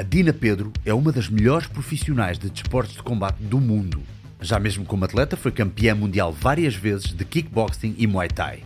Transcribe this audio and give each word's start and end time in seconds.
A 0.00 0.02
Dina 0.02 0.32
Pedro 0.32 0.72
é 0.82 0.94
uma 0.94 1.12
das 1.12 1.28
melhores 1.28 1.66
profissionais 1.66 2.38
de 2.38 2.48
desportos 2.48 2.94
de 2.94 3.02
combate 3.02 3.36
do 3.42 3.60
mundo. 3.60 4.00
Já 4.40 4.58
mesmo 4.58 4.82
como 4.82 5.04
atleta, 5.04 5.36
foi 5.36 5.52
campeã 5.52 5.94
mundial 5.94 6.32
várias 6.32 6.74
vezes 6.74 7.12
de 7.12 7.22
kickboxing 7.22 7.94
e 7.98 8.06
muay 8.06 8.28
thai. 8.28 8.64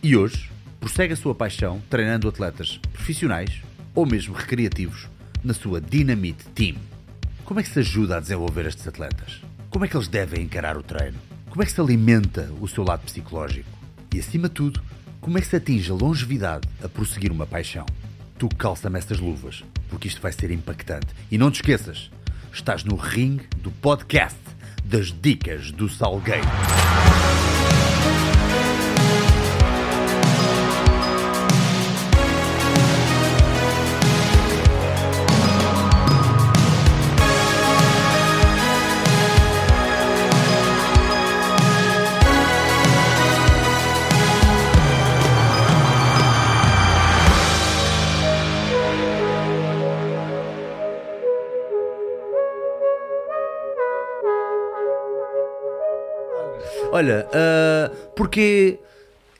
E 0.00 0.16
hoje, 0.16 0.48
prossegue 0.78 1.14
a 1.14 1.16
sua 1.16 1.34
paixão 1.34 1.82
treinando 1.90 2.28
atletas 2.28 2.78
profissionais 2.92 3.60
ou 3.92 4.06
mesmo 4.06 4.32
recreativos 4.32 5.08
na 5.42 5.52
sua 5.52 5.80
Dynamite 5.80 6.44
Team. 6.54 6.76
Como 7.44 7.58
é 7.58 7.64
que 7.64 7.70
se 7.70 7.80
ajuda 7.80 8.16
a 8.16 8.20
desenvolver 8.20 8.64
estes 8.64 8.86
atletas? 8.86 9.42
Como 9.70 9.84
é 9.84 9.88
que 9.88 9.96
eles 9.96 10.06
devem 10.06 10.44
encarar 10.44 10.76
o 10.76 10.82
treino? 10.84 11.18
Como 11.50 11.60
é 11.60 11.66
que 11.66 11.72
se 11.72 11.80
alimenta 11.80 12.52
o 12.60 12.68
seu 12.68 12.84
lado 12.84 13.00
psicológico? 13.00 13.68
E 14.14 14.20
acima 14.20 14.48
de 14.48 14.54
tudo, 14.54 14.80
como 15.20 15.38
é 15.38 15.40
que 15.40 15.48
se 15.48 15.56
atinge 15.56 15.90
a 15.90 15.94
longevidade 15.94 16.68
a 16.84 16.88
prosseguir 16.88 17.32
uma 17.32 17.48
paixão? 17.48 17.84
Tu 18.38 18.48
calça-me 18.50 18.96
estas 18.96 19.18
luvas, 19.18 19.64
porque 19.88 20.08
isto 20.08 20.20
vai 20.20 20.32
ser 20.32 20.50
impactante. 20.50 21.08
E 21.30 21.38
não 21.38 21.50
te 21.50 21.56
esqueças, 21.56 22.10
estás 22.52 22.84
no 22.84 22.96
ringue 22.96 23.46
do 23.58 23.70
podcast 23.70 24.38
das 24.84 25.12
Dicas 25.12 25.70
do 25.70 25.88
Salgueiro. 25.88 26.46
Olha, 56.98 57.28
uh, 57.28 58.12
porque 58.16 58.76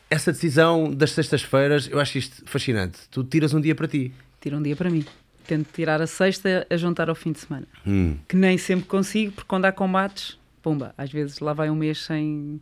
essa 0.08 0.30
decisão 0.30 0.92
das 0.94 1.10
sextas-feiras, 1.10 1.88
eu 1.90 1.98
acho 1.98 2.16
isto 2.16 2.44
fascinante. 2.46 3.00
Tu 3.10 3.24
tiras 3.24 3.52
um 3.52 3.60
dia 3.60 3.74
para 3.74 3.88
ti. 3.88 4.12
Tira 4.40 4.56
um 4.56 4.62
dia 4.62 4.76
para 4.76 4.88
mim. 4.88 5.04
Tento 5.44 5.66
tirar 5.72 6.00
a 6.00 6.06
sexta 6.06 6.64
a 6.70 6.76
juntar 6.76 7.08
ao 7.08 7.16
fim 7.16 7.32
de 7.32 7.40
semana. 7.40 7.66
Hum. 7.84 8.16
Que 8.28 8.36
nem 8.36 8.56
sempre 8.56 8.86
consigo, 8.86 9.32
porque 9.32 9.48
quando 9.48 9.64
há 9.64 9.72
combates, 9.72 10.38
pumba, 10.62 10.94
às 10.96 11.10
vezes 11.10 11.40
lá 11.40 11.52
vai 11.52 11.68
um 11.68 11.74
mês 11.74 12.04
sem, 12.04 12.60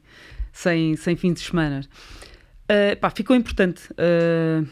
sem, 0.51 0.97
sem 0.97 1.15
fim 1.15 1.35
de 1.35 1.41
semana. 1.41 1.83
Uh, 2.65 2.97
pá, 2.99 3.11
ficou 3.11 3.37
importante. 3.37 3.83
Uh, 3.93 4.67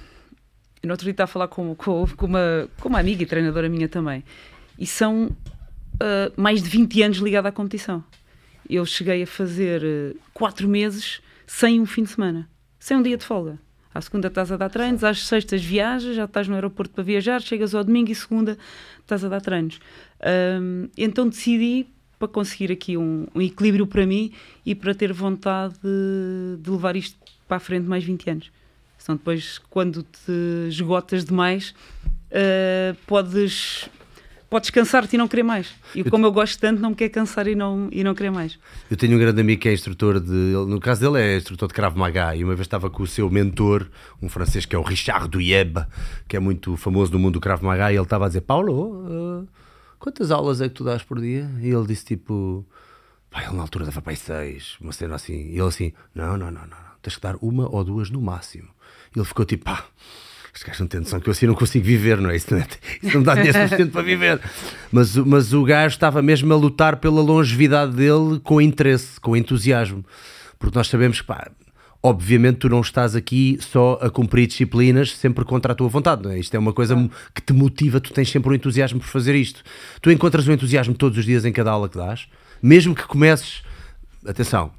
no 0.83 0.93
outro 0.93 1.05
dia 1.05 1.11
estava 1.11 1.29
a 1.29 1.33
falar 1.33 1.49
com, 1.49 1.75
com, 1.75 2.07
com, 2.17 2.25
uma, 2.25 2.67
com 2.81 2.89
uma 2.89 2.99
amiga 2.99 3.23
e 3.23 3.27
treinadora 3.27 3.69
minha 3.69 3.91
também. 3.91 4.25
E 4.79 4.87
são 4.87 5.27
uh, 5.27 6.33
mais 6.35 6.63
de 6.63 6.71
20 6.71 7.03
anos 7.03 7.19
ligada 7.19 7.51
à 7.51 7.53
competição 7.53 8.03
eu 8.69 8.85
cheguei 8.87 9.23
a 9.23 9.27
fazer 9.27 9.83
uh, 9.83 10.19
quatro 10.33 10.69
meses 10.69 11.21
sem 11.47 11.81
um 11.81 11.87
fim 11.87 12.03
de 12.03 12.11
semana, 12.11 12.49
sem 12.79 12.97
um 12.97 13.03
dia 13.03 13.17
de 13.17 13.25
folga. 13.25 13.59
À 13.95 14.01
segunda 14.01 14.27
estás 14.27 14.51
a 14.51 14.57
dar 14.57 14.71
treinos, 14.71 15.05
às 15.05 15.25
sextas 15.25 15.63
viajas, 15.63 16.17
já 16.17 16.25
estás 16.25 16.49
no 16.49 16.55
aeroporto 16.55 16.93
para 16.93 17.05
viajar, 17.05 17.41
chegas 17.41 17.75
ao 17.75 17.85
domingo 17.85 18.11
e 18.11 18.15
segunda 18.15 18.59
estás 19.01 19.25
a 19.25 19.29
dar 19.29 19.41
treinos. 19.41 19.79
Um, 20.61 20.89
então 20.97 21.29
decidi 21.29 21.87
para 22.19 22.27
conseguir 22.27 22.73
aqui 22.73 22.97
um, 22.97 23.27
um, 23.35 23.41
equilíbrio 23.41 23.87
para 23.87 24.05
mim 24.05 24.33
e 24.67 24.75
para 24.75 24.95
ter 24.95 25.13
vontade 25.13 25.75
de, 25.75 26.61
de 26.61 26.71
levar 26.71 26.97
isto 26.97 27.17
para 27.47 27.59
a 27.59 27.61
frente 27.61 27.87
mais 27.87 28.03
20 28.03 28.31
anos. 28.31 28.53
Senão 28.99 29.17
depois, 29.17 29.59
quando 29.71 30.03
te 30.03 30.69
esgotas 30.69 31.25
demais, 31.25 31.75
uh, 32.31 32.97
podes 33.07 33.89
podes 34.55 34.71
cansar-te 34.71 35.17
e 35.17 35.19
não 35.19 35.27
querer 35.27 35.43
mais. 35.43 35.75
E 35.97 35.99
eu 35.99 36.05
como 36.05 36.25
eu 36.25 36.31
gosto 36.31 36.61
tanto, 36.61 36.81
não 36.81 36.91
me 36.91 36.95
quer 36.95 37.09
cansar 37.09 37.49
e 37.49 37.57
não, 37.57 37.89
e 37.91 38.05
não 38.05 38.15
querer 38.15 38.31
mais. 38.31 38.57
Eu 38.89 38.97
tenho 38.97 39.17
um 39.17 39.19
grande 39.19 39.41
amigo 39.41 39.61
que 39.61 39.69
é 39.69 39.73
instrutor 39.73 40.21
de. 40.21 40.31
No 40.31 40.79
caso 40.79 41.01
dele, 41.01 41.21
é 41.21 41.37
instrutor 41.37 41.67
de 41.67 41.75
Krav 41.75 41.97
Maga. 41.97 42.37
E 42.37 42.45
uma 42.45 42.55
vez 42.55 42.65
estava 42.65 42.89
com 42.89 43.03
o 43.03 43.07
seu 43.07 43.29
mentor, 43.29 43.91
um 44.23 44.29
francês 44.29 44.65
que 44.65 44.77
é 44.77 44.79
o 44.79 44.83
Richard 44.83 45.27
Duyeb, 45.29 45.85
que 46.29 46.37
é 46.37 46.39
muito 46.39 46.77
famoso 46.77 47.11
no 47.11 47.19
mundo 47.19 47.35
do 47.35 47.41
Krav 47.41 47.65
Maga. 47.65 47.91
E 47.91 47.97
ele 47.97 48.05
estava 48.05 48.27
a 48.27 48.29
dizer: 48.29 48.43
Paulo, 48.43 49.09
uh, 49.09 49.49
quantas 49.99 50.31
aulas 50.31 50.61
é 50.61 50.69
que 50.69 50.75
tu 50.77 50.85
dás 50.85 51.03
por 51.03 51.21
dia? 51.21 51.51
E 51.61 51.69
ele 51.69 51.87
disse 51.89 52.05
tipo. 52.05 52.65
Pá, 53.33 53.43
ele 53.43 53.57
na 53.57 53.63
altura 53.63 53.87
dava 53.87 54.01
para 54.01 54.13
aí 54.13 54.17
seis, 54.17 54.77
uma 54.81 54.93
cena 54.93 55.17
assim. 55.17 55.49
E 55.49 55.59
ele 55.59 55.67
assim: 55.67 55.93
não, 56.15 56.37
não, 56.37 56.53
não, 56.53 56.65
não, 56.65 56.79
tens 57.03 57.17
que 57.17 57.21
dar 57.21 57.35
uma 57.43 57.69
ou 57.69 57.83
duas 57.83 58.09
no 58.09 58.23
máximo. 58.23 58.69
E 59.17 59.19
ele 59.19 59.27
ficou 59.27 59.45
tipo: 59.45 59.65
pá 59.65 59.85
este 60.55 60.67
gajo 60.67 60.83
não 60.83 60.89
tem 60.89 61.01
noção 61.01 61.19
que 61.19 61.29
eu 61.29 61.33
assim 61.33 61.47
não 61.47 61.55
consigo 61.55 61.85
viver, 61.85 62.21
não 62.21 62.31
é? 62.31 62.37
Isso 62.37 62.55
não, 62.55 62.61
é, 62.61 62.67
isso 63.03 63.17
não 63.17 63.25
dá 63.25 63.35
dinheiro 63.35 63.59
suficiente 63.65 63.91
para 63.91 64.03
viver. 64.03 64.41
Mas, 64.93 65.17
mas 65.17 65.53
o 65.53 65.65
gajo 65.65 65.95
estava 65.95 66.23
mesmo 66.23 66.53
a 66.53 66.57
lutar 66.57 66.97
pela 66.97 67.21
longevidade 67.21 67.93
dele 67.93 68.39
com 68.43 68.61
interesse, 68.61 69.19
com 69.21 69.37
entusiasmo. 69.37 70.05
Porque 70.57 70.79
nós 70.79 70.87
sabemos 70.87 71.21
que, 71.21 71.27
pá, 71.27 71.51
obviamente 72.01 72.59
tu 72.59 72.69
não 72.69 72.81
estás 72.81 73.17
aqui 73.17 73.59
só 73.61 73.99
a 74.01 74.09
cumprir 74.09 74.47
disciplinas 74.47 75.17
sempre 75.17 75.45
contra 75.45 75.73
a 75.73 75.75
tua 75.75 75.89
vontade, 75.89 76.23
não 76.23 76.31
é? 76.31 76.39
Isto 76.39 76.55
é 76.55 76.59
uma 76.59 76.73
coisa 76.73 76.95
que 77.35 77.43
te 77.43 77.53
motiva, 77.53 77.99
tu 77.99 78.13
tens 78.13 78.31
sempre 78.31 78.51
um 78.51 78.55
entusiasmo 78.55 79.01
por 79.01 79.09
fazer 79.09 79.35
isto. 79.35 79.61
Tu 80.01 80.13
encontras 80.13 80.47
o 80.47 80.53
entusiasmo 80.53 80.95
todos 80.95 81.19
os 81.19 81.25
dias 81.25 81.45
em 81.45 81.53
cada 81.53 81.73
aula 81.73 81.89
que 81.89 81.97
dás, 81.97 82.29
mesmo 82.63 82.95
que 82.95 83.05
comeces. 83.09 83.65
Atenção, 84.25 84.71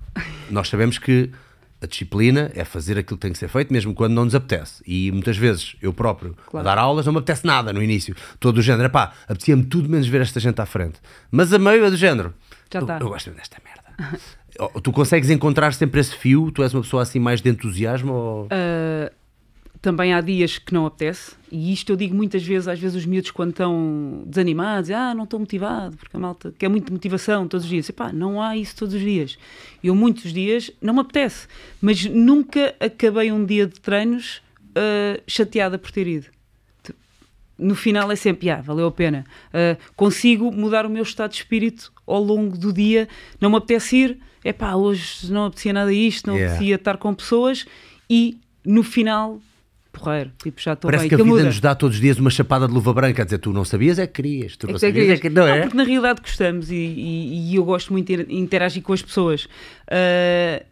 nós 0.49 0.69
sabemos 0.69 0.97
que 0.97 1.29
a 1.85 1.87
disciplina 1.87 2.51
é 2.53 2.65
fazer 2.65 2.97
aquilo 2.97 3.17
que 3.17 3.21
tem 3.21 3.31
que 3.31 3.37
ser 3.37 3.47
feito, 3.47 3.71
mesmo 3.71 3.93
quando 3.93 4.13
não 4.13 4.25
nos 4.25 4.35
apetece. 4.35 4.83
E 4.85 5.11
muitas 5.11 5.37
vezes 5.37 5.75
eu 5.81 5.93
próprio, 5.93 6.35
claro. 6.47 6.67
a 6.67 6.75
dar 6.75 6.81
aulas, 6.81 7.05
não 7.05 7.13
me 7.13 7.19
apetece 7.19 7.45
nada 7.45 7.71
no 7.71 7.81
início. 7.81 8.15
Todo 8.39 8.57
o 8.57 8.61
género, 8.61 8.89
pá, 8.89 9.13
apetecia-me 9.23 9.63
tudo 9.63 9.89
menos 9.89 10.07
ver 10.07 10.21
esta 10.21 10.39
gente 10.39 10.59
à 10.61 10.65
frente. 10.65 10.99
Mas 11.31 11.53
a 11.53 11.59
meio 11.59 11.85
é 11.85 11.89
do 11.89 11.97
género. 11.97 12.33
Já 12.71 12.79
eu, 12.79 12.85
tá. 12.85 12.97
eu 12.99 13.07
gosto 13.07 13.31
desta 13.31 13.57
merda. 13.63 14.19
tu 14.83 14.91
consegues 14.91 15.29
encontrar 15.29 15.73
sempre 15.73 16.01
esse 16.01 16.15
fio? 16.15 16.51
Tu 16.51 16.63
és 16.63 16.73
uma 16.73 16.81
pessoa 16.81 17.03
assim 17.03 17.19
mais 17.19 17.41
de 17.41 17.49
entusiasmo? 17.49 18.13
Ou... 18.13 18.43
Uh 18.45 19.24
também 19.85 20.15
há 20.15 20.19
dias 20.19 20.57
que 20.57 20.73
não 20.73 20.87
apetece, 20.87 21.33
e 21.51 21.71
isto 21.71 21.91
eu 21.91 21.95
digo 21.95 22.15
muitas 22.15 22.41
vezes, 22.41 22.67
às 22.67 22.79
vezes 22.79 22.97
os 22.97 23.05
miúdos 23.05 23.29
quando 23.29 23.51
estão 23.51 24.23
desanimados, 24.25 24.89
ah, 24.89 25.13
não 25.13 25.25
estou 25.25 25.39
motivado, 25.39 25.95
porque 25.95 26.17
a 26.17 26.19
malta 26.19 26.51
quer 26.57 26.69
muita 26.69 26.91
motivação 26.91 27.47
todos 27.47 27.65
os 27.65 27.69
dias. 27.69 27.87
E 27.87 27.93
pá, 27.93 28.11
não 28.11 28.41
há 28.41 28.57
isso 28.57 28.75
todos 28.75 28.95
os 28.95 29.01
dias. 29.01 29.37
Eu 29.83 29.93
muitos 29.93 30.33
dias 30.33 30.71
não 30.81 30.95
me 30.95 31.01
apetece, 31.01 31.47
mas 31.79 32.03
nunca 32.03 32.73
acabei 32.79 33.31
um 33.31 33.45
dia 33.45 33.67
de 33.67 33.79
treinos 33.79 34.41
uh, 34.71 35.21
chateada 35.27 35.77
por 35.77 35.91
ter 35.91 36.07
ido. 36.07 36.25
No 37.55 37.75
final 37.75 38.11
é 38.11 38.15
sempre, 38.15 38.49
ah, 38.49 38.61
valeu 38.63 38.87
a 38.87 38.91
pena. 38.91 39.23
Uh, 39.49 39.79
consigo 39.95 40.51
mudar 40.51 40.87
o 40.87 40.89
meu 40.89 41.03
estado 41.03 41.29
de 41.29 41.37
espírito 41.37 41.93
ao 42.07 42.23
longo 42.23 42.57
do 42.57 42.73
dia. 42.73 43.07
Não 43.39 43.51
me 43.51 43.57
apetece 43.57 43.97
ir, 43.97 44.19
é 44.43 44.51
pá, 44.51 44.73
hoje 44.73 45.31
não 45.31 45.45
apetecia 45.45 45.73
nada 45.73 45.93
isto, 45.93 46.25
não 46.25 46.33
yeah. 46.33 46.55
apetecia 46.55 46.75
estar 46.75 46.97
com 46.97 47.13
pessoas 47.13 47.67
e 48.09 48.39
no 48.65 48.81
final 48.81 49.39
porreiro. 49.99 50.31
Tipo, 50.41 50.61
já 50.61 50.73
estou 50.73 50.89
Parece 50.89 51.03
bem. 51.03 51.09
que 51.09 51.15
a 51.15 51.17
vida 51.17 51.29
muda. 51.29 51.43
nos 51.43 51.59
dá 51.59 51.75
todos 51.75 51.95
os 51.95 52.01
dias 52.01 52.17
uma 52.19 52.29
chapada 52.29 52.67
de 52.67 52.73
luva 52.73 52.93
branca. 52.93 53.21
A 53.21 53.25
dizer, 53.25 53.39
tu 53.39 53.51
não 53.51 53.65
sabias 53.65 53.99
é 53.99 54.07
que 54.07 54.13
querias. 54.13 54.55
Tu 54.57 54.67
não 54.67 54.75
é 54.75 54.79
sabias 54.79 55.09
é 55.09 55.17
que 55.17 55.29
não, 55.29 55.47
é? 55.47 55.61
porque 55.61 55.77
na 55.77 55.83
realidade 55.83 56.21
gostamos 56.21 56.69
e, 56.71 56.75
e, 56.75 57.51
e, 57.51 57.55
eu 57.55 57.63
gosto 57.63 57.91
muito 57.91 58.15
de 58.15 58.35
interagir 58.35 58.81
com 58.83 58.93
as 58.93 59.01
pessoas. 59.01 59.45
Uh, 59.45 60.63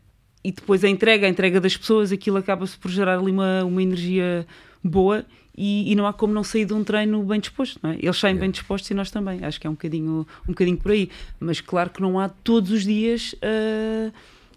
e 0.44 0.52
depois 0.52 0.84
a 0.84 0.90
entrega, 0.90 1.26
a 1.26 1.30
entrega 1.30 1.62
das 1.62 1.78
pessoas, 1.78 2.12
aquilo 2.12 2.38
acaba-se 2.38 2.78
por 2.78 2.92
gerar 2.92 3.18
ali 3.18 3.32
uma, 3.32 3.64
uma 3.64 3.82
energia 3.82 4.46
boa 4.84 5.26
e, 5.56 5.92
e, 5.92 5.96
não 5.96 6.08
há 6.08 6.14
como 6.14 6.34
não 6.34 6.44
sair 6.44 6.66
de 6.66 6.74
um 6.74 6.84
treino 6.84 7.22
bem 7.24 7.40
disposto, 7.40 7.80
não 7.84 7.92
é? 7.92 7.98
Eles 8.02 8.18
saem 8.18 8.36
é. 8.36 8.40
bem 8.40 8.50
dispostos 8.50 8.90
e 8.90 8.94
nós 8.94 9.12
também. 9.12 9.46
Acho 9.46 9.62
que 9.62 9.68
é 9.68 9.70
um 9.70 9.74
bocadinho, 9.74 10.28
um 10.44 10.52
bocadinho 10.52 10.78
por 10.78 10.92
aí. 10.92 11.10
Mas 11.40 11.62
claro 11.62 11.92
que 11.92 12.02
não 12.02 12.20
há 12.20 12.28
todos 12.28 12.72
os 12.72 12.84
dias. 12.84 13.34
Uh, 13.34 14.12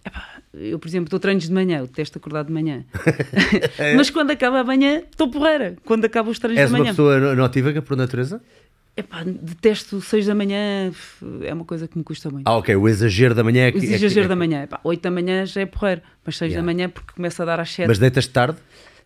epá, 0.04 0.35
eu, 0.54 0.78
por 0.78 0.88
exemplo, 0.88 1.06
estou 1.06 1.18
treinos 1.18 1.44
de 1.44 1.52
manhã, 1.52 1.78
eu 1.78 1.86
detesto 1.86 2.18
acordar 2.18 2.44
de 2.44 2.52
manhã. 2.52 2.84
é. 3.78 3.94
Mas 3.94 4.10
quando 4.10 4.30
acaba 4.30 4.60
a 4.60 4.64
manhã, 4.64 5.02
estou 5.10 5.30
porreira. 5.30 5.76
Quando 5.84 6.04
acaba 6.04 6.30
os 6.30 6.38
treinos 6.38 6.60
És 6.60 6.68
de 6.68 6.72
manhã. 6.72 6.90
És 6.90 6.98
uma 6.98 7.12
pessoa 7.14 7.34
notívaga 7.34 7.82
por 7.82 7.96
natureza? 7.96 8.40
Epá, 8.96 9.22
detesto 9.24 10.00
6 10.00 10.26
da 10.26 10.34
manhã, 10.34 10.90
é 11.42 11.52
uma 11.52 11.66
coisa 11.66 11.86
que 11.86 11.98
me 11.98 12.02
custa 12.02 12.30
muito. 12.30 12.48
Ah, 12.48 12.56
ok, 12.56 12.74
o 12.74 12.88
exagero 12.88 13.34
da 13.34 13.44
manhã 13.44 13.66
é 13.66 13.72
que. 13.72 13.78
O 13.78 13.84
exagero 13.84 14.20
é 14.20 14.22
que, 14.22 14.28
da 14.28 14.36
manhã, 14.36 14.62
epá, 14.62 14.80
8 14.82 15.02
da 15.02 15.10
manhã 15.10 15.44
já 15.44 15.60
é 15.60 15.66
porreiro, 15.66 16.00
mas 16.24 16.38
6 16.38 16.52
yeah. 16.52 16.66
da 16.66 16.74
manhã 16.74 16.88
porque 16.88 17.12
começa 17.12 17.42
a 17.42 17.46
dar 17.46 17.60
às 17.60 17.70
7. 17.70 17.88
Mas 17.88 17.98
deitas 17.98 18.26
tarde? 18.26 18.56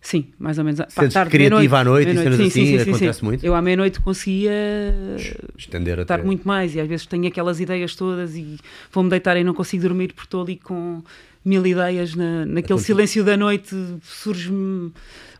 Sim, 0.00 0.28
mais 0.38 0.58
ou 0.58 0.64
menos. 0.64 0.80
Sentes 0.88 1.12
tarde, 1.12 1.30
criativa 1.30 1.80
à 1.80 1.84
noite, 1.84 2.12
noite. 2.12 2.30
e 2.30 2.36
sim, 2.36 2.46
assim, 2.46 2.50
sim, 2.50 2.78
sim, 2.78 2.90
acontece 2.90 3.24
muito? 3.24 3.44
Eu 3.44 3.54
à 3.54 3.60
meia-noite 3.60 4.00
conseguia 4.00 4.52
Estender 5.58 5.98
estar 5.98 6.14
até... 6.14 6.24
muito 6.24 6.46
mais 6.48 6.74
e 6.74 6.80
às 6.80 6.88
vezes 6.88 7.04
tenho 7.04 7.26
aquelas 7.26 7.60
ideias 7.60 7.94
todas 7.94 8.34
e 8.34 8.58
vou-me 8.90 9.10
deitar 9.10 9.36
e 9.36 9.44
não 9.44 9.52
consigo 9.52 9.82
dormir 9.82 10.08
porque 10.14 10.26
estou 10.26 10.42
ali 10.42 10.56
com 10.56 11.02
mil 11.44 11.66
ideias 11.66 12.14
na, 12.14 12.44
naquele 12.44 12.78
silêncio 12.78 13.24
da 13.24 13.36
noite 13.36 13.74
surgem 14.02 14.92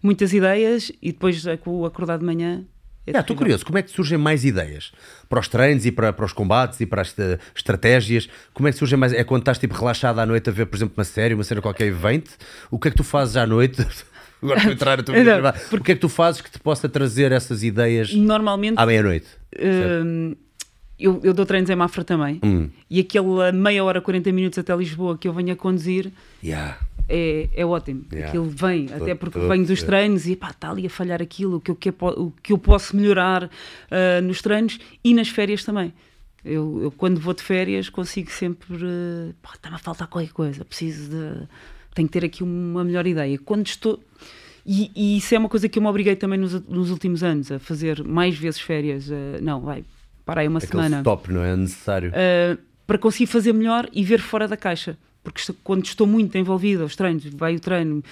muitas 0.02 0.32
ideias 0.32 0.90
e 1.02 1.12
depois 1.12 1.46
é 1.46 1.56
com 1.56 1.80
o 1.80 1.84
acordar 1.86 2.18
de 2.18 2.24
manhã 2.24 2.64
é 3.06 3.18
Estou 3.18 3.34
curioso, 3.34 3.64
como 3.64 3.78
é 3.78 3.82
que 3.82 3.90
surgem 3.90 4.18
mais 4.18 4.44
ideias? 4.44 4.92
Para 5.28 5.40
os 5.40 5.48
treinos 5.48 5.86
e 5.86 5.90
para, 5.90 6.12
para 6.12 6.24
os 6.24 6.32
combates 6.32 6.80
e 6.80 6.86
para 6.86 7.02
as 7.02 7.14
estratégias? 7.54 8.28
Como 8.52 8.68
é 8.68 8.72
que 8.72 8.78
surgem 8.78 8.98
mais? 8.98 9.12
É 9.12 9.24
quando 9.24 9.42
estás 9.42 9.58
tipo 9.58 9.74
relaxado 9.74 10.18
à 10.18 10.26
noite 10.26 10.50
a 10.50 10.52
ver, 10.52 10.66
por 10.66 10.76
exemplo, 10.76 10.94
uma 10.96 11.04
série, 11.04 11.34
uma 11.34 11.42
série 11.42 11.60
qualquer 11.60 11.86
evento? 11.86 12.30
O 12.70 12.78
que 12.78 12.88
é 12.88 12.90
que 12.90 12.96
tu 12.96 13.04
fazes 13.04 13.36
à 13.36 13.46
noite? 13.46 13.84
Agora 14.42 14.60
vou 14.60 14.72
entrar 14.72 14.98
a 14.98 15.02
tua 15.02 15.14
vida. 15.14 15.54
O 15.72 15.80
que 15.82 15.92
é 15.92 15.94
que 15.94 16.00
tu 16.00 16.08
fazes 16.08 16.40
que 16.40 16.50
te 16.50 16.58
possa 16.58 16.88
trazer 16.88 17.30
essas 17.32 17.62
ideias 17.62 18.14
Normalmente, 18.14 18.78
à 18.78 18.86
meia-noite? 18.86 19.26
Uh, 19.54 20.36
eu, 21.00 21.20
eu, 21.22 21.32
dou 21.32 21.46
treinos 21.46 21.70
em 21.70 21.76
Mafra 21.76 22.04
também. 22.04 22.38
Hum. 22.42 22.68
E 22.88 23.00
aquela 23.00 23.50
meia 23.52 23.82
hora, 23.82 24.00
40 24.00 24.30
minutos 24.32 24.58
até 24.58 24.74
Lisboa 24.76 25.16
que 25.16 25.26
eu 25.26 25.32
venho 25.32 25.52
a 25.52 25.56
conduzir 25.56 26.12
yeah. 26.42 26.78
é, 27.08 27.48
é 27.54 27.66
ótimo. 27.66 28.04
Yeah. 28.12 28.28
Aquilo 28.28 28.48
vem, 28.48 28.86
tô, 28.86 28.94
até 28.94 29.14
porque 29.14 29.38
tô, 29.38 29.48
venho 29.48 29.66
dos 29.66 29.82
treinos 29.82 30.26
e 30.26 30.36
pá, 30.36 30.50
está 30.50 30.70
ali 30.70 30.86
a 30.86 30.90
falhar 30.90 31.22
aquilo, 31.22 31.56
o 31.56 31.60
que 31.60 31.70
eu, 31.70 31.76
que, 31.76 31.90
o 32.00 32.32
que 32.42 32.52
eu 32.52 32.58
posso 32.58 32.96
melhorar 32.96 33.44
uh, 33.44 34.22
nos 34.22 34.42
treinos 34.42 34.78
e 35.02 35.14
nas 35.14 35.28
férias 35.28 35.64
também. 35.64 35.92
Eu, 36.44 36.82
eu, 36.84 36.90
quando 36.90 37.20
vou 37.20 37.34
de 37.34 37.42
férias 37.42 37.88
consigo 37.88 38.30
sempre. 38.30 38.74
Uh, 38.74 39.34
está-me 39.54 39.76
a 39.76 39.78
faltar 39.78 40.08
qualquer 40.08 40.32
coisa, 40.32 40.64
preciso 40.64 41.10
de. 41.10 41.46
Tenho 41.94 42.08
que 42.08 42.12
ter 42.12 42.24
aqui 42.24 42.42
uma 42.42 42.84
melhor 42.84 43.06
ideia. 43.06 43.38
Quando 43.38 43.66
estou. 43.66 44.02
E, 44.64 44.90
e 44.94 45.16
isso 45.16 45.34
é 45.34 45.38
uma 45.38 45.48
coisa 45.48 45.68
que 45.68 45.78
eu 45.78 45.82
me 45.82 45.88
obriguei 45.88 46.14
também 46.16 46.38
nos, 46.38 46.52
nos 46.68 46.90
últimos 46.90 47.22
anos, 47.22 47.50
a 47.50 47.58
fazer 47.58 48.04
mais 48.04 48.36
vezes 48.38 48.60
férias. 48.60 49.08
Uh, 49.08 49.42
não, 49.42 49.60
vai, 49.60 49.84
para 50.30 50.42
aí 50.42 50.48
uma 50.48 50.58
Aquele 50.58 50.72
semana. 50.72 50.98
stop, 50.98 51.32
não 51.32 51.42
é 51.42 51.56
necessário? 51.56 52.10
Uh, 52.12 52.58
para 52.86 52.98
conseguir 52.98 53.26
fazer 53.26 53.52
melhor 53.52 53.88
e 53.92 54.04
ver 54.04 54.20
fora 54.20 54.46
da 54.46 54.56
caixa. 54.56 54.96
Porque 55.22 55.42
quando 55.62 55.84
estou 55.84 56.06
muito 56.06 56.36
envolvida 56.38 56.82
aos 56.82 56.96
treinos, 56.96 57.24
vai 57.26 57.56
o 57.56 57.60
treino 57.60 58.02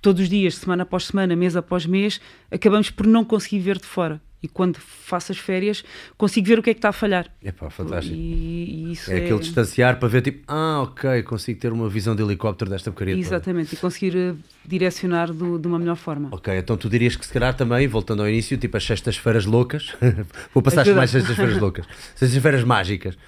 todos 0.00 0.22
os 0.22 0.28
dias, 0.28 0.56
semana 0.56 0.82
após 0.82 1.06
semana, 1.06 1.34
mês 1.34 1.56
após 1.56 1.86
mês, 1.86 2.20
acabamos 2.50 2.90
por 2.90 3.06
não 3.06 3.24
conseguir 3.24 3.60
ver 3.60 3.78
de 3.78 3.86
fora. 3.86 4.20
E 4.40 4.46
quando 4.46 4.76
faço 4.78 5.32
as 5.32 5.38
férias, 5.38 5.82
consigo 6.16 6.46
ver 6.46 6.60
o 6.60 6.62
que 6.62 6.70
é 6.70 6.74
que 6.74 6.78
está 6.78 6.90
a 6.90 6.92
falhar. 6.92 7.28
É 7.42 7.50
pá, 7.50 7.68
fantástico. 7.70 8.14
E, 8.14 8.92
e 8.92 8.98
é, 9.08 9.14
é 9.14 9.24
aquele 9.24 9.40
distanciar 9.40 9.98
para 9.98 10.06
ver, 10.06 10.22
tipo, 10.22 10.44
ah, 10.46 10.82
ok, 10.82 11.24
consigo 11.24 11.58
ter 11.58 11.72
uma 11.72 11.88
visão 11.88 12.14
de 12.14 12.22
helicóptero 12.22 12.70
desta 12.70 12.92
porcaria. 12.92 13.18
Exatamente, 13.18 13.70
toda. 13.70 13.78
e 13.78 13.80
conseguir 13.80 14.16
uh, 14.16 14.38
direcionar 14.64 15.32
do, 15.32 15.58
de 15.58 15.66
uma 15.66 15.76
melhor 15.76 15.96
forma. 15.96 16.28
Ok, 16.30 16.56
então 16.56 16.76
tu 16.76 16.88
dirias 16.88 17.16
que 17.16 17.26
se 17.26 17.32
calhar 17.32 17.52
também, 17.52 17.88
voltando 17.88 18.22
ao 18.22 18.28
início, 18.28 18.56
tipo 18.56 18.76
as 18.76 18.84
sextas-feiras 18.84 19.44
loucas, 19.44 19.92
vou 20.54 20.62
passar 20.62 20.82
as 20.82 20.94
mais 20.94 21.10
sextas-feiras 21.10 21.58
loucas, 21.58 21.84
sextas-feiras 22.14 22.62
mágicas. 22.62 23.18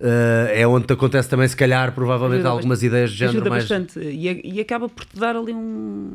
Uh, 0.00 0.48
é 0.54 0.66
onde 0.66 0.86
te 0.86 0.94
acontece 0.94 1.28
também, 1.28 1.46
se 1.46 1.54
calhar, 1.54 1.92
provavelmente, 1.92 2.36
ajuda 2.36 2.48
algumas 2.48 2.78
bastante. 2.78 2.86
ideias 2.86 3.10
de 3.10 3.16
género 3.18 3.36
ajuda 3.36 3.50
mais. 3.50 3.64
bastante 3.64 3.98
e, 4.00 4.54
e, 4.54 4.58
acaba 4.58 4.88
por 4.88 5.04
te 5.04 5.20
dar 5.20 5.36
ali 5.36 5.52
um, 5.52 6.12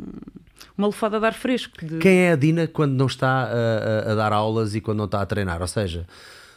uma 0.75 0.87
lufada 0.87 1.19
de 1.19 1.25
ar 1.27 1.35
fresco. 1.35 1.85
De... 1.85 1.99
Quem 1.99 2.21
é 2.21 2.31
a 2.31 2.35
Dina 2.35 2.65
quando 2.65 2.93
não 2.93 3.05
está 3.05 3.43
a, 3.43 4.09
a, 4.09 4.11
a, 4.11 4.15
dar 4.15 4.33
aulas 4.33 4.73
e 4.73 4.81
quando 4.81 4.97
não 4.97 5.05
está 5.05 5.21
a 5.21 5.25
treinar? 5.27 5.61
Ou 5.61 5.67
seja, 5.67 6.07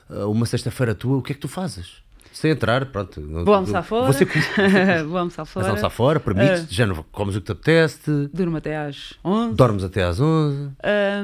uh, 0.09 0.31
uma 0.31 0.47
sexta-feira 0.47 0.95
tua, 0.95 1.19
o 1.19 1.23
que 1.23 1.33
é 1.33 1.35
que 1.35 1.41
tu 1.41 1.49
fazes? 1.49 2.03
Sem 2.33 2.53
entrar, 2.53 2.87
pronto. 2.87 3.21
Vou 3.45 3.53
almoçar 3.53 3.83
fora. 3.83 4.07
Você 4.07 4.25
Vou 5.07 5.19
almoçar 5.19 5.45
fora. 5.45 5.67
Mas 5.67 5.71
almoçar 5.71 5.91
fora, 5.91 6.19
uh, 6.19 6.67
já 6.71 6.87
não 6.87 7.05
comes 7.13 7.37
o 7.37 7.41
que 7.41 7.47
te 7.47 7.53
apetece. 7.53 8.31
Durmo 8.33 8.57
até 8.57 8.75
às 8.75 9.13
11. 9.23 9.55
Dormes 9.55 9.85
até 9.85 10.03
às 10.03 10.19
11. 10.19 10.71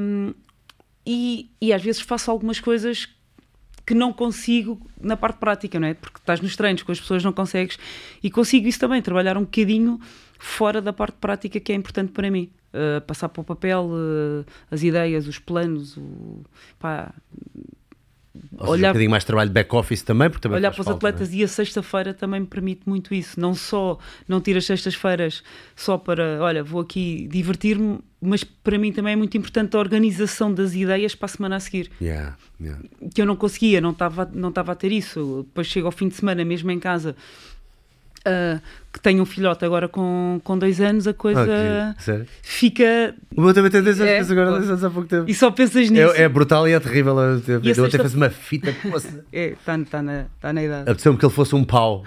Um, 0.03 0.35
e, 1.07 1.51
e 1.63 1.73
às 1.73 1.83
vezes 1.83 2.03
faço 2.03 2.31
algumas 2.31 2.61
coisas 2.61 3.09
que 3.87 3.95
não 3.95 4.13
consigo 4.13 4.81
na 5.01 5.17
parte 5.17 5.39
prática, 5.39 5.79
não 5.79 5.89
é? 5.89 5.95
Porque 5.95 6.19
estás 6.19 6.41
nos 6.41 6.57
treinos 6.57 6.83
com 6.83 6.93
as 6.93 7.01
pessoas, 7.01 7.23
não 7.23 7.33
consegues. 7.33 7.79
E 8.23 8.31
consigo 8.31 8.67
isso 8.67 8.81
também, 8.81 9.03
trabalhar 9.03 9.37
um 9.37 9.43
bocadinho 9.43 10.01
fora 10.39 10.81
da 10.81 10.93
parte 10.93 11.17
prática 11.21 11.61
que 11.61 11.73
é 11.73 11.75
importante 11.75 12.13
para 12.13 12.31
mim. 12.31 12.51
Uh, 12.73 13.01
passar 13.03 13.29
para 13.29 13.41
o 13.41 13.45
papel 13.45 13.89
uh, 13.93 14.45
as 14.69 14.83
ideias, 14.83 15.29
os 15.29 15.39
planos, 15.39 15.97
o, 15.97 16.43
pá, 16.79 17.15
ou 18.59 18.71
olhar, 18.71 18.75
seja, 18.75 18.87
um 18.87 18.91
bocadinho 18.91 19.11
mais 19.11 19.25
trabalho 19.25 19.49
de 19.49 19.55
back-office 19.55 20.03
também, 20.03 20.29
porque 20.29 20.43
também 20.43 20.59
olhar 20.59 20.73
para 20.73 20.81
os 20.81 20.85
falta, 20.85 21.09
atletas 21.09 21.33
é? 21.33 21.37
e 21.37 21.45
a 21.45 21.49
sexta-feira 21.49 22.13
também 22.13 22.41
me 22.41 22.47
permite 22.47 22.83
muito 22.87 23.15
isso. 23.15 23.39
Não 23.39 23.55
só 23.55 23.99
não 24.27 24.41
tiro 24.41 24.59
as 24.59 24.65
sextas-feiras 24.65 25.43
só 25.77 25.97
para, 25.97 26.41
olha, 26.41 26.65
vou 26.65 26.81
aqui 26.81 27.29
divertir-me, 27.31 28.01
mas 28.21 28.43
para 28.43 28.77
mim 28.77 28.91
também 28.91 29.13
é 29.13 29.17
muito 29.17 29.37
importante 29.37 29.77
a 29.77 29.79
organização 29.79 30.53
das 30.53 30.75
ideias 30.75 31.15
para 31.15 31.27
a 31.27 31.29
semana 31.29 31.57
a 31.57 31.61
seguir. 31.61 31.91
Yeah, 32.01 32.37
yeah. 32.61 32.83
Que 33.15 33.23
eu 33.23 33.27
não 33.27 33.37
conseguia, 33.37 33.81
não 33.81 33.91
estava 33.91 34.29
não 34.33 34.53
a 34.55 34.75
ter 34.75 34.91
isso. 34.91 35.45
Depois 35.47 35.69
chego 35.69 35.87
ao 35.87 35.93
fim 35.93 36.09
de 36.09 36.17
semana, 36.17 36.45
mesmo 36.45 36.71
em 36.73 36.81
casa, 36.81 37.15
uh, 38.27 38.61
que 38.93 39.01
tenho 39.01 39.23
um 39.23 39.27
filhote 39.27 39.65
agora 39.65 39.89
com, 39.89 40.41
com 40.45 40.59
dois 40.59 40.81
anos, 40.81 41.07
a 41.07 41.15
coisa 41.15 41.95
okay. 41.99 42.27
fica. 42.43 43.15
O 43.37 43.41
meu 43.41 43.53
também 43.53 43.71
tem 43.71 43.83
dois 43.83 44.01
anos, 44.01 44.31
é, 44.31 44.33
agora 44.33 44.51
dois 44.53 44.69
anos 44.69 44.85
há 44.85 44.91
pouco 44.91 45.09
tempo. 45.09 45.29
E 45.29 45.35
só 45.35 45.51
pensas 45.51 45.91
nisso. 45.91 46.13
É, 46.13 46.23
é 46.23 46.29
brutal 46.29 46.69
e 46.69 46.73
é 46.73 46.81
terrível. 46.81 47.19
Eu 47.19 47.41
sexta... 47.41 47.87
até 47.87 47.99
fazer 47.99 48.17
uma 48.17 48.31
fita. 48.31 48.75
é, 49.33 49.51
está 49.51 49.79
tá 49.91 50.03
na, 50.03 50.27
tá 50.41 50.53
na 50.53 50.63
idade. 50.63 50.83
Apeteceu-me 50.83 51.19
que 51.19 51.25
ele 51.25 51.33
fosse 51.33 51.55
um 51.55 51.65
pau. 51.65 52.05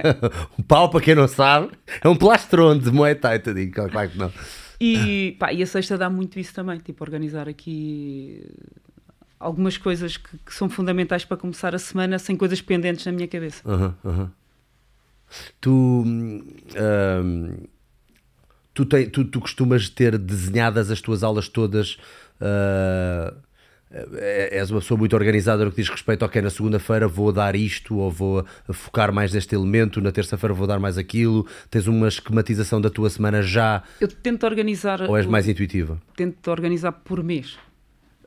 um 0.58 0.62
pau, 0.62 0.88
para 0.88 1.00
quem 1.00 1.14
não 1.14 1.28
sabe, 1.28 1.70
é 2.02 2.08
um 2.08 2.16
plastron 2.16 2.78
de 2.78 2.90
Muay 2.90 3.14
Thai, 3.14 3.38
te 3.38 3.52
digo, 3.52 3.88
claro 3.88 4.08
que 4.08 4.18
não. 4.18 4.32
E, 4.80 5.36
pá, 5.38 5.52
e 5.52 5.62
a 5.62 5.66
sexta 5.66 5.96
dá 5.96 6.10
muito 6.10 6.40
isso 6.40 6.52
também, 6.52 6.78
tipo, 6.78 7.04
organizar 7.04 7.48
aqui 7.48 8.44
algumas 9.38 9.76
coisas 9.76 10.16
que, 10.16 10.38
que, 10.38 10.54
são 10.54 10.68
fundamentais 10.68 11.24
para 11.24 11.36
começar 11.36 11.74
a 11.74 11.78
semana 11.78 12.18
sem 12.18 12.36
coisas 12.36 12.60
pendentes 12.60 13.04
na 13.04 13.12
minha 13.12 13.28
cabeça. 13.28 13.62
Uhum, 13.68 13.94
uhum. 14.02 14.30
Tu, 15.60 15.70
um, 15.72 16.42
tu, 18.74 18.84
tem, 18.84 19.08
tu, 19.08 19.24
tu, 19.24 19.40
costumas 19.40 19.88
ter 19.88 20.18
desenhadas 20.18 20.90
as 20.90 21.00
tuas 21.00 21.22
aulas 21.22 21.48
todas. 21.48 21.98
Uh, 22.40 23.34
és 24.20 24.70
uma 24.70 24.80
pessoa 24.80 24.96
muito 24.96 25.14
organizada 25.14 25.64
no 25.64 25.70
que 25.70 25.82
diz 25.82 25.90
respeito, 25.90 26.24
ok, 26.24 26.40
na 26.40 26.48
segunda-feira 26.48 27.06
vou 27.06 27.30
dar 27.30 27.54
isto 27.54 27.96
ou 27.96 28.10
vou 28.10 28.44
focar 28.70 29.12
mais 29.12 29.34
neste 29.34 29.54
elemento, 29.54 30.00
na 30.00 30.10
terça-feira 30.10 30.54
vou 30.54 30.66
dar 30.66 30.80
mais 30.80 30.96
aquilo. 30.96 31.46
Tens 31.70 31.86
uma 31.86 32.08
esquematização 32.08 32.80
da 32.80 32.88
tua 32.88 33.10
semana 33.10 33.42
já? 33.42 33.82
Eu 34.00 34.08
tento 34.08 34.44
organizar. 34.44 35.02
Ou 35.02 35.16
és 35.16 35.26
mais 35.26 35.46
intuitiva? 35.46 36.00
Tento 36.16 36.50
organizar 36.50 36.92
por 36.92 37.22
mês. 37.22 37.58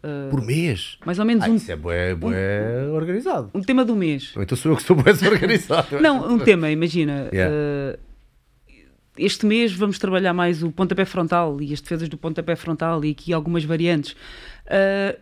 Uh, 0.06 0.30
Por 0.30 0.42
mês? 0.42 1.00
Mais 1.04 1.18
ou 1.18 1.26
menos 1.26 1.44
ah, 1.44 1.50
um. 1.50 1.56
Isso 1.56 1.72
é 1.72 1.76
bué, 1.76 2.14
bué 2.14 2.86
um, 2.86 2.94
organizado. 2.94 3.50
Um 3.56 3.62
tema 3.62 3.84
do 3.84 3.96
mês. 3.96 4.34
Então 4.38 4.56
sou 4.56 4.74
eu 4.74 4.78
que 4.78 4.84
sou 4.84 4.96
bué 5.02 5.12
organizado. 5.12 6.00
Não, 6.00 6.32
um 6.32 6.38
tema, 6.38 6.70
imagina. 6.70 7.28
Yeah. 7.34 7.52
Uh, 7.52 8.00
este 9.18 9.48
mês 9.48 9.74
vamos 9.74 9.98
trabalhar 9.98 10.34
mais 10.34 10.62
o 10.62 10.72
pontapé 10.72 11.06
frontal 11.06 11.60
e 11.60 11.74
as 11.74 11.82
defesas 11.82 12.08
do 12.08 12.18
pontapé 12.18 12.56
frontal 12.56 13.04
e 13.04 13.12
aqui 13.12 13.34
algumas 13.34 13.64
variantes. 13.64 14.12
Uh, 14.68 15.18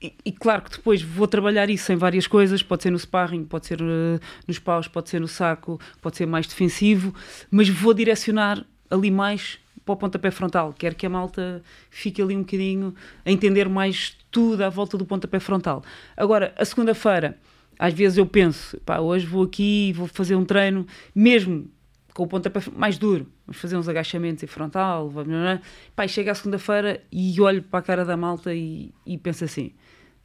e, 0.00 0.14
e, 0.26 0.32
claro 0.32 0.62
que 0.62 0.70
depois 0.70 1.02
vou 1.02 1.26
trabalhar 1.26 1.68
isso 1.68 1.90
em 1.90 1.96
várias 1.96 2.26
coisas, 2.26 2.62
pode 2.62 2.82
ser 2.82 2.90
no 2.90 2.98
sparring, 2.98 3.44
pode 3.44 3.66
ser 3.66 3.80
uh, 3.80 4.20
nos 4.46 4.58
paus, 4.58 4.86
pode 4.86 5.08
ser 5.08 5.20
no 5.20 5.26
saco, 5.26 5.80
pode 6.00 6.16
ser 6.16 6.26
mais 6.26 6.46
defensivo, 6.46 7.14
mas 7.50 7.68
vou 7.68 7.92
direcionar 7.92 8.64
ali 8.90 9.10
mais 9.10 9.58
para 9.86 9.92
o 9.92 9.96
pontapé 9.96 10.32
frontal. 10.32 10.74
Quero 10.76 10.96
que 10.96 11.06
a 11.06 11.08
malta 11.08 11.62
fique 11.88 12.20
ali 12.20 12.36
um 12.36 12.40
bocadinho 12.40 12.92
a 13.24 13.30
entender 13.30 13.68
mais 13.68 14.16
tudo 14.32 14.62
à 14.62 14.68
volta 14.68 14.98
do 14.98 15.06
pontapé 15.06 15.38
frontal. 15.38 15.82
Agora, 16.16 16.52
a 16.58 16.64
segunda-feira, 16.64 17.38
às 17.78 17.94
vezes 17.94 18.18
eu 18.18 18.26
penso, 18.26 18.78
pá, 18.80 18.98
hoje 18.98 19.24
vou 19.24 19.44
aqui 19.44 19.90
e 19.90 19.92
vou 19.92 20.08
fazer 20.08 20.34
um 20.34 20.44
treino, 20.44 20.84
mesmo 21.14 21.70
com 22.12 22.24
o 22.24 22.26
pontapé 22.26 22.60
mais 22.74 22.98
duro, 22.98 23.26
vamos 23.46 23.60
fazer 23.60 23.76
uns 23.76 23.88
agachamentos 23.88 24.42
em 24.42 24.46
frontal, 24.46 25.08
vamos, 25.08 25.32
é? 25.32 25.60
Pá, 25.94 26.08
chega 26.08 26.32
à 26.32 26.34
segunda-feira 26.34 27.00
e 27.12 27.40
olho 27.40 27.62
para 27.62 27.78
a 27.78 27.82
cara 27.82 28.04
da 28.04 28.16
malta 28.16 28.52
e, 28.52 28.92
e 29.06 29.16
penso 29.16 29.44
assim, 29.44 29.72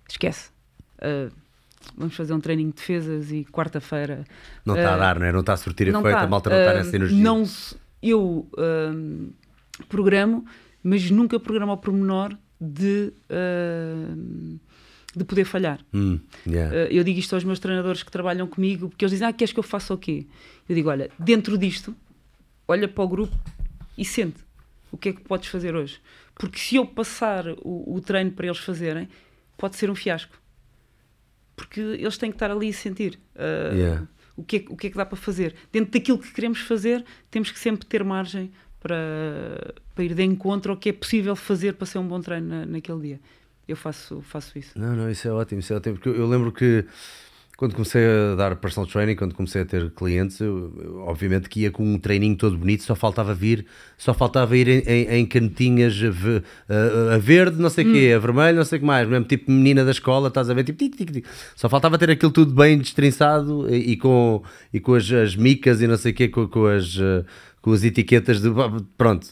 esquece. 0.10 0.50
Uh, 0.98 1.32
vamos 1.96 2.16
fazer 2.16 2.34
um 2.34 2.40
treininho 2.40 2.70
de 2.70 2.76
defesas 2.76 3.32
e 3.32 3.46
quarta-feira. 3.46 4.24
Não 4.66 4.76
está 4.76 4.92
uh, 4.92 4.94
a 4.96 4.98
dar, 4.98 5.20
não 5.20 5.26
é? 5.28 5.32
Não 5.32 5.42
está 5.42 5.54
a 5.54 5.58
surtir 5.58 5.88
efeito, 5.88 6.04
tá. 6.04 6.22
a 6.22 6.28
malta 6.28 6.50
não 6.50 6.58
está 6.58 6.72
uh, 6.72 6.78
nessa 6.78 6.96
energia. 6.96 7.24
Não, 7.24 7.44
eu 8.02 8.50
uh, 8.54 9.34
programo, 9.92 10.46
mas 10.82 11.12
nunca 11.12 11.38
programo 11.38 11.74
ao 11.74 11.78
pormenor 11.78 12.36
de, 12.60 13.12
uh, 13.30 14.60
de 15.14 15.24
poder 15.26 15.44
falhar. 15.44 15.80
Mm, 15.92 16.16
yeah. 16.48 16.74
uh, 16.74 16.78
eu 16.90 17.04
digo 17.04 17.20
isto 17.20 17.36
aos 17.36 17.44
meus 17.44 17.60
treinadores 17.60 18.02
que 18.02 18.10
trabalham 18.10 18.48
comigo, 18.48 18.88
porque 18.90 19.04
eles 19.04 19.12
dizem: 19.12 19.28
Ah, 19.28 19.34
queres 19.34 19.52
que 19.54 19.60
eu 19.60 19.64
faça 19.64 19.94
o 19.94 19.98
quê? 19.98 20.26
Eu 20.70 20.76
digo: 20.76 20.90
Olha, 20.90 21.12
dentro 21.20 21.58
disto, 21.58 21.94
olha 22.68 22.88
para 22.88 23.04
o 23.04 23.08
grupo 23.08 23.36
e 23.98 24.06
sente 24.06 24.40
o 24.92 24.98
que 24.98 25.10
é 25.10 25.14
que 25.14 25.22
podes 25.22 25.50
fazer 25.50 25.76
hoje. 25.76 26.00
Porque 26.36 26.58
se 26.58 26.78
eu 26.78 26.86
passar 26.86 27.46
o, 27.62 27.96
o 27.96 28.02
treino 28.02 28.32
para 28.32 28.48
eles 28.48 28.60
fazerem, 28.60 29.10
pode 29.58 29.76
ser 29.76 29.92
um 29.92 29.96
fiasco. 29.96 30.40
Porque 31.56 31.80
eles 31.80 32.18
têm 32.18 32.32
que 32.32 32.36
estar 32.36 32.50
ali 32.50 32.70
e 32.70 32.74
sentir. 32.74 33.20
Uh, 33.36 33.76
yeah. 33.76 34.08
O 34.36 34.44
que, 34.44 34.58
é, 34.58 34.66
o 34.70 34.78
que 34.78 34.88
é 34.88 34.90
que 34.90 34.98
dá 34.98 35.06
para 35.06 35.18
fazer? 35.18 35.54
Dentro 35.72 35.92
daquilo 35.92 36.18
que 36.18 36.32
queremos 36.32 36.62
fazer, 36.62 37.06
temos 37.30 37.52
que 37.52 37.60
sempre 37.60 37.86
ter 37.86 38.04
margem 38.04 38.52
para, 38.82 39.74
para 39.96 40.04
ir 40.04 40.14
de 40.14 40.24
encontro 40.24 40.72
ao 40.72 40.78
que 40.78 40.90
é 40.90 40.94
possível 40.94 41.36
fazer 41.36 41.76
para 41.76 41.86
ser 41.86 42.00
um 42.00 42.08
bom 42.08 42.20
treino 42.20 42.48
na, 42.48 42.66
naquele 42.66 43.00
dia. 43.00 43.20
Eu 43.68 43.78
faço, 43.78 44.22
faço 44.22 44.58
isso. 44.58 44.78
Não, 44.78 44.96
não, 44.96 45.10
isso 45.10 45.28
é 45.28 45.32
ótimo, 45.32 45.62
isso 45.62 45.72
é 45.72 45.78
ótimo, 45.78 45.96
porque 45.96 46.10
eu, 46.10 46.16
eu 46.16 46.28
lembro 46.28 46.52
que 46.52 46.86
quando 47.62 47.76
comecei 47.76 48.02
a 48.04 48.34
dar 48.34 48.56
personal 48.56 48.90
training, 48.90 49.16
quando 49.16 49.36
comecei 49.36 49.62
a 49.62 49.66
ter 49.66 49.92
clientes, 49.92 50.40
eu, 50.40 50.74
eu, 50.84 50.98
obviamente 51.02 51.48
que 51.48 51.60
ia 51.60 51.70
com 51.70 51.84
um 51.84 52.00
treininho 52.00 52.36
todo 52.36 52.58
bonito, 52.58 52.82
só 52.82 52.96
faltava 52.96 53.36
vir, 53.36 53.68
só 54.00 54.16
faltava 54.16 54.58
ir 54.58 54.68
em, 54.68 54.80
em, 54.80 55.20
em 55.20 55.26
canetinhas 55.28 55.94
a, 56.02 56.74
a, 56.74 57.16
a, 57.16 57.18
verde, 57.20 57.62
não 57.62 57.70
sei 57.70 57.86
o 57.86 57.90
hum. 57.90 57.94
quê, 57.94 58.14
a 58.16 58.18
vermelho, 58.18 58.58
não 58.58 58.66
sei 58.66 58.78
o 58.78 58.80
que 58.80 58.86
mais, 58.88 59.08
mesmo 59.08 59.26
tipo 59.26 59.52
menina 59.52 59.86
da 59.86 59.92
escola, 59.92 60.30
estás 60.30 60.50
a 60.50 60.56
ver, 60.56 60.64
tipo, 60.64 60.80
tic, 60.80 60.96
tic, 60.96 61.12
tic. 61.12 61.26
só 61.56 61.70
faltava 61.70 62.00
ter 62.00 62.10
aquilo 62.10 62.32
tudo 62.32 62.52
bem 62.52 62.80
destrinçado 62.80 63.72
e, 63.72 63.92
e 63.92 63.98
com, 63.98 64.42
e 64.74 64.80
com 64.80 64.96
as, 64.96 65.12
as 65.12 65.36
micas 65.36 65.84
e 65.84 65.88
não 65.88 65.98
sei 65.98 66.14
o 66.14 66.16
quê, 66.16 66.28
com, 66.30 66.48
com 66.48 66.66
as 66.66 66.98
com 67.62 67.72
as 67.72 67.84
etiquetas 67.84 68.42
de 68.42 68.50
pronto, 68.98 69.28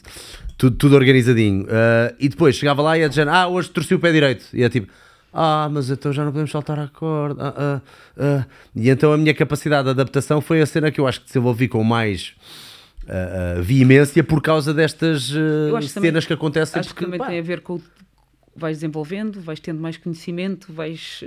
tudo, 0.56 0.76
tudo 0.76 0.94
organizadinho. 0.94 1.64
Uh, 1.64 2.14
e 2.18 2.28
depois 2.28 2.54
chegava 2.54 2.82
lá 2.82 2.96
e 2.96 3.00
ia 3.00 3.08
dizer: 3.08 3.26
Ah, 3.28 3.48
hoje 3.48 3.70
torci 3.70 3.94
o 3.94 3.98
pé 3.98 4.12
direito. 4.12 4.44
E 4.52 4.62
é 4.62 4.68
tipo: 4.68 4.92
Ah, 5.32 5.68
mas 5.70 5.90
então 5.90 6.12
já 6.12 6.22
não 6.22 6.30
podemos 6.30 6.50
saltar 6.50 6.78
a 6.78 6.88
corda. 6.88 7.48
Ah, 7.48 7.54
ah, 7.56 7.82
ah. 8.18 8.46
E 8.74 8.88
então 8.88 9.12
a 9.12 9.16
minha 9.16 9.34
capacidade 9.34 9.84
de 9.84 9.90
adaptação 9.90 10.40
foi 10.40 10.60
a 10.60 10.66
cena 10.66 10.90
que 10.90 11.00
eu 11.00 11.06
acho 11.06 11.20
que 11.20 11.26
desenvolvi 11.26 11.66
com 11.66 11.82
mais 11.82 12.34
uh, 13.04 13.58
uh, 13.58 13.62
veemência 13.62 14.22
por 14.22 14.42
causa 14.42 14.72
destas 14.72 15.30
uh, 15.30 15.80
cenas 15.82 15.94
também, 15.94 16.12
que 16.12 16.32
acontecem. 16.32 16.80
Acho 16.80 16.90
porque, 16.90 17.04
que 17.04 17.04
também 17.06 17.18
pá. 17.18 17.26
tem 17.26 17.38
a 17.38 17.42
ver 17.42 17.62
com 17.62 17.76
o 17.76 17.82
vais 18.54 18.78
desenvolvendo, 18.78 19.40
vais 19.40 19.60
tendo 19.60 19.80
mais 19.80 19.96
conhecimento, 19.96 20.72
vais 20.72 21.24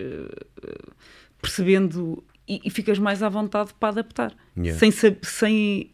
percebendo 1.42 2.24
e, 2.48 2.62
e, 2.64 2.70
ficas 2.70 3.00
mais 3.00 3.24
à 3.24 3.30
vontade 3.30 3.72
para 3.80 3.90
adaptar. 3.90 4.34
Yeah. 4.56 4.78
Sem, 4.78 4.92
sem 5.24 5.90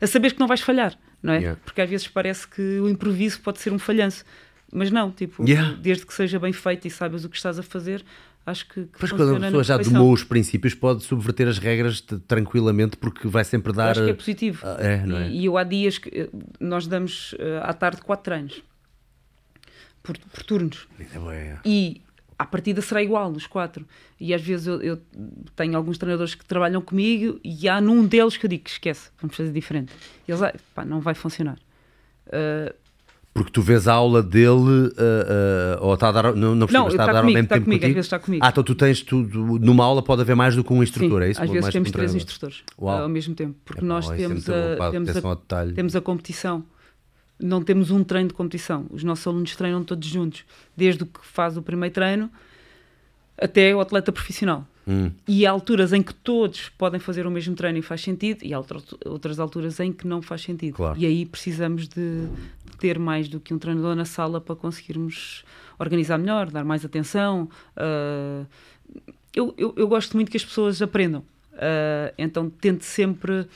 a 0.00 0.06
saber 0.06 0.32
que 0.32 0.40
não 0.40 0.46
vais 0.46 0.60
falhar, 0.60 0.96
não 1.22 1.32
é? 1.32 1.38
Yeah. 1.38 1.60
Porque 1.64 1.80
às 1.80 1.88
vezes 1.88 2.08
parece 2.08 2.46
que 2.46 2.62
o 2.80 2.88
improviso 2.88 3.40
pode 3.40 3.60
ser 3.60 3.72
um 3.72 3.78
falhanço. 3.78 4.24
Mas 4.72 4.90
não, 4.90 5.10
tipo, 5.10 5.44
yeah. 5.48 5.76
desde 5.80 6.04
que 6.04 6.12
seja 6.12 6.38
bem 6.38 6.52
feito 6.52 6.86
e 6.86 6.90
saibas 6.90 7.24
o 7.24 7.28
que 7.28 7.36
estás 7.36 7.58
a 7.58 7.62
fazer, 7.62 8.04
acho 8.44 8.66
que, 8.66 8.84
que 8.86 8.98
Pois 8.98 9.12
quando 9.12 9.36
a 9.36 9.40
pessoa 9.40 9.62
já 9.62 9.76
domou 9.78 10.12
os 10.12 10.24
princípios 10.24 10.74
pode 10.74 11.04
subverter 11.04 11.46
as 11.46 11.58
regras 11.58 12.00
tranquilamente 12.26 12.96
porque 12.96 13.28
vai 13.28 13.44
sempre 13.44 13.72
dar... 13.72 13.84
Eu 13.84 13.90
acho 13.90 14.04
que 14.04 14.10
é 14.10 14.14
positivo. 14.14 14.66
Uh, 14.66 14.80
é, 14.80 15.06
não 15.06 15.16
é? 15.18 15.28
E, 15.28 15.42
e 15.42 15.44
eu 15.44 15.56
há 15.56 15.62
dias 15.62 15.98
que 15.98 16.08
eh, 16.08 16.28
nós 16.58 16.86
damos 16.88 17.34
uh, 17.34 17.62
à 17.62 17.72
tarde 17.72 18.02
quatro 18.02 18.24
treinos 18.24 18.62
por, 20.02 20.18
por 20.18 20.42
turnos. 20.42 20.86
É 20.98 21.58
e 21.64 22.02
à 22.38 22.44
partida 22.44 22.80
será 22.82 23.02
igual 23.02 23.30
nos 23.30 23.46
quatro. 23.46 23.86
E 24.18 24.34
às 24.34 24.42
vezes 24.42 24.66
eu, 24.66 24.80
eu, 24.82 24.98
tenho 25.56 25.76
alguns 25.76 25.98
treinadores 25.98 26.34
que 26.34 26.44
trabalham 26.44 26.80
comigo 26.80 27.38
e 27.44 27.68
há 27.68 27.80
num 27.80 28.06
deles 28.06 28.36
que 28.36 28.46
eu 28.46 28.50
digo: 28.50 28.64
esquece, 28.66 29.10
vamos 29.20 29.36
fazer 29.36 29.52
diferente. 29.52 29.92
E 30.26 30.30
eles, 30.30 30.42
ah, 30.42 30.54
pá, 30.74 30.84
não 30.84 31.00
vai 31.00 31.14
funcionar. 31.14 31.58
Uh, 32.26 32.74
porque 33.34 33.50
tu 33.50 33.60
vês 33.60 33.88
a 33.88 33.92
aula 33.92 34.22
dele 34.22 34.46
uh, 34.48 35.80
uh, 35.80 35.80
ou 35.80 35.94
está 35.94 36.08
a 36.08 36.12
dar. 36.12 36.36
Não, 36.36 36.54
não, 36.54 36.66
não 36.70 36.88
está 36.88 37.02
a 37.02 37.12
dar 37.12 37.14
comigo, 37.14 37.16
ao 37.16 37.24
mesmo 37.24 37.40
está 37.40 37.54
tempo 37.56 37.64
comigo, 37.64 37.84
às 37.84 37.92
vezes 37.92 38.06
está 38.06 38.18
comigo. 38.20 38.44
Ah, 38.44 38.48
então 38.48 38.62
tu 38.62 38.76
tens 38.76 39.02
tudo. 39.02 39.58
Numa 39.58 39.84
aula 39.84 40.02
pode 40.04 40.22
haver 40.22 40.36
mais 40.36 40.54
do 40.54 40.62
que 40.62 40.72
um 40.72 40.80
instrutor, 40.84 41.20
Sim, 41.20 41.26
é 41.26 41.30
isso? 41.32 41.42
Às 41.42 41.50
vezes 41.50 41.70
temos 41.70 41.90
três 41.90 42.14
instrutores 42.14 42.62
Uau. 42.80 43.02
ao 43.02 43.08
mesmo 43.08 43.34
tempo. 43.34 43.56
Porque 43.64 43.82
é, 43.82 43.84
nós 43.84 44.08
temos, 44.08 44.48
a, 44.48 44.90
temos, 44.92 45.16
a, 45.16 45.74
temos 45.74 45.96
a 45.96 46.00
competição. 46.00 46.64
Não 47.40 47.62
temos 47.62 47.90
um 47.90 48.04
treino 48.04 48.28
de 48.28 48.34
competição. 48.34 48.86
Os 48.90 49.02
nossos 49.02 49.26
alunos 49.26 49.56
treinam 49.56 49.82
todos 49.82 50.08
juntos. 50.08 50.44
Desde 50.76 51.02
o 51.02 51.06
que 51.06 51.20
faz 51.22 51.56
o 51.56 51.62
primeiro 51.62 51.94
treino 51.94 52.30
até 53.36 53.74
o 53.74 53.80
atleta 53.80 54.12
profissional. 54.12 54.66
Hum. 54.86 55.10
E 55.26 55.46
há 55.46 55.50
alturas 55.50 55.92
em 55.92 56.02
que 56.02 56.12
todos 56.12 56.68
podem 56.70 57.00
fazer 57.00 57.26
o 57.26 57.30
mesmo 57.30 57.54
treino 57.54 57.78
e 57.78 57.82
faz 57.82 58.02
sentido, 58.02 58.44
e 58.44 58.52
há 58.52 58.62
outras 59.06 59.38
alturas 59.38 59.80
em 59.80 59.92
que 59.92 60.06
não 60.06 60.20
faz 60.20 60.42
sentido. 60.42 60.74
Claro. 60.74 60.98
E 60.98 61.06
aí 61.06 61.24
precisamos 61.24 61.88
de 61.88 62.28
ter 62.78 62.98
mais 62.98 63.28
do 63.28 63.40
que 63.40 63.54
um 63.54 63.58
treinador 63.58 63.94
na 63.94 64.04
sala 64.04 64.40
para 64.40 64.54
conseguirmos 64.54 65.44
organizar 65.78 66.18
melhor, 66.18 66.50
dar 66.50 66.64
mais 66.64 66.84
atenção. 66.84 67.48
Uh, 67.76 68.46
eu, 69.34 69.54
eu, 69.56 69.74
eu, 69.76 69.88
gosto 69.88 70.16
muito 70.16 70.30
que 70.30 70.36
as 70.36 70.44
pessoas 70.44 70.80
aprendam, 70.82 71.20
uh, 71.54 72.14
então 72.18 72.50
tento 72.50 72.82
sempre. 72.82 73.46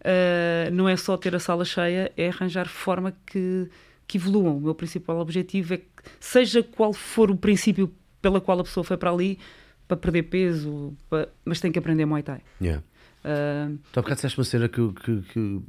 Uh, 0.00 0.70
não 0.72 0.88
é 0.88 0.96
só 0.96 1.16
ter 1.16 1.34
a 1.34 1.38
sala 1.38 1.64
cheia, 1.64 2.10
é 2.16 2.28
arranjar 2.28 2.66
forma 2.68 3.14
que, 3.26 3.68
que 4.06 4.18
evoluam. 4.18 4.56
O 4.56 4.60
meu 4.60 4.74
principal 4.74 5.18
objetivo 5.18 5.74
é 5.74 5.76
que, 5.78 5.86
seja 6.18 6.62
qual 6.62 6.92
for 6.92 7.30
o 7.30 7.36
princípio 7.36 7.92
pela 8.22 8.40
qual 8.40 8.60
a 8.60 8.64
pessoa 8.64 8.84
foi 8.84 8.96
para 8.96 9.10
ali, 9.10 9.38
para 9.86 9.96
perder 9.96 10.24
peso, 10.24 10.94
para... 11.08 11.28
mas 11.44 11.60
tem 11.60 11.70
que 11.70 11.78
aprender 11.78 12.06
Muay 12.06 12.22
Thai. 12.22 12.40
Yeah. 12.60 12.82
Uh, 13.22 13.78
tu 13.92 13.98
há 13.98 14.02
bocado 14.02 14.14
disseste 14.14 14.38
uma 14.38 14.44
cena 14.44 14.68
que, 14.68 14.92
que, 14.92 15.22
que 15.32 15.60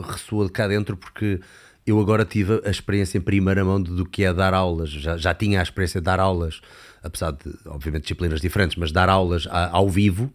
ressoa 0.00 0.46
de 0.46 0.52
cá 0.52 0.68
dentro 0.68 0.96
porque 0.96 1.40
eu 1.84 1.98
agora 1.98 2.24
tive 2.24 2.62
a 2.64 2.70
experiência 2.70 3.18
em 3.18 3.20
primeira 3.20 3.64
mão 3.64 3.82
do 3.82 4.06
que 4.06 4.22
é 4.24 4.32
dar 4.32 4.54
aulas. 4.54 4.90
Já, 4.90 5.16
já 5.16 5.34
tinha 5.34 5.60
a 5.60 5.62
experiência 5.62 6.00
de 6.00 6.04
dar 6.04 6.20
aulas, 6.20 6.60
apesar 7.02 7.32
de, 7.32 7.52
obviamente, 7.66 8.02
disciplinas 8.02 8.40
diferentes, 8.40 8.76
mas 8.76 8.92
dar 8.92 9.08
aulas 9.08 9.46
a, 9.48 9.70
ao 9.70 9.88
vivo. 9.88 10.32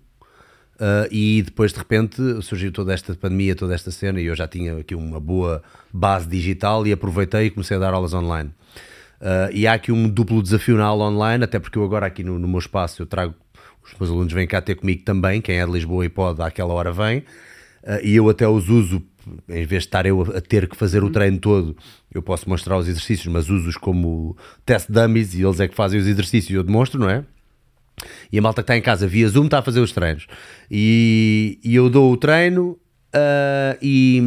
Uh, 0.75 1.07
e 1.09 1.41
depois 1.41 1.71
de 1.71 1.79
repente 1.79 2.21
surgiu 2.41 2.69
toda 2.69 2.93
esta 2.93 3.15
pandemia, 3.15 3.55
toda 3.55 3.73
esta 3.73 3.91
cena, 3.91 4.19
e 4.19 4.25
eu 4.25 4.35
já 4.35 4.45
tinha 4.45 4.77
aqui 4.77 4.93
uma 4.93 5.21
boa 5.21 5.63
base 5.93 6.27
digital 6.27 6.85
e 6.85 6.91
aproveitei 6.91 7.45
e 7.45 7.49
comecei 7.49 7.77
a 7.77 7.79
dar 7.79 7.93
aulas 7.93 8.13
online. 8.13 8.51
Uh, 9.21 9.49
e 9.53 9.65
há 9.65 9.73
aqui 9.73 9.91
um 9.91 10.09
duplo 10.09 10.43
desafio 10.43 10.75
na 10.75 10.83
aula 10.83 11.05
online, 11.05 11.45
até 11.45 11.59
porque 11.59 11.77
eu 11.77 11.83
agora 11.85 12.05
aqui 12.05 12.23
no, 12.23 12.37
no 12.37 12.47
meu 12.47 12.59
espaço 12.59 13.01
eu 13.01 13.05
trago, 13.05 13.33
os 13.81 13.97
meus 13.97 14.11
alunos 14.11 14.33
vêm 14.33 14.45
cá 14.45 14.61
ter 14.61 14.75
comigo 14.75 15.03
também, 15.05 15.39
quem 15.39 15.59
é 15.59 15.65
de 15.65 15.71
Lisboa 15.71 16.05
e 16.05 16.09
pode, 16.09 16.41
àquela 16.41 16.73
hora 16.73 16.91
vem, 16.91 17.19
uh, 17.19 18.03
e 18.03 18.13
eu 18.17 18.27
até 18.27 18.45
os 18.45 18.67
uso, 18.67 19.01
em 19.47 19.65
vez 19.65 19.83
de 19.83 19.87
estar 19.87 20.05
eu 20.05 20.21
a 20.23 20.41
ter 20.41 20.67
que 20.67 20.75
fazer 20.75 21.05
o 21.05 21.09
treino 21.09 21.39
todo, 21.39 21.77
eu 22.13 22.21
posso 22.21 22.49
mostrar 22.49 22.77
os 22.77 22.89
exercícios, 22.89 23.27
mas 23.27 23.49
uso-os 23.49 23.77
como 23.77 24.35
test 24.65 24.91
dummies 24.91 25.33
e 25.33 25.41
eles 25.41 25.61
é 25.61 25.69
que 25.69 25.75
fazem 25.75 26.01
os 26.01 26.05
exercícios 26.05 26.49
e 26.49 26.55
eu 26.55 26.63
demonstro, 26.63 26.99
não 26.99 27.09
é? 27.09 27.23
E 28.31 28.39
a 28.39 28.41
malta 28.41 28.61
que 28.61 28.63
está 28.63 28.77
em 28.77 28.81
casa 28.81 29.07
via 29.07 29.27
Zoom 29.27 29.45
está 29.45 29.59
a 29.59 29.61
fazer 29.61 29.79
os 29.79 29.91
treinos. 29.91 30.27
E, 30.69 31.59
e 31.63 31.75
eu 31.75 31.89
dou 31.89 32.11
o 32.11 32.17
treino 32.17 32.77
uh, 33.13 33.77
e 33.81 34.21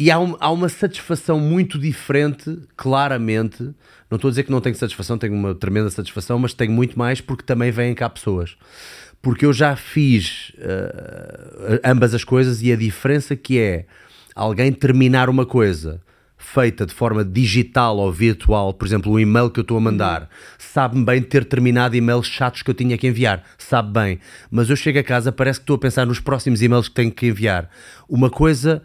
e 0.00 0.12
há, 0.12 0.18
um, 0.20 0.36
há, 0.38 0.48
uma 0.52 0.68
satisfação 0.68 1.40
muito 1.40 1.76
diferente, 1.76 2.56
claramente. 2.76 3.64
Não 4.08 4.14
estou 4.14 4.28
a 4.28 4.30
dizer 4.30 4.44
que 4.44 4.50
não 4.50 4.60
tenho 4.60 4.76
satisfação, 4.76 5.18
tenho 5.18 5.34
uma 5.34 5.56
tremenda 5.56 5.90
satisfação, 5.90 6.38
mas 6.38 6.54
tenho 6.54 6.70
muito 6.70 6.96
mais 6.96 7.20
porque 7.20 7.42
também 7.42 7.72
vêm 7.72 7.94
cá 7.94 8.08
pessoas. 8.08 8.56
Porque 9.20 9.44
eu 9.44 9.52
já 9.52 9.74
fiz 9.74 10.52
uh, 10.58 11.80
ambas 11.82 12.14
as 12.14 12.22
coisas 12.22 12.62
e 12.62 12.72
a 12.72 12.76
diferença 12.76 13.34
que 13.34 13.58
é 13.58 13.86
alguém 14.36 14.72
terminar 14.72 15.28
uma 15.28 15.44
coisa 15.44 16.00
feita 16.52 16.86
de 16.86 16.94
forma 16.94 17.24
digital 17.24 17.98
ou 17.98 18.10
virtual, 18.10 18.72
por 18.72 18.86
exemplo, 18.86 19.12
o 19.12 19.20
e-mail 19.20 19.50
que 19.50 19.60
eu 19.60 19.62
estou 19.62 19.76
a 19.76 19.80
mandar, 19.80 20.22
uhum. 20.22 20.28
sabe-me 20.58 21.04
bem 21.04 21.22
ter 21.22 21.44
terminado 21.44 21.94
e-mails 21.94 22.26
chatos 22.26 22.62
que 22.62 22.70
eu 22.70 22.74
tinha 22.74 22.96
que 22.96 23.06
enviar, 23.06 23.44
sabe 23.58 23.92
bem. 23.92 24.18
Mas 24.50 24.70
eu 24.70 24.76
chego 24.76 24.98
a 24.98 25.02
casa, 25.02 25.30
parece 25.30 25.60
que 25.60 25.64
estou 25.64 25.76
a 25.76 25.78
pensar 25.78 26.06
nos 26.06 26.20
próximos 26.20 26.62
e-mails 26.62 26.88
que 26.88 26.94
tenho 26.94 27.12
que 27.12 27.26
enviar. 27.26 27.68
Uma 28.08 28.30
coisa 28.30 28.82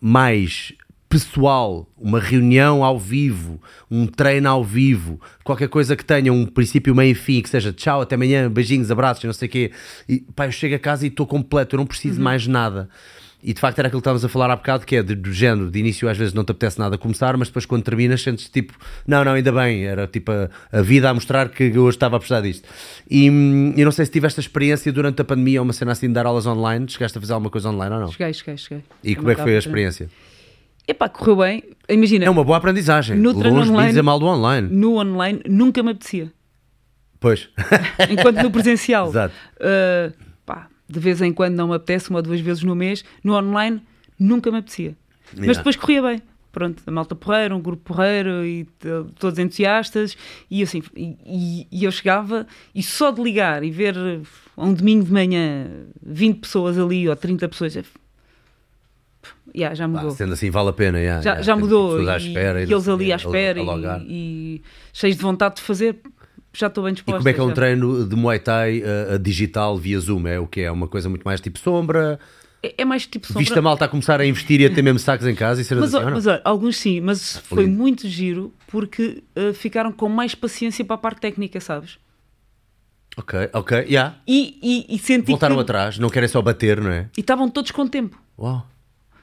mais 0.00 0.72
pessoal, 1.06 1.86
uma 1.98 2.18
reunião 2.18 2.82
ao 2.82 2.98
vivo, 2.98 3.60
um 3.90 4.06
treino 4.06 4.48
ao 4.48 4.64
vivo, 4.64 5.20
qualquer 5.44 5.68
coisa 5.68 5.94
que 5.94 6.04
tenha 6.04 6.32
um 6.32 6.46
princípio, 6.46 6.94
meio 6.94 7.12
e 7.12 7.14
fim, 7.14 7.42
que 7.42 7.50
seja 7.50 7.74
tchau, 7.74 8.00
até 8.00 8.14
amanhã, 8.14 8.50
beijinhos, 8.50 8.90
abraços, 8.90 9.22
não 9.24 9.34
sei 9.34 9.48
o 9.48 9.50
quê. 9.50 9.70
E 10.08 10.20
pá, 10.34 10.46
eu 10.46 10.52
chego 10.52 10.74
a 10.74 10.78
casa 10.78 11.04
e 11.04 11.08
estou 11.08 11.26
completo, 11.26 11.76
eu 11.76 11.78
não 11.78 11.86
preciso 11.86 12.16
uhum. 12.16 12.24
mais 12.24 12.46
nada. 12.46 12.88
E 13.42 13.52
de 13.52 13.60
facto 13.60 13.78
era 13.78 13.88
aquilo 13.88 14.00
que 14.00 14.02
estávamos 14.02 14.24
a 14.24 14.28
falar 14.28 14.50
há 14.50 14.56
bocado, 14.56 14.86
que 14.86 14.96
é 14.96 15.02
de, 15.02 15.16
do 15.16 15.32
género, 15.32 15.70
de 15.70 15.78
início 15.78 16.08
às 16.08 16.16
vezes 16.16 16.32
não 16.32 16.44
te 16.44 16.52
apetece 16.52 16.78
nada 16.78 16.96
começar, 16.96 17.36
mas 17.36 17.48
depois 17.48 17.66
quando 17.66 17.82
terminas 17.82 18.22
sentes 18.22 18.48
tipo, 18.48 18.72
não, 19.06 19.24
não, 19.24 19.32
ainda 19.32 19.50
bem, 19.50 19.84
era 19.84 20.06
tipo 20.06 20.30
a, 20.30 20.48
a 20.70 20.80
vida 20.80 21.10
a 21.10 21.14
mostrar 21.14 21.48
que 21.48 21.64
eu 21.64 21.82
hoje 21.82 21.96
estava 21.96 22.16
a 22.16 22.18
precisar 22.20 22.40
disto. 22.40 22.68
E 23.10 23.28
hum, 23.28 23.74
eu 23.76 23.84
não 23.84 23.92
sei 23.92 24.06
se 24.06 24.12
tiveste 24.12 24.38
a 24.38 24.42
experiência 24.42 24.92
durante 24.92 25.20
a 25.20 25.24
pandemia 25.24 25.60
ou 25.60 25.64
uma 25.64 25.72
cena 25.72 25.92
assim 25.92 26.06
de 26.06 26.14
dar 26.14 26.24
aulas 26.24 26.46
online, 26.46 26.88
chegaste 26.88 27.18
a 27.18 27.20
fazer 27.20 27.32
alguma 27.32 27.50
coisa 27.50 27.68
online 27.68 27.94
ou 27.94 28.00
não? 28.02 28.12
Cheguei, 28.12 28.32
cheguei, 28.32 28.56
cheguei. 28.56 28.84
E 29.02 29.16
como 29.16 29.30
é 29.30 29.34
que 29.34 29.42
foi 29.42 29.56
a 29.56 29.58
experiência? 29.58 30.08
Epá, 30.86 31.08
correu 31.08 31.36
bem. 31.36 31.62
Imagina. 31.88 32.24
É 32.24 32.30
uma 32.30 32.44
boa 32.44 32.58
aprendizagem. 32.58 33.16
No 33.16 33.32
Longe 33.32 33.70
online, 33.70 33.82
de 33.82 33.88
dizer 33.88 34.02
mal 34.02 34.18
do 34.18 34.26
online. 34.26 34.68
No 34.70 34.98
online 34.98 35.40
nunca 35.48 35.82
me 35.82 35.90
apetecia. 35.90 36.32
Pois. 37.20 37.48
Enquanto 38.10 38.42
no 38.42 38.50
presencial. 38.50 39.08
Exato. 39.10 39.34
Uh, 39.56 40.12
de 40.92 41.00
vez 41.00 41.20
em 41.22 41.32
quando 41.32 41.54
não 41.54 41.68
me 41.68 41.74
apetece, 41.74 42.10
uma 42.10 42.18
ou 42.18 42.22
duas 42.22 42.40
vezes 42.40 42.62
no 42.62 42.74
mês. 42.74 43.04
No 43.24 43.34
online 43.34 43.80
nunca 44.18 44.50
me 44.50 44.58
apetecia. 44.58 44.96
Yeah. 45.32 45.46
Mas 45.46 45.56
depois 45.56 45.76
corria 45.76 46.02
bem. 46.02 46.22
Pronto, 46.52 46.82
a 46.86 46.90
malta 46.90 47.14
porreira, 47.14 47.56
um 47.56 47.60
grupo 47.60 47.82
porreiro 47.94 48.44
e 48.44 48.68
todos 49.18 49.38
entusiastas. 49.38 50.16
E 50.50 50.62
assim, 50.62 50.82
e, 50.94 51.66
e 51.72 51.84
eu 51.84 51.90
chegava 51.90 52.46
e 52.74 52.82
só 52.82 53.10
de 53.10 53.22
ligar 53.22 53.64
e 53.64 53.70
ver 53.70 53.96
um 54.56 54.74
domingo 54.74 55.04
de 55.06 55.12
manhã 55.12 55.66
20 56.02 56.40
pessoas 56.40 56.78
ali 56.78 57.08
ou 57.08 57.16
30 57.16 57.48
pessoas 57.48 57.74
yeah, 59.54 59.74
já 59.74 59.86
mudou. 59.86 60.08
Ah, 60.08 60.14
sendo 60.14 60.32
assim, 60.32 60.50
vale 60.50 60.70
a 60.70 60.72
pena. 60.72 60.98
Yeah, 60.98 61.22
já, 61.22 61.30
yeah. 61.30 61.42
já 61.42 61.56
mudou. 61.56 62.02
E, 62.02 62.08
à 62.08 62.16
espera, 62.16 62.60
e, 62.60 62.72
eles 62.72 62.88
ali 62.88 63.12
à 63.12 63.16
espera 63.16 63.60
e, 63.60 64.04
e, 64.08 64.62
cheios 64.92 65.16
de 65.16 65.22
vontade 65.22 65.56
de 65.56 65.62
fazer. 65.62 65.96
Já 66.52 66.66
estou 66.66 66.84
bem 66.84 66.92
disposto. 66.92 67.16
E 67.16 67.18
como 67.18 67.28
é 67.28 67.32
que 67.32 67.40
é 67.40 67.42
um 67.42 67.48
já. 67.48 67.54
treino 67.54 68.06
de 68.06 68.14
Muay 68.14 68.38
Thai 68.38 68.82
uh, 68.82 69.18
digital 69.18 69.76
via 69.78 69.98
Zoom? 69.98 70.26
É 70.26 70.38
o 70.38 70.46
que 70.46 70.60
é? 70.60 70.70
Uma 70.70 70.86
coisa 70.86 71.08
muito 71.08 71.24
mais 71.24 71.40
tipo 71.40 71.58
sombra? 71.58 72.20
É, 72.62 72.74
é 72.78 72.84
mais 72.84 73.06
tipo 73.06 73.26
sombra. 73.26 73.40
Vista 73.40 73.62
mal 73.62 73.74
está 73.74 73.86
a 73.86 73.88
começar 73.88 74.20
a 74.20 74.26
investir 74.26 74.60
e 74.60 74.66
a 74.66 74.70
ter 74.70 74.82
mesmo 74.82 74.98
sacos 74.98 75.26
em 75.26 75.34
casa 75.34 75.60
e 75.60 75.64
ser 75.64 75.76
mas, 75.76 75.94
assim, 75.94 76.10
mas 76.10 76.26
olha, 76.26 76.42
alguns 76.44 76.76
sim, 76.76 77.00
mas 77.00 77.38
foi 77.38 77.64
lindo. 77.64 77.76
muito 77.76 78.06
giro 78.08 78.52
porque 78.68 79.22
uh, 79.36 79.54
ficaram 79.54 79.90
com 79.90 80.08
mais 80.08 80.34
paciência 80.34 80.84
para 80.84 80.94
a 80.94 80.98
parte 80.98 81.20
técnica, 81.20 81.60
sabes? 81.60 81.98
Ok, 83.16 83.50
ok, 83.52 83.78
já. 83.78 83.84
Yeah. 83.84 84.16
E, 84.26 84.58
e, 84.62 84.94
e 84.94 84.98
senti 84.98 85.28
Voltaram 85.28 85.56
que... 85.56 85.62
atrás, 85.62 85.98
não 85.98 86.08
querem 86.08 86.28
só 86.28 86.40
bater, 86.40 86.80
não 86.80 86.90
é? 86.90 87.08
E 87.16 87.20
estavam 87.20 87.48
todos 87.48 87.70
com 87.70 87.86
tempo. 87.86 88.18
Uau. 88.38 88.66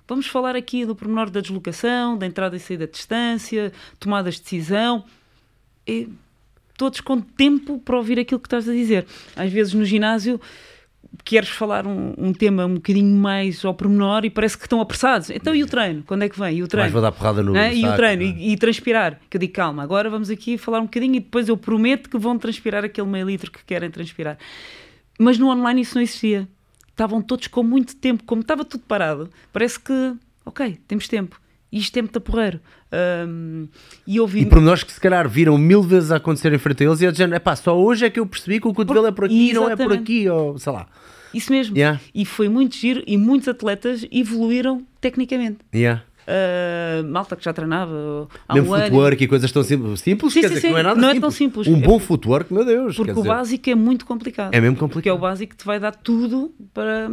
Vamos 0.08 0.28
falar 0.28 0.56
aqui 0.56 0.86
do 0.86 0.96
pormenor 0.96 1.30
da 1.30 1.40
deslocação, 1.40 2.18
da 2.18 2.26
entrada 2.26 2.56
e 2.56 2.60
saída 2.60 2.88
de 2.88 2.94
distância, 2.94 3.72
tomadas 4.00 4.36
de 4.36 4.42
decisão. 4.42 5.04
E 5.88 6.10
todos 6.80 7.02
com 7.02 7.20
tempo 7.20 7.78
para 7.78 7.98
ouvir 7.98 8.18
aquilo 8.18 8.40
que 8.40 8.48
estás 8.48 8.68
a 8.70 8.72
dizer. 8.72 9.06
Às 9.36 9.52
vezes 9.52 9.74
no 9.74 9.84
ginásio, 9.84 10.40
queres 11.26 11.50
falar 11.50 11.86
um, 11.86 12.14
um, 12.18 12.32
tema 12.32 12.66
um 12.66 12.76
bocadinho 12.76 13.14
mais 13.18 13.66
ao 13.66 13.74
pormenor 13.74 14.24
e 14.24 14.30
parece 14.30 14.58
que 14.58 14.64
estão 14.64 14.80
apressados. 14.80 15.30
Então, 15.30 15.54
e 15.54 15.62
o 15.62 15.68
treino? 15.68 16.04
Quando 16.08 16.24
é 16.24 16.30
que 16.30 16.40
vem? 16.40 16.56
E 16.56 16.64
o 16.64 16.70
treino? 16.70 16.84
Mais 16.84 16.94
vou 16.94 17.02
dar 17.02 17.12
porrada 17.12 17.44
no 17.44 17.54
é? 17.54 17.76
E 17.76 17.86
o 17.86 17.94
treino? 17.98 18.24
E, 18.24 18.54
e, 18.54 18.58
transpirar? 18.58 19.20
Que 19.30 19.36
eu 19.36 19.42
digo, 19.42 19.52
calma, 19.52 19.84
agora 19.84 20.10
vamos 20.10 20.30
aqui 20.30 20.58
falar 20.58 20.80
um 20.80 20.84
bocadinho 20.84 21.16
e 21.16 21.20
depois 21.20 21.50
eu 21.50 21.58
prometo 21.58 22.10
que 22.10 22.18
vão 22.18 22.38
transpirar 22.38 22.86
aquele 22.86 23.08
meio 23.08 23.28
litro 23.28 23.52
que 23.52 23.60
querem 23.66 23.92
transpirar. 23.92 24.38
Mas 25.20 25.38
no 25.38 25.50
online 25.50 25.82
isso 25.82 25.96
não 25.96 26.02
existia. 26.02 26.48
Estavam 26.88 27.22
todos 27.22 27.48
com 27.48 27.62
muito 27.62 27.94
tempo, 27.98 28.24
como 28.24 28.40
estava 28.40 28.64
tudo 28.64 28.86
parado. 28.88 29.30
Parece 29.52 29.78
que, 29.78 30.14
ok, 30.46 30.78
temos 30.88 31.10
tempo 31.10 31.40
e 31.72 31.80
isto 31.80 31.98
é 31.98 32.02
muito 32.02 32.22
porreiro. 32.22 32.60
Um, 32.92 33.68
e, 34.08 34.20
ouvi... 34.20 34.42
e 34.42 34.46
pormenores 34.46 34.84
que 34.84 34.92
se 34.92 35.00
calhar 35.00 35.30
viram 35.30 35.58
mil 35.58 35.84
vezes 35.84 36.12
a 36.12 36.16
acontecer 36.16 36.52
em 36.52 36.58
frente 36.58 36.84
a 36.84 36.88
eles 36.88 37.02
e 37.02 37.08
a 37.08 37.12
dizer, 37.12 37.40
pá, 37.40 37.56
só 37.56 37.78
hoje 37.78 38.06
é 38.06 38.10
que 38.10 38.20
eu 38.20 38.26
percebi 38.26 38.60
que 38.60 38.68
o 38.68 38.74
cotovelo 38.74 39.06
por... 39.06 39.10
é 39.10 39.16
por 39.16 39.26
aqui, 39.26 39.52
Exatamente. 39.52 39.78
não 39.78 39.86
é 39.86 39.88
por 39.88 40.02
aqui, 40.02 40.30
ou 40.30 40.58
sei 40.58 40.74
lá. 40.74 40.88
Isso 41.34 41.52
mesmo. 41.52 41.78
Yeah. 41.78 42.00
E 42.14 42.26
foi 42.26 42.50
muito 42.50 42.76
giro 42.76 43.04
e 43.06 43.18
muitos 43.18 43.48
atletas 43.48 44.06
evoluíram 44.12 44.84
tecnicamente. 45.00 45.60
Yeah. 45.74 46.04
Uh, 46.30 47.04
malta 47.08 47.36
que 47.36 47.44
já 47.44 47.52
treinava 47.52 48.28
há 48.48 48.54
Mesmo 48.54 48.76
um 48.76 48.80
footwork 48.80 49.16
ano. 49.16 49.24
e 49.24 49.28
coisas 49.28 49.52
tão 49.52 49.64
simples, 49.64 50.00
simples 50.00 50.32
sim, 50.32 50.42
quer 50.42 50.50
sim, 50.50 50.54
dizer, 50.56 50.68
sim. 50.68 50.74
não 50.74 50.80
é 50.80 50.84
nada 50.84 51.02
não 51.02 51.10
simples. 51.10 51.18
é 51.18 51.22
tão 51.22 51.32
simples. 51.32 51.68
Um 51.68 51.82
bom 51.82 51.98
footwork, 51.98 52.54
meu 52.54 52.64
Deus. 52.64 52.96
Porque 52.96 53.12
o 53.12 53.16
dizer... 53.16 53.28
básico 53.28 53.70
é 53.70 53.76
muito 53.76 54.06
complicado. 54.06 54.54
É 54.54 54.62
mesmo 54.62 54.76
complicado. 54.76 54.94
Porque 54.94 55.10
é 55.10 55.14
o 55.14 55.18
básico 55.18 55.52
que 55.52 55.58
te 55.58 55.66
vai 55.66 55.80
dar 55.80 55.96
tudo 55.96 56.54
para, 56.72 57.10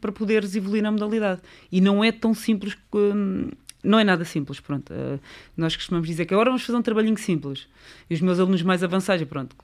para 0.00 0.12
poderes 0.12 0.54
evoluir 0.54 0.82
na 0.84 0.92
modalidade. 0.92 1.40
E 1.70 1.80
não 1.80 2.04
é 2.04 2.12
tão 2.12 2.32
simples. 2.32 2.76
Hum, 2.94 3.48
não 3.82 3.98
é 3.98 4.04
nada 4.04 4.24
simples, 4.24 4.60
pronto. 4.60 4.92
Uh, 4.92 5.20
nós 5.56 5.74
costumamos 5.74 6.08
dizer 6.08 6.26
que 6.26 6.34
agora 6.34 6.50
vamos 6.50 6.64
fazer 6.64 6.78
um 6.78 6.82
trabalhinho 6.82 7.16
simples. 7.18 7.66
E 8.08 8.14
os 8.14 8.20
meus 8.20 8.38
alunos 8.38 8.62
mais 8.62 8.82
avançados, 8.82 9.26
pronto, 9.26 9.56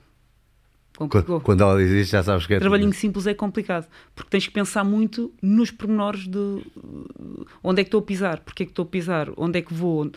Complicou. 0.97 1.39
Quando 1.39 1.61
ela 1.61 1.77
diz 1.77 1.91
isso, 1.91 2.11
já 2.11 2.23
sabes 2.23 2.47
que 2.47 2.55
é. 2.55 2.59
Trabalhinho 2.59 2.89
tudo. 2.89 2.99
simples 2.99 3.27
é 3.27 3.33
complicado, 3.33 3.87
porque 4.15 4.31
tens 4.31 4.47
que 4.47 4.51
pensar 4.51 4.83
muito 4.83 5.31
nos 5.43 5.69
pormenores 5.69 6.27
de 6.27 6.63
onde 7.63 7.81
é 7.81 7.83
que 7.83 7.87
estou 7.87 7.99
a 7.99 8.03
pisar, 8.03 8.39
porque 8.39 8.63
é 8.63 8.65
que 8.65 8.71
estou 8.71 8.83
a 8.83 8.87
pisar, 8.87 9.29
onde 9.37 9.59
é 9.59 9.61
que 9.61 9.71
vou, 9.71 10.11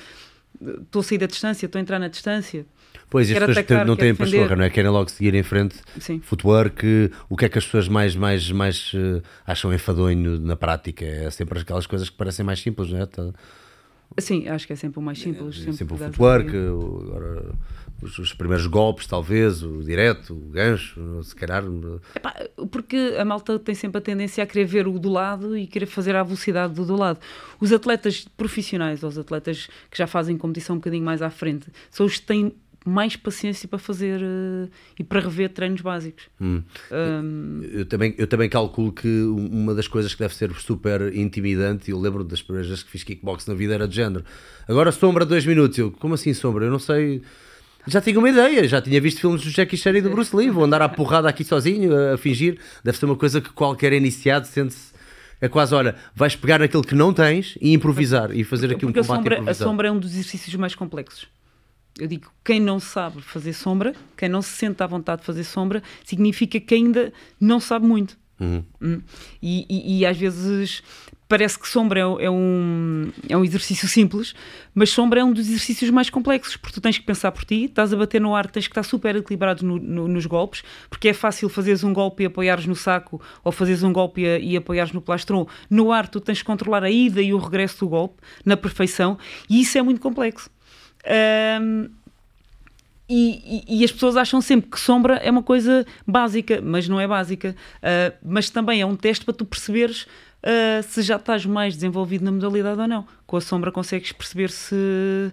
estou 0.59 1.01
a 1.01 1.03
sair 1.03 1.19
da 1.19 1.27
distância, 1.27 1.67
estou 1.67 1.79
a 1.79 1.83
entrar 1.83 1.99
na 1.99 2.09
distância. 2.09 2.65
Pois, 3.11 3.31
as 3.31 3.39
pessoas 3.39 3.59
atacar, 3.59 3.85
não 3.85 3.95
têm 3.95 4.15
pastorra, 4.15 4.57
não 4.57 4.65
é? 4.65 4.71
Querem 4.71 4.91
logo 4.91 5.11
seguir 5.11 5.35
em 5.35 5.43
frente. 5.43 5.77
Sim. 5.99 6.21
Footwork, 6.21 7.13
o 7.29 7.37
que 7.37 7.45
é 7.45 7.49
que 7.49 7.59
as 7.59 7.65
pessoas 7.65 7.87
mais, 7.87 8.17
mais, 8.17 8.51
mais 8.51 8.95
uh, 8.95 9.23
acham 9.47 9.75
enfadonho 9.75 10.41
na 10.41 10.57
prática? 10.57 11.05
É 11.05 11.29
sempre 11.31 11.59
aquelas 11.59 11.87
coisas 11.87 12.09
que 12.09 12.17
parecem 12.17 12.45
mais 12.45 12.61
simples, 12.61 12.91
não 12.91 13.01
é? 13.01 13.09
Sim, 14.19 14.49
acho 14.49 14.67
que 14.67 14.73
é 14.73 14.77
sempre 14.77 14.99
o 14.99 15.03
mais 15.03 15.19
simples. 15.19 15.57
É, 15.57 15.59
sempre, 15.61 15.77
sempre 15.77 15.95
o 15.95 15.99
footwork, 15.99 16.51
agora 16.51 17.55
os, 18.03 18.19
os, 18.19 18.33
primeiros 18.33 18.67
golpes, 18.67 19.07
talvez, 19.07 19.63
o 19.63 19.83
direto, 19.83 20.35
o 20.35 20.51
gancho, 20.51 21.23
se 21.23 21.35
calhar. 21.35 21.63
Epá, 22.15 22.35
porque 22.71 23.17
a 23.19 23.25
malta 23.25 23.59
tem 23.59 23.75
sempre 23.75 23.99
a 23.99 24.01
tendência 24.01 24.43
a 24.43 24.47
querer 24.47 24.65
ver 24.65 24.89
o 24.89 24.99
do 24.99 25.11
lado 25.11 25.57
e 25.57 25.67
querer 25.67 25.87
fazer 25.87 26.17
a 26.17 26.23
velocidade 26.23 26.75
do 26.75 26.85
do 26.85 26.97
lado. 26.97 27.21
Os 27.61 27.73
atletas 27.73 28.27
profissionais, 28.37 29.03
ou 29.03 29.09
os 29.09 29.19
atletas 29.19 29.69
que 29.91 29.99
já 29.99 30.07
fazem 30.07 30.37
competição 30.37 30.77
um 30.77 30.79
bocadinho 30.79 31.05
mais 31.05 31.23
à 31.23 31.31
frente, 31.31 31.69
são 31.91 32.07
os 32.07 32.19
que 32.19 32.27
têm 32.27 32.55
mais 32.85 33.15
paciência 33.15 33.69
para 33.69 33.79
fazer 33.79 34.21
uh, 34.23 34.71
e 34.99 35.05
para 35.05 35.21
rever 35.21 35.51
treinos 35.51 35.81
básicos. 35.81 36.25
Hum. 36.41 36.63
Um... 36.91 37.61
Eu, 37.63 37.85
também, 37.85 38.15
eu 38.17 38.27
também 38.27 38.49
calculo 38.49 38.93
que 38.93 39.23
uma 39.25 39.75
das 39.75 39.87
coisas 39.87 40.15
que 40.15 40.21
deve 40.21 40.35
ser 40.35 40.51
super 40.55 41.15
intimidante, 41.15 41.91
e 41.91 41.93
eu 41.93 42.01
lembro 42.01 42.25
das 42.25 42.41
primeiras 42.41 42.69
vezes 42.69 42.83
que 42.83 42.91
fiz 42.91 43.05
kickbox 43.05 43.47
na 43.47 43.55
vida, 43.55 43.75
era 43.75 43.87
de 43.87 43.97
género. 43.97 44.25
Agora 44.67 44.91
sombra 44.93 45.27
dois 45.27 45.45
minutos. 45.45 45.79
Eu, 45.79 45.91
como 45.91 46.15
assim 46.15 46.33
sombra? 46.33 46.65
Eu 46.65 46.71
não 46.71 46.79
sei 46.79 47.23
já 47.87 48.01
tinha 48.01 48.19
uma 48.19 48.29
ideia, 48.29 48.67
já 48.69 48.81
tinha 48.81 49.01
visto 49.01 49.21
filmes 49.21 49.43
do 49.43 49.51
Jackie 49.51 49.77
Chan 49.77 49.97
e 49.97 50.03
do 50.03 50.11
Bruce 50.11 50.35
Lee. 50.37 50.51
Vou 50.51 50.65
andar 50.65 50.83
à 50.83 50.89
porrada 50.89 51.29
aqui 51.29 51.45
sozinho, 51.45 51.91
a, 52.13 52.19
fingir. 52.19 52.59
Deve 52.85 52.99
ser 52.99 53.07
uma 53.07 53.17
coisa 53.17 53.41
que 53.41 53.51
qualquer 53.51 53.93
iniciado 53.93 54.47
sente-se. 54.47 54.91
É 55.41 55.49
quase, 55.49 55.75
olha, 55.75 55.97
vais 56.15 56.37
pegar 56.37 56.61
aquilo 56.61 56.83
que 56.83 56.95
não 56.95 57.15
tens 57.15 57.57
e 57.61 57.73
improvisar 57.73 58.31
e 58.37 58.45
fazer 58.45 58.73
aqui 58.73 58.85
um 58.85 58.93
combate 58.93 59.11
a 59.11 59.17
sombra, 59.17 59.51
a 59.51 59.55
sombra 59.55 59.89
é 59.89 59.91
um 59.91 59.99
dos 59.99 60.13
exercícios 60.13 60.55
mais 60.57 60.75
complexos. 60.75 61.27
Eu 61.99 62.07
digo, 62.07 62.31
quem 62.45 62.61
não 62.61 62.81
sabe 62.81 63.21
fazer 63.21 63.53
sombra, 63.53 63.95
quem 64.17 64.29
não 64.29 64.43
se 64.43 64.51
sente 64.51 64.83
à 64.83 64.87
vontade 64.87 65.21
de 65.21 65.27
fazer 65.27 65.45
sombra, 65.45 65.83
significa 66.05 66.59
que 66.59 66.75
ainda 66.75 67.13
não 67.41 67.61
sabe 67.61 67.87
muito. 67.87 68.19
Uhum. 68.41 68.65
Hum. 68.81 69.03
E, 69.43 69.67
e, 69.69 69.99
e, 69.99 70.07
às 70.07 70.17
vezes 70.17 70.83
parece 71.29 71.57
que 71.59 71.69
sombra 71.69 72.01
é, 72.01 72.25
é, 72.25 72.31
um, 72.31 73.13
é 73.29 73.37
um 73.37 73.45
exercício 73.45 73.87
simples, 73.87 74.35
mas 74.75 74.91
sombra 74.91 75.21
é 75.21 75.25
um 75.25 75.33
dos 75.33 75.47
exercícios 75.47 75.89
mais 75.91 76.11
complexos, 76.11 76.57
porque 76.57 76.75
tu 76.75 76.81
tens 76.81 76.99
que 76.99 77.05
pensar 77.05 77.31
por 77.31 77.45
ti, 77.45 77.67
estás 77.67 77.93
a 77.93 77.97
bater 77.97 78.21
no 78.21 78.35
ar, 78.35 78.51
tens 78.51 78.67
que 78.67 78.73
estar 78.73 78.83
super 78.83 79.15
equilibrado 79.15 79.65
no, 79.65 79.79
no, 79.79 80.09
nos 80.09 80.27
golpes, 80.27 80.65
porque 80.89 81.09
é 81.09 81.13
fácil 81.13 81.49
fazeres 81.49 81.85
um 81.85 81.93
golpe 81.93 82.25
e 82.25 82.27
apoiares 82.27 82.67
no 82.67 82.75
saco, 82.75 83.21
ou 83.45 83.53
fazeres 83.53 83.85
um 83.85 83.93
golpe 83.93 84.23
e, 84.23 84.53
e 84.53 84.57
apoiares 84.57 84.93
no 84.93 85.01
plastron. 85.01 85.47
No 85.69 85.93
ar, 85.93 86.09
tu 86.09 86.19
tens 86.19 86.39
que 86.39 86.45
controlar 86.45 86.83
a 86.83 86.91
ida 86.91 87.23
e 87.23 87.33
o 87.33 87.39
regresso 87.39 87.81
do 87.81 87.89
golpe 87.89 88.21
na 88.45 88.57
perfeição, 88.57 89.17
e 89.49 89.61
isso 89.61 89.79
é 89.79 89.83
muito 89.83 90.01
complexo. 90.01 90.51
Um, 91.61 91.89
e, 93.09 93.65
e, 93.69 93.81
e, 93.81 93.85
as 93.85 93.91
pessoas 93.91 94.17
acham 94.17 94.41
sempre 94.41 94.71
que 94.71 94.79
sombra 94.79 95.17
é 95.17 95.29
uma 95.29 95.43
coisa 95.43 95.85
básica, 96.07 96.61
mas 96.63 96.89
não 96.89 97.01
é 97.01 97.09
básica. 97.09 97.57
Uh, 97.79 98.17
mas 98.23 98.51
também 98.51 98.81
é 98.81 98.87
um 98.87 98.95
teste 98.95 99.25
para 99.25 99.35
tu 99.35 99.45
perceberes 99.45 100.03
uh, 100.45 100.83
se 100.89 101.03
já 101.03 101.17
estás 101.17 101.45
mais 101.45 101.75
desenvolvido 101.75 102.25
na 102.25 102.31
modalidade 102.31 102.81
ou 102.81 102.87
não. 102.87 103.05
Com 103.27 103.37
a 103.37 103.41
sombra 103.41 103.73
consegues 103.73 104.13
perceber 104.13 104.51
se 104.51 105.33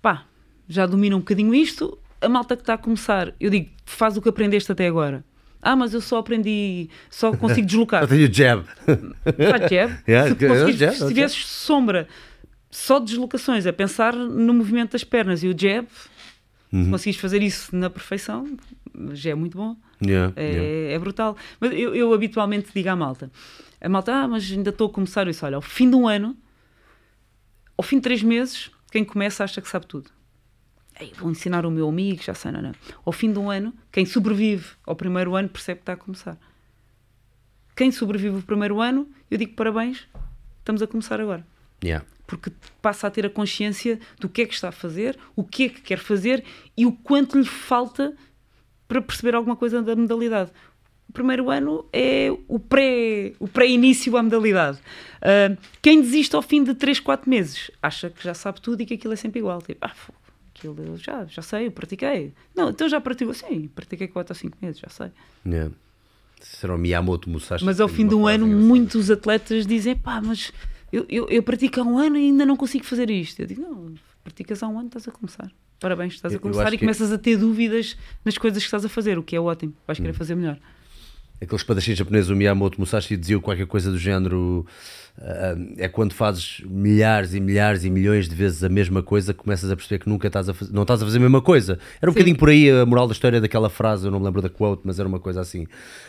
pá, 0.00 0.24
já 0.68 0.86
domina 0.86 1.16
um 1.16 1.20
bocadinho 1.20 1.52
isto. 1.52 1.98
A 2.20 2.28
malta 2.28 2.54
que 2.54 2.62
está 2.62 2.74
a 2.74 2.78
começar, 2.78 3.34
eu 3.40 3.50
digo, 3.50 3.70
faz 3.84 4.16
o 4.16 4.22
que 4.22 4.28
aprendeste 4.28 4.70
até 4.70 4.86
agora. 4.86 5.24
Ah, 5.60 5.74
mas 5.74 5.94
eu 5.94 6.00
só 6.00 6.18
aprendi, 6.18 6.90
só 7.10 7.34
consigo 7.34 7.66
deslocar. 7.66 8.02
eu 8.02 8.08
tenho 8.08 8.32
jab. 8.32 8.64
Faz 8.64 9.70
jab. 9.70 9.94
Yeah, 10.06 10.34
se, 10.34 10.72
jab, 10.74 10.94
se 10.94 11.08
tivesses 11.08 11.46
sombra, 11.46 12.06
só 12.74 12.98
deslocações, 12.98 13.66
a 13.66 13.72
pensar 13.72 14.12
no 14.16 14.52
movimento 14.52 14.92
das 14.92 15.04
pernas 15.04 15.44
e 15.44 15.48
o 15.48 15.56
jab, 15.56 15.86
uhum. 16.72 16.84
se 16.84 16.90
conseguires 16.90 17.20
fazer 17.20 17.40
isso 17.40 17.74
na 17.74 17.88
perfeição, 17.88 18.58
já 19.12 19.30
é 19.30 19.34
muito 19.34 19.56
bom. 19.56 19.76
Yeah, 20.04 20.32
é, 20.34 20.44
yeah. 20.44 20.94
é, 20.94 20.98
brutal. 20.98 21.36
Mas 21.60 21.72
eu, 21.72 21.94
eu 21.94 22.12
habitualmente 22.12 22.72
digo 22.74 22.88
à 22.88 22.96
malta: 22.96 23.30
a 23.80 23.88
malta, 23.88 24.12
ah, 24.12 24.26
mas 24.26 24.50
ainda 24.50 24.70
estou 24.70 24.88
a 24.88 24.90
começar 24.90 25.28
isso. 25.28 25.46
Olha, 25.46 25.54
ao 25.54 25.62
fim 25.62 25.88
de 25.88 25.94
um 25.94 26.08
ano, 26.08 26.36
ao 27.78 27.84
fim 27.84 27.96
de 27.96 28.02
três 28.02 28.24
meses, 28.24 28.72
quem 28.90 29.04
começa 29.04 29.44
acha 29.44 29.60
que 29.60 29.68
sabe 29.68 29.86
tudo. 29.86 30.10
Ei, 30.98 31.12
vou 31.16 31.30
ensinar 31.30 31.64
o 31.64 31.70
meu 31.70 31.88
amigo, 31.88 32.24
já 32.24 32.34
sei, 32.34 32.50
não, 32.50 32.60
não. 32.60 32.72
Ao 33.04 33.12
fim 33.12 33.32
de 33.32 33.38
um 33.38 33.52
ano, 33.52 33.72
quem 33.92 34.04
sobrevive 34.04 34.66
ao 34.84 34.96
primeiro 34.96 35.36
ano 35.36 35.48
percebe 35.48 35.78
que 35.78 35.82
está 35.82 35.92
a 35.92 35.96
começar. 35.96 36.36
Quem 37.76 37.92
sobrevive 37.92 38.34
ao 38.34 38.42
primeiro 38.42 38.80
ano, 38.80 39.08
eu 39.30 39.38
digo 39.38 39.54
parabéns, 39.54 40.08
estamos 40.58 40.82
a 40.82 40.88
começar 40.88 41.20
agora. 41.20 41.46
Yeah. 41.82 42.04
Porque 42.26 42.50
passa 42.80 43.06
a 43.06 43.10
ter 43.10 43.26
a 43.26 43.30
consciência 43.30 43.98
do 44.18 44.28
que 44.28 44.42
é 44.42 44.46
que 44.46 44.54
está 44.54 44.68
a 44.68 44.72
fazer, 44.72 45.18
o 45.36 45.44
que 45.44 45.64
é 45.64 45.68
que 45.68 45.80
quer 45.80 45.98
fazer 45.98 46.42
e 46.76 46.86
o 46.86 46.92
quanto 46.92 47.38
lhe 47.38 47.44
falta 47.44 48.14
para 48.88 49.02
perceber 49.02 49.34
alguma 49.34 49.56
coisa 49.56 49.82
da 49.82 49.94
modalidade 49.94 50.50
primeiro 51.14 51.48
ano 51.48 51.86
é 51.92 52.28
o 52.48 52.58
pré-início 52.58 54.10
o 54.10 54.12
pré 54.12 54.18
à 54.18 54.22
modalidade. 54.22 54.78
Uh, 55.22 55.56
quem 55.80 56.02
desiste 56.02 56.34
ao 56.34 56.42
fim 56.42 56.62
de 56.62 56.74
3, 56.74 57.00
4 57.00 57.30
meses 57.30 57.70
acha 57.80 58.10
que 58.10 58.22
já 58.22 58.34
sabe 58.34 58.60
tudo 58.60 58.82
e 58.82 58.86
que 58.86 58.94
aquilo 58.94 59.14
é 59.14 59.16
sempre 59.16 59.38
igual. 59.38 59.62
Tipo, 59.62 59.78
ah, 59.86 59.94
aquilo 60.54 60.76
eu 60.84 60.96
já, 60.96 61.24
já 61.24 61.40
sei, 61.40 61.68
eu 61.68 61.72
pratiquei. 61.72 62.34
Não, 62.54 62.70
então 62.70 62.88
já 62.88 63.00
praticou, 63.00 63.32
sim, 63.32 63.68
pratiquei 63.68 64.08
4 64.08 64.32
ou 64.32 64.34
5 64.34 64.58
meses, 64.60 64.80
já 64.80 64.88
sei. 64.88 65.10
Yeah. 65.46 65.72
Será 66.40 66.74
o 66.74 66.78
Miyamoto 66.78 67.30
Musashi. 67.30 67.64
Mas 67.64 67.80
ao 67.80 67.88
fim 67.88 68.06
de 68.06 68.14
um 68.14 68.26
ano, 68.26 68.46
muitos 68.46 69.10
atletas 69.10 69.66
dizem, 69.66 69.96
pá, 69.96 70.20
mas 70.20 70.52
eu, 70.94 71.06
eu, 71.08 71.28
eu 71.28 71.42
pratico 71.42 71.80
há 71.80 71.82
um 71.82 71.98
ano 71.98 72.16
e 72.16 72.26
ainda 72.26 72.46
não 72.46 72.56
consigo 72.56 72.84
fazer 72.84 73.10
isto. 73.10 73.40
Eu 73.40 73.46
digo, 73.46 73.62
não, 73.62 73.94
praticas 74.22 74.62
há 74.62 74.68
um 74.68 74.78
ano, 74.78 74.88
estás 74.88 75.08
a 75.08 75.12
começar. 75.12 75.50
Parabéns, 75.80 76.14
estás 76.14 76.34
a 76.34 76.38
começar 76.38 76.72
e 76.72 76.78
começas 76.78 77.08
que... 77.08 77.14
a 77.14 77.18
ter 77.18 77.36
dúvidas 77.36 77.96
nas 78.24 78.38
coisas 78.38 78.62
que 78.62 78.66
estás 78.66 78.84
a 78.84 78.88
fazer, 78.88 79.18
o 79.18 79.22
que 79.22 79.36
é 79.36 79.40
ótimo. 79.40 79.74
Vais 79.86 79.98
querer 79.98 80.12
hum. 80.12 80.14
fazer 80.14 80.34
melhor 80.34 80.58
aquele 81.44 81.56
espadachim 81.56 81.94
japonês, 81.94 82.28
o 82.28 82.36
Miyamoto 82.36 82.80
Musashi, 82.80 83.16
dizia 83.16 83.38
qualquer 83.38 83.66
coisa 83.66 83.90
do 83.90 83.98
género 83.98 84.66
é 85.76 85.86
quando 85.86 86.12
fazes 86.12 86.60
milhares 86.66 87.34
e 87.34 87.40
milhares 87.40 87.84
e 87.84 87.90
milhões 87.90 88.28
de 88.28 88.34
vezes 88.34 88.64
a 88.64 88.68
mesma 88.68 89.00
coisa 89.00 89.32
que 89.32 89.38
começas 89.38 89.70
a 89.70 89.76
perceber 89.76 90.00
que 90.00 90.08
nunca 90.08 90.26
estás 90.26 90.48
a 90.48 90.54
fazer, 90.54 90.72
não 90.72 90.82
estás 90.82 91.00
a 91.02 91.04
fazer 91.04 91.18
a 91.18 91.20
mesma 91.20 91.40
coisa. 91.40 91.78
Era 92.02 92.10
um 92.10 92.12
Sim. 92.12 92.18
bocadinho 92.18 92.36
por 92.36 92.48
aí 92.48 92.68
a 92.68 92.84
moral 92.84 93.06
da 93.06 93.12
história 93.12 93.40
daquela 93.40 93.70
frase, 93.70 94.06
eu 94.06 94.10
não 94.10 94.18
me 94.18 94.24
lembro 94.24 94.42
da 94.42 94.48
quote, 94.48 94.82
mas 94.84 94.98
era 94.98 95.08
uma 95.08 95.20
coisa 95.20 95.40
assim. 95.40 95.66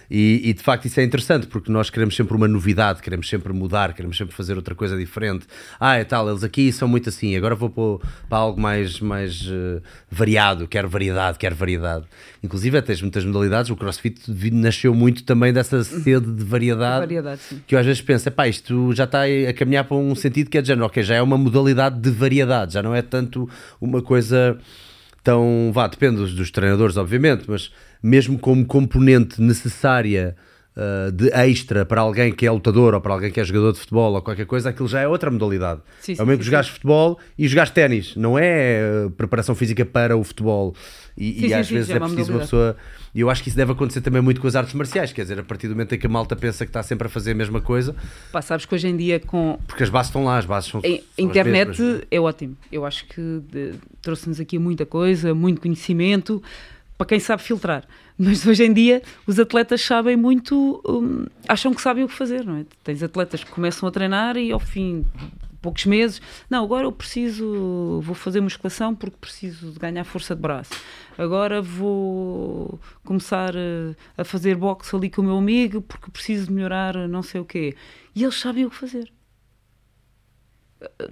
E, 0.10 0.42
e, 0.44 0.54
de 0.54 0.62
facto 0.62 0.86
isso 0.86 1.00
é 1.00 1.04
interessante 1.04 1.46
porque 1.46 1.72
nós 1.72 1.90
queremos 1.90 2.16
sempre 2.16 2.36
uma 2.36 2.48
novidade, 2.48 3.02
queremos 3.02 3.30
sempre 3.30 3.54
mudar, 3.54 3.94
queremos 3.94 4.18
sempre 4.18 4.36
fazer 4.36 4.56
outra 4.56 4.74
coisa 4.74 4.98
diferente. 4.98 5.46
Ah, 5.80 5.96
é 5.96 6.04
tal, 6.04 6.28
eles 6.28 6.44
aqui 6.44 6.72
são 6.72 6.88
muito 6.88 7.10
assim, 7.10 7.36
agora 7.36 7.54
vou 7.54 7.70
para, 7.70 8.10
para 8.28 8.38
algo 8.40 8.60
mais, 8.60 9.00
mais 9.00 9.42
uh, 9.42 9.82
variado, 10.10 10.68
quero 10.68 10.90
variedade, 10.90 11.38
quero 11.38 11.56
variedade. 11.56 12.06
Inclusive, 12.42 12.82
tens 12.82 13.02
muitas 13.02 13.24
modalidades, 13.24 13.70
o 13.70 13.76
CrossFit 13.76 14.20
nasceu 14.52 14.96
muito 14.96 15.24
também 15.24 15.54
dessa 15.54 15.84
sede 15.84 16.32
de 16.32 16.44
variedade, 16.44 17.02
variedade 17.02 17.42
que 17.68 17.76
eu 17.76 17.80
às 17.80 17.86
vezes 17.86 18.02
penso, 18.02 18.32
pá, 18.32 18.48
isto 18.48 18.95
já 18.96 19.04
está 19.04 19.24
a 19.24 19.54
caminhar 19.54 19.84
para 19.86 19.98
um 19.98 20.16
sentido 20.16 20.50
que 20.50 20.58
é 20.58 20.62
de 20.62 20.68
género, 20.68 20.86
ok, 20.86 21.04
já 21.04 21.16
é 21.16 21.22
uma 21.22 21.38
modalidade 21.38 22.00
de 22.00 22.10
variedade, 22.10 22.74
já 22.74 22.84
não 22.84 22.94
é 22.96 23.02
tanto 23.02 23.50
uma 23.80 24.02
coisa 24.02 24.58
tão, 25.24 25.72
vá, 25.74 25.88
depende 25.88 26.18
dos, 26.18 26.34
dos 26.34 26.52
treinadores, 26.52 26.98
obviamente, 26.98 27.46
mas 27.48 27.72
mesmo 28.02 28.38
como 28.38 28.66
componente 28.66 29.42
necessária 29.42 30.36
uh, 30.76 31.12
de 31.12 31.30
extra 31.30 31.86
para 31.86 32.02
alguém 32.02 32.32
que 32.32 32.46
é 32.46 32.52
lutador 32.52 32.94
ou 32.94 33.02
para 33.02 33.14
alguém 33.14 33.32
que 33.32 33.40
é 33.40 33.44
jogador 33.44 33.74
de 33.74 33.80
futebol 33.80 34.14
ou 34.14 34.22
qualquer 34.22 34.46
coisa, 34.46 34.70
aquilo 34.70 34.88
já 34.88 35.02
é 35.02 35.08
outra 35.08 35.32
modalidade. 35.32 35.82
Sim, 36.00 36.16
é 36.18 36.24
o 36.24 36.26
mesmo 36.26 36.40
que 36.40 36.46
jogares 36.46 36.70
futebol 36.70 37.20
e 37.38 37.48
jogares 37.48 37.72
ténis, 37.72 38.16
não 38.16 38.38
é 38.38 39.06
uh, 39.06 39.12
preparação 39.12 39.56
física 39.56 39.86
para 39.86 40.16
o 40.16 40.24
futebol. 40.24 40.76
E, 41.18 41.34
sim, 41.34 41.48
e 41.48 41.54
às 41.54 41.70
vezes 41.70 41.90
é, 41.90 41.94
é 41.94 42.00
preciso 42.00 42.34
uma 42.34 42.40
pessoa. 42.40 42.76
E 43.14 43.22
eu 43.22 43.30
acho 43.30 43.42
que 43.42 43.48
isso 43.48 43.58
deve 43.58 43.72
acontecer 43.72 44.02
também 44.02 44.22
muito 44.22 44.42
com 44.42 44.48
as 44.48 44.56
artes 44.56 44.74
marciais, 44.74 45.14
quer 45.14 45.22
dizer, 45.22 45.40
a 45.40 45.44
partir 45.44 45.70
do 45.70 45.72
momento 45.74 45.96
em 45.96 45.98
que 45.98 46.06
a 46.06 46.10
malta 46.10 46.36
pensa 46.36 46.66
que 46.66 46.70
está 46.70 46.84
sempre 46.84 47.08
a 47.08 47.10
fazer 47.10 47.32
a 47.32 47.36
mesma 47.36 47.62
coisa. 47.62 47.96
Pá, 48.30 48.42
sabes 48.42 48.66
que 48.66 48.76
hoje 48.76 48.90
em 48.90 48.98
dia 48.98 49.22
com. 49.22 49.58
Porque 49.66 49.84
as 49.84 49.90
bases 49.90 50.10
estão 50.10 50.26
lá, 50.26 50.38
as 50.38 50.46
bases 50.46 50.70
são. 50.70 50.82
A 50.84 51.22
internet 51.22 52.06
é 52.12 52.20
ótimo. 52.20 52.58
Eu 52.70 52.86
acho 52.86 53.06
que 53.08 53.42
trouxe-nos 54.02 54.42
aqui 54.42 54.60
muita 54.60 54.86
coisa, 54.86 55.34
muito 55.34 55.62
conhecimento 55.62 56.44
para 56.98 57.08
quem 57.08 57.20
sabe 57.20 57.42
filtrar. 57.42 57.86
Mas 58.18 58.46
hoje 58.48 58.64
em 58.64 58.74
dia 58.74 59.02
os 59.28 59.40
atletas 59.40 59.82
sabem 59.82 60.16
muito, 60.16 60.82
hum, 60.88 61.26
acham 61.48 61.74
que 61.74 61.82
sabem 61.82 62.04
o 62.04 62.08
que 62.08 62.14
fazer, 62.14 62.46
não 62.46 62.58
é? 62.58 62.66
Tens 62.84 63.04
atletas 63.04 63.44
que 63.44 63.52
começam 63.52 63.88
a 63.88 63.92
treinar 63.92 64.38
e 64.38 64.52
ao 64.52 64.60
fim 64.60 65.06
poucos 65.62 65.86
meses, 65.86 66.22
não, 66.48 66.64
agora 66.64 66.86
eu 66.86 66.92
preciso, 66.92 68.00
vou 68.02 68.14
fazer 68.14 68.40
musculação 68.40 68.94
porque 68.94 69.18
preciso 69.20 69.72
de 69.72 69.80
ganhar 69.80 70.04
força 70.04 70.36
de 70.36 70.42
braço. 70.42 70.72
Agora 71.18 71.60
vou 71.60 72.80
começar 73.04 73.56
a, 73.56 73.60
eh, 73.60 73.96
a 74.16 74.24
fazer 74.24 74.56
boxe 74.56 74.96
ali 74.96 75.10
com 75.10 75.24
o 75.24 75.26
meu 75.26 75.38
amigo 75.38 75.82
porque 75.82 76.12
preciso 76.12 76.52
melhorar 76.52 76.96
não 77.08 77.24
sei 77.24 77.42
o 77.42 77.46
quê. 77.46 77.76
E 78.16 78.24
eles 78.24 78.36
sabem 78.36 78.66
o 78.66 78.70
que 78.70 78.76
fazer 78.76 79.12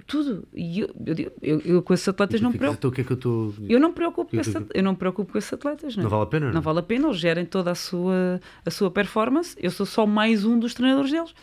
tudo. 0.08 0.48
E 0.54 0.80
eu, 0.82 0.90
eu, 1.06 1.32
eu, 1.42 1.60
eu, 1.62 1.82
com 1.82 1.94
esses 1.94 2.08
atletas 2.08 2.42
não 2.42 2.52
preocupo. 2.52 2.78
Então, 2.78 2.90
o 2.90 2.94
que 2.94 3.02
é 3.02 3.04
que 3.04 3.12
eu, 3.12 3.18
tô... 3.18 3.54
eu 3.68 3.80
não 3.80 3.92
preocupo 3.94 4.32
com 4.32 4.40
esse, 4.40 4.54
eu 4.74 4.84
não 4.84 4.96
preocupo 4.96 5.32
com 5.32 5.38
esses 5.38 5.54
atletas. 5.54 5.96
Não, 5.96 6.04
não 6.04 6.10
vale 6.10 6.24
a 6.24 6.28
pena? 6.28 6.46
Não? 6.48 6.54
não 6.54 6.62
vale 6.62 6.80
a 6.80 6.84
pena, 6.84 7.08
eles 7.08 7.18
gerem 7.18 7.46
toda 7.46 7.72
a 7.72 7.76
sua, 7.76 8.40
a 8.66 8.72
sua 8.72 8.92
performance. 8.92 9.56
Eu 9.60 9.72
sou 9.72 9.86
só 9.86 10.06
mais 10.06 10.46
um 10.46 10.58
dos 10.58 10.74
treinadores 10.74 11.12
deles. 11.12 11.34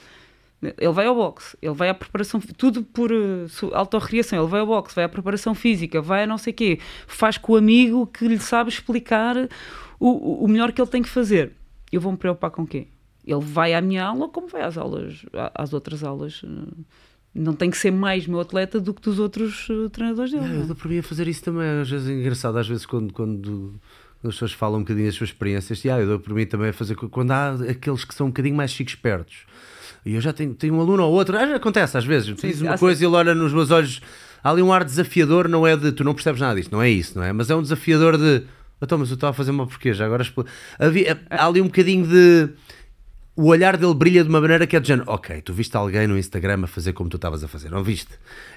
Ele 0.63 0.93
vai 0.93 1.07
ao 1.07 1.15
boxe, 1.15 1.57
ele 1.63 1.73
vai 1.73 1.89
à 1.89 1.95
preparação, 1.95 2.39
tudo 2.39 2.83
por 2.83 3.11
uh, 3.11 3.47
autorreação. 3.73 4.39
Ele 4.39 4.49
vai 4.49 4.61
ao 4.61 4.67
boxe, 4.67 4.95
vai 4.95 5.05
à 5.05 5.09
preparação 5.09 5.55
física, 5.55 6.03
vai 6.03 6.25
a 6.25 6.27
não 6.27 6.37
sei 6.37 6.53
o 6.53 6.57
quê, 6.57 6.79
faz 7.07 7.39
com 7.39 7.55
o 7.55 7.57
amigo 7.57 8.07
que 8.07 8.29
lhe 8.29 8.39
sabe 8.39 8.69
explicar 8.69 9.37
o, 9.99 10.45
o 10.45 10.47
melhor 10.47 10.71
que 10.73 10.81
ele 10.81 10.91
tem 10.91 11.03
que 11.03 11.09
fazer. 11.09 11.53
Eu 11.91 12.01
vou 12.01 12.13
me 12.13 12.19
preocupar 12.19 12.51
com 12.51 12.63
o 12.63 12.67
quê? 12.67 12.89
Ele 13.27 13.41
vai 13.41 13.73
à 13.73 13.81
minha 13.81 14.05
aula 14.05 14.29
como 14.29 14.49
vai 14.49 14.63
às 14.63 14.77
aulas, 14.77 15.25
às 15.55 15.73
outras 15.73 16.05
aulas. 16.05 16.43
Uh, 16.43 16.85
não 17.35 17.53
tem 17.53 17.71
que 17.71 17.79
ser 17.79 17.91
mais 17.91 18.27
meu 18.27 18.41
atleta 18.41 18.81
do 18.81 18.93
que 18.93 19.03
dos 19.03 19.19
outros 19.19 19.69
uh, 19.69 19.89
treinadores 19.91 20.33
dele. 20.33 20.45
É, 20.45 20.57
eu 20.63 20.67
dou 20.67 20.77
por 20.77 20.89
mim 20.89 20.99
a 20.99 21.03
fazer 21.03 21.29
isso 21.29 21.43
também. 21.43 21.81
Às 21.81 21.91
vezes 21.91 22.09
é 22.09 22.13
engraçado, 22.13 22.59
às 22.59 22.69
vezes 22.69 22.85
quando, 22.85 23.13
quando 23.13 23.75
as 24.25 24.35
pessoas 24.35 24.53
falam 24.53 24.81
um 24.81 24.83
bocadinho 24.83 25.07
das 25.07 25.15
suas 25.15 25.31
experiências, 25.31 25.85
e, 25.85 25.91
ah, 25.91 26.01
eu 26.01 26.07
dou 26.07 26.21
por 26.21 26.35
mim 26.35 26.45
também 26.45 26.71
a 26.71 26.73
fazer 26.73 26.95
quando 26.97 27.31
há 27.31 27.53
aqueles 27.71 28.05
que 28.05 28.15
são 28.15 28.27
um 28.27 28.31
bocadinho 28.31 28.57
mais 28.57 28.71
chicos 28.71 28.95
espertos. 28.95 29.47
E 30.05 30.15
eu 30.15 30.21
já 30.21 30.33
tenho, 30.33 30.55
tenho 30.55 30.75
um 30.75 30.81
aluno 30.81 31.05
ou 31.05 31.13
outro, 31.13 31.37
ah, 31.37 31.57
acontece 31.57 31.97
às 31.97 32.05
vezes, 32.05 32.35
diz 32.35 32.61
uma 32.61 32.77
coisa 32.77 33.03
e 33.03 33.07
ele 33.07 33.15
olha 33.15 33.35
nos 33.35 33.53
meus 33.53 33.71
olhos, 33.71 34.01
há 34.43 34.51
ali 34.51 34.63
um 34.63 34.73
ar 34.73 34.83
desafiador, 34.83 35.49
não 35.49 35.67
é 35.67 35.77
de 35.77 35.93
tu 35.93 36.03
não 36.03 36.15
percebes 36.15 36.41
nada 36.41 36.55
disto, 36.59 36.73
não 36.73 36.83
é 36.83 36.91
isso, 36.91 37.17
não 37.17 37.25
é? 37.25 37.33
Mas 37.33 37.51
é 37.51 37.55
um 37.55 37.63
desafiador 37.63 38.17
de 38.17 38.43
então, 38.83 38.97
mas 38.97 39.11
eu 39.11 39.15
estava 39.15 39.31
a 39.31 39.35
fazer 39.35 39.51
uma 39.51 39.67
porquê, 39.67 39.93
já 39.93 40.07
agora 40.07 40.27
havia, 40.79 41.21
há 41.29 41.47
ali 41.47 41.61
um 41.61 41.67
bocadinho 41.67 42.07
de 42.07 42.49
o 43.41 43.47
olhar 43.47 43.79
dele 43.79 43.95
brilha 43.95 44.23
de 44.23 44.29
uma 44.29 44.39
maneira 44.39 44.67
que 44.67 44.77
é 44.77 44.81
de 44.81 44.89
género, 44.89 45.11
ok, 45.11 45.41
tu 45.41 45.55
viste 45.55 45.75
alguém 45.75 46.07
no 46.07 46.19
Instagram 46.19 46.65
a 46.65 46.67
fazer 46.67 46.93
como 46.93 47.09
tu 47.09 47.17
estavas 47.17 47.43
a 47.43 47.49
fazer, 47.49 47.71
não 47.71 47.83
viste? 47.83 48.11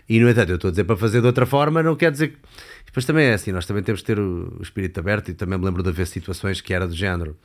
E 0.10 0.19
no 0.19 0.30
entanto, 0.30 0.50
eu 0.50 0.56
estou 0.56 0.67
a 0.67 0.72
dizer 0.72 0.84
para 0.84 0.98
fazer 0.98 1.22
de 1.22 1.28
outra 1.28 1.46
forma, 1.46 1.82
não 1.82 1.96
quer 1.96 2.12
dizer 2.12 2.34
que. 2.34 2.38
Depois 2.86 3.06
também 3.06 3.28
é 3.28 3.34
assim, 3.34 3.54
nós 3.54 3.65
também 3.65 3.82
temos 3.82 4.02
de 4.02 4.06
ter 4.06 4.19
o, 4.19 4.60
espírito 4.62 5.00
aberto 5.00 5.30
e 5.30 5.34
também 5.34 5.58
me 5.58 5.63
lembro 5.63 5.82
de 5.82 5.88
haver 5.88 6.06
situações 6.06 6.60
que 6.60 6.74
era 6.74 6.86
do 6.86 6.93
género. 6.93 7.38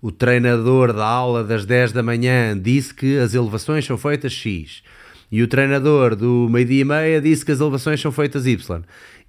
O 0.00 0.12
treinador 0.12 0.92
da 0.92 1.04
aula 1.04 1.42
das 1.42 1.66
10 1.66 1.90
da 1.90 2.04
manhã 2.04 2.56
disse 2.56 2.94
que 2.94 3.18
as 3.18 3.34
elevações 3.34 3.84
são 3.84 3.98
feitas 3.98 4.32
X. 4.32 4.84
E 5.30 5.42
o 5.42 5.48
treinador 5.48 6.14
do 6.14 6.48
meio-dia 6.48 6.82
e 6.82 6.84
meia 6.84 7.20
disse 7.20 7.44
que 7.44 7.50
as 7.50 7.58
elevações 7.58 8.00
são 8.00 8.12
feitas 8.12 8.46
Y 8.46 8.84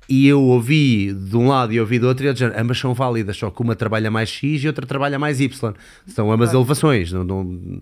e 0.09 0.27
eu 0.27 0.41
ouvi 0.41 1.13
de 1.13 1.35
um 1.35 1.47
lado 1.47 1.73
e 1.73 1.79
ouvi 1.79 1.99
do 1.99 2.07
outro 2.07 2.25
e 2.25 2.31
dizia, 2.31 2.53
ambas 2.59 2.79
são 2.79 2.93
válidas, 2.93 3.35
só 3.35 3.49
que 3.49 3.61
uma 3.61 3.75
trabalha 3.75 4.09
mais 4.09 4.29
X 4.29 4.63
e 4.63 4.67
outra 4.67 4.85
trabalha 4.85 5.19
mais 5.19 5.41
Y. 5.41 5.73
São 6.07 6.31
ambas 6.31 6.49
claro. 6.49 6.59
elevações. 6.59 7.11
Não, 7.11 7.23
não, 7.23 7.41
uh, 7.43 7.81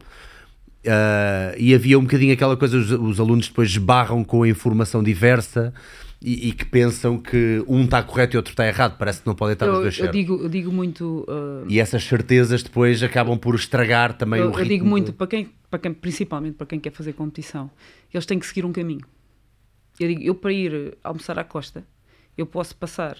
e 1.58 1.74
havia 1.76 2.00
um 2.00 2.02
bocadinho 2.02 2.34
aquela 2.34 2.58
coisa, 2.58 2.78
os, 2.78 2.92
os, 2.92 3.20
alunos 3.20 3.48
depois 3.48 3.70
esbarram 3.70 4.24
com 4.24 4.42
a 4.42 4.48
informação 4.48 5.04
diversa 5.04 5.72
e, 6.20 6.50
e 6.50 6.52
que 6.52 6.66
pensam 6.66 7.20
que 7.20 7.64
um 7.68 7.84
está 7.84 8.02
correto 8.02 8.36
e 8.36 8.38
outro 8.38 8.54
está 8.54 8.66
errado. 8.66 8.98
Parece 8.98 9.22
que 9.22 9.28
não 9.28 9.36
podem 9.36 9.54
estar 9.54 9.68
eu, 9.68 9.74
os 9.74 9.80
dois 9.82 9.96
certos. 9.96 10.16
Eu 10.16 10.22
digo, 10.22 10.44
eu 10.44 10.50
digo 10.50 10.72
muito... 10.72 11.26
Uh, 11.30 11.66
e 11.70 11.80
essas 11.80 12.04
certezas 12.04 12.64
depois 12.64 13.04
acabam 13.04 13.38
por 13.38 13.54
estragar 13.54 14.18
também 14.18 14.40
eu, 14.40 14.48
o 14.48 14.50
ritmo. 14.50 14.64
Eu 14.64 14.70
digo 14.70 14.86
muito, 14.86 15.14
para 15.14 15.28
quem, 15.28 15.50
para 15.70 15.78
quem, 15.78 15.94
principalmente 15.94 16.56
para 16.56 16.66
quem 16.66 16.80
quer 16.80 16.92
fazer 16.92 17.14
competição, 17.14 17.70
eles 18.12 18.26
têm 18.26 18.40
que 18.40 18.48
seguir 18.48 18.66
um 18.66 18.72
caminho. 18.72 19.06
Eu 20.00 20.08
digo, 20.08 20.24
eu 20.24 20.34
para 20.34 20.52
ir 20.52 20.98
almoçar 21.04 21.38
à 21.38 21.44
costa 21.44 21.84
eu 22.38 22.46
posso 22.46 22.76
passar 22.76 23.18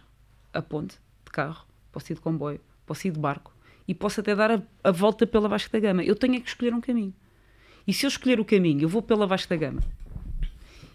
a 0.54 0.62
ponte 0.62 0.98
de 1.26 1.32
carro, 1.32 1.66
posso 1.92 2.12
ir 2.12 2.16
de 2.16 2.22
comboio, 2.22 2.60
posso 2.86 3.08
ir 3.08 3.12
de 3.12 3.20
barco 3.20 3.54
e 3.88 3.94
posso 3.94 4.20
até 4.20 4.36
dar 4.36 4.52
a, 4.52 4.62
a 4.84 4.92
volta 4.92 5.28
pela 5.28 5.48
Vasco 5.48 5.72
da 5.72 5.80
Gama. 5.80 6.04
Eu 6.04 6.16
tenho 6.16 6.36
é 6.36 6.40
que 6.40 6.48
escolher 6.48 6.74
um 6.74 6.82
caminho. 6.82 7.14
E 7.88 7.94
se 7.94 8.06
eu 8.06 8.08
escolher 8.08 8.40
o 8.40 8.46
caminho, 8.46 8.82
eu 8.82 8.90
vou 8.90 9.02
pela 9.02 9.28
Vasco 9.28 9.50
da 9.50 9.56
Gama. 9.56 9.82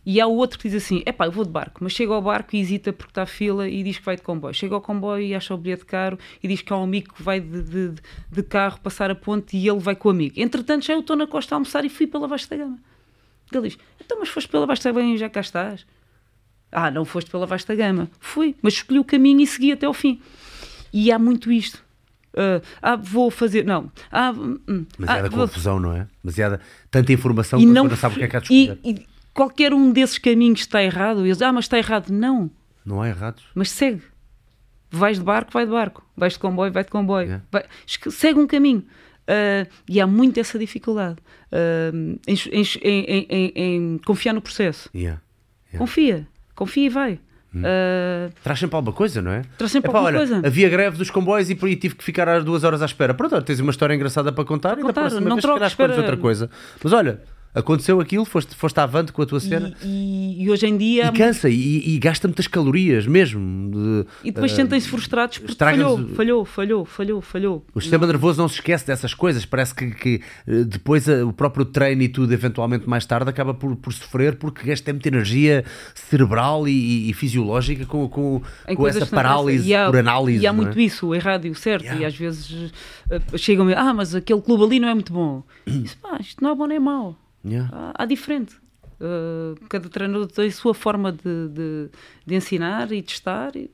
E 0.05 0.21
há 0.21 0.27
o 0.27 0.35
outro 0.35 0.59
que 0.59 0.69
diz 0.69 0.83
assim: 0.83 1.03
é 1.05 1.13
pá, 1.13 1.27
eu 1.27 1.33
vou 1.33 1.45
de 1.45 1.51
barco, 1.51 1.85
mas 1.85 1.93
chega 1.93 2.13
ao 2.13 2.23
barco 2.23 2.57
e 2.57 2.61
hesita 2.61 2.93
porque 2.93 3.11
está 3.11 3.27
fila 3.27 3.69
e 3.69 3.83
diz 3.83 3.99
que 3.99 4.05
vai 4.05 4.17
de 4.17 4.23
comboio. 4.23 4.55
Chega 4.55 4.75
ao 4.75 4.81
comboio 4.81 5.23
e 5.23 5.35
acha 5.35 5.55
o 5.55 5.59
bilhete 5.59 5.85
caro 5.85 6.19
e 6.43 6.49
diz 6.49 6.63
que 6.63 6.73
há 6.73 6.77
um 6.77 6.85
amigo 6.85 7.15
que 7.15 7.23
vai 7.23 7.39
de, 7.39 7.63
de, 7.63 7.95
de 8.31 8.43
carro 8.43 8.81
passar 8.81 9.11
a 9.11 9.15
ponte 9.15 9.57
e 9.57 9.69
ele 9.69 9.79
vai 9.79 9.95
com 9.95 10.09
o 10.09 10.11
amigo. 10.11 10.41
Entretanto, 10.41 10.87
já 10.87 10.95
eu 10.95 11.01
estou 11.01 11.17
na 11.17 11.27
costa 11.27 11.55
a 11.55 11.57
almoçar 11.57 11.85
e 11.85 11.89
fui 11.89 12.07
pela 12.07 12.27
Vasco 12.27 12.49
da 12.51 12.57
Gama. 12.57 12.79
Ele 13.53 13.69
diz: 13.69 13.79
então, 14.01 14.19
mas 14.19 14.29
foste 14.31 14.49
pela 14.49 14.67
Vasco 14.67 14.85
da 14.85 14.93
Gama 14.93 15.15
e 15.15 15.19
já 15.19 15.29
cá 15.29 15.41
estás? 15.41 15.87
Ah, 16.73 16.91
não 16.91 17.05
foste 17.05 17.31
pela 17.31 17.47
vasta 17.47 17.75
gama. 17.75 18.09
Fui, 18.21 18.55
mas 18.63 18.75
escolhi 18.75 18.99
o 18.99 19.05
caminho 19.05 19.41
e 19.41 19.47
segui 19.47 19.73
até 19.73 19.87
ao 19.87 19.95
fim. 19.95 20.21
E 20.93 21.11
há 21.11 21.19
muito 21.19 21.51
isto. 21.51 21.83
Uh, 22.33 22.65
ah, 22.81 22.97
vou 22.97 23.31
fazer. 23.31 23.65
Não. 23.65 23.91
Ah, 24.11 24.33
hum, 24.33 24.87
Demasiada 24.99 25.29
ah, 25.29 25.31
confusão, 25.31 25.73
vou... 25.75 25.83
não 25.83 25.97
é? 25.97 26.07
Demasiada. 26.23 26.61
Tanta 26.91 27.13
informação 27.13 27.59
e 27.59 27.63
que 27.63 27.69
não, 27.69 27.85
não 27.85 27.97
sabe 27.97 28.15
o 28.15 28.19
que 28.19 28.25
é 28.25 28.29
que 28.29 28.37
há 28.37 28.41
de 28.41 28.55
escolher. 28.55 28.79
E, 28.85 28.91
e 28.91 29.07
qualquer 29.35 29.75
um 29.75 29.93
desses 29.93 30.19
caminhos 30.19 30.61
está 30.61 30.83
errado. 30.83 31.27
Eles, 31.27 31.43
ah, 31.43 31.53
mas 31.53 31.65
está 31.65 31.77
errado. 31.77 32.11
Não. 32.11 32.51
Não 32.85 33.03
há 33.03 33.09
errados. 33.09 33.45
Mas 33.55 33.71
segue. 33.71 34.03
Vais 34.93 35.19
de 35.19 35.25
barco, 35.25 35.53
vai 35.53 35.65
de 35.65 35.73
barco. 35.73 36.05
Vais 36.17 36.35
de 36.35 36.39
comboio, 36.39 36.73
vai 36.73 36.85
de 36.85 36.91
comboio. 36.91 37.27
Yeah. 37.27 37.45
Vai... 37.51 37.65
segue 38.11 38.39
um 38.39 38.47
caminho. 38.47 38.85
Uh, 39.23 39.69
e 39.89 40.01
há 40.01 40.07
muito 40.07 40.41
essa 40.41 40.59
dificuldade 40.59 41.19
uh, 41.53 42.19
em, 42.27 42.37
em, 42.83 43.27
em, 43.29 43.53
em, 43.55 43.99
confiar 44.05 44.33
no 44.33 44.41
processo. 44.41 44.91
Yeah. 44.93 45.21
Yeah. 45.69 45.79
Confia 45.79 46.29
confia 46.61 46.87
e 46.87 46.89
vai. 46.91 47.19
Hum. 47.55 47.63
Uh, 47.63 48.33
Traz 48.45 48.61
sempre 48.61 48.77
alguma 48.77 48.95
coisa, 48.95 49.21
não 49.23 49.33
é? 49.33 49.43
Traz 49.57 49.73
sempre 49.73 49.91
alguma 49.91 50.13
coisa. 50.13 50.43
Havia 50.45 50.69
greve 50.69 50.99
dos 50.99 51.11
comboios 51.11 51.51
e 51.51 51.55
por 51.55 51.67
aí 51.67 51.75
tive 51.75 51.97
que 51.97 52.05
ficar 52.05 52.29
às 52.29 52.45
duas 52.45 52.63
horas 52.63 52.83
à 52.83 52.85
espera. 52.85 53.15
Pronto, 53.15 53.41
tens 53.43 53.59
uma 53.59 53.71
história 53.71 53.95
engraçada 53.95 54.31
para 54.31 54.45
contar 54.45 54.71
para 54.71 54.81
e 54.81 54.83
contar, 54.83 55.03
da 55.03 55.09
próxima 55.09 55.29
não 55.29 55.37
vez 55.37 55.43
troca, 55.43 55.67
espera... 55.67 55.97
outra 55.97 56.17
coisa. 56.17 56.51
Mas 56.85 56.93
olha, 56.93 57.21
aconteceu 57.55 58.01
aquilo, 58.01 58.25
foste, 58.25 58.55
foste 58.55 58.79
avante 58.79 59.13
com 59.13 59.23
a 59.23 59.27
tua 59.27 59.41
cena. 59.41 59.75
E, 59.83 60.37
e, 60.39 60.45
e 60.45 60.51
hoje 60.51 60.67
em 60.67 60.77
dia. 60.77 61.07
E 61.07 61.13
cansa, 61.13 61.49
e, 61.49 61.95
e, 61.95 61.99
gasta 61.99 62.29
muitas 62.29 62.47
calorias 62.47 63.07
mesmo. 63.07 63.71
De, 63.71 64.07
e 64.25 64.31
depois 64.31 64.53
uh, 64.53 64.57
sentem-se 64.57 64.89
frustrados 64.89 65.39
porque 65.39 65.57
falhou, 65.57 66.09
falhou, 66.15 66.45
falhou, 66.45 66.85
falhou, 66.85 67.21
falhou. 67.21 67.67
O 67.75 67.81
sistema 67.81 68.07
não. 68.07 68.13
nervoso 68.13 68.41
não 68.41 68.49
se 68.49 68.57
esquece 68.57 68.87
dessas 68.87 69.15
coisas. 69.15 69.45
Parece 69.45 69.75
que, 69.75 69.91
que 69.91 70.21
eh, 70.47 70.65
depois 70.65 71.07
uh, 71.09 71.27
o 71.27 71.33
próprio 71.33 71.65
treino 71.65 72.03
e 72.03 72.09
tudo, 72.09 72.33
eventualmente 72.33 72.89
mais 72.89 73.05
tarde, 73.05 73.29
acaba 73.29 73.53
por, 73.53 73.75
por 73.77 73.93
sofrer 73.93 74.37
porque 74.37 74.67
gasta 74.67 74.93
muita 74.93 75.09
energia 75.09 75.65
cerebral 75.95 76.69
e, 76.69 77.13
fisiológica 77.15 77.85
com, 77.85 78.09
com, 78.09 78.43
com 78.77 78.89
essa 78.89 79.07
parálise 79.07 79.75
há, 79.75 79.87
por 79.87 79.99
análise. 79.99 80.43
E 80.43 80.47
há 80.47 80.51
é? 80.51 80.53
muito 80.53 80.79
isso, 80.79 81.09
o 81.09 81.15
errado 81.15 81.47
e 81.47 81.51
o 81.51 81.55
certo. 81.55 81.85
Yeah. 81.85 82.03
E 82.03 82.05
às 82.05 82.15
vezes 82.15 82.51
uh, 82.51 83.39
chegam-me, 83.39 83.75
ah, 83.75 83.93
mas 83.93 84.15
aquele 84.15 84.41
clube 84.41 84.65
ali 84.65 84.81
não 84.81 84.89
é 84.89 84.95
muito 84.95 85.13
bom. 85.13 85.43
Isso, 85.67 85.97
pá, 85.99 86.19
isto 86.21 86.43
não 86.43 86.51
é 86.51 86.55
bom 86.55 86.67
nem 86.67 86.81
mau 86.81 87.17
Yeah. 87.45 87.71
Há, 87.73 88.03
há, 88.03 88.07
diferente. 88.07 88.57
Uh, 89.01 89.55
cada 89.69 89.89
treinador 89.89 90.27
tem 90.27 90.49
a 90.49 90.53
sua 90.53 90.75
forma 90.75 91.11
de, 91.11 91.49
de, 91.49 91.91
de 92.27 92.35
ensinar 92.35 92.93
e 92.93 93.01
de 93.01 93.11
estar. 93.13 93.57
E, 93.57 93.71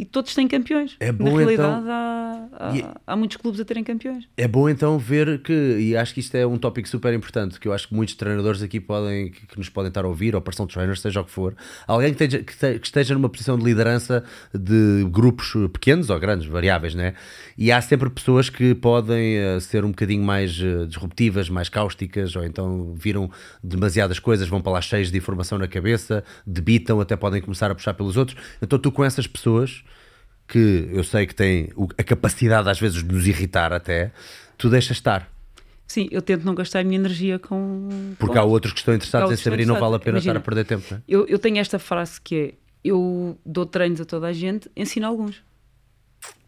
e 0.00 0.04
todos 0.06 0.34
têm 0.34 0.48
campeões. 0.48 0.96
É 0.98 1.12
bom, 1.12 1.24
Na 1.24 1.30
realidade, 1.36 1.82
então, 1.82 1.92
há, 1.92 2.48
há, 2.58 2.74
e, 2.74 2.86
há, 3.06 3.16
muitos 3.16 3.36
clubes 3.36 3.60
a 3.60 3.66
terem 3.66 3.84
campeões. 3.84 4.26
É 4.34 4.48
bom 4.48 4.66
então 4.66 4.98
ver 4.98 5.42
que, 5.42 5.52
e 5.52 5.94
acho 5.94 6.14
que 6.14 6.20
isto 6.20 6.34
é 6.36 6.46
um 6.46 6.56
tópico 6.56 6.88
super 6.88 7.12
importante, 7.12 7.60
que 7.60 7.68
eu 7.68 7.72
acho 7.74 7.86
que 7.86 7.94
muitos 7.94 8.14
treinadores 8.14 8.62
aqui 8.62 8.80
podem, 8.80 9.30
que, 9.30 9.46
que 9.46 9.58
nos 9.58 9.68
podem 9.68 9.88
estar 9.88 10.02
a 10.06 10.08
ouvir, 10.08 10.34
ou 10.34 10.40
personal 10.40 10.66
trainers, 10.68 11.02
seja 11.02 11.20
o 11.20 11.24
que 11.24 11.30
for, 11.30 11.54
alguém 11.86 12.14
que 12.14 12.24
esteja, 12.24 12.78
que 12.78 12.86
esteja 12.86 13.12
numa 13.12 13.28
posição 13.28 13.58
de 13.58 13.64
liderança 13.64 14.24
de 14.54 15.06
grupos 15.10 15.52
pequenos 15.70 16.08
ou 16.08 16.18
grandes, 16.18 16.46
variáveis, 16.46 16.94
né? 16.94 17.12
E 17.58 17.70
há 17.70 17.78
sempre 17.82 18.08
pessoas 18.08 18.48
que 18.48 18.74
podem 18.74 19.36
uh, 19.38 19.60
ser 19.60 19.84
um 19.84 19.90
bocadinho 19.90 20.24
mais 20.24 20.58
uh, 20.62 20.86
disruptivas, 20.86 21.50
mais 21.50 21.68
cáusticas, 21.68 22.34
ou 22.34 22.42
então 22.42 22.94
viram 22.94 23.30
demasiadas 23.62 24.18
coisas, 24.18 24.48
vão 24.48 24.62
para 24.62 24.72
lá 24.72 24.80
cheios 24.80 25.10
de 25.10 25.18
informação 25.18 25.58
na 25.58 25.68
cabeça, 25.68 26.24
debitam, 26.46 27.02
até 27.02 27.16
podem 27.16 27.42
começar 27.42 27.70
a 27.70 27.74
puxar 27.74 27.92
pelos 27.92 28.16
outros. 28.16 28.38
Então 28.62 28.78
tu 28.78 28.90
com 28.90 29.04
essas 29.04 29.26
pessoas 29.26 29.84
que 30.50 30.88
eu 30.92 31.04
sei 31.04 31.26
que 31.26 31.34
têm 31.34 31.70
a 31.96 32.02
capacidade 32.02 32.68
às 32.68 32.78
vezes 32.78 33.04
de 33.04 33.14
nos 33.14 33.26
irritar 33.26 33.72
até, 33.72 34.10
tu 34.58 34.68
deixas 34.68 34.96
estar. 34.96 35.30
Sim, 35.86 36.08
eu 36.10 36.20
tento 36.20 36.44
não 36.44 36.54
gastar 36.54 36.80
a 36.80 36.84
minha 36.84 36.98
energia 36.98 37.38
com. 37.38 37.88
Porque 38.18 38.34
com... 38.34 38.40
há 38.40 38.44
outros 38.44 38.72
que 38.72 38.80
estão 38.80 38.94
interessados 38.94 39.32
em 39.32 39.36
saber 39.36 39.60
e 39.60 39.66
não 39.66 39.78
vale 39.78 39.96
a 39.96 39.98
pena 39.98 40.18
Imagina, 40.18 40.38
estar 40.38 40.40
a 40.40 40.42
perder 40.42 40.64
tempo. 40.64 40.94
É? 40.94 41.02
eu, 41.08 41.26
eu 41.26 41.38
tenho 41.38 41.58
esta 41.58 41.78
frase 41.78 42.20
que 42.20 42.36
é: 42.36 42.54
eu 42.84 43.38
dou 43.46 43.64
treinos 43.64 44.00
a 44.00 44.04
toda 44.04 44.26
a 44.26 44.32
gente, 44.32 44.70
ensino 44.76 45.06
alguns. 45.06 45.42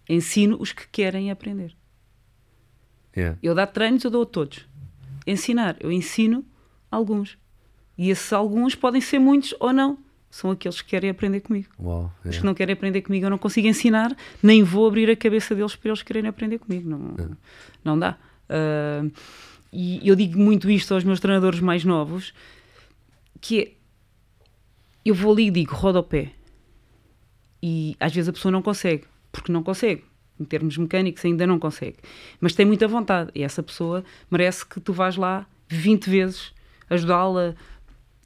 Ensino 0.08 0.56
os 0.60 0.72
que 0.72 0.86
querem 0.88 1.30
aprender. 1.30 1.74
Yeah. 3.16 3.38
Eu 3.42 3.54
dar 3.54 3.66
treinos, 3.66 4.04
eu 4.04 4.10
dou 4.10 4.22
a 4.22 4.26
todos. 4.26 4.66
Ensinar, 5.26 5.76
eu 5.80 5.92
ensino 5.92 6.44
alguns. 6.90 7.38
E 7.96 8.10
esses 8.10 8.32
alguns 8.32 8.74
podem 8.74 9.00
ser 9.00 9.18
muitos 9.18 9.54
ou 9.60 9.72
não. 9.72 9.98
São 10.32 10.50
aqueles 10.50 10.80
que 10.80 10.88
querem 10.88 11.10
aprender 11.10 11.40
comigo. 11.40 11.68
Wow, 11.78 12.10
yeah. 12.20 12.30
Os 12.30 12.38
que 12.38 12.46
não 12.46 12.54
querem 12.54 12.72
aprender 12.72 13.02
comigo, 13.02 13.26
eu 13.26 13.30
não 13.30 13.36
consigo 13.36 13.68
ensinar, 13.68 14.16
nem 14.42 14.62
vou 14.62 14.88
abrir 14.88 15.10
a 15.10 15.14
cabeça 15.14 15.54
deles 15.54 15.76
para 15.76 15.90
eles 15.90 16.02
quererem 16.02 16.26
aprender 16.26 16.58
comigo. 16.58 16.88
Não, 16.88 17.14
yeah. 17.18 17.36
não 17.84 17.98
dá. 17.98 18.16
Uh, 18.48 19.12
e 19.70 20.00
eu 20.08 20.16
digo 20.16 20.38
muito 20.38 20.70
isto 20.70 20.94
aos 20.94 21.04
meus 21.04 21.20
treinadores 21.20 21.60
mais 21.60 21.84
novos, 21.84 22.32
que 23.42 23.60
é, 23.60 23.72
eu 25.04 25.14
vou 25.14 25.34
ali 25.34 25.48
e 25.48 25.50
digo, 25.50 25.74
roda 25.74 26.00
o 26.00 26.02
pé. 26.02 26.32
E 27.62 27.94
às 28.00 28.14
vezes 28.14 28.30
a 28.30 28.32
pessoa 28.32 28.50
não 28.50 28.62
consegue, 28.62 29.04
porque 29.30 29.52
não 29.52 29.62
consegue 29.62 30.02
em 30.40 30.46
termos 30.46 30.78
mecânicos, 30.78 31.22
ainda 31.26 31.46
não 31.46 31.58
consegue. 31.58 31.98
Mas 32.40 32.54
tem 32.54 32.64
muita 32.64 32.88
vontade. 32.88 33.30
E 33.34 33.42
essa 33.42 33.62
pessoa 33.62 34.02
merece 34.30 34.64
que 34.64 34.80
tu 34.80 34.94
vás 34.94 35.14
lá 35.14 35.46
20 35.68 36.08
vezes 36.08 36.54
ajudá-la 36.88 37.54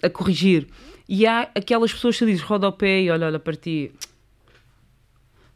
a 0.03 0.11
corrigir. 0.11 0.69
E 1.09 1.27
há 1.27 1.43
aquelas 1.55 1.93
pessoas 1.93 2.17
que 2.17 2.25
tu 2.25 2.27
dizes, 2.27 2.43
roda 2.43 2.69
o 2.69 2.73
pé 2.73 3.03
e 3.03 3.11
olha, 3.11 3.27
olha 3.27 3.39
para 3.39 3.55
ti. 3.55 3.93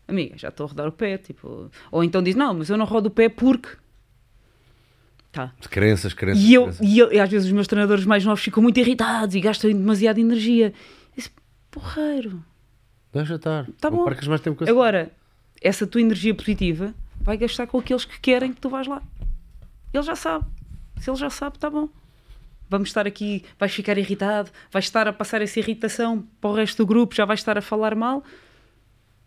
Amiga, 0.07 0.37
já 0.39 0.49
estou 0.49 0.67
a 0.67 0.69
rodar 0.69 0.89
o 0.89 0.93
pé. 0.93 1.19
Tipo... 1.19 1.71
Ou 1.91 2.05
então 2.05 2.23
diz, 2.23 2.35
não, 2.35 2.55
mas 2.55 2.71
eu 2.71 2.77
não 2.77 2.85
rodo 2.85 3.09
o 3.09 3.11
pé 3.11 3.29
porque. 3.29 3.69
Tá. 5.33 5.53
De 5.61 5.69
crenças, 5.69 6.13
crenças. 6.13 6.43
E, 6.43 6.55
eu, 6.55 6.65
crenças. 6.65 6.87
E, 6.87 6.99
eu, 6.99 7.13
e 7.13 7.21
às 7.21 7.31
vezes 7.31 7.47
os 7.47 7.53
meus 7.53 7.67
treinadores 7.67 8.05
mais 8.05 8.25
novos 8.25 8.43
ficam 8.43 8.63
muito 8.63 8.79
irritados 8.81 9.35
e 9.35 9.41
gastam 9.41 9.71
demasiada 9.71 10.21
energia. 10.21 10.73
Esse 11.17 11.31
porreiro. 11.71 12.43
Deixa 13.13 13.35
estar. 13.35 13.67
Tá 13.81 13.91
bom. 13.91 14.05
mais 14.05 14.41
tempo 14.41 14.65
com 14.65 14.71
Agora, 14.71 15.13
essa 15.61 15.87
tua 15.87 16.01
energia 16.01 16.35
positiva 16.35 16.95
vai 17.21 17.37
gastar 17.37 17.67
com 17.67 17.79
aqueles 17.79 18.05
que 18.05 18.21
querem 18.21 18.53
que 18.53 18.61
tu 18.61 18.69
vás 18.69 18.87
lá. 18.87 19.03
Ele 19.93 20.03
já 20.03 20.17
sabe. 20.17 20.47
Se 21.01 21.11
ele 21.11 21.17
já 21.17 21.31
sabe, 21.31 21.57
está 21.57 21.69
bom. 21.69 21.89
Vamos 22.71 22.89
estar 22.89 23.05
aqui, 23.05 23.45
vais 23.59 23.75
ficar 23.75 23.99
irritado, 23.99 24.49
vais 24.71 24.85
estar 24.85 25.09
a 25.09 25.13
passar 25.13 25.43
essa 25.43 25.59
irritação 25.59 26.25
para 26.41 26.51
o 26.51 26.55
resto 26.55 26.79
do 26.79 26.87
grupo, 26.87 27.17
já 27.17 27.25
vais 27.25 27.41
estar 27.41 27.59
a 27.59 27.61
falar 27.61 27.97
mal. 27.97 28.23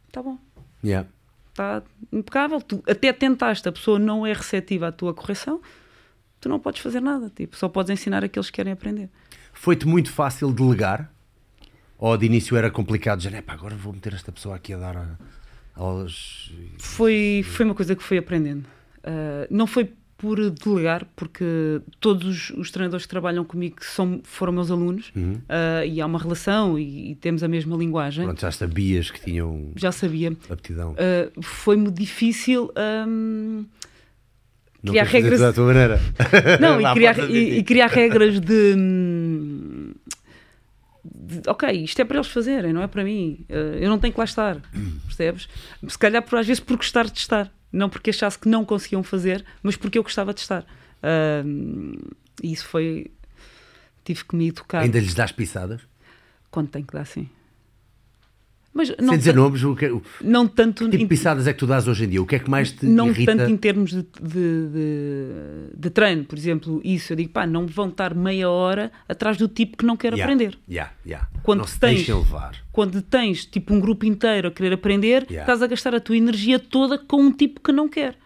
Está 0.08 0.24
bom. 0.24 0.40
Yeah. 0.82 1.10
Está 1.50 1.84
impecável. 2.10 2.62
Tu 2.62 2.82
até 2.88 3.12
tentaste, 3.12 3.68
a 3.68 3.72
pessoa 3.74 4.00
não 4.00 4.26
é 4.26 4.32
receptiva 4.32 4.88
à 4.88 4.92
tua 4.94 5.14
correção, 5.14 5.62
tu 6.40 6.48
não 6.48 6.58
podes 6.58 6.82
fazer 6.82 7.02
nada. 7.02 7.30
Tipo, 7.30 7.58
só 7.58 7.68
podes 7.68 7.90
ensinar 7.92 8.24
aqueles 8.24 8.50
que 8.50 8.56
querem 8.56 8.72
aprender. 8.72 9.10
Foi-te 9.52 9.86
muito 9.86 10.10
fácil 10.10 10.50
delegar? 10.54 11.12
Ou 11.98 12.16
de 12.16 12.26
início 12.26 12.56
era 12.56 12.72
complicado? 12.72 13.22
Já, 13.22 13.30
agora 13.46 13.76
vou 13.76 13.92
meter 13.92 14.14
esta 14.14 14.32
pessoa 14.32 14.56
aqui 14.56 14.74
a 14.74 14.78
dar. 14.78 15.18
Aulas? 15.76 16.50
Foi, 16.78 17.44
foi 17.46 17.66
uma 17.66 17.76
coisa 17.76 17.94
que 17.94 18.04
fui 18.04 18.18
aprendendo. 18.18 18.66
Uh, 19.00 19.48
não 19.50 19.68
foi 19.68 19.94
por 20.24 20.40
delegar, 20.52 21.06
porque 21.18 21.82
todos 22.00 22.50
os, 22.52 22.72
treinadores 22.72 23.06
que 23.06 23.10
trabalham 23.10 23.44
comigo 23.44 23.76
são, 23.82 24.22
foram 24.24 24.54
meus 24.54 24.72
alunos 24.72 25.12
uhum. 25.14 25.34
uh, 25.34 25.86
e 25.86 26.00
há 26.00 26.06
uma 26.06 26.18
relação 26.18 26.80
e, 26.80 27.12
e, 27.12 27.16
temos 27.16 27.44
a 27.44 27.48
mesma 27.50 27.76
linguagem. 27.76 28.24
Pronto, 28.24 28.40
já 28.40 28.50
sabias 28.50 29.12
que 29.12 29.20
tinham 29.20 29.74
já 29.76 29.92
sabia. 29.92 30.32
aptidão. 30.50 30.94
Uh, 30.94 31.42
Foi-me 31.42 31.92
difícil. 31.92 32.72
Um, 33.06 33.66
criar 34.88 35.04
regras 35.04 35.42
da 35.42 35.52
tua 35.52 35.66
maneira. 35.66 36.00
Não, 36.62 36.80
e 36.80 36.94
criar, 36.94 37.30
e, 37.30 37.58
e 37.58 37.64
criar 37.64 37.88
regras 37.88 38.40
de 38.40 38.76
hum, 38.78 39.92
de, 41.04 41.42
ok, 41.50 41.70
isto 41.70 42.02
é 42.02 42.06
para 42.06 42.16
eles 42.16 42.30
fazerem, 42.30 42.72
não 42.72 42.82
é 42.82 42.88
para 42.88 43.04
mim. 43.04 43.46
Uh, 43.50 43.76
eu 43.76 43.90
não 43.90 44.00
tenho 44.00 44.14
que 44.14 44.20
lá 44.20 44.24
estar, 44.24 44.62
percebes? 45.06 45.50
Se 45.86 46.00
calhar 46.00 46.22
por, 46.24 46.40
às 46.40 46.48
vezes 46.48 46.62
por 46.62 46.78
gostar 46.78 47.08
de 47.10 47.20
estar, 47.20 47.52
não 47.74 47.90
porque 47.90 48.12
achasse 48.12 48.38
que 48.38 48.48
não 48.48 48.64
conseguiam 48.64 49.04
fazer, 49.04 49.44
mas 49.64 49.76
porque 49.76 49.98
eu 49.98 50.04
gostava 50.04 50.34
de 50.34 50.42
estar. 50.42 50.62
Uh, 51.02 52.14
e 52.42 52.54
isso 52.54 52.68
foi. 52.68 53.12
Tive 54.06 54.24
que 54.24 54.36
me 54.36 54.50
educar. 54.50 54.82
Ainda 54.82 55.00
lhes 55.00 55.14
dás 55.14 55.32
pisadas? 55.32 55.82
Quando 56.52 56.70
tenho 56.70 56.86
que 56.86 56.94
dar, 56.94 57.06
sim. 57.06 57.30
Mas 58.74 58.90
não 59.00 59.10
Sem 59.10 59.18
dizer 59.20 59.36
nomes, 59.36 59.64
o 59.64 59.76
que, 59.76 59.86
o, 59.86 60.02
não 60.20 60.48
tanto. 60.48 60.86
Que 60.86 60.92
tipo 60.92 61.04
de 61.04 61.08
pisadas 61.08 61.46
é 61.46 61.54
que 61.54 61.60
tu 61.60 61.68
dás 61.68 61.88
hoje 61.88 62.06
em 62.06 62.10
dia? 62.10 62.22
O 62.22 62.26
que 62.26 62.36
é 62.36 62.40
que 62.40 62.50
mais 62.50 62.72
te 62.72 62.88
não 62.88 63.10
irrita? 63.10 63.36
Não 63.36 63.38
tanto 63.38 63.52
em 63.52 63.58
termos 63.58 63.92
de, 63.92 64.02
de, 64.02 64.68
de, 64.68 65.78
de, 65.78 65.90
treino, 65.92 66.24
por 66.24 66.36
exemplo, 66.36 66.82
isso. 66.84 67.14
Eu 67.14 67.18
digo, 67.18 67.30
pá, 67.30 67.46
não 67.46 67.68
vão 67.68 67.90
estar 67.90 68.16
meia 68.16 68.50
hora 68.50 68.92
atrás 69.08 69.38
do 69.38 69.48
tipo 69.48 69.78
que 69.78 69.86
não 69.86 69.96
quer 69.96 70.14
yeah, 70.14 70.24
aprender. 70.24 70.58
Yeah, 70.68 70.92
yeah. 71.06 71.30
Quando 71.44 71.60
não 71.60 71.68
se 71.68 71.80
tens, 71.80 72.08
levar. 72.08 72.56
Quando 72.72 73.00
tens 73.04 73.46
tipo 73.46 73.76
um 73.76 73.80
grupo 73.80 74.08
inteiro 74.08 74.48
a 74.48 74.52
querer 74.52 74.74
aprender, 74.74 75.28
yeah. 75.30 75.42
estás 75.42 75.62
a 75.62 75.68
gastar 75.68 75.94
a 75.94 76.00
tua 76.00 76.18
energia 76.18 76.58
toda 76.58 76.98
com 76.98 77.22
um 77.22 77.32
tipo 77.32 77.62
que 77.62 77.72
não 77.72 77.88
quer. 77.88 78.18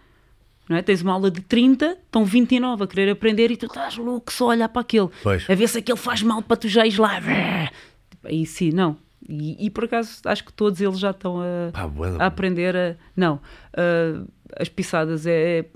Não 0.66 0.78
é? 0.78 0.82
Tens 0.82 1.02
uma 1.02 1.12
aula 1.12 1.30
de 1.30 1.42
30, 1.42 1.98
estão 2.06 2.24
29 2.24 2.84
a 2.84 2.86
querer 2.86 3.10
aprender 3.10 3.50
e 3.50 3.56
tu 3.56 3.66
estás 3.66 3.98
louco 3.98 4.32
só 4.32 4.46
a 4.46 4.48
olhar 4.48 4.68
para 4.70 4.80
aquele. 4.80 5.08
Pois. 5.22 5.48
A 5.48 5.54
ver 5.54 5.68
se 5.68 5.78
aquele 5.78 5.98
faz 5.98 6.22
mal 6.22 6.40
para 6.42 6.56
tu 6.56 6.68
já 6.68 6.86
ires 6.86 6.98
lá. 6.98 7.20
Aí 8.24 8.46
sim, 8.46 8.70
não 8.70 8.96
e, 9.28 9.66
e, 9.66 9.70
por 9.70 9.84
acaso 9.84 10.20
acho 10.24 10.44
que 10.44 10.52
todos 10.52 10.80
eles 10.80 10.98
já 10.98 11.10
estão 11.10 11.40
a, 11.40 11.70
Pá, 11.70 11.90
a 12.18 12.26
aprender 12.26 12.74
a. 12.74 12.96
Não, 13.14 13.40
as 14.58 14.68
pisadas 14.68 15.26
é. 15.26 15.66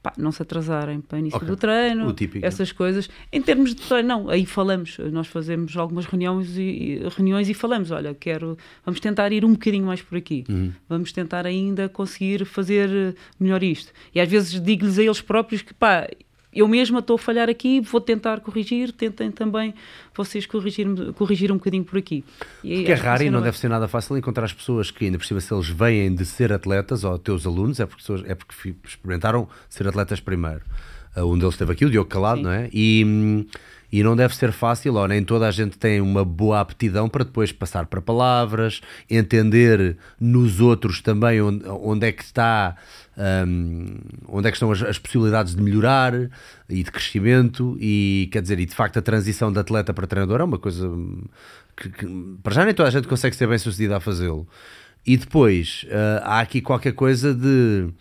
Pá, 0.00 0.12
não 0.18 0.32
se 0.32 0.42
atrasarem 0.42 1.00
para 1.00 1.14
o 1.14 1.18
início 1.20 1.36
okay. 1.36 1.48
do 1.48 1.56
treino, 1.56 2.12
essas 2.42 2.72
coisas. 2.72 3.08
Em 3.32 3.40
termos 3.40 3.72
de 3.72 3.82
treino, 3.82 4.08
não, 4.08 4.28
aí 4.28 4.44
falamos, 4.44 4.98
nós 5.12 5.28
fazemos 5.28 5.76
algumas 5.76 6.06
reuniões 6.06 6.56
e, 6.56 7.00
reuniões 7.16 7.48
e 7.48 7.54
falamos, 7.54 7.92
olha, 7.92 8.12
quero, 8.12 8.58
vamos 8.84 8.98
tentar 8.98 9.30
ir 9.30 9.44
um 9.44 9.52
bocadinho 9.52 9.86
mais 9.86 10.02
por 10.02 10.18
aqui, 10.18 10.44
uhum. 10.48 10.72
vamos 10.88 11.12
tentar 11.12 11.46
ainda 11.46 11.88
conseguir 11.88 12.44
fazer 12.44 13.14
melhor 13.38 13.62
isto. 13.62 13.92
E 14.12 14.20
às 14.20 14.28
vezes 14.28 14.60
digo-lhes 14.60 14.98
a 14.98 15.04
eles 15.04 15.20
próprios 15.20 15.62
que, 15.62 15.72
pá, 15.72 16.08
eu 16.52 16.68
mesma 16.68 16.98
estou 16.98 17.16
a 17.16 17.18
falhar 17.18 17.48
aqui, 17.48 17.80
vou 17.80 18.00
tentar 18.00 18.40
corrigir, 18.40 18.92
tentem 18.92 19.30
também 19.30 19.74
vocês 20.14 20.44
corrigir, 20.44 20.86
corrigir 21.14 21.50
um 21.50 21.56
bocadinho 21.56 21.84
por 21.84 21.98
aqui. 21.98 22.24
E, 22.62 22.76
porque 22.76 22.92
é 22.92 22.94
raro 22.94 23.22
e 23.22 23.30
não 23.30 23.40
deve 23.40 23.56
ser 23.58 23.68
nada 23.68 23.88
fácil 23.88 24.16
encontrar 24.18 24.44
as 24.44 24.52
pessoas 24.52 24.90
que, 24.90 25.06
ainda 25.06 25.18
por 25.18 25.24
cima, 25.24 25.40
se 25.40 25.52
eles 25.52 25.68
vêm 25.68 26.14
de 26.14 26.26
ser 26.26 26.52
atletas 26.52 27.04
ou 27.04 27.18
teus 27.18 27.46
alunos, 27.46 27.80
é 27.80 27.86
porque, 27.86 28.12
é 28.26 28.34
porque 28.34 28.74
experimentaram 28.84 29.48
ser 29.68 29.88
atletas 29.88 30.20
primeiro. 30.20 30.62
Uh, 31.16 31.24
um 31.24 31.38
deles 31.38 31.54
esteve 31.54 31.72
aqui, 31.72 31.84
o 31.84 31.90
Diogo 31.90 32.08
Calado, 32.08 32.38
Sim. 32.38 32.44
não 32.44 32.52
é? 32.52 32.70
E, 32.72 33.04
hum, 33.04 33.46
e 33.92 34.02
não 34.02 34.16
deve 34.16 34.34
ser 34.34 34.52
fácil, 34.52 34.94
ou 34.94 35.06
nem 35.06 35.22
toda 35.22 35.46
a 35.46 35.50
gente 35.50 35.76
tem 35.76 36.00
uma 36.00 36.24
boa 36.24 36.60
aptidão 36.60 37.10
para 37.10 37.24
depois 37.24 37.52
passar 37.52 37.84
para 37.84 38.00
palavras, 38.00 38.80
entender 39.10 39.98
nos 40.18 40.60
outros 40.60 41.02
também 41.02 41.42
onde, 41.42 41.68
onde 41.68 42.06
é 42.06 42.12
que 42.12 42.22
está, 42.22 42.74
um, 43.46 43.98
onde 44.28 44.48
é 44.48 44.50
que 44.50 44.56
estão 44.56 44.72
as, 44.72 44.82
as, 44.82 44.98
possibilidades 44.98 45.54
de 45.54 45.62
melhorar 45.62 46.14
e 46.70 46.82
de 46.82 46.90
crescimento, 46.90 47.76
e 47.78 48.30
quer 48.32 48.40
dizer, 48.40 48.58
e 48.58 48.64
de 48.64 48.74
facto 48.74 48.98
a 48.98 49.02
transição 49.02 49.52
de 49.52 49.58
atleta 49.58 49.92
para 49.92 50.06
treinador 50.06 50.40
é 50.40 50.44
uma 50.44 50.58
coisa 50.58 50.90
que, 51.76 51.90
que 51.90 52.06
para 52.42 52.54
já 52.54 52.64
nem 52.64 52.72
toda 52.72 52.88
a 52.88 52.92
gente 52.92 53.06
consegue 53.06 53.36
ser 53.36 53.46
bem 53.46 53.58
sucedida 53.58 53.98
a 53.98 54.00
fazê-lo. 54.00 54.48
E 55.04 55.16
depois 55.18 55.84
uh, 55.88 56.22
há 56.22 56.40
aqui 56.40 56.60
qualquer 56.62 56.92
coisa 56.92 57.34
de 57.34 57.92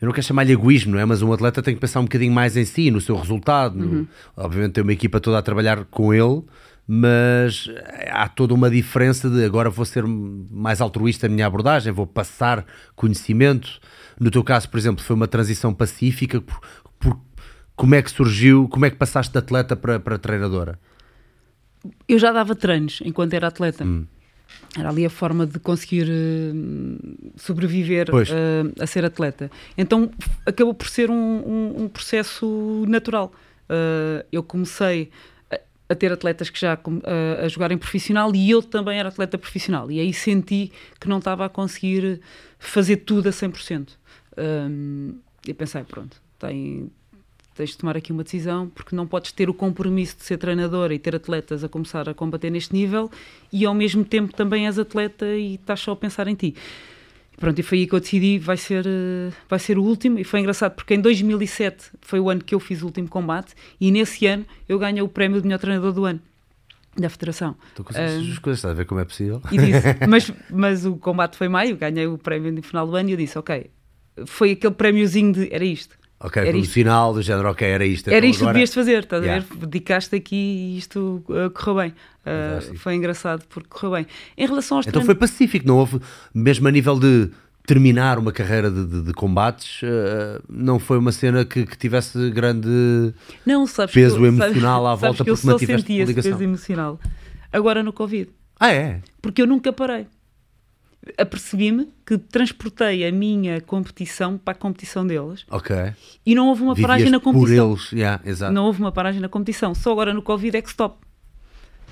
eu 0.00 0.06
não 0.06 0.12
quero 0.12 0.26
chamar-lhe 0.26 0.52
egoísmo, 0.52 0.92
não 0.92 0.98
é? 0.98 1.04
Mas 1.04 1.22
um 1.22 1.32
atleta 1.32 1.62
tem 1.62 1.74
que 1.74 1.80
pensar 1.80 2.00
um 2.00 2.04
bocadinho 2.04 2.32
mais 2.32 2.56
em 2.56 2.64
si, 2.64 2.90
no 2.90 3.00
seu 3.00 3.16
resultado. 3.16 3.78
Uhum. 3.78 4.00
No, 4.02 4.08
obviamente 4.36 4.72
tem 4.72 4.82
uma 4.82 4.92
equipa 4.92 5.20
toda 5.20 5.38
a 5.38 5.42
trabalhar 5.42 5.84
com 5.86 6.12
ele, 6.12 6.42
mas 6.86 7.68
há 8.10 8.28
toda 8.28 8.52
uma 8.52 8.68
diferença 8.68 9.30
de 9.30 9.44
agora 9.44 9.70
vou 9.70 9.84
ser 9.84 10.04
mais 10.06 10.80
altruísta 10.80 11.28
na 11.28 11.34
minha 11.34 11.46
abordagem, 11.46 11.92
vou 11.92 12.06
passar 12.06 12.64
conhecimento. 12.94 13.80
No 14.20 14.30
teu 14.30 14.44
caso, 14.44 14.68
por 14.68 14.78
exemplo, 14.78 15.02
foi 15.02 15.16
uma 15.16 15.26
transição 15.26 15.72
pacífica. 15.72 16.40
Por, 16.40 16.60
por 16.98 17.20
como 17.74 17.94
é 17.94 18.02
que 18.02 18.10
surgiu, 18.10 18.68
como 18.68 18.84
é 18.86 18.90
que 18.90 18.96
passaste 18.96 19.32
de 19.32 19.38
atleta 19.38 19.76
para, 19.76 19.98
para 19.98 20.18
treinadora? 20.18 20.78
Eu 22.08 22.18
já 22.18 22.32
dava 22.32 22.54
treinos 22.54 23.00
enquanto 23.04 23.34
era 23.34 23.48
atleta. 23.48 23.84
Hum. 23.84 24.06
Era 24.78 24.90
ali 24.90 25.06
a 25.06 25.10
forma 25.10 25.46
de 25.46 25.58
conseguir 25.58 26.06
uh, 26.08 27.32
sobreviver 27.36 28.08
uh, 28.10 28.82
a 28.82 28.86
ser 28.86 29.04
atleta. 29.04 29.50
Então 29.76 30.10
acabou 30.44 30.74
por 30.74 30.88
ser 30.88 31.10
um, 31.10 31.14
um, 31.14 31.84
um 31.84 31.88
processo 31.88 32.84
natural. 32.86 33.32
Uh, 33.68 34.24
eu 34.30 34.42
comecei 34.42 35.10
a, 35.50 35.58
a, 35.88 35.94
ter 35.94 36.12
atletas 36.12 36.50
que 36.50 36.60
já 36.60 36.78
a 37.42 37.48
jogarem 37.48 37.78
profissional 37.78 38.34
e 38.34 38.50
eu 38.50 38.62
também 38.62 38.98
era 38.98 39.08
atleta 39.08 39.38
profissional. 39.38 39.90
E 39.90 39.98
aí 39.98 40.12
senti 40.12 40.70
que 41.00 41.08
não 41.08 41.18
estava 41.18 41.46
a 41.46 41.48
conseguir 41.48 42.20
fazer 42.58 42.98
tudo 42.98 43.28
a 43.28 43.32
100%. 43.32 43.88
Um, 44.38 45.18
e 45.46 45.54
pensei, 45.54 45.84
pronto, 45.84 46.20
tem, 46.38 46.90
tens 47.56 47.70
de 47.70 47.78
tomar 47.78 47.96
aqui 47.96 48.12
uma 48.12 48.22
decisão, 48.22 48.68
porque 48.68 48.94
não 48.94 49.06
podes 49.06 49.32
ter 49.32 49.48
o 49.48 49.54
compromisso 49.54 50.16
de 50.18 50.24
ser 50.24 50.36
treinadora 50.36 50.94
e 50.94 50.98
ter 50.98 51.16
atletas 51.16 51.64
a 51.64 51.68
começar 51.68 52.08
a 52.08 52.14
combater 52.14 52.50
neste 52.50 52.74
nível 52.74 53.10
e 53.52 53.64
ao 53.64 53.74
mesmo 53.74 54.04
tempo 54.04 54.34
também 54.34 54.66
és 54.66 54.78
atleta 54.78 55.26
e 55.26 55.54
estás 55.54 55.80
só 55.80 55.92
a 55.92 55.96
pensar 55.96 56.28
em 56.28 56.34
ti. 56.34 56.54
Pronto, 57.38 57.58
e 57.58 57.62
foi 57.62 57.78
aí 57.78 57.86
que 57.86 57.94
eu 57.94 58.00
decidi 58.00 58.38
vai 58.38 58.56
ser, 58.56 58.86
uh, 58.86 59.32
vai 59.48 59.58
ser 59.58 59.78
o 59.78 59.82
último. 59.82 60.18
E 60.18 60.24
foi 60.24 60.40
engraçado 60.40 60.74
porque 60.74 60.94
em 60.94 61.00
2007 61.00 61.90
foi 62.00 62.18
o 62.18 62.30
ano 62.30 62.42
que 62.42 62.54
eu 62.54 62.60
fiz 62.60 62.82
o 62.82 62.86
último 62.86 63.08
combate 63.08 63.54
e 63.80 63.90
nesse 63.90 64.26
ano 64.26 64.46
eu 64.68 64.78
ganhei 64.78 65.02
o 65.02 65.08
prémio 65.08 65.40
de 65.40 65.46
melhor 65.46 65.58
treinador 65.58 65.92
do 65.92 66.04
ano 66.04 66.20
da 66.96 67.10
Federação. 67.10 67.54
Com 67.76 67.84
essas 67.90 68.38
uh, 68.38 68.40
coisas, 68.40 68.58
está 68.58 68.70
a 68.70 68.74
ver 68.74 68.86
como 68.86 69.00
é 69.00 69.04
possível? 69.04 69.42
E 69.52 69.58
disse, 69.58 69.82
mas, 70.08 70.32
mas 70.50 70.86
o 70.86 70.96
combate 70.96 71.36
foi 71.36 71.48
maio, 71.48 71.76
ganhei 71.76 72.06
o 72.06 72.16
prémio 72.16 72.50
no 72.50 72.62
final 72.62 72.86
do 72.86 72.96
ano 72.96 73.10
e 73.10 73.12
eu 73.12 73.18
disse, 73.18 73.38
ok, 73.38 73.70
foi 74.24 74.52
aquele 74.52 74.74
prémiozinho 74.74 75.32
de, 75.32 75.52
era 75.52 75.64
isto. 75.64 75.94
Ok, 76.18 76.42
era 76.42 76.56
isto. 76.56 76.72
final 76.72 77.12
do 77.12 77.20
género, 77.20 77.50
ok, 77.50 77.68
era 77.68 77.84
isto. 77.84 78.08
Era 78.08 78.18
então 78.18 78.30
isto 78.30 78.40
agora... 78.40 78.52
que 78.52 78.54
devias 78.54 78.74
fazer, 78.74 79.02
estás 79.02 79.22
yeah. 79.22 79.44
a 79.44 79.54
ver? 79.54 79.66
Dedicaste 79.66 80.16
aqui 80.16 80.34
e 80.34 80.78
isto 80.78 81.22
uh, 81.28 81.50
correu 81.50 81.76
bem. 81.76 81.94
Uh, 82.24 82.78
foi 82.78 82.94
engraçado 82.94 83.44
porque 83.48 83.68
correu 83.68 83.92
bem. 83.92 84.06
Em 84.36 84.46
relação 84.46 84.78
aos 84.78 84.86
Então 84.86 85.04
foi 85.04 85.14
pacífico, 85.14 85.66
não 85.66 85.76
houve, 85.76 86.00
mesmo 86.34 86.66
a 86.66 86.70
nível 86.70 86.98
de 86.98 87.30
terminar 87.66 88.18
uma 88.18 88.32
carreira 88.32 88.70
de, 88.70 88.86
de, 88.86 89.02
de 89.02 89.12
combates, 89.12 89.82
uh, 89.82 90.42
não 90.48 90.78
foi 90.78 90.96
uma 90.96 91.12
cena 91.12 91.44
que, 91.44 91.66
que 91.66 91.76
tivesse 91.76 92.30
grande 92.30 93.12
não, 93.44 93.66
peso 93.92 94.18
eu, 94.18 94.26
emocional 94.26 94.84
sabes, 94.84 95.02
à 95.02 95.06
volta 95.06 95.24
porque 95.24 95.36
senti 95.36 95.92
ligação. 95.92 96.02
esse 96.02 96.30
peso 96.30 96.42
emocional. 96.42 97.00
Agora 97.52 97.82
no 97.82 97.92
Covid. 97.92 98.30
Ah, 98.58 98.72
é? 98.72 99.00
Porque 99.20 99.42
eu 99.42 99.46
nunca 99.46 99.70
parei 99.72 100.06
apercebi-me 101.18 101.88
que 102.04 102.18
transportei 102.18 103.06
a 103.06 103.12
minha 103.12 103.60
competição 103.60 104.38
para 104.38 104.52
a 104.52 104.56
competição 104.56 105.06
deles. 105.06 105.44
Ok. 105.50 105.74
E 106.24 106.34
não 106.34 106.48
houve 106.48 106.62
uma 106.62 106.74
Vivias 106.74 106.88
paragem 106.88 107.10
na 107.10 107.20
competição. 107.20 107.68
por 107.68 107.72
eles, 107.72 107.92
yeah, 107.92 108.22
exato. 108.24 108.52
Não 108.52 108.64
houve 108.64 108.80
uma 108.80 108.92
paragem 108.92 109.20
na 109.20 109.28
competição. 109.28 109.74
Só 109.74 109.92
agora 109.92 110.12
no 110.12 110.22
Covid 110.22 110.56
é 110.56 110.62
que 110.62 110.68
stop. 110.68 110.96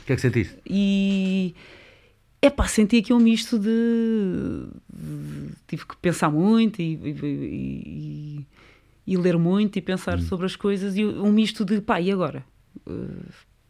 O 0.03 0.07
que 0.07 0.12
é 0.12 0.16
que 0.16 0.22
sentiste? 0.22 0.57
E... 0.66 1.55
É 2.42 2.50
pá, 2.50 2.68
senti 2.68 2.98
aqui 2.98 3.12
um 3.12 3.18
misto 3.18 3.59
de... 3.59 4.66
Tive 5.66 5.87
que 5.87 5.96
pensar 5.96 6.31
muito 6.31 6.83
e, 6.83 6.94
e, 6.94 7.11
e, 7.22 8.46
e 9.07 9.16
ler 9.16 9.38
muito 9.38 9.79
e 9.79 9.81
pensar 9.81 10.18
hum. 10.18 10.22
sobre 10.22 10.44
as 10.44 10.55
coisas 10.55 10.94
e 10.94 11.07
um 11.07 11.33
misto 11.33 11.64
de 11.64 11.81
pá, 11.81 12.03
e 12.03 12.12
agora? 12.12 12.44
Uh, 12.87 13.24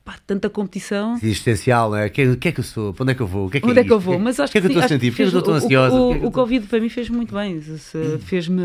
pá, 0.05 0.17
tanta 0.27 0.51
competição. 0.51 1.15
Existencial, 1.17 1.91
não 1.91 1.97
é? 1.97 2.07
O 2.07 2.11
que, 2.11 2.37
que, 2.37 2.49
é 2.49 2.53
que 2.53 2.61
eu 2.61 2.65
sou? 2.65 2.93
Para 2.93 3.05
onde 3.05 3.13
é 3.13 3.15
que 3.15 3.23
eu 3.23 3.27
vou? 3.27 3.47
O 3.47 3.51
que 3.51 3.59
é 3.59 3.61
que 3.61 3.67
onde 3.67 3.79
é, 3.79 3.83
é 3.83 3.85
que 3.85 3.93
eu 3.93 4.01
vou? 4.01 4.19
Mas 4.19 4.39
acho 4.39 4.53
que, 4.53 4.61
que, 4.61 4.67
é 4.67 4.69
que 4.71 4.77
eu 4.77 4.81
estou 4.81 4.85
a 4.85 4.89
sentir? 4.89 5.13
É 5.13 5.15
que 5.15 5.23
eu 5.23 5.27
estou 5.27 5.43
tão 5.43 5.55
ansiosa? 5.55 5.95
O, 5.95 5.99
o, 5.99 6.25
o, 6.25 6.27
o 6.27 6.31
Covid 6.31 6.67
para 6.67 6.81
mim 6.81 6.89
fez 6.89 7.09
muito 7.09 7.35
bem. 7.35 7.57
Hum. 7.57 8.19
Fez-me 8.21 8.63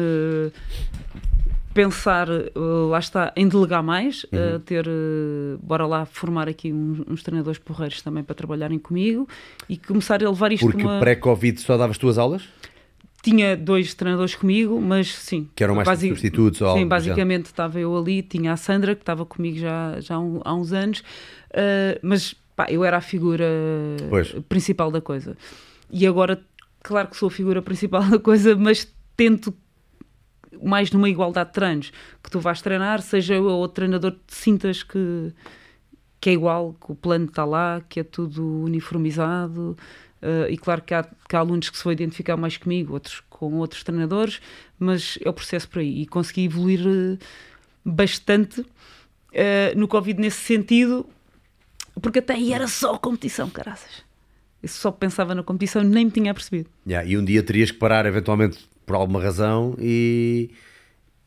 pensar, 1.74 2.28
eh, 2.30 2.52
lá 2.90 3.00
está, 3.00 3.32
em 3.36 3.48
delegar 3.48 3.84
mais, 3.84 4.26
uhum. 4.26 4.56
uh, 4.56 4.60
ter, 4.60 4.88
uh, 4.88 5.58
bora 5.62 5.86
lá, 5.86 6.06
formar 6.06 6.50
aqui 6.50 6.74
uns, 6.74 7.00
uns, 7.08 7.24
treinadores 7.24 7.60
porreiros 7.60 8.02
também 8.02 8.24
para 8.24 8.36
trabalharem 8.36 8.80
comigo 8.80 9.28
e 9.70 9.78
começar 9.78 10.24
a 10.24 10.30
levar 10.30 10.52
isto 10.52 10.66
Porque 10.66 10.82
uma... 10.82 11.00
pré-Covid 11.00 11.62
só 11.62 11.78
davas 11.78 11.98
tuas 11.98 12.18
aulas? 12.18 12.44
Tinha 13.30 13.56
dois 13.56 13.94
treinadores 13.94 14.36
comigo, 14.36 14.80
mas 14.82 15.14
sim. 15.14 15.50
Que 15.56 15.64
eram 15.64 15.76
mais 15.76 15.88
basic... 15.88 16.10
substitutos? 16.10 16.62
Ou 16.62 16.78
sim, 16.78 16.88
basicamente 16.88 17.46
já. 17.46 17.52
estava 17.52 17.80
eu 17.80 17.96
ali, 17.98 18.22
tinha 18.22 18.54
a 18.54 18.58
Sandra, 18.58 18.96
que 18.96 19.02
estava 19.02 19.26
comigo 19.26 19.58
já, 19.58 20.00
já 20.00 20.16
há, 20.16 20.54
uns 20.54 20.74
anos, 20.74 21.00
uh, 21.00 22.00
mas 22.02 22.36
pá, 22.56 22.68
eu 22.70 22.84
era 22.84 22.98
a 22.98 23.02
figura 23.02 23.46
pois. 24.10 24.32
principal 24.48 24.92
da 24.92 25.02
coisa. 25.02 25.38
E 25.92 26.06
agora, 26.06 26.42
claro 26.82 27.08
que 27.08 27.18
sou 27.18 27.28
a 27.28 27.32
figura 27.32 27.62
principal 27.62 28.04
da 28.10 28.20
coisa, 28.20 28.56
mas 28.56 28.88
tento 29.16 29.54
mais 30.62 30.92
numa 30.92 31.10
igualdade 31.10 31.50
de 31.50 31.54
treinos, 31.54 31.92
que 32.24 32.30
tu 32.30 32.40
vais 32.40 32.62
treinar, 32.62 33.02
seja 33.02 33.36
eu 33.36 33.46
ou 33.46 33.60
outro 33.60 33.76
treinador, 33.76 34.12
te 34.12 34.36
sintas 34.36 34.84
que, 34.84 35.34
que 36.20 36.30
é 36.30 36.34
igual, 36.34 36.74
que 36.74 36.92
o 36.92 36.96
plano 36.96 37.26
está 37.26 37.46
lá, 37.46 37.82
que 37.88 38.00
é 38.00 38.04
tudo 38.04 38.64
uniformizado, 38.64 39.78
Uh, 40.22 40.50
e 40.50 40.58
claro 40.58 40.82
que 40.82 40.94
há, 40.94 41.04
que 41.04 41.36
há, 41.36 41.40
alunos 41.40 41.70
que 41.70 41.78
se 41.78 41.84
vão 41.84 41.94
identificar 41.94 42.36
mais 42.36 42.58
comigo, 42.58 42.94
outros 42.94 43.22
com 43.30 43.54
outros 43.56 43.84
treinadores, 43.84 44.42
mas 44.78 45.18
é 45.24 45.30
o 45.30 45.34
processo 45.34 45.68
por 45.70 45.80
aí. 45.80 46.02
E 46.02 46.06
consegui 46.06 46.46
evoluir 46.46 46.82
uh, 46.86 47.18
bastante 47.86 48.62
uh, 48.62 48.66
no 49.76 49.88
Covid 49.88 50.20
nesse 50.20 50.42
sentido, 50.42 51.08
porque 52.02 52.20
até 52.20 52.34
aí 52.34 52.54
era 52.54 52.68
só 52.68 52.98
competição, 52.98 53.50
caraças. 53.50 54.04
Eu 54.62 54.68
só 54.68 54.92
pensava 54.92 55.34
na 55.34 55.42
competição 55.42 55.84
nem 55.84 56.06
me 56.06 56.12
tinha 56.12 56.34
percebido. 56.34 56.70
Yeah, 56.86 57.10
e 57.10 57.18
um 57.18 57.24
dia 57.24 57.42
terias 57.42 57.72
que 57.72 57.78
parar, 57.78 58.06
eventualmente, 58.06 58.60
por 58.86 58.96
alguma 58.96 59.22
razão 59.22 59.76
e 59.80 60.50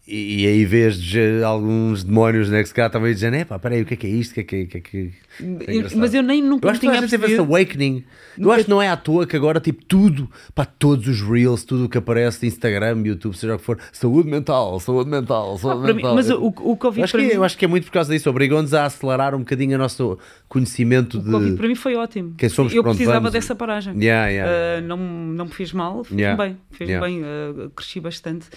e, 0.05 0.49
aí 0.49 0.65
vês 0.65 0.99
alguns 1.47 2.03
demónios 2.03 2.51
né, 2.51 2.61
que 2.61 2.69
se 2.69 2.75
calhar 2.75 2.91
também 2.91 3.15
dizendo: 3.15 3.37
é 3.37 3.45
pá, 3.45 3.57
peraí, 3.57 3.83
o 3.83 3.87
que 3.87 3.95
é 3.95 3.97
que 3.97 4.07
é 4.09 4.11
isto? 4.11 4.33
O 4.33 4.35
que 4.35 4.41
é 4.41 4.45
que 4.45 4.57
é, 4.57 4.67
que 4.67 4.77
é, 4.77 4.81
que 4.81 5.13
é 5.39 5.97
Mas 5.97 6.13
eu 6.13 6.25
nem 6.25 6.43
nunca 6.43 6.67
eu 6.67 6.71
acho 6.73 6.81
tinha 6.81 7.01
que 7.01 7.09
teve 7.09 7.27
esse 7.27 7.39
awakening. 7.39 8.05
Eu 8.37 8.51
acho 8.51 8.65
que 8.65 8.71
não 8.71 8.83
é 8.83 8.89
à 8.89 8.97
toa 8.97 9.27
que 9.27 9.37
agora, 9.37 9.61
tipo, 9.61 9.85
tudo, 9.85 10.29
para 10.57 10.65
todos 10.65 11.07
os 11.07 11.21
reels, 11.21 11.63
tudo 11.63 11.85
o 11.85 11.89
que 11.89 11.99
aparece 11.99 12.41
de 12.41 12.49
Instagram, 12.49 13.01
YouTube, 13.05 13.37
seja 13.37 13.55
o 13.55 13.59
que 13.59 13.65
for, 13.65 13.79
saúde 13.93 14.29
mental, 14.29 14.81
saúde 14.81 15.09
mental, 15.09 15.57
saúde 15.57 15.89
ah, 15.89 15.95
mental. 15.95 16.11
Mim, 16.11 16.17
mas 16.17 16.31
o, 16.31 16.47
o 16.47 16.77
Covid 16.77 17.05
acho, 17.05 17.17
que, 17.17 17.23
mim... 17.23 17.29
eu 17.29 17.45
acho 17.45 17.57
que 17.57 17.65
é 17.65 17.69
muito 17.69 17.85
por 17.85 17.93
causa 17.93 18.13
disso, 18.13 18.29
obrigou-nos 18.29 18.75
a 18.75 18.87
acelerar 18.87 19.37
um 19.37 19.41
bocadinho 19.41 19.77
o 19.77 19.79
nosso 19.79 20.19
conhecimento 20.49 21.19
o 21.19 21.23
de. 21.23 21.31
Covid 21.31 21.57
para 21.57 21.69
mim 21.69 21.77
foi 21.77 21.95
ótimo. 21.95 22.35
Quem 22.37 22.49
somos, 22.49 22.75
eu 22.75 22.83
precisava 22.83 23.21
vamos. 23.21 23.33
dessa 23.33 23.55
paragem. 23.55 23.95
Yeah, 24.03 24.27
yeah. 24.27 24.81
Uh, 24.83 24.89
não, 24.89 24.97
não 24.97 25.45
me 25.45 25.53
fez 25.53 25.73
mal, 25.73 26.03
fez 26.03 26.19
yeah. 26.19 26.43
bem, 26.43 26.59
yeah. 26.81 27.07
bem, 27.07 27.23
uh, 27.23 27.71
cresci 27.71 28.01
bastante. 28.01 28.49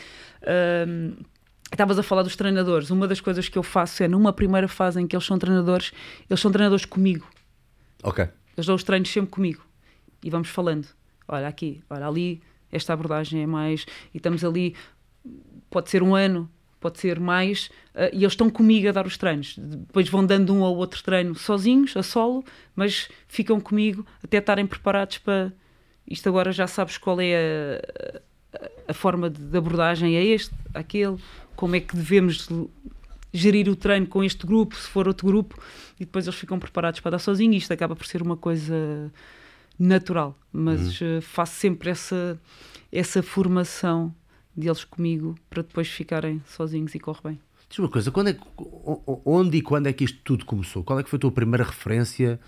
Uh, 0.42 1.14
Estavas 1.76 2.00
a 2.00 2.04
falar 2.04 2.24
dos 2.24 2.38
treinadores. 2.38 2.90
Uma 2.90 3.06
das 3.06 3.20
coisas 3.20 3.50
que 3.50 3.58
eu 3.58 3.64
faço 3.64 4.02
é, 4.02 4.08
numa 4.08 4.32
primeira 4.32 4.66
fase 4.66 5.02
em 5.02 5.06
que 5.06 5.14
eles 5.14 5.26
são 5.26 5.38
treinadores, 5.38 5.92
eles 6.30 6.40
são 6.40 6.50
treinadores 6.50 6.86
comigo. 6.86 7.28
Ok. 8.02 8.24
Eles 8.56 8.66
dão 8.66 8.76
os 8.76 8.84
treinos 8.84 9.12
sempre 9.12 9.30
comigo. 9.30 9.62
E 10.24 10.30
vamos 10.30 10.48
falando. 10.48 10.88
Olha 11.28 11.50
aqui, 11.50 11.84
olha 11.90 12.08
ali, 12.08 12.42
esta 12.72 12.94
abordagem 12.94 13.44
é 13.44 13.46
mais. 13.46 13.86
E 14.14 14.18
estamos 14.18 14.46
ali, 14.46 14.74
pode 15.70 15.90
ser 15.90 16.02
um 16.02 16.16
ano, 16.16 16.50
pode 16.80 16.98
ser 16.98 17.20
mais, 17.20 17.70
uh, 17.94 18.08
e 18.14 18.20
eles 18.20 18.32
estão 18.32 18.50
comigo 18.50 18.88
a 18.88 18.94
dar 18.94 19.06
os 19.06 19.18
treinos. 19.18 19.58
Depois 19.58 20.08
vão 20.08 20.26
dando 20.26 20.54
um 20.54 20.62
ou 20.62 20.78
outro 20.78 21.04
treino 21.04 21.36
sozinhos, 21.36 21.98
a 21.98 22.04
solo, 22.04 22.46
mas 22.74 23.10
ficam 23.28 23.60
comigo 23.60 24.08
até 24.24 24.38
estarem 24.38 24.66
preparados 24.66 25.18
para. 25.18 25.52
Isto 26.08 26.30
agora 26.30 26.54
já 26.54 26.68
sabes 26.68 26.98
qual 26.98 27.20
é 27.20 27.82
a, 28.54 28.58
a, 28.64 28.92
a 28.92 28.94
forma 28.94 29.30
de 29.30 29.58
abordagem, 29.58 30.16
é 30.16 30.24
este, 30.24 30.56
aquele, 30.74 31.18
como 31.56 31.76
é 31.76 31.80
que 31.80 31.96
devemos 31.96 32.48
gerir 33.34 33.68
o 33.70 33.76
treino 33.76 34.08
com 34.08 34.24
este 34.24 34.46
grupo, 34.46 34.76
se 34.76 34.88
for 34.88 35.08
outro 35.08 35.28
grupo, 35.28 35.62
e 36.00 36.06
depois 36.06 36.26
eles 36.26 36.40
ficam 36.40 36.58
preparados 36.58 37.00
para 37.00 37.12
dar 37.12 37.20
sozinho. 37.20 37.54
Isto 37.54 37.74
acaba 37.74 37.96
por 37.96 38.06
ser 38.06 38.22
uma 38.22 38.38
coisa 38.38 39.12
natural, 39.78 40.38
mas 40.52 41.02
uhum. 41.02 41.18
Eh, 41.18 41.22
faço 41.22 41.56
sempre 41.56 41.90
essa, 41.90 42.40
essa 42.92 43.22
formação 43.22 44.14
deles 44.56 44.86
comigo 44.86 45.36
para 45.50 45.62
depois 45.62 45.88
ficarem 45.88 46.42
sozinhos 46.48 46.96
e 46.96 47.00
corre 47.00 47.20
bem. 47.24 47.40
Diz 47.70 47.80
uma 47.80 47.90
coisa, 47.90 48.10
quando 48.10 48.30
é, 48.30 48.38
onde 49.26 49.58
e 49.58 49.62
quando 49.62 49.88
é 49.88 49.94
que 49.94 50.06
isto 50.06 50.20
tudo 50.24 50.46
começou? 50.46 50.84
Qual 50.84 50.98
é 50.98 51.04
que 51.04 51.10
foi 51.10 51.18
a 51.18 51.20
tua 51.20 51.32
primeira 51.32 51.64
referência 51.64 52.40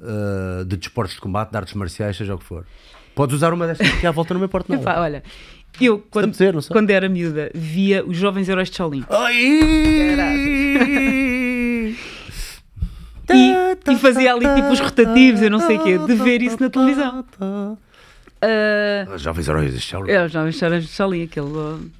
uh, 0.00 0.64
de 0.64 0.76
desportos 0.76 1.14
de 1.16 1.20
combate, 1.20 1.50
de 1.50 1.56
artes 1.56 1.74
marciais, 1.74 2.16
seja 2.16 2.34
o 2.34 2.38
que 2.38 2.44
for? 2.44 2.66
Podes 3.14 3.36
usar 3.36 3.52
uma 3.52 3.66
destas 3.66 3.90
que 4.00 4.06
à 4.06 4.10
volta 4.10 4.32
não 4.32 4.40
me 4.40 4.46
importa 4.46 4.72
nada. 4.72 4.82
Epá, 4.82 5.00
olha, 5.00 5.22
eu, 5.80 6.04
quando, 6.10 6.30
dizer, 6.30 6.54
quando 6.68 6.90
era 6.90 7.08
miúda, 7.08 7.50
via 7.54 8.04
os 8.04 8.16
Jovens 8.16 8.48
Heróis 8.48 8.70
de 8.70 8.76
Shaolin. 8.76 9.04
E, 13.34 13.92
e, 13.92 13.96
fazia 13.96 14.34
ali 14.34 14.46
tipo 14.54 14.68
os 14.70 14.80
rotativos, 14.80 15.40
eu 15.40 15.50
não 15.50 15.60
sei 15.60 15.76
o 15.78 15.82
quê, 15.82 15.98
de 15.98 16.14
ver 16.16 16.42
isso 16.42 16.60
na 16.60 16.68
televisão. 16.68 17.24
Uh, 17.40 19.14
os 19.14 19.22
Jovens 19.22 19.48
Heróis 19.48 19.72
de 19.72 19.80
Shaolin. 19.80 20.10
É, 20.10 20.24
os 20.24 20.32
Jovens 20.32 20.60
Heróis 20.60 20.84
de 20.84 20.90
Shaolin, 20.90 21.22
aquele. 21.22 21.90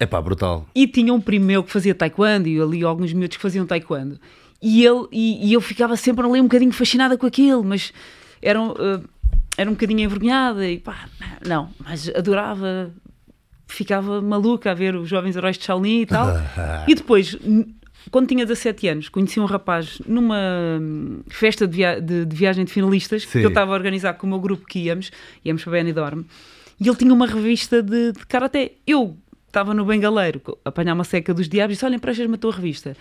É 0.00 0.06
pá, 0.06 0.20
brutal. 0.20 0.66
E 0.74 0.86
tinha 0.86 1.14
um 1.14 1.20
primo 1.20 1.44
meu 1.44 1.62
que 1.62 1.70
fazia 1.70 1.94
taekwondo 1.94 2.48
e 2.48 2.60
ali 2.60 2.82
alguns 2.82 3.12
miúdos 3.12 3.36
que 3.36 3.42
faziam 3.42 3.64
taekwondo. 3.64 4.18
E, 4.60 4.84
ele, 4.84 5.06
e, 5.12 5.48
e 5.48 5.52
eu 5.52 5.60
ficava 5.60 5.96
sempre 5.96 6.26
ali 6.26 6.40
um 6.40 6.44
bocadinho 6.44 6.72
fascinada 6.72 7.16
com 7.16 7.26
aquilo, 7.26 7.62
mas 7.62 7.92
eram. 8.40 8.72
Uh, 8.72 9.12
era 9.56 9.68
um 9.68 9.74
bocadinho 9.74 10.00
envergonhada 10.00 10.66
e 10.66 10.78
pá, 10.78 11.06
não, 11.46 11.68
mas 11.78 12.08
adorava 12.08 12.90
ficava 13.72 14.20
maluca 14.20 14.70
a 14.70 14.74
ver 14.74 14.94
os 14.94 15.08
Jovens 15.08 15.36
Heróis 15.36 15.58
de 15.58 15.64
Shaolin 15.64 16.02
e 16.02 16.06
tal. 16.06 16.28
e 16.86 16.94
depois, 16.94 17.36
quando 18.10 18.28
tinha 18.28 18.44
17 18.44 18.88
anos, 18.88 19.08
conheci 19.08 19.38
um 19.40 19.44
rapaz 19.44 20.00
numa 20.06 20.38
hum, 20.80 21.20
festa 21.28 21.66
de, 21.66 21.76
via 21.76 22.00
de, 22.00 22.24
de 22.24 22.36
viagem 22.36 22.64
de 22.64 22.72
finalistas 22.72 23.22
Sim. 23.22 23.40
que 23.40 23.44
eu 23.44 23.48
estava 23.48 23.72
a 23.72 23.74
organizar 23.74 24.14
com 24.14 24.26
o 24.26 24.30
meu 24.30 24.40
grupo 24.40 24.66
que 24.66 24.80
íamos, 24.80 25.10
íamos 25.44 25.62
para 25.62 25.72
Benidorm, 25.72 26.22
e 26.80 26.88
ele 26.88 26.96
tinha 26.96 27.12
uma 27.12 27.26
revista 27.26 27.82
de, 27.82 28.12
de 28.12 28.26
karaté. 28.26 28.72
Eu 28.86 29.16
estava 29.46 29.74
no 29.74 29.84
Bengaleiro 29.84 30.40
a 30.64 30.70
apanhar 30.70 30.94
uma 30.94 31.04
seca 31.04 31.32
dos 31.32 31.48
diabos 31.48 31.72
e 31.72 31.74
disse: 31.74 31.84
Olha, 31.84 31.94
emprestas-me 31.94 32.34
a 32.34 32.38
tua 32.38 32.52
revista. 32.52 32.96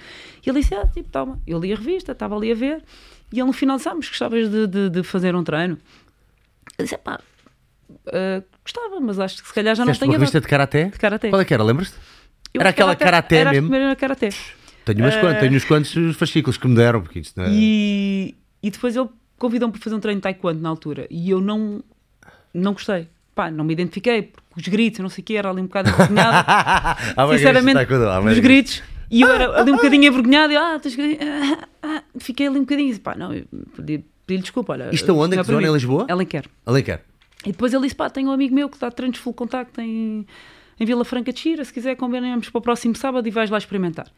E 0.46 0.50
ele 0.50 0.60
disse: 0.60 0.76
Ah, 0.76 0.86
tipo, 0.86 1.10
toma. 1.10 1.40
Eu 1.48 1.60
li 1.60 1.74
a 1.74 1.76
revista, 1.76 2.12
estava 2.12 2.36
ali 2.36 2.52
a 2.52 2.56
ver, 2.56 2.84
e 3.32 3.40
ele 3.40 3.48
no 3.48 3.54
final 3.54 3.78
disse: 3.78 3.90
Ah, 3.90 3.96
mas 3.96 4.08
gostavas 4.08 4.50
de, 4.50 4.68
de, 4.68 4.90
de 4.90 5.04
fazer 5.04 5.36
um 5.36 5.44
treino? 5.44 5.78
Eu 6.78 6.84
disse: 6.86 6.98
Pá, 6.98 7.20
uh, 8.08 8.44
gostava, 8.64 9.00
mas 9.00 9.20
acho 9.20 9.42
que 9.42 9.48
se 9.48 9.54
calhar 9.54 9.76
já 9.76 9.86
não 9.86 9.94
tenho. 9.94 10.12
uma 10.12 10.18
revista 10.18 10.42
de 10.42 10.48
karaté? 10.48 10.86
De 10.86 11.00
karaté. 11.00 11.30
Qual 11.30 11.42
é 11.42 11.46
que 11.46 11.54
era, 11.54 11.64
lembras-te? 11.64 11.96
Era 12.54 12.70
aquela 12.70 12.96
karaté, 12.96 13.38
era 13.38 13.52
mesmo? 13.52 13.74
Era 13.74 13.96
karaté. 13.96 14.30
Tenho, 14.86 15.00
umas 15.00 15.16
uh... 15.16 15.20
quantos, 15.20 15.40
tenho 15.40 15.56
uns 15.56 15.66
quantos 15.66 16.16
fascículos 16.18 16.58
que 16.58 16.68
me 16.68 16.76
deram, 16.76 17.02
porque 17.02 17.20
isto 17.20 17.40
não 17.40 17.46
é... 17.46 17.50
e, 17.52 18.36
e 18.62 18.70
depois 18.70 18.96
ele 18.96 19.10
convidou-me 19.38 19.72
para 19.72 19.82
fazer 19.82 19.96
um 19.96 20.00
treino 20.00 20.20
de 20.20 20.24
taekwondo 20.24 20.62
na 20.62 20.70
altura 20.70 21.08
e 21.10 21.30
eu 21.30 21.42
não, 21.42 21.84
não 22.54 22.74
gostei. 22.74 23.08
Pá, 23.34 23.50
não 23.50 23.64
me 23.64 23.74
identifiquei, 23.74 24.24
porque 24.24 24.44
os 24.58 24.68
gritos, 24.68 25.00
não 25.00 25.10
sei 25.10 25.22
o 25.22 25.26
que, 25.26 25.36
era 25.36 25.50
ali 25.50 25.62
um 25.62 25.66
bocado 25.66 25.90
envergonhada. 25.90 26.98
Bem, 27.16 27.38
Sinceramente, 27.38 27.80
os 28.32 28.40
gritos. 28.40 28.84
E 29.10 29.22
eu 29.22 29.30
era 29.30 29.60
ali 29.60 29.72
um 29.72 29.76
bocadinho 29.78 30.06
envergonhado, 30.06 30.54
e 30.54 30.56
ah, 30.58 30.80
tens 30.80 30.96
que- 30.96 31.18
ah, 31.22 31.68
ah, 31.84 32.04
fiquei 32.20 32.48
ali 32.48 32.58
um 32.58 32.62
bocadinho, 32.62 33.00
pá, 33.00 33.16
não, 33.16 33.34
eu 33.34 33.46
pedi, 33.76 34.04
pedi 34.28 34.42
desculpa, 34.42 34.74
olha. 34.74 34.90
Isto 34.94 35.14
não 35.14 35.26
é 35.26 35.38
que 35.38 35.44
zona? 35.44 35.68
Em 35.68 35.74
Lisboa? 35.74 36.06
Alenquer. 36.10 36.46
Alenquer. 36.66 37.04
E 37.46 37.52
depois 37.52 37.74
ele 37.74 37.84
disse, 37.84 37.96
pá, 37.96 38.10
tenho 38.10 38.30
um 38.30 38.32
amigo 38.32 38.54
meu 38.54 38.70
que 38.70 38.76
está 38.76 38.90
de 38.90 38.96
treinos 38.96 39.18
full 39.18 39.34
contacto 39.34 39.82
em, 39.82 40.26
em 40.80 40.86
Vila 40.86 41.04
Franca 41.04 41.34
de 41.34 41.40
Xira, 41.40 41.66
se 41.66 41.74
quiser 41.74 41.96
combinamos 41.96 42.50
para 42.50 42.60
o 42.60 42.62
próximo 42.62 42.96
sábado 42.96 43.28
e 43.28 43.32
vais 43.32 43.50
lá 43.50 43.58
experimentar. 43.58 44.12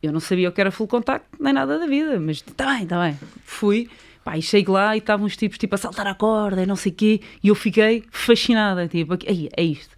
Eu 0.00 0.12
não 0.12 0.20
sabia 0.20 0.48
o 0.48 0.52
que 0.52 0.60
era 0.60 0.70
full 0.70 0.86
contacto, 0.86 1.28
nem 1.40 1.52
nada 1.52 1.78
da 1.78 1.86
vida, 1.86 2.20
mas 2.20 2.36
está 2.36 2.66
bem, 2.74 2.84
está 2.84 3.02
bem. 3.02 3.18
Fui, 3.44 3.88
pá, 4.24 4.38
e 4.38 4.42
chego 4.42 4.72
lá 4.72 4.94
e 4.94 5.00
estavam 5.00 5.26
uns 5.26 5.36
tipos 5.36 5.58
tipo 5.58 5.74
a 5.74 5.78
saltar 5.78 6.06
a 6.06 6.14
corda 6.14 6.62
e 6.62 6.66
não 6.66 6.76
sei 6.76 6.92
o 6.92 6.94
quê, 6.94 7.20
e 7.42 7.48
eu 7.48 7.54
fiquei 7.56 8.04
fascinada, 8.10 8.86
tipo, 8.86 9.14
aí, 9.26 9.48
é 9.56 9.62
isto. 9.62 9.96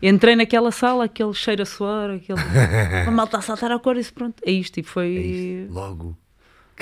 Entrei 0.00 0.36
naquela 0.36 0.70
sala, 0.70 1.04
aquele 1.06 1.32
cheiro 1.32 1.62
a 1.62 1.66
suor, 1.66 2.10
aquele... 2.10 2.38
a 3.08 3.10
malta 3.10 3.38
a 3.38 3.40
saltar 3.40 3.72
a 3.72 3.78
corda 3.78 3.98
e 3.98 4.02
disse, 4.02 4.12
pronto, 4.12 4.40
é 4.46 4.52
isto, 4.52 4.78
e 4.78 4.82
foi... 4.84 5.16
É 5.16 5.20
isto. 5.20 5.72
Logo. 5.72 6.16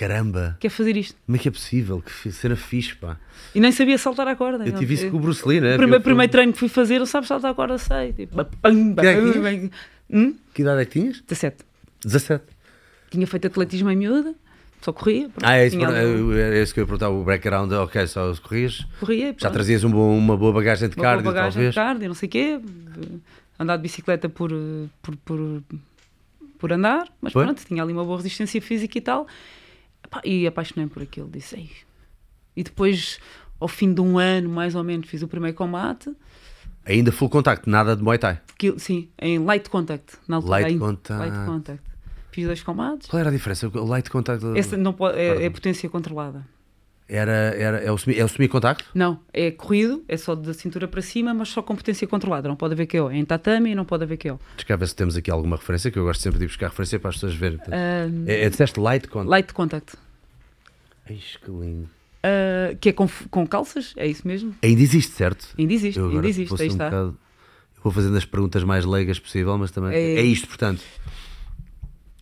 Caramba. 0.08 0.56
Quer 0.58 0.68
fazer 0.68 0.96
isto. 0.96 1.16
Como 1.26 1.36
é 1.36 1.38
que 1.38 1.48
é 1.48 1.50
possível? 1.50 2.02
Que 2.02 2.32
cena 2.32 2.56
fixe, 2.56 2.94
pá. 2.96 3.16
E 3.54 3.60
nem 3.60 3.70
sabia 3.70 3.96
saltar 3.98 4.26
a 4.26 4.34
corda. 4.34 4.66
Eu 4.66 4.72
tive 4.72 4.94
isso 4.94 5.10
com 5.10 5.16
o 5.16 5.20
Bruce 5.20 5.46
Lee, 5.46 5.60
né? 5.60 5.74
O 5.74 5.78
primeiro, 5.78 6.02
primeiro 6.02 6.32
treino 6.32 6.52
que 6.52 6.58
fui 6.58 6.68
fazer, 6.68 6.96
eu 7.00 7.06
sabes 7.06 7.28
saltar 7.28 7.52
a 7.52 7.54
corda, 7.54 7.78
sei. 7.78 8.12
Tipo, 8.12 8.44
pam, 8.44 8.94
é 8.98 9.14
pam. 9.14 9.70
Hum? 10.10 10.34
Que 10.52 10.62
idade 10.62 10.82
é 10.82 10.84
que 10.84 10.90
tinhas? 11.00 11.20
17. 11.20 11.64
17. 12.04 12.44
Tinha 13.10 13.26
feito 13.26 13.46
atletismo 13.46 13.90
em 13.90 13.96
miúda, 13.96 14.34
só 14.80 14.92
corria. 14.92 15.28
pronto, 15.28 15.44
Ah, 15.48 15.56
é 15.58 15.66
isso, 15.68 15.76
é 15.78 16.62
isso 16.62 16.74
que 16.74 16.80
eu 16.80 16.82
ia 16.82 16.86
perguntar. 16.86 17.10
O 17.10 17.22
background, 17.22 17.70
ok, 17.72 18.06
só 18.08 18.34
corrias. 18.42 18.84
corria, 18.98 19.34
Já 19.38 19.50
trazias 19.50 19.84
um 19.84 19.90
bom- 19.90 20.18
uma 20.18 20.36
boa 20.36 20.52
bagagem 20.52 20.88
de 20.88 20.96
Uma 20.96 21.02
boa 21.02 21.14
cardio, 21.14 21.24
bagagem 21.32 21.52
talvez. 21.52 21.74
de 21.74 21.80
cardio, 21.80 22.08
não 22.08 22.14
sei 22.14 22.26
o 22.26 22.30
quê. 22.30 22.60
Andar 23.58 23.76
de 23.76 23.82
bicicleta 23.82 24.28
por, 24.28 24.50
eh, 24.50 24.88
por, 25.00 25.16
por, 25.18 25.62
por 26.58 26.72
andar, 26.72 27.06
mas 27.20 27.32
Foi? 27.32 27.44
pronto, 27.44 27.62
tinha 27.64 27.82
ali 27.82 27.92
uma 27.92 28.04
boa 28.04 28.16
resistência 28.16 28.60
física 28.60 28.98
e 28.98 29.00
tal. 29.00 29.26
Epá, 30.12 30.20
E 30.24 30.46
apaixonei 30.46 30.86
por 30.88 31.02
aquilo, 31.02 31.28
disse 31.30 31.56
"Ei". 31.56 31.70
E 32.54 32.62
depois, 32.62 33.18
ao 33.58 33.66
fim 33.68 33.94
de 33.94 34.00
um 34.00 34.18
ano, 34.18 34.48
mais 34.48 34.74
ou 34.74 34.84
menos, 34.84 35.08
fiz 35.08 35.22
o 35.22 35.28
primeiro 35.28 35.56
combate. 35.56 36.14
Ainda 36.84 37.10
full 37.12 37.30
contacto, 37.30 37.70
nada 37.70 37.96
de 37.96 38.02
Muay 38.02 38.18
Thai. 38.18 38.40
Que, 38.58 38.78
sim, 38.78 39.08
em 39.18 39.38
light 39.38 39.70
contact. 39.70 40.16
Na 40.28 40.36
altura, 40.36 40.60
Light 40.60 40.74
em- 40.74 40.78
contact. 40.78 41.18
light 41.20 41.46
contact. 41.46 41.82
Fiz 42.30 42.46
dois 42.46 42.62
combates. 42.62 43.08
Qual 43.08 43.20
era 43.20 43.28
a 43.28 43.32
diferença? 43.32 43.68
O 43.68 43.84
light 43.84 44.10
contact 44.10 44.44
Esse 44.56 44.76
não 44.76 44.92
pode, 44.92 45.18
é, 45.18 45.44
é 45.44 45.50
potência 45.50 45.88
controlada. 45.88 46.46
Era, 47.14 47.32
era, 47.32 47.76
é 47.78 47.92
o 47.92 47.98
semi, 47.98 48.18
é 48.18 48.24
o 48.24 48.28
semi-contacto? 48.28 48.84
Não, 48.94 49.20
é 49.32 49.50
corrido, 49.50 50.02
é 50.08 50.16
só 50.16 50.34
da 50.34 50.54
cintura 50.54 50.88
para 50.88 51.02
cima, 51.02 51.34
mas 51.34 51.48
só 51.50 51.60
com 51.62 51.76
potência 51.76 52.06
controlada. 52.08 52.48
Não 52.48 52.56
pode 52.56 52.72
haver 52.72 52.86
KO. 52.86 53.10
É 53.10 53.16
em 53.16 53.24
tatame 53.24 53.70
e 53.70 53.74
não 53.74 53.84
pode 53.84 54.04
haver 54.04 54.16
cá 54.16 54.76
ver 54.76 54.88
se 54.88 54.96
temos 54.96 55.16
aqui 55.16 55.30
alguma 55.30 55.56
referência, 55.56 55.90
que 55.90 55.98
eu 55.98 56.04
gosto 56.04 56.22
sempre 56.22 56.38
de 56.38 56.44
ir 56.44 56.48
buscar 56.48 56.68
referência 56.68 56.98
para 56.98 57.10
as 57.10 57.16
pessoas 57.16 57.34
verem. 57.34 57.58
É, 57.70 58.08
é, 58.44 58.48
disseste 58.48 58.80
light 58.80 59.06
contact? 59.08 59.30
light 59.30 59.52
contact. 59.52 59.96
Ixi, 61.10 61.38
que 61.38 61.50
lindo. 61.50 61.88
Ah, 62.22 62.74
que 62.80 62.88
é 62.88 62.92
com, 62.92 63.08
com 63.30 63.46
calças, 63.46 63.92
é 63.96 64.06
isso 64.06 64.26
mesmo? 64.26 64.54
Ainda 64.62 64.80
existe, 64.80 65.12
certo? 65.12 65.48
Ainda 65.58 65.72
existe, 65.72 65.98
Eu 65.98 66.08
ainda 66.08 66.28
existe, 66.28 66.54
aí 66.62 66.68
um 66.68 66.72
está. 66.72 66.84
bocado- 66.86 67.18
eu 67.76 67.82
vou 67.82 67.92
fazendo 67.92 68.16
as 68.16 68.24
perguntas 68.24 68.62
mais 68.62 68.84
leigas 68.84 69.18
possível, 69.18 69.58
mas 69.58 69.70
também. 69.72 69.92
É, 69.92 70.14
É- 70.14 70.22
isto, 70.22 70.46
portanto. 70.46 70.80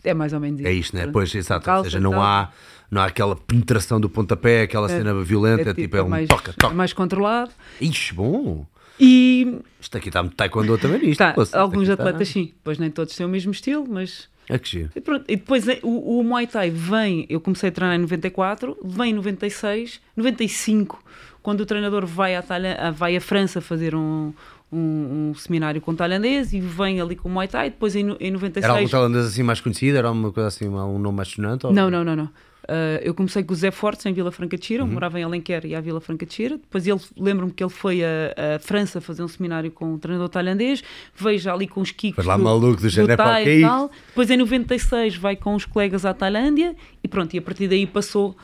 É 0.03 0.15
mais 0.15 0.33
ou 0.33 0.41
menos 0.41 0.61
isso. 0.61 0.69
É 0.69 0.73
isto, 0.73 0.97
né? 0.97 1.07
Pois, 1.09 1.35
exato. 1.35 1.61
Ou 1.69 1.75
calça, 1.77 1.91
seja, 1.91 2.01
não 2.01 2.13
tal. 2.13 2.23
há, 2.23 2.53
não 2.91 3.03
há 3.03 3.07
aquela 3.07 3.37
penetração 3.37 4.01
do 4.01 4.09
pontapé, 4.11 4.63
aquela 4.63 4.89
cena 4.89 5.15
violenta, 5.23 5.73
tipo, 5.75 5.97
é 5.97 6.03
um 6.03 6.09
mais, 6.09 6.29
toca, 6.29 6.51
é 6.51 6.55
toca. 6.55 6.75
mais 6.75 6.93
controlado. 6.93 7.51
Ixi, 7.81 8.15
bom. 8.15 8.67
E 8.99 9.59
Isto 9.81 9.97
aqui 9.97 10.09
está 10.09 10.23
muito 10.23 10.37
taekwondo 10.37 10.77
também 10.77 11.01
nisto. 11.01 11.19
tá, 11.19 11.35
isto 11.41 11.55
alguns 11.55 11.89
atletas 11.89 12.29
sim, 12.29 12.53
pois 12.63 12.79
nem 12.79 12.91
todos 12.91 13.15
têm 13.17 13.25
o 13.25 13.29
mesmo 13.29 13.51
estilo, 13.53 13.87
mas 13.89 14.29
É 14.49 14.59
que 14.59 14.69
giro. 14.69 14.91
E, 14.95 15.01
pronto, 15.01 15.25
e 15.27 15.37
depois 15.37 15.67
eh, 15.69 15.79
o, 15.83 16.19
o 16.21 16.25
Muay 16.25 16.47
Thai 16.47 16.69
vem, 16.71 17.25
eu 17.31 17.41
comecei 17.41 17.71
a 17.71 17.73
treinar 17.73 17.97
em 17.97 18.01
94, 18.03 18.77
vem 18.85 19.13
em 19.13 19.15
96, 19.15 20.01
95, 20.17 21.03
quando 21.43 21.61
o 21.63 21.67
treinador 21.67 22.05
vai 22.05 22.35
à, 22.37 22.43
Thailã- 22.43 22.77
a- 22.79 22.91
vai 22.91 23.17
à 23.17 23.21
França 23.23 23.63
fazer 23.63 23.95
um, 23.95 24.35
um, 24.71 25.31
um 25.31 25.35
seminário 25.35 25.81
com 25.81 25.95
tailandês 25.95 26.53
e 26.53 26.61
vem 26.61 27.01
ali 27.01 27.17
com 27.17 27.29
o 27.29 27.33
Muay 27.33 27.49
Thai, 27.49 27.71
depois 27.71 27.97
em, 27.97 28.01
em 28.01 28.05
Era 28.05 28.15
algum 28.27 28.33
96... 28.41 28.91
tailandês 28.91 29.25
assim 29.25 29.43
mais 29.43 29.63
conhecido? 29.63 29.97
Era 29.97 30.11
uma 30.11 30.31
coisa 30.31 30.49
assim, 30.49 30.69
um 30.69 30.99
nome 30.99 31.17
mais 31.17 31.29
sonante? 31.29 31.65
ou- 31.67 31.73
Não, 31.73 31.91
não, 31.91 32.05
não, 32.05 32.15
não. 32.17 32.29
Ah, 32.69 33.01
eu 33.03 33.15
comecei 33.15 33.43
com 33.43 33.53
o 33.53 33.57
Zé 33.57 33.71
Fortes 33.71 34.05
em 34.07 34.13
Vila 34.13 34.31
Franca 34.31 34.57
de 34.57 34.65
Xira, 34.65 34.85
Uhum. 34.85 34.91
morava 34.91 35.19
em 35.19 35.25
Alenquer 35.25 35.65
e 35.67 35.75
à 35.75 35.81
Vila 35.81 36.01
Franca 36.01 36.25
de 36.27 36.35
Xira. 36.35 36.57
Depois 36.57 36.87
ele, 36.87 37.01
lembro-me 37.17 37.53
que 37.53 37.63
ele 37.63 37.71
foi 37.71 38.03
a, 38.05 38.57
a 38.57 38.59
França 38.59 39.01
fazer 39.01 39.23
um 39.23 39.29
seminário 39.29 39.71
com 39.71 39.95
um 39.95 39.99
treinador 39.99 40.29
tailandês, 40.29 40.83
veio 41.15 41.39
já 41.39 41.53
ali 41.53 41.67
com 41.67 41.81
os 41.81 41.91
kicks 41.91 42.15
Foi 42.15 42.25
lá 42.25 42.37
do, 42.37 42.43
maluco 42.45 42.81
do 42.81 42.89
género, 42.89 43.17
pá, 43.17 43.25
Thai 43.25 43.43
o 43.43 43.45
que 43.45 43.51
é 43.51 43.59
e 43.59 43.63
tal. 43.63 43.91
Depois 44.09 44.31
em 44.31 44.37
96 44.37 45.17
vai 45.17 45.37
com 45.37 45.55
os 45.55 45.65
colegas 45.65 46.05
à 46.05 46.15
Tailândia 46.15 46.75
e 47.03 47.09
pronto, 47.09 47.35
e 47.35 47.39
a 47.39 47.43
partir 47.43 47.69
daí 47.69 47.87
passou 47.87 48.37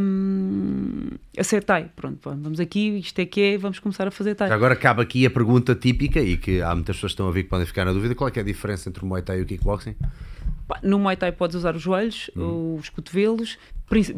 hum, 0.00 1.08
a 1.36 1.44
ser 1.44 1.62
Thai. 1.64 1.90
Pronto, 1.94 2.18
vamos 2.22 2.60
aqui, 2.60 2.98
isto 2.98 3.18
é 3.20 3.26
que 3.26 3.40
é, 3.40 3.58
vamos 3.58 3.78
começar 3.78 4.06
a 4.06 4.10
fazer 4.10 4.34
Thai. 4.34 4.50
Agora 4.50 4.74
cabe 4.76 5.02
aqui 5.02 5.24
a 5.26 5.30
pergunta 5.30 5.74
típica 5.74 6.20
e 6.20 6.36
que 6.36 6.60
há 6.62 6.74
muitas 6.74 6.96
pessoas 6.96 7.12
que 7.12 7.14
estão 7.14 7.26
a 7.26 7.28
ouvir 7.28 7.44
que 7.44 7.50
podem 7.50 7.66
ficar 7.66 7.84
na 7.84 7.92
dúvida: 7.92 8.14
qual 8.14 8.28
é, 8.28 8.32
é 8.36 8.40
a 8.40 8.44
diferença 8.44 8.88
entre 8.88 9.02
o 9.04 9.06
Muay 9.06 9.22
Thai 9.22 9.38
e 9.38 9.42
o 9.42 9.46
kickboxing? 9.46 9.94
No 10.82 10.98
Muay 10.98 11.16
Thai 11.16 11.32
podes 11.32 11.56
usar 11.56 11.74
os 11.76 11.82
joelhos, 11.82 12.30
Hum. 12.36 12.76
os 12.76 12.88
cotovelos, 12.88 13.58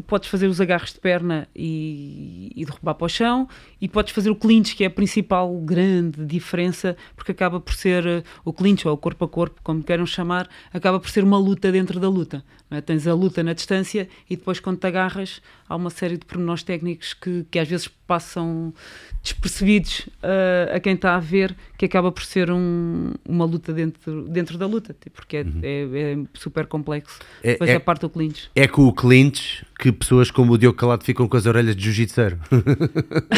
podes 0.05 0.29
fazer 0.29 0.47
os 0.47 0.61
agarres 0.61 0.93
de 0.93 0.99
perna 0.99 1.47
e, 1.55 2.51
e 2.55 2.63
derrubar 2.63 2.93
para 2.93 3.05
o 3.05 3.09
chão, 3.09 3.47
e 3.81 3.87
podes 3.89 4.13
fazer 4.13 4.29
o 4.29 4.35
clinch, 4.35 4.75
que 4.75 4.83
é 4.83 4.87
a 4.87 4.89
principal 4.89 5.51
grande 5.61 6.23
diferença, 6.25 6.95
porque 7.15 7.31
acaba 7.31 7.59
por 7.59 7.73
ser 7.73 8.05
eh, 8.05 8.23
o 8.45 8.53
clinch, 8.53 8.87
ou 8.87 8.93
o 8.93 8.97
corpo 8.97 9.25
a 9.25 9.27
corpo, 9.27 9.59
como 9.63 9.81
queiram 9.81 10.05
chamar, 10.05 10.47
acaba 10.71 10.99
por 10.99 11.09
ser 11.09 11.23
uma 11.23 11.37
luta 11.39 11.71
dentro 11.71 11.99
da 11.99 12.07
luta. 12.07 12.43
não 12.69 12.77
é? 12.77 12.81
Tens 12.81 13.07
a 13.07 13.13
luta 13.15 13.41
na 13.41 13.53
distância 13.53 14.07
e 14.29 14.35
depois, 14.35 14.59
quando 14.59 14.77
te 14.77 14.85
agarras, 14.87 15.41
há 15.73 15.75
uma 15.75 15.89
série 15.89 16.17
de 16.17 16.25
pormenores 16.25 16.61
técnicos 16.63 17.13
que, 17.13 17.45
que 17.49 17.57
às 17.57 17.67
vezes 17.67 17.87
passam 17.87 18.73
despercebidos 19.23 20.07
eh, 20.21 20.71
a 20.75 20.79
quem 20.79 20.93
está 20.93 21.15
a 21.15 21.19
ver, 21.19 21.55
que 21.77 21.85
acaba 21.85 22.11
por 22.11 22.23
ser 22.23 22.51
um- 22.51 23.13
uma 23.27 23.45
luta 23.45 23.71
dentro, 23.73 24.23
dentro 24.27 24.57
da 24.57 24.65
luta, 24.67 24.93
tipo, 24.99 25.15
porque 25.15 25.37
é, 25.37 25.45
é- 25.63 26.13
é 26.13 26.17
super 26.33 26.67
complexo. 26.67 27.19
Uhum. 27.21 27.49
É- 27.49 27.51
Depois 27.53 27.69
é- 27.69 27.75
a 27.75 27.79
parte 27.79 28.01
do 28.01 28.09
clinch. 28.09 28.49
É 28.55 28.67
com 28.67 28.83
o 28.83 28.93
clinch 28.93 29.65
que 29.79 29.91
pessoas 29.91 30.29
como 30.29 30.53
o 30.53 30.57
Diogo 30.57 30.77
Calado 30.77 31.03
ficam 31.03 31.27
com 31.27 31.37
as 31.37 31.45
orelhas 31.45 31.75
de 31.75 31.83
jiu-jitseiro. 31.83 32.37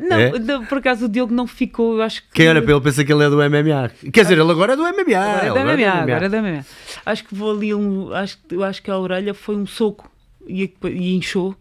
Não, 0.00 0.16
É? 0.16 0.38
não, 0.38 0.64
por 0.64 0.78
acaso 0.78 1.06
o 1.06 1.08
Diogo 1.08 1.34
não 1.34 1.44
ficou, 1.44 1.96
eu 1.96 2.02
acho 2.02 2.22
que. 2.22 2.28
Quem 2.34 2.48
olha 2.48 2.62
para 2.62 2.70
ele 2.70 2.80
pensa 2.80 3.04
que 3.04 3.12
ele 3.12 3.24
é 3.24 3.28
do 3.28 3.36
MMA. 3.42 3.90
Quer 4.12 4.22
dizer, 4.22 4.38
ele 4.38 4.48
agora 4.52 4.74
é 4.74 4.76
do 4.76 4.82
MMA. 4.82 5.16
Agora 5.18 5.44
é 5.44 5.48
agora 5.48 5.72
MMA, 5.76 5.92
agora 6.02 6.26
é 6.26 6.28
da 6.28 6.38
MMA. 6.40 6.64
Acho 7.04 7.24
que 7.24 7.34
vou 7.34 7.50
ali 7.50 7.74
um. 7.74 8.12
Acho, 8.14 8.38
acho 8.62 8.80
que 8.80 8.88
a 8.92 8.96
orelha 8.96 9.34
foi 9.34 9.56
um 9.56 9.66
soco 9.66 10.08
e, 10.48 10.72
e 10.84 11.16
inchou. 11.16 11.54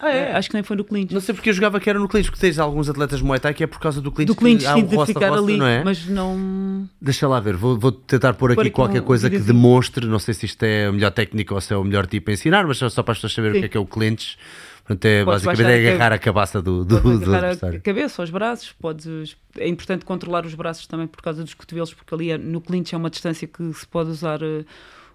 Ah, 0.00 0.10
é? 0.10 0.30
Eh, 0.30 0.36
Acho 0.36 0.48
que 0.48 0.54
nem 0.54 0.62
foi 0.62 0.76
no 0.76 0.84
clinch. 0.84 1.12
Não 1.12 1.20
sei 1.20 1.34
porque 1.34 1.50
eu 1.50 1.54
jogava 1.54 1.80
que 1.80 1.90
era 1.90 1.98
no 1.98 2.08
clinch, 2.08 2.30
porque 2.30 2.40
tens 2.40 2.58
alguns 2.58 2.88
atletas 2.88 3.20
Muay 3.20 3.40
Thai 3.40 3.52
que 3.52 3.64
é 3.64 3.66
por 3.66 3.80
causa 3.80 4.00
do 4.00 4.12
clinch. 4.12 4.32
do 4.32 4.66
há 4.68 4.74
sim, 4.74 4.84
de 4.86 5.06
ficar 5.06 5.32
ali, 5.32 5.56
não 5.56 5.66
é? 5.66 5.82
mas 5.82 6.06
não. 6.06 6.88
Deixa 7.00 7.26
lá 7.26 7.40
ver, 7.40 7.56
vou, 7.56 7.76
vou 7.76 7.90
tentar 7.90 8.34
pôr 8.34 8.52
aqui 8.52 8.60
aqui 8.60 8.70
qualquer 8.70 9.02
um 9.02 9.04
coisa 9.04 9.28
que 9.28 9.38
demonstre, 9.38 10.06
não 10.06 10.20
sei 10.20 10.34
se 10.34 10.46
isto 10.46 10.62
é 10.62 10.86
a 10.86 10.92
melhor 10.92 11.10
técnica 11.10 11.52
ou 11.52 11.60
se 11.60 11.72
é 11.72 11.76
o 11.76 11.82
melhor 11.82 12.06
tipo 12.06 12.30
a 12.30 12.32
ensinar, 12.32 12.64
mas 12.66 12.78
só, 12.78 13.02
para 13.02 13.12
as 13.12 13.18
pessoas 13.18 13.32
saberem 13.32 13.56
o 13.56 13.60
que 13.60 13.66
é 13.66 13.68
que 13.68 13.76
é 13.76 13.80
o 13.80 13.86
clinch. 13.86 14.38
Portanto, 14.84 15.04
é, 15.04 15.24
Podes 15.24 15.42
basicamente 15.44 15.66
baixar 15.66 15.82
é 15.82 15.90
a 15.90 15.94
agarrar 15.94 16.12
a 16.14 16.18
cabeça 16.18 16.62
do, 16.62 16.84
do, 16.84 17.00
do 17.00 17.10
agarrar 17.10 17.34
a 17.34 17.38
adversário. 17.50 17.82
cabeça, 17.82 18.22
os 18.22 18.30
braços, 18.30 18.72
podes, 18.80 19.36
é 19.58 19.68
importante 19.68 20.04
controlar 20.04 20.46
os 20.46 20.54
braços 20.54 20.86
também 20.86 21.06
por 21.06 21.20
causa 21.20 21.42
dos 21.44 21.52
cotovelos, 21.52 21.92
porque 21.92 22.14
ali 22.14 22.30
é- 22.30 22.38
no 22.38 22.60
clinch 22.60 22.94
é 22.94 22.98
uma 22.98 23.10
distância 23.10 23.46
que 23.46 23.70
se 23.74 23.86
pode 23.86 24.08
usar 24.10 24.40
eh, 24.42 24.64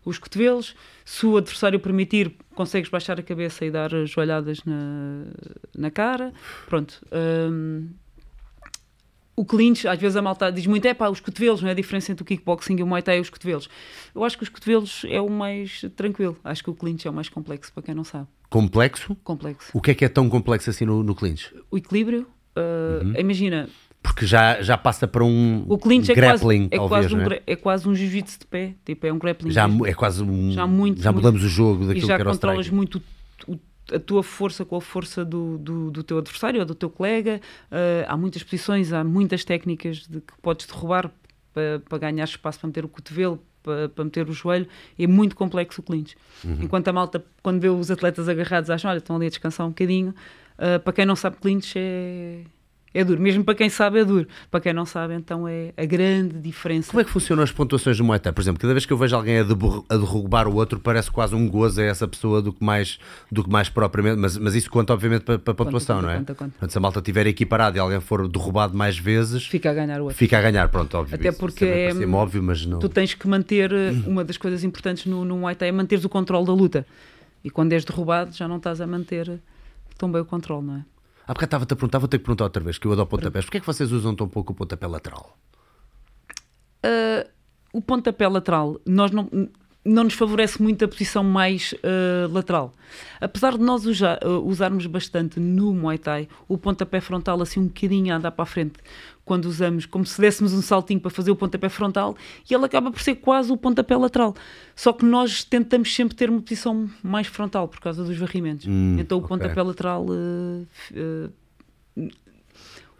os 0.06 0.20
cotovelos. 0.20 0.76
Se 1.06 1.26
o 1.26 1.38
adversário 1.38 1.80
permitir, 1.80 2.34
consegues 2.56 2.90
baixar 2.90 3.20
a 3.20 3.24
cabeça 3.24 3.66
e 3.66 3.72
dar 3.72 3.90
joelhadas 4.06 4.64
na, 4.66 5.26
na 5.78 5.92
cara. 5.92 6.34
Pronto. 6.68 7.02
hum, 7.52 7.90
o 9.36 9.44
clinch, 9.44 9.88
às 9.88 10.00
vezes 10.00 10.16
a 10.16 10.22
malta 10.22 10.52
diz 10.52 10.68
muito, 10.68 10.86
é 10.86 10.94
pá, 10.94 11.10
os 11.10 11.20
cotovelos, 11.20 11.62
não 11.62 11.68
é 11.70 11.72
a 11.72 11.76
diferença 11.76 12.12
entre 12.12 12.22
o 12.22 12.26
kickboxing 12.26 12.78
e 12.80 12.84
o 12.84 12.88
Muay 12.88 13.02
Thai 13.02 13.18
e 13.18 13.22
os 13.22 13.32
cotovelos. 13.32 13.68
Eu 14.14 14.24
acho 14.24 14.38
que 14.38 14.44
os 14.44 14.50
cotovelos 14.50 15.04
é 15.10 15.20
o 15.20 15.28
mais 15.30 15.82
tranquilo. 15.96 16.38
Acho 16.44 16.64
que 16.64 16.70
o 16.70 16.76
clinch 16.76 17.08
é 17.08 17.10
o 17.10 17.14
mais 17.14 17.30
complexo, 17.30 17.74
para 17.74 17.82
quem 17.84 17.96
não 17.96 18.04
sabe. 18.04 18.28
Complexo? 18.50 19.16
Complexo. 19.24 19.72
O 19.74 19.82
que 19.82 19.90
é 19.92 19.96
que 19.96 20.06
é 20.06 20.10
tão 20.10 20.30
complexo 20.30 20.70
assim 20.70 20.86
no, 20.86 21.02
no 21.02 21.16
clinch? 21.16 21.52
O 21.72 21.78
equilíbrio, 21.80 22.28
uh, 22.56 23.04
Uhum. 23.04 23.14
imagina, 23.18 23.68
Porque 24.04 24.26
já, 24.26 24.62
já 24.62 24.78
passa 24.78 25.08
para 25.08 25.24
um 25.24 25.66
o 25.68 25.78
clinch 25.78 26.12
é 26.12 26.14
grappling, 26.14 26.68
quase, 26.68 26.76
é, 26.76 26.78
talvez, 26.78 27.12
quase 27.12 27.16
um, 27.16 27.34
é? 27.34 27.42
é 27.48 27.56
quase 27.56 27.88
um 27.90 27.96
jiu-jitsu 27.96 28.40
de 28.42 28.46
pé, 28.46 28.74
tipo, 28.86 29.08
é 29.08 29.14
um 29.14 29.18
grappling. 29.18 29.50
Já 29.50 29.66
é 29.86 29.94
quase 29.94 30.22
um. 30.22 30.52
Já 30.52 30.68
muito, 30.68 31.02
já 31.02 31.12
muito. 31.12 31.24
mudamos 31.24 31.44
o 31.44 31.48
jogo 31.50 31.86
e 31.86 31.88
daquilo 31.88 32.08
já 32.08 32.16
que 32.18 32.22
era 32.22 32.30
o 32.30 32.34
controlas 32.34 32.70
muito 32.70 33.02
o- 33.48 33.58
a 33.92 34.00
tua 34.00 34.22
força 34.22 34.66
com 34.66 34.76
a 34.76 34.82
força 34.82 35.24
do, 35.24 35.58
do, 35.58 35.90
do 35.90 36.04
teu 36.04 36.18
adversário 36.18 36.60
ou 36.60 36.66
do 36.66 36.76
teu 36.76 36.90
colega. 36.90 37.40
Uh, 37.72 38.06
há 38.08 38.18
muitas 38.18 38.44
posições, 38.44 38.92
há 38.94 39.04
muitas 39.04 39.44
técnicas 39.46 40.06
de 40.08 40.20
que 40.20 40.34
podes 40.42 40.66
derrubar 40.68 41.10
para, 41.54 41.82
para 41.88 41.98
ganhar 41.98 42.26
espaço 42.26 42.60
para 42.60 42.68
meter 42.68 42.84
o 42.86 42.90
cotovelo, 42.90 43.40
para, 43.64 43.88
para 43.90 44.04
meter 44.04 44.30
o 44.30 44.34
joelho. 44.34 44.68
É 45.00 45.08
muito 45.08 45.36
complexo 45.36 45.82
o 45.82 45.84
clinch. 45.84 46.16
Uhum. 46.44 46.60
Enquanto 46.62 46.88
a 46.90 46.94
malta, 46.94 47.24
quando 47.42 47.60
vê 47.62 47.70
os 47.70 47.90
atletas 47.90 48.28
agarrados, 48.28 48.70
acham, 48.70 48.92
olha, 48.92 48.98
estão 48.98 49.16
ali 49.16 49.28
a 49.28 49.30
descansar 49.30 49.66
um 49.66 49.70
bocadinho. 49.70 50.14
Uh, 50.58 50.80
para 50.82 50.94
quem 50.94 51.06
não 51.06 51.16
sabe, 51.16 51.38
clinch 51.38 51.74
é, 51.78 52.42
É 52.94 53.04
duro. 53.04 53.20
Mesmo 53.20 53.44
para 53.44 53.56
quem 53.56 53.70
sabe, 53.70 54.00
é 54.00 54.06
duro. 54.06 54.28
Para 54.52 54.60
quem 54.62 54.72
não 54.72 54.86
sabe, 54.86 55.16
então 55.16 55.48
é 55.48 55.74
a 55.76 55.84
grande 55.86 56.40
diferença. 56.40 56.92
Como 56.92 57.02
é 57.02 57.04
que 57.04 57.10
funcionam 57.10 57.44
as 57.44 57.52
pontuações 57.52 57.98
do 57.98 58.04
Muay 58.04 58.20
Thai? 58.20 58.32
Por 58.32 58.42
exemplo, 58.42 58.62
cada 58.62 58.72
vez 58.74 58.86
que 58.86 58.94
eu 58.94 58.98
vejo 58.98 59.16
alguém 59.16 59.40
a, 59.40 59.44
derru- 59.44 59.84
a 59.90 59.98
derrubar 59.98 60.48
o 60.48 60.54
outro, 60.56 60.80
parece 60.80 61.10
quase 61.10 61.34
um 61.34 61.50
gozo 61.50 61.82
a 61.82 61.84
essa 61.86 62.08
pessoa 62.08 62.42
do 62.42 62.54
que 62.54 62.64
mais, 62.64 63.00
do 63.32 63.44
que 63.44 63.50
mais 63.50 63.68
propriamente. 63.68 64.18
Mas, 64.20 64.38
mas 64.38 64.54
isso 64.54 64.70
conta, 64.70 64.94
obviamente, 64.94 65.24
para, 65.24 65.40
para 65.40 65.52
a 65.52 65.56
pontuação, 65.56 65.96
conta, 65.96 66.08
não 66.08 66.14
é? 66.14 66.18
conta, 66.20 66.36
conta. 66.36 66.52
Portanto, 66.52 66.72
se 66.72 66.78
a 66.78 66.82
malta 66.82 67.00
estiver 67.00 67.26
equiparada 67.26 67.78
e 67.78 67.80
alguém 67.80 68.00
for 68.00 68.28
derrubado 68.28 68.78
mais 68.78 68.98
vezes, 68.98 69.46
Fica 69.48 69.72
a 69.72 69.74
ganhar 69.74 70.00
o 70.00 70.04
outro. 70.04 70.18
fica 70.18 70.38
a 70.38 70.42
ganhar. 70.42 70.68
Pronto, 70.70 70.96
óbvio. 70.96 71.16
Até 71.16 71.32
porque 71.32 71.66
é- 71.66 72.06
óbvio, 72.14 72.44
mas 72.44 72.64
não. 72.66 72.78
Tu 72.80 72.90
tens 72.90 73.14
que 73.16 73.28
manter, 73.28 73.72
eh, 73.72 73.92
uma 74.06 74.24
das 74.24 74.38
coisas 74.38 74.64
importantes 74.64 75.06
no, 75.08 75.26
no 75.26 75.38
Muay 75.38 75.56
Thai 75.56 75.70
é 75.70 75.72
manteres 75.72 76.06
o 76.06 76.10
controle 76.10 76.46
da 76.46 76.54
luta. 76.54 76.86
E 77.44 77.50
quando 77.50 77.74
és 77.74 77.84
derrubado, 77.84 78.32
já 78.36 78.48
não 78.48 78.58
estás 78.58 78.80
a 78.80 78.86
manter 78.88 79.40
tão 79.98 80.12
bem 80.12 80.22
o 80.22 80.26
controle, 80.26 80.66
não 80.68 80.76
é? 80.78 80.86
Há 81.26 81.34
bocado 81.34 81.46
estava-te 81.46 81.74
a 81.74 81.76
perguntar, 81.76 82.00
vou 82.00 82.08
ter 82.08 82.18
que 82.18 82.24
perguntar 82.26 82.44
outra 82.46 82.64
vez, 82.64 82.78
que 82.78 82.86
eu 82.86 82.92
adoro 82.92 83.08
pontapés. 83.08 83.46
Porquê 83.46 83.58
é 83.58 83.62
que 83.62 83.66
vocês 83.66 83.92
usam 83.92 84.14
tão 84.16 84.28
pouco 84.28 84.52
o 84.52 84.56
pontapé 84.56 84.88
lateral? 84.88 85.38
Uh, 86.86 87.30
o 87.72 87.82
pontapé 87.82 88.28
lateral, 88.28 88.80
nós 88.86 89.12
não, 89.12 89.30
não 89.86 90.04
nos 90.04 90.14
favorece 90.14 90.62
muito 90.62 90.84
a 90.84 90.88
posição 90.88 91.24
mais 91.24 91.74
uh, 91.74 92.32
lateral. 92.32 92.74
Apesar 93.22 93.58
de 93.58 93.64
nós 93.64 93.86
uh, 93.86 93.90
usarmos 94.44 94.86
bastante 94.86 95.40
no 95.40 95.74
Muay 95.74 95.98
Thai 95.98 96.28
o 96.48 96.58
pontapé 96.58 97.02
frontal 97.02 97.42
assim 97.42 97.60
um 97.60 97.68
bocadinho 97.68 98.14
a 98.14 98.18
andar 98.18 98.32
para 98.32 98.44
a 98.44 98.46
frente, 98.46 98.76
quando 99.26 99.46
usamos, 99.46 99.86
como 99.86 100.06
se 100.06 100.20
dessemos 100.20 100.54
um 100.54 100.62
saltinho 100.62 101.00
para 101.00 101.10
fazer 101.10 101.32
o 101.32 101.36
pontapé 101.36 101.70
frontal, 101.70 102.16
e 102.50 102.54
ele 102.54 102.66
acaba 102.66 102.92
por 102.92 103.02
ser 103.02 103.16
quase 103.16 103.52
o 103.52 103.58
pontapé 103.58 103.96
lateral. 103.96 104.36
Só 104.76 104.92
que 104.92 105.06
nós 105.06 105.44
tentamos 105.44 105.94
sempre 105.94 106.16
ter 106.16 106.30
uma 106.30 106.42
posição 106.42 106.90
mais 107.02 107.28
frontal 107.28 107.68
por 107.68 107.80
causa 107.80 108.04
dos 108.04 108.18
varrimentos. 108.18 108.68
Hum, 108.68 108.98
então 109.00 109.18
o 109.18 109.22
ok. 109.22 109.30
pontapé 109.30 109.62
lateral 109.62 110.06
uh, 110.06 110.68
uh, 111.98 112.10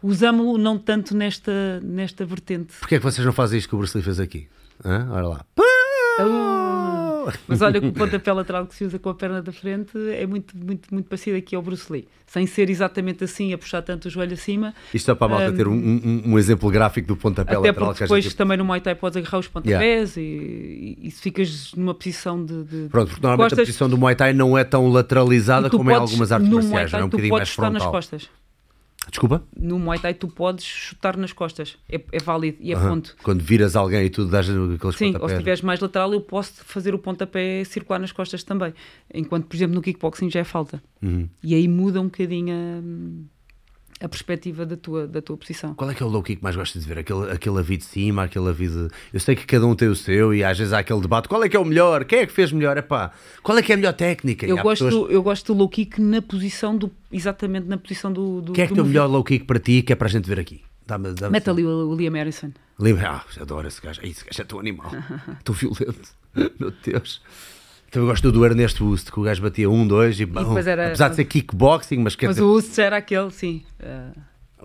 usámo-lo 0.02 0.58
não 0.58 0.78
tanto 0.78 1.16
nesta, 1.16 1.80
nesta 1.82 2.24
vertente. 2.24 2.74
Porquê 2.78 2.96
é 2.96 2.98
que 2.98 3.04
vocês 3.04 3.24
não 3.24 3.32
fazem 3.32 3.58
isto 3.58 3.68
que 3.68 3.74
o 3.74 3.78
Bruce 3.78 3.96
Lee 3.96 4.04
fez 4.04 4.18
aqui? 4.18 4.48
Hã? 4.84 5.08
Olha 5.10 5.28
lá. 5.28 6.63
Ah, 7.26 7.32
Mas 7.48 7.62
olha 7.62 7.80
que 7.80 7.86
o 7.86 7.92
pontapé 7.92 8.32
lateral 8.32 8.66
que 8.66 8.74
se 8.74 8.84
usa 8.84 8.98
com 8.98 9.08
a 9.08 9.14
perna 9.14 9.40
da 9.42 9.52
frente 9.52 9.90
é 10.12 10.26
muito, 10.26 10.56
muito, 10.56 10.92
muito 10.92 11.06
parecido 11.08 11.36
aqui 11.36 11.54
ao 11.56 11.62
Bruce 11.62 11.90
Lee. 11.92 12.06
Sem 12.26 12.46
ser 12.46 12.70
exatamente 12.70 13.22
assim, 13.24 13.52
a 13.52 13.58
puxar 13.58 13.82
tanto 13.82 14.06
o 14.06 14.10
joelho 14.10 14.32
acima. 14.34 14.74
Isto 14.92 15.10
é 15.10 15.14
para 15.14 15.26
a 15.26 15.30
malta 15.38 15.52
ter 15.52 15.68
um, 15.68 15.72
um- 15.74 16.22
um 16.32 16.38
exemplo 16.38 16.70
gráfico 16.70 17.06
do 17.08 17.16
pontapé 17.16 17.52
Até 17.54 17.68
lateral 17.68 17.88
porque 17.88 17.98
que 17.98 18.04
a 18.04 18.06
depois 18.06 18.24
gente... 18.24 18.36
também 18.36 18.56
no 18.56 18.64
Muay 18.64 18.80
Thai 18.80 18.94
podes 18.94 19.16
agarrar 19.16 19.38
os 19.38 19.48
pontapés 19.48 20.16
e, 20.16 20.20
e, 20.20 20.98
e 21.08 21.10
se 21.10 21.20
ficas 21.20 21.72
numa 21.76 21.94
posição 21.94 22.44
de. 22.44 22.64
de 22.64 22.88
Pronto, 22.88 23.08
porque 23.10 23.22
normalmente 23.22 23.46
a 23.52 23.56
costas, 23.56 23.66
posição 23.68 23.88
do 23.88 23.98
Muay 23.98 24.14
Thai 24.14 24.32
não 24.32 24.56
é 24.56 24.64
tão 24.64 24.88
lateralizada 24.90 25.68
como 25.70 25.90
em 25.90 25.94
podes- 25.94 26.10
algumas 26.10 26.32
artes 26.32 26.48
marciais, 26.48 26.90
Thai 26.90 27.00
não 27.00 27.04
é 27.04 27.06
um 27.06 27.10
bocadinho 27.10 27.34
mais 27.34 27.48
estar 27.48 27.62
nas 27.70 27.82
frontal. 27.82 27.92
costas. 27.92 28.28
Desculpa? 29.14 29.44
No 29.56 29.78
Muay 29.78 30.00
Thai 30.00 30.12
tu 30.12 30.26
podes 30.26 30.64
chutar 30.64 31.16
nas 31.16 31.32
costas. 31.32 31.78
É, 31.88 32.00
é 32.10 32.18
válido 32.18 32.58
e 32.60 32.72
é 32.72 32.76
ponto. 32.76 33.14
Quando 33.22 33.42
viras 33.42 33.76
alguém 33.76 34.06
e 34.06 34.10
tu 34.10 34.24
dás 34.24 34.50
aqueles 34.50 34.96
Sim, 34.96 35.14
ou 35.20 35.28
se 35.28 35.34
estiveres 35.34 35.62
mais 35.62 35.78
lateral, 35.78 36.12
eu 36.12 36.20
posso 36.20 36.64
fazer 36.64 36.96
o 36.96 36.98
pontapé 36.98 37.62
circular 37.62 38.00
nas 38.00 38.10
costas 38.10 38.42
também. 38.42 38.74
Enquanto, 39.14 39.46
por 39.46 39.54
exemplo, 39.54 39.76
no 39.76 39.82
kickboxing 39.82 40.28
já 40.28 40.40
é 40.40 40.44
falta. 40.44 40.82
Uhum. 41.00 41.28
E 41.44 41.54
aí 41.54 41.68
muda 41.68 42.00
um 42.00 42.06
bocadinho 42.06 42.52
a, 42.52 42.82
a 44.00 44.08
perspectiva 44.08 44.66
da 44.66 44.76
tua, 44.76 45.06
da 45.06 45.22
tua 45.22 45.36
posição. 45.36 45.74
Qual 45.74 45.88
é 45.90 45.94
que 45.94 46.02
é 46.02 46.06
o 46.06 46.08
low 46.08 46.22
kick 46.22 46.36
que 46.38 46.42
mais 46.42 46.56
gostas 46.56 46.82
de 46.82 46.88
ver? 46.88 46.98
Aquele, 46.98 47.30
aquele 47.30 47.58
avi 47.58 47.76
de 47.76 47.84
cima, 47.84 48.24
aquele 48.24 48.48
avi 48.48 48.68
de... 48.68 48.88
Eu 49.12 49.20
sei 49.20 49.34
que 49.36 49.46
cada 49.46 49.66
um 49.66 49.74
tem 49.74 49.88
o 49.88 49.94
seu 49.96 50.34
e 50.34 50.42
às 50.44 50.58
vezes 50.58 50.72
há 50.72 50.80
aquele 50.80 51.00
debate. 51.00 51.28
Qual 51.28 51.42
é 51.42 51.48
que 51.48 51.56
é 51.56 51.60
o 51.60 51.64
melhor? 51.64 52.04
Quem 52.04 52.20
é 52.20 52.26
que 52.26 52.32
fez 52.32 52.52
melhor? 52.52 52.76
Epá, 52.76 53.12
qual 53.42 53.56
é 53.56 53.62
que 53.62 53.72
é 53.72 53.74
a 53.74 53.78
melhor 53.78 53.92
técnica? 53.94 54.46
Eu 54.46 54.58
gosto, 54.58 54.84
pessoas- 54.84 55.12
eu 55.12 55.22
gosto 55.22 55.52
do 55.54 55.58
low 55.58 55.68
kick 55.68 56.00
na 56.00 56.20
posição 56.20 56.76
do. 56.76 56.90
Exatamente 57.12 57.66
na 57.68 57.78
posição 57.78 58.12
do. 58.12 58.40
do 58.42 58.52
Quem 58.52 58.64
é 58.64 58.66
que 58.66 58.74
tem 58.74 58.82
o 58.82 58.86
melhor 58.86 59.06
low 59.06 59.22
kick 59.22 59.44
para 59.44 59.58
ti 59.58 59.82
que 59.82 59.92
é 59.92 59.96
para 59.96 60.08
a 60.08 60.10
gente 60.10 60.28
ver 60.28 60.40
aqui? 60.40 60.60
Dá-me, 60.86 61.12
dá-me 61.14 61.32
Mete 61.32 61.48
ali 61.48 61.64
o, 61.64 61.94
Liam 61.94 62.12
Harrison. 62.12 62.50
Lembra? 62.78 63.08
Ah, 63.10 63.24
adoro 63.40 63.66
esse 63.68 63.80
gajo. 63.80 64.00
Esse 64.02 64.24
gajo 64.24 64.42
é 64.42 64.44
tão 64.44 64.58
animal. 64.58 64.90
tão 65.44 65.54
violento. 65.54 66.10
Meu 66.58 66.72
Deus. 66.84 67.22
Também 67.94 68.08
gosto 68.08 68.32
do 68.32 68.44
Ernesto 68.44 68.84
Wust, 68.84 69.12
que 69.12 69.20
o 69.20 69.22
gajo 69.22 69.40
batia 69.40 69.70
um, 69.70 69.86
dois 69.86 70.18
e, 70.18 70.26
bom, 70.26 70.40
depois 70.42 70.66
era- 70.66 70.88
apesar 70.88 71.10
de 71.10 71.14
ser 71.16 71.24
kickboxing, 71.26 71.98
mas 71.98 72.16
quer 72.16 72.26
Mas 72.26 72.36
dizer, 72.36 72.46
o 72.46 72.60
já 72.60 72.82
era 72.82 72.96
aquele, 72.96 73.30
sim. 73.30 73.64
Ah, 73.80 74.10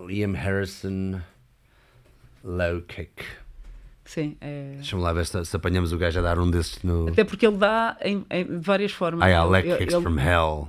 Liam 0.04 0.32
Harrison 0.32 1.20
low 2.42 2.80
kick. 2.82 3.22
sim. 4.04 4.36
é- 4.40 4.72
Deixa-me 4.76 5.00
lá 5.02 5.12
ver 5.12 5.26
se, 5.26 5.44
se 5.44 5.54
apanhamos 5.54 5.92
o 5.92 5.98
gajo 5.98 6.18
a 6.18 6.22
dar 6.22 6.40
um 6.40 6.50
desses 6.50 6.82
no. 6.82 7.08
Até 7.08 7.22
porque 7.22 7.46
ele 7.46 7.56
dá 7.56 7.96
em, 8.02 8.26
em 8.30 8.58
várias 8.58 8.90
formas. 8.90 9.24
Leg 9.50 9.68
Ele- 9.68 9.78
kicks 9.78 9.94
ele- 9.94 10.02
from 10.02 10.18
hell. 10.18 10.68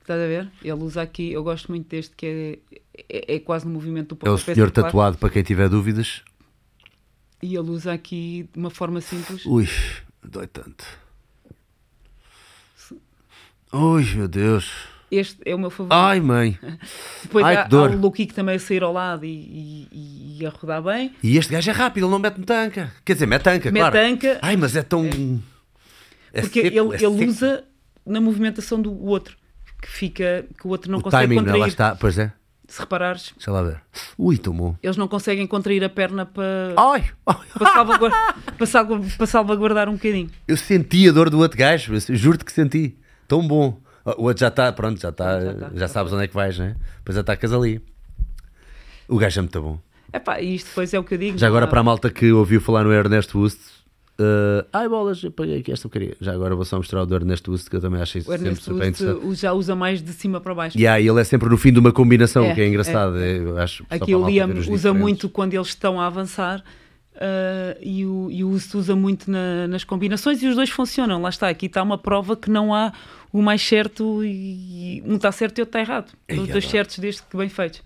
Estás 0.00 0.20
a 0.22 0.26
ver? 0.26 0.48
Ele 0.62 0.72
usa 0.82 1.02
aqui, 1.02 1.32
eu 1.32 1.42
gosto 1.42 1.70
muito 1.72 1.88
deste 1.88 2.14
que 2.16 2.60
é, 2.96 2.98
é, 3.08 3.34
é 3.34 3.38
quase 3.40 3.66
no 3.66 3.72
movimento 3.72 4.14
do 4.14 4.26
É 4.26 4.30
o 4.30 4.34
pontapé 4.34 4.54
senhor 4.54 4.70
tatuado, 4.70 5.18
para 5.18 5.28
quem 5.30 5.42
tiver 5.42 5.68
dúvidas. 5.68 6.22
E 7.42 7.56
ele 7.56 7.70
usa 7.70 7.92
aqui 7.92 8.48
de 8.52 8.58
uma 8.58 8.70
forma 8.70 9.00
simples. 9.00 9.44
Ui, 9.44 9.68
dói 10.22 10.46
tanto. 10.46 10.84
Ui, 13.72 14.04
meu 14.14 14.28
Deus. 14.28 14.70
Este 15.10 15.38
é 15.44 15.54
o 15.54 15.58
meu 15.58 15.70
favorito. 15.70 15.92
Ai, 15.94 16.20
mãe. 16.20 16.56
Depois 17.22 17.44
ai, 17.44 17.56
há, 17.56 17.62
há 17.68 18.06
o 18.06 18.12
kick 18.12 18.32
também 18.32 18.54
a 18.54 18.58
sair 18.60 18.82
ao 18.82 18.92
lado 18.92 19.24
e, 19.24 19.88
e- 19.92 20.38
e 20.40 20.46
a 20.46 20.50
rodar 20.50 20.80
bem. 20.82 21.12
E 21.22 21.36
este 21.36 21.52
gajo 21.52 21.68
é 21.68 21.72
rápido, 21.72 22.04
ele 22.04 22.12
não 22.12 22.18
mete 22.20 22.40
tanca. 22.42 22.92
Quer 23.04 23.14
dizer, 23.14 23.26
mete 23.26 23.42
tanca, 23.42 23.70
Mete 23.72 23.80
claro. 23.90 23.92
tanca. 23.94 24.38
Ai, 24.40 24.56
mas 24.56 24.76
é 24.76 24.82
tão. 24.82 25.04
É 26.32 26.42
Porque 26.42 26.62
seco, 26.62 26.76
ele, 26.92 26.94
é 26.96 27.04
ele 27.06 27.26
usa 27.26 27.64
na 28.06 28.20
movimentação 28.20 28.80
do 28.80 29.04
outro. 29.04 29.36
Que 29.82 29.88
fica, 29.88 30.44
que 30.60 30.66
o 30.66 30.70
outro 30.70 30.90
não 30.92 30.98
o 30.98 31.02
consegue 31.02 31.24
timing 31.24 31.36
contrair. 31.38 31.54
dela 31.58 31.68
está. 31.68 31.96
Pois 31.96 32.16
é, 32.18 32.32
Se 32.68 32.78
reparares, 32.80 33.32
deixa 33.34 33.50
lá 33.50 33.62
ver. 33.62 33.80
Ui, 34.16 34.36
tomou. 34.38 34.76
eles 34.82 34.96
não 34.96 35.08
conseguem 35.08 35.44
contrair 35.46 35.82
a 35.82 35.88
perna 35.88 36.24
para, 36.24 36.74
Ai, 36.76 37.04
para, 37.24 37.72
salvaguardar, 37.72 38.36
para, 38.56 38.66
salva- 38.66 39.00
para 39.16 39.26
salvaguardar 39.26 39.88
um 39.88 39.94
bocadinho. 39.94 40.30
Eu 40.46 40.56
senti 40.56 41.08
a 41.08 41.12
dor 41.12 41.30
do 41.30 41.38
outro 41.38 41.58
gajo, 41.58 41.92
juro-te 42.10 42.44
que 42.44 42.52
senti. 42.52 42.96
Tão 43.30 43.46
bom. 43.46 43.78
O 44.18 44.24
outro 44.24 44.40
já 44.40 44.48
está, 44.48 44.72
pronto, 44.72 45.00
já 45.00 45.10
está, 45.10 45.40
Já 45.40 45.50
está, 45.52 45.70
já 45.74 45.88
sabes 45.88 46.12
onde 46.12 46.24
é 46.24 46.26
que 46.26 46.34
vais, 46.34 46.58
né? 46.58 46.74
Depois 46.98 47.16
atacas 47.16 47.52
ali. 47.52 47.80
O 49.08 49.18
gajo 49.18 49.38
é 49.38 49.42
muito 49.42 49.62
bom. 49.62 49.78
Epá, 50.12 50.40
e 50.40 50.54
isto 50.56 50.68
depois 50.68 50.92
é 50.92 50.98
o 50.98 51.04
que 51.04 51.14
eu 51.14 51.18
digo. 51.18 51.38
Já 51.38 51.46
agora 51.46 51.62
não 51.62 51.68
há- 51.68 51.70
para 51.70 51.80
a 51.80 51.84
malta 51.84 52.10
que 52.10 52.32
ouviu 52.32 52.60
falar 52.60 52.82
no 52.84 52.92
Ernesto 52.92 53.38
Wust, 53.38 53.60
uh, 54.18 54.66
ai 54.72 54.88
bolas, 54.88 55.22
eu 55.22 55.30
paguei 55.30 55.58
aqui 55.60 55.70
esta 55.70 55.88
porcaria. 55.88 56.16
Já 56.20 56.32
agora 56.32 56.54
vou 56.56 56.64
só 56.64 56.76
mostrar 56.76 57.02
o 57.02 57.06
do 57.06 57.14
Ernesto 57.14 57.50
Wust, 57.52 57.70
que 57.70 57.76
eu 57.76 57.80
também 57.80 58.00
acho 58.00 58.18
isso 58.18 58.28
O 58.28 58.32
sempre 58.32 58.48
Ernesto 58.48 58.64
super 58.64 58.86
Wust, 58.88 59.02
interessante. 59.04 59.34
já 59.36 59.52
usa 59.52 59.76
mais 59.76 60.02
de 60.02 60.12
cima 60.12 60.40
para 60.40 60.54
baixo. 60.54 60.76
E 60.78 60.86
aí 60.86 61.06
ele 61.06 61.20
é 61.20 61.24
sempre 61.24 61.48
no 61.48 61.56
fim 61.56 61.72
de 61.72 61.78
uma 61.78 61.92
combinação, 61.92 62.44
É, 62.44 62.54
que 62.54 62.60
é 62.60 62.66
engraçado. 62.68 63.16
é, 63.18 63.38
eu 63.38 63.58
acho, 63.58 63.84
Aqui 63.90 64.14
o 64.14 64.26
Liam 64.28 64.48
usa 64.50 64.60
diferentes. 64.70 64.92
muito 65.00 65.28
quando 65.28 65.54
eles 65.54 65.68
estão 65.68 66.00
a 66.00 66.06
avançar 66.06 66.58
uh, 67.14 67.78
e, 67.80 68.04
o, 68.06 68.28
e 68.30 68.42
o 68.42 68.48
Uso 68.50 68.78
usa 68.78 68.96
muito 68.96 69.30
na- 69.30 69.68
nas 69.68 69.84
combinações 69.84 70.42
e 70.42 70.46
os 70.48 70.56
dois 70.56 70.70
funcionam. 70.70 71.22
Lá 71.22 71.28
está, 71.28 71.48
aqui 71.48 71.66
está 71.66 71.82
uma 71.82 71.98
prova 71.98 72.36
que 72.36 72.50
não 72.50 72.74
há 72.74 72.92
o 73.32 73.40
mais 73.42 73.62
certo 73.62 74.24
e 74.24 75.02
um 75.06 75.16
está 75.16 75.30
certo 75.32 75.58
e 75.58 75.62
outro 75.62 75.78
está 75.78 75.80
errado. 75.80 76.12
Os 76.28 76.36
dois 76.36 76.48
adoro. 76.50 76.68
certos 76.68 76.98
desde 76.98 77.22
que 77.22 77.36
bem 77.36 77.48
feitos. 77.48 77.82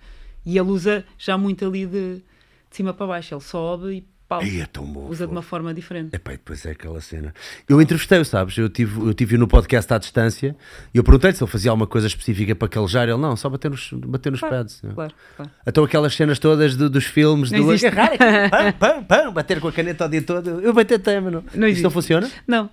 E 0.46 0.58
ele 0.58 0.68
usa 0.70 1.04
já 1.18 1.36
muito 1.38 1.64
ali 1.66 1.86
de, 1.86 2.16
de 2.16 2.22
cima 2.70 2.92
para 2.92 3.06
baixo. 3.06 3.34
Ele 3.34 3.40
sobe 3.40 3.92
e 3.96 4.04
pau, 4.28 4.40
Ai, 4.42 4.60
é 4.60 4.66
tão 4.66 4.84
bom. 4.84 5.06
usa 5.08 5.26
de 5.26 5.32
uma 5.32 5.42
forma 5.42 5.72
diferente. 5.74 6.14
Epá, 6.14 6.32
e 6.32 6.36
depois 6.36 6.64
é 6.66 6.70
aquela 6.70 7.00
cena. 7.00 7.34
Eu 7.68 7.80
entrevistei-o, 7.80 8.24
sabes? 8.24 8.56
Eu 8.58 8.68
tive, 8.70 9.00
eu 9.06 9.12
tive 9.14 9.36
no 9.38 9.46
podcast 9.46 9.92
à 9.92 9.98
distância 9.98 10.56
e 10.94 10.98
eu 10.98 11.04
perguntei-lhe 11.04 11.36
se 11.36 11.42
ele 11.44 11.50
fazia 11.50 11.70
alguma 11.70 11.86
coisa 11.86 12.06
específica 12.06 12.54
para 12.54 12.68
calejar. 12.68 13.08
Ele 13.08 13.18
não, 13.18 13.36
só 13.36 13.48
bater 13.50 13.70
nos, 13.70 13.90
bater 13.92 14.30
nos 14.32 14.40
Claro, 14.40 14.56
pads. 14.56 14.82
não. 14.82 14.94
Claro, 14.94 15.14
claro. 15.36 15.50
Então 15.66 15.84
aquelas 15.84 16.14
cenas 16.14 16.38
todas 16.38 16.76
do- 16.76 16.88
dos 16.90 17.04
filmes, 17.04 17.50
Não 17.50 17.60
do 17.64 17.70
agarrar 17.72 18.10
pam, 18.50 18.72
pam, 18.72 19.04
pam, 19.04 19.32
bater 19.32 19.60
com 19.60 19.68
a 19.68 19.72
caneta 19.72 20.04
o 20.06 20.08
dia 20.08 20.22
todo. 20.22 20.60
Eu 20.60 20.72
bati 20.72 20.94
até, 20.94 21.20
mano. 21.20 21.44
Não 21.54 21.68
Isto 21.68 21.82
não 21.82 21.90
funciona? 21.90 22.30
Não, 22.46 22.68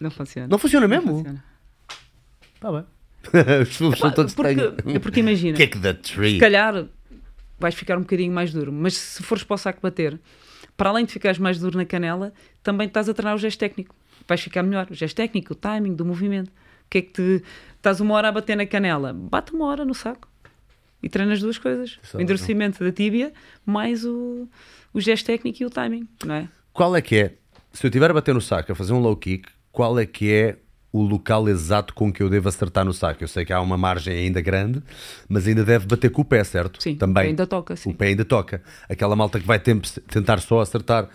não 0.00 0.10
funciona. 0.10 0.48
Não 0.48 0.58
funciona 0.58 0.86
Não 0.88 0.94
mesmo? 0.96 1.16
funciona. 1.18 1.44
Está 2.64 2.72
bem. 2.72 2.84
Os 3.62 3.76
filmes 3.76 3.98
são 3.98 4.10
todos 4.12 4.34
porque, 4.34 4.50
estranhos. 4.52 4.98
porque 5.02 5.20
imagina, 5.20 5.56
Kick 5.56 5.78
the 5.78 5.94
tree. 5.94 6.34
se 6.34 6.38
calhar 6.40 6.86
vais 7.58 7.74
ficar 7.74 7.96
um 7.96 8.02
bocadinho 8.02 8.32
mais 8.32 8.52
duro, 8.52 8.72
mas 8.72 8.94
se 8.96 9.22
fores 9.22 9.42
para 9.44 9.54
o 9.54 9.58
saco 9.58 9.80
bater, 9.82 10.18
para 10.76 10.90
além 10.90 11.04
de 11.04 11.12
ficares 11.12 11.38
mais 11.38 11.58
duro 11.58 11.76
na 11.76 11.84
canela, 11.84 12.32
também 12.62 12.86
estás 12.86 13.08
a 13.08 13.14
treinar 13.14 13.34
o 13.34 13.38
gesto 13.38 13.58
técnico. 13.58 13.94
Vais 14.26 14.40
ficar 14.40 14.62
melhor. 14.62 14.86
O 14.90 14.94
gesto 14.94 15.16
técnico, 15.16 15.52
o 15.52 15.56
timing 15.56 15.94
do 15.94 16.04
movimento. 16.04 16.48
O 16.48 16.52
que 16.90 16.98
é 16.98 17.02
que 17.02 17.12
te. 17.12 17.44
Estás 17.76 18.00
uma 18.00 18.14
hora 18.14 18.28
a 18.28 18.32
bater 18.32 18.56
na 18.56 18.66
canela, 18.66 19.12
bate 19.12 19.52
uma 19.54 19.66
hora 19.66 19.84
no 19.84 19.94
saco 19.94 20.28
e 21.02 21.08
treinas 21.08 21.40
duas 21.40 21.58
coisas: 21.58 21.98
Só- 22.02 22.16
o 22.18 22.20
endurecimento 22.20 22.82
da 22.82 22.90
tíbia, 22.90 23.32
mais 23.64 24.04
o, 24.04 24.48
o 24.92 25.00
gesto 25.00 25.26
técnico 25.26 25.62
e 25.62 25.66
o 25.66 25.70
timing, 25.70 26.08
não 26.24 26.34
é? 26.34 26.48
Qual 26.72 26.96
é 26.96 27.02
que 27.02 27.16
é, 27.16 27.34
se 27.72 27.84
eu 27.84 27.88
estiver 27.88 28.10
a 28.10 28.14
bater 28.14 28.34
no 28.34 28.40
saco, 28.40 28.72
a 28.72 28.74
fazer 28.74 28.92
um 28.94 28.98
low 29.00 29.16
kick, 29.16 29.48
qual 29.70 29.98
é 29.98 30.06
que 30.06 30.32
é 30.32 30.56
o 30.94 31.02
local 31.02 31.48
exato 31.48 31.92
com 31.92 32.12
que 32.12 32.22
eu 32.22 32.30
devo 32.30 32.48
acertar 32.48 32.84
no 32.84 32.92
saco? 32.92 33.24
Eu 33.24 33.26
sei 33.26 33.44
que 33.44 33.52
há 33.52 33.60
uma 33.60 33.76
margem 33.76 34.16
ainda 34.16 34.40
grande, 34.40 34.80
mas 35.28 35.44
ainda 35.48 35.64
deve 35.64 35.86
bater 35.86 36.08
com 36.08 36.22
o 36.22 36.24
pé, 36.24 36.44
certo? 36.44 36.80
Sim, 36.80 36.94
Também. 36.94 37.30
ainda 37.30 37.48
toca, 37.48 37.74
sim. 37.74 37.90
O 37.90 37.94
pé 37.94 38.06
ainda 38.06 38.24
toca. 38.24 38.62
Aquela 38.88 39.16
malta 39.16 39.40
que 39.40 39.46
vai 39.46 39.58
tentar 39.58 40.38
só 40.38 40.60
acertar 40.60 41.08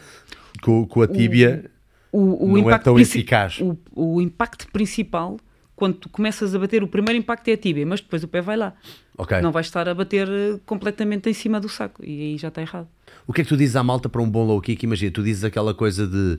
com, 0.61 0.85
com 0.85 1.01
a 1.01 1.07
tíbia 1.07 1.71
o, 2.11 2.43
o 2.43 2.57
não 2.57 2.69
é 2.69 2.77
tão 2.77 2.99
eficaz. 2.99 3.61
O, 3.61 3.77
o 3.95 4.19
impacto 4.19 4.67
principal, 4.69 5.39
quando 5.77 5.95
tu 5.95 6.09
começas 6.09 6.53
a 6.53 6.59
bater, 6.59 6.83
o 6.83 6.87
primeiro 6.87 7.17
impacto 7.17 7.47
é 7.47 7.53
a 7.53 7.57
tíbia, 7.57 7.85
mas 7.85 8.01
depois 8.01 8.21
o 8.21 8.27
pé 8.27 8.41
vai 8.41 8.57
lá. 8.57 8.73
Ok. 9.17 9.39
Não 9.39 9.53
vais 9.53 9.67
estar 9.67 9.87
a 9.87 9.93
bater 9.93 10.27
eh, 10.27 10.59
completamente 10.65 11.29
em 11.29 11.33
cima 11.33 11.57
do 11.57 11.69
saco. 11.69 12.03
E 12.03 12.21
aí 12.21 12.37
já 12.37 12.49
está 12.49 12.61
errado. 12.61 12.89
O 13.25 13.31
que 13.31 13.39
é 13.39 13.43
que 13.45 13.49
tu 13.49 13.55
dizes 13.55 13.77
à 13.77 13.83
malta 13.83 14.09
para 14.09 14.21
um 14.21 14.29
bom 14.29 14.45
low 14.45 14.59
kick? 14.59 14.83
Imagina, 14.83 15.09
tu 15.11 15.23
dizes 15.23 15.45
aquela 15.45 15.73
coisa 15.73 16.05
de 16.05 16.37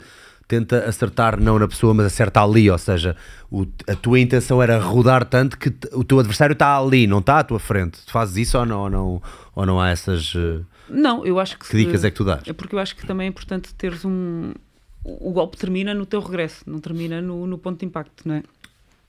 tenta 0.51 0.85
acertar 0.89 1.41
não 1.41 1.59
na 1.59 1.69
pessoa, 1.69 1.95
mas 1.95 2.07
acerta 2.07 2.43
ali, 2.43 2.69
ou 2.71 2.77
seja, 2.77 3.17
o- 3.51 3.65
a 3.89 3.95
tua 3.95 4.19
intenção 4.19 4.61
era 4.63 4.79
rodar 4.81 5.25
tanto 5.25 5.57
que 5.57 5.73
o 5.93 6.03
teu 6.03 6.19
adversário 6.19 6.53
está 6.55 6.77
ali, 6.77 7.07
não 7.07 7.21
está 7.21 7.39
à 7.39 7.45
tua 7.45 7.61
frente. 7.61 8.05
Tu 8.05 8.11
fazes 8.11 8.37
isso 8.37 8.59
ou 8.59 8.67
não, 8.67 8.81
ou 8.81 8.91
não, 8.91 9.23
ou 9.55 9.65
não 9.67 9.81
há 9.81 9.91
essas... 9.91 10.33
eh, 10.37 10.61
Não, 10.89 11.25
eu 11.25 11.39
acho 11.39 11.57
que. 11.59 11.69
Que 11.69 11.77
dicas 11.77 12.03
é 12.05 12.11
que 12.11 12.17
tu 12.17 12.25
dás? 12.25 12.43
É 12.47 12.53
porque 12.53 12.75
eu 12.75 12.79
acho 12.81 12.97
que 12.97 13.07
também 13.07 13.27
é 13.27 13.29
importante 13.31 13.73
teres 13.75 14.05
um. 14.05 14.53
O 15.05 15.31
golpe 15.33 15.57
termina 15.57 15.95
no 15.95 16.05
teu 16.05 16.21
regresso, 16.21 16.63
não 16.67 16.79
termina 16.81 17.23
no, 17.23 17.47
no 17.47 17.57
ponto 17.57 17.79
de 17.81 17.87
impacto, 17.87 18.27
não 18.29 18.35
é? 18.35 18.43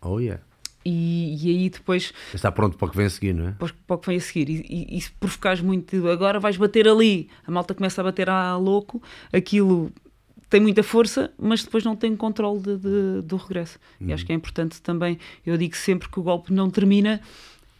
Oh 0.01 0.19
yeah. 0.19 0.41
E, 0.85 1.37
e 1.45 1.49
aí 1.49 1.69
depois 1.69 2.11
Está 2.33 2.51
pronto 2.51 2.75
para 2.77 2.87
o 2.87 2.89
que 2.91 2.97
vem 2.97 3.05
a 3.05 3.09
seguir, 3.09 3.33
não 3.33 3.49
é? 3.49 3.51
para 3.51 3.67
o- 3.67 3.73
para 3.85 3.95
o 3.95 3.99
que 3.99 4.07
vem 4.07 4.17
a 4.17 4.21
seguir. 4.21 4.49
E, 4.49 4.65
e, 4.67 4.97
e 4.97 5.01
se 5.01 5.11
provocares 5.11 5.61
muito, 5.61 6.07
agora 6.07 6.39
vais 6.39 6.57
bater 6.57 6.87
ali, 6.87 7.29
a 7.45 7.51
malta 7.51 7.73
começa 7.75 7.99
a 8.01 8.03
bater 8.03 8.29
a 8.29 8.55
louco, 8.57 9.01
aquilo 9.33 9.91
tem 10.51 10.59
muita 10.61 10.83
força, 10.83 11.31
mas 11.39 11.63
depois 11.63 11.83
não 11.83 11.95
tem 11.95 12.15
controle 12.15 12.59
de- 12.59 12.77
de- 12.77 13.21
do 13.23 13.37
regresso. 13.37 13.79
E 14.01 14.11
acho 14.13 14.25
que 14.25 14.31
é 14.31 14.35
importante 14.35 14.81
também, 14.81 15.17
eu 15.45 15.57
digo 15.57 15.75
sempre 15.75 16.09
que 16.09 16.19
o 16.19 16.23
golpe 16.23 16.53
não 16.53 16.69
termina 16.69 17.21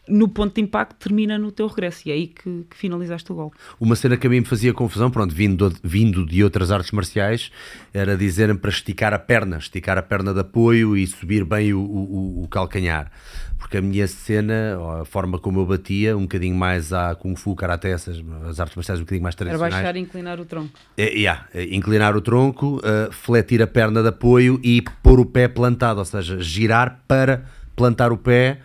no 0.08 0.28
ponto 0.28 0.54
de 0.56 0.60
impacto, 0.60 0.96
termina 0.96 1.38
no 1.38 1.52
teu 1.52 1.66
regresso. 1.68 2.08
E 2.08 2.10
é 2.10 2.14
aí 2.14 2.26
que, 2.26 2.66
que 2.68 2.76
finalizaste 2.76 3.30
o 3.30 3.34
golpe. 3.36 3.56
Uma 3.80 3.94
cena 3.94 4.16
que 4.16 4.26
a 4.26 4.30
mim 4.30 4.40
me 4.40 4.44
fazia 4.46 4.72
confusão, 4.74 5.10
pronto, 5.10 5.32
vindo, 5.34 5.70
de- 5.70 5.76
vindo 5.82 6.26
de 6.26 6.42
outras 6.42 6.70
artes 6.72 6.90
marciais, 6.90 7.50
era 7.94 8.16
dizerem 8.16 8.56
para 8.56 8.70
esticar 8.70 9.14
a 9.14 9.18
perna, 9.18 9.58
esticar 9.58 9.96
a 9.98 10.02
perna 10.02 10.34
de 10.34 10.40
apoio 10.40 10.96
e 10.96 11.06
subir 11.06 11.44
bem 11.44 11.72
o, 11.72 11.80
o- 11.80 12.42
o 12.44 12.48
calcanhar. 12.48 13.10
Porque 13.58 13.76
a 13.76 13.80
minha 13.80 14.08
cena, 14.08 14.76
a 15.00 15.04
forma 15.04 15.38
como 15.38 15.60
eu 15.60 15.66
batia, 15.66 16.16
um 16.16 16.22
bocadinho 16.22 16.56
mais 16.56 16.92
à 16.92 17.14
Kung 17.14 17.36
Fu, 17.36 17.54
Karate, 17.54 17.86
essas, 17.86 18.20
as 18.48 18.58
artes 18.58 18.74
marciais 18.74 18.98
um 18.98 19.04
bocadinho 19.04 19.22
mais 19.22 19.36
Era 19.36 19.44
tradicionais. 19.50 19.74
baixar 19.74 19.96
e 19.96 20.00
inclinar 20.00 20.40
o 20.40 20.44
tronco. 20.44 20.72
É, 20.98 21.04
yeah, 21.10 21.46
é 21.54 21.62
inclinar 21.72 22.16
o 22.16 22.20
tronco, 22.20 22.78
uh, 22.78 23.12
fletir 23.12 23.62
a 23.62 23.68
perna 23.68 24.02
de 24.02 24.08
apoio 24.08 24.58
e 24.64 24.82
pôr 25.00 25.20
o 25.20 25.24
pé 25.24 25.46
plantado, 25.46 26.00
ou 26.00 26.04
seja, 26.04 26.40
girar 26.40 27.02
para 27.06 27.44
plantar 27.76 28.10
o 28.10 28.16
pé 28.18 28.58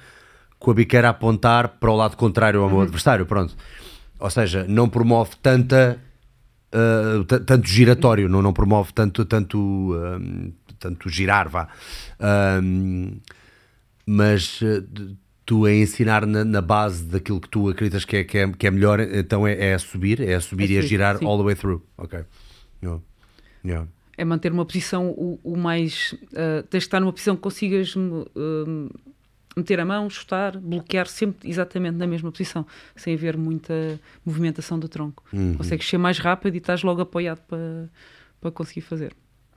com 0.59 0.71
a 0.71 0.73
biqueira 0.73 1.07
a 1.07 1.11
apontar 1.11 1.77
para 1.79 1.91
o 1.91 1.95
lado 1.95 2.15
contrário 2.17 2.61
ao 2.61 2.69
meu 2.69 2.81
adversário, 2.81 3.25
pronto. 3.25 3.55
Ou 4.19 4.29
seja, 4.29 4.65
não 4.67 4.89
promove 4.89 5.31
tanta 5.41 5.99
uh, 6.73 7.23
tanto 7.23 7.67
giratório, 7.67 8.27
não, 8.27 8.41
não 8.41 8.53
promove 8.53 8.91
tanto 8.93 9.25
tanto 9.25 9.57
um, 9.57 10.51
tanto 10.79 11.09
girar, 11.09 11.49
vá. 11.49 11.67
Um, 12.61 13.19
mas 14.05 14.61
uh, 14.61 14.83
tu 15.45 15.65
a 15.65 15.73
ensinar 15.73 16.25
na, 16.25 16.43
na 16.43 16.61
base 16.61 17.05
daquilo 17.05 17.39
que 17.39 17.49
tu 17.49 17.69
acreditas 17.69 18.05
que 18.05 18.17
é, 18.17 18.23
que 18.23 18.37
é, 18.37 18.51
que 18.51 18.67
é 18.67 18.71
melhor, 18.71 18.99
então 18.99 19.47
é, 19.47 19.69
é 19.69 19.73
a 19.73 19.79
subir, 19.79 20.19
é 20.21 20.35
a 20.35 20.41
subir 20.41 20.69
É 20.71 20.73
e 20.73 20.77
a 20.77 20.81
girar 20.81 21.17
sim. 21.17 21.25
all 21.25 21.37
the 21.37 21.43
way 21.43 21.55
through. 21.55 21.81
Ok. 21.97 22.19
Yeah. 22.83 23.01
Yeah. 23.65 23.87
é 24.17 24.25
manter 24.25 24.51
uma 24.51 24.65
posição 24.65 25.09
o, 25.09 25.39
o 25.43 25.55
mais. 25.55 26.13
Uh, 26.13 26.63
tens 26.69 26.83
de 26.83 26.87
estar 26.87 26.99
numa 26.99 27.13
posição 27.13 27.35
que 27.35 27.41
consigas 27.41 27.95
uh, 27.95 28.89
meter 29.57 29.79
a 29.79 29.85
mão, 29.85 30.09
chutar, 30.09 30.57
bloquear 30.57 31.07
sempre 31.07 31.49
exatamente 31.49 31.95
na 31.97 32.07
mesma 32.07 32.31
posição, 32.31 32.65
sem 32.95 33.13
haver 33.13 33.37
muita 33.37 33.99
movimentação 34.25 34.77
do 34.79 34.87
tronco. 34.87 35.23
Uhum. 35.33 35.55
Consegues 35.55 35.87
ser 35.87 35.97
mais 35.97 36.19
rápido 36.19 36.55
e 36.55 36.57
estás 36.57 36.83
logo 36.83 37.01
apoiado 37.01 37.41
para, 37.47 37.89
para 38.39 38.51
conseguir 38.51 38.81
fazer. 38.81 39.13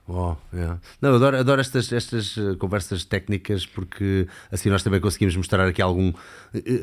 Oh, 0.07 0.35
yeah. 0.51 0.79
Não, 0.99 1.11
eu 1.11 1.15
adoro, 1.15 1.37
adoro 1.37 1.61
estas, 1.61 1.93
estas 1.93 2.35
uh, 2.35 2.57
conversas 2.57 3.05
técnicas 3.05 3.65
porque 3.65 4.27
assim 4.51 4.69
nós 4.69 4.83
também 4.83 4.99
conseguimos 4.99 5.35
mostrar 5.37 5.65
aqui 5.65 5.81
algum. 5.81 6.09
uh, 6.09 6.15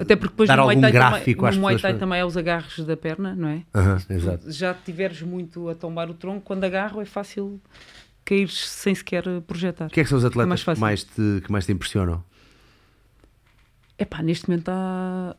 Até 0.00 0.16
porque 0.16 0.32
depois 0.32 0.48
dar 0.48 0.58
algum 0.58 0.80
gráfico 0.80 1.42
também, 1.42 1.48
às 1.48 1.56
no 1.56 1.60
Muay. 1.60 1.78
Thai 1.78 1.98
também 1.98 2.20
é 2.20 2.24
os 2.24 2.36
agarros 2.36 2.78
da 2.86 2.96
perna, 2.96 3.34
não 3.34 3.48
é? 3.48 3.64
Exato. 4.08 4.50
Já 4.50 4.72
tiveres 4.72 5.20
muito 5.20 5.68
a 5.68 5.74
tombar 5.74 6.08
o 6.08 6.14
tronco, 6.14 6.40
quando 6.42 6.64
agarro 6.64 7.02
é 7.02 7.04
fácil 7.04 7.60
cair 8.24 8.48
sem 8.48 8.94
sequer 8.94 9.24
projetar. 9.46 9.88
Quem 9.90 10.00
é 10.00 10.04
que 10.04 10.08
são 10.08 10.18
os 10.18 10.24
atletas 10.24 10.64
mais 10.64 10.78
que, 10.78 10.80
mais 10.80 11.04
te, 11.04 11.42
que 11.44 11.52
mais 11.52 11.66
te 11.66 11.72
impressionam? 11.72 12.22
Epá, 13.98 14.22
neste 14.22 14.48
momento 14.48 14.68
há. 14.68 15.34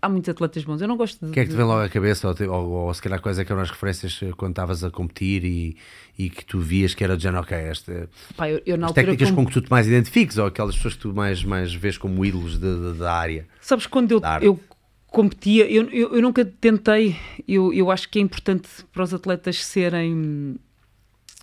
Há 0.00 0.08
muitos 0.08 0.28
atletas 0.28 0.62
bons. 0.64 0.82
Eu 0.82 0.88
não 0.88 0.96
gosto 0.98 1.24
de. 1.24 1.32
Quem 1.32 1.42
é 1.42 1.46
que 1.46 1.52
te 1.52 1.56
vem 1.56 1.64
logo 1.64 1.80
à 1.80 1.88
cabeça? 1.88 2.28
Ou, 2.28 2.50
ou, 2.50 2.70
ou 2.86 2.94
se 2.94 3.00
calhar 3.00 3.20
quais 3.22 3.38
é 3.38 3.44
que 3.44 3.50
eram 3.50 3.62
as 3.62 3.70
referências 3.70 4.20
uh, 4.20 4.36
quando 4.36 4.50
estavas 4.52 4.84
a 4.84 4.90
competir 4.90 5.44
e, 5.44 5.76
e 6.18 6.28
que 6.28 6.44
tu 6.44 6.60
vias 6.60 6.92
que 6.94 7.02
era 7.02 7.16
de 7.16 7.22
género, 7.22 7.42
ok, 7.42 7.56
esta, 7.56 8.08
Pá, 8.36 8.50
eu, 8.50 8.60
eu 8.66 8.84
as 8.84 8.92
técnicas 8.92 9.30
como- 9.30 9.44
com 9.44 9.46
que 9.46 9.52
tu 9.54 9.62
te 9.62 9.70
mais 9.70 9.86
identifiques 9.86 10.36
ou 10.36 10.44
aquelas 10.46 10.76
pessoas 10.76 10.94
que 10.94 11.00
tu 11.00 11.14
mais, 11.14 11.42
mais 11.42 11.72
vês 11.74 11.96
como 11.96 12.22
ídolos 12.24 12.58
de- 12.58 12.92
de- 12.92 12.98
da 12.98 13.14
área? 13.14 13.46
Sabes, 13.62 13.86
quando 13.86 14.12
eu, 14.12 14.20
eu 14.42 14.60
competia, 15.06 15.66
eu, 15.70 15.88
eu, 15.88 16.14
eu 16.16 16.20
nunca 16.20 16.44
tentei. 16.44 17.16
Eu, 17.48 17.72
eu 17.72 17.90
acho 17.90 18.06
que 18.10 18.18
é 18.18 18.22
importante 18.22 18.68
para 18.92 19.02
os 19.04 19.14
atletas 19.14 19.64
serem 19.64 20.56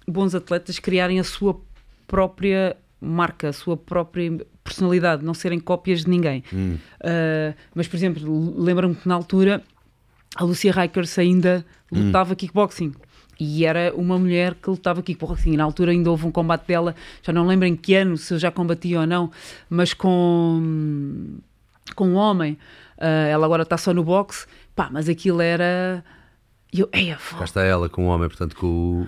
bons 0.07 0.35
atletas, 0.35 0.77
criarem 0.77 1.19
a 1.19 1.23
sua 1.23 1.59
própria 2.05 2.77
marca, 3.01 3.49
a 3.49 3.53
sua 3.53 3.75
própria 3.75 4.45
personalidade, 4.63 5.25
não 5.25 5.33
serem 5.33 5.59
cópias 5.59 6.03
de 6.03 6.09
ninguém. 6.09 6.43
Uh, 6.53 7.55
mas, 7.73 7.87
por 7.87 7.95
exemplo, 7.95 8.53
lembro-me 8.61 8.95
que 8.95 9.07
na 9.07 9.15
altura 9.15 9.63
a 10.35 10.43
Lucia 10.43 10.71
Rikers 10.71 11.17
ainda 11.17 11.65
lutava 11.91 12.35
kickboxing. 12.35 12.93
E 13.39 13.65
era 13.65 13.91
uma 13.95 14.19
mulher 14.19 14.53
que 14.53 14.69
lutava 14.69 15.01
kickboxing. 15.01 15.57
Na 15.57 15.63
altura 15.63 15.91
ainda 15.91 16.11
houve 16.11 16.27
um 16.27 16.31
combate 16.31 16.67
dela, 16.67 16.95
já 17.23 17.33
não 17.33 17.47
lembro 17.47 17.67
em 17.67 17.75
que 17.75 17.95
ano, 17.95 18.15
se 18.17 18.33
eu 18.33 18.39
já 18.39 18.51
combatia 18.51 19.01
ou 19.01 19.07
não, 19.07 19.31
mas 19.69 19.93
com, 19.93 21.39
com 21.95 22.09
um 22.09 22.15
homem. 22.15 22.53
Uh, 22.97 23.27
ela 23.29 23.45
agora 23.45 23.63
está 23.63 23.77
só 23.77 23.93
no 23.93 24.03
boxe. 24.03 24.45
Pá, 24.75 24.89
mas 24.91 25.09
aquilo 25.09 25.41
era. 25.41 26.03
e 26.71 26.79
Eu, 26.81 26.89
Eia, 26.93 27.17
Cá 27.37 27.43
está 27.43 27.63
ela 27.63 27.89
com 27.89 28.05
o 28.05 28.09
homem, 28.09 28.29
portanto, 28.29 28.55
com 28.55 29.07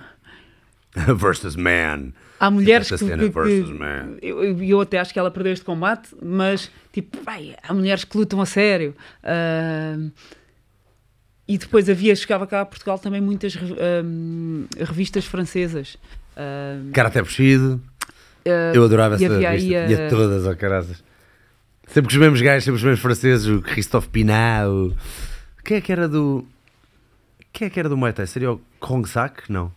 versus 1.16 1.56
man. 1.56 2.12
Há 2.38 2.50
mulheres 2.50 2.90
Essa 2.90 2.98
que, 3.04 3.10
que- 3.16 3.30
que- 3.30 3.72
man. 3.78 4.16
eu, 4.20 4.60
eu- 4.62 4.80
até 4.80 4.98
acho 4.98 5.12
que 5.12 5.18
ela 5.18 5.30
perdeu 5.30 5.52
este 5.52 5.64
combate, 5.64 6.08
mas 6.22 6.70
tipo, 6.92 7.16
pai, 7.18 7.54
há 7.62 7.72
mulheres 7.72 8.04
que 8.04 8.16
lutam 8.16 8.40
a 8.40 8.46
sério. 8.46 8.94
Ah, 9.22 9.96
e 11.46 11.58
depois 11.58 11.88
havia, 11.90 12.14
chegava 12.16 12.46
cá 12.46 12.62
a 12.62 12.66
Portugal 12.66 12.98
também 12.98 13.20
muitas 13.20 13.54
ah, 13.56 14.84
revistas 14.84 15.24
francesas. 15.26 15.96
Ah, 16.36 16.78
Karate 16.92 17.20
Bushido. 17.22 17.80
ah, 18.46 18.72
Eu 18.74 18.84
adorava 18.84 19.14
e 19.20 19.24
essa 19.24 19.38
revista. 19.38 19.78
aí 19.78 19.94
a- 19.94 20.08
todas, 20.10 20.46
ó 20.46 20.54
carazas. 20.54 21.04
Sempre 21.86 22.08
com 22.10 22.14
os 22.14 22.20
mesmos 22.20 22.40
gajos, 22.40 22.64
sempre 22.64 22.76
os 22.78 22.82
mesmos 22.82 23.00
franceses, 23.00 23.46
o 23.46 23.60
Christophe 23.60 24.08
Pinat. 24.08 24.66
O... 24.68 24.94
Quem 25.64 25.76
é 25.76 25.80
que 25.80 25.92
era 25.92 26.08
do. 26.08 26.44
Quem 27.52 27.66
é 27.66 27.70
que 27.70 27.78
era 27.78 27.88
do 27.88 27.96
Muay 27.96 28.12
Thai? 28.12 28.26
Seria 28.26 28.50
o 28.52 28.60
Kong 28.80 29.06
Sak? 29.08 29.44
Não. 29.52 29.70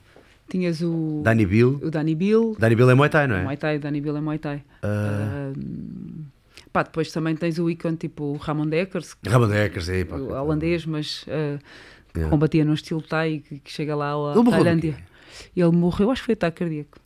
Tinhas 0.50 0.82
o, 0.82 1.22
Danny 1.24 1.46
Bill. 1.46 1.80
o 1.84 1.92
Danny 1.92 2.16
Bill, 2.16 2.56
Danny 2.60 2.76
Bill 2.76 2.90
é 2.90 2.96
Muay 2.96 3.10
Thai, 3.10 3.28
não 3.28 3.36
é? 3.36 3.44
Muay 3.44 3.58
Thai, 3.58 3.80
Danny 3.80 4.02
Bill 4.02 4.18
é 4.18 4.22
Muay 4.22 4.38
Thai. 4.40 4.64
Ah. 4.82 5.52
Ah, 5.54 6.70
pá, 6.72 6.84
depois 6.84 7.12
também 7.12 7.36
tens 7.36 7.60
o 7.60 7.70
ícone 7.70 7.98
tipo 7.98 8.24
o 8.24 8.38
Ramon 8.38 8.68
Dekkers, 8.68 9.16
Ramon 9.26 9.48
Dekkers, 9.48 9.90
aí, 9.90 10.06
pá. 10.06 10.16
o 10.16 10.32
holandês, 10.32 10.86
mas 10.86 11.24
que 11.24 11.60
Yeah. 12.18 12.32
combatia 12.32 12.66
num 12.66 12.74
estilo 12.74 13.02
Thai 13.02 13.44
que, 13.48 13.60
que 13.60 13.72
chega 13.72 13.96
lá 13.96 14.12
à 14.12 14.32
Ele 14.34 14.42
morreu 14.44 14.44
de 14.44 14.64
Tailândia. 14.66 14.98
Ele 15.56 15.72
morreu, 15.72 16.10
acho 16.10 16.22
que 16.24 16.26
foi 16.26 16.34
ataque 16.34 16.60
cardíaco. 16.60 16.98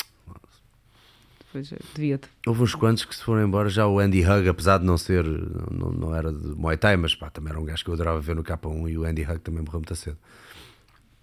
Depois, 1.39 1.73
eh, 1.73 1.77
devia 1.93 2.17
-te. 2.17 2.29
Houve 2.47 2.63
uns 2.63 2.75
quantos 2.75 3.03
que 3.03 3.13
se 3.13 3.21
foram 3.21 3.43
embora. 3.45 3.67
Já 3.67 3.85
o 3.87 3.99
Andy 3.99 4.21
Hug, 4.21 4.47
apesar 4.47 4.77
de 4.77 4.85
não 4.85 4.97
ser. 4.97 5.25
Não, 5.25 5.91
não 5.91 6.15
era 6.15 6.31
de 6.31 6.47
Muay 6.55 6.77
Thai, 6.77 6.95
mas 6.95 7.13
pá, 7.13 7.29
também 7.29 7.51
era 7.51 7.59
um 7.59 7.65
gajo 7.65 7.83
que 7.83 7.89
eu 7.89 7.93
adorava 7.93 8.21
ver 8.21 8.35
no 8.37 8.43
K1 8.43 8.89
e 8.89 8.97
o 8.97 9.03
Andy 9.03 9.23
Hug 9.23 9.39
também 9.39 9.61
morreu 9.61 9.79
muito 9.81 9.93
cedo. 9.97 10.17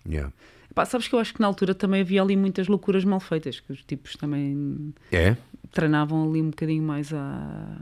Yeah. 0.06 0.30
Pá, 0.78 0.84
sabes 0.84 1.08
que 1.08 1.14
eu 1.16 1.18
acho 1.18 1.34
que 1.34 1.40
na 1.40 1.48
altura 1.48 1.74
também 1.74 2.02
havia 2.02 2.22
ali 2.22 2.36
muitas 2.36 2.68
loucuras 2.68 3.04
mal 3.04 3.18
feitas, 3.18 3.58
que 3.58 3.72
os 3.72 3.82
tipos 3.82 4.14
também 4.14 4.94
É? 5.10 5.36
treinavam 5.72 6.30
ali 6.30 6.40
um 6.40 6.50
bocadinho 6.50 6.84
mais 6.84 7.12
a. 7.12 7.78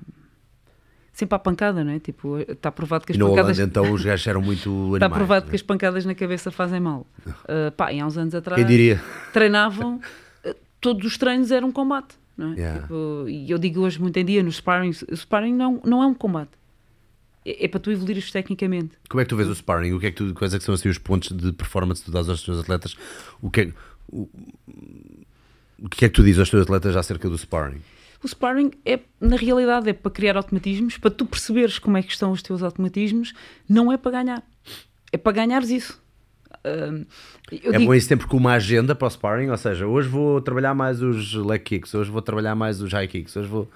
Sempre 1.13 1.37
à 1.37 1.39
pancada, 1.39 1.85
não 1.85 1.93
é? 1.93 1.99
Tipo, 1.99 2.39
está 2.39 2.73
provado 2.73 3.05
que 3.05 3.13
as 3.13 3.19
E 3.19 3.21
pancadas. 3.21 3.59
Holanda 3.59 3.63
então 3.71 3.93
os 3.93 4.03
gajos 4.03 4.27
eram 4.27 4.41
muito 4.41 4.71
animais. 4.97 5.03
Está 5.03 5.11
provado 5.11 5.41
não 5.43 5.49
é? 5.49 5.51
que 5.51 5.57
as 5.57 5.61
pancadas 5.63 6.07
na 6.07 6.15
cabeça 6.15 6.51
fazem 6.51 6.81
mal. 6.81 7.07
Uh, 7.27 7.71
pá, 7.77 7.93
e 7.93 8.01
há 8.01 8.07
uns 8.07 8.17
anos 8.17 8.35
atrás 8.35 8.59
Quem 8.59 8.67
diria? 8.67 8.99
treinavam, 9.31 9.97
uh, 10.43 10.55
todos 10.81 11.05
os 11.07 11.19
treinos 11.19 11.51
eram 11.51 11.71
combate. 11.71 12.15
Não 12.35 12.55
é? 12.55 12.57
Yeah. 12.57 12.81
Tipo, 12.81 13.25
e 13.29 13.51
eu 13.51 13.59
digo 13.59 13.83
hoje 13.83 14.01
muito 14.01 14.17
em 14.17 14.25
dia, 14.25 14.43
no 14.43 14.51
sparring, 14.51 14.93
o 15.13 15.15
sparring 15.15 15.53
não, 15.53 15.83
não 15.85 16.03
é 16.03 16.07
um 16.07 16.15
combate. 16.15 16.53
É, 17.47 17.65
é 17.65 17.69
para 17.69 17.79
tu 17.79 17.93
evoluires 17.93 18.31
tecnicamente. 18.33 18.91
Como 19.09 19.21
é 19.21 19.25
que 19.25 19.29
tu 19.29 19.37
vês 19.37 19.49
o 19.49 19.55
sparring? 19.55 19.93
O 19.93 20.01
que 20.01 20.07
é 20.07 20.11
que 20.11 20.17
tu, 20.17 20.35
quais 20.35 20.53
é 20.53 20.59
que 20.59 20.65
são 20.65 20.75
assim, 20.75 20.89
os 20.89 20.99
pontos 20.99 21.31
de 21.31 21.53
performance 21.53 22.03
que 22.03 22.11
tu 22.11 22.13
dás 22.13 22.29
aos 22.29 22.43
teus 22.43 22.59
atletas? 22.59 22.97
O 23.41 23.49
que 23.49 23.61
é, 23.61 23.73
o, 24.09 24.29
o 25.79 25.89
que 25.89 26.05
é 26.05 26.09
que 26.09 26.15
tu 26.15 26.25
dizes 26.25 26.41
aos 26.41 26.51
teus 26.51 26.65
atletas 26.65 26.97
acerca 26.97 27.31
do 27.31 27.39
sparring? 27.39 27.81
O 28.23 28.29
sparring 28.29 28.73
é, 28.85 28.99
na 29.21 29.37
realidade, 29.37 29.89
é 29.89 29.93
para 29.93 30.11
criar 30.11 30.37
automatismos, 30.37 30.99
para 30.99 31.11
tu 31.11 31.25
perceberes 31.25 31.79
como 31.79 31.97
é 31.97 32.03
que 32.03 32.11
estão 32.11 32.33
os 32.33 32.43
teus 32.43 32.63
automatismos, 32.63 33.33
não 33.69 33.93
é 33.93 33.97
para 33.97 34.11
ganhar. 34.11 34.43
É 35.13 35.17
para 35.17 35.33
ganhares 35.33 35.71
isso. 35.71 36.03
Uh, 36.65 37.07
é 37.53 37.79
digo... 37.79 37.85
bom 37.85 37.95
isso 37.95 38.09
sempre 38.09 38.27
com 38.27 38.37
uma 38.37 38.55
agenda 38.55 38.95
para 38.95 39.07
o 39.07 39.11
sparring, 39.11 39.51
ou 39.51 39.57
seja, 39.57 39.87
hoje 39.87 40.09
vou 40.09 40.41
trabalhar 40.41 40.75
mais 40.75 41.01
os 41.01 41.35
leg 41.35 41.63
kicks, 41.63 41.95
hoje 41.95 42.11
vou 42.11 42.23
trabalhar 42.23 42.57
mais 42.57 42.81
os 42.81 42.93
high 42.93 43.07
kicks, 43.07 43.37
hoje 43.37 43.49
vou... 43.49 43.71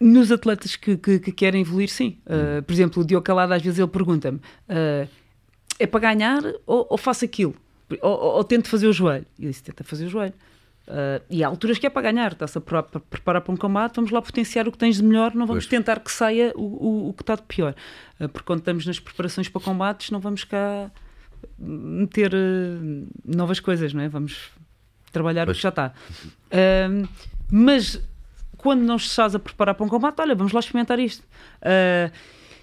Nos 0.00 0.30
atletas 0.30 0.76
que, 0.76 0.96
que, 0.96 1.18
que 1.18 1.32
querem 1.32 1.62
evoluir, 1.62 1.88
sim. 1.88 2.18
Uh, 2.24 2.62
por 2.62 2.72
exemplo, 2.72 3.02
o 3.02 3.06
Diogo 3.06 3.24
Calado 3.24 3.52
às 3.52 3.62
vezes 3.62 3.78
ele 3.78 3.88
pergunta-me 3.88 4.38
uh, 4.38 5.08
é 5.78 5.86
para 5.86 6.00
ganhar 6.00 6.42
ou, 6.66 6.86
ou 6.90 6.98
faço 6.98 7.24
aquilo? 7.24 7.54
Ou, 8.02 8.10
ou, 8.10 8.34
ou, 8.36 8.44
tento 8.44 8.68
fazer 8.68 8.86
o 8.86 8.92
joelho? 8.92 9.26
E 9.38 9.44
eu 9.44 9.50
disse, 9.50 9.62
tenta 9.62 9.84
fazer 9.84 10.06
o 10.06 10.08
joelho. 10.08 10.34
Uh, 10.86 11.22
e 11.28 11.44
há 11.44 11.48
alturas 11.48 11.78
que 11.78 11.86
é 11.86 11.90
para 11.90 12.02
ganhar, 12.02 12.32
está-se 12.32 12.56
a 12.56 12.60
preparar 12.60 13.42
para 13.42 13.52
um 13.52 13.56
combate, 13.56 13.96
vamos 13.96 14.10
lá 14.10 14.22
potenciar 14.22 14.66
o 14.66 14.72
que 14.72 14.78
tens 14.78 14.96
de 14.96 15.02
melhor, 15.02 15.34
não 15.34 15.46
vamos 15.46 15.64
pois. 15.64 15.70
tentar 15.70 16.00
que 16.00 16.10
saia 16.10 16.52
o, 16.56 16.62
o, 16.62 17.08
o, 17.10 17.12
que 17.12 17.22
está 17.22 17.34
de 17.34 17.42
pior. 17.42 17.74
Uh, 18.18 18.28
porque 18.28 18.46
quando 18.46 18.60
estamos 18.60 18.86
nas 18.86 18.98
preparações 18.98 19.48
para 19.48 19.60
combates, 19.60 20.10
não 20.10 20.18
vamos 20.18 20.44
cá 20.44 20.90
meter 21.58 22.32
uh, 22.34 23.06
novas 23.24 23.60
coisas, 23.60 23.92
não 23.92 24.02
é? 24.02 24.08
Vamos 24.08 24.50
trabalhar 25.12 25.44
pois. 25.44 25.56
o 25.56 25.58
que 25.58 25.62
já 25.62 25.68
está. 25.68 25.92
mas 27.50 28.02
quando 28.58 28.82
não 28.82 28.96
estás 28.96 29.34
a 29.34 29.38
preparar 29.38 29.74
para 29.74 29.86
um 29.86 29.88
combate, 29.88 30.20
olha, 30.20 30.34
vamos 30.34 30.52
lá 30.52 30.60
experimentar 30.60 30.98
isto. 30.98 31.26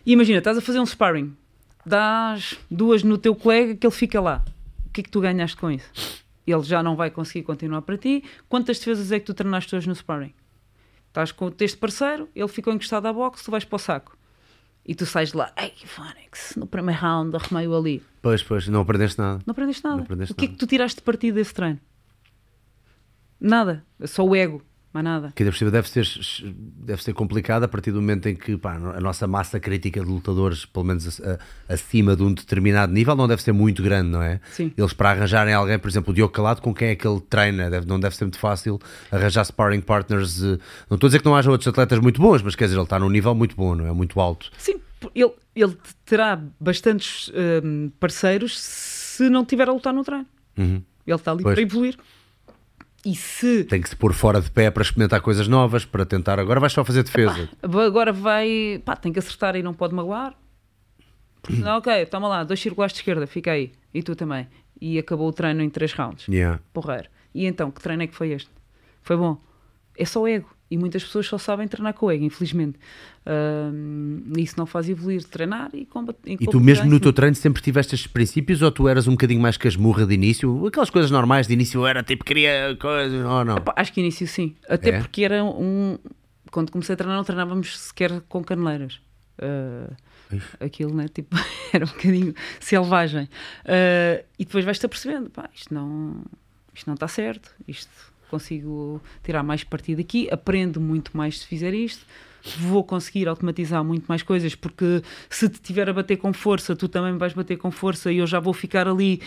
imagina, 0.05 0.37
estás 0.37 0.57
a 0.57 0.61
fazer 0.61 0.79
um 0.79 0.85
sparring, 0.85 1.35
dás 1.83 2.59
duas 2.69 3.01
no 3.01 3.17
teu 3.17 3.33
colega 3.33 3.75
que 3.75 3.87
ele 3.87 3.93
fica 3.93 4.21
lá. 4.21 4.45
O 4.85 4.89
que 4.91 5.01
é 5.01 5.03
que 5.03 5.09
tu 5.09 5.19
ganhaste 5.19 5.57
com 5.57 5.71
isso? 5.71 6.23
ele 6.45 6.63
já 6.63 6.83
não 6.83 6.95
vai 6.95 7.09
conseguir 7.09 7.43
continuar 7.43 7.81
para 7.81 7.97
ti. 7.97 8.23
Quantas 8.47 8.77
defesas 8.77 9.11
é 9.11 9.19
que 9.19 9.25
tu 9.25 9.33
treinaste 9.33 9.75
hoje 9.75 9.87
no 9.87 9.95
sparring? 9.95 10.33
Estás 11.07 11.31
com 11.31 11.51
este 11.59 11.77
parceiro, 11.77 12.29
ele 12.35 12.47
ficou 12.47 12.73
encostado 12.73 13.05
à 13.07 13.13
boxe, 13.13 13.43
tu 13.43 13.51
vais 13.51 13.63
para 13.63 13.75
o 13.75 13.79
saco. 13.79 14.17
E 14.85 14.93
tu 14.93 15.05
sais 15.05 15.31
de 15.31 15.37
lá, 15.37 15.51
ei, 15.57 15.73
Fónix, 15.85 16.55
no 16.55 16.67
primeiro 16.67 17.01
round 17.01 17.35
arrumei-o 17.35 17.75
ali. 17.75 18.03
Pois, 18.21 18.43
pois, 18.43 18.67
não 18.67 18.81
aprendeste 18.81 19.17
nada. 19.17 19.41
Não 19.45 19.51
aprendeste 19.51 19.83
nada. 19.83 19.95
Não 19.95 20.03
aprendeste 20.03 20.33
o 20.33 20.35
que 20.35 20.43
nada. 20.43 20.53
é 20.53 20.53
que 20.53 20.59
tu 20.59 20.67
tiraste 20.67 20.97
de 20.97 21.03
partido 21.03 21.35
desse 21.35 21.53
treino? 21.53 21.79
Nada, 23.39 23.83
só 24.05 24.23
o 24.23 24.35
ego 24.35 24.61
mais 24.95 25.03
nada. 25.03 25.33
Que 25.35 25.43
ainda 25.43 25.71
deve 25.71 25.89
ser, 25.89 26.07
deve 26.55 27.03
ser 27.03 27.13
complicado 27.13 27.63
a 27.63 27.67
partir 27.67 27.91
do 27.91 27.99
momento 27.99 28.29
em 28.29 28.35
que 28.35 28.55
pá, 28.55 28.75
a 28.75 29.01
nossa 29.01 29.27
massa 29.27 29.59
crítica 29.59 29.99
de 29.99 30.05
lutadores, 30.05 30.65
pelo 30.65 30.85
menos 30.85 31.19
a, 31.19 31.33
a, 31.33 31.73
acima 31.73 32.15
de 32.15 32.23
um 32.23 32.33
determinado 32.33 32.93
nível, 32.93 33.13
não 33.13 33.27
deve 33.27 33.41
ser 33.41 33.51
muito 33.51 33.83
grande, 33.83 34.09
não 34.09 34.21
é? 34.21 34.39
Sim. 34.51 34.71
Eles 34.77 34.93
para 34.93 35.11
arranjarem 35.11 35.53
alguém, 35.53 35.77
por 35.77 35.89
exemplo, 35.89 36.11
o 36.11 36.13
Diogo 36.13 36.31
Calado, 36.31 36.61
com 36.61 36.73
quem 36.73 36.89
é 36.89 36.95
que 36.95 37.05
ele 37.05 37.19
treina, 37.19 37.69
deve, 37.69 37.85
não 37.85 37.99
deve 37.99 38.15
ser 38.15 38.23
muito 38.23 38.39
fácil 38.39 38.79
arranjar 39.11 39.43
sparring 39.43 39.81
partners. 39.81 40.41
Eh, 40.41 40.57
não 40.89 40.95
estou 40.95 41.07
a 41.07 41.09
dizer 41.09 41.19
que 41.19 41.25
não 41.25 41.35
haja 41.35 41.51
outros 41.51 41.67
atletas 41.67 41.99
muito 41.99 42.21
bons, 42.21 42.41
mas 42.41 42.55
quer 42.55 42.65
dizer, 42.65 42.77
ele 42.77 42.83
está 42.83 42.97
num 42.97 43.09
nível 43.09 43.35
muito 43.35 43.53
bom, 43.55 43.75
não 43.75 43.85
é? 43.85 43.91
Muito 43.91 44.17
alto. 44.21 44.49
Sim, 44.57 44.79
ele, 45.13 45.33
ele 45.53 45.77
terá 46.05 46.41
bastantes 46.57 47.29
um, 47.63 47.91
parceiros 47.99 48.57
se 48.57 49.29
não 49.29 49.43
tiver 49.43 49.67
a 49.67 49.73
lutar 49.73 49.93
no 49.93 50.05
treino. 50.05 50.25
Uhum. 50.57 50.81
Ele 51.05 51.15
está 51.15 51.31
ali 51.31 51.43
pois. 51.43 51.53
para 51.53 51.61
evoluir. 51.61 51.97
E 53.05 53.15
se. 53.15 53.63
Tem 53.65 53.79
que 53.79 53.87
se 53.87 53.95
pôr 53.95 54.13
fora 54.13 54.41
de 54.41 54.49
pé 54.49 54.71
para 54.71 54.81
experimentar 54.81 55.21
coisas 55.21 55.47
novas, 55.47 55.85
para 55.85 56.03
tentar. 56.05 56.39
Agora 56.39 56.59
vais 56.59 56.73
só 56.73 56.83
fazer 56.83 57.03
defesa. 57.03 57.47
agora 57.61 58.11
vai. 58.11 58.81
Pá, 58.83 58.95
tem 58.95 59.13
que 59.13 59.19
acertar 59.19 59.55
e 59.55 59.61
não 59.61 59.75
pode 59.75 59.93
magoar. 59.93 60.35
Não, 61.47 61.77
ok, 61.77 62.07
toma 62.07 62.27
lá, 62.27 62.43
dois 62.43 62.59
circulares 62.59 62.93
de 62.93 63.01
esquerda, 63.01 63.27
fica 63.27 63.51
aí. 63.51 63.71
E 63.93 64.01
tu 64.01 64.15
também. 64.15 64.47
E 64.81 64.97
acabou 64.97 65.29
o 65.29 65.33
treino 65.33 65.61
em 65.61 65.69
três 65.69 65.93
rounds. 65.93 66.27
Yeah. 66.27 66.59
Porreiro. 66.73 67.07
E 67.33 67.45
então, 67.45 67.69
que 67.69 67.79
treino 67.79 68.01
é 68.01 68.07
que 68.07 68.15
foi 68.15 68.31
este? 68.31 68.49
Foi 69.03 69.15
bom. 69.15 69.39
É 69.95 70.05
só 70.05 70.27
ego. 70.27 70.49
E 70.69 70.77
muitas 70.77 71.03
pessoas 71.03 71.27
só 71.27 71.37
sabem 71.37 71.67
treinar 71.67 71.93
com 71.93 72.07
o 72.07 72.11
ego, 72.11 72.23
infelizmente. 72.23 72.79
Uh, 73.25 74.39
isso 74.39 74.55
não 74.57 74.65
faz 74.65 74.89
evoluir, 74.89 75.23
treinar 75.23 75.69
e 75.73 75.85
combater. 75.85 76.37
E 76.39 76.47
tu 76.47 76.59
mesmo 76.59 76.89
no 76.89 76.99
teu 76.99 77.13
treino 77.13 77.35
sempre 77.35 77.61
tiveste 77.61 77.93
estes 77.93 78.11
princípios 78.11 78.63
ou 78.63 78.71
tu 78.71 78.87
eras 78.87 79.07
um 79.07 79.11
bocadinho 79.11 79.39
mais 79.39 79.57
casmurra 79.57 80.07
de 80.07 80.15
início? 80.15 80.65
Aquelas 80.65 80.89
coisas 80.89 81.11
normais 81.11 81.47
de 81.47 81.53
início 81.53 81.85
era 81.85 82.01
tipo, 82.01 82.25
queria 82.25 82.75
coisa 82.79 83.27
ou 83.27 83.45
não? 83.45 83.57
Epá, 83.57 83.73
acho 83.75 83.93
que 83.93 84.01
início 84.01 84.27
sim. 84.27 84.55
Até 84.67 84.89
é? 84.89 84.99
porque 84.99 85.23
era 85.23 85.43
um... 85.43 85.99
Quando 86.49 86.71
comecei 86.71 86.93
a 86.93 86.97
treinar 86.97 87.17
não 87.17 87.23
treinávamos 87.23 87.77
sequer 87.77 88.21
com 88.27 88.43
caneleiras. 88.43 88.99
Uh, 89.37 89.93
aquilo, 90.59 90.95
né? 90.95 91.07
Tipo, 91.07 91.35
era 91.71 91.85
um 91.85 91.89
bocadinho 91.89 92.33
selvagem. 92.59 93.25
Uh, 93.65 94.25
e 94.39 94.45
depois 94.45 94.65
vais-te 94.65 94.85
apercebendo, 94.85 95.29
pá, 95.29 95.47
isto 95.53 95.73
não, 95.73 96.23
isto 96.73 96.87
não 96.87 96.95
está 96.95 97.07
certo, 97.07 97.51
isto 97.67 98.14
consigo 98.35 99.01
tirar 99.23 99.43
mais 99.43 99.63
partido 99.63 100.01
aqui, 100.01 100.27
aprendo 100.29 100.79
muito 100.81 101.15
mais 101.15 101.39
se 101.39 101.47
fizer 101.47 101.73
isto, 101.73 102.05
vou 102.59 102.83
conseguir 102.83 103.27
automatizar 103.27 103.83
muito 103.83 104.05
mais 104.05 104.21
coisas, 104.21 104.53
porque 104.55 105.01
se 105.29 105.49
te 105.49 105.59
tiver 105.59 105.89
a 105.89 105.93
bater 105.93 106.17
com 106.17 106.33
força, 106.33 106.75
tu 106.75 106.87
também 106.87 107.17
vais 107.17 107.33
bater 107.33 107.57
com 107.57 107.71
força 107.71 108.11
e 108.11 108.17
eu 108.17 108.27
já 108.27 108.39
vou 108.39 108.53
ficar 108.53 108.87
ali, 108.87 109.21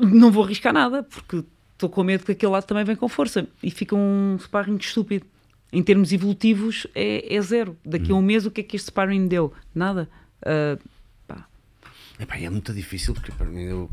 não 0.00 0.30
vou 0.30 0.44
arriscar 0.44 0.72
nada, 0.72 1.02
porque 1.02 1.44
estou 1.74 1.88
com 1.88 2.02
medo 2.02 2.24
que 2.24 2.32
aquele 2.32 2.52
lado 2.52 2.64
também 2.64 2.84
vem 2.84 2.96
com 2.96 3.08
força 3.08 3.46
e 3.62 3.70
fica 3.70 3.94
um 3.94 4.36
sparring 4.38 4.78
estúpido. 4.78 5.26
Em 5.72 5.84
termos 5.84 6.12
evolutivos, 6.12 6.84
é, 6.96 7.32
é 7.32 7.40
zero. 7.40 7.76
Daqui 7.84 8.10
a 8.10 8.14
um 8.14 8.18
uhum. 8.18 8.24
mês, 8.24 8.44
o 8.44 8.50
que 8.50 8.60
é 8.60 8.64
que 8.64 8.74
este 8.74 8.86
sparring 8.86 9.28
deu? 9.28 9.52
Nada. 9.72 10.08
Uh, 10.42 10.76
pá. 11.28 11.46
Epá, 12.18 12.36
é 12.38 12.50
muito 12.50 12.74
difícil, 12.74 13.14
porque 13.14 13.30
para 13.30 13.46
mim 13.46 13.62
eu 13.62 13.88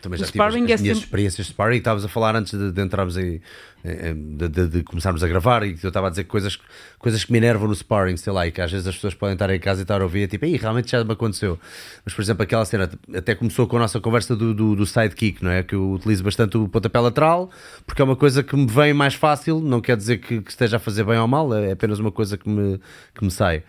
também 0.00 0.18
já 0.18 0.26
tive 0.26 0.40
as, 0.42 0.48
as 0.48 0.54
é 0.54 0.60
minhas 0.60 0.80
sempre... 0.80 0.98
experiências 0.98 1.46
de 1.46 1.52
sparring. 1.52 1.78
Estavas 1.78 2.04
a 2.04 2.08
falar 2.08 2.36
antes 2.36 2.58
de, 2.58 2.72
de 2.72 2.82
entrarmos 2.82 3.16
aí, 3.16 3.40
de, 3.84 4.48
de, 4.48 4.68
de, 4.68 4.82
começarmos 4.82 5.24
a 5.24 5.28
gravar, 5.28 5.64
e 5.64 5.76
eu 5.82 5.88
estava 5.88 6.06
a 6.06 6.10
dizer 6.10 6.24
coisas, 6.24 6.58
coisas 6.98 7.24
que 7.24 7.32
me 7.32 7.38
enervam 7.38 7.66
no 7.66 7.74
sparring, 7.74 8.16
sei 8.16 8.32
lá, 8.32 8.46
e 8.46 8.52
que 8.52 8.60
às 8.60 8.70
vezes 8.70 8.86
as 8.86 8.94
pessoas 8.94 9.14
podem 9.14 9.34
estar 9.34 9.50
em 9.50 9.58
casa 9.58 9.80
e 9.80 9.82
estar 9.82 10.00
a 10.00 10.04
ouvir, 10.04 10.28
tipo, 10.28 10.46
realmente 10.46 10.90
já 10.90 11.02
me 11.02 11.12
aconteceu. 11.12 11.58
Mas, 12.04 12.14
por 12.14 12.22
exemplo, 12.22 12.42
aquela 12.42 12.64
cena 12.64 12.90
até 13.14 13.34
começou 13.34 13.66
com 13.66 13.76
a 13.76 13.80
nossa 13.80 14.00
conversa 14.00 14.36
do, 14.36 14.54
do, 14.54 14.76
do 14.76 14.86
sidekick, 14.86 15.42
não 15.42 15.50
é? 15.50 15.62
Que 15.62 15.74
eu 15.74 15.92
utilizo 15.92 16.22
bastante 16.22 16.56
o 16.56 16.68
pontapé 16.68 17.00
lateral, 17.00 17.50
porque 17.86 18.00
é 18.00 18.04
uma 18.04 18.16
coisa 18.16 18.42
que 18.42 18.54
me 18.54 18.66
vem 18.66 18.92
mais 18.92 19.14
fácil, 19.14 19.60
não 19.60 19.80
quer 19.80 19.96
dizer 19.96 20.18
que, 20.18 20.40
que 20.40 20.50
esteja 20.50 20.76
a 20.76 20.80
fazer 20.80 21.04
bem 21.04 21.18
ou 21.18 21.26
mal, 21.26 21.52
é 21.54 21.72
apenas 21.72 21.98
uma 21.98 22.12
coisa 22.12 22.38
que 22.38 22.48
me, 22.48 22.80
que 23.14 23.24
me 23.24 23.30
sai. 23.30 23.64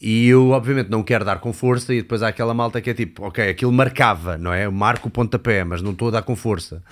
E 0.00 0.28
eu, 0.28 0.50
obviamente, 0.50 0.88
não 0.88 1.02
quero 1.02 1.24
dar 1.24 1.40
com 1.40 1.52
força, 1.52 1.92
e 1.92 2.02
depois 2.02 2.22
há 2.22 2.28
aquela 2.28 2.54
malta 2.54 2.80
que 2.80 2.90
é 2.90 2.94
tipo, 2.94 3.26
ok, 3.26 3.48
aquilo 3.48 3.72
marcava, 3.72 4.38
não 4.38 4.52
é? 4.52 4.66
Eu 4.66 4.72
marco 4.72 5.08
o 5.08 5.10
pontapé, 5.10 5.64
mas 5.64 5.82
não 5.82 5.90
estou 5.90 6.08
a 6.08 6.10
dar 6.12 6.22
com 6.22 6.36
força. 6.36 6.82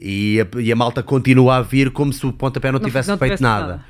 E 0.00 0.40
a, 0.40 0.60
e 0.60 0.72
a 0.72 0.76
malta 0.76 1.02
continua 1.02 1.56
a 1.56 1.62
vir 1.62 1.90
como 1.90 2.12
se 2.12 2.24
o 2.24 2.32
pontapé 2.32 2.70
não, 2.70 2.78
não 2.78 2.86
tivesse 2.86 3.08
não 3.08 3.18
feito 3.18 3.42
nada. 3.42 3.66
nada. 3.66 3.84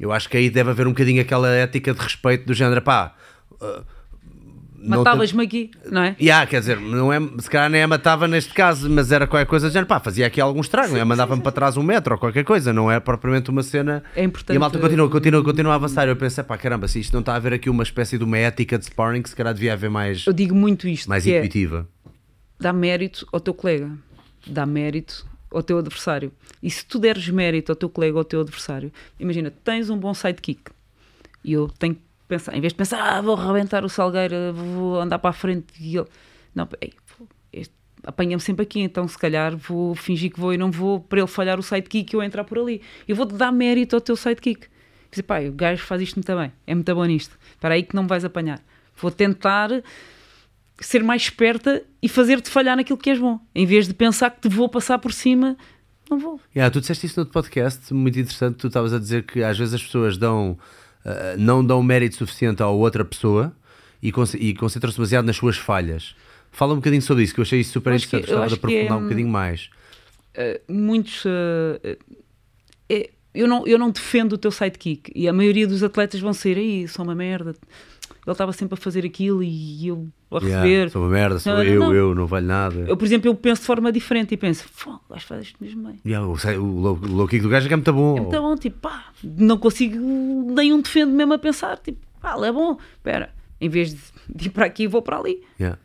Eu 0.00 0.12
acho 0.12 0.28
que 0.28 0.36
aí 0.36 0.48
deve 0.48 0.70
haver 0.70 0.86
um 0.86 0.90
bocadinho 0.90 1.20
aquela 1.20 1.48
ética 1.50 1.92
de 1.92 2.00
respeito 2.00 2.46
do 2.46 2.54
género, 2.54 2.80
pá. 2.80 3.14
Uh, 3.60 3.84
Matavas-me 4.80 5.42
aqui, 5.44 5.70
não 5.90 6.02
é? 6.02 6.16
Yeah, 6.20 6.46
quer 6.46 6.60
dizer, 6.60 6.78
não 6.78 7.12
é, 7.12 7.18
se 7.38 7.50
calhar 7.50 7.68
nem 7.68 7.82
a 7.82 7.88
matava 7.88 8.28
neste 8.28 8.54
caso, 8.54 8.88
mas 8.88 9.10
era 9.10 9.26
qualquer 9.26 9.46
coisa, 9.46 9.68
género, 9.68 9.86
pá, 9.86 9.98
fazia 9.98 10.26
aqui 10.26 10.40
algum 10.40 10.60
estrago, 10.60 10.96
é? 10.96 11.04
mandava-me 11.04 11.42
para 11.42 11.50
trás 11.50 11.76
um 11.76 11.82
metro 11.82 12.14
ou 12.14 12.18
qualquer 12.18 12.44
coisa, 12.44 12.72
não 12.72 12.90
é 12.90 13.00
propriamente 13.00 13.50
uma 13.50 13.62
cena. 13.62 14.04
É 14.14 14.22
importante. 14.22 14.54
E 14.54 14.56
a 14.56 14.60
malta 14.60 14.78
continua, 14.78 15.08
continua, 15.10 15.42
continua 15.42 15.72
a 15.72 15.74
avançar. 15.74 16.06
Eu 16.06 16.16
pensei, 16.16 16.44
pá, 16.44 16.56
caramba, 16.56 16.86
se 16.86 17.00
isto 17.00 17.12
não 17.12 17.20
está 17.20 17.32
a 17.32 17.36
haver 17.36 17.54
aqui 17.54 17.68
uma 17.68 17.82
espécie 17.82 18.16
de 18.16 18.24
uma 18.24 18.38
ética 18.38 18.78
de 18.78 18.84
sparring, 18.84 19.22
que 19.22 19.30
se 19.30 19.36
calhar 19.36 19.52
devia 19.52 19.72
haver 19.72 19.90
mais. 19.90 20.26
Eu 20.26 20.32
digo 20.32 20.54
muito 20.54 20.86
isto. 20.86 21.08
Mais 21.08 21.26
é 21.26 21.38
intuitiva. 21.38 21.88
É, 22.06 22.10
dá 22.60 22.72
mérito 22.72 23.26
ao 23.32 23.40
teu 23.40 23.54
colega, 23.54 23.90
dá 24.46 24.64
mérito 24.64 25.26
ao 25.50 25.62
teu 25.62 25.78
adversário. 25.78 26.32
E 26.62 26.70
se 26.70 26.84
tu 26.84 26.98
deres 26.98 27.28
mérito 27.28 27.72
ao 27.72 27.76
teu 27.76 27.88
colega 27.88 28.14
ou 28.14 28.20
ao 28.20 28.24
teu 28.24 28.40
adversário, 28.40 28.92
imagina, 29.18 29.50
tens 29.50 29.90
um 29.90 29.98
bom 29.98 30.14
sidekick 30.14 30.70
e 31.44 31.52
eu 31.52 31.68
tenho 31.78 31.96
pensar, 32.28 32.56
em 32.56 32.60
vez 32.60 32.72
de 32.72 32.76
pensar, 32.76 33.00
ah, 33.00 33.20
vou 33.20 33.34
arrebentar 33.34 33.84
o 33.84 33.88
Salgueiro, 33.88 34.52
vou 34.52 35.00
andar 35.00 35.18
para 35.18 35.30
a 35.30 35.32
frente 35.32 35.66
e 35.80 35.96
ele. 35.96 36.06
Não, 36.54 36.68
apanha-me 38.04 38.40
sempre 38.40 38.62
aqui, 38.62 38.80
então 38.80 39.06
se 39.08 39.18
calhar 39.18 39.56
vou 39.56 39.94
fingir 39.94 40.32
que 40.32 40.40
vou 40.40 40.52
e 40.52 40.58
não 40.58 40.70
vou 40.70 41.00
para 41.00 41.20
ele 41.20 41.28
falhar 41.28 41.58
o 41.58 41.62
sidekick 41.62 42.12
e 42.12 42.16
eu 42.16 42.22
entrar 42.22 42.44
por 42.44 42.58
ali. 42.58 42.80
Eu 43.06 43.16
vou-te 43.16 43.34
dar 43.34 43.52
mérito 43.52 43.96
ao 43.96 44.00
teu 44.00 44.16
sidekick. 44.16 44.66
Dizer, 45.10 45.22
pá, 45.22 45.40
o 45.40 45.52
gajo 45.52 45.82
faz 45.84 46.02
isto 46.02 46.16
muito 46.16 46.36
bem, 46.36 46.52
é 46.66 46.74
muito 46.74 46.94
bom 46.94 47.04
nisto. 47.04 47.38
Para 47.60 47.74
aí 47.74 47.82
que 47.82 47.94
não 47.94 48.02
me 48.02 48.08
vais 48.08 48.24
apanhar. 48.24 48.62
Vou 48.96 49.10
tentar 49.10 49.70
ser 50.80 51.02
mais 51.02 51.22
esperta 51.22 51.82
e 52.00 52.08
fazer-te 52.08 52.50
falhar 52.50 52.76
naquilo 52.76 52.98
que 52.98 53.10
és 53.10 53.18
bom. 53.18 53.40
Em 53.54 53.66
vez 53.66 53.88
de 53.88 53.94
pensar 53.94 54.30
que 54.30 54.40
te 54.40 54.48
vou 54.48 54.68
passar 54.68 54.98
por 54.98 55.12
cima, 55.12 55.56
não 56.10 56.18
vou. 56.18 56.40
Yeah, 56.54 56.72
tu 56.72 56.80
disseste 56.80 57.06
isso 57.06 57.20
no 57.20 57.26
podcast, 57.26 57.92
muito 57.92 58.18
interessante. 58.18 58.56
Tu 58.56 58.66
estavas 58.68 58.92
a 58.92 58.98
dizer 58.98 59.24
que 59.24 59.42
às 59.42 59.58
vezes 59.58 59.74
as 59.74 59.82
pessoas 59.82 60.16
dão 60.16 60.58
não 61.38 61.64
dão 61.64 61.82
mérito 61.82 62.16
suficiente 62.16 62.62
à 62.62 62.68
outra 62.68 63.04
pessoa 63.04 63.52
e, 64.02 64.12
con 64.12 64.24
e 64.38 64.54
concentram-se 64.54 64.96
demasiado 64.96 65.26
nas 65.26 65.36
suas 65.36 65.56
falhas. 65.56 66.14
Fala 66.50 66.72
um 66.72 66.76
bocadinho 66.76 67.02
sobre 67.02 67.24
isso, 67.24 67.34
que 67.34 67.40
eu 67.40 67.42
achei 67.42 67.60
isso 67.60 67.72
super 67.72 67.90
interessante. 67.94 68.22
Gostava 68.22 68.48
de 68.48 68.54
aprofundar 68.54 68.90
é, 68.90 68.94
um 68.94 69.02
bocadinho 69.02 69.28
mais. 69.28 69.70
Uh, 70.34 70.72
muitos. 70.72 71.24
É, 72.88 73.10
eu, 73.34 73.46
não, 73.46 73.66
eu 73.66 73.78
não 73.78 73.90
defendo 73.90 74.32
o 74.32 74.38
teu 74.38 74.50
sidekick 74.50 75.12
e 75.14 75.28
a 75.28 75.32
maioria 75.32 75.66
dos 75.66 75.82
atletas 75.82 76.20
vão 76.20 76.32
ser 76.32 76.56
aí, 76.56 76.88
são 76.88 77.04
uma 77.04 77.14
merda 77.14 77.54
ele 78.28 78.34
estava 78.34 78.52
sempre 78.52 78.74
a 78.74 78.76
fazer 78.76 79.06
aquilo 79.06 79.42
e 79.42 79.86
eu 79.86 80.06
a 80.30 80.38
yeah, 80.38 80.62
rever. 80.62 80.90
Sou 80.90 81.02
uma 81.02 81.10
merda, 81.10 81.38
sou 81.38 81.54
não, 81.54 81.62
eu, 81.62 81.80
não. 81.80 81.94
eu, 81.94 82.14
não 82.14 82.26
valho 82.26 82.46
nada. 82.46 82.84
Eu, 82.86 82.96
por 82.96 83.06
exemplo, 83.06 83.28
eu 83.28 83.34
penso 83.34 83.62
de 83.62 83.66
forma 83.66 83.90
diferente 83.90 84.34
e 84.34 84.36
penso, 84.36 84.68
o 84.86 85.12
gajo 85.12 85.26
faz 85.26 85.42
isto 85.44 85.56
mesmo 85.58 85.88
bem. 85.88 85.98
Yeah, 86.04 86.26
o, 86.26 86.34
o, 86.60 86.92
o 86.92 87.06
low 87.06 87.26
kick 87.26 87.42
do 87.42 87.48
gajo 87.48 87.66
é, 87.66 87.72
é 87.72 87.76
muito 87.76 87.92
bom. 87.92 88.16
É 88.16 88.20
muito 88.20 88.40
bom, 88.40 88.56
tipo, 88.56 88.78
pá, 88.80 89.06
não 89.24 89.56
consigo, 89.56 89.98
nenhum 89.98 90.82
defendo 90.82 91.12
mesmo 91.12 91.32
a 91.32 91.38
pensar, 91.38 91.78
tipo, 91.78 91.98
pá, 92.20 92.36
ele 92.36 92.48
é 92.48 92.52
bom, 92.52 92.76
espera, 92.96 93.32
em 93.58 93.68
vez 93.68 93.94
de, 94.28 94.46
ir 94.46 94.50
para 94.50 94.66
aqui, 94.66 94.86
vou 94.86 95.00
para 95.00 95.18
ali. 95.18 95.42
Yeah. 95.58 95.78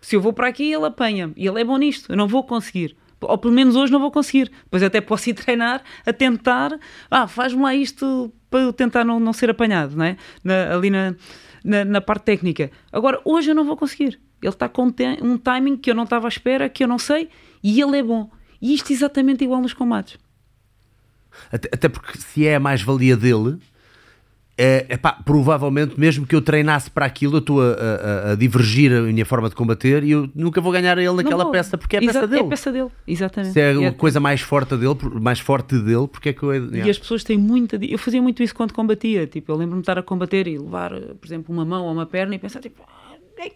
Se 0.00 0.14
eu 0.14 0.20
vou 0.20 0.32
para 0.32 0.46
aqui, 0.46 0.72
ele 0.72 0.86
apanha-me. 0.86 1.34
E 1.36 1.46
ele 1.46 1.60
é 1.60 1.64
bom 1.64 1.76
nisto. 1.76 2.12
Eu 2.12 2.16
não 2.16 2.28
vou 2.28 2.44
conseguir. 2.44 2.96
Ou 3.20 3.36
pelo 3.36 3.52
menos 3.52 3.74
hoje 3.74 3.92
não 3.92 3.98
vou 3.98 4.12
conseguir. 4.12 4.50
Depois 4.64 4.82
até 4.82 5.00
posso 5.00 5.28
ir 5.28 5.34
treinar 5.34 5.82
a 6.06 6.12
tentar. 6.12 6.78
Ah, 7.10 7.26
faz-me 7.26 7.62
lá 7.62 7.74
isto 7.74 8.32
para 8.48 8.60
eu 8.60 8.72
tentar 8.72 9.04
não, 9.04 9.20
não 9.20 9.32
ser 9.32 9.50
apanhado, 9.50 9.96
não 9.96 10.04
é? 10.04 10.16
Na, 10.42 10.74
ali 10.74 10.90
na, 10.90 11.14
na, 11.68 11.84
na, 11.84 12.00
parte 12.00 12.24
técnica. 12.24 12.70
Agora, 12.90 13.20
hoje 13.24 13.50
eu 13.50 13.54
não 13.54 13.64
vou 13.64 13.76
conseguir. 13.76 14.18
Ele 14.42 14.52
está 14.52 14.68
com 14.68 14.92
um 15.22 15.36
timing 15.36 15.76
que 15.76 15.90
eu 15.90 15.94
não 15.94 16.04
estava 16.04 16.26
à 16.26 16.30
espera, 16.30 16.68
que 16.68 16.82
eu 16.82 16.88
não 16.88 16.98
sei, 16.98 17.28
e 17.62 17.80
ele 17.80 17.98
é 17.98 18.02
bom. 18.02 18.30
E 18.60 18.74
isto 18.74 18.92
exatamente 18.92 19.44
igual 19.44 19.60
nos 19.60 19.74
combates. 19.74 20.18
Até, 21.52 21.68
até 21.72 21.88
porque 21.88 22.18
se 22.18 22.46
é 22.46 22.56
a 22.56 22.60
mais-valia 22.60 23.16
dele, 23.16 23.58
é, 24.60 24.86
epá, 24.90 25.12
provavelmente, 25.12 25.98
mesmo 25.98 26.26
que 26.26 26.34
eu 26.34 26.42
treinasse 26.42 26.90
para 26.90 27.06
aquilo, 27.06 27.36
eu 27.36 27.38
estou 27.38 27.62
a, 27.62 27.74
a, 27.74 28.32
a, 28.32 28.34
divergir 28.34 28.92
a 28.92 29.02
minha 29.02 29.24
forma 29.24 29.48
de 29.48 29.54
combater 29.54 30.02
e 30.02 30.10
eu 30.10 30.28
nunca 30.34 30.60
vou 30.60 30.72
ganhar 30.72 30.98
a 30.98 31.02
ele 31.02 31.12
naquela 31.14 31.48
peça 31.52 31.78
porque 31.78 31.94
é 31.94 32.00
a 32.00 32.02
peça 32.02 32.26
dele. 32.26 32.42
É 32.42 32.44
a 32.44 32.48
peça 32.48 32.72
dele, 32.72 32.88
exatamente. 33.06 33.52
Se 33.52 33.60
é 33.60 33.86
a 33.86 33.92
coisa 33.92 34.18
mais 34.18 34.40
forte 34.40 34.76
dele, 34.76 34.96
mais 35.20 35.38
forte 35.38 35.78
dele, 35.78 36.08
porque 36.08 36.30
é 36.30 36.32
que 36.32 36.42
eu. 36.42 36.52
Yeah. 36.52 36.88
E 36.88 36.90
as 36.90 36.98
pessoas 36.98 37.22
têm 37.22 37.38
muita. 37.38 37.76
Eu 37.76 37.98
fazia 37.98 38.20
muito 38.20 38.42
isso 38.42 38.52
quando 38.52 38.72
combatia. 38.72 39.28
Tipo, 39.28 39.52
eu 39.52 39.56
lembro-me 39.56 39.80
de 39.80 39.84
estar 39.84 39.96
a 39.96 40.02
combater 40.02 40.48
e 40.48 40.58
levar, 40.58 40.90
por 40.90 41.26
exemplo, 41.26 41.54
uma 41.54 41.64
mão 41.64 41.84
ou 41.84 41.92
uma 41.92 42.06
perna 42.06 42.34
e 42.34 42.38
pensar, 42.38 42.58
tipo, 42.60 42.82
ah, 42.82 43.48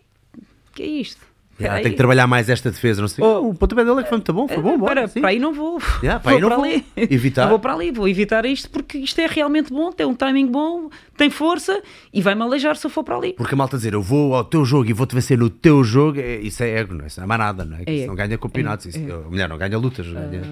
que 0.73 0.83
é 0.83 0.87
isto? 0.87 1.32
Yeah, 1.63 1.83
tem 1.83 1.93
que 1.93 1.97
trabalhar 1.97 2.27
mais 2.27 2.49
esta 2.49 2.71
defesa, 2.71 3.01
não 3.01 3.09
sei. 3.09 3.25
Oh, 3.25 3.51
o 3.51 3.55
pontapé 3.55 3.85
dele 3.85 4.01
é 4.01 4.03
que 4.03 4.09
foi 4.09 4.19
muito 4.19 4.33
bom, 4.33 4.49
foi 4.49 4.63
bom, 4.63 4.81
para, 4.81 5.07
bom, 5.07 5.21
para 5.21 5.29
aí 5.29 5.39
não 5.39 5.53
vou. 5.53 5.81
Yeah, 6.03 6.21
para 6.21 6.33
vou 6.33 6.37
aí 6.37 6.41
não 6.41 6.49
para 6.49 6.57
vou. 6.57 6.67
ali. 6.67 6.85
Evitar. 6.97 7.49
vou 7.49 7.59
para 7.59 7.75
ali, 7.75 7.91
vou 7.91 8.09
evitar 8.09 8.45
isto 8.45 8.69
porque 8.71 8.99
isto 8.99 9.21
é 9.21 9.27
realmente 9.27 9.73
bom, 9.73 9.93
tem 9.93 10.07
um 10.07 10.15
timing 10.15 10.47
bom, 10.47 10.91
tem 11.17 11.31
força 11.31 11.83
e 12.13 12.21
vai-me 12.21 12.43
aleijar 12.43 12.77
se 12.77 12.87
eu 12.87 12.91
for 12.91 13.05
para 13.05 13.17
ali. 13.17 13.33
Porque 13.35 13.55
a 13.55 13.57
malta 13.57 13.77
dizer 13.77 13.95
eu 13.95 14.03
vou 14.03 14.35
ao 14.35 14.45
teu 14.45 14.65
jogo 14.65 14.89
e 14.89 14.93
vou-te 14.93 15.15
vencer 15.15 15.39
no 15.39 15.51
teu 15.51 15.85
jogo, 15.85 16.19
é, 16.19 16.37
isso 16.37 16.63
é 16.63 16.71
ego, 16.71 16.95
não 16.95 17.05
é? 17.05 17.07
Isso 17.07 17.21
não 17.21 17.25
é 17.25 17.29
mais 17.29 17.41
nada, 17.41 17.65
não 17.65 17.77
é? 17.77 17.83
é 17.87 17.95
isso 17.95 18.07
não 18.07 18.15
ganha 18.15 18.39
campeonatos, 18.39 18.87
é, 18.87 18.89
isso, 18.89 18.99
é. 18.99 19.13
a 19.13 19.29
mulher 19.29 19.49
não 19.49 19.59
ganha 19.59 19.79
lutas. 19.79 20.07
Uh, 20.07 20.15
ganha... 20.15 20.43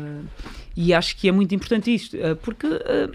E 0.76 0.94
acho 0.94 1.16
que 1.16 1.28
é 1.28 1.32
muito 1.32 1.54
importante 1.54 1.92
isto, 1.92 2.16
uh, 2.16 2.36
porque 2.36 2.66
uh, 2.66 3.12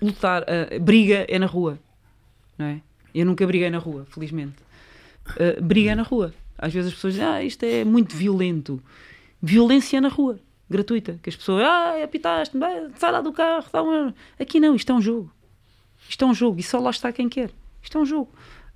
lutar, 0.00 0.44
briga 0.80 1.26
é 1.28 1.38
na 1.38 1.46
rua, 1.46 1.78
não 2.58 2.66
é? 2.66 2.80
Eu 3.14 3.26
nunca 3.26 3.46
briguei 3.46 3.68
na 3.70 3.78
rua, 3.78 4.06
felizmente. 4.10 4.56
briga 5.60 5.90
é 5.90 5.94
na 5.94 6.02
rua 6.02 6.32
às 6.62 6.72
vezes 6.72 6.90
as 6.90 6.94
pessoas 6.94 7.14
dizem, 7.14 7.28
ah, 7.28 7.42
isto 7.42 7.64
é 7.64 7.84
muito 7.84 8.16
violento. 8.16 8.80
Violência 9.42 10.00
na 10.00 10.06
rua, 10.06 10.38
gratuita. 10.70 11.18
Que 11.20 11.28
as 11.28 11.34
pessoas, 11.34 11.64
ah, 11.64 12.00
apitaste, 12.04 12.56
sai 12.96 13.10
lá 13.10 13.20
do 13.20 13.32
carro. 13.32 13.68
Tá 13.68 13.82
uma... 13.82 14.14
Aqui 14.38 14.60
não, 14.60 14.76
isto 14.76 14.92
é 14.92 14.94
um 14.94 15.02
jogo. 15.02 15.32
Isto 16.08 16.24
é 16.24 16.28
um 16.28 16.32
jogo 16.32 16.60
e 16.60 16.62
só 16.62 16.78
lá 16.78 16.90
está 16.90 17.10
quem 17.10 17.28
quer. 17.28 17.50
Isto 17.82 17.98
é 17.98 18.00
um 18.00 18.06
jogo. 18.06 18.30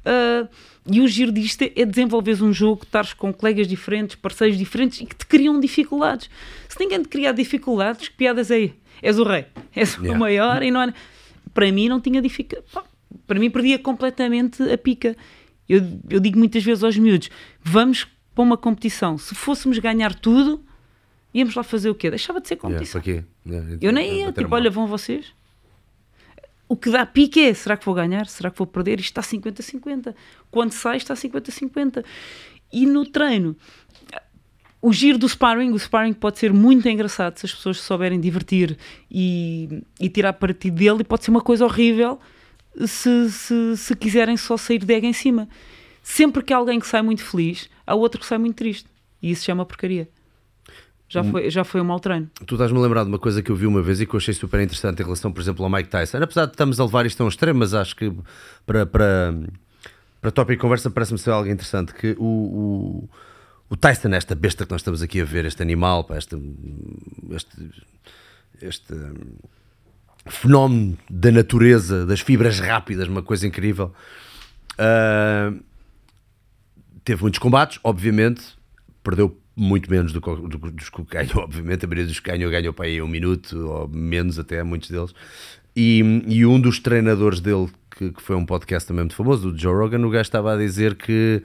Uh, 0.04 0.48
e 0.90 1.00
o 1.00 1.06
giro 1.06 1.30
disto 1.30 1.62
é 1.62 1.84
desenvolveres 1.84 2.42
um 2.42 2.52
jogo, 2.52 2.82
estares 2.82 3.12
com 3.12 3.32
colegas 3.32 3.68
diferentes, 3.68 4.16
parceiros 4.16 4.58
diferentes 4.58 5.00
e 5.00 5.06
que 5.06 5.14
te 5.14 5.26
criam 5.26 5.60
dificuldades. 5.60 6.28
Se 6.68 6.80
ninguém 6.80 7.02
te 7.02 7.08
criar 7.08 7.32
dificuldades, 7.32 8.08
que 8.08 8.16
piadas 8.16 8.50
é? 8.50 8.72
És 9.00 9.18
o 9.18 9.24
rei, 9.24 9.46
és 9.74 9.94
yeah. 9.94 10.12
o 10.12 10.18
maior 10.18 10.62
e 10.62 10.72
não 10.72 10.80
há... 10.80 10.92
Para 11.54 11.70
mim 11.70 11.88
não 11.88 12.00
tinha 12.00 12.20
dificuldade. 12.20 12.66
Para 13.26 13.38
mim 13.38 13.48
perdia 13.48 13.78
completamente 13.78 14.60
a 14.62 14.76
pica. 14.76 15.16
Eu, 15.68 15.82
eu 16.08 16.20
digo 16.20 16.38
muitas 16.38 16.62
vezes 16.62 16.84
aos 16.84 16.96
miúdos: 16.96 17.30
vamos 17.62 18.06
para 18.34 18.42
uma 18.42 18.56
competição. 18.56 19.18
Se 19.18 19.34
fôssemos 19.34 19.78
ganhar 19.78 20.14
tudo, 20.14 20.64
íamos 21.32 21.54
lá 21.54 21.62
fazer 21.62 21.90
o 21.90 21.94
quê? 21.94 22.10
Deixava 22.10 22.40
de 22.40 22.48
ser 22.48 22.56
competição. 22.56 23.00
Yeah, 23.04 23.26
yeah, 23.46 23.78
eu 23.80 23.92
nem 23.92 24.20
ia, 24.20 24.32
tipo, 24.32 24.54
olha, 24.54 24.70
vão 24.70 24.86
vocês. 24.86 25.34
O 26.68 26.76
que 26.76 26.90
dá 26.90 27.06
pique 27.06 27.40
é: 27.40 27.54
será 27.54 27.76
que 27.76 27.84
vou 27.84 27.94
ganhar? 27.94 28.26
Será 28.26 28.50
que 28.50 28.58
vou 28.58 28.66
perder? 28.66 29.00
Isto 29.00 29.20
está 29.20 29.22
50-50. 29.22 30.14
Quando 30.50 30.72
sai, 30.72 30.96
está 30.96 31.14
50-50. 31.14 32.04
E 32.72 32.84
no 32.84 33.06
treino, 33.06 33.56
o 34.82 34.92
giro 34.92 35.18
do 35.18 35.28
sparring, 35.28 35.70
o 35.70 35.78
sparring 35.78 36.12
pode 36.12 36.38
ser 36.38 36.52
muito 36.52 36.88
engraçado 36.88 37.38
se 37.38 37.46
as 37.46 37.54
pessoas 37.54 37.80
souberem 37.80 38.20
divertir 38.20 38.76
e, 39.10 39.82
e 40.00 40.08
tirar 40.08 40.32
partido 40.34 40.76
dele, 40.76 41.00
e 41.00 41.04
pode 41.04 41.24
ser 41.24 41.30
uma 41.30 41.40
coisa 41.40 41.64
horrível 41.64 42.18
se, 42.84 43.30
se, 43.30 43.76
se 43.76 43.96
quiserem 43.96 44.36
só 44.36 44.56
sair 44.56 44.84
de 44.84 44.92
ego 44.92 45.06
em 45.06 45.12
cima. 45.12 45.48
Sempre 46.02 46.42
que 46.42 46.52
há 46.52 46.56
alguém 46.56 46.78
que 46.78 46.86
sai 46.86 47.02
muito 47.02 47.24
feliz, 47.24 47.68
há 47.86 47.94
outro 47.94 48.20
que 48.20 48.26
sai 48.26 48.38
muito 48.38 48.56
triste. 48.56 48.88
E 49.22 49.30
isso 49.30 49.44
chama 49.44 49.64
porcaria. 49.64 50.08
Já 51.08 51.20
hum. 51.20 51.30
foi, 51.30 51.50
já 51.50 51.64
foi 51.64 51.80
um 51.80 51.84
mau 51.84 52.00
treino. 52.00 52.28
Tu 52.46 52.54
estás-me 52.54 52.78
a 52.78 52.80
lembrar 52.80 53.04
de 53.04 53.08
uma 53.08 53.18
coisa 53.18 53.42
que 53.42 53.50
eu 53.50 53.56
vi 53.56 53.66
uma 53.66 53.82
vez 53.82 54.00
e 54.00 54.06
que 54.06 54.14
eu 54.14 54.18
achei 54.18 54.34
super 54.34 54.60
interessante 54.60 55.00
em 55.00 55.04
relação, 55.04 55.32
por 55.32 55.40
exemplo, 55.40 55.64
ao 55.64 55.70
Mike 55.70 55.88
Tyson. 55.88 56.18
Apesar 56.18 56.46
de 56.46 56.52
estamos 56.52 56.80
a 56.80 56.84
levar 56.84 57.06
isto 57.06 57.20
a 57.20 57.24
um 57.24 57.28
extremo, 57.28 57.60
mas 57.60 57.74
acho 57.74 57.94
que 57.94 58.12
para, 58.64 58.84
para, 58.86 59.34
para 60.20 60.30
tópico 60.30 60.58
de 60.58 60.60
conversa 60.60 60.90
parece-me 60.90 61.18
ser 61.18 61.30
algo 61.30 61.48
interessante. 61.48 61.94
Que 61.94 62.16
o, 62.18 62.24
o, 62.24 63.08
o, 63.70 63.76
Tyson, 63.76 64.08
esta 64.14 64.34
besta 64.34 64.64
que 64.64 64.72
nós 64.72 64.80
estamos 64.80 65.00
aqui 65.00 65.20
a 65.20 65.24
ver, 65.24 65.44
este 65.44 65.62
animal, 65.62 66.06
este, 66.10 66.36
este, 67.30 67.70
este 68.60 68.94
fenómeno 70.26 70.96
da 71.08 71.30
natureza, 71.30 72.04
das 72.04 72.20
fibras 72.20 72.58
rápidas, 72.60 73.08
uma 73.08 73.22
coisa 73.22 73.46
incrível. 73.46 73.92
Uh, 74.74 75.62
teve 77.04 77.22
muitos 77.22 77.38
combates, 77.38 77.78
obviamente, 77.82 78.42
perdeu 79.02 79.38
muito 79.56 79.90
menos 79.90 80.12
do, 80.12 80.20
do, 80.20 80.58
dos 80.70 80.90
que 80.90 81.02
ganhou, 81.04 81.38
obviamente. 81.44 81.84
A 81.84 81.88
maioria 81.88 82.06
dos 82.06 82.20
que 82.20 82.30
ganhou, 82.30 82.50
ganhou 82.50 82.74
para 82.74 82.86
aí 82.86 83.00
um 83.00 83.08
minuto, 83.08 83.56
ou 83.56 83.88
menos 83.88 84.38
até, 84.38 84.62
muitos 84.62 84.90
deles. 84.90 85.14
E, 85.74 86.00
e 86.26 86.44
um 86.44 86.60
dos 86.60 86.78
treinadores 86.78 87.40
dele, 87.40 87.68
que, 87.90 88.10
que, 88.10 88.22
foi 88.22 88.36
um 88.36 88.44
podcast 88.44 88.86
também 88.86 89.04
muito 89.04 89.14
famoso, 89.14 89.50
o 89.50 89.58
Joe 89.58 89.74
Rogan, 89.74 90.04
o 90.06 90.10
gajo 90.10 90.22
estava 90.22 90.54
a 90.54 90.56
dizer 90.56 90.94
que. 90.94 91.42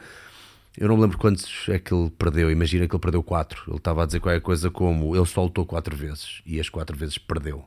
Eu 0.77 0.88
não 0.88 0.95
me 0.95 1.01
lembro 1.01 1.17
quantos 1.17 1.67
é 1.67 1.77
que 1.77 1.93
ele 1.93 2.09
perdeu. 2.11 2.49
Imagina 2.49 2.88
que 2.88 2.95
ele 2.95 3.01
perdeu 3.01 3.21
quatro. 3.21 3.61
Ele 3.67 3.75
estava 3.75 4.03
a 4.03 4.05
dizer 4.05 4.21
qualquer 4.21 4.39
coisa 4.39 4.71
como 4.71 5.13
ele 5.13 5.25
só 5.25 5.43
lutou 5.43 5.65
quatro 5.65 5.93
vezes 5.97 6.41
e 6.45 6.61
as 6.61 6.69
quatro 6.69 6.95
vezes 6.95 7.17
perdeu. 7.17 7.65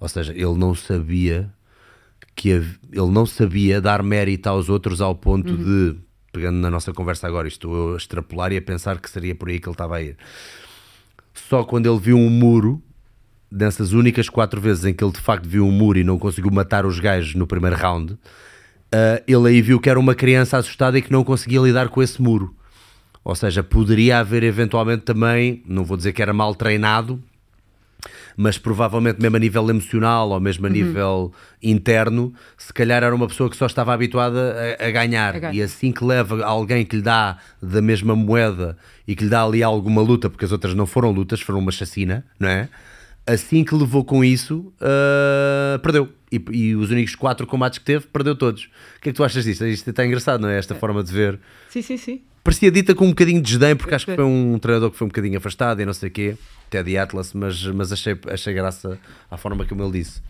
Ou 0.00 0.08
seja, 0.08 0.32
ele 0.32 0.54
não 0.54 0.74
sabia 0.74 1.52
que 2.34 2.48
ele 2.48 3.10
não 3.10 3.26
sabia 3.26 3.80
dar 3.80 4.02
mérito 4.02 4.48
aos 4.48 4.68
outros 4.68 5.00
ao 5.00 5.14
ponto 5.14 5.52
uhum. 5.52 5.92
de, 5.92 5.96
pegando 6.32 6.58
na 6.58 6.70
nossa 6.70 6.92
conversa 6.92 7.26
agora, 7.26 7.46
estou 7.46 7.94
a 7.94 7.96
extrapolar 7.96 8.52
e 8.52 8.56
a 8.56 8.62
pensar 8.62 8.98
que 8.98 9.10
seria 9.10 9.34
por 9.34 9.48
aí 9.48 9.60
que 9.60 9.68
ele 9.68 9.74
estava 9.74 9.96
a 9.96 10.02
ir. 10.02 10.16
Só 11.34 11.64
quando 11.64 11.90
ele 11.90 11.98
viu 11.98 12.16
um 12.16 12.30
muro, 12.30 12.82
dessas 13.50 13.92
únicas 13.92 14.30
quatro 14.30 14.60
vezes 14.60 14.84
em 14.86 14.94
que 14.94 15.04
ele 15.04 15.12
de 15.12 15.20
facto 15.20 15.46
viu 15.46 15.66
um 15.66 15.70
muro 15.70 15.98
e 15.98 16.04
não 16.04 16.18
conseguiu 16.18 16.50
matar 16.50 16.86
os 16.86 16.98
gajos 16.98 17.34
no 17.34 17.46
primeiro 17.46 17.76
round, 17.76 18.14
uh, 18.14 18.18
ele 19.26 19.48
aí 19.48 19.60
viu 19.60 19.78
que 19.78 19.90
era 19.90 20.00
uma 20.00 20.14
criança 20.14 20.56
assustada 20.56 20.98
e 20.98 21.02
que 21.02 21.12
não 21.12 21.22
conseguia 21.22 21.60
lidar 21.60 21.90
com 21.90 22.02
esse 22.02 22.20
muro. 22.20 22.56
Ou 23.22 23.34
seja, 23.34 23.62
poderia 23.62 24.18
haver 24.18 24.42
eventualmente 24.42 25.02
também, 25.02 25.62
não 25.66 25.84
vou 25.84 25.96
dizer 25.96 26.12
que 26.12 26.22
era 26.22 26.32
mal 26.32 26.54
treinado, 26.54 27.22
mas 28.36 28.58
provavelmente 28.58 29.20
mesmo 29.20 29.36
a 29.36 29.40
nível 29.40 29.68
emocional 29.68 30.30
ou 30.30 30.40
mesmo 30.40 30.66
a 30.66 30.68
uhum. 30.68 30.74
nível 30.74 31.32
interno, 31.62 32.32
se 32.56 32.72
calhar 32.72 33.02
era 33.02 33.14
uma 33.14 33.26
pessoa 33.26 33.50
que 33.50 33.56
só 33.56 33.66
estava 33.66 33.92
habituada 33.92 34.76
a, 34.78 34.86
a, 34.86 34.90
ganhar. 34.90 35.36
a, 35.36 35.38
ganhar. 35.38 35.54
E 35.54 35.62
assim 35.62 35.92
que 35.92 36.04
leva 36.04 36.44
alguém 36.44 36.84
que 36.84 36.96
lhe 36.96 37.02
dá 37.02 37.38
da 37.62 37.80
mesma 37.80 38.14
moeda 38.14 38.76
e 39.06 39.14
que 39.14 39.24
lhe 39.24 39.30
dá 39.30 39.44
ali 39.44 39.62
alguma 39.62 40.02
luta, 40.02 40.28
porque 40.30 40.44
as 40.44 40.52
outras 40.52 40.74
não 40.74 40.86
foram 40.86 41.10
lutas, 41.10 41.40
foram 41.40 41.58
uma 41.58 41.72
chacina, 41.72 42.24
não 42.38 42.48
é? 42.48 42.68
Assim 43.26 43.62
que 43.62 43.74
levou 43.74 44.04
com 44.04 44.24
isso, 44.24 44.72
uh, 44.80 45.78
perdeu. 45.80 46.08
E, 46.32 46.42
e, 46.50 46.74
os 46.74 46.90
únicos 46.90 47.14
quatro 47.14 47.46
combates 47.46 47.78
que 47.78 47.84
teve, 47.84 48.06
perdeu 48.06 48.34
todos. 48.34 48.64
O 48.96 49.00
que 49.02 49.10
é 49.10 49.12
que 49.12 49.16
tu 49.16 49.22
achas 49.22 49.44
disto? 49.44 49.66
Isto 49.66 49.90
está 49.90 50.06
engraçado, 50.06 50.40
não 50.40 50.48
é? 50.48 50.58
Esta 50.58 50.74
é. 50.74 50.78
forma 50.78 51.04
de 51.04 51.12
ver. 51.12 51.38
Sim, 51.68 51.82
sim, 51.82 51.96
sim. 51.96 52.22
Parecia 52.42 52.70
dita 52.72 52.94
com 52.94 53.04
um 53.04 53.10
bocadinho 53.10 53.40
de 53.40 53.50
desdém, 53.50 53.76
porque 53.76 53.94
acho 53.94 54.06
que 54.06 54.16
foi 54.16 54.24
um 54.24 54.58
treinador 54.58 54.90
que 54.90 54.96
foi 54.96 55.04
um 55.04 55.08
bocadinho 55.08 55.38
afastado 55.38 55.80
e 55.80 55.86
não 55.86 55.92
sei 55.92 56.08
o 56.08 56.12
quê. 56.12 56.36
Teddy 56.70 56.96
Atlas, 56.96 57.34
mas, 57.34 57.64
mas 57.66 57.92
achei, 57.92 58.18
achei 58.28 58.54
graça 58.54 58.98
à 59.30 59.36
forma 59.36 59.64
como 59.64 59.82
ele 59.84 59.92
disse. 59.92 60.22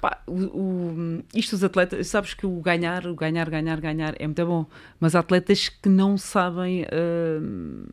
Pá, 0.00 0.22
o, 0.26 0.32
o, 0.32 1.24
isto 1.34 1.54
os 1.54 1.64
atletas, 1.64 2.06
sabes 2.06 2.32
que 2.32 2.46
o 2.46 2.60
ganhar, 2.60 3.06
o 3.06 3.14
ganhar, 3.16 3.50
ganhar, 3.50 3.80
ganhar 3.80 4.14
é 4.18 4.26
muito 4.26 4.46
bom, 4.46 4.64
mas 5.00 5.16
há 5.16 5.18
atletas 5.18 5.68
que 5.68 5.88
não 5.88 6.16
sabem 6.16 6.84
uh... 6.84 7.86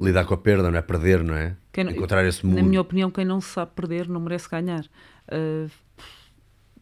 lidar 0.00 0.24
com 0.24 0.32
a 0.32 0.38
perda, 0.38 0.70
não 0.70 0.78
é? 0.78 0.82
Perder, 0.82 1.22
não 1.22 1.34
é? 1.34 1.54
Quem, 1.70 1.90
Encontrar 1.90 2.24
esse 2.24 2.44
muro. 2.44 2.62
Na 2.62 2.66
minha 2.66 2.80
opinião, 2.80 3.10
quem 3.10 3.26
não 3.26 3.40
sabe 3.40 3.72
perder 3.76 4.08
não 4.08 4.20
merece 4.20 4.48
ganhar. 4.48 4.84
Uh, 5.28 5.70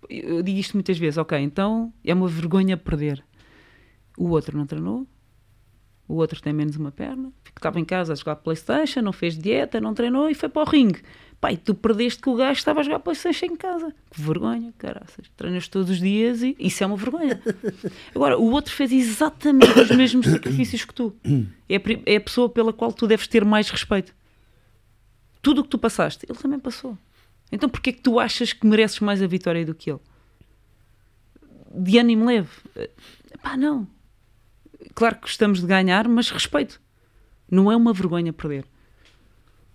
eu 0.09 0.43
digo 0.43 0.59
isto 0.59 0.75
muitas 0.75 0.99
vezes, 0.99 1.19
ok, 1.19 1.39
então 1.39 1.93
é 2.05 2.13
uma 2.15 2.29
vergonha 2.29 2.77
perder. 2.77 3.23
O 4.17 4.29
outro 4.31 4.57
não 4.57 4.67
treinou, 4.67 5.07
o 6.09 6.17
outro 6.17 6.41
tem 6.43 6.53
menos 6.53 6.77
uma 6.77 6.93
perna, 6.93 7.33
estava 7.57 7.81
em 7.81 7.85
casa 7.85 8.13
a 8.13 8.17
jogar 8.17 8.37
Playstation, 8.37 9.01
não 9.01 9.13
fez 9.13 9.39
dieta, 9.39 9.81
não 9.81 9.95
treinou 9.95 10.29
e 10.29 10.35
foi 10.35 10.49
para 10.49 10.63
o 10.63 10.71
ringue. 10.71 11.01
Pai, 11.41 11.57
tu 11.57 11.75
perdeste 11.75 12.21
que 12.21 12.29
o 12.29 12.37
gajo 12.37 12.59
estava 12.59 12.81
a 12.81 12.83
jogar 12.83 13.01
Playstation 13.01 13.47
em 13.47 13.57
casa. 13.57 13.95
Que 14.11 14.21
vergonha, 14.21 14.73
caraças. 14.79 15.29
Treinas 15.37 15.67
todos 15.69 15.91
os 15.91 15.99
dias 15.99 16.43
e 16.43 16.55
isso 16.59 16.85
é 16.85 16.87
uma 16.87 16.97
vergonha. 16.97 17.41
Agora, 18.15 18.39
o 18.39 18.51
outro 18.53 18.73
fez 18.73 18.93
exatamente 18.93 19.79
os 19.81 19.91
mesmos 19.91 20.27
sacrifícios 20.31 20.85
que 20.85 20.95
tu. 20.95 21.15
É 21.69 21.77
a, 21.77 21.81
é 22.07 22.17
a 22.17 22.21
pessoa 22.21 22.49
pela 22.49 22.73
qual 22.73 22.93
tu 22.93 23.07
deves 23.07 23.27
ter 23.27 23.45
mais 23.45 23.71
respeito. 23.71 24.15
Tudo 25.41 25.63
o 25.63 25.65
que 25.65 25.71
tu 25.71 25.79
passaste, 25.79 26.27
ele 26.29 26.39
também 26.39 26.61
passou. 26.61 26.97
Então 27.53 27.69
porquê 27.69 27.91
é 27.91 27.93
que 27.93 28.01
tu 28.01 28.19
achas 28.19 28.53
que 28.53 28.67
mereces 28.67 28.99
mais 28.99 29.23
a 29.23 29.27
vitória 29.27 29.65
do 29.65 29.75
que 29.75 29.91
ele? 29.91 30.01
De 31.73 31.99
ânimo 31.99 32.25
leve. 32.25 32.51
Pá, 33.43 33.57
não 33.57 33.87
claro 34.95 35.17
que 35.17 35.23
gostamos 35.23 35.61
de 35.61 35.67
ganhar, 35.67 36.09
mas 36.09 36.31
respeito. 36.31 36.81
Não 37.51 37.71
é 37.71 37.77
uma 37.77 37.93
vergonha 37.93 38.33
perder. 38.33 38.65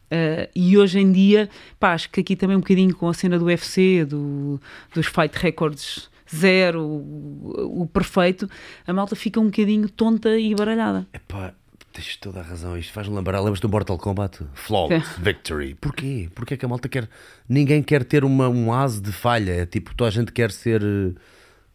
Uh, 0.09 0.49
e 0.55 0.77
hoje 0.77 0.99
em 0.99 1.11
dia, 1.11 1.49
pá, 1.79 1.93
acho 1.93 2.09
que 2.09 2.21
aqui 2.21 2.35
também 2.35 2.55
um 2.55 2.61
bocadinho 2.61 2.95
com 2.95 3.09
a 3.09 3.13
cena 3.13 3.37
do 3.37 3.45
UFC, 3.45 4.05
do, 4.05 4.59
dos 4.93 5.05
fight 5.05 5.37
records 5.37 6.09
zero, 6.33 6.81
o, 6.81 7.81
o, 7.83 7.87
perfeito, 7.87 8.49
a 8.85 8.93
malta 8.93 9.15
fica 9.15 9.39
um 9.39 9.45
bocadinho 9.45 9.89
tonta 9.89 10.37
e 10.37 10.55
baralhada. 10.55 11.07
Epá, 11.13 11.53
tens 11.97 12.15
toda 12.17 12.39
a 12.39 12.43
razão. 12.43 12.77
Isto 12.77 12.93
faz-me 12.93 13.15
lembrar, 13.15 13.39
lembras 13.39 13.59
do 13.59 13.67
Mortal 13.67 13.97
Kombat? 13.97 14.39
Flawless 14.53 15.07
é. 15.19 15.23
Victory. 15.23 15.75
Porquê? 15.75 16.29
Porquê 16.33 16.55
que 16.55 16.63
a 16.63 16.67
malta 16.67 16.87
quer. 16.87 17.09
Ninguém 17.49 17.81
quer 17.81 18.03
ter 18.03 18.23
uma, 18.23 18.47
um 18.47 18.71
ase 18.71 19.01
de 19.01 19.11
falha. 19.11 19.51
É 19.51 19.65
tipo, 19.65 19.95
toda 19.95 20.07
a 20.07 20.11
gente 20.11 20.31
quer 20.31 20.51
ser 20.51 20.83
uh, 20.83 21.15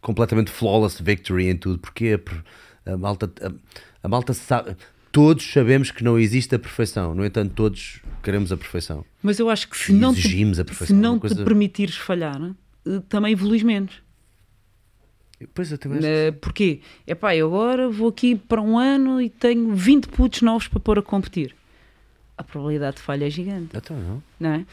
completamente 0.01 0.49
flawless 0.49 1.03
victory 1.03 1.49
em 1.49 1.57
tudo. 1.57 1.77
Porquê? 1.79 2.19
A 2.85 2.97
malta, 2.97 3.31
a, 3.41 3.51
a 4.01 4.07
malta 4.07 4.33
sabe. 4.33 4.75
Todos 5.11 5.51
sabemos 5.51 5.91
que 5.91 6.03
não 6.03 6.17
existe 6.17 6.55
a 6.55 6.59
perfeição, 6.59 7.13
no 7.13 7.23
entanto, 7.23 7.53
todos 7.53 8.01
queremos 8.23 8.51
a 8.51 8.57
perfeição. 8.57 9.05
Mas 9.21 9.37
eu 9.37 9.47
acho 9.47 9.69
que 9.69 9.77
se 9.77 9.93
não, 9.93 10.11
te, 10.11 10.27
se 10.87 10.91
não 10.91 11.19
coisa... 11.19 11.35
te 11.35 11.43
permitires 11.43 11.95
falhar, 11.95 12.41
eh, 12.87 12.99
também 13.07 13.33
evoluís 13.33 13.61
menos. 13.61 14.01
Pois 15.53 15.71
eu 15.71 15.77
também 15.77 15.99
acho. 15.99 16.37
Porquê? 16.39 16.81
É 17.05 17.15
pá, 17.15 17.35
eu 17.35 17.47
agora 17.47 17.89
vou 17.89 18.09
aqui 18.09 18.35
para 18.35 18.61
um 18.61 18.77
ano 18.77 19.21
e 19.21 19.29
tenho 19.29 19.73
20 19.73 20.07
putos 20.07 20.41
novos 20.41 20.67
para 20.67 20.79
pôr 20.79 20.99
a 20.99 21.01
competir. 21.01 21.55
A 22.37 22.43
probabilidade 22.43 22.97
de 22.97 23.01
falha 23.01 23.25
é 23.25 23.29
gigante. 23.29 23.75
Então 23.75 23.97
não. 23.97 24.23
Não 24.39 24.49
é? 24.49 24.65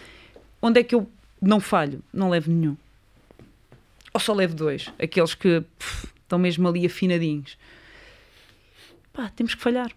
Onde 0.62 0.80
é 0.80 0.82
que 0.82 0.94
eu 0.94 1.08
não 1.40 1.60
falho? 1.60 2.02
Não 2.12 2.30
levo 2.30 2.50
nenhum. 2.50 2.76
Ou 4.12 4.20
só 4.20 4.32
levo 4.32 4.54
dois. 4.54 4.90
Aqueles 4.98 5.34
que 5.34 5.60
pff, 5.60 6.08
estão 6.22 6.38
mesmo 6.38 6.66
ali 6.68 6.84
afinadinhos. 6.86 7.56
Pá, 9.12 9.28
temos 9.30 9.54
que 9.54 9.62
falhar. 9.62 9.90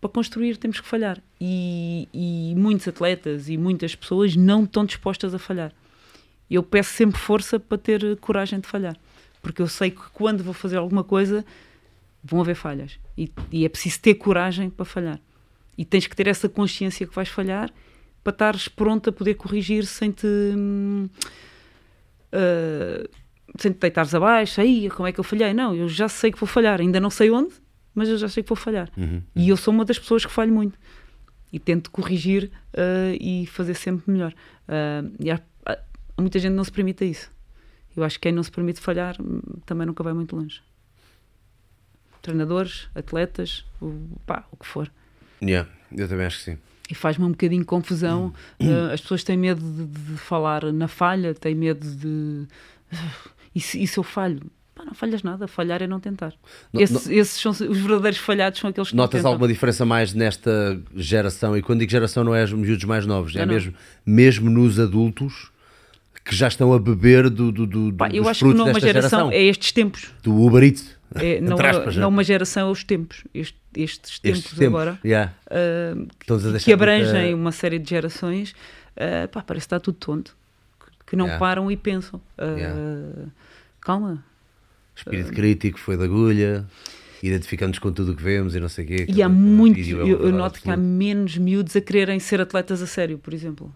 Para 0.00 0.10
construir 0.10 0.56
temos 0.56 0.80
que 0.80 0.86
falhar. 0.86 1.22
E, 1.40 2.08
e 2.12 2.54
muitos 2.56 2.88
atletas 2.88 3.48
e 3.48 3.56
muitas 3.56 3.94
pessoas 3.94 4.34
não 4.34 4.64
estão 4.64 4.84
dispostas 4.84 5.34
a 5.34 5.38
falhar. 5.38 5.72
Eu 6.50 6.62
peço 6.62 6.94
sempre 6.94 7.20
força 7.20 7.60
para 7.60 7.78
ter 7.78 8.16
coragem 8.16 8.60
de 8.60 8.66
falhar 8.66 8.96
porque 9.42 9.62
eu 9.62 9.68
sei 9.68 9.90
que 9.90 10.02
quando 10.12 10.44
vou 10.44 10.54
fazer 10.54 10.76
alguma 10.76 11.04
coisa 11.04 11.44
vão 12.22 12.40
haver 12.40 12.54
falhas. 12.54 12.98
E, 13.16 13.30
e, 13.50 13.64
é 13.64 13.68
preciso 13.68 14.00
ter 14.00 14.14
coragem 14.14 14.70
para 14.70 14.84
falhar. 14.84 15.20
E 15.76 15.84
tens 15.84 16.06
que 16.06 16.14
ter 16.14 16.26
essa 16.26 16.48
consciência 16.48 17.06
que 17.06 17.14
vais 17.14 17.28
falhar 17.28 17.70
para 18.22 18.32
estares 18.32 18.68
pronto 18.68 19.08
a 19.08 19.12
poder 19.12 19.34
corrigir 19.34 19.86
sem 19.86 20.10
te 20.10 20.26
uh, 20.26 21.08
sem 23.58 23.72
te 23.72 23.78
deitares 23.78 24.14
abaixo 24.14 24.60
aí 24.60 24.90
como 24.90 25.08
é 25.08 25.12
que 25.12 25.18
eu 25.18 25.24
falhei? 25.24 25.54
Não 25.54 25.74
eu 25.74 25.88
já 25.88 26.08
sei 26.08 26.30
que 26.30 26.38
vou 26.38 26.46
falhar. 26.46 26.80
Ainda 26.80 27.00
não 27.00 27.10
sei 27.10 27.30
onde 27.30 27.54
mas 27.94 28.08
eu 28.08 28.16
já 28.16 28.28
sei 28.28 28.42
que 28.42 28.48
vou 28.48 28.56
falhar. 28.56 28.88
Uhum, 28.96 29.04
uhum. 29.04 29.22
e 29.34 29.48
eu 29.48 29.56
sou 29.56 29.74
uma 29.74 29.84
das 29.84 29.98
pessoas 29.98 30.24
que 30.24 30.30
falho 30.30 30.52
muito. 30.52 30.78
E 31.52 31.58
tento 31.58 31.90
corrigir 31.90 32.50
uh, 32.74 33.16
e 33.20 33.46
fazer 33.46 33.74
sempre 33.74 34.10
melhor. 34.10 34.32
Uh, 34.68 35.12
e 35.18 35.30
há, 35.30 35.40
há, 35.66 35.78
muita 36.16 36.38
gente 36.38 36.52
não 36.52 36.62
se 36.62 36.70
permite 36.70 37.04
isso 37.04 37.30
eu 38.00 38.04
acho 38.04 38.16
que 38.16 38.22
quem 38.22 38.32
não 38.32 38.42
se 38.42 38.50
permite 38.50 38.80
falhar 38.80 39.16
hum, 39.20 39.40
também 39.66 39.86
nunca 39.86 40.02
vai 40.02 40.12
muito 40.12 40.34
longe. 40.34 40.62
Treinadores, 42.22 42.88
atletas, 42.94 43.64
o, 43.80 43.94
pá, 44.26 44.44
o 44.50 44.56
que 44.56 44.66
for. 44.66 44.90
Yeah, 45.42 45.68
eu 45.96 46.08
também 46.08 46.26
acho 46.26 46.38
que 46.38 46.44
sim. 46.44 46.58
E 46.90 46.94
faz-me 46.94 47.24
um 47.24 47.30
bocadinho 47.30 47.64
confusão. 47.64 48.34
Uh, 48.60 48.92
as 48.92 49.00
pessoas 49.00 49.22
têm 49.22 49.36
medo 49.36 49.62
de, 49.62 49.86
de, 49.86 50.16
falar 50.16 50.64
na 50.72 50.88
falha, 50.88 51.34
têm 51.34 51.54
medo 51.54 51.86
de. 51.88 52.46
E, 53.54 53.60
se, 53.60 53.82
e 53.82 53.86
se 53.86 53.98
eu 53.98 54.02
falho? 54.02 54.42
Pá, 54.74 54.84
não 54.84 54.94
falhas 54.94 55.22
nada, 55.22 55.46
falhar 55.46 55.82
é 55.82 55.86
não 55.86 56.00
tentar. 56.00 56.32
No, 56.72 56.80
Esse, 56.80 56.92
no... 57.08 57.14
Esses 57.14 57.40
são 57.40 57.52
os 57.52 57.78
verdadeiros 57.78 58.18
falhados, 58.18 58.60
são 58.60 58.70
aqueles 58.70 58.90
que 58.90 58.96
Notas 58.96 59.24
alguma 59.24 59.48
diferença 59.48 59.84
mais 59.84 60.14
nesta 60.14 60.80
geração? 60.94 61.56
E 61.56 61.62
quando 61.62 61.80
digo 61.80 61.90
geração, 61.90 62.22
não 62.22 62.34
é 62.34 62.44
os 62.44 62.52
miúdos 62.52 62.84
mais 62.84 63.06
novos, 63.06 63.34
é, 63.34 63.40
é 63.40 63.46
mesmo, 63.46 63.74
mesmo 64.06 64.50
nos 64.50 64.78
adultos 64.78 65.50
que 66.24 66.34
já 66.34 66.48
estão 66.48 66.72
a 66.72 66.78
beber 66.78 67.30
do, 67.30 67.50
do, 67.50 67.66
do 67.66 67.92
Pá, 67.94 68.08
eu 68.10 68.28
acho 68.28 68.44
que 68.44 68.54
não 68.54 68.66
uma 68.66 68.80
geração, 68.80 69.30
geração, 69.30 69.32
é 69.32 69.42
estes 69.42 69.72
tempos. 69.72 70.12
Do 70.22 70.34
Uber 70.40 70.62
Eats. 70.62 70.96
É, 71.14 71.40
não, 71.42 71.58
aspas, 71.58 71.96
não 71.96 72.08
uma 72.08 72.22
geração, 72.22 72.68
é 72.68 72.70
os 72.70 72.84
tempos. 72.84 73.24
Este, 73.34 73.56
estes 73.76 74.18
tempos 74.18 74.40
estes 74.40 74.60
agora. 74.60 74.98
Yeah. 75.04 75.32
Uh, 75.46 76.06
que 76.58 76.72
abrangem 76.72 77.22
muita... 77.22 77.36
uma 77.36 77.52
série 77.52 77.78
de 77.78 77.88
gerações. 77.88 78.52
Uh, 78.96 79.28
pá, 79.28 79.42
parece 79.42 79.64
que 79.64 79.66
está 79.66 79.80
tudo 79.80 79.96
tonto. 79.96 80.36
Que 81.06 81.16
não 81.16 81.26
yeah. 81.26 81.40
param 81.40 81.70
e 81.70 81.76
pensam. 81.76 82.20
Uh, 82.38 82.56
yeah. 82.56 82.76
Calma. 83.80 84.24
Espírito 84.94 85.32
crítico, 85.32 85.78
foi 85.78 85.96
da 85.96 86.04
agulha 86.04 86.66
identificamos 87.22 87.78
com 87.78 87.92
tudo 87.92 88.12
o 88.12 88.16
que 88.16 88.22
vemos 88.22 88.54
e 88.54 88.60
não 88.60 88.68
sei 88.70 88.82
o 88.82 88.88
quê. 88.88 89.06
E 89.06 89.22
há 89.22 89.28
muito, 89.28 89.78
é 89.78 89.82
eu, 89.82 90.06
eu 90.06 90.32
noto 90.32 90.58
que 90.58 90.70
há 90.70 90.76
menos 90.76 91.36
miúdos 91.36 91.76
a 91.76 91.80
quererem 91.82 92.18
ser 92.18 92.40
atletas 92.40 92.80
a 92.80 92.86
sério, 92.86 93.18
por 93.18 93.34
exemplo 93.34 93.70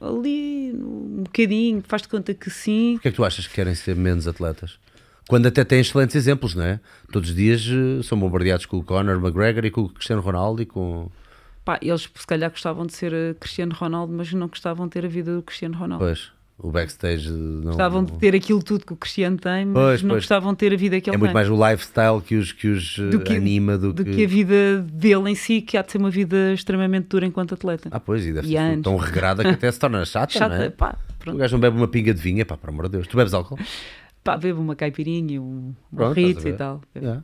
ali 0.00 0.72
um 0.74 1.22
bocadinho, 1.24 1.82
faz 1.86 2.02
de 2.02 2.08
conta 2.08 2.34
que 2.34 2.50
sim. 2.50 2.94
Porquê 2.94 3.08
é 3.08 3.10
que 3.10 3.16
tu 3.16 3.24
achas 3.24 3.46
que 3.46 3.54
querem 3.54 3.74
ser 3.74 3.96
menos 3.96 4.26
atletas? 4.26 4.78
Quando 5.28 5.46
até 5.46 5.62
têm 5.62 5.80
excelentes 5.80 6.16
exemplos, 6.16 6.54
não 6.54 6.64
é? 6.64 6.80
Todos 7.12 7.30
os 7.30 7.36
dias 7.36 7.66
uh, 7.66 8.02
são 8.02 8.18
bombardeados 8.18 8.64
com 8.64 8.78
o 8.78 8.82
Conor 8.82 9.16
McGregor 9.16 9.64
e 9.64 9.70
com 9.70 9.82
o 9.82 9.88
Cristiano 9.88 10.22
Ronaldo 10.22 10.62
e 10.62 10.66
com... 10.66 11.10
Pá, 11.64 11.78
eles 11.82 12.08
se 12.14 12.26
calhar 12.26 12.50
gostavam 12.50 12.86
de 12.86 12.94
ser 12.94 13.12
uh, 13.12 13.34
Cristiano 13.38 13.74
Ronaldo, 13.74 14.12
mas 14.12 14.32
não 14.32 14.48
gostavam 14.48 14.86
de 14.86 14.92
ter 14.92 15.04
a 15.04 15.08
vida 15.08 15.36
do 15.36 15.42
Cristiano 15.42 15.76
Ronaldo. 15.76 16.02
Pois, 16.02 16.32
o 16.58 16.70
backstage... 16.70 17.30
Não, 17.30 17.68
gostavam 17.68 18.04
de 18.04 18.12
ter 18.12 18.34
aquilo 18.34 18.62
tudo 18.62 18.84
que 18.84 18.92
o 18.92 18.96
Cristiano 18.96 19.36
tem, 19.36 19.64
mas 19.64 19.74
pois, 19.74 20.02
não 20.02 20.10
pois. 20.10 20.22
gostavam 20.24 20.52
de 20.52 20.58
ter 20.58 20.72
a 20.72 20.76
vida 20.76 21.00
que 21.00 21.08
ele 21.08 21.12
tem. 21.12 21.14
É 21.14 21.18
muito 21.18 21.32
mais 21.32 21.48
o 21.48 21.54
lifestyle 21.54 22.20
que 22.20 22.34
os, 22.34 22.50
que 22.50 22.68
os 22.68 22.98
do 22.98 23.20
que, 23.20 23.36
anima 23.36 23.78
do, 23.78 23.92
do 23.92 24.04
que... 24.04 24.10
que... 24.10 24.24
a 24.24 24.28
vida 24.28 24.82
dele 24.82 25.30
em 25.30 25.34
si, 25.36 25.60
que 25.60 25.76
há 25.76 25.82
de 25.82 25.92
ser 25.92 25.98
uma 25.98 26.10
vida 26.10 26.52
extremamente 26.52 27.06
dura 27.06 27.24
enquanto 27.26 27.54
atleta. 27.54 27.88
Ah, 27.92 28.00
pois, 28.00 28.26
e 28.26 28.32
deve 28.32 28.48
e 28.48 28.50
ser 28.50 28.56
anos. 28.56 28.82
tão 28.82 28.96
regrada 28.96 29.42
que 29.44 29.50
até 29.50 29.70
se 29.70 29.78
torna 29.78 30.04
chata, 30.06 30.32
chata 30.32 30.56
não 30.56 30.64
é? 30.64 30.70
Pá, 30.70 30.98
pronto. 31.18 31.36
O 31.36 31.38
gajo 31.38 31.54
não 31.54 31.60
bebe 31.60 31.76
uma 31.76 31.88
pinga 31.88 32.12
de 32.12 32.20
vinho, 32.20 32.44
pá, 32.44 32.56
por 32.56 32.70
amor 32.70 32.86
de 32.86 32.92
Deus. 32.92 33.06
Tu 33.06 33.16
bebes 33.16 33.32
álcool? 33.32 33.58
Pá, 34.24 34.36
bebo 34.36 34.60
uma 34.60 34.74
caipirinha, 34.74 35.40
um, 35.40 35.74
um 35.92 36.12
e 36.16 36.52
tal. 36.54 36.82
Yeah. 36.94 37.22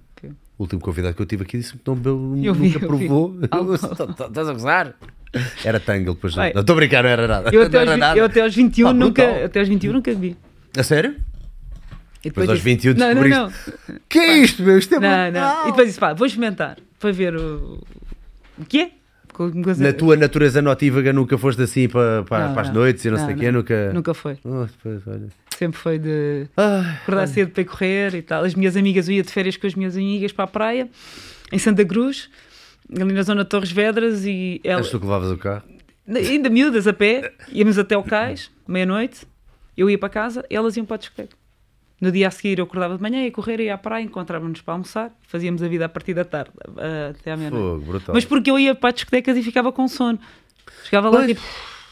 O 0.65 0.67
último 0.67 0.81
convidado 0.81 1.15
que 1.15 1.21
eu 1.21 1.27
tive 1.27 1.43
aqui 1.43 1.59
disse-me 1.59 1.79
que 1.79 1.87
não 1.87 1.95
bebeu, 1.95 2.15
eu 2.43 2.55
nunca 2.55 2.79
vi, 2.79 2.87
provou. 2.87 3.37
Estás 4.29 4.49
a 4.49 4.53
gozar? 4.55 4.95
Era 5.63 5.79
Tangle, 5.79 6.15
depois 6.15 6.35
não. 6.35 6.45
Estou 6.47 6.73
a 6.73 6.77
brincar, 6.77 7.03
não 7.03 7.11
era 7.11 7.29
nada. 7.29 7.51
Eu 7.55 7.63
até, 7.63 7.81
aos, 7.81 7.99
nada. 7.99 8.19
Eu 8.19 8.25
até 8.25 8.41
aos 8.41 8.55
21 8.55 8.93
nunca, 8.95 9.45
até 9.45 9.61
aos 9.61 9.69
21 9.69 9.93
nunca 9.93 10.15
vi. 10.15 10.37
A 10.75 10.83
sério? 10.83 11.17
E 12.25 12.31
depois, 12.31 12.47
depois 12.47 12.51
aos 12.51 12.61
21 12.61 12.95
não, 12.95 13.07
descobriste. 13.07 13.39
Não, 13.39 13.47
não. 13.89 14.01
Que 14.09 14.19
é 14.19 14.39
isto, 14.39 14.63
meu? 14.63 14.79
Isto 14.79 14.95
é 14.95 15.01
não, 15.01 15.33
não. 15.33 15.63
E 15.65 15.67
depois 15.67 15.89
disse, 15.89 16.01
pá, 16.01 16.15
vou 16.15 16.27
experimentar 16.27 16.79
para 16.99 17.13
ver 17.13 17.37
o. 17.37 17.79
O 18.59 18.65
que 18.65 18.81
é? 18.81 18.91
Na 19.77 19.93
tua 19.93 20.17
natureza 20.17 20.63
notívaga 20.63 21.13
nunca 21.13 21.37
foste 21.37 21.61
assim 21.61 21.89
para, 21.89 22.23
para, 22.23 22.55
para 22.55 22.63
as 22.63 22.73
noites 22.73 23.05
e 23.05 23.11
não, 23.11 23.19
sei 23.19 23.35
o 23.35 23.39
quê? 23.39 23.51
Nunca... 23.51 23.93
nunca 23.93 24.15
foi. 24.15 24.39
Oh, 24.45 24.65
depois, 24.65 25.03
olha. 25.07 25.29
Sempre 25.57 25.79
foi 25.79 25.99
de 25.99 26.49
acordar 26.57 27.29
cedo 27.29 27.51
para 27.53 27.63
ir 27.63 27.65
correr 27.65 28.15
e 28.15 28.23
tal. 28.23 28.45
As 28.45 28.55
minhas 28.55 28.77
amigas, 28.77 29.09
eu 29.09 29.15
ia 29.15 29.23
de 29.23 29.31
férias 29.31 29.57
com 29.57 29.67
as 29.67 29.75
minhas 29.75 29.97
amigas 29.97 30.33
para 30.33 30.45
a 30.45 30.49
praia, 30.49 30.91
em 31.53 31.59
Santa 31.59 31.85
Cruz 31.85 32.29
ali 32.93 33.13
na 33.13 33.23
zona 33.23 33.45
de 33.45 33.51
Torres 33.51 33.73
Vedras 33.73 34.25
e 34.25 34.61
ela... 34.63 34.81
És 34.81 34.91
tu 34.91 34.99
que 34.99 35.07
levavas 35.07 35.31
o 35.31 35.39
carro? 35.39 35.63
Ainda 36.07 36.51
miúdas 36.51 36.87
a 36.87 36.93
pé, 36.93 37.33
íamos 37.51 37.79
até 37.79 37.97
o 37.97 38.03
cais, 38.03 38.51
meia-noite, 38.69 39.27
eu 39.77 39.89
ia 39.89 39.97
para 39.97 40.11
casa, 40.11 40.45
elas 40.51 40.77
iam 40.77 40.85
para 40.85 40.97
a 40.97 40.99
discoteca. 40.99 41.35
No 42.01 42.13
dia 42.13 42.29
a 42.29 42.31
seguir 42.31 42.59
eu 42.59 42.65
acordava 42.65 42.97
de 42.97 43.03
manhã, 43.03 43.25
ia 43.25 43.31
correr, 43.31 43.61
ia 43.61 43.75
à 43.75 43.79
praia, 43.79 44.05
encontrávamos-nos 44.05 44.61
para 44.61 44.75
almoçar, 44.75 45.11
fazíamos 45.23 45.63
a 45.63 45.69
vida 45.69 45.87
a 45.87 45.89
partir 45.89 46.13
da 46.13 46.25
tarde, 46.25 46.51
até 47.11 47.33
à 47.33 47.37
meia-noite. 47.37 48.05
Mas 48.13 48.25
porque 48.27 48.51
eu 48.51 48.59
ia 48.59 48.75
para 48.75 48.91
as 48.91 48.97
discotecas 48.97 49.37
e 49.37 49.43
ficava 49.43 49.73
com 49.73 49.89
sono. 49.89 50.19
Chegava 50.85 51.09
lá 51.09 51.27
tipo... 51.27 51.41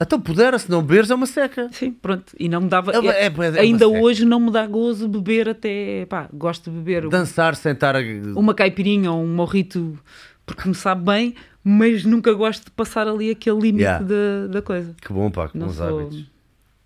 Então 0.01 0.21
pudera, 0.21 0.59
se 0.59 0.71
não 0.71 0.83
beberes 0.83 1.11
é 1.11 1.15
uma 1.15 1.27
seca. 1.27 1.69
Sim, 1.73 1.93
pronto. 1.93 2.35
E 2.39 2.49
não 2.49 2.63
me 2.63 2.69
dava. 2.69 2.93
É, 2.93 3.27
é, 3.27 3.33
é 3.57 3.61
ainda 3.61 3.89
hoje 3.89 4.25
não 4.25 4.41
me 4.41 4.51
dá 4.51 4.67
gozo 4.67 5.09
beber 5.09 5.49
até. 5.49 6.07
Pá, 6.07 6.29
gosto 6.33 6.71
de 6.71 6.77
beber. 6.77 7.09
Dançar, 7.09 7.55
sentar. 7.55 7.95
A... 7.95 8.01
Uma 8.35 8.55
caipirinha 8.55 9.13
ou 9.13 9.23
um 9.23 9.35
morrito 9.35 9.99
porque 10.45 10.69
me 10.69 10.75
sabe 10.75 11.05
bem, 11.05 11.35
mas 11.63 12.05
nunca 12.05 12.33
gosto 12.33 12.65
de 12.65 12.71
passar 12.73 13.07
ali 13.07 13.31
aquele 13.31 13.61
limite 13.61 13.85
yeah. 13.85 14.05
da, 14.05 14.47
da 14.49 14.63
coisa. 14.63 14.95
Que 15.01 15.13
bom, 15.13 15.31
pá, 15.31 15.49
que 15.49 15.59
bons 15.59 15.75
sou... 15.77 16.01
hábitos. 16.01 16.19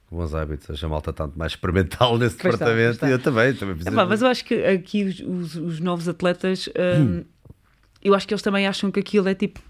Que 0.09 0.15
bons 0.15 0.35
hábitos. 0.35 0.85
A 0.85 0.89
malta 0.89 1.13
tanto 1.13 1.39
mais 1.39 1.53
experimental 1.53 2.17
nesse 2.19 2.37
pois 2.37 2.55
departamento 2.55 2.93
está, 2.93 3.07
está. 3.07 3.09
e 3.09 3.13
eu 3.13 3.19
também. 3.19 3.55
também 3.55 3.77
é, 3.85 3.91
pá, 3.91 4.05
mas 4.05 4.23
eu 4.23 4.29
acho 4.29 4.45
que 4.45 4.55
aqui 4.65 5.05
os, 5.05 5.21
os, 5.21 5.57
os 5.57 5.81
novos 5.81 6.09
atletas, 6.09 6.69
hum, 6.69 7.03
hum. 7.03 7.25
eu 8.03 8.15
acho 8.15 8.27
que 8.27 8.35
eles 8.35 8.43
também 8.43 8.67
acham 8.67 8.91
que 8.91 9.01
aquilo 9.01 9.29
é 9.29 9.35
tipo. 9.35 9.61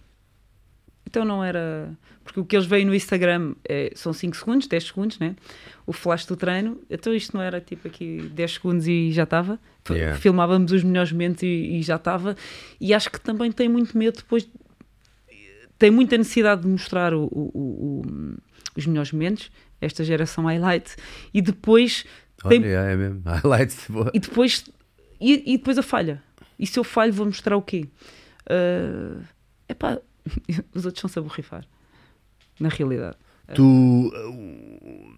Então 1.06 1.24
não 1.24 1.42
era. 1.42 1.90
Porque 2.26 2.40
o 2.40 2.44
que 2.44 2.56
eles 2.56 2.66
veem 2.66 2.84
no 2.84 2.92
Instagram 2.92 3.54
é, 3.64 3.92
são 3.94 4.12
5 4.12 4.36
segundos, 4.36 4.66
10 4.66 4.84
segundos, 4.84 5.18
né? 5.20 5.36
O 5.86 5.92
flash 5.92 6.26
do 6.26 6.34
treino. 6.36 6.80
Então 6.90 7.14
isto 7.14 7.36
não 7.36 7.40
era 7.42 7.60
tipo 7.60 7.86
aqui 7.86 8.28
10 8.34 8.52
segundos 8.52 8.88
e 8.88 9.12
já 9.12 9.22
estava. 9.22 9.60
Yeah. 9.88 10.18
Filmávamos 10.18 10.72
os 10.72 10.82
melhores 10.82 11.12
momentos 11.12 11.44
e, 11.44 11.46
e 11.46 11.82
já 11.82 11.94
estava. 11.94 12.36
E 12.80 12.92
acho 12.92 13.12
que 13.12 13.20
também 13.20 13.52
tem 13.52 13.68
muito 13.68 13.96
medo 13.96 14.16
depois. 14.16 14.48
Tem 15.78 15.88
muita 15.88 16.18
necessidade 16.18 16.62
de 16.62 16.68
mostrar 16.68 17.14
o, 17.14 17.26
o, 17.26 17.50
o, 17.54 18.02
os 18.76 18.86
melhores 18.86 19.12
momentos, 19.12 19.52
esta 19.80 20.02
geração 20.02 20.44
highlight, 20.46 20.96
e 21.32 21.40
depois. 21.40 22.04
Olha, 22.42 22.60
tem... 22.60 22.70
é 22.72 22.96
mesmo. 22.96 23.22
Highlights. 23.24 23.86
E 24.12 24.18
depois, 24.18 24.64
e, 25.20 25.54
e 25.54 25.58
depois 25.58 25.78
a 25.78 25.82
falha. 25.82 26.20
E 26.58 26.66
se 26.66 26.76
eu 26.76 26.82
falho, 26.82 27.12
vou 27.12 27.26
mostrar 27.26 27.56
o 27.56 27.62
quê? 27.62 27.86
Uh, 28.50 29.22
epá, 29.68 30.00
os 30.74 30.84
outros 30.84 31.00
são-se 31.00 31.18
a 31.18 31.22
borrifar, 31.22 31.64
na 32.60 32.68
realidade. 32.68 33.16
Tu, 33.54 33.62
uh, 33.62 35.16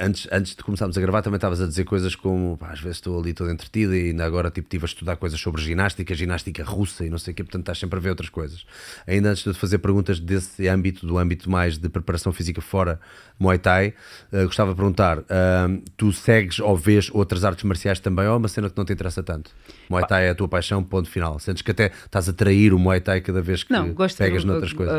antes, 0.00 0.26
antes 0.32 0.56
de 0.56 0.62
começarmos 0.62 0.96
a 0.96 1.00
gravar, 1.00 1.22
também 1.22 1.36
estavas 1.36 1.60
a 1.60 1.66
dizer 1.66 1.84
coisas 1.84 2.14
como 2.14 2.56
pá, 2.56 2.70
às 2.70 2.80
vezes 2.80 2.96
estou 2.96 3.20
ali 3.20 3.34
todo 3.34 3.50
entretida 3.50 3.96
e 3.96 4.10
ainda 4.10 4.24
agora 4.24 4.50
tipo, 4.50 4.66
estive 4.66 4.84
a 4.84 4.86
estudar 4.86 5.16
coisas 5.16 5.38
sobre 5.38 5.60
ginástica, 5.60 6.14
ginástica 6.14 6.64
russa 6.64 7.04
e 7.04 7.10
não 7.10 7.18
sei 7.18 7.32
o 7.32 7.34
quê, 7.34 7.44
portanto 7.44 7.62
estás 7.62 7.78
sempre 7.78 7.98
a 7.98 8.00
ver 8.02 8.10
outras 8.10 8.28
coisas. 8.28 8.64
Ainda 9.06 9.30
antes 9.30 9.44
de 9.44 9.52
fazer 9.52 9.78
perguntas 9.78 10.18
desse 10.18 10.66
âmbito, 10.68 11.06
do 11.06 11.18
âmbito 11.18 11.50
mais 11.50 11.76
de 11.76 11.88
preparação 11.88 12.32
física 12.32 12.60
fora 12.60 13.00
Muay 13.38 13.58
Thai, 13.58 13.94
uh, 14.32 14.44
gostava 14.44 14.70
de 14.70 14.76
perguntar: 14.76 15.18
uh, 15.18 15.82
tu 15.96 16.12
segues 16.12 16.58
ou 16.60 16.76
vês 16.76 17.10
outras 17.12 17.44
artes 17.44 17.64
marciais 17.64 18.00
também 18.00 18.26
ou 18.26 18.34
é 18.34 18.36
uma 18.36 18.48
cena 18.48 18.70
que 18.70 18.76
não 18.76 18.84
te 18.84 18.92
interessa 18.92 19.22
tanto? 19.22 19.50
Muay 19.88 20.06
Thai 20.06 20.26
é 20.26 20.30
a 20.30 20.34
tua 20.34 20.48
paixão, 20.48 20.82
ponto 20.82 21.08
final. 21.08 21.38
Sentes 21.38 21.62
que 21.62 21.70
até 21.70 21.90
estás 22.04 22.28
a 22.28 22.32
trair 22.32 22.72
o 22.72 22.78
Muay 22.78 23.00
Thai 23.00 23.20
cada 23.20 23.42
vez 23.42 23.62
que 23.62 23.72
não, 23.72 23.94
pegas 24.16 24.42
de, 24.42 24.46
noutras 24.46 24.72
uh, 24.72 24.76
coisas? 24.76 24.94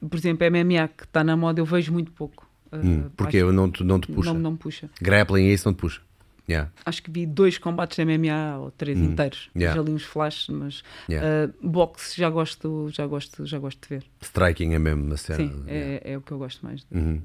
Por 0.00 0.16
exemplo, 0.16 0.46
MMA 0.50 0.88
que 0.88 1.04
está 1.04 1.24
na 1.24 1.36
moda, 1.36 1.60
eu 1.60 1.64
vejo 1.64 1.92
muito 1.92 2.12
pouco. 2.12 2.48
Hum, 2.72 3.08
porque 3.16 3.38
acho, 3.38 3.52
não, 3.52 3.70
te, 3.70 3.84
não 3.84 4.00
te 4.00 4.12
puxa? 4.12 4.32
Não, 4.32 4.40
não 4.40 4.56
puxa. 4.56 4.90
Grappling 5.00 5.48
isso 5.48 5.68
não 5.68 5.74
te 5.74 5.78
puxa? 5.78 6.00
Yeah. 6.48 6.70
Acho 6.84 7.02
que 7.02 7.10
vi 7.10 7.26
dois 7.26 7.58
combates 7.58 7.96
de 7.96 8.04
MMA 8.04 8.58
ou 8.58 8.70
três 8.70 8.98
hum. 8.98 9.04
inteiros. 9.04 9.50
Yeah. 9.56 9.76
Já 9.76 9.82
li 9.84 9.92
uns 9.92 10.04
flashes, 10.04 10.48
mas 10.48 10.82
yeah. 11.08 11.52
uh, 11.52 11.68
boxe 11.68 12.16
já 12.16 12.30
gosto, 12.30 12.88
já 12.90 13.06
gosto, 13.06 13.44
já 13.44 13.58
gosto 13.58 13.80
de 13.82 13.88
ver. 13.88 14.04
Striking 14.20 14.74
é 14.74 14.78
mesmo 14.78 15.12
a 15.12 15.16
cena. 15.16 15.38
Sim, 15.38 15.64
é, 15.66 16.02
é, 16.04 16.16
o 16.16 16.20
que 16.20 16.32
eu 16.32 16.38
gosto 16.38 16.64
mais 16.64 16.84
de, 16.84 16.96
uhum. 16.96 17.20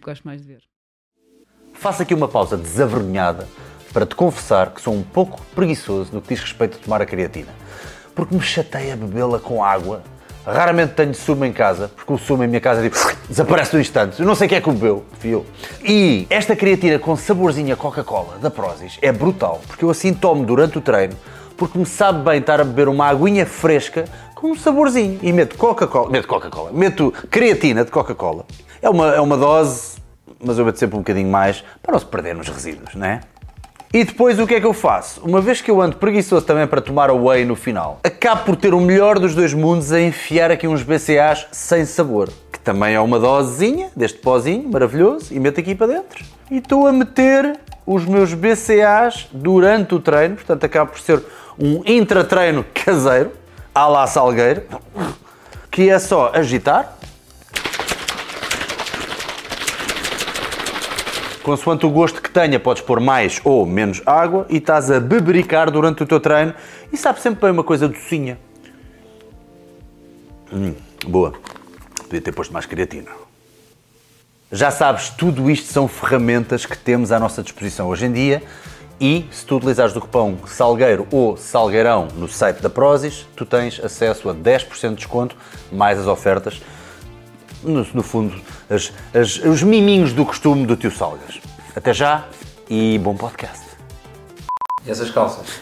gosto 0.00 0.24
mais 0.24 0.42
de 0.42 0.48
ver. 0.48 0.62
Faço 1.72 2.02
aqui 2.02 2.12
uma 2.12 2.28
pausa 2.28 2.56
desavergonhada 2.58 3.48
para 3.92 4.04
te 4.04 4.14
confessar 4.14 4.72
que 4.72 4.82
sou 4.82 4.94
um 4.94 5.02
pouco 5.02 5.42
preguiçoso 5.54 6.12
no 6.12 6.20
que 6.20 6.28
diz 6.28 6.40
respeito 6.40 6.76
a 6.76 6.80
tomar 6.80 7.00
a 7.00 7.06
creatina. 7.06 7.54
Porque 8.14 8.34
me 8.34 8.42
chateia 8.42 8.94
bebê-la 8.94 9.38
com 9.38 9.64
água 9.64 10.02
Raramente 10.44 10.94
tenho 10.94 11.14
sumo 11.14 11.44
em 11.44 11.52
casa, 11.52 11.90
porque 11.94 12.12
o 12.12 12.18
sumo 12.18 12.42
em 12.42 12.48
minha 12.48 12.60
casa 12.60 12.82
tipo, 12.82 12.96
desaparece 13.28 13.74
no 13.74 13.80
instante. 13.80 14.20
Eu 14.20 14.26
não 14.26 14.34
sei 14.34 14.48
quem 14.48 14.58
é 14.58 14.60
que 14.60 14.68
o 14.68 14.72
bebeu, 14.72 15.04
eu. 15.24 15.46
E 15.84 16.26
esta 16.28 16.56
creatina 16.56 16.98
com 16.98 17.16
saborzinho 17.16 17.76
Coca-Cola 17.76 18.38
da 18.38 18.50
Prozis 18.50 18.98
é 19.00 19.12
brutal, 19.12 19.60
porque 19.68 19.84
eu 19.84 19.90
assim 19.90 20.12
tomo 20.12 20.44
durante 20.44 20.78
o 20.78 20.80
treino, 20.80 21.14
porque 21.56 21.78
me 21.78 21.86
sabe 21.86 22.24
bem 22.24 22.40
estar 22.40 22.60
a 22.60 22.64
beber 22.64 22.88
uma 22.88 23.06
aguinha 23.06 23.46
fresca 23.46 24.04
com 24.34 24.48
um 24.48 24.56
saborzinho. 24.56 25.20
E 25.22 25.32
meto 25.32 25.56
Coca-Cola, 25.56 26.10
meto 26.10 26.26
Coca-Cola, 26.26 26.72
meto 26.72 27.12
creatina 27.30 27.84
de 27.84 27.92
Coca-Cola. 27.92 28.44
É 28.80 28.90
uma, 28.90 29.14
é 29.14 29.20
uma 29.20 29.36
dose, 29.36 29.98
mas 30.44 30.58
eu 30.58 30.64
meto 30.64 30.78
sempre 30.78 30.96
um 30.96 31.00
bocadinho 31.00 31.30
mais 31.30 31.62
para 31.80 31.92
não 31.92 32.00
se 32.00 32.06
perder 32.06 32.34
nos 32.34 32.48
resíduos, 32.48 32.96
não 32.96 33.06
é? 33.06 33.20
E 33.94 34.04
depois 34.04 34.38
o 34.38 34.46
que 34.46 34.54
é 34.54 34.60
que 34.60 34.64
eu 34.64 34.72
faço? 34.72 35.20
Uma 35.20 35.38
vez 35.42 35.60
que 35.60 35.70
eu 35.70 35.82
ando 35.82 35.96
preguiçoso 35.96 36.46
também 36.46 36.66
para 36.66 36.80
tomar 36.80 37.10
a 37.10 37.12
whey 37.12 37.44
no 37.44 37.54
final, 37.54 38.00
acabo 38.02 38.44
por 38.44 38.56
ter 38.56 38.72
o 38.72 38.80
melhor 38.80 39.18
dos 39.18 39.34
dois 39.34 39.52
mundos 39.52 39.92
a 39.92 40.00
enfiar 40.00 40.50
aqui 40.50 40.66
uns 40.66 40.82
BCAs 40.82 41.46
sem 41.52 41.84
sabor, 41.84 42.30
que 42.50 42.58
também 42.58 42.94
é 42.94 43.00
uma 43.00 43.18
dosezinha 43.18 43.90
deste 43.94 44.18
pozinho 44.18 44.66
maravilhoso, 44.70 45.34
e 45.34 45.38
meto 45.38 45.60
aqui 45.60 45.74
para 45.74 45.88
dentro. 45.88 46.24
E 46.50 46.56
estou 46.56 46.86
a 46.86 46.92
meter 46.92 47.60
os 47.84 48.06
meus 48.06 48.32
BCAs 48.32 49.28
durante 49.30 49.94
o 49.94 50.00
treino, 50.00 50.36
portanto 50.36 50.64
acaba 50.64 50.90
por 50.90 50.98
ser 50.98 51.22
um 51.58 51.82
intratreino 51.84 52.64
caseiro, 52.72 53.32
à 53.74 53.86
la 53.88 54.06
salgueiro, 54.06 54.62
que 55.70 55.90
é 55.90 55.98
só 55.98 56.32
agitar, 56.34 56.96
Consoante 61.42 61.84
o 61.84 61.90
gosto 61.90 62.22
que 62.22 62.30
tenha, 62.30 62.60
podes 62.60 62.82
pôr 62.82 63.00
mais 63.00 63.40
ou 63.44 63.66
menos 63.66 64.00
água 64.06 64.46
e 64.48 64.58
estás 64.58 64.90
a 64.90 65.00
bebericar 65.00 65.70
durante 65.72 66.02
o 66.02 66.06
teu 66.06 66.20
treino 66.20 66.54
e 66.92 66.96
sabe 66.96 67.20
sempre 67.20 67.40
bem 67.40 67.50
uma 67.50 67.64
coisa 67.64 67.88
docinha. 67.88 68.38
Hum, 70.52 70.74
boa. 71.04 71.32
Podia 72.04 72.20
ter 72.20 72.32
posto 72.32 72.52
mais 72.52 72.64
creatina. 72.64 73.10
Já 74.52 74.70
sabes, 74.70 75.08
tudo 75.08 75.50
isto 75.50 75.72
são 75.72 75.88
ferramentas 75.88 76.64
que 76.64 76.78
temos 76.78 77.10
à 77.10 77.18
nossa 77.18 77.42
disposição 77.42 77.88
hoje 77.88 78.06
em 78.06 78.12
dia 78.12 78.42
e 79.00 79.26
se 79.32 79.44
tu 79.44 79.56
utilizares 79.56 79.96
o 79.96 80.00
cupom 80.00 80.36
Salgueiro 80.46 81.08
ou 81.10 81.36
Salgueirão 81.36 82.06
no 82.14 82.28
site 82.28 82.60
da 82.60 82.70
Prozis, 82.70 83.26
tu 83.34 83.44
tens 83.44 83.80
acesso 83.82 84.28
a 84.28 84.34
10% 84.34 84.90
de 84.90 84.94
desconto, 84.96 85.36
mais 85.72 85.98
as 85.98 86.06
ofertas 86.06 86.62
no, 87.62 87.86
no 87.94 88.02
fundo, 88.02 88.40
as, 88.68 88.92
as, 89.14 89.38
os 89.38 89.62
miminhos 89.62 90.12
do 90.12 90.24
costume 90.24 90.66
do 90.66 90.76
tio 90.76 90.90
Salgas. 90.90 91.40
Até 91.74 91.92
já 91.94 92.28
e 92.68 92.98
bom 92.98 93.16
podcast. 93.16 93.66
E 94.84 94.90
essas 94.90 95.10
calças? 95.10 95.60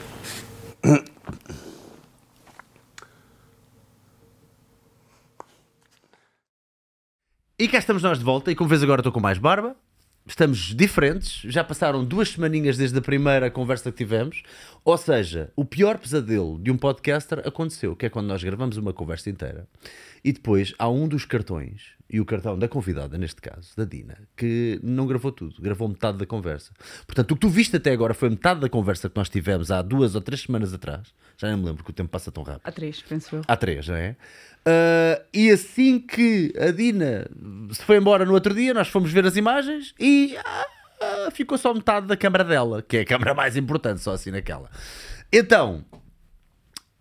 E 7.58 7.68
cá 7.68 7.78
estamos 7.78 8.02
nós 8.02 8.18
de 8.18 8.24
volta, 8.24 8.50
e 8.50 8.54
como 8.54 8.70
vês 8.70 8.82
agora 8.82 9.00
estou 9.00 9.12
com 9.12 9.20
mais 9.20 9.36
barba, 9.36 9.76
estamos 10.26 10.74
diferentes, 10.74 11.42
já 11.44 11.62
passaram 11.62 12.02
duas 12.02 12.30
semaninhas 12.30 12.78
desde 12.78 12.98
a 12.98 13.02
primeira 13.02 13.50
conversa 13.50 13.92
que 13.92 13.98
tivemos, 13.98 14.42
ou 14.82 14.96
seja, 14.96 15.52
o 15.54 15.62
pior 15.62 15.98
pesadelo 15.98 16.58
de 16.58 16.70
um 16.70 16.78
podcaster 16.78 17.46
aconteceu, 17.46 17.94
que 17.94 18.06
é 18.06 18.08
quando 18.08 18.28
nós 18.28 18.42
gravamos 18.42 18.78
uma 18.78 18.94
conversa 18.94 19.28
inteira 19.28 19.68
e 20.24 20.32
depois 20.32 20.74
há 20.78 20.88
um 20.88 21.08
dos 21.08 21.24
cartões, 21.24 21.94
e 22.08 22.20
o 22.20 22.24
cartão 22.24 22.58
da 22.58 22.68
convidada, 22.68 23.16
neste 23.16 23.40
caso, 23.40 23.70
da 23.76 23.84
Dina, 23.84 24.18
que 24.36 24.80
não 24.82 25.06
gravou 25.06 25.30
tudo, 25.30 25.60
gravou 25.62 25.88
metade 25.88 26.18
da 26.18 26.26
conversa. 26.26 26.72
Portanto, 27.06 27.30
o 27.30 27.34
que 27.34 27.40
tu 27.40 27.48
viste 27.48 27.76
até 27.76 27.92
agora 27.92 28.14
foi 28.14 28.28
metade 28.28 28.60
da 28.60 28.68
conversa 28.68 29.08
que 29.08 29.16
nós 29.16 29.28
tivemos 29.28 29.70
há 29.70 29.80
duas 29.80 30.14
ou 30.14 30.20
três 30.20 30.42
semanas 30.42 30.74
atrás. 30.74 31.14
Já 31.36 31.48
nem 31.48 31.56
me 31.56 31.64
lembro 31.64 31.84
que 31.84 31.90
o 31.90 31.92
tempo 31.92 32.10
passa 32.10 32.32
tão 32.32 32.42
rápido. 32.42 32.62
Há 32.64 32.72
três, 32.72 33.00
penso 33.02 33.36
eu. 33.36 33.42
Há 33.46 33.56
três, 33.56 33.86
não 33.86 33.94
é? 33.94 34.16
Uh, 34.66 35.24
e 35.32 35.50
assim 35.50 35.98
que 35.98 36.52
a 36.58 36.70
Dina 36.70 37.26
se 37.72 37.82
foi 37.82 37.96
embora 37.96 38.24
no 38.24 38.32
outro 38.32 38.54
dia, 38.54 38.74
nós 38.74 38.88
fomos 38.88 39.12
ver 39.12 39.24
as 39.24 39.36
imagens 39.36 39.94
e 39.98 40.36
ah, 41.00 41.30
ficou 41.32 41.56
só 41.56 41.72
metade 41.72 42.06
da 42.06 42.16
câmara 42.16 42.44
dela, 42.44 42.82
que 42.82 42.98
é 42.98 43.00
a 43.00 43.04
câmara 43.04 43.34
mais 43.34 43.56
importante, 43.56 44.00
só 44.00 44.12
assim 44.12 44.30
naquela. 44.30 44.70
Então, 45.32 45.84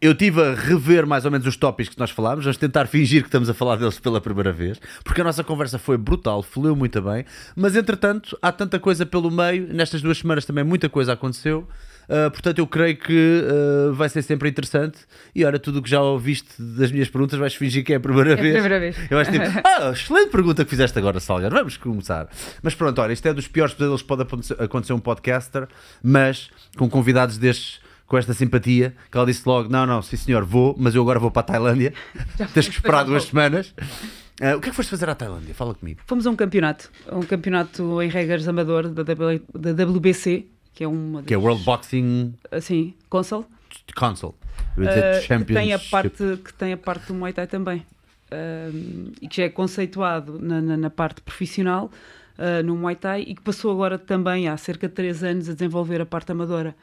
eu 0.02 0.14
estive 0.14 0.42
a 0.42 0.54
rever 0.54 1.06
mais 1.06 1.26
ou 1.26 1.32
menos 1.32 1.46
os 1.46 1.58
tópicos 1.58 1.94
que 1.94 2.00
nós 2.00 2.10
falámos, 2.10 2.46
vamos 2.46 2.58
tentar 2.58 2.88
fingir 2.88 3.22
que 3.22 3.28
estamos 3.28 3.50
a 3.50 3.54
falar 3.54 3.76
deles 3.76 4.00
pela 4.00 4.22
primeira 4.22 4.52
vez, 4.54 4.80
porque 5.04 5.20
a 5.20 5.24
nossa 5.24 5.44
conversa 5.44 5.78
foi 5.78 5.98
brutal, 5.98 6.42
fluiu 6.42 6.76
muito 6.76 7.02
bem, 7.02 7.26
mas 7.56 7.76
entretanto 7.76 8.38
há 8.42 8.52
tanta 8.52 8.80
coisa 8.80 9.06
pelo 9.06 9.30
meio, 9.30 9.68
nestas 9.74 10.02
duas 10.02 10.18
semanas 10.18 10.46
também 10.46 10.64
muita 10.64 10.88
coisa 10.88 11.14
aconteceu, 11.14 11.68
uh, 12.08 12.32
portanto 12.32 12.60
eu 12.60 12.68
creio 12.68 12.96
que 12.96 13.44
uh, 13.44 13.94
vai 13.94 14.08
ser 14.08 14.22
sempre 14.22 14.48
interessante. 14.48 15.00
E 15.36 15.44
olha, 15.44 15.60
tudo 15.60 15.80
o 15.80 15.82
que 15.82 15.90
já 15.90 16.02
ouviste 16.02 16.50
das 16.58 16.92
minhas 16.94 17.10
perguntas 17.10 17.38
vais 17.38 17.54
fingir 17.54 17.84
que 17.84 17.92
é 17.92 17.98
a 17.98 18.00
primeira 18.00 18.32
é 18.32 18.36
vez. 18.38 18.56
A 18.56 18.60
primeira 18.60 18.80
vez. 18.80 18.96
Eu 19.12 19.20
acho 19.20 19.32
tipo, 19.32 19.46
ah, 19.66 19.92
excelente 19.92 20.30
pergunta 20.30 20.64
que 20.64 20.70
fizeste 20.70 20.98
agora, 20.98 21.20
Salgar, 21.20 21.52
vamos 21.52 21.76
começar. 21.76 22.30
Mas 22.64 22.74
pronto, 22.74 23.02
olha, 23.02 23.12
isto 23.12 23.28
é 23.28 23.34
dos 23.34 23.50
piores 23.50 23.74
pesadelos 23.74 24.02
que 24.02 24.08
pode 24.08 24.26
acontecer 24.58 24.94
um 24.94 25.00
podcaster, 25.00 25.68
mas 26.02 26.50
com 26.78 26.90
convidados 26.90 27.38
destes 27.38 27.82
com 28.10 28.18
esta 28.18 28.34
simpatia, 28.34 28.94
que 29.10 29.18
ela 29.18 29.26
disse 29.26 29.44
logo: 29.46 29.70
Não, 29.70 29.86
não, 29.86 30.02
sim 30.02 30.18
senhor, 30.18 30.44
vou, 30.44 30.76
mas 30.78 30.96
eu 30.96 31.02
agora 31.02 31.20
vou 31.20 31.32
para 31.32 31.42
a 31.42 31.44
Tailândia. 31.44 31.94
Tens 32.54 32.68
que 32.68 32.76
esperar 32.76 33.06
duas 33.06 33.24
semanas. 33.24 33.74
Uh, 34.42 34.58
o 34.58 34.60
que 34.60 34.68
é 34.68 34.72
que 34.72 34.76
foste 34.76 34.90
fazer 34.90 35.08
à 35.08 35.16
Tailândia? 35.16 35.54
Fala 35.54 35.76
comigo. 35.76 36.02
Fomos 36.08 36.26
a 36.26 36.30
um 36.32 36.36
campeonato, 36.36 36.90
um 37.12 37.22
campeonato 37.22 38.02
em 38.02 38.10
regras 38.10 38.48
amador 38.48 38.90
da, 38.90 39.04
w, 39.04 39.42
da 39.54 39.86
WBC, 39.86 40.48
que 40.74 40.84
é 40.84 40.88
uma. 40.88 41.22
Que 41.24 41.34
é 41.34 41.38
World 41.38 41.64
Boxing. 41.64 42.34
Sim, 42.60 42.96
Console. 43.10 43.46
Console. 43.96 44.34
Uh, 44.78 45.46
que, 45.46 45.54
tem 45.54 45.74
a 45.74 45.80
parte, 45.80 46.38
que 46.44 46.54
tem 46.54 46.74
a 46.74 46.78
parte 46.78 47.08
do 47.08 47.14
Muay 47.14 47.32
Thai 47.32 47.48
também. 47.48 47.86
Uh, 48.32 49.12
e 49.22 49.28
que 49.28 49.38
já 49.38 49.44
é 49.44 49.50
conceituado 49.50 50.40
na, 50.40 50.62
na, 50.62 50.78
na 50.78 50.90
parte 50.90 51.20
profissional 51.22 51.92
uh, 52.38 52.64
no 52.64 52.76
Muay 52.76 52.96
Thai 52.96 53.22
e 53.22 53.36
que 53.36 53.42
passou 53.42 53.72
agora 53.72 54.00
também 54.00 54.48
há 54.48 54.56
cerca 54.56 54.88
de 54.88 54.94
3 54.94 55.24
anos 55.24 55.50
a 55.50 55.54
desenvolver 55.54 56.02
a 56.02 56.06
parte 56.06 56.32
amadora. 56.32 56.76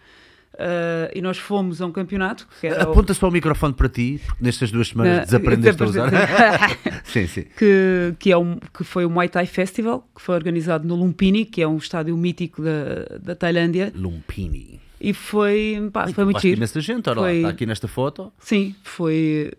Uh, 0.56 1.12
e 1.14 1.20
nós 1.20 1.36
fomos 1.36 1.82
a 1.82 1.86
um 1.86 1.92
campeonato. 1.92 2.48
Aponta 2.80 3.12
o... 3.12 3.14
só 3.14 3.28
o 3.28 3.30
microfone 3.30 3.74
para 3.74 3.90
ti, 3.90 4.20
porque 4.24 4.42
nestas 4.42 4.70
duas 4.70 4.88
semanas 4.88 5.26
desaprendeste 5.26 5.82
a 5.82 5.84
usar. 5.86 6.10
sim, 7.04 7.26
sim. 7.26 7.44
Que, 7.56 8.14
que, 8.18 8.32
é 8.32 8.38
um, 8.38 8.56
que 8.56 8.82
foi 8.82 9.04
o 9.04 9.10
Muay 9.10 9.28
Thai 9.28 9.46
Festival, 9.46 10.08
que 10.14 10.22
foi 10.22 10.34
organizado 10.34 10.88
no 10.88 10.94
Lumpini, 10.94 11.44
que 11.44 11.60
é 11.60 11.68
um 11.68 11.76
estádio 11.76 12.16
mítico 12.16 12.62
da, 12.62 13.18
da 13.20 13.34
Tailândia. 13.34 13.92
Lumpini. 13.94 14.80
E 14.98 15.12
foi, 15.12 15.90
pá, 15.92 16.08
foi 16.08 16.24
muito 16.24 16.40
giro. 16.40 16.56
imensa 16.56 16.80
gente, 16.80 17.08
olha 17.10 17.20
foi... 17.20 17.32
lá, 17.32 17.36
está 17.36 17.48
aqui 17.50 17.66
nesta 17.66 17.86
foto. 17.86 18.32
Sim, 18.38 18.74
foi. 18.82 19.52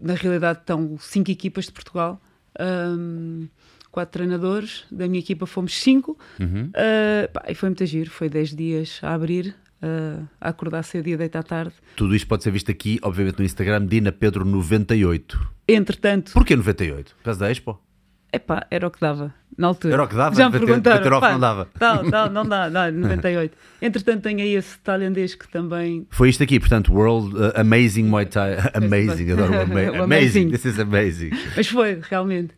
Na 0.00 0.14
realidade, 0.14 0.60
estão 0.60 0.96
cinco 1.00 1.30
equipas 1.30 1.64
de 1.64 1.72
Portugal. 1.72 2.20
Um, 2.60 3.48
quatro 3.90 4.12
treinadores, 4.12 4.84
da 4.90 5.08
minha 5.08 5.20
equipa 5.20 5.46
fomos 5.46 5.80
cinco, 5.80 6.18
uhum. 6.38 6.66
uh, 6.66 7.32
pá, 7.32 7.44
e 7.48 7.54
foi 7.54 7.70
muito 7.70 7.84
giro, 7.86 8.10
foi 8.10 8.28
10 8.28 8.54
dias 8.54 9.00
a 9.02 9.14
abrir, 9.14 9.56
uh, 9.82 10.26
a 10.40 10.48
acordar 10.48 10.82
cedo 10.82 11.08
e 11.08 11.14
a 11.14 11.16
deitar 11.16 11.42
tarde. 11.44 11.72
Tudo 11.96 12.14
isto 12.14 12.26
pode 12.26 12.42
ser 12.42 12.50
visto 12.50 12.70
aqui, 12.70 12.98
obviamente, 13.02 13.38
no 13.38 13.44
Instagram, 13.44 13.86
Dina 13.86 14.12
Pedro 14.12 14.44
98. 14.44 15.40
Entretanto. 15.68 16.32
Porquê 16.32 16.56
98? 16.56 17.14
Por 17.16 17.24
causa 17.24 17.40
da 17.40 17.50
Expo? 17.50 17.80
Epá, 18.30 18.66
era 18.70 18.86
o 18.86 18.90
que 18.90 19.00
dava, 19.00 19.34
na 19.56 19.68
altura. 19.68 19.94
Era 19.94 20.02
o 20.04 20.06
que 20.08 20.14
dava? 20.14 20.34
Já 20.36 20.50
me 20.50 20.58
perguntaram. 20.58 20.98
bater 20.98 21.12
off 21.14 21.20
pá, 21.22 21.32
não 21.32 21.40
dava. 21.40 21.68
Não, 21.80 22.02
não, 22.02 22.28
não 22.28 22.46
dá, 22.46 22.68
dá, 22.70 22.90
98. 22.90 23.56
Entretanto, 23.80 24.22
tenho 24.22 24.40
aí 24.40 24.54
esse 24.54 24.78
tailandês 24.80 25.34
que 25.34 25.48
também 25.48 26.06
Foi 26.10 26.28
isto 26.28 26.42
aqui, 26.42 26.60
portanto, 26.60 26.92
World 26.92 27.34
uh, 27.34 27.52
Amazing 27.58 28.04
Muay 28.04 28.26
Thai. 28.26 28.58
Amazing, 28.74 29.32
adoro 29.32 29.52
o 29.56 29.60
ama- 29.62 29.80
amazing. 29.80 30.02
amazing. 30.02 30.50
This 30.50 30.66
is 30.66 30.78
amazing. 30.78 31.30
Mas 31.56 31.68
foi, 31.68 32.00
realmente. 32.02 32.52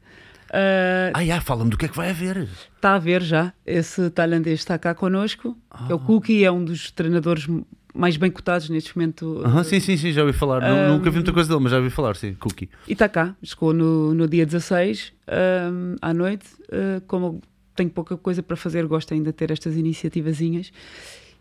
Ah, 0.53 1.11
Ah, 1.15 1.25
já, 1.25 1.41
fala-me 1.41 1.71
do 1.71 1.77
que 1.79 1.85
é 1.87 1.89
que 1.89 1.97
vai 1.97 2.11
haver. 2.11 2.49
Está 2.77 2.95
a 2.95 2.99
ver 2.99 3.23
já. 3.23 3.53
Esse 3.65 4.11
tailandês 4.11 4.61
está 4.61 4.79
cá 4.79 4.95
connosco. 4.95 5.57
É 5.89 5.95
o 5.95 5.97
Ah. 5.97 6.01
Cookie, 6.01 6.45
é 6.45 6.51
um 6.51 6.65
dos 6.65 6.91
treinadores 6.91 7.47
mais 7.95 8.17
bem 8.17 8.31
cotados 8.31 8.69
neste 8.69 8.97
momento. 8.97 9.43
Aham, 9.45 9.65
sim, 9.65 9.81
sim, 9.81 9.97
sim, 9.97 10.13
já 10.13 10.23
ouvi 10.23 10.33
falar. 10.33 10.63
Um, 10.63 10.95
Nunca 10.97 11.11
vi 11.11 11.17
muita 11.17 11.33
coisa 11.33 11.49
dele, 11.49 11.61
mas 11.63 11.73
já 11.73 11.79
ouvi 11.79 11.91
falar, 11.91 12.17
sim. 12.17 12.35
Cookie. 12.35 12.69
E 12.89 12.93
está 12.93 13.09
cá. 13.09 13.35
Chegou 13.43 13.73
no, 13.73 14.15
no 14.15 14.27
dia 14.29 14.45
16, 14.47 15.13
ahm, 15.29 15.97
à 16.03 16.13
noite. 16.13 16.47
Ah, 16.73 17.01
como 17.07 17.41
tenho 17.75 17.91
pouca 17.91 18.17
coisa 18.17 18.43
para 18.43 18.57
fazer, 18.57 18.87
gosto 18.87 19.15
ainda 19.15 19.31
de 19.31 19.37
ter 19.37 19.51
estas 19.51 19.77
iniciativazinhas. 19.77 20.73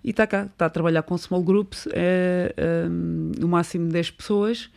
E 0.04 0.12
está 0.12 0.26
cá. 0.26 0.44
Está 0.46 0.68
a 0.68 0.70
trabalhar 0.70 1.04
com 1.04 1.18
small 1.18 1.44
groups, 1.44 1.88
é, 1.92 2.54
ahm, 2.58 3.32
no 3.40 3.48
máximo 3.48 3.90
10 3.90 4.12
pessoas. 4.12 4.70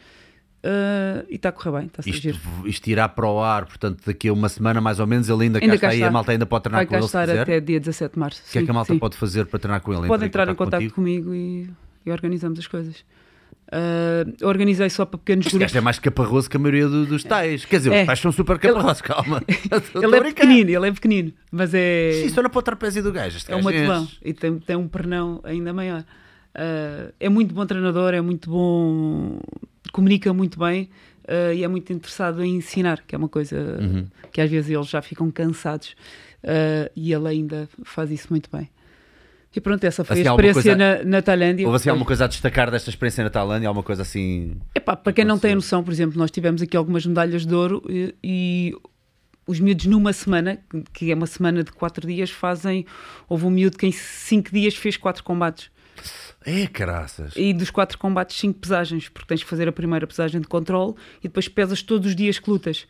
Ah, 0.64 1.24
e 1.28 1.34
está 1.36 1.48
a 1.48 1.52
correr 1.52 1.78
bem, 1.78 1.86
está 1.86 2.02
a 2.06 2.09
Isto, 2.09 2.22
surgir. 2.34 2.40
isto 2.66 2.86
irá 2.89 3.09
para 3.09 3.26
o 3.28 3.40
ar, 3.43 3.66
portanto, 3.66 4.02
daqui 4.06 4.28
a 4.28 4.32
uma 4.32 4.48
semana 4.48 4.80
mais 4.80 5.01
ou 5.01 5.06
menos, 5.06 5.28
ele 5.28 5.44
ainda, 5.44 5.59
cá 5.60 5.64
Ainda 5.64 5.74
está 5.76 5.89
cá 5.89 5.94
e 5.94 5.97
está. 5.98 6.09
a 6.09 6.10
malta 6.10 6.32
ainda 6.32 6.47
pode 6.47 6.62
treinar 6.64 6.80
Vai 6.80 6.86
com 6.86 6.94
ele 6.94 7.02
se 7.02 7.06
estar 7.09 7.30
até 7.30 7.60
dia 7.60 7.80
17 7.80 8.14
de 8.14 8.18
março. 8.20 8.43
O 8.47 8.52
que 8.52 8.59
é 8.59 8.62
que 8.64 8.70
a 8.70 8.74
malta 8.74 8.93
sim. 8.93 8.98
pode 8.98 9.16
fazer 9.16 9.47
para 9.47 9.59
treinar 9.59 9.80
com 9.80 9.93
ele? 9.93 10.06
Pode 10.06 10.24
Entra 10.24 10.43
entrar 10.43 10.52
em 10.52 10.55
contato 10.56 10.80
contigo? 10.80 10.94
comigo 10.94 11.34
e, 11.34 11.68
e 12.06 12.10
organizamos 12.10 12.59
as 12.59 12.66
coisas. 12.66 13.05
Ah, 13.74 14.24
organizei 14.47 14.90
só 14.90 15.06
para 15.06 15.18
pequenos 15.18 15.47
Este 15.47 15.56
grupos. 15.56 15.72
gajo 15.72 15.78
é 15.78 15.84
mais 15.84 15.98
caparroso 15.98 16.51
que 16.51 16.56
a 16.56 16.60
maioria 16.60 16.86
do- 16.89 17.06
dos 17.06 17.24
tais. 17.24 17.64
Quer 17.64 17.78
dizer, 17.78 17.93
É. 17.93 18.01
os 18.02 18.06
tais 18.06 18.18
são 18.20 18.30
super 18.30 18.59
caparrosos, 18.59 19.01
calma. 19.02 19.43
Ele 19.94 20.16
é 20.16 20.20
pequenino, 20.20 20.70
ele 20.70 20.89
é 20.89 20.93
pequenino, 20.93 21.32
mas 21.51 21.72
é, 21.72 22.12
Sim, 22.22 22.28
só 22.28 22.43
na 22.43 22.51
para 22.51 22.59
o 22.59 22.62
trapézio 22.62 23.02
do 23.02 23.10
gajo. 23.10 23.36
Este 23.39 23.51
é 23.51 23.56
um 23.56 23.62
matelão 23.62 24.02
enche. 24.02 24.18
e 24.22 24.34
tem, 24.34 24.59
tem 24.59 24.76
um 24.76 24.86
pernão 24.86 25.40
ainda 25.43 25.72
maior. 25.72 26.05
Ah, 26.55 27.10
é 27.18 27.28
muito 27.30 27.55
bom 27.55 27.64
treinador, 27.64 28.12
é 28.12 28.20
muito 28.20 28.51
bom, 28.51 29.39
comunica 29.93 30.32
muito 30.32 30.59
bem 30.59 30.89
ah, 31.28 31.52
e 31.52 31.62
é 31.62 31.69
muito 31.69 31.93
interessado 31.93 32.43
em 32.43 32.56
ensinar, 32.56 33.02
que 33.06 33.14
é 33.14 33.19
uma 33.19 33.28
coisa 33.28 33.56
Uhum. 33.81 34.06
que 34.32 34.40
às 34.40 34.51
vezes 34.51 34.70
eles 34.70 34.89
já 34.89 35.01
ficam 35.02 35.31
cansados 35.31 35.94
ah, 36.43 36.90
e 36.97 37.12
ele 37.12 37.28
ainda 37.28 37.69
faz 37.85 38.10
isso 38.10 38.28
muito 38.31 38.48
bem. 38.52 38.69
E 39.55 39.60
pronto, 39.60 39.85
essa 39.85 40.02
foi 40.02 40.14
Assim, 40.19 40.27
a 40.28 40.31
experiência 40.32 40.62
coisa- 40.77 41.05
na, 41.05 41.05
na 41.05 41.20
Tailândia. 41.20 41.66
Houve 41.66 41.77
assim 41.77 41.90
alguma 41.90 42.06
coisa 42.06 42.24
a 42.24 42.27
destacar 42.27 42.70
desta 42.70 42.89
experiência 42.89 43.23
na 43.23 43.28
Tailândia? 43.28 43.69
Alguma 43.69 43.82
coisa 43.82 44.01
assim. 44.01 44.56
Epá, 44.74 44.97
para 44.97 45.12
quem 45.12 45.27
não 45.27 45.39
tem 45.39 45.55
noção, 45.55 45.85
por 45.85 45.93
exemplo, 45.93 46.19
nós 46.19 46.31
tivemos 46.31 46.62
aqui 46.62 46.74
algumas 46.74 47.05
medalhas 47.05 47.44
de 47.44 47.55
ouro 47.55 47.82
e, 47.86 48.14
e 48.24 48.74
os 49.47 49.60
miúdos 49.60 49.85
numa 49.85 50.10
semana, 50.14 50.59
que 50.94 51.12
é 51.12 51.14
uma 51.14 51.27
semana 51.27 51.62
de 51.62 51.70
quatro 51.70 52.06
dias, 52.06 52.31
fazem. 52.31 52.86
Houve 53.28 53.44
um 53.44 53.51
miúdo 53.51 53.77
que 53.77 53.86
em 53.86 53.93
cinco 53.93 54.51
dias 54.51 54.74
fez 54.74 54.97
quatro 54.97 55.23
combates. 55.23 55.70
É, 56.44 56.66
caraças. 56.66 57.32
E 57.36 57.52
dos 57.52 57.70
quatro 57.70 57.97
combates, 57.98 58.36
cinco 58.39 58.59
pesagens, 58.60 59.09
porque 59.09 59.28
tens 59.28 59.43
que 59.43 59.48
fazer 59.48 59.69
a 59.69 59.73
primeira 59.73 60.06
pesagem 60.06 60.40
de 60.40 60.47
controle 60.48 60.94
e 61.20 61.23
depois 61.28 61.48
pesas 61.48 61.82
todos 61.82 62.06
os 62.09 62.16
dias 62.16 62.39
que 62.39 62.48
lutas. 62.51 62.86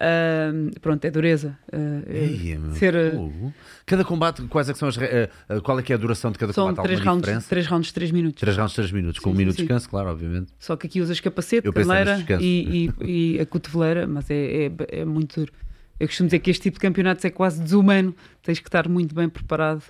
Ahm, 0.00 0.70
pronto, 0.80 1.04
é 1.04 1.10
dureza. 1.10 1.56
Ah, 1.72 1.76
é- 2.06 2.18
Ei, 2.24 2.58
meu, 2.58 2.72
ser, 2.72 3.12
fogo. 3.12 3.54
Cada 3.86 4.04
combate, 4.04 4.42
quais 4.48 4.68
é 4.68 4.72
que 4.72 4.78
são 4.78 4.88
as. 4.88 4.98
eh, 4.98 5.30
eh, 5.48 5.60
qual 5.60 5.78
é 5.78 5.82
que 5.82 5.92
é 5.92 5.96
a 5.96 5.98
duração 5.98 6.32
de 6.32 6.38
cada 6.38 6.52
são 6.52 6.66
combate? 6.68 6.82
três 6.84 6.98
Alguma 6.98 7.12
rounds, 7.12 7.26
diferença? 7.26 7.48
três 7.48 7.66
rounds 7.66 7.86
de 7.88 7.94
três 7.94 8.10
minutos. 8.10 8.40
Três 8.40 8.56
rounds, 8.56 8.74
três 8.74 8.90
minutos, 8.90 9.20
com 9.20 9.30
um 9.30 9.32
Sim, 9.32 9.38
minuto 9.38 9.54
sim, 9.56 9.62
de 9.62 9.68
descanso, 9.68 9.88
claro, 9.88 10.08
obviamente. 10.10 10.52
Só 10.58 10.76
que 10.76 10.86
aqui 10.86 11.00
usas 11.00 11.20
capacete, 11.20 11.70
caneleira 11.70 12.24
e, 12.40 12.90
e- 13.06 13.34
e 13.36 13.40
a 13.40 13.46
cotoveleira, 13.46 14.06
mas 14.06 14.28
é, 14.30 14.66
é, 14.66 14.72
é 15.00 15.04
muito 15.04 15.40
duro. 15.40 15.52
Eu 16.00 16.08
costumo 16.08 16.26
dizer 16.26 16.40
que 16.40 16.50
este 16.50 16.62
tipo 16.64 16.74
de 16.76 16.80
campeonatos 16.80 17.24
é 17.24 17.30
quase 17.30 17.62
desumano, 17.62 18.14
tens 18.42 18.58
que 18.58 18.66
estar 18.66 18.88
muito 18.88 19.14
bem 19.14 19.28
preparado, 19.28 19.84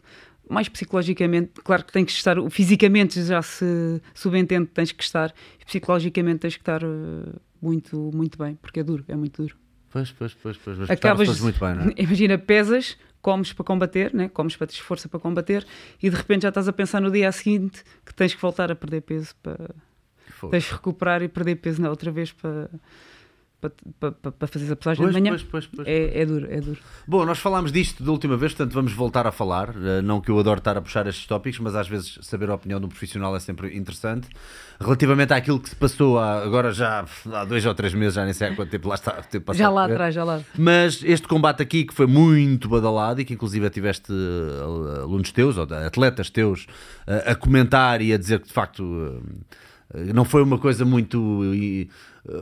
mais 0.48 0.68
psicologicamente, 0.68 1.52
claro 1.62 1.84
que 1.84 1.92
tens 1.92 2.06
que 2.06 2.12
estar, 2.12 2.36
fisicamente 2.50 3.22
já 3.22 3.42
se 3.42 4.00
subentende 4.14 4.66
que 4.66 4.72
tens 4.72 4.92
que 4.92 5.02
estar, 5.02 5.34
psicologicamente 5.66 6.40
tens 6.40 6.56
que 6.56 6.62
estar 6.62 6.82
eh, 6.82 7.32
muito, 7.60 8.10
muito 8.14 8.38
bem, 8.38 8.56
porque 8.56 8.80
é 8.80 8.82
duro, 8.82 9.04
é 9.08 9.16
muito 9.16 9.42
duro. 9.42 9.56
Pois, 9.90 10.10
pois, 10.12 10.34
pois, 10.34 10.56
pois. 10.56 10.78
Mas 10.78 10.90
Acabas, 10.90 11.40
muito 11.40 11.58
bem, 11.58 11.74
não 11.74 11.84
é? 11.84 11.94
imagina, 12.02 12.36
pesas, 12.36 12.98
comes 13.22 13.52
para 13.52 13.64
combater, 13.64 14.12
né? 14.12 14.28
comes 14.28 14.56
para 14.56 14.66
teres 14.66 14.80
força 14.80 15.08
para 15.08 15.20
combater, 15.20 15.66
e 16.02 16.10
de 16.10 16.16
repente 16.16 16.42
já 16.42 16.48
estás 16.48 16.68
a 16.68 16.72
pensar 16.72 17.00
no 17.00 17.10
dia 17.10 17.30
seguinte 17.32 17.82
que 18.04 18.12
tens 18.12 18.34
que 18.34 18.42
voltar 18.42 18.70
a 18.70 18.74
perder 18.74 19.02
peso 19.02 19.34
para 19.42 19.70
tens 20.50 20.64
de 20.64 20.72
recuperar 20.72 21.22
e 21.22 21.28
perder 21.28 21.56
peso 21.56 21.80
na 21.80 21.88
outra 21.88 22.10
vez 22.10 22.32
para, 22.32 22.68
para, 23.70 24.12
para, 24.12 24.32
para- 24.32 24.46
fazeres 24.48 24.72
a 24.72 24.76
pesagem 24.76 25.02
Pois, 25.04 25.14
de 25.14 25.20
manhã. 25.20 25.30
pois, 25.32 25.42
pois, 25.42 25.66
pois, 25.66 25.88
é, 25.88 26.20
é 26.20 26.26
duro, 26.26 26.46
é 26.50 26.60
duro. 26.60 26.78
Bom, 27.06 27.24
nós 27.24 27.38
falámos 27.38 27.70
disto 27.72 28.02
da 28.02 28.10
última 28.10 28.36
vez, 28.36 28.52
portanto 28.52 28.72
vamos 28.74 28.92
voltar 28.92 29.26
a 29.26 29.32
falar. 29.32 29.74
Eh, 29.76 30.02
Não 30.02 30.20
que 30.20 30.30
eu 30.30 30.38
adoro 30.38 30.58
estar 30.58 30.76
a 30.76 30.82
puxar 30.82 31.06
estes 31.06 31.26
tópicos, 31.26 31.58
mas 31.60 31.74
às 31.74 31.88
vezes 31.88 32.18
saber 32.22 32.50
a 32.50 32.54
opinião 32.54 32.78
de 32.80 32.86
um 32.86 32.88
profissional 32.88 33.34
é 33.36 33.40
sempre 33.40 33.76
interessante. 33.76 34.28
Relativamente 34.80 35.32
àquilo 35.32 35.60
que 35.60 35.70
se 35.70 35.76
passou 35.76 36.18
há, 36.18 36.42
agora 36.42 36.72
já 36.72 37.04
há 37.32 37.44
dois 37.44 37.64
ou 37.64 37.74
três 37.74 37.94
meses, 37.94 38.14
já 38.14 38.24
nem 38.24 38.32
sei 38.34 38.48
há 38.48 38.54
quanto 38.56 38.70
tempo 38.70 38.88
lá 38.88 38.94
está. 38.96 39.12
Tempo 39.22 39.54
já 39.54 39.70
lá 39.70 39.84
atrás, 39.86 40.14
já 40.14 40.24
lá. 40.24 40.40
Mas 40.58 41.02
este 41.04 41.26
combate 41.28 41.62
aqui, 41.62 41.84
que 41.84 41.94
foi 41.94 42.06
muito 42.06 42.68
badalado 42.68 43.20
e 43.20 43.24
que 43.24 43.34
inclusive 43.34 43.68
tiveste 43.70 44.12
eh, 44.12 45.00
alunos 45.02 45.30
teus, 45.32 45.56
ou 45.56 45.64
atletas 45.86 46.28
teus, 46.30 46.66
eh, 47.06 47.32
a 47.32 47.34
comentar 47.34 48.00
e 48.02 48.12
a 48.12 48.18
dizer 48.18 48.40
que 48.40 48.48
de 48.48 48.52
facto 48.52 49.22
não 50.12 50.24
foi 50.24 50.42
uma 50.42 50.58
coisa 50.58 50.84
muito, 50.84 51.42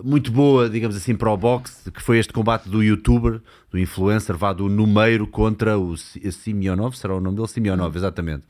muito 0.05 0.31
boa, 0.31 0.69
digamos 0.69 0.95
assim, 0.97 1.15
para 1.17 1.31
o 1.31 1.37
boxe, 1.37 1.91
que 1.91 2.01
foi 2.03 2.19
este 2.19 2.33
combate 2.33 2.69
do 2.69 2.83
youtuber, 2.83 3.41
do 3.71 3.79
influencer, 3.79 4.37
vá 4.37 4.53
do 4.53 4.69
Numeiro 4.69 5.27
contra 5.27 5.79
o 5.79 5.97
Si- 5.97 6.31
Simionov, 6.33 6.95
será 6.97 7.15
o 7.17 7.21
nome 7.21 7.37
dele? 7.37 7.49
Simionov, 7.49 7.97
exatamente. 7.97 8.45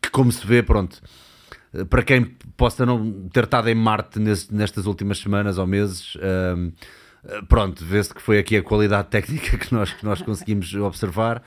Que 0.00 0.10
como 0.10 0.30
se 0.30 0.46
vê, 0.46 0.62
pronto, 0.62 1.00
eh, 1.74 1.84
para 1.84 2.02
quem 2.02 2.24
possa 2.56 2.86
não 2.86 3.28
ter 3.32 3.44
estado 3.44 3.68
em 3.68 3.74
Marte 3.74 4.20
nestas 4.20 4.86
últimas 4.86 5.18
semanas 5.18 5.58
ou 5.58 5.66
meses, 5.66 6.16
eh, 6.20 6.70
pronto, 7.48 7.84
vê-se 7.84 8.14
que 8.14 8.22
foi 8.22 8.38
aqui 8.38 8.56
a 8.56 8.62
qualidade 8.62 9.08
técnica 9.08 9.56
que 9.58 9.72
nós, 9.74 9.92
que 9.92 10.04
nós 10.04 10.22
conseguimos 10.22 10.72
observar 10.74 11.42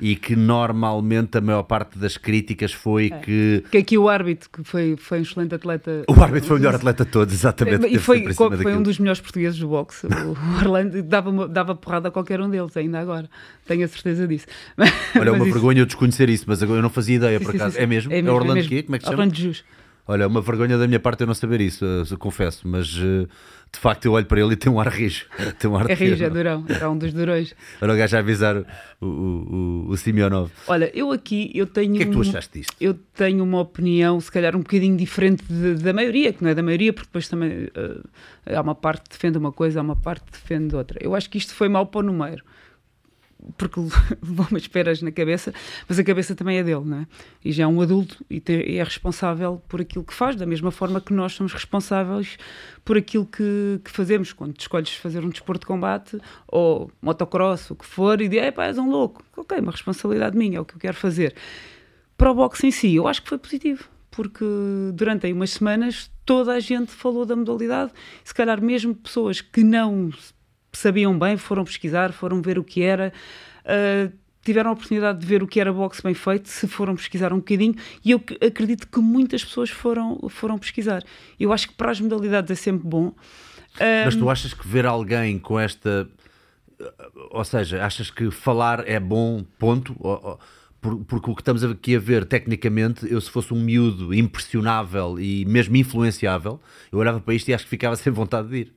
e 0.00 0.16
que 0.16 0.34
normalmente 0.36 1.36
a 1.38 1.40
maior 1.40 1.62
parte 1.64 1.98
das 1.98 2.16
críticas 2.16 2.72
foi 2.72 3.10
que 3.10 3.62
Que 3.70 3.78
aqui 3.78 3.98
o 3.98 4.08
árbitro, 4.08 4.48
que 4.50 4.64
foi, 4.64 4.96
foi 4.98 5.18
um 5.18 5.22
excelente 5.22 5.54
atleta. 5.54 6.04
o 6.08 6.20
árbitro 6.22 6.48
foi 6.48 6.56
o 6.56 6.60
melhor 6.60 6.74
atleta 6.74 7.04
de 7.04 7.10
todos, 7.10 7.34
exatamente. 7.34 7.86
E 7.86 7.98
foi, 7.98 8.32
foi 8.32 8.50
daquilo. 8.50 8.78
um 8.78 8.82
dos 8.82 8.98
melhores 8.98 9.20
portugueses 9.20 9.58
do 9.58 9.68
boxe. 9.68 10.06
O 10.06 10.36
Orlando 10.64 11.02
dava, 11.02 11.48
dava 11.48 11.74
porrada 11.74 12.08
a 12.08 12.10
qualquer 12.10 12.40
um 12.40 12.48
deles, 12.50 12.76
ainda 12.76 12.98
agora. 13.00 13.28
Tenho 13.66 13.84
a 13.84 13.88
certeza 13.88 14.26
disso. 14.26 14.46
Olha, 14.76 14.88
é 14.88 14.92
Mas 15.14 15.28
uma 15.28 15.36
isso- 15.44 15.52
vergonha 15.52 15.80
eu 15.80 15.86
desconhecer 15.86 16.28
isso, 16.30 16.44
mas 16.46 16.62
eu 16.62 16.68
não 16.82 16.90
fazia 16.90 17.16
ideia, 17.16 17.38
Sim, 17.38 17.44
por 17.44 17.54
acaso. 17.54 17.72
sim, 17.72 17.78
sim. 17.78 17.82
É 17.82 17.86
mesmo? 17.86 18.12
É, 18.12 18.22
Orlando 18.30 18.54
mesmo. 18.54 18.68
quê? 18.70 18.82
Como 18.82 18.96
é 18.96 18.98
que 18.98 19.04
se 19.04 19.10
chama? 19.10 19.22
Orlando 19.22 19.36
Jus. 19.38 19.64
Olha, 20.08 20.28
uma 20.28 20.40
vergonha 20.40 20.78
da 20.78 20.86
minha 20.86 21.00
parte 21.00 21.22
eu 21.22 21.26
não 21.26 21.34
saber 21.34 21.60
isso, 21.60 21.84
eh, 21.84 22.16
confesso, 22.16 22.66
mas 22.68 22.96
eh, 22.96 23.26
de 23.72 23.78
facto 23.80 24.06
eu 24.06 24.12
olho 24.12 24.24
para 24.24 24.40
ele 24.40 24.54
e 24.54 24.56
tem 24.56 24.72
um 24.72 24.80
ar 24.80 24.88
rijo. 24.88 25.26
Tem 25.58 25.70
um 25.70 25.76
ar 25.76 25.90
É 25.90 25.94
rijo, 25.94 26.24
é 26.24 26.30
durão. 26.30 26.64
É 26.80 26.88
um 26.88 26.96
dos 26.96 27.12
durões. 27.12 27.54
Olha 27.82 27.92
o 27.92 27.96
gajo 27.96 28.16
a 28.16 28.20
avisar 28.20 28.56
o, 28.56 28.64
o, 29.00 29.06
o, 29.06 29.90
o 29.90 29.96
Simionov. 29.98 30.50
Olha, 30.66 30.90
eu 30.94 31.12
aqui, 31.12 31.50
eu 31.54 31.66
tenho... 31.66 31.94
O 31.94 31.96
que 31.98 32.02
é 32.04 32.06
que 32.06 32.12
tu 32.12 32.20
achaste 32.22 32.58
disto? 32.58 32.74
Eu 32.80 32.94
tenho 33.14 33.44
uma 33.44 33.60
opinião, 33.60 34.18
se 34.20 34.30
calhar 34.32 34.56
um 34.56 34.60
bocadinho 34.60 34.96
diferente 34.96 35.44
de- 35.48 35.74
da 35.74 35.92
maioria, 35.92 36.32
que 36.32 36.42
não 36.42 36.50
é 36.50 36.54
da 36.54 36.62
maioria, 36.62 36.92
porque 36.92 37.06
depois 37.08 37.28
também 37.28 37.68
eh, 37.74 38.54
há 38.56 38.60
uma 38.62 38.74
parte 38.74 39.04
que 39.04 39.10
defende 39.10 39.36
uma 39.36 39.52
coisa, 39.52 39.80
há 39.80 39.82
uma 39.82 39.96
parte 39.96 40.24
que 40.24 40.32
defende 40.32 40.74
outra. 40.74 40.98
Eu 41.02 41.14
acho 41.14 41.28
que 41.28 41.36
isto 41.36 41.52
foi 41.54 41.68
mau 41.68 41.84
para 41.86 42.00
o 42.00 42.02
número, 42.02 42.42
porque 43.56 43.80
levou 44.22 44.46
umas 44.50 44.62
esperas 44.62 45.02
na 45.02 45.10
cabeça, 45.10 45.52
mas 45.88 45.98
a 45.98 46.04
cabeça 46.04 46.34
também 46.34 46.58
é 46.58 46.62
dele, 46.62 46.84
não 46.84 46.98
é? 46.98 47.06
E 47.44 47.52
já 47.52 47.64
é 47.64 47.66
um 47.66 47.80
adulto 47.80 48.24
e, 48.30 48.42
e 48.48 48.76
é 48.78 48.84
responsável 48.84 49.62
por 49.68 49.80
aquilo 49.80 50.04
que 50.04 50.14
faz, 50.14 50.36
da 50.36 50.46
mesma 50.46 50.70
forma 50.70 51.00
que 51.00 51.12
nós 51.12 51.32
somos 51.32 51.52
responsáveis 51.52 52.36
por 52.84 52.96
aquilo 52.96 53.26
que, 53.26 53.80
que 53.84 53.90
fazemos. 53.90 54.32
Quando 54.32 54.58
escolhes 54.58 54.94
fazer 54.94 55.24
um 55.24 55.28
desporto 55.28 55.60
de 55.60 55.66
combate 55.66 56.18
ou 56.46 56.90
motocross, 57.00 57.70
o 57.70 57.74
que 57.74 57.86
for, 57.86 58.20
e 58.20 58.28
dizes, 58.28 58.50
pá, 58.50 58.66
és 58.66 58.78
um 58.78 58.90
louco. 58.90 59.22
Ok, 59.36 59.58
uma 59.58 59.72
responsabilidade 59.72 60.36
minha, 60.36 60.58
é 60.58 60.60
o 60.60 60.64
que 60.64 60.74
eu 60.74 60.80
quero 60.80 60.96
fazer 60.96 61.34
para 62.16 62.30
o 62.30 62.34
boxe 62.34 62.66
em 62.66 62.70
si, 62.70 62.94
eu 62.94 63.06
acho 63.06 63.22
que 63.22 63.28
foi 63.28 63.38
positivo, 63.38 63.84
porque 64.10 64.44
durante 64.94 65.26
aí 65.26 65.32
umas 65.32 65.50
semanas 65.50 66.10
toda 66.24 66.52
a 66.52 66.60
gente 66.60 66.90
falou 66.90 67.26
da 67.26 67.36
modalidade, 67.36 67.92
se 68.24 68.34
calhar 68.34 68.60
mesmo 68.60 68.94
pessoas 68.94 69.40
que 69.40 69.62
não 69.62 70.10
sabiam 70.76 71.18
bem 71.18 71.36
foram 71.36 71.64
pesquisar, 71.64 72.12
foram 72.12 72.40
ver 72.42 72.58
o 72.58 72.64
que 72.64 72.82
era, 72.82 73.12
ah, 73.64 74.10
tiveram 74.46 74.70
a 74.70 74.72
oportunidade 74.74 75.18
de 75.18 75.26
ver 75.26 75.42
o 75.42 75.46
que 75.46 75.60
era 75.60 75.72
boxe 75.72 76.00
bem 76.02 76.14
feito, 76.14 76.48
se 76.48 76.68
foram 76.68 76.94
pesquisar 76.94 77.32
um 77.32 77.38
bocadinho, 77.38 77.74
e 78.04 78.12
eu 78.12 78.22
acredito 78.46 78.86
que 78.86 79.00
muitas 79.00 79.44
pessoas 79.44 79.70
foram, 79.70 80.20
foram 80.28 80.56
pesquisar. 80.56 81.02
Eu 81.38 81.52
acho 81.52 81.68
que 81.68 81.74
para 81.74 81.90
as 81.90 82.00
modalidades 82.00 82.50
é 82.52 82.54
sempre 82.54 82.86
bom. 82.86 83.12
Ah, 83.80 84.04
Mas 84.04 84.14
tu 84.14 84.30
achas 84.30 84.54
que 84.54 84.66
ver 84.66 84.86
alguém 84.86 85.38
com 85.38 85.58
esta. 85.58 86.08
Ou 87.30 87.44
seja, 87.44 87.84
achas 87.84 88.10
que 88.10 88.30
falar 88.30 88.86
é 88.86 89.00
bom, 89.00 89.44
ponto? 89.58 89.94
Porque 90.80 91.30
o 91.30 91.34
que 91.34 91.40
estamos 91.40 91.64
aqui 91.64 91.96
a 91.96 91.98
ver, 91.98 92.24
tecnicamente, 92.24 93.10
eu 93.10 93.20
se 93.20 93.30
fosse 93.30 93.52
um 93.52 93.60
miúdo 93.60 94.14
impressionável 94.14 95.18
e 95.18 95.44
mesmo 95.46 95.76
influenciável, 95.76 96.60
eu 96.92 96.98
olhava 96.98 97.18
para 97.18 97.34
isto 97.34 97.48
e 97.48 97.54
acho 97.54 97.64
que 97.64 97.70
ficava 97.70 97.96
sem 97.96 98.12
vontade 98.12 98.48
de 98.48 98.56
ir. 98.58 98.72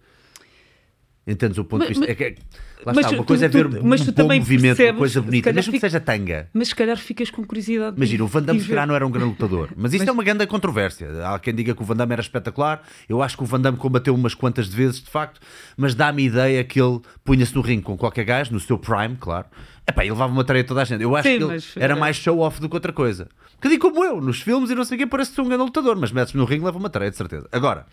Entendes 1.31 1.57
o 1.59 1.63
ponto 1.63 1.79
Mas- 1.81 1.89
de 1.89 1.93
vista? 1.93 2.05
mas- 2.07 2.09
É 2.09 2.15
que, 2.15 2.41
lá 2.85 2.93
mas 2.93 2.97
está, 2.97 3.09
uma 3.11 3.17
tu- 3.23 3.27
coisa 3.27 3.45
é 3.45 3.49
tu- 3.49 3.53
ver 3.53 3.83
mas 3.83 4.01
um 4.01 4.05
bom 4.05 4.11
também 4.13 4.39
movimento, 4.39 4.65
uma 4.71 4.75
percebes, 4.75 4.97
coisa 4.99 5.19
se 5.19 5.25
bonita, 5.25 5.53
mesmo 5.53 5.71
que 5.73 5.79
seja 5.79 5.99
tanga. 5.99 6.49
Mas 6.53 6.67
se 6.69 6.75
calhar 6.75 6.97
ficas 6.97 7.29
com 7.29 7.43
curiosidade. 7.45 7.91
de- 7.91 7.97
Imagina, 8.01 8.23
o 8.23 8.27
Van 8.27 8.41
Damme 8.41 8.59
se 8.59 8.65
ver. 8.65 8.73
calhar 8.73 8.87
não 8.87 8.95
era 8.95 9.05
um 9.05 9.11
grande 9.11 9.29
lutador, 9.29 9.69
mas 9.77 9.93
isto 9.93 10.07
é 10.09 10.11
uma 10.11 10.23
grande 10.23 10.47
controvérsia. 10.47 11.07
Há 11.27 11.37
quem 11.39 11.53
diga 11.53 11.75
que 11.75 11.81
o 11.81 11.85
Van 11.85 11.95
Damme 11.95 12.13
era 12.13 12.21
espetacular, 12.21 12.81
eu 13.07 13.21
acho 13.21 13.37
que 13.37 13.43
o 13.43 13.45
Van 13.45 13.61
Damme 13.61 13.77
combateu 13.77 14.15
umas 14.15 14.33
quantas 14.33 14.67
de 14.69 14.75
vezes, 14.75 15.01
de 15.03 15.09
facto, 15.09 15.39
mas 15.77 15.93
dá-me 15.93 16.23
ideia 16.23 16.63
que 16.63 16.81
ele 16.81 16.99
punha-se 17.23 17.53
no 17.55 17.61
ringue 17.61 17.83
com 17.83 17.95
qualquer 17.95 18.23
gajo, 18.25 18.51
no 18.51 18.59
seu 18.59 18.77
prime, 18.79 19.15
claro. 19.19 19.45
Epá, 19.87 20.03
e 20.05 20.09
levava 20.09 20.31
uma 20.33 20.43
tarefa 20.43 20.65
a 20.65 20.67
toda 20.67 20.81
a 20.81 20.85
gente. 20.85 21.01
Eu 21.03 21.15
acho 21.15 21.27
Sim, 21.29 21.37
que 21.37 21.43
ele 21.43 21.53
mas, 21.53 21.73
era 21.77 21.93
eh, 21.95 21.99
mais 21.99 22.15
show-off 22.15 22.59
do 22.61 22.67
que 22.69 22.75
outra 22.75 22.91
coisa. 22.93 23.27
Que 23.61 23.67
digo 23.69 23.89
como 23.91 24.03
eu, 24.05 24.21
nos 24.21 24.41
filmes 24.41 24.69
e 24.69 24.75
não 24.75 24.85
sei 24.85 24.95
o 24.95 24.99
quê, 24.99 25.05
parece 25.07 25.33
ser 25.33 25.41
um 25.41 25.45
grande 25.47 25.63
lutador, 25.63 25.95
mas 25.95 26.11
metes 26.11 26.33
no 26.33 26.45
ringue 26.45 26.63
leva 26.65 26.77
uma 26.77 26.89
tarefa, 26.89 27.11
de 27.11 27.17
certeza. 27.17 27.47
Agora, 27.51 27.85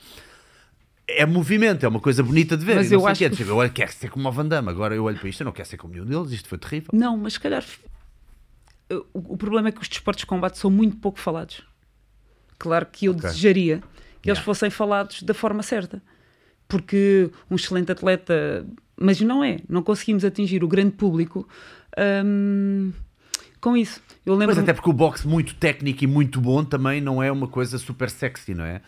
é 1.08 1.24
movimento, 1.26 1.84
é 1.84 1.88
uma 1.88 2.00
coisa 2.00 2.22
bonita 2.22 2.56
de 2.56 2.64
ver. 2.64 2.76
Mas 2.76 2.90
não 2.90 3.00
eu 3.00 3.06
acho 3.06 3.18
que- 3.18 3.30
Tipo, 3.30 3.50
Eu 3.50 3.56
olho, 3.56 3.70
quero 3.72 3.92
ser 3.92 4.10
como 4.10 4.28
o 4.28 4.32
Van 4.32 4.46
Damme, 4.46 4.68
agora 4.70 4.94
eu 4.94 5.04
olho 5.04 5.18
para 5.18 5.28
isto, 5.28 5.40
eu 5.40 5.44
não 5.46 5.52
quero 5.52 5.68
ser 5.68 5.76
como 5.76 5.92
nenhum 5.94 6.04
deles, 6.06 6.32
isto 6.32 6.48
foi 6.48 6.58
terrível. 6.58 6.90
Não, 6.92 7.16
mas 7.16 7.34
se 7.34 7.40
calhar. 7.40 7.64
O, 8.90 9.32
o 9.34 9.36
problema 9.36 9.68
é 9.68 9.72
que 9.72 9.80
os 9.80 9.88
desportos 9.88 10.20
de 10.20 10.26
combate 10.26 10.58
são 10.58 10.70
muito 10.70 10.96
pouco 10.96 11.18
falados. 11.18 11.62
Claro 12.58 12.86
que 12.86 13.06
eu 13.06 13.12
Ok. 13.12 13.22
desejaria 13.22 13.78
que 14.22 14.30
eles 14.30 14.38
Yeah. 14.38 14.42
fossem 14.42 14.70
falados 14.70 15.22
da 15.22 15.34
forma 15.34 15.62
certa. 15.62 16.02
Porque 16.68 17.30
um 17.50 17.54
excelente 17.56 17.92
atleta. 17.92 18.66
Mas 18.98 19.20
não 19.20 19.44
é. 19.44 19.58
Não 19.68 19.82
conseguimos 19.82 20.24
atingir 20.24 20.64
o 20.64 20.68
grande 20.68 20.92
público 20.92 21.46
hum, 22.24 22.92
com 23.60 23.76
isso. 23.76 24.00
Eu 24.24 24.34
lembro. 24.34 24.54
Mas 24.56 24.62
até 24.62 24.72
porque 24.72 24.88
o 24.90 24.92
boxe 24.92 25.26
muito 25.28 25.54
técnico 25.56 26.02
e 26.02 26.06
muito 26.06 26.40
bom 26.40 26.64
também 26.64 27.00
não 27.00 27.22
é 27.22 27.30
uma 27.30 27.46
coisa 27.46 27.78
super 27.78 28.08
sexy, 28.10 28.54
não 28.54 28.64
é? 28.64 28.80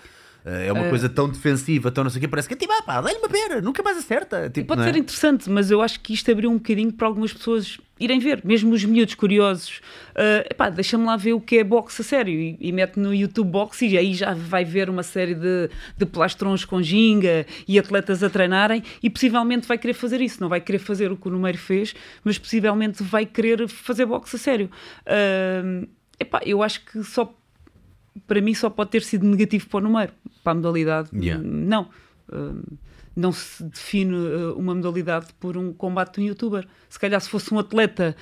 É 0.66 0.72
uma 0.72 0.88
coisa 0.88 1.08
tão 1.08 1.28
defensiva, 1.28 1.90
tão 1.90 2.04
não 2.04 2.10
sei 2.10 2.18
o 2.18 2.20
quê, 2.22 2.28
parece 2.28 2.48
que 2.48 2.54
é 2.54 2.56
tipo, 2.56 2.72
ah 2.72 2.82
pá, 2.82 3.00
dá-lhe 3.00 3.18
uma 3.18 3.28
pera, 3.28 3.60
nunca 3.60 3.82
mais 3.82 3.98
acerta. 3.98 4.48
Tipo, 4.48 4.68
Pode 4.68 4.80
não 4.80 4.88
é? 4.88 4.92
ser 4.92 4.98
interessante, 4.98 5.50
mas 5.50 5.70
eu 5.70 5.82
acho 5.82 6.00
que 6.00 6.14
isto 6.14 6.30
abriu 6.30 6.50
um 6.50 6.54
bocadinho 6.54 6.92
para 6.92 7.06
algumas 7.06 7.32
pessoas 7.32 7.78
irem 8.00 8.18
ver, 8.20 8.40
mesmo 8.44 8.72
os 8.72 8.84
miúdos 8.84 9.14
curiosos. 9.14 9.80
ah, 10.14 10.44
epá, 10.50 10.70
deixa-me 10.70 11.04
lá 11.04 11.16
ver 11.16 11.32
o 11.32 11.40
que 11.40 11.58
é 11.58 11.64
boxe 11.64 12.00
a 12.00 12.04
sério 12.04 12.32
e, 12.32 12.56
e 12.60 12.72
mete 12.72 12.98
no 12.98 13.14
YouTube 13.14 13.50
boxe 13.50 13.86
e 13.86 13.98
aí 13.98 14.14
já 14.14 14.32
vai 14.34 14.64
ver 14.64 14.88
uma 14.88 15.02
série 15.02 15.34
de, 15.34 15.68
de 15.96 16.06
plastrões 16.06 16.64
com 16.64 16.80
ginga 16.82 17.44
e 17.66 17.78
atletas 17.78 18.22
a 18.22 18.30
treinarem 18.30 18.82
e 19.02 19.10
possivelmente 19.10 19.66
vai 19.66 19.76
querer 19.76 19.94
fazer 19.94 20.20
isso. 20.20 20.40
Não 20.40 20.48
vai 20.48 20.60
querer 20.60 20.78
fazer 20.78 21.10
o 21.10 21.16
que 21.16 21.28
o 21.28 21.30
Numeiro 21.30 21.58
fez, 21.58 21.94
mas 22.24 22.38
possivelmente 22.38 23.02
vai 23.02 23.26
querer 23.26 23.68
fazer 23.68 24.06
boxe 24.06 24.36
a 24.36 24.38
sério. 24.38 24.70
Ah, 25.04 25.86
epá, 26.20 26.40
eu 26.44 26.62
acho 26.62 26.84
que 26.84 27.02
só 27.02 27.34
para 28.26 28.40
mim 28.40 28.54
só 28.54 28.68
pode 28.70 28.90
ter 28.90 29.02
sido 29.02 29.26
negativo 29.26 29.68
para 29.68 29.78
o 29.78 29.80
número, 29.80 30.12
para 30.42 30.52
a 30.52 30.54
modalidade. 30.54 31.10
Yeah. 31.12 31.42
Não. 31.42 31.88
Hum, 32.32 32.62
não 33.18 33.32
se 33.32 33.64
define 33.64 34.14
uh, 34.14 34.54
uma 34.56 34.74
modalidade 34.74 35.26
por 35.40 35.56
um 35.56 35.72
combate 35.72 36.14
de 36.14 36.20
um 36.20 36.24
youtuber. 36.28 36.66
Se 36.88 36.98
calhar 37.00 37.20
se 37.20 37.28
fosse 37.28 37.52
um 37.52 37.58
atleta 37.58 38.16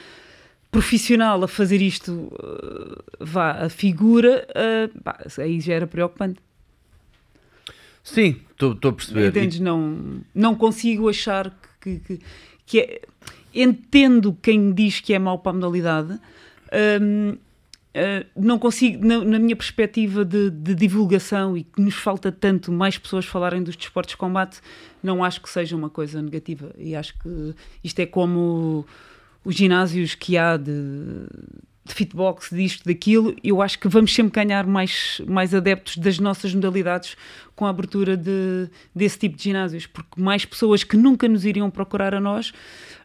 profissional 0.70 1.44
a 1.44 1.48
fazer 1.48 1.82
isto, 1.82 2.12
uh, 2.12 3.04
vá, 3.20 3.52
a 3.52 3.68
figura, 3.68 4.46
uh, 4.50 5.02
pá, 5.02 5.18
aí 5.38 5.60
já 5.60 5.74
era 5.74 5.86
preocupante. 5.86 6.40
Sim, 8.02 8.36
estou 8.50 8.72
a 8.82 8.92
perceber. 8.92 9.28
Entendes? 9.28 9.60
Não, 9.60 10.22
não 10.34 10.54
consigo 10.54 11.08
achar 11.10 11.52
que, 11.80 11.98
que, 11.98 12.20
que 12.64 12.80
é. 12.80 13.02
Entendo 13.54 14.36
quem 14.40 14.72
diz 14.72 15.00
que 15.00 15.14
é 15.14 15.18
mau 15.18 15.38
para 15.38 15.50
a 15.50 15.54
modalidade. 15.54 16.20
hum, 17.00 17.36
Uh, 17.96 18.26
não 18.36 18.58
consigo, 18.58 19.02
na, 19.06 19.24
na 19.24 19.38
minha 19.38 19.56
perspectiva 19.56 20.22
de, 20.22 20.50
de 20.50 20.74
divulgação 20.74 21.56
e 21.56 21.64
que 21.64 21.80
nos 21.80 21.94
falta 21.94 22.30
tanto 22.30 22.70
mais 22.70 22.98
pessoas 22.98 23.24
falarem 23.24 23.62
dos 23.62 23.74
desportos 23.74 24.12
de 24.12 24.18
combate, 24.18 24.60
não 25.02 25.24
acho 25.24 25.40
que 25.40 25.48
seja 25.48 25.74
uma 25.74 25.88
coisa 25.88 26.20
negativa. 26.20 26.74
E 26.76 26.94
acho 26.94 27.18
que 27.18 27.54
isto 27.82 27.98
é 27.98 28.04
como 28.04 28.84
os 29.42 29.54
ginásios 29.54 30.14
que 30.14 30.36
há 30.36 30.58
de, 30.58 31.26
de 31.86 31.94
fitbox, 31.94 32.50
disto, 32.50 32.84
daquilo. 32.84 33.34
Eu 33.42 33.62
acho 33.62 33.78
que 33.78 33.88
vamos 33.88 34.14
sempre 34.14 34.32
ganhar 34.32 34.66
mais, 34.66 35.20
mais 35.26 35.54
adeptos 35.54 35.96
das 35.96 36.18
nossas 36.18 36.54
modalidades 36.54 37.16
com 37.54 37.64
a 37.64 37.70
abertura 37.70 38.16
de, 38.16 38.68
desse 38.94 39.18
tipo 39.18 39.36
de 39.36 39.44
ginásios, 39.44 39.86
porque 39.86 40.20
mais 40.20 40.44
pessoas 40.44 40.84
que 40.84 40.96
nunca 40.96 41.26
nos 41.26 41.44
iriam 41.44 41.70
procurar 41.70 42.14
a 42.14 42.20
nós 42.20 42.52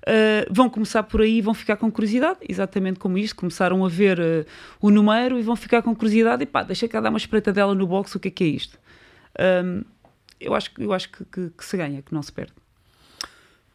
Uh, 0.02 0.50
vão 0.50 0.68
começar 0.68 1.04
por 1.04 1.22
aí 1.22 1.38
e 1.38 1.42
vão 1.42 1.54
ficar 1.54 1.78
com 1.78 1.92
curiosidade, 1.92 2.40
exatamente 2.50 3.00
como 3.00 3.20
isto. 3.20 3.36
Começaram 3.36 3.86
a 3.86 3.88
ver 3.88 4.20
uh, 4.20 4.46
o 4.82 4.90
número 4.90 5.38
e 5.38 5.44
vão 5.44 5.56
ficar 5.56 5.84
com 5.84 5.96
curiosidade. 5.96 6.42
E 6.42 6.46
pá, 6.48 6.64
deixa 6.64 6.88
cá 6.88 7.00
dar 7.00 7.10
uma 7.10 7.20
espreitadela 7.20 7.76
no 7.76 7.86
box, 7.86 8.16
o 8.16 8.20
que 8.20 8.30
é 8.30 8.32
que 8.32 8.44
é 8.44 8.48
isto? 8.48 8.80
Um, 9.40 9.84
eu 10.40 10.56
acho, 10.56 10.72
eu 10.80 10.92
acho 10.92 11.10
que, 11.12 11.24
que, 11.26 11.50
que 11.52 11.64
se 11.64 11.78
ganha, 11.78 12.02
que 12.02 12.14
não 12.14 12.24
se 12.24 12.32
perde. 12.32 12.54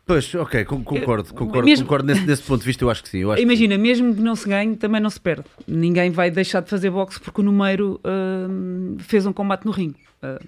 Pois, 0.07 0.33
ok, 0.37 0.65
con- 0.65 0.85
concordo, 0.85 1.35
concordo, 1.35 1.65
mesmo- 1.67 1.85
concordo 1.85 2.07
nesse, 2.07 2.25
nesse 2.25 2.43
ponto 2.43 2.61
de 2.61 2.67
vista, 2.67 2.85
eu 2.85 2.91
acho 2.91 3.03
que 3.03 3.09
sim. 3.09 3.25
Acho 3.25 3.35
que 3.37 3.43
Imagina, 3.43 3.77
mesmo 3.77 4.15
que 4.15 4.21
não 4.21 4.37
se 4.37 4.49
ganhe, 4.49 4.77
também 4.77 5.01
não 5.01 5.11
se 5.11 5.19
perde. 5.21 5.45
Ninguém 5.67 6.11
vai 6.13 6.31
deixar 6.31 6.61
de 6.61 6.71
fazer 6.71 6.91
boxe 6.91 7.19
porque 7.19 7.41
o 7.41 7.45
número 7.45 8.01
um, 8.05 8.97
fez 9.01 9.27
um 9.27 9.33
combate 9.33 9.65
no 9.65 9.73
ringue. 9.73 9.99
Uh, 10.23 10.43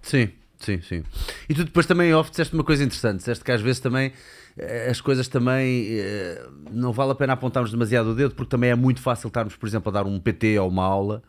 Sim, 0.00 0.28
sim, 0.58 0.80
sim. 0.82 1.02
E 1.48 1.54
tu 1.54 1.64
depois 1.64 1.84
também 1.86 2.14
off 2.14 2.30
disseste 2.30 2.54
uma 2.54 2.62
coisa 2.62 2.84
interessante, 2.84 3.18
disseste 3.18 3.42
que 3.42 3.50
às 3.50 3.60
vezes 3.60 3.80
também 3.80 4.12
eh, 4.56 4.88
as 4.90 5.00
coisas 5.00 5.26
também 5.26 5.86
eh, 5.98 6.46
não 6.70 6.92
vale 6.92 7.10
a 7.12 7.14
pena 7.14 7.32
apontarmos 7.32 7.70
demasiado 7.72 8.10
o 8.10 8.14
dedo 8.14 8.34
porque 8.34 8.50
também 8.50 8.70
é 8.70 8.74
muito 8.76 9.00
fácil 9.00 9.28
estarmos, 9.28 9.56
por 9.56 9.66
exemplo, 9.66 9.88
a 9.88 9.92
dar 9.92 10.06
um 10.06 10.20
PT 10.20 10.58
ou 10.58 10.68
uma 10.68 10.84
aula 10.84 11.22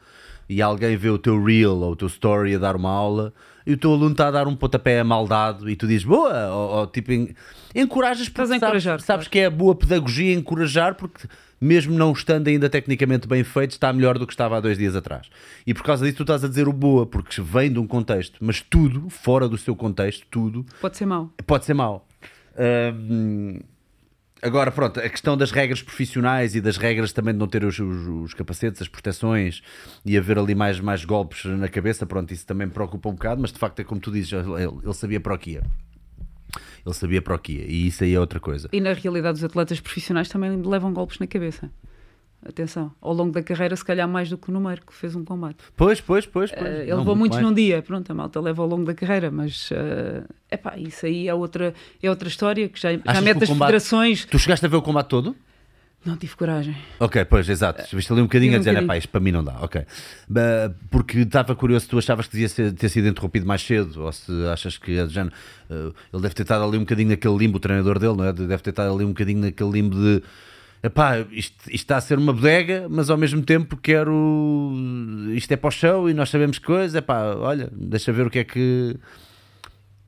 e 0.48 0.62
alguém 0.62 0.96
vê 0.96 1.10
o 1.10 1.18
teu 1.18 1.42
reel 1.44 1.78
ou 1.78 1.92
o 1.92 1.96
teu 1.96 2.08
story 2.08 2.56
a 2.56 2.60
dar 2.60 2.76
uma 2.76 2.90
aula 2.92 3.34
e 3.66 3.74
o 3.74 3.78
teu 3.78 3.92
aluno 3.92 4.12
está 4.12 4.28
a 4.28 4.32
dar 4.32 4.48
um 4.48 4.56
pontapé 4.56 5.04
mal 5.04 5.28
dado 5.28 5.70
e 5.70 5.76
tu 5.76 5.88
dizes 5.88 6.04
boa, 6.04 6.50
ou, 6.52 6.70
ou 6.78 6.88
tipo 6.88 7.12
en- 7.12 7.34
encorajas 7.74 8.30
porque 8.30 8.42
a 8.42 8.46
sabes, 8.46 8.62
encorajar, 8.64 9.02
sabes 9.02 9.28
claro. 9.28 9.32
que 9.32 9.40
é 9.40 9.50
boa 9.50 9.74
pedagogia 9.74 10.34
encorajar 10.34 10.94
porque 10.96 11.28
mesmo 11.60 11.98
não 11.98 12.12
estando 12.12 12.48
ainda 12.48 12.70
tecnicamente 12.70 13.28
bem 13.28 13.44
feito, 13.44 13.72
está 13.72 13.92
melhor 13.92 14.20
do 14.20 14.28
que 14.28 14.34
estava 14.34 14.58
há 14.58 14.60
dois 14.60 14.78
dias 14.78 14.96
atrás. 14.96 15.28
E 15.66 15.74
por 15.74 15.84
causa 15.84 16.06
disso 16.06 16.18
tu 16.18 16.24
estás 16.24 16.44
a 16.44 16.48
dizer 16.48 16.68
o 16.68 16.74
boa, 16.74 17.06
porque 17.08 17.42
vem 17.42 17.72
de 17.72 17.80
um 17.80 17.88
contexto, 17.88 18.38
mas 18.42 18.62
tudo, 18.62 19.10
fora 19.10 19.48
do 19.48 19.58
seu 19.58 19.76
contexto, 19.76 20.28
tudo, 20.30 20.66
pode 20.82 20.98
ser 20.98 21.06
mau. 21.06 21.32
pode 21.48 21.66
ser 21.66 21.74
mau. 21.74 22.06
Hum, 22.94 23.60
agora, 24.42 24.72
pronto, 24.72 25.00
a 25.00 25.10
questão 25.10 25.36
das 25.38 25.52
regras 25.52 25.82
profissionais 25.82 26.56
e 26.56 26.62
das 26.62 26.78
regras 26.78 27.12
também 27.14 27.34
de 27.34 27.40
não 27.40 27.48
ter 27.48 27.64
os, 27.64 27.78
os- 27.80 28.08
os 28.08 28.34
capacetes, 28.34 28.82
as 28.82 28.88
proteções 28.88 29.62
e 30.06 30.18
haver 30.18 30.38
ali 30.38 30.54
mais, 30.56 30.80
mais 30.80 31.04
golpes 31.06 31.46
na 31.46 31.68
cabeça, 31.68 32.06
pronto, 32.06 32.34
isso 32.34 32.46
também 32.46 32.68
me 32.68 32.74
preocupa 32.74 33.10
um 33.10 33.14
bocado, 33.14 33.42
mas 33.42 33.52
de 33.52 33.60
facto 33.60 33.80
é 33.80 33.84
como 33.84 34.00
tu 34.00 34.12
dizes, 34.12 34.32
ele, 34.34 34.64
ele 34.84 34.94
sabia 34.94 35.20
para 35.20 35.34
o 35.34 35.38
que 35.38 35.52
ia. 35.52 35.64
Ele 36.86 36.94
sabia 36.96 37.22
para 37.22 37.36
o 37.36 37.40
que 37.40 37.54
ia, 37.54 37.66
e 37.66 37.88
isso 37.88 38.04
aí 38.04 38.14
é 38.14 38.20
outra 38.20 38.40
coisa. 38.40 38.70
E 38.72 38.80
na 38.80 38.94
realidade, 38.94 39.38
os 39.38 39.44
atletas 39.44 39.80
profissionais 39.80 40.30
também 40.30 40.62
levam 40.62 40.94
golpes 40.94 41.18
na 41.20 41.26
cabeça. 41.28 41.70
Atenção, 42.48 42.92
ao 43.02 43.12
longo 43.12 43.32
da 43.32 43.42
carreira, 43.42 43.76
se 43.76 43.84
calhar 43.84 44.08
mais 44.08 44.30
do 44.30 44.38
que 44.38 44.50
o 44.50 44.54
número 44.54 44.80
que 44.86 44.94
fez 44.94 45.16
um 45.16 45.26
combate. 45.26 45.58
Pois, 45.76 46.00
pois, 46.00 46.28
pois. 46.28 46.52
pois. 46.52 46.64
Eh, 46.64 46.82
ele 46.84 46.92
Não, 46.92 47.00
levou 47.00 47.16
muito 47.16 47.32
muitos 47.34 47.38
mais. 47.38 47.48
num 47.48 47.54
dia, 47.54 47.82
pronto, 47.82 48.12
a 48.12 48.14
malta 48.14 48.40
leva 48.40 48.62
ao 48.62 48.68
longo 48.68 48.86
da 48.86 48.94
carreira, 48.94 49.32
mas 49.32 49.70
é 49.72 50.24
epá, 50.52 50.78
isso 50.78 51.06
aí 51.08 51.28
é 51.28 51.34
outra, 51.34 51.74
é 52.04 52.10
outra 52.10 52.28
história 52.28 52.70
que 52.70 52.80
já, 52.80 52.92
já 52.92 53.22
mete 53.22 53.44
as 53.44 53.50
combate- 53.50 53.68
federações. 53.70 54.26
Tu 54.26 54.38
chegaste 54.38 54.64
a 54.66 54.70
ver 54.70 54.76
o 54.76 54.82
combate 54.84 55.08
todo? 55.08 55.36
Não 56.06 56.16
tive 56.16 56.36
coragem. 56.36 56.78
Ok, 57.00 57.26
pois, 57.26 57.50
exato. 57.50 57.84
Viste 57.96 58.12
ali 58.14 58.22
um 58.22 58.26
bocadinho 58.26 58.52
Tive 58.52 58.56
a 58.56 58.60
um 58.60 58.62
dizer, 58.62 58.72
bocadinho. 58.74 58.88
pá, 58.90 58.98
isto 59.00 59.10
para 59.10 59.20
mim 59.20 59.32
não 59.32 59.44
dá, 59.44 59.58
ok. 59.60 59.84
Porque 60.92 61.20
estava 61.20 61.56
curioso 61.56 61.86
se 61.86 61.90
tu 61.90 61.98
achavas 61.98 62.28
que 62.28 62.38
devia 62.38 62.72
ter 62.74 62.90
sido 62.90 63.08
interrompido 63.08 63.46
mais 63.48 63.62
cedo, 63.64 64.04
ou 64.04 64.12
se 64.12 64.32
achas 64.54 64.78
que 64.78 64.98
é 65.00 65.08
género, 65.10 65.34
eh, 65.70 65.92
ele 66.14 66.22
deve 66.22 66.36
ter 66.36 66.44
estado 66.44 66.64
ali 66.64 66.78
um 66.78 66.82
bocadinho 66.82 67.10
naquele 67.10 67.36
limbo, 67.38 67.58
o 67.58 67.60
treinador 67.60 67.98
dele, 67.98 68.16
não 68.16 68.24
é? 68.26 68.32
Deve 68.32 68.58
ter 68.60 68.70
estado 68.70 68.94
ali 68.94 69.04
um 69.04 69.10
bocadinho 69.10 69.40
naquele 69.42 69.72
limbo 69.72 69.96
de 69.96 70.22
epá, 70.84 71.20
isto, 71.32 71.56
isto 71.68 71.74
está 71.74 71.98
a 71.98 72.02
ser 72.02 72.18
uma 72.18 72.32
bodega, 72.34 72.88
mas 72.90 73.10
ao 73.10 73.18
mesmo 73.18 73.42
tempo 73.44 73.76
quero. 73.78 74.72
Isto 75.34 75.52
é 75.54 75.58
para 75.58 75.68
o 75.68 75.72
show 75.72 76.10
e 76.10 76.14
nós 76.14 76.30
sabemos 76.30 76.60
coisa, 76.60 77.00
epá, 77.00 77.36
olha, 77.36 77.70
deixa 77.72 78.12
ver 78.12 78.28
o 78.28 78.30
que 78.30 78.40
é 78.40 78.44
que. 78.44 78.96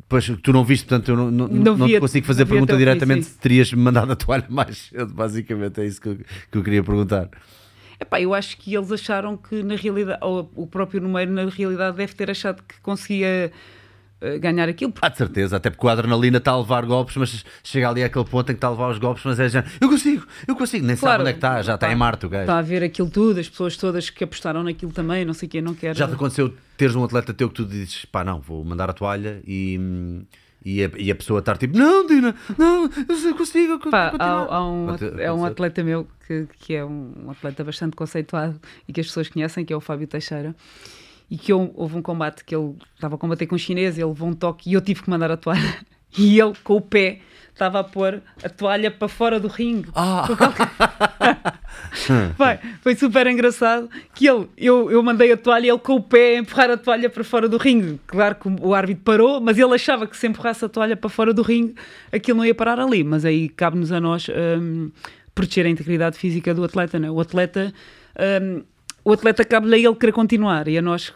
Pois 0.10 0.26
tu 0.42 0.54
não 0.54 0.64
viste, 0.64 0.86
portanto 0.88 1.10
eu 1.10 1.18
não, 1.18 1.30
não, 1.32 1.48
Não 1.50 1.76
não 1.78 1.86
vi 1.86 1.94
te 1.94 1.98
a- 1.98 2.00
consigo 2.00 2.26
fazer 2.26 2.46
vi 2.46 2.52
pergunta 2.52 2.78
diretamente 2.78 3.26
se 3.26 3.38
terias 3.38 3.74
mandado 3.74 4.12
a 4.12 4.16
toalha 4.16 4.46
mais 4.50 4.78
cedo, 4.90 5.14
basicamente, 5.14 5.82
é 5.82 5.86
isso 5.86 6.00
que 6.00 6.08
eu, 6.08 6.16
que 6.52 6.58
eu 6.58 6.64
queria 6.64 6.82
perguntar. 6.84 7.30
Epá, 8.00 8.22
eu 8.22 8.34
acho 8.34 8.56
que 8.58 8.74
eles 8.76 8.90
acharam 8.92 9.36
que 9.36 9.62
na 9.64 9.76
realidade, 9.76 10.20
ou 10.22 10.50
o 10.56 10.66
próprio 10.68 11.02
número 11.02 11.30
na 11.32 11.46
realidade 11.50 11.98
deve 11.98 12.14
ter 12.14 12.30
achado 12.32 12.62
que 12.66 12.80
conseguia 12.82 13.52
ganhar 14.40 14.68
aquilo. 14.68 14.92
porque 14.92 15.06
Há 15.06 15.10
de 15.10 15.18
certeza, 15.18 15.58
até 15.58 15.70
porque 15.70 15.86
o 15.86 15.90
adrenalina 15.90 16.38
está 16.38 16.52
a 16.52 16.58
levar 16.60 16.86
golpes, 16.86 17.16
mas 17.18 17.46
chega 17.64 17.90
ali 17.90 18.04
àquele 18.04 18.26
ponto 18.26 18.52
em 18.52 18.54
que 18.54 18.58
está 18.58 18.68
a 18.68 18.72
levar 18.72 18.90
os 18.90 18.98
golpes, 18.98 19.24
mas 19.24 19.40
é 19.40 19.50
já, 19.50 19.64
eu 19.80 19.90
consigo, 19.90 20.26
eu 20.48 20.56
consigo, 20.56 20.86
nem 20.86 20.96
sabe 20.96 21.08
Claro, 21.08 21.22
onde 21.22 21.30
é 21.30 21.34
que 21.34 21.38
está, 21.38 21.62
já 21.62 21.76
está 21.76 21.88
pá, 21.88 21.94
em 21.94 21.96
Marte 21.96 22.26
o 22.26 22.30
gajo. 22.30 22.44
Está 22.44 22.58
a 22.58 22.62
ver 22.62 22.84
aquilo 22.84 23.10
tudo, 23.10 23.40
as 23.40 23.48
pessoas 23.48 23.78
todas 23.78 24.10
que 24.10 24.24
apostaram 24.24 24.64
naquilo 24.64 24.92
também, 24.92 25.24
não 25.24 25.34
sei 25.34 25.48
o 25.48 25.50
quê, 25.50 25.62
não 25.62 25.74
quero. 25.74 25.98
Já 25.98 26.08
te 26.08 26.14
aconteceu 26.14 26.54
teres 26.76 26.96
um 26.96 27.04
atleta 27.04 27.34
teu 27.34 27.50
que 27.50 27.56
tu 27.56 27.66
dizes, 27.66 28.06
pá, 28.06 28.24
não, 28.24 28.40
vou 28.40 28.64
mandar 28.64 28.90
a 28.90 28.94
toalha 28.94 29.42
e, 29.46 29.80
e, 30.64 30.84
a, 30.84 30.92
e 30.98 31.12
a 31.12 31.16
pessoa 31.16 31.40
estar 31.40 31.58
tipo, 31.58 31.78
não, 31.78 32.06
Dina, 32.06 32.36
não, 32.58 32.90
eu 33.08 33.36
consigo, 33.36 33.74
eu 33.74 33.80
Pá, 33.92 34.14
há, 34.18 34.56
há 34.56 34.68
um, 34.68 34.88
é 35.20 35.32
um 35.32 35.46
atleta 35.46 35.84
meu 35.84 36.08
que, 36.28 36.48
que 36.60 36.76
é 36.76 36.84
um 36.84 37.30
atleta 37.30 37.64
bastante 37.64 37.96
conceituado 37.96 38.60
e 38.88 38.94
que 38.94 39.00
as 39.00 39.08
pessoas 39.08 39.30
conhecem, 39.30 39.64
que 39.64 39.74
é 39.74 39.76
o 39.78 39.82
Fábio 39.82 40.08
Teixeira. 40.08 40.56
E 41.30 41.38
que 41.38 41.52
eu- 41.52 41.72
houve 41.76 41.98
um 41.98 42.02
combate 42.02 42.44
que 42.44 42.56
ele 42.56 42.76
estava 42.96 43.16
a 43.16 43.18
combater 43.18 43.46
com 43.48 43.56
um 43.56 43.58
chinês, 43.60 43.98
ele 43.98 44.06
levou 44.08 44.30
um 44.30 44.34
toque 44.34 44.70
e 44.70 44.74
eu 44.74 44.82
tive 44.82 45.04
que 45.04 45.10
mandar 45.10 45.32
a 45.32 45.38
toalha. 45.38 45.62
e 46.18 46.40
ele 46.40 46.54
com 46.64 46.76
o 46.76 46.82
pé 46.82 47.20
estava 47.54 47.80
a 47.80 47.84
pôr 47.84 48.22
a 48.44 48.50
toalha 48.50 48.92
para 48.92 49.08
fora 49.08 49.40
do 49.40 49.48
ringue. 49.48 49.90
Ah. 49.96 50.28
Vai, 52.38 52.60
foi 52.82 52.96
super 52.96 53.28
engraçado 53.28 53.90
que 54.14 54.28
ele, 54.28 54.48
eu, 54.58 54.92
eu 54.92 55.02
mandei 55.04 55.32
a 55.32 55.38
toalha 55.38 55.66
e 55.66 55.70
ele 55.70 55.80
com 55.80 55.96
o 55.96 56.02
pé 56.02 56.36
a 56.36 56.40
empurrar 56.40 56.70
a 56.70 56.78
toalha 56.78 57.10
para 57.10 57.24
fora 57.24 57.50
do 57.50 57.58
ringue. 57.58 58.00
Claro 58.08 58.36
que 58.36 58.48
o 58.62 58.74
árbitro 58.74 59.04
parou, 59.04 59.42
mas 59.42 59.58
ele 59.58 59.74
achava 59.74 60.08
que 60.08 60.16
se 60.16 60.28
empurrasse 60.28 60.64
a 60.66 60.70
toalha 60.70 60.96
para 60.96 61.10
fora 61.10 61.34
do 61.34 61.42
ringue, 61.42 61.76
aquilo 62.12 62.38
não 62.38 62.46
ia 62.46 62.56
parar 62.56 62.80
ali. 62.80 63.04
Mas 63.04 63.26
aí 63.26 63.50
cabe-nos 63.50 63.92
a 63.92 64.00
nós 64.00 64.28
um, 64.30 64.92
proteger 65.34 65.66
a 65.66 65.70
integridade 65.70 66.18
física 66.18 66.54
do 66.54 66.64
atleta. 66.64 67.00
Né? 67.00 67.10
O 67.10 67.20
atleta, 67.20 67.74
um, 68.44 68.64
o 69.08 69.14
atleta 69.14 69.46
cabe-lhe 69.46 69.76
a 69.76 69.78
ele 69.78 69.96
querer 69.96 70.12
continuar 70.12 70.68
e 70.68 70.78
a 70.78 70.82
nós 70.82 71.14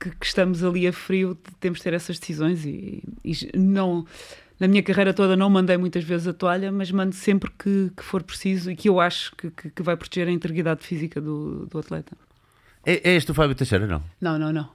que, 0.00 0.10
que, 0.12 0.24
estamos 0.24 0.64
ali 0.64 0.86
a 0.86 0.92
frio 0.94 1.36
temos 1.60 1.78
de 1.78 1.84
ter 1.84 1.92
essas 1.92 2.18
decisões 2.18 2.64
e, 2.64 3.02
e 3.22 3.36
não 3.54 4.06
na 4.58 4.66
minha 4.66 4.82
carreira 4.82 5.12
toda 5.12 5.36
não 5.36 5.50
mandei 5.50 5.76
muitas 5.76 6.02
vezes 6.04 6.26
a 6.26 6.32
toalha, 6.32 6.72
mas 6.72 6.90
mando 6.90 7.14
sempre 7.14 7.50
que, 7.50 7.92
que 7.94 8.02
for 8.02 8.22
preciso 8.22 8.70
e 8.70 8.76
que 8.76 8.88
eu 8.88 8.98
acho 8.98 9.36
que, 9.36 9.50
que, 9.50 9.68
que 9.70 9.82
vai 9.82 9.94
proteger 9.94 10.26
a 10.26 10.30
integridade 10.32 10.82
física 10.82 11.20
do, 11.20 11.66
do 11.66 11.78
atleta. 11.78 12.16
É, 12.86 13.10
é 13.10 13.14
este 13.14 13.30
o 13.30 13.34
Fábio 13.34 13.54
Teixeira, 13.54 13.86
não? 13.86 14.02
Não, 14.18 14.38
não, 14.38 14.50
não. 14.50 14.68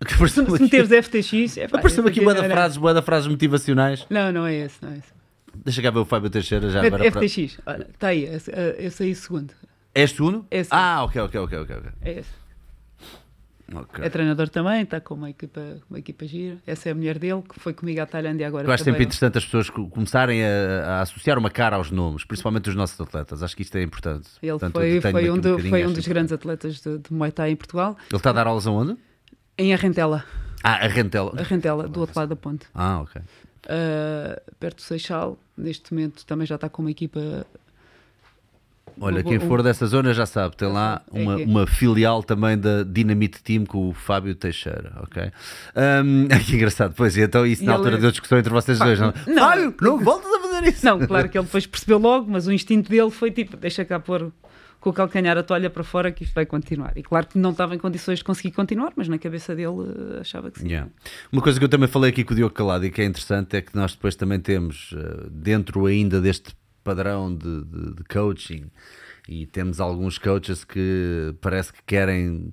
Se, 0.28 0.44
se 0.44 0.62
meteres 0.62 0.90
FTX, 1.06 1.56
é 1.56 1.64
Apareceu-me 1.64 2.10
aqui 2.10 2.20
frases, 2.20 2.76
boa 2.76 3.02
frases 3.02 3.26
motivacionais. 3.26 4.06
Não, 4.08 4.30
não 4.30 4.46
é 4.46 4.54
esse, 4.54 4.76
não 4.82 4.92
é 4.92 4.98
esse. 4.98 5.12
Deixa 5.64 5.82
cá 5.82 5.90
ver 5.90 5.98
o 5.98 6.04
Fábio 6.04 6.30
Teixeira 6.30 6.68
já 6.70 6.84
agora. 6.84 7.10
FTX, 7.10 7.56
para... 7.64 7.82
está 7.82 8.08
aí, 8.08 8.24
esse 8.78 9.02
aí 9.02 9.14
segundo. 9.14 9.52
É 9.94 10.06
segundo? 10.06 10.46
É 10.50 10.62
segundo. 10.62 10.80
Ah, 10.80 11.04
ok, 11.04 11.20
ok, 11.22 11.40
ok, 11.40 11.60
ok. 11.60 11.76
É 12.02 12.12
esse. 12.20 12.40
Okay. 13.72 14.04
É 14.04 14.08
treinador 14.10 14.48
também, 14.48 14.82
está 14.82 15.00
com 15.00 15.14
uma 15.14 15.30
equipa, 15.30 15.60
uma 15.88 15.98
equipa 15.98 16.26
gira. 16.26 16.58
Essa 16.66 16.88
é 16.88 16.92
a 16.92 16.94
mulher 16.94 17.18
dele, 17.18 17.40
que 17.42 17.60
foi 17.60 17.72
comigo 17.72 18.00
à 18.00 18.06
Tailândia 18.06 18.46
agora. 18.46 18.66
Eu 18.66 18.72
acho 18.72 18.82
sempre 18.82 19.04
interessante 19.04 19.38
as 19.38 19.44
pessoas 19.44 19.70
começarem 19.70 20.42
a, 20.44 20.84
a, 20.86 21.00
associar 21.02 21.38
uma 21.38 21.50
cara 21.50 21.76
aos 21.76 21.90
nomes, 21.90 22.24
principalmente 22.24 22.68
os 22.68 22.74
nossos 22.74 23.00
atletas. 23.00 23.44
Acho 23.44 23.54
que 23.54 23.62
isto 23.62 23.76
é 23.78 23.82
importante. 23.82 24.28
Ele 24.42 24.50
Portanto, 24.52 24.72
foi, 24.72 25.00
foi, 25.00 25.30
um, 25.30 25.38
do, 25.38 25.56
um 25.56 25.70
foi 25.70 25.86
um 25.86 25.92
dos 25.92 26.06
grandes 26.06 26.32
atletas 26.32 26.80
de, 26.80 26.98
de 26.98 27.12
Muay 27.12 27.30
Thai 27.30 27.50
em 27.50 27.56
Portugal. 27.56 27.96
Ele 28.10 28.16
está 28.16 28.30
a 28.30 28.32
dar 28.32 28.48
aulas 28.48 28.66
aonde? 28.66 28.96
Em 29.56 29.72
Arrentela. 29.72 30.24
Ah, 30.64 30.84
Arrentela. 30.84 31.32
Arrentela, 31.38 31.88
do 31.88 32.00
outro 32.00 32.18
lado 32.18 32.30
da 32.30 32.36
ponte. 32.36 32.66
Ah, 32.74 33.00
ok. 33.02 33.22
Uh, 33.22 34.54
perto 34.58 34.78
do 34.78 34.82
Seixal, 34.82 35.38
neste 35.56 35.94
momento 35.94 36.26
também 36.26 36.46
já 36.46 36.56
está 36.56 36.68
com 36.68 36.82
uma 36.82 36.90
equipa 36.90 37.46
Olha, 39.00 39.22
quem 39.22 39.40
for 39.40 39.62
dessa 39.62 39.86
zona 39.86 40.12
já 40.12 40.26
sabe, 40.26 40.56
tem 40.56 40.68
lá 40.68 41.02
é 41.12 41.18
uma, 41.18 41.36
uma 41.36 41.66
filial 41.66 42.22
também 42.22 42.58
da 42.58 42.82
Dynamite 42.82 43.42
Team 43.42 43.64
com 43.64 43.88
o 43.88 43.92
Fábio 43.92 44.34
Teixeira, 44.34 44.92
ok? 45.02 45.30
Um, 46.04 46.28
que 46.44 46.56
engraçado, 46.56 46.94
pois, 46.94 47.16
e 47.16 47.22
então 47.22 47.46
isso 47.46 47.64
na 47.64 47.72
altura 47.72 47.98
deu 47.98 48.10
discussão 48.10 48.38
entre 48.38 48.52
vocês 48.52 48.78
Pá, 48.78 48.84
dois, 48.84 49.00
não? 49.00 49.12
não? 49.26 49.48
Fábio, 49.48 49.74
não 49.80 49.98
voltas 49.98 50.32
a 50.32 50.40
fazer 50.40 50.68
isso! 50.68 50.84
Não, 50.84 50.98
claro 51.06 51.28
que 51.28 51.38
ele 51.38 51.46
depois 51.46 51.66
percebeu 51.66 51.98
logo, 51.98 52.30
mas 52.30 52.46
o 52.46 52.52
instinto 52.52 52.90
dele 52.90 53.10
foi 53.10 53.30
tipo, 53.30 53.56
deixa 53.56 53.84
cá 53.84 53.98
pôr 53.98 54.30
com 54.80 54.90
o 54.90 54.92
calcanhar 54.92 55.36
a 55.36 55.42
toalha 55.42 55.68
para 55.68 55.84
fora 55.84 56.10
que 56.10 56.24
isto 56.24 56.34
vai 56.34 56.46
continuar. 56.46 56.92
E 56.96 57.02
claro 57.02 57.26
que 57.26 57.38
não 57.38 57.50
estava 57.50 57.74
em 57.74 57.78
condições 57.78 58.18
de 58.18 58.24
conseguir 58.24 58.50
continuar, 58.52 58.92
mas 58.96 59.08
na 59.08 59.18
cabeça 59.18 59.54
dele 59.54 59.68
uh, 59.68 60.20
achava 60.20 60.50
que 60.50 60.60
sim. 60.60 60.68
Yeah. 60.68 60.90
Uma 61.30 61.42
coisa 61.42 61.58
que 61.58 61.64
eu 61.64 61.68
também 61.68 61.86
falei 61.86 62.10
aqui 62.10 62.24
com 62.24 62.32
o 62.32 62.36
Diogo 62.36 62.54
Calado 62.54 62.86
e 62.86 62.90
que 62.90 63.02
é 63.02 63.04
interessante 63.04 63.56
é 63.56 63.60
que 63.60 63.76
nós 63.76 63.92
depois 63.92 64.16
também 64.16 64.40
temos, 64.40 64.92
uh, 64.92 65.28
dentro 65.30 65.84
ainda 65.84 66.20
deste 66.20 66.54
padrão 66.82 67.34
de, 67.34 67.64
de, 67.64 67.94
de 67.94 68.04
coaching 68.04 68.70
e 69.28 69.46
temos 69.46 69.80
alguns 69.80 70.18
coaches 70.18 70.64
que 70.64 71.34
parece 71.40 71.72
que 71.72 71.82
querem 71.86 72.52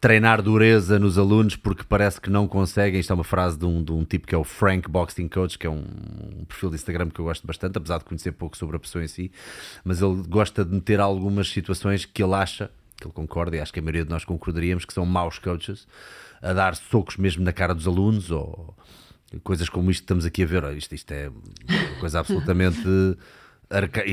treinar 0.00 0.40
dureza 0.40 0.98
nos 0.98 1.18
alunos 1.18 1.56
porque 1.56 1.84
parece 1.84 2.20
que 2.20 2.30
não 2.30 2.48
conseguem. 2.48 2.98
Isto 2.98 3.12
é 3.12 3.14
uma 3.14 3.24
frase 3.24 3.58
de 3.58 3.66
um, 3.66 3.82
de 3.82 3.92
um 3.92 4.04
tipo 4.04 4.26
que 4.26 4.34
é 4.34 4.38
o 4.38 4.42
Frank 4.42 4.88
Boxing 4.88 5.28
Coach, 5.28 5.58
que 5.58 5.66
é 5.66 5.70
um, 5.70 5.84
um, 6.40 6.44
perfil 6.46 6.70
de 6.70 6.76
Instagram 6.76 7.10
que 7.10 7.20
eu 7.20 7.26
gosto 7.26 7.46
bastante, 7.46 7.76
apesar 7.76 7.98
de 7.98 8.04
conhecer 8.06 8.32
pouco 8.32 8.56
sobre 8.56 8.76
a 8.76 8.80
pessoa 8.80 9.04
em 9.04 9.08
si, 9.08 9.30
mas 9.84 10.00
ele 10.00 10.22
gosta 10.26 10.64
de 10.64 10.74
meter 10.74 11.00
algumas 11.00 11.48
situações 11.50 12.06
que 12.06 12.22
ele 12.22 12.34
acha, 12.34 12.70
que 12.96 13.06
ele 13.06 13.12
concorda, 13.12 13.56
e 13.56 13.60
acho 13.60 13.72
que 13.72 13.78
a 13.78 13.82
maioria 13.82 14.04
de 14.04 14.10
nós 14.10 14.24
concordaríamos, 14.24 14.86
que 14.86 14.94
são 14.94 15.04
maus 15.04 15.38
coaches, 15.38 15.86
a 16.40 16.54
dar 16.54 16.74
socos 16.74 17.18
mesmo 17.18 17.44
na 17.44 17.52
cara 17.52 17.74
dos 17.74 17.86
alunos 17.86 18.30
ou 18.30 18.74
coisas 19.44 19.68
como 19.68 19.90
isto 19.90 20.00
que 20.00 20.04
estamos 20.04 20.24
aqui 20.24 20.42
a 20.42 20.46
ver. 20.46 20.76
Isto, 20.76 20.94
isto 20.94 21.12
é 21.12 21.30
coisa 22.00 22.20
absolutamente 22.20 22.80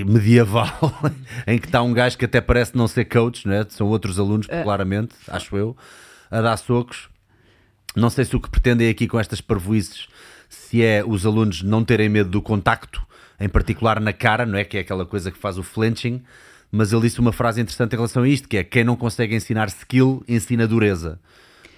medieval 0.05 0.69
em 1.47 1.57
que 1.57 1.65
está 1.65 1.81
um 1.81 1.91
gajo 1.91 2.17
que 2.17 2.25
até 2.25 2.39
parece 2.39 2.77
não 2.77 2.87
ser 2.87 3.05
coach, 3.05 3.47
né? 3.47 3.65
são 3.69 3.87
outros 3.87 4.19
alunos, 4.19 4.47
é. 4.49 4.63
claramente, 4.63 5.15
acho 5.27 5.57
eu, 5.57 5.75
a 6.29 6.41
dar 6.41 6.57
socos. 6.57 7.09
Não 7.95 8.09
sei 8.09 8.25
se 8.25 8.35
o 8.35 8.39
que 8.39 8.49
pretendem 8.49 8.89
aqui 8.89 9.07
com 9.07 9.19
estas 9.19 9.41
parvoices 9.41 10.07
se 10.47 10.83
é 10.83 11.03
os 11.05 11.25
alunos 11.25 11.61
não 11.63 11.83
terem 11.83 12.09
medo 12.09 12.29
do 12.29 12.41
contacto, 12.41 13.05
em 13.39 13.49
particular 13.49 13.99
na 13.99 14.13
cara, 14.13 14.45
não 14.45 14.57
é? 14.57 14.63
Que 14.63 14.77
é 14.77 14.79
aquela 14.81 15.05
coisa 15.05 15.31
que 15.31 15.37
faz 15.37 15.57
o 15.57 15.63
flinching. 15.63 16.21
Mas 16.71 16.91
ele 16.91 17.01
disse 17.03 17.19
uma 17.19 17.31
frase 17.31 17.61
interessante 17.61 17.93
em 17.93 17.95
relação 17.95 18.23
a 18.23 18.27
isto, 18.27 18.47
que 18.47 18.57
é 18.57 18.63
quem 18.63 18.83
não 18.83 18.95
consegue 18.95 19.35
ensinar 19.35 19.67
skill, 19.67 20.23
ensina 20.27 20.67
dureza. 20.67 21.19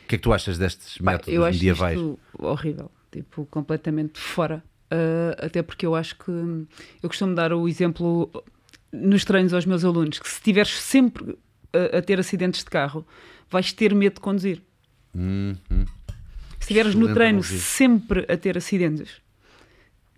O 0.04 0.08
que 0.08 0.16
é 0.16 0.18
que 0.18 0.24
tu 0.24 0.34
achas 0.34 0.58
destes 0.58 0.98
métodos 1.00 1.34
eu 1.34 1.46
acho 1.46 1.54
medievais? 1.54 2.00
Isto 2.00 2.20
horrível, 2.40 2.92
tipo, 3.12 3.46
completamente 3.46 4.20
fora 4.20 4.64
Uh, 4.91 5.45
até 5.45 5.61
porque 5.61 5.86
eu 5.86 5.94
acho 5.94 6.16
que 6.18 6.32
eu 6.32 7.10
costumo 7.10 7.36
dar 7.36 7.53
o 7.53 7.68
exemplo 7.68 8.32
nos 8.91 9.24
treinos 9.24 9.53
aos 9.53 9.66
meus 9.66 9.86
alunos 9.86 10.18
que 10.18 10.28
se 10.28 10.36
estiveres 10.36 10.72
sempre 10.80 11.38
a, 11.72 11.98
a, 11.98 12.02
ter 12.02 12.20
acidentes 12.20 12.64
de 12.64 12.70
carro, 12.70 13.06
vais 13.49 13.72
ter 13.72 13.94
medo 13.94 14.16
de 14.16 14.20
conduzir. 14.20 14.61
Hum, 15.16 15.56
hum. 15.72 15.86
Se 16.60 16.61
estiveres 16.61 16.95
no 16.95 17.14
treino 17.14 17.44
sempre 17.44 18.26
a 18.28 18.36
ter 18.36 18.57
acidentes, 18.57 19.22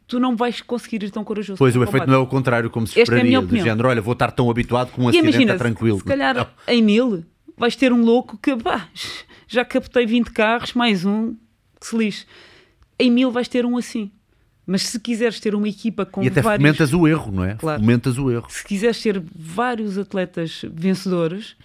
tu 0.08 0.20
não 0.20 0.36
vais 0.36 0.62
conseguir 0.62 1.04
ir 1.04 1.12
tão 1.12 1.24
corajoso. 1.24 1.58
Pois 1.58 1.76
o 1.76 1.84
efeito 1.84 2.08
não 2.08 2.16
é 2.16 2.18
o 2.18 2.28
contrário, 2.28 2.70
como 2.70 2.88
se 2.88 3.00
Esta 3.00 3.14
esperaria, 3.14 3.38
é 3.38 3.42
do 3.42 3.58
género, 3.58 3.88
olha, 3.88 4.02
vou 4.02 4.14
estar 4.14 4.32
tão 4.32 4.50
habituado 4.50 4.92
com 4.92 5.04
um 5.04 5.06
e 5.06 5.10
acidente 5.10 5.36
imagina, 5.36 5.58
tranquilo. 5.58 6.00
Se, 6.00 6.06
calhar 6.06 6.36
não. 6.36 6.48
em 6.68 6.82
mil 6.82 7.24
vais 7.58 7.76
ter 7.76 7.94
um 7.94 8.04
louco 8.04 8.38
que 8.38 8.56
bah, 8.56 8.88
já 9.48 9.64
captei 9.64 10.06
20 10.06 10.32
carros, 10.32 10.74
mais 10.74 11.06
um 11.06 11.36
que 11.80 11.88
se 11.88 11.98
lixe. 11.98 12.26
Em 13.00 13.10
mil 13.12 13.32
vais 13.32 13.48
ter 13.48 13.66
um 13.66 13.78
assim. 13.78 14.12
Mas 14.66 14.84
se 14.84 15.00
quiseres 15.00 15.40
ter 15.40 15.56
uma 15.56 15.68
equipa 15.68 16.06
com 16.06 16.24
e 16.24 16.28
até 16.28 16.42
vários... 16.42 16.66
fomentas 16.66 16.94
o 16.94 17.08
erro, 17.08 17.32
não 17.32 17.44
é? 17.44 17.56
Claro. 17.56 17.80
Fomentas 17.80 18.18
o 18.18 18.32
erro. 18.32 18.48
Se 18.50 18.64
quiseres 18.64 19.02
ter 19.02 19.22
vários 19.36 19.98
atletas 19.98 20.64
vencedores, 20.72 21.56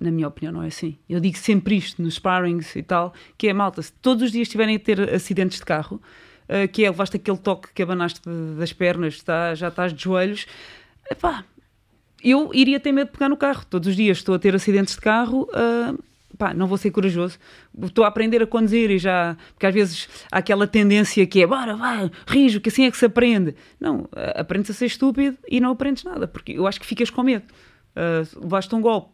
na 0.00 0.10
minha 0.10 0.26
opinião, 0.26 0.52
não 0.52 0.62
é 0.62 0.68
assim. 0.68 0.96
Eu 1.08 1.20
digo 1.20 1.36
sempre 1.36 1.76
isto 1.76 2.02
nos 2.02 2.14
sparrings 2.14 2.74
e 2.74 2.82
tal, 2.82 3.12
que 3.36 3.48
é 3.48 3.52
malta, 3.52 3.82
se 3.82 3.92
todos 3.92 4.24
os 4.24 4.32
dias 4.32 4.48
estiverem 4.48 4.76
a 4.76 4.78
ter 4.78 5.12
acidentes 5.14 5.58
de 5.58 5.64
carro, 5.64 6.00
uh, 6.48 6.66
que 6.72 6.84
é 6.84 6.90
levaste 6.90 7.16
aquele 7.16 7.36
toque 7.36 7.68
que 7.74 7.82
abanaste 7.82 8.22
das 8.58 8.72
pernas, 8.72 9.14
está, 9.14 9.54
já 9.54 9.68
estás 9.68 9.92
de 9.92 10.02
joelhos, 10.02 10.46
epá, 11.10 11.44
eu 12.24 12.50
iria 12.54 12.80
ter 12.80 12.92
medo 12.92 13.08
de 13.08 13.12
pegar 13.12 13.28
no 13.28 13.36
carro. 13.36 13.64
Todos 13.68 13.88
os 13.88 13.96
dias 13.96 14.18
estou 14.18 14.34
a 14.34 14.38
ter 14.38 14.54
acidentes 14.54 14.94
de 14.94 15.00
carro, 15.00 15.48
uh, 15.50 15.98
pá, 16.36 16.54
não 16.54 16.66
vou 16.66 16.78
ser 16.78 16.90
corajoso, 16.90 17.38
estou 17.82 18.04
a 18.04 18.08
aprender 18.08 18.42
a 18.42 18.46
conduzir 18.46 18.90
e 18.90 18.98
já, 18.98 19.36
porque 19.52 19.66
às 19.66 19.74
vezes 19.74 20.08
há 20.30 20.38
aquela 20.38 20.66
tendência 20.66 21.26
que 21.26 21.42
é, 21.42 21.46
bora, 21.46 21.76
vai, 21.76 22.10
rijo, 22.26 22.60
que 22.60 22.68
assim 22.68 22.84
é 22.84 22.90
que 22.90 22.96
se 22.96 23.06
aprende. 23.06 23.54
Não, 23.78 24.08
aprendes 24.34 24.70
a 24.70 24.74
ser 24.74 24.86
estúpido 24.86 25.36
e 25.48 25.60
não 25.60 25.70
aprendes 25.70 26.04
nada, 26.04 26.26
porque 26.26 26.52
eu 26.52 26.66
acho 26.66 26.80
que 26.80 26.86
ficas 26.86 27.10
com 27.10 27.22
medo. 27.22 27.44
Uh, 27.90 28.40
levaste 28.42 28.74
um 28.74 28.80
golpe 28.80 29.10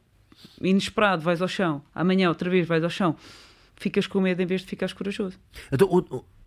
inesperado, 0.60 1.22
vais 1.22 1.40
ao 1.40 1.48
chão, 1.48 1.82
amanhã 1.94 2.28
outra 2.28 2.50
vez 2.50 2.66
vais 2.66 2.84
ao 2.84 2.90
chão, 2.90 3.16
ficas 3.76 4.06
com 4.06 4.20
medo 4.20 4.40
em 4.42 4.46
vez 4.46 4.60
de 4.60 4.66
ficares 4.66 4.92
corajoso. 4.92 5.38
Então, 5.72 5.88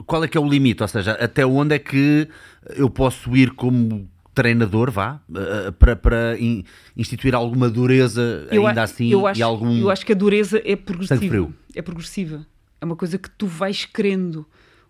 qual 0.06 0.24
é 0.24 0.28
que 0.28 0.38
é 0.38 0.42
o 0.42 0.48
limite? 0.48 0.82
Ou 0.82 0.88
seja, 0.88 1.14
até 1.14 1.46
onde 1.46 1.76
é 1.76 1.80
que 1.80 2.28
eu 2.76 2.90
posso 2.90 3.36
ir 3.36 3.52
como 3.52 4.10
treinador, 4.34 4.92
vá, 4.92 5.22
uh, 5.30 5.72
para, 5.74 5.96
para 5.96 6.40
in, 6.40 6.64
instituir 6.96 7.36
alguma 7.36 7.70
dureza 7.70 8.48
eu 8.52 8.66
ainda 8.66 8.84
assim 8.84 9.12
eu 9.12 9.28
acho, 9.28 9.40
e 9.40 9.44
algum... 9.44 9.78
Eu 9.78 9.90
acho 9.90 10.06
que 10.06 10.12
a 10.12 10.16
dureza 10.16 10.62
é 10.64 10.76
progressiva. 10.76 11.54
É 11.76 11.82
progressiva. 11.82 12.46
É 12.80 12.86
uma 12.86 12.96
coisa 12.96 13.18
que 13.18 13.30
tu 13.30 13.48
vais 13.48 13.86
querendo. 13.86 14.46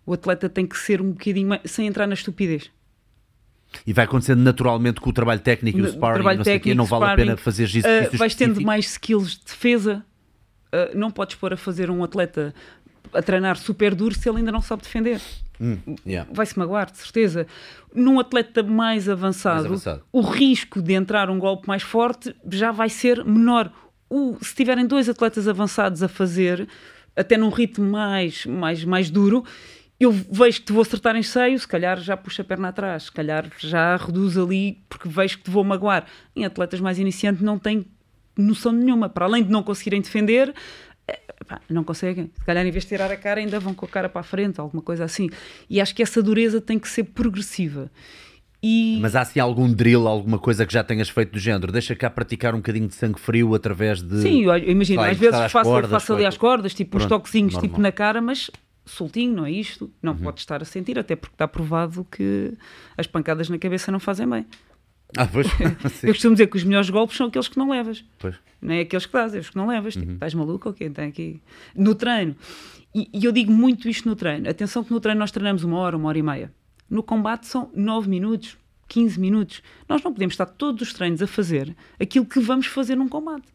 O 0.06 0.14
atleta 0.14 0.48
tem 0.50 0.66
que 0.66 0.78
ser 0.78 1.02
um 1.02 1.12
bocadinho 1.12 1.48
mais... 1.50 1.62
sem 1.66 1.88
entrar 1.88 2.06
na 2.08 2.14
estupidez. 2.14 2.70
E 3.86 3.94
vai 3.94 4.06
acontecendo 4.06 4.40
naturalmente 4.40 5.00
com 5.00 5.10
o 5.10 5.14
trabalho 5.14 5.40
técnico 5.40 5.78
e 5.78 5.82
o 5.82 5.88
sparring, 5.88 6.24
não 6.24 6.34
sei 6.44 6.44
técnico, 6.44 6.64
quê, 6.64 6.76
não 6.76 6.86
vale 6.86 7.04
sparring, 7.06 7.22
a 7.22 7.26
pena 7.26 7.38
fazer 7.38 7.66
isso. 7.66 7.88
Uh, 7.88 8.18
vais 8.18 8.36
tendo 8.36 8.62
mais 8.62 8.86
skills 8.86 9.32
de 9.32 9.46
defesa. 9.46 10.04
Uh, 10.74 10.98
não 10.98 11.12
podes 11.12 11.36
pôr 11.36 11.54
a 11.54 11.58
fazer 11.58 11.90
um 11.90 12.04
atleta 12.04 12.54
a 13.14 13.22
treinar 13.22 13.58
super 13.58 13.96
duro 13.96 14.14
se 14.14 14.28
ele 14.30 14.40
ainda 14.40 14.52
não 14.52 14.62
sabe 14.62 14.84
defender. 14.84 15.22
Hum, 15.60 15.78
yeah. 16.06 16.30
Vai-se 16.34 16.58
magoar, 16.58 16.92
de 16.92 16.98
certeza. 16.98 17.46
Num 17.94 18.20
atleta 18.20 18.64
mais 18.64 19.10
avançado, 19.10 19.56
mais 19.56 19.66
avançado, 19.66 20.04
o 20.12 20.22
risco 20.22 20.82
de 20.82 20.94
entrar 20.94 21.30
um 21.30 21.38
golpe 21.38 21.68
mais 21.68 21.84
forte 21.84 22.36
já 22.52 22.72
vai 22.72 22.90
ser 22.90 23.24
menor. 23.26 23.72
O, 24.10 24.38
se 24.42 24.56
tiverem 24.56 24.86
dois 24.86 25.10
atletas 25.10 25.48
avançados 25.48 26.02
a 26.02 26.08
fazer, 26.08 26.68
até 27.16 27.38
num 27.38 27.50
ritmo 27.50 27.86
mais, 27.86 28.46
mais, 28.46 28.84
mais 28.84 29.10
duro, 29.10 29.44
eu 30.00 30.12
vejo 30.12 30.62
que 30.62 30.68
te 30.68 30.72
vou 30.72 30.82
acertar 30.82 31.16
em 31.16 31.24
seio, 31.24 31.60
se 31.60 31.68
calhar 31.68 32.00
já 32.00 32.16
puxa 32.16 32.42
a 32.42 32.46
perna 32.46 32.70
atrás, 32.70 33.04
se 33.04 33.12
calhar 33.12 33.46
já 33.58 33.98
reduz 33.98 34.38
ali 34.38 34.82
porque 34.88 35.10
vejo 35.10 35.38
que 35.40 35.44
te 35.44 35.52
vou 35.52 35.64
magoar. 35.64 36.06
Em 36.34 36.46
atletas 36.46 36.80
mais 36.80 36.98
iniciantes 36.98 37.42
não 37.42 37.60
tem 37.60 37.86
noção 38.38 38.72
nenhuma. 38.72 39.10
Para 39.10 39.26
além 39.26 39.44
de 39.44 39.52
não 39.52 39.62
conseguirem 39.62 40.02
defender, 40.02 40.54
pá, 41.48 41.62
não 41.70 41.84
conseguem. 41.84 42.30
Se 42.38 42.46
calhar, 42.46 42.66
em 42.66 42.72
vez 42.72 42.84
de 42.84 42.90
tirar 42.90 43.12
a 43.12 43.18
cara, 43.18 43.40
ainda 43.40 43.60
vão 43.60 43.74
com 43.74 43.86
a 43.86 43.90
cara 43.90 44.10
para 44.10 44.22
a 44.22 44.24
frente, 44.24 44.60
alguma 44.60 44.82
coisa 44.82 45.04
assim. 45.06 45.30
E 45.70 45.80
acho 45.82 45.94
que 45.96 46.02
essa 46.04 46.22
dureza 46.22 46.60
tem 46.62 46.78
que 46.80 46.88
ser 46.90 47.04
progressiva. 47.06 47.90
E... 48.62 48.98
Mas 49.02 49.16
há 49.16 49.22
assim 49.22 49.40
algum 49.40 49.72
drill, 49.72 50.06
alguma 50.08 50.38
coisa 50.38 50.66
que 50.66 50.74
já 50.74 50.84
tenhas 50.84 51.08
feito 51.10 51.32
do 51.32 51.40
género? 51.40 51.72
Deixa 51.72 51.96
cá 51.96 52.10
praticar 52.10 52.54
um 52.54 52.58
bocadinho 52.58 52.88
de 52.90 52.96
sangue 52.96 53.18
frio 53.20 53.56
através 53.56 54.02
de. 54.02 54.22
Sim, 54.22 54.44
imagino, 54.68 55.02
às 55.02 55.18
vezes 55.18 55.50
faço, 55.52 55.70
cordas, 55.70 55.90
faço 55.92 56.14
ali 56.14 56.26
às 56.26 56.38
cordas, 56.38 56.74
tipo 56.74 56.98
uns 56.98 57.06
Pronto, 57.06 57.22
toquezinhos 57.22 57.54
normal. 57.54 57.70
tipo 57.70 57.82
na 57.82 57.92
cara, 57.92 58.22
mas 58.22 58.52
soltinho, 58.86 59.34
não 59.34 59.46
é 59.46 59.52
isto? 59.52 59.90
Não 60.02 60.12
Uhum. 60.14 60.20
pode 60.20 60.42
estar 60.42 60.62
a 60.62 60.66
sentir, 60.66 61.00
até 61.00 61.16
porque 61.16 61.36
está 61.36 61.48
provado 61.48 62.06
que 62.12 62.54
as 62.98 63.08
pancadas 63.08 63.48
na 63.48 63.58
cabeça 63.58 63.92
não 63.94 64.00
fazem 64.00 64.28
bem. 64.28 64.46
Ah, 65.18 65.28
pois. 65.28 65.48
Eu 66.04 66.14
costumo 66.14 66.36
dizer 66.36 66.48
que 66.48 66.58
os 66.58 66.64
melhores 66.64 66.90
golpes 66.90 67.18
são 67.18 67.28
aqueles 67.28 67.48
que 67.48 67.58
não 67.58 67.70
levas. 67.70 68.04
pois. 68.18 68.36
Não 68.62 68.74
é 68.74 68.82
aqueles 68.82 69.06
que 69.06 69.14
dás, 69.14 69.34
é 69.34 69.40
os 69.40 69.50
que 69.50 69.56
não 69.56 69.68
levas. 69.68 69.96
Uhum. 69.96 70.02
Tipo, 70.02 70.14
estás 70.14 70.34
maluco 70.34 70.68
ou 70.68 70.74
quê? 70.74 70.90
Tem 70.90 71.08
aqui. 71.08 71.42
No 71.76 71.96
treino. 71.96 72.36
E, 72.94 73.10
e 73.14 73.24
eu 73.24 73.32
digo 73.32 73.52
muito 73.52 73.88
isto 73.88 74.08
no 74.08 74.16
treino. 74.16 74.50
Atenção 74.50 74.84
que 74.84 74.92
no 74.92 75.00
treino 75.00 75.20
nós 75.20 75.32
treinamos 75.32 75.64
uma 75.64 75.78
hora, 75.78 75.96
uma 75.96 76.10
hora 76.10 76.18
e 76.18 76.24
meia. 76.24 76.54
No 76.90 77.02
combate 77.02 77.48
são 77.48 77.72
9 77.74 78.10
minutos, 78.10 78.58
15 78.88 79.20
minutos. 79.20 79.62
Nós 79.88 80.04
não 80.04 80.12
podemos 80.12 80.34
estar 80.34 80.46
todos 80.46 80.82
os 80.82 80.94
treinos 80.94 81.22
a 81.22 81.28
fazer 81.28 81.76
aquilo 82.00 82.26
que 82.26 82.40
vamos 82.40 82.66
fazer 82.66 82.96
num 82.96 83.08
combate. 83.08 83.48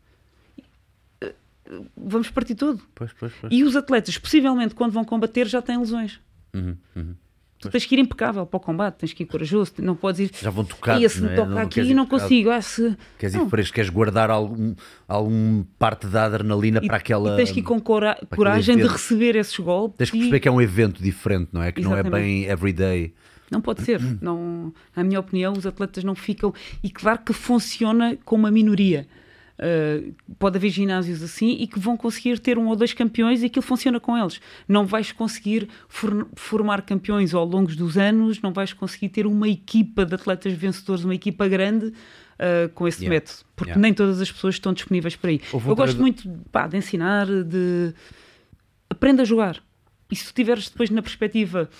Vamos 1.97 2.31
partir 2.31 2.55
tudo. 2.55 2.83
Pois, 2.95 3.13
pois, 3.13 3.33
pois. 3.41 3.53
E 3.53 3.65
os 3.65 3.75
atletas, 3.75 4.19
possivelmente, 4.19 4.75
quando 4.75 4.93
vão 4.93 5.05
combater, 5.05 5.47
já 5.47 5.63
têm 5.63 5.79
lesões. 5.79 6.21
Uhum, 6.55 6.77
uhum. 6.95 7.15
Tu 7.69 7.73
tens 7.73 7.87
que 7.87 7.95
ir 7.95 7.99
impecável 7.99 8.47
para 8.47 8.57
o 8.57 8.61
combate, 8.61 8.97
tens 8.97 9.13
que 9.13 9.23
ir 9.23 9.27
corajoso, 9.27 9.73
não 9.79 9.95
podes 9.97 10.21
ir. 10.21 10.31
Já 10.41 10.51
vão 10.51 10.65
tocar. 10.65 11.01
"Ia, 11.01 11.09
se 11.09 11.21
me 11.21 11.35
toca 11.35 11.61
aqui 11.61 11.81
e 11.81 11.95
não 11.95 12.07
consigo. 12.07 12.51
Ah, 12.51 12.61
se... 12.63 12.97
Queres 13.19 13.35
ir 13.35 13.39
Não. 13.39 13.49
fresco, 13.51 13.75
queres 13.75 13.91
guardar 13.91 14.31
algum, 14.31 14.75
algum 15.09 15.65
parte 15.79 16.07
da 16.07 16.25
adrenalina 16.25 16.81
E, 16.83 16.87
para 16.87 16.97
aquela. 16.97 17.33
e 17.35 17.37
tens 17.37 17.51
que 17.51 17.61
ir 17.61 17.63
com 17.63 17.81
cora- 17.81 18.19
coragem 18.35 18.77
de 18.77 18.87
receber 18.87 19.37
esses 19.37 19.59
golpes. 19.59 19.99
Tens 19.99 20.11
que 20.11 20.17
e- 20.17 20.21
perceber 20.21 20.41
que 20.41 20.49
é 20.49 20.51
um 20.53 20.61
evento 20.61 21.03
diferente, 21.03 21.49
não 21.53 21.63
é? 21.63 21.73
Que 21.73 21.81
não 21.81 21.93
é 21.93 22.01
Exatamente. 22.01 22.23
bem 22.23 22.45
everyday. 22.45 23.13
Não 23.51 23.61
pode 23.61 23.83
ser. 23.83 24.01
Não, 24.21 24.73
na 24.97 25.05
minha 25.05 25.21
opinião, 25.21 25.53
os 25.53 25.67
atletas 25.67 26.03
não 26.03 26.15
ficam. 26.15 26.53
E 26.83 26.91
claro 26.91 27.21
que 27.25 27.33
funciona 27.33 28.17
com 28.25 28.37
uma 28.37 28.51
minoria. 28.51 29.07
Uh, 29.57 30.13
pode 30.37 30.57
haver 30.57 30.69
ginásios 30.71 31.23
assim 31.23 31.57
e 31.61 31.69
que 31.69 31.79
vão 31.79 31.97
conseguir 31.97 32.41
ter 32.41 32.59
um 32.59 32.67
ou 32.67 32.75
dois 32.75 32.93
campeões 32.93 33.41
e 33.41 33.47
aquilo 33.47 33.63
funciona 33.63 34.01
com 34.01 34.19
eles. 34.19 34.41
Não 34.67 34.85
vais 34.85 35.13
conseguir 35.13 35.69
for- 35.89 36.27
formar 36.35 36.83
campeões 36.83 37.33
ao 37.33 37.45
longo 37.45 37.73
dos 37.73 37.97
anos, 37.97 38.43
não 38.43 38.53
vais 38.53 38.73
conseguir 38.73 39.11
ter 39.11 39.27
uma 39.29 39.49
equipa 39.49 40.05
de 40.05 40.13
atletas 40.17 40.53
vencedores, 40.55 41.05
uma 41.05 41.15
equipa 41.15 41.47
grande 41.47 41.87
uh, 41.87 42.69
com 42.75 42.89
esse 42.89 43.05
Yeah. 43.05 43.15
método, 43.15 43.39
porque 43.55 43.71
Yeah. 43.71 43.81
nem 43.81 43.95
todas 43.95 44.21
as 44.21 44.33
pessoas 44.33 44.57
estão 44.57 44.73
disponíveis 44.73 45.15
para 45.15 45.31
aí. 45.31 45.41
Houve 45.53 45.69
Eu 45.69 45.77
gosto 45.77 45.97
treinador- 45.99 46.27
muito 46.27 46.49
pá, 46.51 46.67
de 46.67 46.77
ensinar, 46.77 47.27
de 47.45 47.95
aprenda 48.91 49.23
a 49.23 49.25
jogar. 49.25 49.63
E 50.11 50.17
se 50.17 50.27
tu 50.27 50.35
tiveres 50.35 50.69
depois 50.69 50.91
na 50.91 51.01
perspectiva 51.01 51.71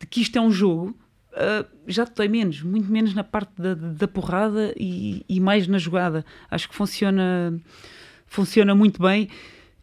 de 0.00 0.06
que 0.06 0.22
isto 0.22 0.36
é 0.38 0.40
um 0.40 0.50
jogo, 0.50 0.96
ah, 1.38 1.64
já 1.86 2.04
te 2.04 2.26
menos, 2.28 2.62
muito 2.62 2.90
menos 2.90 3.14
na 3.14 3.22
parte 3.22 3.52
da, 3.56 3.74
da 3.74 4.08
porrada 4.08 4.74
e, 4.76 5.24
e 5.28 5.38
mais 5.38 5.68
na 5.68 5.78
jogada. 5.78 6.24
Acho 6.50 6.68
que 6.68 6.74
funciona, 6.74 7.58
funciona 8.26 8.74
muito 8.74 9.00
bem. 9.00 9.28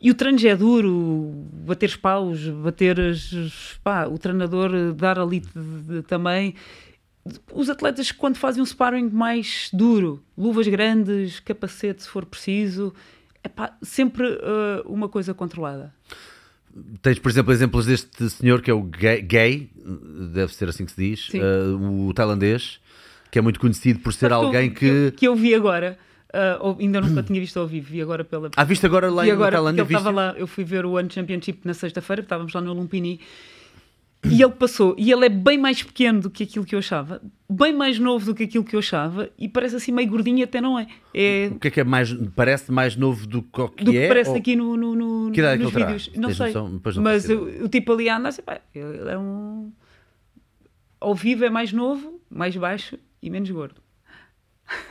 E 0.02 0.11
o 0.11 0.14
treino 0.14 0.38
já 0.38 0.49
é 0.49 0.56
duro, 0.56 1.32
bater 1.65 1.88
os 1.90 1.95
paus, 1.95 2.48
bater 2.49 2.99
as, 2.99 3.80
pá, 3.82 4.06
o 4.06 4.18
treinador 4.18 4.94
dar 4.94 5.18
ali 5.18 5.41
também. 6.07 6.56
Os 7.53 7.69
atletas, 7.69 8.11
quando 8.11 8.36
fazem 8.36 8.61
um 8.61 8.65
sparring 8.65 9.10
mais 9.10 9.69
duro, 9.72 10.22
luvas 10.38 10.68
grandes, 10.68 11.40
capacete 11.40 12.03
se 12.03 12.10
for 12.10 12.26
preciso, 12.26 12.94
epá, 13.44 13.76
sempre 13.82 14.27
ah, 14.44 14.84
uma 14.86 15.07
coisa 15.07 15.34
controlada. 15.34 15.94
Tens, 17.02 17.19
por 17.19 17.30
exemplo, 17.30 17.53
exemplos 17.53 17.85
deste 17.85 18.30
senhor 18.30 18.61
que 18.61 18.69
é 18.69 18.73
o 18.73 18.81
gay, 18.84 19.22
gay, 19.22 19.69
deve 20.34 20.53
ser 20.53 20.68
assim 20.68 20.85
que 20.85 20.91
se 20.91 20.97
diz, 21.02 21.30
eh, 21.34 21.39
o 21.80 22.14
tailandês, 22.14 22.80
que 23.31 23.39
é 23.39 23.41
muito 23.41 23.60
conhecido 23.61 23.99
por 23.99 24.11
ser 24.14 24.30
Sabes 24.30 24.45
alguém 24.45 24.69
que, 24.69 24.85
eu- 24.85 25.11
que. 25.11 25.18
que 25.19 25.27
eu 25.27 25.35
vi 25.35 25.56
agora, 25.56 25.97
ou- 26.60 26.76
ainda 26.77 26.99
nunca 26.99 27.23
tinha 27.23 27.39
visto 27.39 27.57
ao 27.57 27.65
vivo, 27.65 27.88
vi 27.89 28.02
agora 28.02 28.26
pela. 28.26 28.49
Ah, 28.57 28.64
viste 28.65 28.85
agora 28.85 29.10
lá 29.10 29.23
vi 29.23 29.30
em 29.30 29.31
agora, 29.31 29.53
Tailândia? 29.56 29.81
ele 29.84 29.88
estava 29.93 30.11
lá, 30.11 30.35
eu 30.38 30.45
fui 30.47 30.65
ver 30.65 30.85
o 30.85 30.91
One 30.97 31.10
Championship 31.10 31.60
na 31.64 31.73
sexta-feira, 31.73 32.22
estávamos 32.22 32.53
lá 32.53 32.60
no 32.60 32.73
Lumpini, 32.73 33.22
e 34.31 34.41
ele 34.41 34.52
passou, 34.53 34.95
e 34.97 35.11
ele 35.11 35.26
é 35.26 35.30
bem 35.30 35.57
mais 35.57 35.81
pequeno 35.84 36.22
do 36.22 36.30
que 36.30 36.43
aquilo 36.43 36.65
que 36.65 36.73
eu 36.76 36.80
achava, 36.80 37.22
bem 37.49 37.73
mais 37.73 37.99
novo 37.99 38.26
do 38.27 38.35
que 38.35 38.43
aquilo 38.43 38.64
que 38.64 38.76
eu 38.76 38.80
achava, 38.80 39.30
e 39.38 39.47
parece 39.47 39.76
assim 39.76 39.91
meio 39.91 40.10
gordinho, 40.10 40.43
até 40.43 40.60
não 40.61 40.77
é. 40.80 40.88
É 41.14 41.49
O 41.53 41.60
que 41.60 41.68
é 41.68 41.72
que 41.72 41.80
é 41.80 41.84
mais. 41.84 42.14
Parece 42.35 42.72
mais 42.72 42.95
novo 42.95 43.26
do 43.27 43.41
que 43.41 43.61
o 43.61 43.69
que 43.69 43.84
do 43.84 43.91
que 43.91 43.97
é? 43.97 44.07
parece 44.07 44.30
ou- 44.31 44.35
aqui 44.38 44.56
no, 44.56 44.76
no, 44.77 44.95
no- 44.95 45.31
Que 45.31 45.39
idade 45.39 45.56
é 45.56 45.57
que 45.57 45.64
nos 45.64 45.73
vídeos. 45.73 46.11
Não 46.15 46.27
Tens 46.30 46.38
sei. 46.38 46.45
noção? 46.47 46.69
Não 46.69 47.03
Mas 47.03 47.30
o, 47.30 47.64
o 47.65 47.69
tipo 47.69 47.93
ali 47.93 48.10
a 48.10 48.18
andar, 48.18 48.30
assim, 48.30 48.41
pá, 48.41 48.60
ele 48.73 49.10
é 49.10 49.18
um. 49.18 49.72
Ao 50.99 51.14
vivo 51.14 51.45
é 51.45 51.49
mais 51.49 51.72
novo, 51.72 52.19
mais 52.30 52.56
baixo 52.56 52.97
e 53.22 53.30
menos 53.30 53.49
gordo. 53.52 53.76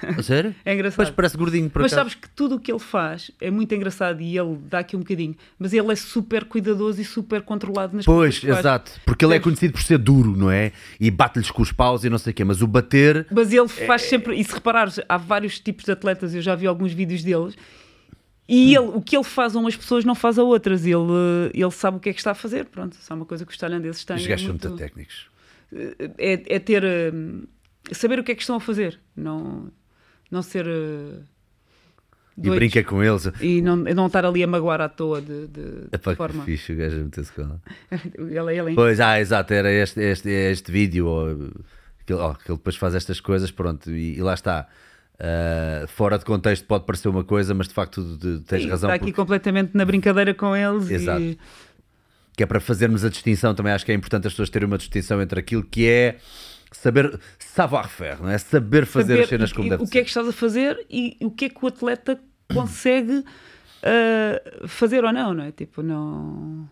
A 0.03 0.23
Sério? 0.23 0.55
É 0.65 0.73
engraçado. 0.73 0.99
Mas 1.05 1.11
parece 1.11 1.37
gordinho, 1.37 1.69
por 1.69 1.83
Mas 1.83 1.93
acaso. 1.93 2.09
sabes 2.11 2.15
que 2.23 2.29
tudo 2.31 2.55
o 2.57 2.61
que 2.61 2.71
ele 2.71 2.79
faz 2.79 3.31
é 3.41 3.51
muito 3.51 3.75
engraçado 3.75 4.21
e 4.21 4.39
ele 4.39 4.57
dá 4.71 4.79
aqui 4.79 4.95
um 4.97 5.01
bocadinho, 5.01 5.35
mas 5.59 5.73
ele 5.73 5.91
é 5.91 5.97
super 5.97 6.45
cuidadoso 6.45 7.01
e 7.01 7.05
super 7.05 7.43
controlado 7.43 7.97
nas 7.97 8.05
Pois, 8.05 8.43
exato. 8.45 8.93
Porque 9.05 9.25
ele 9.25 9.35
é 9.35 9.41
conhecido 9.41 9.73
por 9.73 9.83
ser 9.83 9.99
duro, 9.99 10.37
não 10.37 10.51
é? 10.51 10.71
E 11.01 11.11
bate-lhes 11.11 11.51
com 11.51 11.61
os 11.63 11.73
paus 11.73 12.05
e 12.05 12.09
não 12.11 12.19
sei 12.19 12.31
o 12.31 12.35
quê. 12.35 12.45
Mas 12.45 12.63
o 12.63 12.67
bater. 12.69 13.27
Mas 13.31 13.53
ele 13.53 13.63
É, 13.65 13.87
faz 13.87 14.03
sempre, 14.03 14.37
e 14.39 14.45
se 14.45 14.55
reparares, 14.55 15.01
há 15.09 15.17
vários 15.17 15.59
tipos 15.59 15.85
de 15.85 15.91
atletas, 15.93 16.35
eu 16.35 16.41
já 16.43 16.55
vi 16.55 16.67
alguns 16.69 16.93
vídeos 16.93 17.23
deles, 17.25 17.57
e 18.49 18.77
ele, 18.77 18.87
o 18.95 19.01
que 19.01 19.17
ele 19.17 19.25
faz 19.25 19.57
a 19.57 19.59
umas 19.59 19.75
pessoas 19.75 20.05
não 20.05 20.15
faz 20.15 20.39
a 20.39 20.43
outras. 20.45 20.85
Ele, 20.87 20.95
ele 21.53 21.71
sabe 21.71 21.97
o 21.97 22.01
que 22.01 22.11
é 22.11 22.13
que 22.13 22.21
está 22.21 22.31
a 22.33 22.35
fazer. 22.35 22.67
Pronto, 22.67 22.97
é 23.09 23.15
uma 23.15 23.25
coisa 23.25 23.45
que 23.45 23.51
os 23.51 23.57
tailandeses 23.59 24.05
têm. 24.05 24.17
Os 24.17 24.25
é 24.25 24.29
gajos 24.29 24.45
são 24.45 24.53
muito- 24.53 24.69
muito 24.69 24.79
técnicos. 24.81 25.27
é, 26.19 26.43
é 26.57 26.59
ter 26.59 26.85
hum, 27.13 27.43
saber 27.93 28.19
o 28.19 28.25
que 28.25 28.33
é 28.33 28.35
que 28.35 28.41
estão 28.43 28.57
a 28.57 28.61
fazer, 28.61 28.99
não, 29.17 29.71
não 30.31 30.43
ser 30.43 30.67
uh, 30.67 31.23
E 32.37 32.51
brinca 32.51 32.83
com 32.83 33.03
eles. 33.03 33.31
e 33.41 33.61
não, 33.63 33.77
não 33.77 34.07
estar 34.07 34.25
ali 34.25 34.43
a 34.43 34.47
magoar 34.47 34.81
à 34.81 34.89
toa 34.89 35.21
de, 35.21 35.47
de, 35.47 35.63
de 35.63 35.89
Epá, 35.93 36.15
forma. 36.17 36.45
fixe 36.45 36.73
o 36.73 36.77
gajo 36.77 37.09
com 37.35 37.43
ela. 37.43 37.61
ele, 38.51 38.59
ele, 38.59 38.75
Pois, 38.75 39.01
ah, 39.01 39.21
exato, 39.21 39.53
era 39.55 39.71
este, 39.71 40.01
este, 40.01 40.29
este 40.29 40.73
vídeo, 40.73 41.07
ou, 41.07 41.51
que, 42.07 42.13
oh, 42.15 42.35
que 42.35 42.51
ele 42.51 42.59
depois 42.59 42.77
faz 42.77 42.95
estas 42.95 43.21
coisas, 43.21 43.51
pronto, 43.51 43.91
e, 43.91 44.17
e 44.19 44.23
lá 44.23 44.35
está. 44.35 44.67
Ah, 45.19 45.85
fora 45.87 46.19
de 46.19 46.25
contexto 46.25 46.67
pode 46.67 46.85
parecer 46.87 47.09
uma 47.09 47.23
coisa, 47.23 47.55
mas 47.55 47.69
de 47.69 47.75
facto 47.75 48.03
de- 48.19 48.41
tens 48.41 48.63
Sim, 48.65 48.69
razão, 48.71 48.89
está 48.89 48.95
aqui 48.97 49.05
porque- 49.07 49.13
completamente 49.17 49.71
na 49.75 49.85
brincadeira 49.85 50.35
com 50.35 50.57
eles. 50.57 50.91
Exato. 50.91 51.21
E, 51.21 51.39
que 52.37 52.43
é 52.43 52.47
para 52.47 52.59
fazermos 52.59 53.05
a 53.05 53.09
distinção, 53.09 53.55
também 53.55 53.73
acho 53.73 53.87
que 53.87 53.93
é 53.93 53.95
importante 53.95 54.27
as 54.27 54.33
pessoas 54.33 54.51
terem 54.51 54.67
uma 54.67 54.77
distinção 54.77 55.23
entre 55.23 55.39
aquilo 55.39 55.63
que 55.63 55.87
é 55.87 56.17
saber, 56.73 57.17
savoir-faire, 57.55 58.21
não 58.21 58.29
é? 58.31 58.37
Saber 58.37 58.85
fazer 58.85 59.13
saber 59.13 59.23
as 59.23 59.29
cenas 59.29 59.53
como 59.53 59.69
deve 59.69 59.85
o 59.85 59.87
que 59.87 59.99
é 59.99 60.03
que 60.03 60.09
estás 60.09 60.27
a 60.27 60.33
fazer 60.33 60.85
e 60.91 61.17
o 61.21 61.31
que 61.31 61.45
é 61.45 61.49
que 61.49 61.65
o 61.65 61.69
atleta 61.69 62.21
consegue 62.53 63.19
uh, 63.19 64.67
fazer 64.67 65.05
ou 65.05 65.13
não, 65.13 65.33
não 65.33 65.45
é? 65.45 65.53
Tipo, 65.53 65.81
não. 65.81 66.69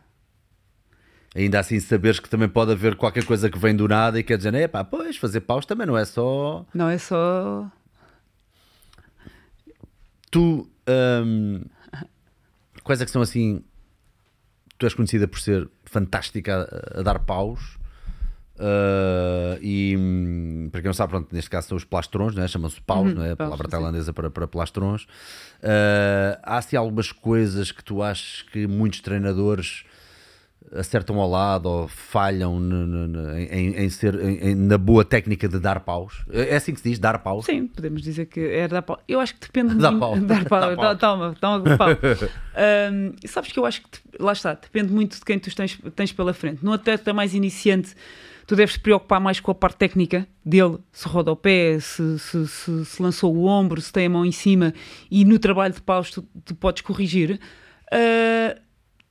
Ainda 1.37 1.61
assim 1.61 1.79
saberes 1.79 2.19
que 2.19 2.29
também 2.29 2.49
pode 2.49 2.73
haver 2.73 2.97
qualquer 2.97 3.25
coisa 3.25 3.49
que 3.49 3.59
vem 3.59 3.77
do 3.77 3.87
nada 3.87 4.19
e 4.19 4.25
quer 4.25 4.37
dizer, 4.37 4.53
é 4.55 4.67
pá, 4.67 4.83
pois, 4.83 5.17
fazer 5.17 5.43
paus 5.43 5.65
também 5.65 5.87
não 5.87 5.97
é 5.97 6.05
só... 6.05 6.67
Não 6.75 6.89
é 6.89 6.99
só. 6.99 7.71
Tu, 10.33 10.69
hum, 11.25 11.63
quais 12.83 13.01
é 13.01 13.05
que 13.05 13.11
são 13.11 13.23
assim... 13.23 13.63
Tu 14.79 14.87
és 14.87 14.95
conhecida 14.95 15.29
por 15.29 15.39
ser 15.39 15.71
fantástica 15.85 16.69
a, 16.97 17.01
a 17.01 17.03
dar 17.03 17.21
paus 17.21 17.79
uh, 18.63 19.59
e, 19.61 20.69
para 20.71 20.81
quem 20.81 20.89
não 20.89 20.95
sabe, 20.95 21.11
pronto, 21.11 21.35
neste 21.35 21.51
caso 21.51 21.69
são 21.69 21.77
os 21.77 21.85
plastrons, 21.85 22.37
é? 22.39 22.47
chamam-se 22.47 22.81
paus, 22.81 23.13
não 23.13 23.25
é? 23.25 23.33
A 23.33 23.37
paus, 23.37 23.49
palavra 23.49 23.67
sim. 23.67 23.71
tailandesa 23.71 24.13
para, 24.13 24.31
para 24.31 24.47
plastrons. 24.47 25.03
Uh, 25.63 26.39
há 26.43 26.59
assim 26.59 26.77
algumas 26.77 27.11
coisas 27.13 27.73
que 27.73 27.83
tu 27.83 28.03
achas 28.03 28.43
que 28.43 28.67
muitos 28.67 29.01
treinadores 29.01 29.85
acertam 30.75 31.21
ao 31.21 31.29
lado 31.29 31.67
ou 31.67 31.89
falham 31.89 32.59
no- 32.59 32.87
no- 32.87 33.07
no- 33.09 33.37
em, 33.39 33.75
em 33.77 33.91
ser 33.91 34.15
em- 34.19 34.55
na 34.55 34.79
boa 34.79 35.05
técnica 35.05 35.47
de 35.47 35.59
dar 35.59 35.81
paus. 35.81 36.25
É 36.31 36.57
assim 36.57 36.73
que 36.73 36.81
se 36.81 36.89
diz, 36.89 36.99
dar 36.99 37.19
paus. 37.19 37.45
Sim, 37.45 37.67
podemos 37.67 38.01
dizer 38.01 38.27
que 38.27 38.41
é 38.41 38.67
dar 38.69 38.81
pau. 38.81 38.99
Eu 39.07 39.21
acho 39.21 39.35
que 39.35 39.41
depende 39.41 39.75
Dá 39.75 39.93
pau. 39.93 40.17
Dar 40.21 40.45
pau. 40.47 40.77
Dá 40.77 41.77
pau. 41.77 41.89
E 43.23 43.29
sabes 43.29 43.53
que 43.53 43.59
eu 43.59 43.67
acho 43.67 43.83
que, 43.83 43.89
lá 44.19 44.33
está, 44.33 44.55
depende 44.55 44.93
muito 44.93 45.19
de 45.19 45.25
quem 45.25 45.39
tu 45.39 45.55
tens, 45.55 45.79
tens 45.95 46.13
pela 46.13 46.33
frente. 46.33 46.65
No 46.65 46.73
atleta 46.73 47.13
mais 47.13 47.35
iniciante, 47.35 47.95
tu 48.47 48.57
deves 48.57 48.75
te 48.75 48.81
preocupar 48.81 49.21
mais 49.21 49.41
com 49.41 49.51
a 49.51 49.55
parte 49.55 49.77
técnica 49.77 50.27
dele, 50.45 50.79
se 50.93 51.07
roda 51.09 51.31
o 51.33 51.37
pé, 51.37 51.79
se, 51.81 52.19
se, 52.19 52.47
se- 52.49 52.85
se 52.85 53.03
lançou 53.03 53.35
o 53.35 53.45
ombro, 53.45 53.81
se 53.81 53.93
tem 53.93 54.07
a 54.07 54.11
mão 54.11 54.25
em 54.25 54.33
cima, 54.33 54.73
e 55.11 55.25
no 55.25 55.39
trabalho 55.39 55.73
de 55.75 55.81
paus 55.83 56.11
tu, 56.11 56.23
tu 56.45 56.55
podes 56.55 56.83
corrigir. 56.83 57.39
Ah, 57.91 58.59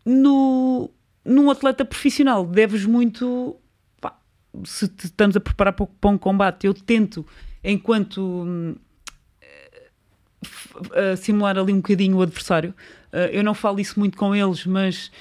no, 0.05 0.89
num 1.23 1.49
atleta 1.51 1.85
profissional, 1.85 2.45
deves 2.45 2.85
muito 2.85 3.55
pá, 3.99 4.17
se 4.65 4.87
te 4.87 5.05
estamos 5.05 5.35
a 5.35 5.39
preparar 5.39 5.73
para, 5.73 5.85
para 5.85 6.09
um 6.09 6.17
combate, 6.17 6.65
eu 6.65 6.73
tento, 6.73 7.25
enquanto 7.63 8.19
hum, 8.21 8.75
uh, 10.77 11.17
simular 11.17 11.57
ali 11.57 11.71
um 11.71 11.77
bocadinho 11.77 12.17
o 12.17 12.21
adversário. 12.21 12.73
Uh, 13.13 13.29
eu 13.31 13.43
não 13.43 13.53
falo 13.53 13.79
isso 13.79 13.99
muito 13.99 14.17
com 14.17 14.35
eles, 14.35 14.65
mas 14.65 15.11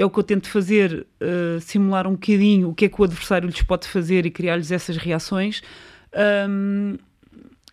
é 0.00 0.04
o 0.04 0.08
que 0.08 0.18
eu 0.18 0.22
tento 0.22 0.48
fazer, 0.48 1.06
uh, 1.20 1.60
simular 1.60 2.06
um 2.06 2.12
bocadinho 2.12 2.70
o 2.70 2.74
que 2.74 2.86
é 2.86 2.88
que 2.88 3.00
o 3.00 3.04
adversário 3.04 3.46
lhes 3.46 3.62
pode 3.62 3.86
fazer 3.86 4.24
e 4.24 4.30
criar-lhes 4.30 4.72
essas 4.72 4.96
reações. 4.96 5.62
Um, 6.48 6.96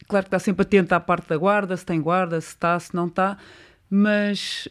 claro 0.10 0.26
que 0.26 0.28
está 0.28 0.40
sempre 0.40 0.64
atento 0.64 0.94
à 0.94 1.00
parte 1.00 1.30
da 1.30 1.38
guarda, 1.38 1.78
se 1.78 1.86
tem 1.86 2.02
guarda, 2.02 2.42
se 2.42 2.50
está, 2.50 2.78
se 2.80 2.94
não 2.94 3.08
está, 3.08 3.38
mas 3.90 4.68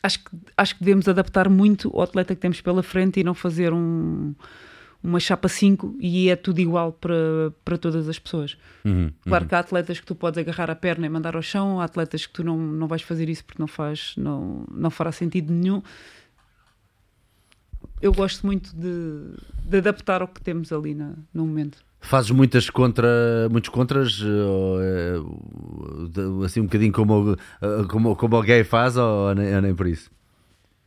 acho, 0.00 0.20
que, 0.20 0.30
acho 0.56 0.74
que 0.76 0.84
devemos 0.84 1.08
adaptar 1.08 1.48
muito 1.48 1.90
o 1.92 2.00
atleta 2.00 2.36
que 2.36 2.40
temos 2.40 2.60
pela 2.60 2.82
frente 2.82 3.18
e 3.18 3.24
não 3.24 3.34
fazer 3.34 3.72
um, 3.72 4.34
uma 5.02 5.18
chapa 5.18 5.48
5 5.48 5.96
e 6.00 6.28
é 6.28 6.36
tudo 6.36 6.60
igual 6.60 6.92
para, 6.92 7.52
para 7.64 7.76
todas 7.76 8.08
as 8.08 8.18
pessoas. 8.18 8.56
Uhum, 8.84 9.10
claro 9.22 9.44
uhum. 9.44 9.48
que 9.48 9.54
há 9.54 9.58
atletas 9.58 9.98
que 9.98 10.06
tu 10.06 10.14
podes 10.14 10.38
agarrar 10.38 10.70
a 10.70 10.76
perna 10.76 11.06
e 11.06 11.08
mandar 11.08 11.34
ao 11.34 11.42
chão, 11.42 11.80
há 11.80 11.84
atletas 11.84 12.26
que 12.26 12.32
tu 12.32 12.44
não, 12.44 12.56
não 12.56 12.86
vais 12.86 13.02
fazer 13.02 13.28
isso 13.28 13.44
porque 13.44 13.60
não, 13.60 13.66
faz, 13.66 14.14
não, 14.16 14.64
não 14.72 14.90
fará 14.90 15.10
sentido 15.10 15.52
nenhum. 15.52 15.82
Eu 18.00 18.12
gosto 18.12 18.46
muito 18.46 18.74
de, 18.74 19.34
de 19.64 19.78
adaptar 19.78 20.22
ao 20.22 20.28
que 20.28 20.40
temos 20.40 20.72
ali 20.72 20.94
na, 20.94 21.14
no 21.32 21.46
momento. 21.46 21.78
Fazes 22.00 22.32
muitas 22.32 22.68
contra, 22.68 23.08
muitos 23.48 23.70
contras, 23.70 24.20
eh, 24.20 26.44
assim 26.44 26.60
um 26.60 26.64
bocadinho 26.64 26.92
como, 26.92 27.36
eh, 27.60 27.84
como, 27.88 28.16
como 28.16 28.36
o 28.36 28.42
gay 28.42 28.64
faz, 28.64 28.96
ou 28.96 29.32
nem, 29.36 29.54
ou 29.54 29.62
nem 29.62 29.72
por 29.72 29.86
isso? 29.86 30.10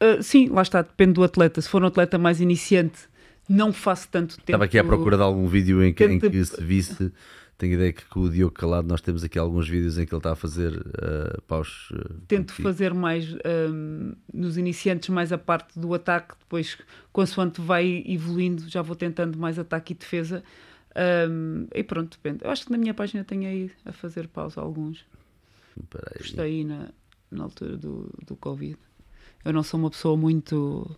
Uh, 0.03 0.21
sim, 0.21 0.49
lá 0.49 0.61
está, 0.61 0.81
depende 0.81 1.13
do 1.13 1.23
atleta. 1.23 1.61
Se 1.61 1.69
for 1.69 1.81
um 1.81 1.87
atleta 1.87 2.17
mais 2.17 2.41
iniciante, 2.41 3.07
não 3.47 3.72
faço 3.72 4.07
tanto 4.09 4.35
tempo. 4.38 4.43
Estava 4.51 4.65
aqui 4.65 4.77
à 4.77 4.84
procura 4.84 5.17
de 5.17 5.23
algum 5.23 5.47
vídeo 5.47 5.84
em 5.84 5.93
que, 5.93 6.05
em 6.05 6.19
que 6.19 6.45
se 6.45 6.63
visse. 6.63 7.11
Tenho 7.57 7.76
ideia 7.76 7.93
que 7.93 8.05
com 8.05 8.19
o 8.19 8.30
Diogo 8.30 8.53
Calado 8.53 8.85
nós 8.85 8.99
temos 8.99 9.23
aqui 9.23 9.39
alguns 9.39 9.67
vídeos 9.69 9.97
em 9.97 10.05
que 10.05 10.13
ele 10.13 10.19
está 10.19 10.34
a 10.34 10.35
fazer 10.35 10.73
uh, 10.77 11.41
paus. 11.43 11.89
Uh, 11.91 12.15
Tento 12.27 12.53
fazer 12.53 12.93
mais 12.93 13.34
um, 13.34 14.13
nos 14.34 14.57
iniciantes, 14.57 15.07
mais 15.07 15.31
a 15.31 15.38
parte 15.38 15.80
do 15.80 15.93
ataque, 15.93 16.35
depois, 16.38 16.77
consoante 17.13 17.61
vai 17.61 18.03
evoluindo, 18.05 18.67
já 18.67 18.81
vou 18.81 18.95
tentando 18.95 19.39
mais 19.39 19.57
ataque 19.57 19.93
e 19.93 19.95
defesa. 19.95 20.43
Um, 21.30 21.67
e 21.73 21.81
pronto, 21.81 22.17
depende. 22.17 22.43
Eu 22.43 22.51
acho 22.51 22.65
que 22.65 22.72
na 22.72 22.77
minha 22.77 22.93
página 22.93 23.23
tenho 23.23 23.47
aí 23.47 23.72
a 23.85 23.93
fazer 23.93 24.27
pausa 24.27 24.59
alguns. 24.59 25.05
Gostei 26.17 26.45
aí 26.45 26.63
na, 26.65 26.89
na 27.31 27.43
altura 27.43 27.77
do, 27.77 28.13
do 28.26 28.35
Covid. 28.35 28.77
Eu 29.45 29.53
não 29.53 29.63
sou 29.63 29.80
uma 29.80 29.89
pessoa 29.89 30.17
muito 30.17 30.93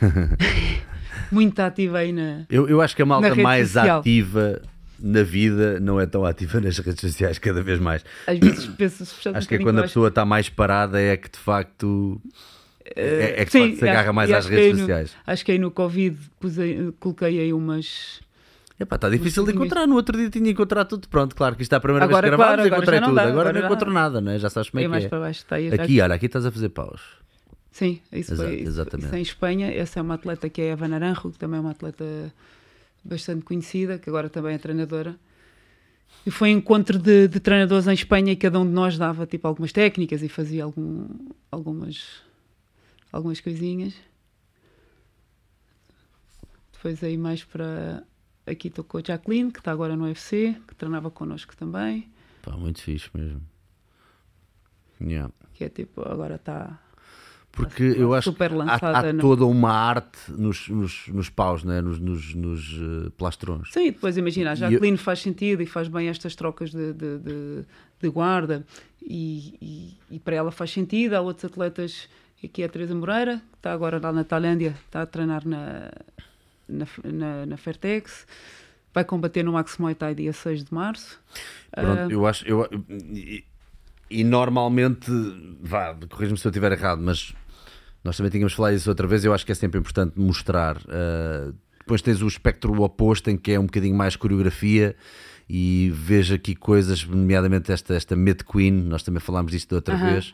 muito 1.30 1.58
ativa 1.60 1.98
aí 1.98 2.12
na. 2.12 2.44
Eu, 2.48 2.68
eu 2.68 2.80
acho 2.80 2.94
que 2.94 3.02
a 3.02 3.06
malta 3.06 3.34
mais 3.34 3.70
social. 3.70 4.00
ativa 4.00 4.60
na 4.98 5.22
vida 5.22 5.80
não 5.80 6.00
é 6.00 6.06
tão 6.06 6.24
ativa 6.24 6.60
nas 6.62 6.78
redes 6.78 7.00
sociais 7.00 7.38
cada 7.38 7.62
vez 7.62 7.78
mais. 7.78 8.04
Às 8.26 8.38
vezes 8.38 8.66
penso 8.66 9.04
Acho 9.34 9.48
que 9.48 9.56
é 9.56 9.58
quando 9.58 9.80
a 9.80 9.82
pessoa 9.82 10.08
está 10.08 10.24
mais 10.24 10.48
parada 10.48 11.00
é 11.00 11.16
que 11.16 11.30
de 11.30 11.38
facto 11.38 12.20
é, 12.96 13.42
é 13.42 13.44
que 13.44 13.50
Sim, 13.50 13.76
se 13.76 13.88
agarra 13.88 14.12
mais 14.12 14.30
às 14.30 14.46
redes 14.46 14.72
no, 14.72 14.78
sociais. 14.80 15.16
Acho 15.26 15.44
que 15.44 15.52
aí 15.52 15.58
no 15.58 15.70
Covid 15.70 16.18
pusei, 16.38 16.92
coloquei 16.98 17.40
aí 17.40 17.52
umas. 17.52 18.20
Epá, 18.78 18.96
está 18.96 19.08
difícil 19.08 19.44
de 19.44 19.52
encontrar. 19.52 19.86
No 19.86 19.94
outro 19.94 20.16
dia 20.16 20.28
tinha 20.28 20.50
encontrado 20.50 20.88
tudo. 20.88 21.08
Pronto, 21.08 21.36
claro 21.36 21.54
que 21.54 21.62
isto 21.62 21.72
é 21.72 21.76
a 21.76 21.80
primeira 21.80 22.04
agora, 22.04 22.22
vez 22.22 22.32
que 22.32 22.36
gravamos 22.36 22.56
claro, 22.56 22.74
encontrei 22.74 23.00
tudo. 23.00 23.14
Dá, 23.14 23.22
agora, 23.22 23.50
agora, 23.50 23.60
não 23.60 23.66
encontro 23.66 23.92
nada, 23.92 24.20
né? 24.20 24.38
já 24.38 24.50
sabes 24.50 24.70
como 24.70 24.80
é, 24.80 24.84
é 24.84 25.00
que 25.08 25.14
é. 25.14 25.18
Baixo, 25.18 25.44
aí, 25.50 25.72
aqui, 25.72 26.00
olha, 26.00 26.14
aqui 26.14 26.26
estás 26.26 26.44
a 26.44 26.50
fazer 26.50 26.68
paus. 26.70 27.00
Sim, 27.72 28.00
isso 28.12 28.34
Exato, 28.34 28.50
foi 28.50 28.60
exatamente. 28.60 29.06
Isso 29.06 29.16
em 29.16 29.22
Espanha. 29.22 29.72
Essa 29.72 29.98
é 29.98 30.02
uma 30.02 30.14
atleta 30.14 30.48
que 30.50 30.60
é 30.60 30.64
a 30.64 30.72
Eva 30.72 30.86
Naranjo, 30.86 31.30
que 31.30 31.38
também 31.38 31.56
é 31.56 31.60
uma 31.60 31.70
atleta 31.70 32.04
bastante 33.02 33.44
conhecida, 33.44 33.98
que 33.98 34.10
agora 34.10 34.28
também 34.28 34.54
é 34.54 34.58
treinadora. 34.58 35.18
E 36.26 36.30
foi 36.30 36.54
um 36.54 36.58
encontro 36.58 36.98
de, 36.98 37.26
de, 37.26 37.40
treinadores 37.40 37.86
em 37.86 37.94
Espanha 37.94 38.30
e 38.30 38.36
cada 38.36 38.60
um 38.60 38.66
de 38.66 38.72
nós 38.72 38.98
dava 38.98 39.26
tipo 39.26 39.48
algumas 39.48 39.72
técnicas 39.72 40.22
e 40.22 40.28
fazia 40.28 40.64
algum, 40.64 41.08
algumas, 41.50 42.22
algumas 43.10 43.40
coisinhas. 43.40 43.94
Depois 46.74 47.02
aí 47.02 47.16
mais 47.16 47.42
para. 47.42 48.04
Aqui 48.46 48.68
estou 48.68 48.84
com 48.84 48.98
a 48.98 49.02
Jacqueline, 49.02 49.50
que 49.50 49.60
está 49.60 49.72
agora 49.72 49.96
no 49.96 50.04
UFC, 50.04 50.56
que 50.68 50.74
treinava 50.74 51.10
connosco 51.10 51.56
também. 51.56 52.10
Pá, 52.42 52.52
muito 52.56 52.82
fixe 52.82 53.08
mesmo. 53.14 53.40
Yeah. 55.00 55.32
Que 55.54 55.64
é 55.64 55.68
tipo, 55.68 56.02
agora 56.02 56.34
está 56.34 56.78
porque 57.52 57.82
eu 57.82 58.14
acho 58.14 58.32
que 58.32 58.42
há, 58.42 59.10
há 59.10 59.14
toda 59.14 59.44
uma 59.44 59.70
arte 59.70 60.18
nos, 60.32 60.68
nos, 60.68 61.06
nos 61.08 61.28
paus, 61.28 61.62
né? 61.62 61.82
nos, 61.82 62.00
nos, 62.00 62.34
nos 62.34 62.72
uh, 62.78 63.10
plastrões. 63.10 63.70
Sim, 63.70 63.92
depois 63.92 64.16
imagina, 64.16 64.52
a 64.52 64.54
Jacqueline 64.54 64.96
eu... 64.96 65.02
faz 65.02 65.20
sentido 65.20 65.62
e 65.62 65.66
faz 65.66 65.86
bem 65.86 66.08
estas 66.08 66.34
trocas 66.34 66.70
de, 66.70 66.94
de, 66.94 67.18
de, 67.18 67.64
de 68.00 68.08
guarda 68.08 68.64
e, 69.02 69.58
e, 69.60 70.16
e, 70.16 70.18
para 70.18 70.34
ela 70.34 70.50
faz 70.50 70.70
sentido. 70.70 71.12
Há 71.12 71.20
outros 71.20 71.44
atletas, 71.44 72.08
aqui 72.42 72.62
é 72.62 72.64
a 72.64 72.68
Teresa 72.70 72.94
Moreira, 72.94 73.36
que 73.52 73.58
está 73.58 73.72
agora 73.72 74.00
lá 74.02 74.12
na 74.12 74.24
Tailândia, 74.24 74.74
está 74.86 75.02
a 75.02 75.06
treinar 75.06 75.46
na, 75.46 75.90
na, 76.66 76.86
na, 77.04 77.46
na 77.46 77.56
Fairtex 77.58 78.26
vai 78.94 79.04
combater 79.04 79.42
no 79.42 79.52
Max 79.52 79.78
Muay 79.78 79.94
Thai 79.94 80.14
dia 80.14 80.34
6 80.34 80.64
de 80.64 80.74
março. 80.74 81.18
Pronto, 81.70 82.08
uh, 82.08 82.12
eu 82.12 82.26
acho. 82.26 82.46
Eu, 82.46 82.68
e, 82.90 83.42
e 84.10 84.24
normalmente, 84.24 85.10
vá, 85.60 85.96
corrija-me 86.10 86.38
se 86.38 86.46
eu 86.46 86.50
estiver 86.50 86.72
errado, 86.72 87.00
mas 87.00 87.34
nós 88.04 88.16
também 88.16 88.30
tínhamos 88.30 88.52
falado 88.52 88.74
isso 88.74 88.88
outra 88.88 89.06
vez, 89.06 89.24
eu 89.24 89.32
acho 89.32 89.46
que 89.46 89.52
é 89.52 89.54
sempre 89.54 89.78
importante 89.78 90.18
mostrar. 90.18 90.76
Uh, 90.78 91.54
depois 91.78 92.02
tens 92.02 92.22
o 92.22 92.28
espectro 92.28 92.80
oposto, 92.82 93.30
em 93.30 93.36
que 93.36 93.52
é 93.52 93.58
um 93.58 93.66
bocadinho 93.66 93.94
mais 93.94 94.16
coreografia, 94.16 94.96
e 95.48 95.92
vejo 95.94 96.34
aqui 96.34 96.54
coisas, 96.54 97.04
nomeadamente 97.04 97.70
esta, 97.70 97.94
esta 97.94 98.16
Mid 98.16 98.42
Queen, 98.42 98.72
nós 98.72 99.02
também 99.02 99.20
falámos 99.20 99.52
disto 99.52 99.70
da 99.70 99.76
outra 99.76 99.94
uhum. 99.94 100.12
vez. 100.12 100.32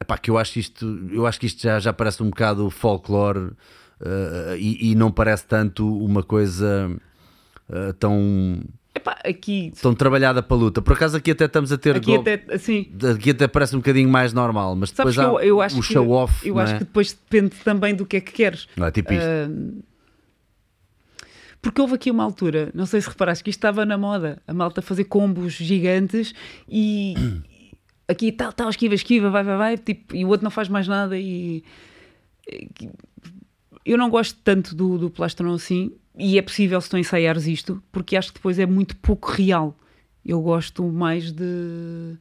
Epá, 0.00 0.18
que 0.18 0.30
eu 0.30 0.36
acho 0.36 0.58
isto, 0.58 1.08
eu 1.12 1.26
acho 1.26 1.38
que 1.38 1.46
isto 1.46 1.62
já, 1.62 1.78
já 1.78 1.92
parece 1.92 2.22
um 2.22 2.28
bocado 2.28 2.68
folclore 2.70 3.38
uh, 3.38 4.56
e, 4.58 4.90
e, 4.90 4.94
não 4.94 5.12
parece 5.12 5.46
tanto 5.46 5.88
uma 6.04 6.24
coisa 6.24 6.90
uh, 7.68 7.92
tão 7.94 8.60
Epá, 9.02 9.18
aqui... 9.24 9.72
Estão 9.74 9.92
trabalhada 9.92 10.40
para 10.40 10.56
a 10.56 10.60
luta. 10.60 10.80
Por 10.80 10.92
acaso 10.92 11.16
aqui 11.16 11.32
até 11.32 11.46
estamos 11.46 11.72
a 11.72 11.78
ter. 11.78 11.96
Aqui, 11.96 12.14
até, 12.14 12.44
assim, 12.50 12.88
aqui 13.12 13.30
até 13.30 13.48
parece 13.48 13.74
um 13.74 13.80
bocadinho 13.80 14.08
mais 14.08 14.32
normal, 14.32 14.76
mas 14.76 14.92
depois 14.92 15.18
há 15.18 15.24
eu, 15.24 15.40
eu 15.40 15.60
acho 15.60 15.80
o 15.80 15.82
show-off. 15.82 16.46
Eu 16.46 16.56
acho 16.58 16.74
é? 16.74 16.78
que 16.78 16.84
depois 16.84 17.12
depende 17.12 17.56
também 17.64 17.96
do 17.96 18.06
que 18.06 18.18
é 18.18 18.20
que 18.20 18.30
queres. 18.30 18.68
Não 18.76 18.86
é 18.86 18.92
tipo 18.92 19.12
isto. 19.12 19.24
Uh, 19.24 19.82
porque 21.60 21.80
houve 21.80 21.94
aqui 21.94 22.10
uma 22.10 22.22
altura, 22.22 22.70
não 22.74 22.86
sei 22.86 23.00
se 23.00 23.08
reparaste, 23.08 23.42
que 23.42 23.50
isto 23.50 23.58
estava 23.58 23.84
na 23.84 23.98
moda, 23.98 24.40
a 24.46 24.54
malta 24.54 24.80
fazer 24.80 25.04
combos 25.04 25.54
gigantes 25.54 26.32
e 26.68 27.14
aqui 28.06 28.30
tal, 28.30 28.52
tal, 28.52 28.70
esquiva, 28.70 28.94
esquiva, 28.94 29.30
vai, 29.30 29.42
vai, 29.42 29.56
vai, 29.56 29.78
tipo, 29.78 30.14
e 30.14 30.24
o 30.24 30.28
outro 30.28 30.44
não 30.44 30.50
faz 30.50 30.68
mais 30.68 30.86
nada 30.86 31.18
e. 31.18 31.64
Eu 33.84 33.98
não 33.98 34.08
gosto 34.08 34.38
tanto 34.44 34.76
do, 34.76 34.96
do 34.96 35.10
plastron 35.10 35.54
assim, 35.54 35.92
e 36.16 36.38
é 36.38 36.42
possível 36.42 36.80
se 36.80 36.90
tu 36.90 36.98
ensaiares 36.98 37.46
isto, 37.46 37.82
porque 37.90 38.16
acho 38.16 38.28
que 38.28 38.38
depois 38.38 38.58
é 38.58 38.66
muito 38.66 38.96
pouco 38.96 39.30
real. 39.30 39.76
Eu 40.24 40.40
gosto 40.40 40.84
mais 40.84 41.32
de 41.32 42.16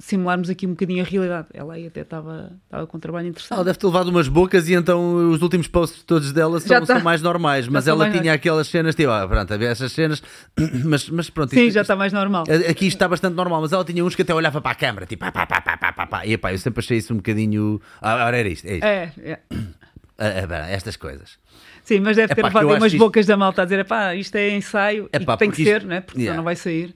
simularmos 0.00 0.48
aqui 0.48 0.66
um 0.66 0.70
bocadinho 0.70 1.02
a 1.02 1.06
realidade. 1.06 1.48
Ela 1.52 1.74
aí 1.74 1.86
até 1.86 2.00
estava 2.00 2.52
com 2.88 2.96
um 2.96 3.00
trabalho 3.00 3.28
interessante. 3.28 3.52
Ela 3.52 3.64
deve 3.64 3.78
ter 3.78 3.86
levado 3.86 4.08
umas 4.08 4.28
bocas 4.28 4.68
e 4.68 4.74
então 4.74 5.30
os 5.30 5.42
últimos 5.42 5.68
posts 5.68 6.02
todos 6.02 6.32
dela 6.32 6.58
são, 6.58 6.80
tá. 6.80 6.86
são 6.86 7.00
mais 7.00 7.22
normais, 7.22 7.68
mas 7.68 7.86
ela 7.86 8.10
tinha 8.10 8.32
aquelas 8.32 8.66
cenas, 8.66 8.94
tipo, 8.94 9.10
ah, 9.10 9.28
pronto, 9.28 9.52
havia 9.52 9.68
essas 9.68 9.92
cenas, 9.92 10.22
mas, 10.84 11.08
mas 11.10 11.30
pronto. 11.30 11.50
Sim, 11.50 11.66
isto, 11.66 11.74
já 11.74 11.82
está 11.82 11.94
mais 11.94 12.12
normal. 12.12 12.44
Aqui 12.68 12.86
está 12.86 13.06
bastante 13.06 13.34
normal, 13.34 13.60
mas 13.60 13.72
ela 13.72 13.84
tinha 13.84 14.04
uns 14.04 14.14
que 14.14 14.22
até 14.22 14.34
olhava 14.34 14.60
para 14.60 14.72
a 14.72 14.74
câmera, 14.74 15.06
tipo, 15.06 15.20
pá, 15.20 15.30
pá, 15.30 15.46
pá, 15.46 15.60
pá, 15.60 15.76
pá, 15.76 15.92
pá, 15.92 16.06
pá. 16.06 16.26
e 16.26 16.36
pá, 16.38 16.52
eu 16.52 16.58
sempre 16.58 16.80
achei 16.80 16.96
isso 16.96 17.12
um 17.12 17.16
bocadinho. 17.16 17.80
Ah, 18.00 18.28
era 18.28 18.48
isto, 18.48 18.66
é 18.66 18.74
isto. 18.74 18.84
É, 18.84 19.12
é. 19.18 19.38
Ah, 20.18 20.46
ah 20.48 20.70
estas 20.70 20.96
coisas. 20.96 21.38
Sim, 21.84 22.00
mas 22.00 22.16
deve 22.16 22.34
ter 22.34 22.42
levado 22.42 22.66
umas 22.68 22.94
bocas 22.94 23.22
isto... 23.22 23.28
da 23.28 23.36
malta 23.36 23.62
a 23.62 23.64
dizer: 23.64 23.84
pá, 23.84 24.14
isto 24.14 24.34
é 24.36 24.50
ensaio 24.50 25.08
Epá, 25.12 25.34
e 25.34 25.36
tem 25.38 25.50
que 25.50 25.62
isto... 25.62 25.70
ser, 25.70 25.84
né? 25.84 26.00
porque 26.00 26.20
yeah. 26.20 26.32
senão 26.32 26.36
não 26.38 26.44
vai 26.44 26.56
sair. 26.56 26.94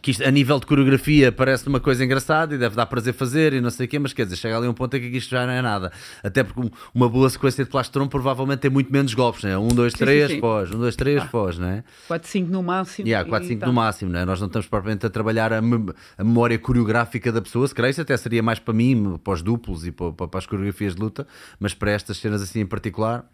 Que 0.00 0.10
isto, 0.10 0.24
a 0.24 0.30
nível 0.30 0.58
de 0.58 0.66
coreografia 0.66 1.32
parece 1.32 1.66
uma 1.68 1.80
coisa 1.80 2.04
engraçada 2.04 2.54
e 2.54 2.58
deve 2.58 2.76
dar 2.76 2.86
prazer 2.86 3.14
fazer 3.14 3.52
e 3.52 3.60
não 3.60 3.70
sei 3.70 3.86
o 3.86 3.88
quê, 3.88 3.98
mas 3.98 4.12
quer 4.12 4.24
dizer, 4.24 4.36
chega 4.36 4.56
ali 4.56 4.68
um 4.68 4.74
ponto 4.74 4.96
em 4.96 5.00
que 5.00 5.16
isto 5.16 5.30
já 5.30 5.46
não 5.46 5.52
é 5.52 5.62
nada. 5.62 5.92
Até 6.22 6.44
porque 6.44 6.70
uma 6.94 7.08
boa 7.08 7.28
sequência 7.30 7.64
de 7.64 7.70
plastron 7.70 8.06
provavelmente 8.08 8.60
tem 8.60 8.70
muito 8.70 8.92
menos 8.92 9.14
golpes, 9.14 9.44
né? 9.44 9.56
1, 9.56 9.68
2, 9.68 9.92
3, 9.94 10.40
pós, 10.40 10.70
1, 10.70 10.78
2, 10.78 10.96
3, 10.96 11.24
pós, 11.24 11.58
né? 11.58 11.84
4, 12.08 12.28
5 12.28 12.50
no 12.50 12.62
máximo. 12.62 13.08
Yeah, 13.08 13.28
4, 13.28 13.48
5 13.48 13.66
no 13.66 13.72
máximo, 13.72 14.10
né? 14.10 14.24
Nós 14.24 14.40
não 14.40 14.46
estamos 14.46 14.66
propriamente 14.66 15.06
a 15.06 15.10
trabalhar 15.10 15.52
a, 15.52 15.60
mem 15.62 15.86
a 16.18 16.24
memória 16.24 16.58
coreográfica 16.58 17.32
da 17.32 17.40
pessoa, 17.40 17.66
se 17.66 17.74
calhar 17.74 17.90
isso 17.90 18.00
até 18.00 18.16
seria 18.16 18.42
mais 18.42 18.58
para 18.58 18.74
mim, 18.74 19.18
para 19.22 19.32
os 19.32 19.42
duplos 19.42 19.86
e 19.86 19.92
para, 19.92 20.12
para 20.12 20.38
as 20.38 20.46
coreografias 20.46 20.94
de 20.94 21.00
luta, 21.00 21.26
mas 21.58 21.74
para 21.74 21.90
estas 21.90 22.18
cenas 22.18 22.42
assim 22.42 22.60
em 22.60 22.66
particular 22.66 23.24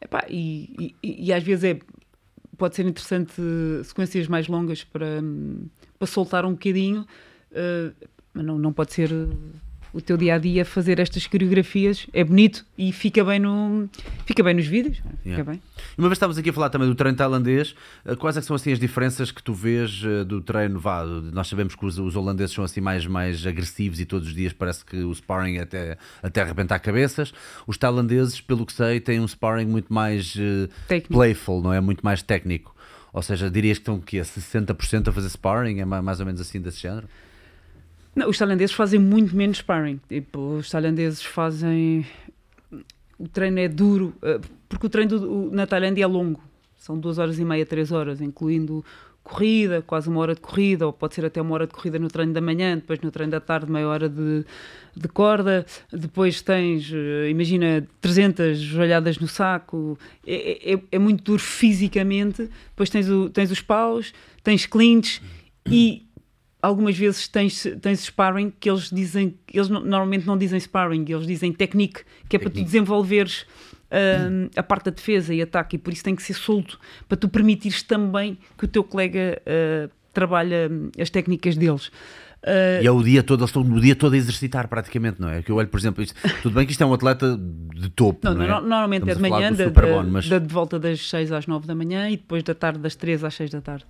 Epá, 0.00 0.26
e, 0.28 0.94
e, 1.02 1.26
e, 1.26 1.32
às 1.32 1.42
vezes 1.42 1.64
é, 1.64 1.78
pode 2.56 2.76
ser 2.76 2.86
interessante 2.86 3.32
sequências 3.84 4.28
mais 4.28 4.46
longas 4.48 4.84
para, 4.84 5.22
para 5.98 6.06
soltar 6.06 6.44
um 6.44 6.52
bocadinho, 6.52 7.06
uh, 7.52 8.08
mas 8.32 8.44
não, 8.44 8.58
não 8.58 8.72
pode 8.72 8.92
ser 8.92 9.10
o 9.96 10.00
teu 10.00 10.16
dia 10.16 10.34
a 10.34 10.38
dia 10.38 10.64
fazer 10.64 10.98
estas 11.00 11.26
coreografias. 11.26 12.06
É 12.12 12.22
bonito 12.22 12.64
e 12.76 12.92
fica 12.92 13.24
bem, 13.24 13.38
no, 13.38 13.88
fica 14.26 14.42
bem 14.42 14.54
nos 14.54 14.66
vídeos. 14.66 14.96
Fica 14.98 15.12
Yeah. 15.24 15.44
bem. 15.50 15.60
Uma 15.96 16.08
vez 16.08 16.16
estávamos 16.16 16.36
aqui 16.38 16.50
a 16.50 16.52
falar 16.52 16.68
também 16.70 16.86
do 16.88 16.94
treino 16.94 17.16
tailandês, 17.16 17.74
eh, 18.04 18.14
quais 18.14 18.36
é 18.36 18.40
que 18.40 18.46
são 18.46 18.54
assim 18.54 18.70
as 18.72 18.78
diferenças 18.78 19.30
que 19.30 19.42
tu 19.42 19.54
vês 19.54 20.02
eh, 20.04 20.24
do 20.24 20.40
treino? 20.40 20.78
Vá, 20.78 21.04
nós 21.04 21.48
sabemos 21.48 21.74
que 21.74 21.84
os, 21.84 21.98
os 21.98 22.14
holandeses 22.14 22.54
são 22.54 22.62
assim 22.62 22.80
mais, 22.80 23.06
mais 23.06 23.46
agressivos 23.46 23.98
e 24.00 24.04
todos 24.04 24.28
os 24.28 24.34
dias 24.34 24.52
parece 24.52 24.84
que 24.84 24.96
o 24.98 25.14
sparring 25.14 25.56
é 25.56 25.62
até, 25.62 25.96
até 26.22 26.42
arrebentar 26.42 26.78
cabeças. 26.78 27.32
Os 27.66 27.76
tailandeses, 27.78 28.40
pelo 28.40 28.64
que 28.66 28.72
sei, 28.72 29.00
têm 29.00 29.18
um 29.20 29.26
sparring 29.26 29.66
muito 29.66 29.92
mais 29.92 30.34
eh, 30.38 31.00
playful, 31.08 31.62
não 31.62 31.72
é? 31.72 31.80
Muito 31.80 32.02
mais 32.04 32.22
técnico. 32.22 32.74
Ou 33.12 33.22
seja, 33.22 33.50
dirias 33.50 33.78
que 33.78 33.82
estão 33.82 33.94
o 33.96 34.02
quê? 34.02 34.18
60% 34.20 35.08
a 35.08 35.12
fazer 35.12 35.30
sparring? 35.30 35.80
É 35.80 35.84
ma- 35.86 36.02
mais 36.02 36.20
ou 36.20 36.26
menos 36.26 36.40
assim 36.40 36.60
desse 36.60 36.82
género? 36.82 37.08
Não, 38.16 38.30
os 38.30 38.38
tailandeses 38.38 38.74
fazem 38.74 38.98
muito 38.98 39.36
menos 39.36 39.58
sparring. 39.58 40.00
Tipo, 40.08 40.56
os 40.56 40.70
tailandeses 40.70 41.22
fazem. 41.22 42.04
O 43.18 43.28
treino 43.28 43.58
é 43.60 43.68
duro, 43.68 44.14
eh, 44.22 44.40
porque 44.68 44.86
o 44.86 44.90
treino 44.90 45.18
do- 45.18 45.50
na 45.52 45.66
Tailândia 45.66 46.02
é 46.04 46.06
longo. 46.06 46.40
São 46.76 46.98
duas 46.98 47.18
horas 47.18 47.38
e 47.38 47.44
meia, 47.44 47.64
três 47.66 47.92
horas, 47.92 48.20
incluindo 48.20 48.84
corrida, 49.22 49.82
quase 49.82 50.08
uma 50.08 50.20
hora 50.20 50.34
de 50.34 50.40
corrida, 50.40 50.86
ou 50.86 50.92
pode 50.92 51.14
ser 51.14 51.24
até 51.24 51.42
uma 51.42 51.52
hora 51.54 51.66
de 51.66 51.72
corrida 51.74 51.98
no 51.98 52.08
treino 52.08 52.32
da 52.32 52.40
manhã, 52.40 52.76
depois 52.76 53.00
no 53.00 53.10
treino 53.10 53.32
da 53.32 53.40
tarde, 53.40 53.70
meia 53.72 53.88
hora 53.88 54.08
de, 54.08 54.44
de 54.94 55.08
corda. 55.08 55.66
Depois 55.92 56.40
tens, 56.42 56.90
eh, 56.92 57.28
imagina, 57.28 57.86
300 58.00 58.58
joelhadas 58.58 59.18
no 59.18 59.26
saco. 59.28 59.98
É, 60.26 60.74
é- 60.74 60.80
é 60.92 60.98
muito 60.98 61.22
duro 61.24 61.42
fisicamente. 61.42 62.48
Depois 62.70 62.88
tens, 62.88 63.08
o, 63.10 63.28
tens 63.28 63.50
os 63.50 63.60
paus, 63.60 64.14
tens 64.44 64.64
clinch 64.64 65.20
e 65.68 66.05
algumas 66.66 66.96
vezes 66.96 67.28
tens, 67.28 67.66
tens 67.80 68.00
sparring 68.00 68.52
que 68.58 68.68
eles 68.68 68.90
dizem, 68.90 69.34
eles 69.52 69.68
no- 69.68 69.80
normalmente 69.80 70.26
não 70.26 70.36
dizem 70.36 70.58
sparring, 70.60 71.04
eles 71.08 71.26
dizem 71.26 71.52
technique, 71.52 72.02
que 72.28 72.36
é 72.36 72.38
para 72.38 72.50
tu 72.50 72.62
desenvolveres 72.64 73.46
hum, 73.90 74.48
a 74.56 74.62
parte 74.62 74.86
da 74.86 74.90
defesa 74.90 75.32
e 75.32 75.40
ataque, 75.40 75.76
e 75.76 75.78
por 75.78 75.92
isso 75.92 76.02
tem 76.04 76.14
que 76.16 76.22
ser 76.22 76.34
solto, 76.34 76.78
para 77.08 77.16
tu 77.16 77.28
permitires 77.28 77.82
também 77.82 78.36
que 78.58 78.64
o 78.64 78.68
teu 78.68 78.82
colega 78.84 79.40
uh, 79.46 79.90
trabalhe 80.12 80.54
hum, 80.70 80.90
as 81.00 81.08
técnicas 81.10 81.56
deles. 81.56 81.86
Uh, 82.42 82.82
E 82.82 82.86
é 82.86 82.90
o 82.90 83.02
dia 83.02 83.22
todo, 83.22 83.40
eles 83.40 83.50
estão 83.50 83.62
o 83.62 83.80
dia 83.80 83.96
todo 83.96 84.12
a 84.14 84.16
exercitar 84.16 84.68
praticamente, 84.68 85.20
não 85.20 85.28
é? 85.28 85.42
Que 85.42 85.50
eu 85.50 85.56
olho, 85.56 85.68
por 85.68 85.78
exemplo, 85.80 86.02
isto, 86.02 86.14
tudo 86.42 86.54
bem 86.54 86.64
que 86.66 86.72
isto 86.72 86.82
é 86.82 86.86
um 86.86 86.92
atleta 86.94 87.36
de 87.74 87.88
topo, 87.90 88.20
não, 88.24 88.34
não, 88.34 88.42
é? 88.42 88.46
no- 88.48 88.60
normalmente 88.60 89.02
Estamos 89.08 89.12
é 89.12 89.24
de 89.24 89.30
manhã, 89.30 89.52
da- 89.52 90.02
mas- 90.04 90.28
da- 90.28 90.38
de 90.38 90.52
volta 90.52 90.78
das 90.78 91.08
6 91.08 91.32
às 91.32 91.46
9 91.46 91.66
da 91.66 91.74
manhã 91.74 92.08
e 92.10 92.16
depois 92.16 92.42
da 92.42 92.54
tarde 92.54 92.78
das 92.78 92.94
3 92.94 93.22
às 93.24 93.34
6 93.34 93.50
da 93.50 93.60
tarde. 93.60 93.84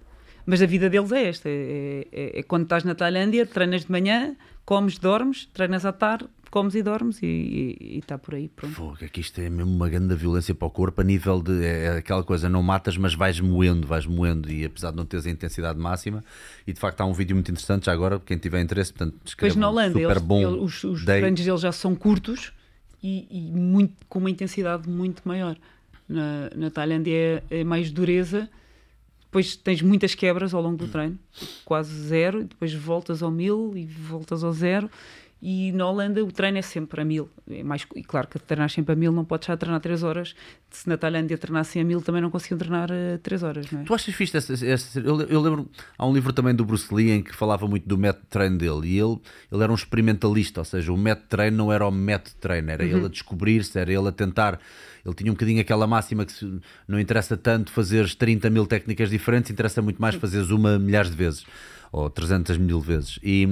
Mas 0.47 0.63
a 0.63 0.67
vida 0.67 0.89
deles 0.89 1.11
é 1.13 1.29
esta: 1.29 1.49
é, 1.49 2.07
é- 2.13 2.39
é 2.41 2.43
quando 2.43 2.63
estás 2.65 2.85
na 2.85 2.95
Tailândia, 2.95 3.45
treinas 3.45 3.85
de 3.85 3.91
manhã, 3.91 4.37
comes, 4.65 4.99
dormes, 4.99 5.47
treinas 5.53 5.85
à 5.85 5.93
tarde, 5.93 6.27
comes 6.51 6.75
e 6.77 6.83
dormes 6.83 7.19
e- 7.23 7.99
está 7.99 8.17
por 8.17 8.35
aí. 8.37 8.49
Pronto. 8.49 8.73
Fogo, 8.75 8.97
é 9.01 9.09
que 9.09 9.21
isto 9.21 9.41
é 9.41 9.51
mesmo 9.51 9.73
uma 9.75 9.89
grande 9.89 10.15
violência 10.15 10.55
para 10.55 10.67
o 10.67 10.71
corpo 10.71 11.01
a 11.01 11.05
nível 11.05 11.43
de 11.43 11.65
é 11.65 11.85
é 11.87 11.89
aquela 11.99 12.23
coisa, 12.23 12.49
não 12.49 12.63
matas, 12.63 12.97
mas 12.97 13.13
vais 13.15 13.41
moendo, 13.41 13.87
vais 13.87 14.07
moendo, 14.07 14.51
e 14.51 14.65
apesar 14.65 14.93
de 14.93 14.97
não 14.97 15.05
teres 15.05 15.27
a 15.27 15.31
intensidade 15.31 15.79
máxima, 15.79 16.25
e 16.67 16.73
de 16.73 16.79
facto 16.79 17.01
há 17.01 17.05
um 17.07 17.13
vídeo 17.13 17.35
muito 17.35 17.51
interessante 17.51 17.87
já 17.87 17.93
agora, 17.93 18.21
quem 18.21 18.39
tiver 18.39 18.61
interesse, 18.61 18.93
portanto, 18.93 19.15
Depois 19.15 19.29
escreva 19.31 19.59
na 19.61 19.67
um 19.67 19.71
Holanda, 19.73 19.93
super 19.99 20.11
eles- 20.11 20.23
bom 20.23 20.41
eles- 20.43 20.63
os, 20.63 20.85
os 20.85 21.05
treinos 21.05 21.41
deles 21.45 21.61
já 21.61 21.73
são 21.73 21.95
curtos 21.97 22.53
e, 23.03 23.27
e 23.31 23.41
muito, 23.53 23.95
com 24.09 24.21
uma 24.21 24.31
intensidade 24.31 24.89
muito 24.89 25.23
maior. 25.27 25.57
Na, 26.09 26.51
na 26.55 26.71
Tailândia 26.71 27.43
é, 27.51 27.61
é 27.61 27.65
mais 27.65 27.91
dureza, 27.91 28.49
depois 29.37 29.55
tens 29.55 29.83
muitas 29.83 30.15
quebras 30.15 30.55
ao 30.55 30.63
longo 30.63 30.79
do 30.79 30.89
treino, 30.89 31.19
quase 31.63 31.93
zero, 31.93 32.45
depois 32.45 32.73
voltas 32.73 33.23
ao 33.23 33.31
mil 33.31 33.77
e 33.77 33.85
voltas 33.85 34.43
ao 34.43 34.51
zero. 34.51 34.91
E 35.41 35.71
na 35.73 35.87
Holanda 35.87 36.25
o 36.25 36.33
treino 36.33 36.57
é 36.59 36.63
sempre 36.63 37.01
a 37.03 37.05
mil. 37.05 37.29
É 37.49 37.63
mais, 37.63 37.87
e 37.95 38.03
claro 38.03 38.27
que 38.27 38.39
treinar 38.39 38.71
sempre 38.71 38.95
a 38.95 38.97
mil 38.97 39.13
não 39.13 39.25
podes 39.25 39.47
já 39.47 39.57
treinar 39.57 39.81
3 39.81 40.03
horas. 40.03 40.35
Se 40.71 40.89
na 40.89 40.97
Tailândia 40.97 41.37
treinassem 41.37 41.81
a 41.83 41.85
mil 41.85 42.01
também 42.01 42.23
não 42.23 42.31
conseguiam 42.31 42.57
treinar 42.59 42.89
3 43.23 43.43
horas, 43.43 43.71
não 43.71 43.83
é? 43.83 43.85
Tu 43.85 43.95
achas 43.95 44.15
fixe 44.15 44.37
essa, 44.37 44.55
essa- 44.67 44.99
eu, 44.99 45.21
eu 45.23 45.41
lembro, 45.41 45.69
há 45.99 46.07
um 46.07 46.13
livro 46.15 46.33
também 46.33 46.55
do 46.55 46.65
Bruce 46.65 46.93
Lee 46.93 47.11
em 47.11 47.23
que 47.23 47.37
falava 47.37 47.69
muito 47.69 47.87
do 47.87 47.99
método 47.99 48.25
de 48.25 48.31
treino 48.31 48.57
dele 48.57 48.89
e 48.89 48.99
ele, 48.99 49.19
ele 49.53 49.63
era 49.63 49.71
um 49.71 49.75
experimentalista, 49.75 50.61
ou 50.61 50.65
seja, 50.65 50.91
o 50.93 50.97
método 50.97 51.25
de 51.25 51.29
treino 51.31 51.57
não 51.59 51.73
era 51.73 51.87
o 51.87 51.91
método 51.91 52.31
de 52.31 52.37
treino, 52.37 52.71
era 52.71 52.83
ele 52.85 53.05
a 53.05 53.09
descobrir-se, 53.09 53.79
era 53.79 53.93
ele 53.93 54.09
a 54.09 54.13
tentar. 54.13 54.59
Ele 55.05 55.15
tinha 55.15 55.31
um 55.31 55.35
bocadinho 55.35 55.61
aquela 55.61 55.87
máxima 55.87 56.25
que 56.25 56.33
se- 56.33 56.61
não 56.89 56.99
interessa 56.99 57.37
tanto 57.37 57.71
fazeres 57.71 58.15
30 58.15 58.49
mil 58.51 58.67
técnicas 58.67 59.11
diferentes, 59.11 59.51
interessa 59.51 59.81
muito 59.83 60.01
mais 60.01 60.15
fazeres 60.17 60.49
uma 60.51 60.79
milhares 60.79 61.11
de 61.11 61.17
vezes 61.17 61.45
ou 61.93 62.11
300 62.11 62.59
mil 62.59 62.81
vezes. 62.81 63.19
E, 63.23 63.47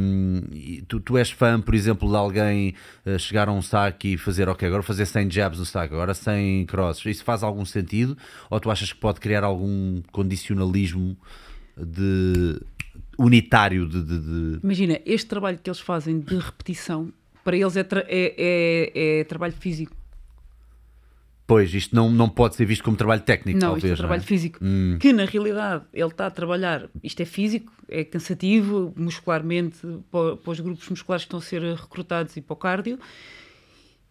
e 0.52 0.82
tu, 0.88 1.00
tu 1.00 1.16
és 1.16 1.30
fã, 1.30 1.60
por 1.60 1.74
exemplo, 1.74 2.08
de 2.08 2.16
alguém 2.16 2.74
eh, 3.06 3.18
chegar 3.18 3.48
a 3.48 3.52
um 3.52 3.62
saque 3.62 4.14
e 4.14 4.18
fazer, 4.18 4.48
ok, 4.48 4.66
agora 4.68 4.82
fazer 4.82 5.06
100 5.06 5.30
jabs 5.30 5.58
no 5.58 5.64
saque, 5.64 5.94
agora 5.94 6.14
100 6.14 6.66
crosses. 6.66 7.04
Isso 7.06 7.24
faz 7.24 7.42
algum 7.42 7.64
sentido? 7.64 8.16
Ou 8.50 8.60
tu 8.60 8.70
achas 8.70 8.92
que 8.92 8.98
pode 9.00 9.20
criar 9.20 9.44
algum 9.44 10.02
condicionalismo 10.12 11.16
de 11.76 12.60
unitário 13.18 13.86
de, 13.88 14.02
de- 14.02 14.18
de- 14.18 14.60
Imagina, 14.62 15.00
este 15.06 15.26
trabalho 15.28 15.58
que 15.62 15.68
eles 15.70 15.80
fazem 15.80 16.18
de 16.20 16.36
repetição, 16.36 17.12
para 17.44 17.56
eles 17.56 17.76
é, 17.76 17.82
tra- 17.84 18.04
é, 18.08 18.34
é- 18.36 19.20
é 19.20 19.24
trabalho 19.24 19.52
físico. 19.54 19.94
Pois, 21.46 21.74
isto 21.74 21.94
não, 21.94 22.10
não 22.10 22.28
pode 22.28 22.54
ser 22.54 22.64
visto 22.64 22.82
como 22.82 22.96
trabalho 22.96 23.20
técnico, 23.20 23.58
não, 23.58 23.72
talvez. 23.72 23.84
isto 23.84 23.92
é 23.92 23.96
trabalho 23.96 24.20
não 24.20 24.24
é? 24.24 24.26
físico. 24.26 24.58
Que 24.98 25.12
na 25.12 25.24
realidade 25.26 25.84
ele 25.92 26.08
está 26.08 26.26
a 26.26 26.30
trabalhar, 26.30 26.88
isto 27.02 27.20
é 27.20 27.24
físico, 27.24 27.72
é 27.88 28.02
cansativo, 28.02 28.94
muscularmente, 28.96 29.78
para, 30.10 30.36
para 30.36 30.50
os 30.50 30.60
grupos 30.60 30.88
musculares 30.88 31.24
que 31.24 31.28
estão 31.28 31.38
a 31.38 31.42
ser 31.42 31.62
recrutados 31.74 32.36
e 32.36 32.40
para 32.40 32.54
o 32.54 32.56
cardio, 32.56 32.98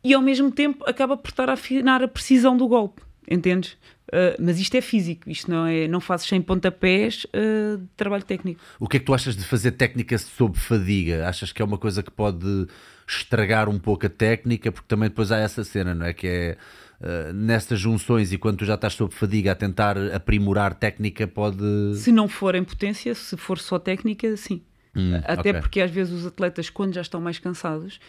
e 0.03 0.13
ao 0.13 0.21
mesmo 0.21 0.51
tempo 0.51 0.83
acaba 0.87 1.17
por 1.17 1.29
estar 1.29 1.49
a 1.49 1.53
afinar 1.53 2.03
a 2.03 2.07
precisão 2.07 2.55
do 2.55 2.67
golpe, 2.67 3.01
entendes? 3.27 3.77
Ah, 4.13 4.35
mas 4.39 4.59
isto 4.59 4.75
é 4.75 4.81
físico, 4.81 5.27
isto 5.27 5.49
não 5.49 5.65
é, 5.65 5.87
não 5.87 5.99
fazes 5.99 6.27
sem 6.27 6.39
pontapés 6.39 7.25
ah, 7.33 7.77
de 7.77 7.87
trabalho 7.97 8.23
técnico. 8.23 8.61
O 8.79 8.87
que 8.87 8.97
é 8.97 8.99
que 8.99 9.05
tu 9.05 9.13
achas 9.13 9.35
de 9.35 9.43
fazer 9.43 9.71
técnica 9.71 10.17
sob 10.19 10.57
fadiga? 10.57 11.27
Achas 11.27 11.51
que 11.51 11.61
é 11.61 11.65
uma 11.65 11.79
coisa 11.79 12.03
que 12.03 12.11
pode 12.11 12.67
estragar 13.07 13.67
um 13.67 13.79
pouco 13.79 14.05
a 14.05 14.09
técnica? 14.09 14.71
Porque 14.71 14.87
também 14.87 15.09
depois 15.09 15.31
há 15.31 15.37
essa 15.37 15.63
cena, 15.63 15.95
não 15.95 16.05
é? 16.05 16.13
Que 16.13 16.27
é 16.27 16.57
uh, 17.03 17.33
nessas 17.33 17.79
junções 17.79 18.31
e 18.33 18.37
quando 18.37 18.59
tu 18.59 18.65
já 18.65 18.75
estás 18.75 18.93
sob 18.93 19.13
fadiga 19.13 19.51
a 19.51 19.55
tentar 19.55 19.97
aprimorar 20.13 20.73
técnica, 20.73 21.27
pode. 21.27 21.95
Se 21.95 22.11
não 22.11 22.27
for 22.27 22.55
em 22.55 22.63
potência, 22.63 23.13
se 23.13 23.37
for 23.37 23.59
só 23.59 23.77
técnica, 23.77 24.35
sim. 24.37 24.61
Hum, 24.95 25.15
Até 25.25 25.49
ok. 25.49 25.53
porque 25.61 25.81
às 25.81 25.91
vezes 25.91 26.13
os 26.13 26.25
atletas, 26.25 26.69
quando 26.69 26.93
já 26.93 27.01
estão 27.01 27.19
mais 27.19 27.39
cansados, 27.39 27.99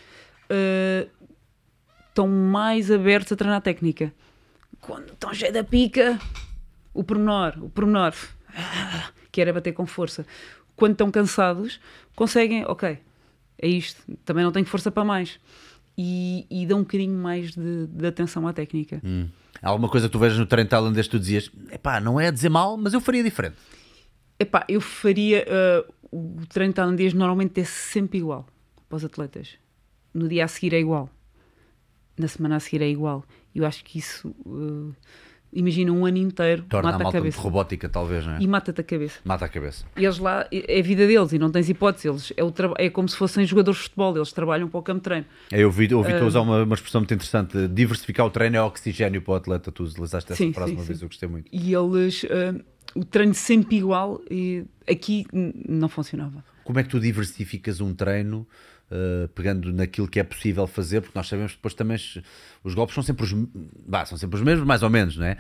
eh, 0.49 1.09
estão 2.09 2.29
mais 2.29 2.91
abertos 2.91 3.33
a 3.33 3.37
treinar 3.37 3.61
técnica. 3.61 4.13
Quando 4.81 5.13
estão 5.13 5.33
cheio 5.33 5.53
da 5.53 5.65
pica, 5.65 6.19
o 6.93 7.03
pormenor, 7.03 7.55
o 7.61 7.71
pormenor, 7.71 8.13
ah, 8.55 9.11
que 9.33 9.41
era 9.41 9.53
bater 9.53 9.73
com 9.73 9.87
força. 9.87 10.27
Quando 10.77 10.93
estão 10.93 11.11
cansados, 11.11 11.81
conseguem, 12.15 12.65
ok, 12.67 12.99
é 13.59 13.69
isto, 13.69 14.03
também 14.25 14.45
não 14.45 14.53
tenho 14.53 14.67
força 14.67 14.91
para 14.91 15.05
mais. 15.05 15.41
E, 15.97 16.47
e 16.51 16.67
dão 16.67 16.79
um 16.79 16.83
bocadinho 16.83 17.17
mais 17.17 17.53
de, 17.53 17.87
de 17.87 18.07
atenção 18.07 18.47
à 18.49 18.53
técnica. 18.53 19.01
Hum. 19.05 19.29
Há 19.63 19.69
alguma 19.71 19.89
coisa 19.89 20.09
que 20.09 20.13
tu 20.13 20.19
vejas 20.19 20.39
no 20.39 20.47
treino 20.47 20.69
tailandês 20.69 21.07
que 21.07 21.13
tu 21.13 21.21
dizias, 21.21 21.51
epá, 21.71 22.01
não 22.01 22.19
é 22.21 22.27
a 22.27 22.31
dizer 22.31 22.49
mal, 22.49 22.77
mas 22.77 22.93
eu 22.93 23.01
faria 23.01 23.23
diferente. 23.23 23.57
Epá, 24.39 24.65
eu 24.69 24.81
faria. 24.81 25.45
eh, 25.47 25.85
o 26.11 26.41
treino 26.49 26.73
tailandês 26.75 27.15
normalmente 27.15 27.61
é 27.61 27.65
sempre 27.65 28.19
igual 28.19 28.47
para 28.89 28.97
os 28.97 29.05
atletas. 29.05 29.57
No 30.13 30.29
dia 30.29 30.45
a 30.45 30.49
seguir 30.49 30.75
é 30.75 30.81
igual. 30.81 31.09
Na 32.19 32.29
semana 32.29 32.57
a 32.57 32.61
seguir 32.61 32.83
é 32.83 32.89
igual. 32.89 33.25
Eu 33.55 33.65
acho 33.65 33.85
que 33.85 33.99
isso. 33.99 34.35
eh, 34.47 34.95
imagina 35.55 35.93
um 35.93 36.05
ano 36.05 36.19
inteiro, 36.19 36.65
Torna 36.69 36.89
a 36.89 36.93
mata 36.93 37.03
a 37.03 37.05
malta 37.05 37.19
cabeça. 37.19 37.41
robótica, 37.41 37.89
talvez, 37.89 38.27
não 38.27 38.35
é? 38.35 38.41
E 38.43 38.47
mata-te 38.49 38.81
a 38.81 38.85
cabeça. 38.85 39.19
Mata 39.25 39.45
a 39.45 39.49
cabeça. 39.49 39.85
Eles 39.97 40.19
lá, 40.19 40.47
é 40.53 40.79
a 40.79 40.83
vida 40.83 41.07
deles 41.07 41.33
e 41.33 41.39
não 41.39 41.51
tens 41.51 41.69
hipótese. 41.69 42.09
Eles, 42.09 42.33
é, 42.37 42.43
o 42.45 42.53
é 42.79 42.91
como 42.91 43.09
se 43.09 43.17
fossem 43.17 43.45
jogadores 43.47 43.79
de 43.79 43.85
futebol, 43.85 44.17
eles 44.17 44.33
trabalham 44.33 44.69
para 44.69 44.79
o 44.81 44.83
campo 44.83 44.99
de 45.01 45.05
treino. 45.05 45.27
É, 45.53 45.61
Eu 45.63 45.67
ouvi, 45.69 45.93
ouvi 45.95 46.13
Ah. 46.13 46.19
tu 46.19 46.25
usar 46.27 46.41
uma, 46.41 46.63
uma 46.65 46.75
expressão 46.75 47.01
muito 47.01 47.15
interessante: 47.15 47.69
diversificar 47.69 48.27
o 48.27 48.31
treino 48.31 48.57
é 48.57 48.63
oxigênio 48.63 49.23
para 49.23 49.33
o 49.33 49.35
atleta. 49.37 49.71
Tu 49.73 49.85
utilizaste 49.85 50.33
essa 50.33 50.43
Sim, 50.43 50.53
frase 50.53 50.71
sim, 50.71 50.77
uma 50.77 50.83
sim. 50.83 50.89
vez, 50.89 51.03
eu 51.03 51.09
gostei 51.09 51.29
muito. 51.29 51.49
E 51.53 51.73
eles. 51.75 52.25
eh, 52.29 52.55
o 52.95 53.05
treino 53.05 53.35
sempre 53.35 53.77
igual, 53.77 54.21
e 54.31 54.65
aqui 54.89 55.27
não 55.33 55.89
funcionava. 55.89 56.45
Como 56.63 56.79
é 56.79 56.83
que 56.83 56.89
tu 56.89 57.01
diversificas 57.01 57.81
um 57.81 57.93
treino 57.93 58.47
uh, 58.91 59.29
pegando 59.29 59.73
naquilo 59.73 60.09
que 60.09 60.21
é 60.21 60.25
possível 60.25 60.67
fazer? 60.67 61.01
Porque 61.01 61.19
nós 61.19 61.29
sabemos 61.29 61.53
que 61.53 61.59
depois 61.59 61.75
também 61.75 61.97
os, 62.63 62.75
golpes 62.75 62.95
são 62.95 63.03
sempre 63.03 63.25
os, 63.25 63.33
bah, 63.87 64.05
são 64.05 64.19
sempre 64.19 64.37
os 64.37 64.43
mesmos, 64.43 64.67
mais 64.67 64.83
ou 64.83 64.91
menos, 64.91 65.17
não 65.17 65.27
é? 65.27 65.37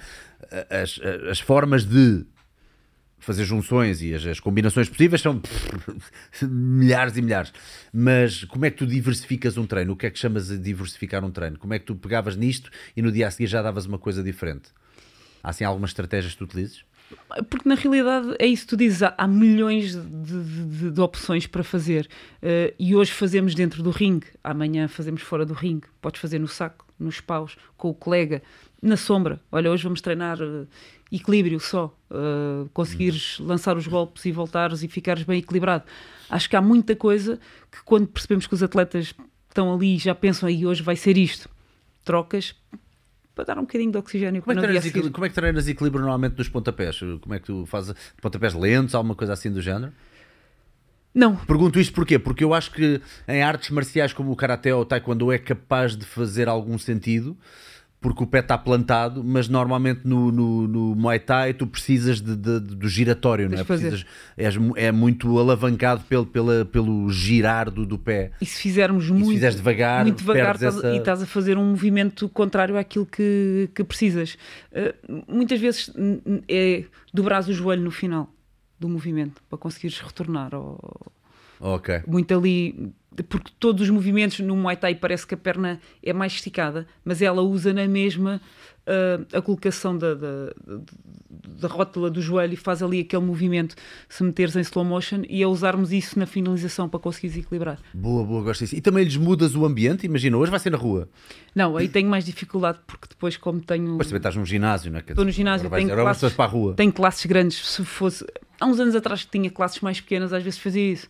As, 0.70 1.00
as 1.30 1.40
formas 1.40 1.84
de 1.84 2.26
fazer 3.24 3.44
junções 3.44 4.02
e 4.02 4.14
as, 4.14 4.24
as 4.26 4.38
combinações 4.38 4.88
possíveis 4.88 5.22
são 5.22 5.40
milhares 6.42 7.16
e 7.16 7.22
milhares. 7.22 7.52
Mas 7.92 8.44
como 8.44 8.64
é 8.66 8.70
que 8.70 8.76
tu 8.76 8.86
diversificas 8.86 9.56
um 9.56 9.66
treino? 9.66 9.94
O 9.94 9.96
que 9.96 10.06
é 10.06 10.10
que 10.10 10.18
chamas 10.18 10.48
de 10.48 10.58
diversificar 10.58 11.24
um 11.24 11.30
treino? 11.30 11.58
Como 11.58 11.72
é 11.74 11.78
que 11.78 11.86
tu 11.86 11.94
pegavas 11.94 12.36
nisto 12.36 12.70
e 12.96 13.02
no 13.02 13.10
dia 13.10 13.26
a 13.26 13.30
seguir 13.30 13.46
já 13.46 13.62
davas 13.62 13.86
uma 13.86 13.98
coisa 13.98 14.22
diferente? 14.22 14.68
Há 15.42 15.50
assim 15.50 15.64
algumas 15.64 15.90
estratégias 15.90 16.34
que 16.34 16.38
tu 16.38 16.44
utilizes? 16.44 16.84
Porque 17.50 17.68
na 17.68 17.74
realidade 17.74 18.34
é 18.38 18.46
isso 18.46 18.64
que 18.64 18.70
tu 18.70 18.76
dizes, 18.76 19.02
há, 19.02 19.14
há 19.16 19.26
milhões 19.26 19.94
de, 19.94 20.44
de, 20.44 20.90
de, 20.90 21.00
opções 21.00 21.46
para 21.46 21.62
fazer. 21.62 22.08
Uh, 22.42 22.74
e 22.78 22.94
hoje 22.94 23.12
fazemos 23.12 23.54
dentro 23.54 23.82
do 23.82 23.90
ringue, 23.90 24.26
amanhã 24.42 24.88
fazemos 24.88 25.22
fora 25.22 25.44
do 25.44 25.52
ringue. 25.52 25.86
Podes 26.00 26.20
fazer 26.20 26.38
no 26.38 26.48
saco, 26.48 26.86
nos 26.98 27.20
paus, 27.20 27.56
com 27.76 27.90
o 27.90 27.94
colega, 27.94 28.42
na 28.80 28.96
sombra. 28.96 29.40
Olha, 29.50 29.70
hoje 29.70 29.82
vamos 29.84 30.00
treinar 30.00 30.40
uh, 30.40 30.66
equilíbrio 31.10 31.60
só. 31.60 31.94
Uh, 32.10 32.68
conseguires 32.72 33.38
hum. 33.40 33.46
lançar 33.46 33.76
os 33.76 33.86
golpes 33.86 34.24
e 34.24 34.32
voltares 34.32 34.82
e 34.82 34.88
ficares 34.88 35.24
bem 35.24 35.38
equilibrado. 35.38 35.84
Acho 36.30 36.48
que 36.48 36.56
há 36.56 36.62
muita 36.62 36.96
coisa 36.96 37.38
que 37.70 37.82
quando 37.84 38.06
percebemos 38.06 38.46
que 38.46 38.54
os 38.54 38.62
atletas 38.62 39.14
estão 39.48 39.72
ali 39.72 39.96
e 39.96 39.98
já 39.98 40.14
pensam 40.14 40.48
aí 40.48 40.66
hoje 40.66 40.82
vai 40.82 40.96
ser 40.96 41.16
isto. 41.18 41.48
Trocas 42.04 42.54
para 43.34 43.44
dar 43.44 43.58
um 43.58 43.62
bocadinho 43.62 43.90
de 43.90 43.98
oxigênio. 43.98 44.40
Como 44.42 44.58
é, 44.58 44.76
equilíbrio, 44.76 45.10
como 45.10 45.26
é 45.26 45.28
que 45.28 45.34
treinas 45.34 45.66
equilíbrio 45.68 46.00
normalmente 46.00 46.38
nos 46.38 46.48
pontapés? 46.48 47.00
Como 47.20 47.34
é 47.34 47.38
que 47.38 47.46
tu 47.46 47.66
fazes 47.66 47.94
pontapés 48.20 48.54
lentos, 48.54 48.94
alguma 48.94 49.14
coisa 49.14 49.32
assim 49.32 49.50
do 49.50 49.60
género? 49.60 49.92
Não. 51.14 51.36
Pergunto 51.36 51.78
isto 51.78 51.94
porquê? 51.94 52.18
Porque 52.18 52.42
eu 52.42 52.52
acho 52.52 52.72
que 52.72 53.00
em 53.28 53.42
artes 53.42 53.70
marciais 53.70 54.12
como 54.12 54.32
o 54.32 54.36
Karate 54.36 54.72
ou 54.72 54.82
o 54.82 54.84
Taekwondo 54.84 55.30
é 55.32 55.38
capaz 55.38 55.96
de 55.96 56.04
fazer 56.04 56.48
algum 56.48 56.76
sentido 56.76 57.36
porque 58.04 58.22
o 58.22 58.26
pé 58.26 58.40
está 58.40 58.58
plantado, 58.58 59.24
mas 59.24 59.48
normalmente 59.48 60.02
no, 60.04 60.30
no, 60.30 60.68
no 60.68 60.94
Muay 60.94 61.18
Thai 61.18 61.54
tu 61.54 61.66
precisas 61.66 62.20
de, 62.20 62.36
de, 62.36 62.60
de 62.60 62.76
do 62.76 62.86
giratório, 62.86 63.48
não 63.48 63.58
é? 63.58 63.64
Precisas, 63.64 64.04
és, 64.36 64.56
é 64.76 64.92
muito 64.92 65.38
alavancado 65.38 66.04
pelo, 66.06 66.26
pelo 66.26 66.66
pelo 66.66 67.08
girar 67.08 67.70
do, 67.70 67.86
do 67.86 67.98
pé. 67.98 68.32
E 68.42 68.44
se 68.44 68.60
fizermos 68.60 69.08
muito, 69.08 69.28
se 69.28 69.32
fizeres 69.32 69.56
devagar, 69.56 70.04
muito 70.04 70.18
devagar 70.18 70.62
essa... 70.62 70.92
e 70.92 70.98
estás 70.98 71.22
a 71.22 71.26
fazer 71.26 71.56
um 71.56 71.64
movimento 71.70 72.28
contrário 72.28 72.76
àquilo 72.76 73.06
que, 73.06 73.70
que 73.74 73.82
precisas. 73.82 74.36
Uh, 74.70 75.24
muitas 75.26 75.58
vezes 75.58 75.90
é 76.46 76.84
dobrar 77.10 77.42
o 77.48 77.52
joelho 77.54 77.84
no 77.84 77.90
final 77.90 78.28
do 78.78 78.86
movimento 78.86 79.42
para 79.48 79.56
conseguires 79.56 79.98
retornar 79.98 80.54
ao, 80.54 80.78
Ok. 81.60 82.02
Muito 82.06 82.36
ali, 82.36 82.92
porque 83.22 83.52
todos 83.58 83.82
os 83.82 83.90
movimentos 83.90 84.40
no 84.40 84.56
Muay 84.56 84.76
Thai 84.76 84.94
parece 84.94 85.26
que 85.26 85.34
a 85.34 85.36
perna 85.36 85.80
é 86.02 86.12
mais 86.12 86.32
esticada, 86.32 86.86
mas 87.04 87.22
ela 87.22 87.42
usa 87.42 87.72
na 87.72 87.86
mesma 87.86 88.40
uh, 88.86 89.36
a 89.36 89.42
colocação 89.42 89.96
da, 89.96 90.14
da, 90.14 90.52
da, 91.60 91.68
rótula 91.68 92.10
do 92.10 92.20
joelho 92.20 92.54
e 92.54 92.56
faz 92.56 92.82
ali 92.82 93.00
aquele 93.00 93.22
movimento, 93.22 93.76
se 94.08 94.22
meteres 94.22 94.56
em 94.56 94.60
slow 94.60 94.84
motion 94.84 95.22
e 95.28 95.42
a 95.42 95.48
usarmos 95.48 95.92
isso 95.92 96.18
na 96.18 96.26
finalização 96.26 96.88
para 96.88 97.00
conseguires 97.00 97.36
equilibrar. 97.36 97.78
Boa, 97.92 98.24
boa, 98.24 98.42
gosto 98.42 98.60
disso. 98.60 98.76
E 98.76 98.80
também 98.80 99.04
lhes 99.04 99.16
mudas 99.16 99.54
o 99.54 99.64
ambiente? 99.64 100.06
Imagina, 100.06 100.36
hoje 100.36 100.50
vai 100.50 100.60
ser 100.60 100.70
na 100.70 100.78
rua. 100.78 101.08
Não, 101.54 101.76
aí 101.76 101.88
tenho 101.88 102.08
mais 102.08 102.24
dificuldade 102.24 102.78
porque 102.86 103.06
depois, 103.08 103.36
como 103.36 103.60
tenho. 103.60 103.96
Mas 103.96 104.08
também 104.08 104.18
estás 104.18 104.36
num 104.36 104.46
ginásio, 104.46 104.90
não 104.90 104.98
é? 104.98 105.04
Estou 105.06 105.24
no 105.24 105.30
ginásio, 105.30 105.70
tenho, 105.70 105.88
classes, 105.88 106.32
para 106.32 106.44
a 106.44 106.48
rua. 106.48 106.74
tenho 106.74 106.92
classes 106.92 107.24
grandes. 107.26 107.64
Se 107.66 107.84
fosse. 107.84 108.24
Há 108.60 108.66
uns 108.66 108.78
anos 108.78 108.94
atrás 108.94 109.24
que 109.24 109.30
tinha 109.30 109.50
classes 109.50 109.80
mais 109.80 110.00
pequenas, 110.00 110.32
às 110.32 110.42
vezes 110.42 110.58
fazia 110.58 110.92
isso 110.92 111.08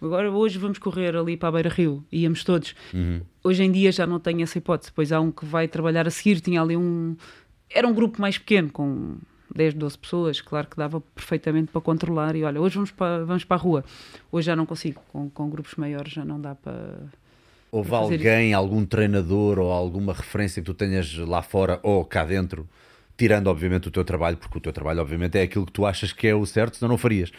Agora, 0.00 0.30
hoje 0.30 0.58
vamos 0.58 0.78
correr 0.78 1.16
ali 1.16 1.36
para 1.36 1.48
a 1.48 1.52
Beira 1.52 1.70
Rio, 1.70 2.04
íamos 2.12 2.44
todos. 2.44 2.74
Uhum. 2.92 3.22
Hoje 3.42 3.64
em 3.64 3.72
dia 3.72 3.90
já 3.90 4.06
não 4.06 4.20
tenho 4.20 4.42
essa 4.42 4.58
hipótese, 4.58 4.92
pois 4.92 5.10
há 5.10 5.20
um 5.20 5.32
que 5.32 5.46
vai 5.46 5.66
trabalhar 5.66 6.06
a 6.06 6.10
seguir, 6.10 6.40
tinha 6.40 6.60
ali 6.60 6.76
um. 6.76 7.16
Era 7.70 7.88
um 7.88 7.94
grupo 7.94 8.20
mais 8.20 8.36
pequeno, 8.36 8.70
com 8.70 9.16
10, 9.54 9.74
12 9.74 9.98
pessoas, 9.98 10.40
claro 10.40 10.66
que 10.66 10.76
dava 10.76 11.00
perfeitamente 11.00 11.72
para 11.72 11.80
controlar. 11.80 12.36
E 12.36 12.44
olha, 12.44 12.60
hoje 12.60 12.74
vamos 12.74 12.90
para, 12.90 13.24
vamos 13.24 13.44
para 13.44 13.56
a 13.56 13.60
rua. 13.60 13.84
Hoje 14.30 14.46
já 14.46 14.54
não 14.54 14.66
consigo, 14.66 15.00
com, 15.10 15.30
com 15.30 15.48
grupos 15.48 15.74
maiores 15.76 16.12
já 16.12 16.24
não 16.24 16.38
dá 16.38 16.54
para. 16.54 16.98
Houve 17.72 17.94
alguém, 17.94 18.50
isso. 18.50 18.58
algum 18.58 18.84
treinador 18.84 19.58
ou 19.58 19.72
alguma 19.72 20.12
referência 20.12 20.60
que 20.62 20.66
tu 20.66 20.74
tenhas 20.74 21.16
lá 21.16 21.42
fora 21.42 21.80
ou 21.82 22.04
cá 22.04 22.24
dentro, 22.24 22.68
tirando 23.16 23.46
obviamente 23.48 23.88
o 23.88 23.90
teu 23.90 24.04
trabalho, 24.04 24.36
porque 24.36 24.58
o 24.58 24.60
teu 24.60 24.72
trabalho 24.72 25.00
obviamente 25.00 25.38
é 25.38 25.42
aquilo 25.42 25.64
que 25.64 25.72
tu 25.72 25.86
achas 25.86 26.12
que 26.12 26.28
é 26.28 26.34
o 26.34 26.44
certo, 26.44 26.76
senão 26.76 26.90
não 26.90 26.98
farias 26.98 27.32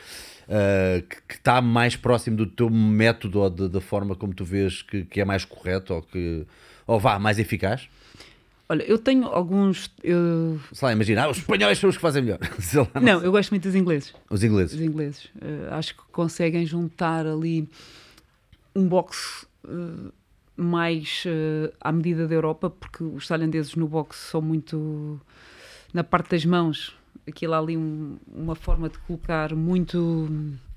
uh, 0.48 1.02
que 1.28 1.36
está 1.36 1.62
mais 1.62 1.96
próximo 1.96 2.38
do 2.38 2.46
teu 2.46 2.70
método 2.70 3.40
ou 3.40 3.50
de, 3.50 3.70
da 3.70 3.82
forma 3.82 4.16
como 4.16 4.34
tu 4.34 4.44
vês 4.44 4.82
que, 4.82 5.06
que, 5.06 5.22
é 5.22 5.26
mais 5.26 5.46
correto 5.46 5.94
ou 5.94 6.02
que 6.02 6.46
ou 6.86 7.00
vá, 7.00 7.20
mais 7.20 7.38
eficaz? 7.38 7.90
Olha, 8.70 8.84
eu 8.84 8.98
tenho 8.98 9.26
alguns. 9.28 9.90
Eu... 10.04 10.60
Sei 10.74 10.86
lá, 10.86 10.92
imagina, 10.92 11.24
ah, 11.24 11.30
os 11.30 11.38
espanhóis 11.38 11.78
são 11.78 11.90
os 11.90 11.96
que 11.96 12.02
fazem 12.02 12.22
melhor. 12.22 12.40
Lá, 12.74 12.90
não, 12.96 13.02
não 13.02 13.24
eu 13.24 13.32
gosto 13.32 13.52
muito 13.52 13.64
dos 13.64 13.76
ingleses. 13.76 14.14
Os 14.30 14.44
ingleses. 14.44 14.74
Os 14.74 14.82
ingleses. 14.82 15.26
Uh, 15.36 15.72
acho 15.72 15.96
que 15.96 16.02
conseguem 16.12 16.66
juntar 16.66 17.26
ali 17.26 17.70
um 18.76 18.86
boxe 18.88 19.46
uh, 19.64 20.12
mais 20.58 21.24
uh, 21.26 21.74
à 21.80 21.92
medida 21.94 22.28
da 22.28 22.36
Europa, 22.36 22.70
porque 22.70 23.04
os 23.04 23.26
tailandeses 23.28 23.76
no 23.76 23.88
boxe 23.88 24.20
são 24.20 24.42
muito. 24.42 25.20
na 25.94 26.04
parte 26.04 26.32
das 26.32 26.44
mãos, 26.44 26.94
aquilo 27.28 27.54
ali 27.54 27.78
um, 27.78 28.18
uma 28.28 28.56
forma 28.56 28.90
de 28.90 28.98
colocar 29.00 29.56
muito. 29.56 30.30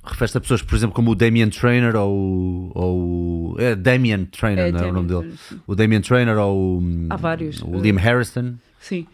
Refere-se 0.03 0.39
a 0.39 0.41
pessoas, 0.41 0.62
por 0.62 0.75
exemplo, 0.75 0.95
como 0.95 1.11
o 1.11 1.15
Damien 1.15 1.51
Trainer 1.51 1.95
ou, 1.97 2.73
ou 2.75 3.57
é 3.59 3.75
Damien 3.75 4.25
Trainer, 4.27 4.67
é, 4.67 4.73
não 4.73 4.81
é 4.81 4.91
o 4.91 4.93
nome 4.93 5.09
dele? 5.09 5.35
O 5.67 5.75
Damien 5.75 6.01
Trainer 6.01 6.39
ou 6.39 6.83
Há 7.11 7.17
vários. 7.17 7.62
o 7.62 7.79
Liam 7.79 7.97
Harrison. 7.97 8.55
Sim. 8.79 9.07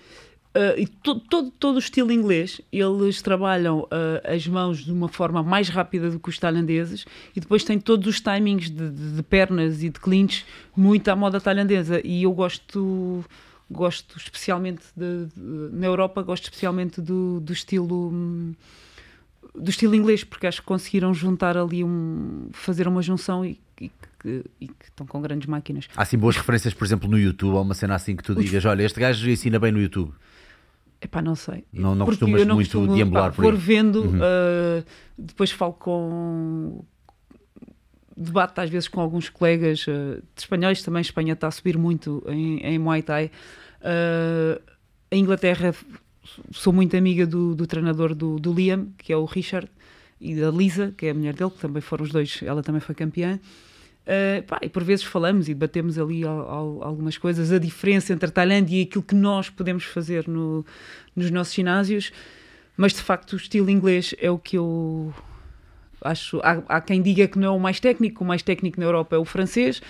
Uh, 0.57 0.73
e 0.78 0.86
to, 0.86 1.20
todo, 1.20 1.51
todo 1.51 1.77
o 1.77 1.78
estilo 1.78 2.11
inglês, 2.11 2.62
eles 2.73 3.20
trabalham 3.20 3.81
uh, 3.81 3.89
as 4.24 4.47
mãos 4.47 4.82
de 4.82 4.90
uma 4.90 5.07
forma 5.07 5.43
mais 5.43 5.69
rápida 5.69 6.09
do 6.09 6.19
que 6.19 6.31
os 6.31 6.39
tailandeses 6.39 7.05
e 7.35 7.40
depois 7.40 7.62
têm 7.62 7.78
todos 7.78 8.09
os 8.09 8.23
timings 8.23 8.70
de, 8.70 8.90
de, 8.90 9.16
de 9.16 9.23
pernas 9.23 9.82
e 9.82 9.90
de 9.90 10.01
clinch 10.01 10.47
muito 10.74 11.09
à 11.09 11.16
moda 11.16 11.39
tailandesa. 11.43 12.01
E 12.03 12.23
eu 12.23 12.32
gosto 12.32 13.23
gosto 13.70 14.16
especialmente 14.16 14.84
de, 14.97 15.26
de, 15.26 15.76
na 15.76 15.86
Europa 15.86 16.22
gosto 16.22 16.44
especialmente 16.44 17.01
do, 17.01 17.40
do 17.40 17.52
estilo 17.52 18.55
do 19.55 19.70
estilo 19.70 19.94
inglês 19.94 20.22
porque 20.22 20.47
acho 20.47 20.60
que 20.60 20.66
conseguiram 20.66 21.12
juntar 21.12 21.56
ali 21.56 21.82
um 21.82 22.48
fazer 22.52 22.86
uma 22.86 23.02
junção 23.02 23.44
e, 23.44 23.60
e, 23.80 23.90
que, 24.20 24.44
e 24.60 24.68
que 24.68 24.84
estão 24.84 25.06
com 25.06 25.20
grandes 25.20 25.47
máquinas 25.48 25.88
há 25.97 26.02
assim 26.02 26.16
boas 26.16 26.36
referências 26.36 26.74
por 26.74 26.84
exemplo 26.84 27.09
no 27.09 27.18
YouTube 27.18 27.56
há 27.56 27.60
uma 27.60 27.74
cena 27.74 27.94
assim 27.97 28.14
que 28.14 28.22
tu 28.22 28.34
digas 28.34 28.64
olha 28.64 28.84
este 28.84 29.01
gajo 29.01 29.28
ensina 29.28 29.59
bem 29.59 29.72
no 29.72 29.80
YouTube 29.80 30.12
Epá, 30.98 31.20
não 31.20 31.34
sei. 31.34 31.62
Não, 31.72 31.94
não 31.94 32.06
costumas 32.06 32.47
não 32.47 32.55
muito 32.55 32.68
costumo, 32.68 32.94
deambular 32.94 33.30
pá, 33.30 33.36
por 33.36 33.52
aí. 33.52 33.60
vendo, 33.60 34.02
uhum. 34.02 34.16
uh, 34.16 34.84
depois 35.18 35.51
falo 35.51 35.74
com, 35.74 36.82
debate 38.16 38.60
às 38.60 38.70
vezes 38.70 38.88
com 38.88 39.01
alguns 39.01 39.28
colegas 39.28 39.86
uh, 39.86 40.22
de 40.34 40.40
espanhóis, 40.40 40.82
também 40.82 41.02
Espanha 41.02 41.34
está 41.34 41.48
a 41.48 41.51
subir 41.51 41.76
muito 41.76 42.24
em, 42.26 42.59
em 42.60 42.78
Muay 42.78 43.02
Thai. 43.02 43.30
Uh, 43.80 44.60
a 45.10 45.16
Inglaterra, 45.16 45.74
sou 46.51 46.72
muito 46.72 46.97
amiga 46.97 47.26
do, 47.26 47.55
do 47.55 47.66
treinador 47.66 48.14
do, 48.14 48.38
do, 48.38 48.52
Liam, 48.52 48.88
que 48.98 49.12
é 49.12 49.16
o 49.16 49.24
Richard, 49.24 49.68
e 50.20 50.34
da 50.34 50.51
Lisa, 50.51 50.94
que 50.97 51.06
é 51.06 51.10
a 51.10 51.14
mulher 51.14 51.34
dele, 51.34 51.51
que 51.51 51.59
também 51.59 51.82
foram 51.82 52.05
os 52.05 52.10
dois, 52.10 52.40
ela 52.43 52.62
também 52.62 52.80
foi 52.80 52.94
campeã. 52.94 53.38
Uh, 54.06 54.43
pá, 54.44 54.60
e 54.62 54.68
por 54.68 54.84
vezes 54.84 55.05
falamos 55.05 55.48
e 55.48 55.55
debatemos 55.55 55.98
ali 55.98 56.24
al, 56.24 56.40
al, 56.48 56.82
algumas 56.82 57.18
coisas, 57.18 57.52
a 57.52 57.59
diferença 57.59 58.12
entre 58.12 58.28
a 58.28 58.32
Tailândia 58.32 58.78
e 58.78 58.82
aquilo 58.82 59.02
que 59.02 59.16
nós 59.16 59.51
podemos 59.51 59.84
fazer 59.84 60.28
no, 60.28 60.64
nos 61.14 61.30
nossos 61.30 61.52
ginásios, 61.52 62.12
mas 62.76 62.93
de 62.93 63.01
facto 63.01 63.32
o 63.32 63.36
estilo 63.36 63.68
inglês 63.68 64.14
é 64.18 64.30
o 64.30 64.38
que 64.38 64.56
eu 64.56 65.12
acho, 66.07 66.41
há, 66.43 66.62
há, 66.69 66.81
quem 66.81 67.03
diga 67.03 67.27
que 67.28 67.39
não 67.39 67.49
é 67.49 67.51
o 67.51 67.61
mais 67.61 67.81
técnico, 67.81 68.24
o 68.24 68.27
mais 68.27 68.43
técnico 68.43 68.81
na 68.81 68.87
Europa 68.87 69.16
é 69.16 69.19
o 69.19 69.24
francês. 69.24 69.81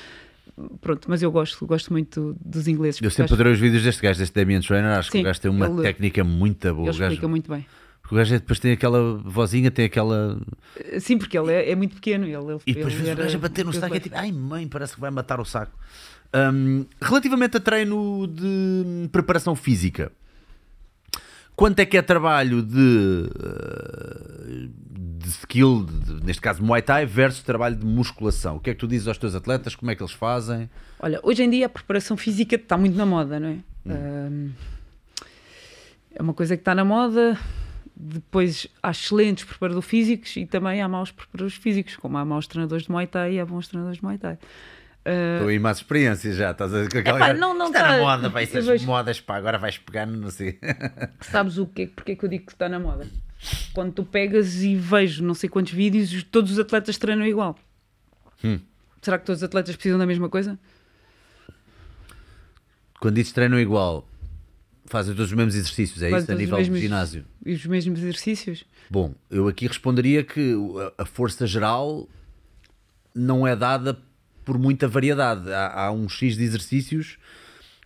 Pronto, 0.80 1.06
mas 1.08 1.22
eu 1.22 1.30
gosto, 1.30 1.66
gosto 1.66 1.92
muito 1.92 2.34
dos 2.40 2.66
ingleses. 2.66 3.00
Eu 3.02 3.10
sempre 3.10 3.34
adorei 3.34 3.52
os 3.52 3.60
vídeos 3.60 3.82
deste 3.82 4.00
gajo, 4.00 4.18
deste 4.18 4.34
Damien 4.34 4.60
Trainer. 4.60 4.98
Acho 4.98 5.10
Sim, 5.10 5.18
que 5.18 5.22
o 5.22 5.24
gajo 5.24 5.40
tem 5.40 5.50
uma 5.50 5.66
ele, 5.66 5.82
técnica 5.82 6.24
muito 6.24 6.74
boa. 6.74 6.88
Ele 6.88 7.02
explica 7.02 7.28
muito 7.28 7.50
bem. 7.50 7.66
Porque 8.00 8.14
o 8.14 8.18
gajo 8.18 8.34
é, 8.34 8.38
depois 8.38 8.58
tem 8.60 8.72
aquela 8.72 9.18
vozinha, 9.18 9.70
tem 9.70 9.84
aquela. 9.84 10.40
Sim, 11.00 11.18
porque 11.18 11.36
ele 11.36 11.52
é, 11.52 11.72
é 11.72 11.74
muito 11.74 11.96
pequeno. 11.96 12.24
Ele, 12.24 12.36
ele, 12.36 12.60
e 12.66 12.72
depois 12.72 12.94
vês 12.94 13.12
o 13.12 13.16
gajo 13.16 13.36
a 13.36 13.40
bater 13.40 13.64
no 13.64 13.72
saco 13.72 13.94
e 13.94 13.96
é 13.96 14.00
tipo, 14.00 14.16
ai 14.16 14.32
mãe, 14.32 14.66
parece 14.66 14.94
que 14.94 15.00
vai 15.00 15.10
matar 15.10 15.40
o 15.40 15.44
saco. 15.44 15.76
Um, 16.34 16.86
relativamente 17.02 17.56
a 17.56 17.60
treino 17.60 18.26
de 18.26 19.08
preparação 19.10 19.54
física, 19.56 20.12
quanto 21.56 21.80
é 21.80 21.86
que 21.86 21.96
é 21.96 22.02
trabalho 22.02 22.62
de, 22.62 23.30
eh, 23.42 24.68
de 25.18 25.28
skill, 25.28 25.84
de, 25.84 26.24
neste 26.24 26.40
caso 26.40 26.62
Muay 26.62 26.82
Thai, 26.82 27.06
versus 27.06 27.42
trabalho 27.42 27.74
de 27.74 27.86
musculação? 27.86 28.56
O 28.56 28.60
que 28.60 28.70
é 28.70 28.74
que 28.74 28.78
tu 28.78 28.86
dizes 28.86 29.08
aos 29.08 29.18
teus 29.18 29.34
atletas? 29.34 29.74
Como 29.74 29.90
é 29.90 29.96
que 29.96 30.02
eles 30.02 30.12
fazem? 30.12 30.68
Olha, 31.00 31.18
hoje 31.22 31.42
em 31.42 31.50
dia 31.50 31.66
a 31.66 31.68
preparação 31.68 32.16
física 32.16 32.54
está 32.56 32.76
muito 32.76 32.96
na 32.96 33.06
moda, 33.06 33.40
não 33.40 33.48
é? 33.48 33.58
Hum. 33.86 34.50
é 36.14 36.22
uma 36.22 36.34
coisa 36.34 36.56
que 36.56 36.60
está 36.60 36.74
na 36.74 36.84
moda. 36.84 37.38
Depois 37.98 38.66
há 38.82 38.90
excelentes 38.90 39.44
preparadores 39.44 39.88
físicos 39.88 40.36
e 40.36 40.44
também 40.44 40.82
há 40.82 40.88
maus 40.88 41.10
preparadores 41.10 41.54
físicos, 41.54 41.96
como 41.96 42.18
há 42.18 42.24
maus 42.26 42.46
treinadores 42.46 42.84
de 42.84 42.90
Muay 42.90 43.06
Thai 43.06 43.34
e 43.34 43.40
há 43.40 43.46
bons 43.46 43.68
treinadores 43.68 43.98
de 43.98 44.04
Muay 44.04 44.18
Thai. 44.18 44.38
Estou 45.06 45.48
uh, 45.48 45.50
em 45.50 45.58
mais 45.58 45.76
experiências 45.76 46.36
já, 46.36 46.50
estás 46.50 46.74
a 46.74 46.88
com 46.88 46.98
aquela. 46.98 47.18
Epá, 47.18 47.34
não, 47.34 47.56
não 47.56 47.66
está, 47.66 47.92
na 47.92 47.98
moda, 47.98 48.28
vai 48.28 48.42
essas 48.44 48.66
vejo... 48.66 48.86
modas, 48.86 49.20
pá, 49.20 49.36
agora 49.36 49.58
vais 49.58 49.78
pegar, 49.78 50.06
não 50.06 50.30
sei. 50.30 50.58
Sabes 51.22 51.58
o 51.58 51.66
que 51.66 51.86
porque 51.86 52.12
é 52.12 52.16
que 52.16 52.24
eu 52.24 52.28
digo 52.28 52.46
que 52.46 52.52
está 52.52 52.68
na 52.68 52.80
moda? 52.80 53.06
Quando 53.72 53.92
tu 53.92 54.04
pegas 54.04 54.62
e 54.62 54.74
vejo 54.74 55.22
não 55.22 55.34
sei 55.34 55.48
quantos 55.48 55.72
vídeos, 55.72 56.22
todos 56.24 56.52
os 56.52 56.58
atletas 56.58 56.98
treinam 56.98 57.26
igual. 57.26 57.56
Hum. 58.42 58.58
Será 59.00 59.18
que 59.18 59.24
todos 59.24 59.40
os 59.40 59.44
atletas 59.44 59.76
precisam 59.76 59.98
da 59.98 60.06
mesma 60.06 60.28
coisa? 60.28 60.58
Quando 62.98 63.14
dizes 63.14 63.32
treinam 63.32 63.60
igual, 63.60 64.08
Fazem 64.88 65.14
todos 65.14 65.30
os 65.30 65.36
mesmos 65.36 65.54
exercícios, 65.56 66.02
é 66.02 66.10
Fazem 66.10 66.22
isso? 66.24 66.32
A 66.32 66.34
nível 66.36 66.58
mesmos- 66.58 66.78
de 66.78 66.84
ginásio. 66.84 67.24
E 67.44 67.52
os 67.52 67.66
mesmos 67.66 68.00
exercícios. 68.00 68.64
Bom, 68.88 69.14
eu 69.28 69.48
aqui 69.48 69.66
responderia 69.66 70.22
que 70.22 70.54
a 70.96 71.04
força 71.04 71.46
geral 71.46 72.08
não 73.14 73.46
é 73.46 73.56
dada 73.56 73.98
por 74.46 74.58
muita 74.58 74.88
variedade. 74.88 75.52
Há, 75.52 75.82
há 75.86 75.92
um 75.92 76.08
X 76.08 76.36
de 76.36 76.44
exercícios 76.44 77.18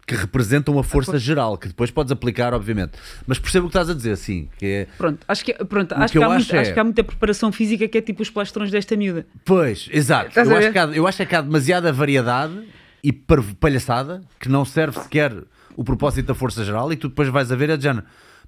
que 0.06 0.14
representam 0.14 0.76
a 0.78 0.82
força 0.82 1.18
geral, 1.18 1.56
que 1.56 1.68
depois 1.68 1.90
podes 1.90 2.10
aplicar, 2.10 2.52
obviamente. 2.52 2.92
Mas 3.26 3.38
percebo 3.38 3.66
o 3.66 3.70
que 3.70 3.76
estás 3.76 3.88
a 3.88 3.94
dizer, 3.94 4.16
sim, 4.16 4.48
que 4.58 4.66
é... 4.66 4.86
Pronto, 4.98 5.20
acho 5.28 5.44
que, 5.44 5.54
pronto, 5.64 5.92
acho 5.92 6.12
que 6.12 6.18
que, 6.18 6.24
há 6.24 6.26
acho 6.26 6.34
muita, 6.36 6.56
é- 6.56 6.60
acho 6.60 6.74
que 6.74 6.80
há 6.80 6.84
muita 6.84 7.04
preparação 7.04 7.52
física 7.52 7.86
que 7.86 7.98
é 7.98 8.00
tipo 8.00 8.20
os 8.20 8.28
plastrões 8.28 8.72
desta 8.72 8.96
miúda. 8.96 9.24
Pois, 9.44 9.88
exato. 9.92 10.36
Eu 10.38 10.56
acho, 10.56 10.72
que 10.72 10.78
há, 10.78 10.84
eu 10.86 11.06
acho 11.06 11.26
que 11.26 11.34
há 11.34 11.40
demasiada 11.40 11.92
variedade 11.92 12.60
e 13.04 13.12
palhaçada 13.12 14.20
que 14.40 14.48
não 14.48 14.64
serve 14.64 14.98
sequer 14.98 15.32
o 15.76 15.84
propósito 15.84 16.26
da 16.26 16.34
força 16.34 16.64
geral 16.64 16.92
e 16.92 16.96
tu 16.96 17.08
depois 17.08 17.28
vais 17.28 17.50
a 17.52 17.56
ver 17.56 17.70
a 17.70 17.76
de 17.76 17.84
género. 17.84 18.04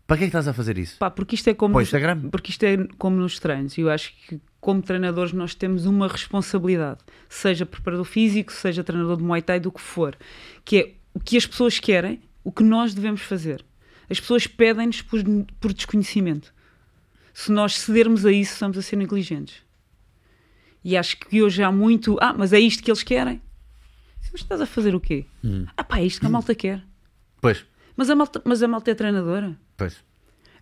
Para 0.07 0.17
que 0.17 0.25
é 0.25 0.27
que 0.27 0.31
estás 0.31 0.49
a 0.49 0.53
fazer 0.53 0.79
isso? 0.79 0.99
Pá, 0.99 1.11
porque 1.11 1.35
isto 1.35 1.49
é 1.49 1.55
como 1.55 1.75
nos, 1.75 1.85
Instagram? 1.89 2.29
porque 2.31 2.51
isto 2.51 2.63
é 2.65 2.77
como 2.99 3.17
nos 3.17 3.39
treinos. 3.39 3.77
Eu 3.79 3.91
acho 3.91 4.13
que 4.27 4.41
como 4.61 4.83
treinadores 4.83 5.33
nós 5.33 5.55
temos 5.55 5.87
uma 5.87 6.07
responsabilidade, 6.07 7.01
seja 7.29 7.65
preparador 7.65 8.05
físico, 8.05 8.53
seja 8.53 8.85
treinador 8.85 9.17
de 9.17 9.23
Muay 9.23 9.43
Thai, 9.43 9.59
do 9.59 9.73
que 9.73 9.81
for, 9.81 10.17
que 10.65 10.79
é 10.79 10.95
o 11.15 11.21
que 11.21 11.37
as 11.37 11.47
pessoas 11.47 11.79
querem, 11.79 12.21
o 12.45 12.53
que 12.53 12.63
nós 12.63 12.95
devemos 12.95 13.23
fazer. 13.23 13.65
As 14.11 14.21
pessoas 14.21 14.47
pedem-nos 14.47 15.03
por, 15.03 15.21
por 15.59 15.73
desconhecimento. 15.73 16.53
Se 17.33 17.51
nós 17.51 17.79
cedermos 17.79 18.27
a 18.27 18.33
isso, 18.33 18.53
estamos 18.53 18.77
a 18.77 18.83
ser 18.83 18.97
negligentes. 18.97 19.63
E 20.85 20.97
acho 20.97 21.17
que 21.17 21.41
hoje 21.43 21.63
há 21.63 21.71
muito, 21.73 22.19
ah, 22.21 22.35
mas 22.37 22.53
é 22.53 22.59
isto 22.59 22.83
que 22.83 22.91
eles 22.91 23.03
querem. 23.03 23.41
Mas 24.33 24.41
estás 24.41 24.61
a 24.61 24.67
fazer 24.67 24.95
o 24.95 25.01
quê? 25.01 25.27
Hum. 25.45 25.67
Ah 25.77 25.85
pá, 25.85 25.99
é 25.99 26.05
isto 26.05 26.21
que 26.21 26.27
a 26.27 26.31
malta 26.31 26.55
quer. 26.55 26.83
Pois, 27.41 27.65
Mas 27.97 28.09
a 28.09 28.15
malta, 28.15 28.41
mas 28.45 28.63
a 28.63 28.69
malta 28.69 28.91
é 28.91 28.95
treinadora. 28.95 29.57
Pois. 29.83 30.13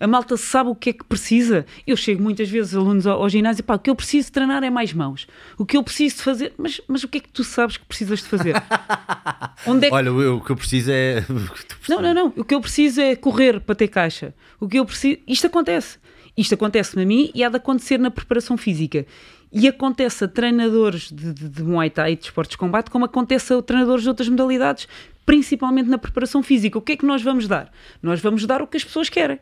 A 0.02 0.06
malta 0.06 0.34
sabe 0.38 0.70
o 0.70 0.74
que 0.74 0.88
é 0.88 0.92
que 0.94 1.04
precisa. 1.04 1.66
Eu 1.86 1.94
chego 1.94 2.22
muitas 2.22 2.48
vezes 2.48 2.74
alunos 2.74 3.06
ao, 3.06 3.20
ao 3.20 3.28
ginásio, 3.28 3.62
pá, 3.62 3.74
o 3.74 3.78
que 3.78 3.90
eu 3.90 3.94
preciso 3.94 4.28
de 4.28 4.32
treinar 4.32 4.64
é 4.64 4.70
mais 4.70 4.94
mãos. 4.94 5.26
O 5.58 5.66
que 5.66 5.76
eu 5.76 5.82
preciso 5.84 6.16
de 6.16 6.22
fazer, 6.22 6.54
mas, 6.56 6.80
mas 6.88 7.04
o 7.04 7.08
que 7.08 7.18
é 7.18 7.20
que 7.20 7.28
tu 7.28 7.44
sabes 7.44 7.76
que 7.76 7.84
precisas 7.84 8.20
de 8.20 8.24
fazer? 8.24 8.54
Onde 9.66 9.86
é 9.86 9.90
que... 9.90 9.94
Olha, 9.94 10.08
eu- 10.08 10.36
o 10.36 10.40
que 10.40 10.50
eu 10.52 10.56
preciso 10.56 10.90
é. 10.90 11.22
Não, 11.86 12.00
não, 12.00 12.14
não. 12.14 12.32
O 12.36 12.44
que 12.44 12.54
eu 12.54 12.60
preciso 12.62 12.98
é 13.00 13.14
correr 13.14 13.60
para 13.60 13.74
ter 13.74 13.88
caixa. 13.88 14.32
O 14.58 14.66
que 14.68 14.78
eu 14.78 14.86
preciso. 14.86 15.18
Isto 15.26 15.48
acontece. 15.48 15.98
Isto 16.36 16.54
acontece-me 16.54 17.02
a 17.02 17.06
mim 17.06 17.30
e 17.34 17.44
há 17.44 17.48
de 17.50 17.56
acontecer 17.56 17.98
na 17.98 18.10
preparação 18.10 18.56
física. 18.56 19.04
E 19.52 19.66
acontece 19.66 20.22
a 20.24 20.28
treinadores 20.28 21.10
de, 21.10 21.34
de, 21.34 21.48
de 21.48 21.62
Muay 21.64 21.90
Thai 21.90 22.12
e 22.12 22.16
de 22.16 22.22
esportes 22.24 22.52
de 22.52 22.58
combate, 22.58 22.88
como 22.88 23.04
acontece 23.04 23.52
a 23.52 23.60
treinadores 23.60 24.04
de 24.04 24.08
outras 24.08 24.28
modalidades, 24.28 24.86
principalmente 25.24 25.88
na 25.88 25.98
preparação 25.98 26.42
física. 26.42 26.78
O 26.78 26.82
que 26.82 26.92
é 26.92 26.96
que 26.96 27.06
nós 27.06 27.22
vamos 27.22 27.46
dar? 27.46 27.72
Nós 28.02 28.20
vamos 28.20 28.46
dar 28.46 28.62
o 28.62 28.66
que 28.66 28.76
as 28.76 28.84
pessoas 28.84 29.08
querem. 29.08 29.38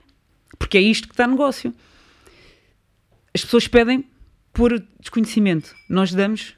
Porque 0.59 0.79
é 0.79 0.81
isto 0.81 1.09
que 1.09 1.15
está 1.15 1.27
negócio. 1.27 1.73
As 3.35 3.45
pessoas 3.45 3.69
pedem 3.69 4.05
por 4.53 4.83
desconhecimento. 4.99 5.75
Nós 5.89 6.13
damos 6.13 6.57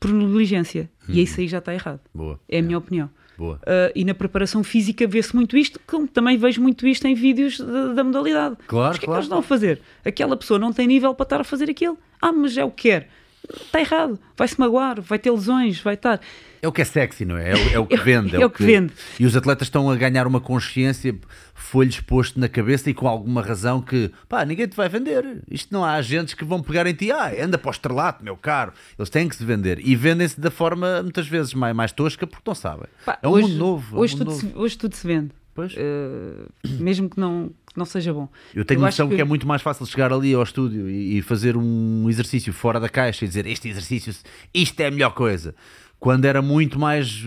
por 0.00 0.10
negligência. 0.12 0.90
E 1.08 1.22
isso 1.22 1.40
aí 1.40 1.48
já 1.48 1.58
está 1.58 1.72
errado. 1.72 2.00
Boa. 2.14 2.40
É 2.48 2.58
a 2.58 2.62
minha 2.62 2.78
opinião. 2.78 3.10
Boa. 3.38 3.56
Uh, 3.56 3.92
e 3.94 4.04
na 4.04 4.14
preparação 4.14 4.64
física 4.64 5.06
vê-se 5.06 5.34
muito 5.36 5.56
isto, 5.56 5.78
como 5.86 6.08
também 6.08 6.38
vejo 6.38 6.60
muito 6.60 6.86
isto 6.86 7.06
em 7.06 7.14
vídeos 7.14 7.60
da, 7.60 7.92
da 7.92 8.04
modalidade. 8.04 8.56
Claro, 8.66 8.88
mas 8.88 8.96
o 8.96 9.00
que 9.00 9.04
é 9.04 9.06
que 9.06 9.06
claro, 9.06 9.18
eles 9.18 9.26
estão 9.26 9.38
a 9.38 9.42
fazer? 9.42 9.80
Aquela 10.04 10.36
pessoa 10.36 10.58
não 10.58 10.72
tem 10.72 10.86
nível 10.86 11.14
para 11.14 11.24
estar 11.24 11.40
a 11.42 11.44
fazer 11.44 11.68
aquilo. 11.70 11.98
Ah, 12.20 12.32
mas 12.32 12.56
é 12.56 12.64
o 12.64 12.70
que 12.70 12.88
quer. 12.88 13.10
Está 13.54 13.80
errado. 13.80 14.18
Vai-se 14.36 14.58
magoar, 14.58 15.00
vai 15.00 15.18
ter 15.18 15.30
lesões, 15.30 15.80
vai 15.80 15.94
estar. 15.94 16.20
É 16.62 16.68
o 16.68 16.72
que 16.72 16.82
é 16.82 16.84
sexy, 16.84 17.24
não 17.24 17.36
é? 17.36 17.50
É 17.50 17.54
o, 17.54 17.72
é 17.74 17.78
o 17.78 17.86
que 17.86 17.96
vende. 18.02 18.34
É 18.36 18.44
o 18.44 18.50
que 18.50 18.62
vende. 18.64 18.92
E 19.20 19.26
os 19.26 19.36
atletas 19.36 19.66
estão 19.68 19.88
a 19.90 19.96
ganhar 19.96 20.26
uma 20.26 20.40
consciência, 20.40 21.14
foi-lhes 21.54 22.00
posto 22.00 22.40
na 22.40 22.48
cabeça 22.48 22.90
e 22.90 22.94
com 22.94 23.06
alguma 23.06 23.42
razão 23.42 23.80
que, 23.80 24.10
pá, 24.28 24.44
ninguém 24.44 24.66
te 24.66 24.76
vai 24.76 24.88
vender. 24.88 25.42
Isto 25.50 25.72
não 25.72 25.84
há 25.84 25.92
agentes 25.94 26.34
que 26.34 26.44
vão 26.44 26.62
pegar 26.62 26.86
em 26.86 26.94
ti, 26.94 27.10
ah, 27.12 27.32
anda 27.40 27.56
para 27.58 27.68
o 27.68 27.70
estrelato, 27.72 28.24
meu 28.24 28.36
caro. 28.36 28.72
Eles 28.98 29.10
têm 29.10 29.28
que 29.28 29.36
se 29.36 29.44
vender. 29.44 29.78
E 29.84 29.94
vendem-se 29.94 30.40
da 30.40 30.50
forma, 30.50 31.02
muitas 31.02 31.28
vezes, 31.28 31.54
mais, 31.54 31.74
mais 31.76 31.92
tosca, 31.92 32.26
porque 32.26 32.42
não 32.46 32.54
sabem. 32.54 32.86
Pá, 33.04 33.18
é 33.22 33.28
um 33.28 33.32
hoje, 33.32 33.48
mundo 33.48 33.58
novo. 33.58 33.96
é 33.96 33.98
um 33.98 34.02
Hoje, 34.02 34.14
mundo 34.16 34.24
tudo 34.24 34.30
novo. 34.42 34.52
se, 34.52 34.58
hoje 34.58 34.78
tudo 34.78 34.94
se 34.96 35.06
vende. 35.06 35.30
Pois. 35.54 35.72
Uh, 35.74 36.50
mesmo 36.80 37.08
que 37.08 37.18
não, 37.18 37.50
que 37.76 37.78
não 37.78 37.84
seja 37.86 38.12
bom. 38.12 38.26
Eu 38.54 38.64
tenho 38.64 38.82
acho 38.86 39.02
noção 39.02 39.14
que... 39.14 39.20
é 39.20 39.24
muito 39.24 39.46
mais 39.46 39.60
fácil 39.60 39.84
chegar 39.84 40.10
ali 40.10 40.32
ao 40.32 40.42
estúdio 40.42 40.88
e, 40.88 41.18
e 41.18 41.22
fazer 41.22 41.56
um 41.58 42.08
exercício 42.08 42.50
fora 42.54 42.80
da 42.80 42.88
caixa 42.88 43.24
e 43.24 43.28
dizer 43.28 43.46
este 43.46 43.68
exercício, 43.68 44.14
isto 44.54 44.80
é 44.80 44.86
a 44.86 44.90
melhor 44.90 45.10
coisa. 45.10 45.54
Quando 46.00 46.24
era 46.24 46.40
muito 46.42 46.78
mais, 46.78 47.24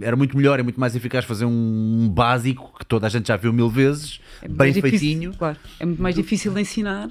era 0.00 0.16
muito 0.16 0.36
melhor, 0.36 0.58
é 0.58 0.62
muito 0.62 0.78
mais 0.80 0.96
eficaz 0.96 1.24
fazer 1.24 1.44
um 1.44 2.08
básico 2.12 2.72
que 2.78 2.84
toda 2.86 3.06
a 3.06 3.10
gente 3.10 3.28
já 3.28 3.36
viu 3.36 3.52
mil 3.52 3.68
vezes, 3.68 4.20
É 4.42 4.48
bem 4.48 4.72
difícil- 4.72 4.98
feitinho. 4.98 5.34
Claro, 5.36 5.58
é 5.78 5.84
muito 5.86 6.02
mais 6.02 6.14
difícil 6.14 6.52
de 6.52 6.60
ensinar 6.60 7.10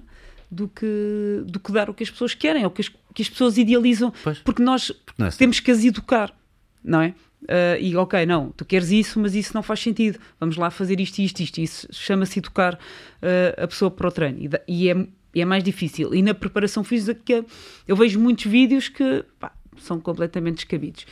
do 0.49 0.67
que, 0.67 1.43
do 1.45 1.59
que 1.59 1.71
dar 1.71 1.89
o 1.89 1.93
que 1.93 2.03
as 2.03 2.09
pessoas 2.09 2.33
querem, 2.33 2.63
ou 2.65 2.71
que 2.71 2.81
as, 2.81 2.89
que 3.13 3.21
as 3.21 3.29
pessoas 3.29 3.57
idealizam, 3.57 4.11
Pois. 4.23 4.39
porque 4.39 4.61
nós 4.63 4.91
não 5.17 5.25
é 5.25 5.29
assim. 5.29 5.37
temos 5.37 5.59
que 5.59 5.69
as 5.71 5.83
educar, 5.85 6.33
não 6.83 7.01
é? 7.01 7.13
Ah, 7.47 7.77
e 7.79 7.95
ok, 7.95 8.25
não, 8.25 8.51
tu 8.51 8.65
queres 8.65 8.91
isso, 8.91 9.19
mas 9.19 9.33
isso 9.35 9.53
não 9.53 9.63
faz 9.63 9.79
sentido. 9.79 10.19
Vamos 10.39 10.57
lá 10.57 10.69
fazer 10.69 10.99
isto 10.99 11.19
isto, 11.19 11.39
isto. 11.39 11.57
Isso 11.61 11.87
chama-se 11.91 12.39
educar 12.39 12.77
ah, 13.21 13.63
a 13.63 13.67
pessoa 13.67 13.89
para 13.89 14.07
o 14.07 14.11
treino. 14.11 14.39
E, 14.39 14.49
e 14.67 14.89
é, 14.89 15.07
é 15.35 15.45
mais 15.45 15.63
difícil. 15.63 16.13
E 16.13 16.21
na 16.21 16.33
preparação 16.33 16.83
física 16.83 17.45
eu 17.87 17.95
vejo 17.95 18.19
muitos 18.19 18.45
vídeos 18.45 18.89
que 18.89 19.23
pá, 19.39 19.51
são 19.77 19.99
completamente 19.99 20.55
descabidos. 20.55 21.05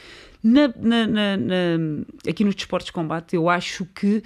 Na- 0.43 0.73
na- 0.79 1.07
na- 1.07 2.03
aqui 2.29 2.43
nos 2.43 2.55
desportos 2.55 2.87
de 2.87 2.91
combate, 2.91 3.35
eu 3.35 3.49
acho 3.49 3.85
que 3.85 4.21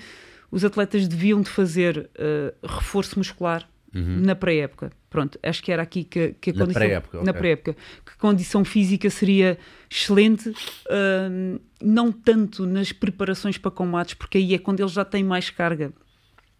os 0.51 0.65
atletas 0.65 1.07
deviam 1.07 1.41
de 1.41 1.49
fazer 1.49 2.09
ah, 2.17 2.53
reforço 2.67 3.17
muscular 3.17 3.67
na 3.93 4.35
pré-época. 4.35 4.91
Pronto, 5.09 5.37
acho 5.43 5.61
que 5.61 5.71
era 5.71 5.81
aqui 5.83 6.03
que, 6.05 6.33
que 6.39 6.51
a 6.51 6.53
Uhum. 6.53 6.59
Na 6.59 6.65
condição... 6.65 6.81
pré-época, 6.81 7.17
Na 7.17 7.31
ok. 7.31 7.33
pré-época. 7.33 7.75
Que 8.05 8.17
condição 8.17 8.63
física 8.63 9.09
seria 9.09 9.57
excelente, 9.89 10.49
hum, 10.89 11.59
não 11.81 12.11
tanto 12.11 12.65
nas 12.65 12.91
preparações 12.91 13.57
para 13.57 13.71
combates, 13.71 14.13
porque 14.13 14.37
aí 14.37 14.53
é 14.53 14.57
quando 14.57 14.79
eles 14.79 14.91
já 14.93 15.03
têm 15.03 15.23
mais 15.23 15.49
carga 15.49 15.91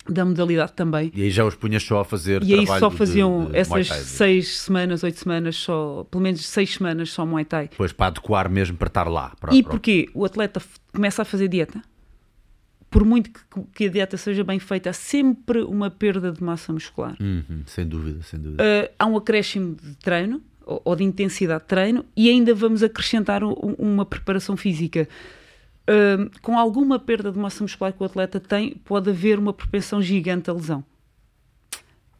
da 0.09 0.25
modalidade 0.25 0.73
também. 0.73 1.11
E 1.15 1.21
aí 1.21 1.29
já 1.29 1.45
os 1.45 1.55
punhas 1.55 1.83
só 1.83 1.99
a 1.99 2.03
fazer 2.05 2.41
E 2.43 2.55
aí 2.55 2.65
só 2.65 2.89
de- 2.89 2.97
faziam 2.97 3.41
de 3.45 3.49
Muay 3.51 3.61
essas 3.61 3.87
Thai. 3.87 3.99
seis 3.99 4.57
semanas, 4.59 5.03
oito 5.03 5.19
semanas, 5.19 5.55
só, 5.55 6.03
pelo 6.09 6.23
menos 6.23 6.45
seis 6.45 6.73
semanas 6.73 7.11
só 7.11 7.23
Muay 7.25 7.45
Thai. 7.45 7.67
Depois 7.69 7.93
para 7.93 8.07
adequar 8.07 8.49
mesmo 8.49 8.75
para 8.75 8.87
estar 8.87 9.07
lá. 9.07 9.31
Para, 9.39 9.53
E 9.53 9.61
para- 9.61 9.71
porquê? 9.71 10.09
O 10.13 10.25
atleta 10.25 10.59
começa 10.91 11.21
a 11.21 11.25
fazer 11.25 11.47
dieta. 11.47 11.81
Por 12.91 13.03
muito 13.05 13.31
que, 13.31 13.39
que 13.73 13.85
a 13.85 13.89
dieta 13.89 14.17
seja 14.17 14.43
bem 14.43 14.59
feita, 14.59 14.89
há 14.89 14.93
sempre 14.93 15.61
uma 15.63 15.89
perda 15.89 16.31
de 16.31 16.43
massa 16.43 16.71
muscular. 16.73 17.15
Uhum, 17.19 17.63
sem 17.65 17.87
dúvida, 17.87 18.21
sem 18.21 18.37
dúvida. 18.39 18.61
Uh, 18.61 18.93
há 18.99 19.05
um 19.07 19.15
acréscimo 19.17 19.75
de 19.75 19.95
treino 19.95 20.41
ou, 20.65 20.81
ou 20.83 20.95
de 20.95 21.03
intensidade 21.05 21.61
de 21.61 21.67
treino 21.67 22.05
e 22.17 22.29
ainda 22.29 22.53
vamos 22.53 22.83
acrescentar 22.83 23.43
um- 23.45 23.53
uma 23.79 24.05
preparação 24.05 24.55
física. 24.57 25.07
Uh, 25.89 26.29
com 26.41 26.59
alguma 26.59 26.99
perda 26.99 27.31
de 27.31 27.39
massa 27.39 27.63
muscular 27.63 27.91
que 27.93 28.03
o 28.03 28.05
atleta 28.05 28.39
tem, 28.41 28.75
pode 28.83 29.09
haver 29.09 29.39
uma 29.39 29.53
propensão 29.53 30.01
gigante 30.01 30.49
à 30.49 30.53
lesão. 30.53 30.83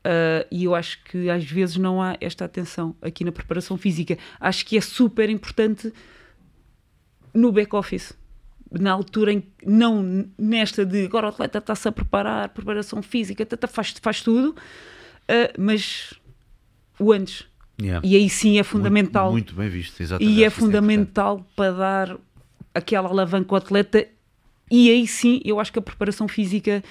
Uh, 0.03 0.47
e 0.49 0.63
eu 0.63 0.73
acho 0.73 1.03
que 1.03 1.29
às 1.29 1.43
vezes 1.43 1.75
não 1.77 2.01
há 2.01 2.17
esta 2.19 2.45
atenção 2.45 2.95
aqui 3.01 3.23
na 3.25 3.31
preparação 3.31 3.77
física. 3.77 4.17
Acho 4.39 4.65
que 4.65 4.77
é 4.77 4.81
super 4.81 5.29
importante 5.29 5.93
no 7.33 7.51
back-office. 7.51 8.13
Na 8.71 8.91
altura 8.91 9.33
em 9.33 9.41
que, 9.41 9.49
não 9.65 10.25
nesta 10.37 10.85
de 10.85 11.05
agora 11.05 11.27
o 11.27 11.29
atleta 11.29 11.57
está-se 11.57 11.87
a 11.87 11.91
preparar, 11.91 12.49
preparação 12.49 13.01
física, 13.01 13.45
tata, 13.45 13.67
faz, 13.67 13.93
faz 14.01 14.21
tudo, 14.21 14.51
uh, 14.51 15.61
mas 15.61 16.13
o 16.97 17.11
antes. 17.11 17.45
Yeah. 17.81 18.05
E 18.07 18.15
aí 18.15 18.29
sim 18.29 18.59
é 18.59 18.63
fundamental. 18.63 19.31
Muito, 19.31 19.55
muito 19.55 19.59
bem 19.59 19.69
visto, 19.69 19.99
exatamente. 20.01 20.31
e 20.31 20.43
é 20.43 20.47
importante. 20.47 20.59
fundamental 20.59 21.45
para 21.55 21.71
dar 21.73 22.17
aquela 22.73 23.09
alavanca 23.09 23.53
ao 23.53 23.57
atleta. 23.57 24.07
E 24.69 24.89
aí 24.89 25.05
sim, 25.05 25.41
eu 25.43 25.59
acho 25.59 25.73
que 25.73 25.79
a 25.79 25.81
preparação 25.81 26.27
física 26.27 26.83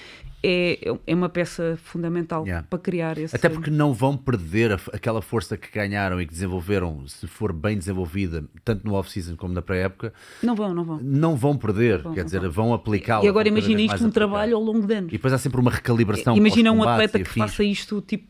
é, 0.43 0.79
é 1.05 1.13
uma 1.15 1.29
peça 1.29 1.77
fundamental 1.83 2.43
Yeah. 2.45 2.65
para 2.67 2.79
criar 2.79 3.17
esse. 3.17 3.35
Até 3.35 3.47
porque 3.47 3.69
não 3.69 3.93
vão 3.93 4.17
perder 4.17 4.71
a- 4.73 4.79
aquela 4.93 5.21
força 5.21 5.55
que 5.55 5.69
ganharam 5.71 6.19
e 6.19 6.25
que 6.25 6.33
desenvolveram, 6.33 7.07
se 7.07 7.27
for 7.27 7.53
bem 7.53 7.77
desenvolvida, 7.77 8.43
tanto 8.65 8.85
no 8.85 8.93
off-season 8.95 9.35
como 9.35 9.53
na 9.53 9.61
pré-época, 9.61 10.11
Não 10.41 10.55
vão, 10.55 10.73
não 10.73 10.83
vão. 10.83 10.99
não 11.01 11.35
vão 11.35 11.55
perder, 11.57 12.01
Vão, 12.01 12.13
quer 12.13 12.21
não 12.21 12.25
dizer, 12.25 12.39
vão. 12.41 12.51
vão 12.51 12.73
aplicá-la. 12.73 13.23
E 13.23 13.27
agora 13.27 13.47
imagina 13.47 13.81
isto 13.81 14.03
um 14.05 14.09
trabalho 14.11 14.55
ao 14.55 14.63
longo 14.63 14.85
de 14.87 14.93
anos. 14.95 15.09
E 15.09 15.17
depois 15.17 15.31
há 15.33 15.37
sempre 15.37 15.59
uma 15.61 15.69
recalibração. 15.71 16.35
Imagina 16.35 16.71
um 16.71 16.81
atleta 16.83 17.19
que 17.19 17.29
faça 17.29 17.63
isto 17.63 18.01
tipo, 18.01 18.27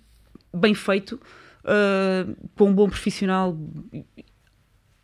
bem 0.54 0.74
feito, 0.74 1.14
uh, 1.64 2.36
com 2.58 2.70
um 2.70 2.74
bom 2.74 2.90
profissional. 2.90 3.58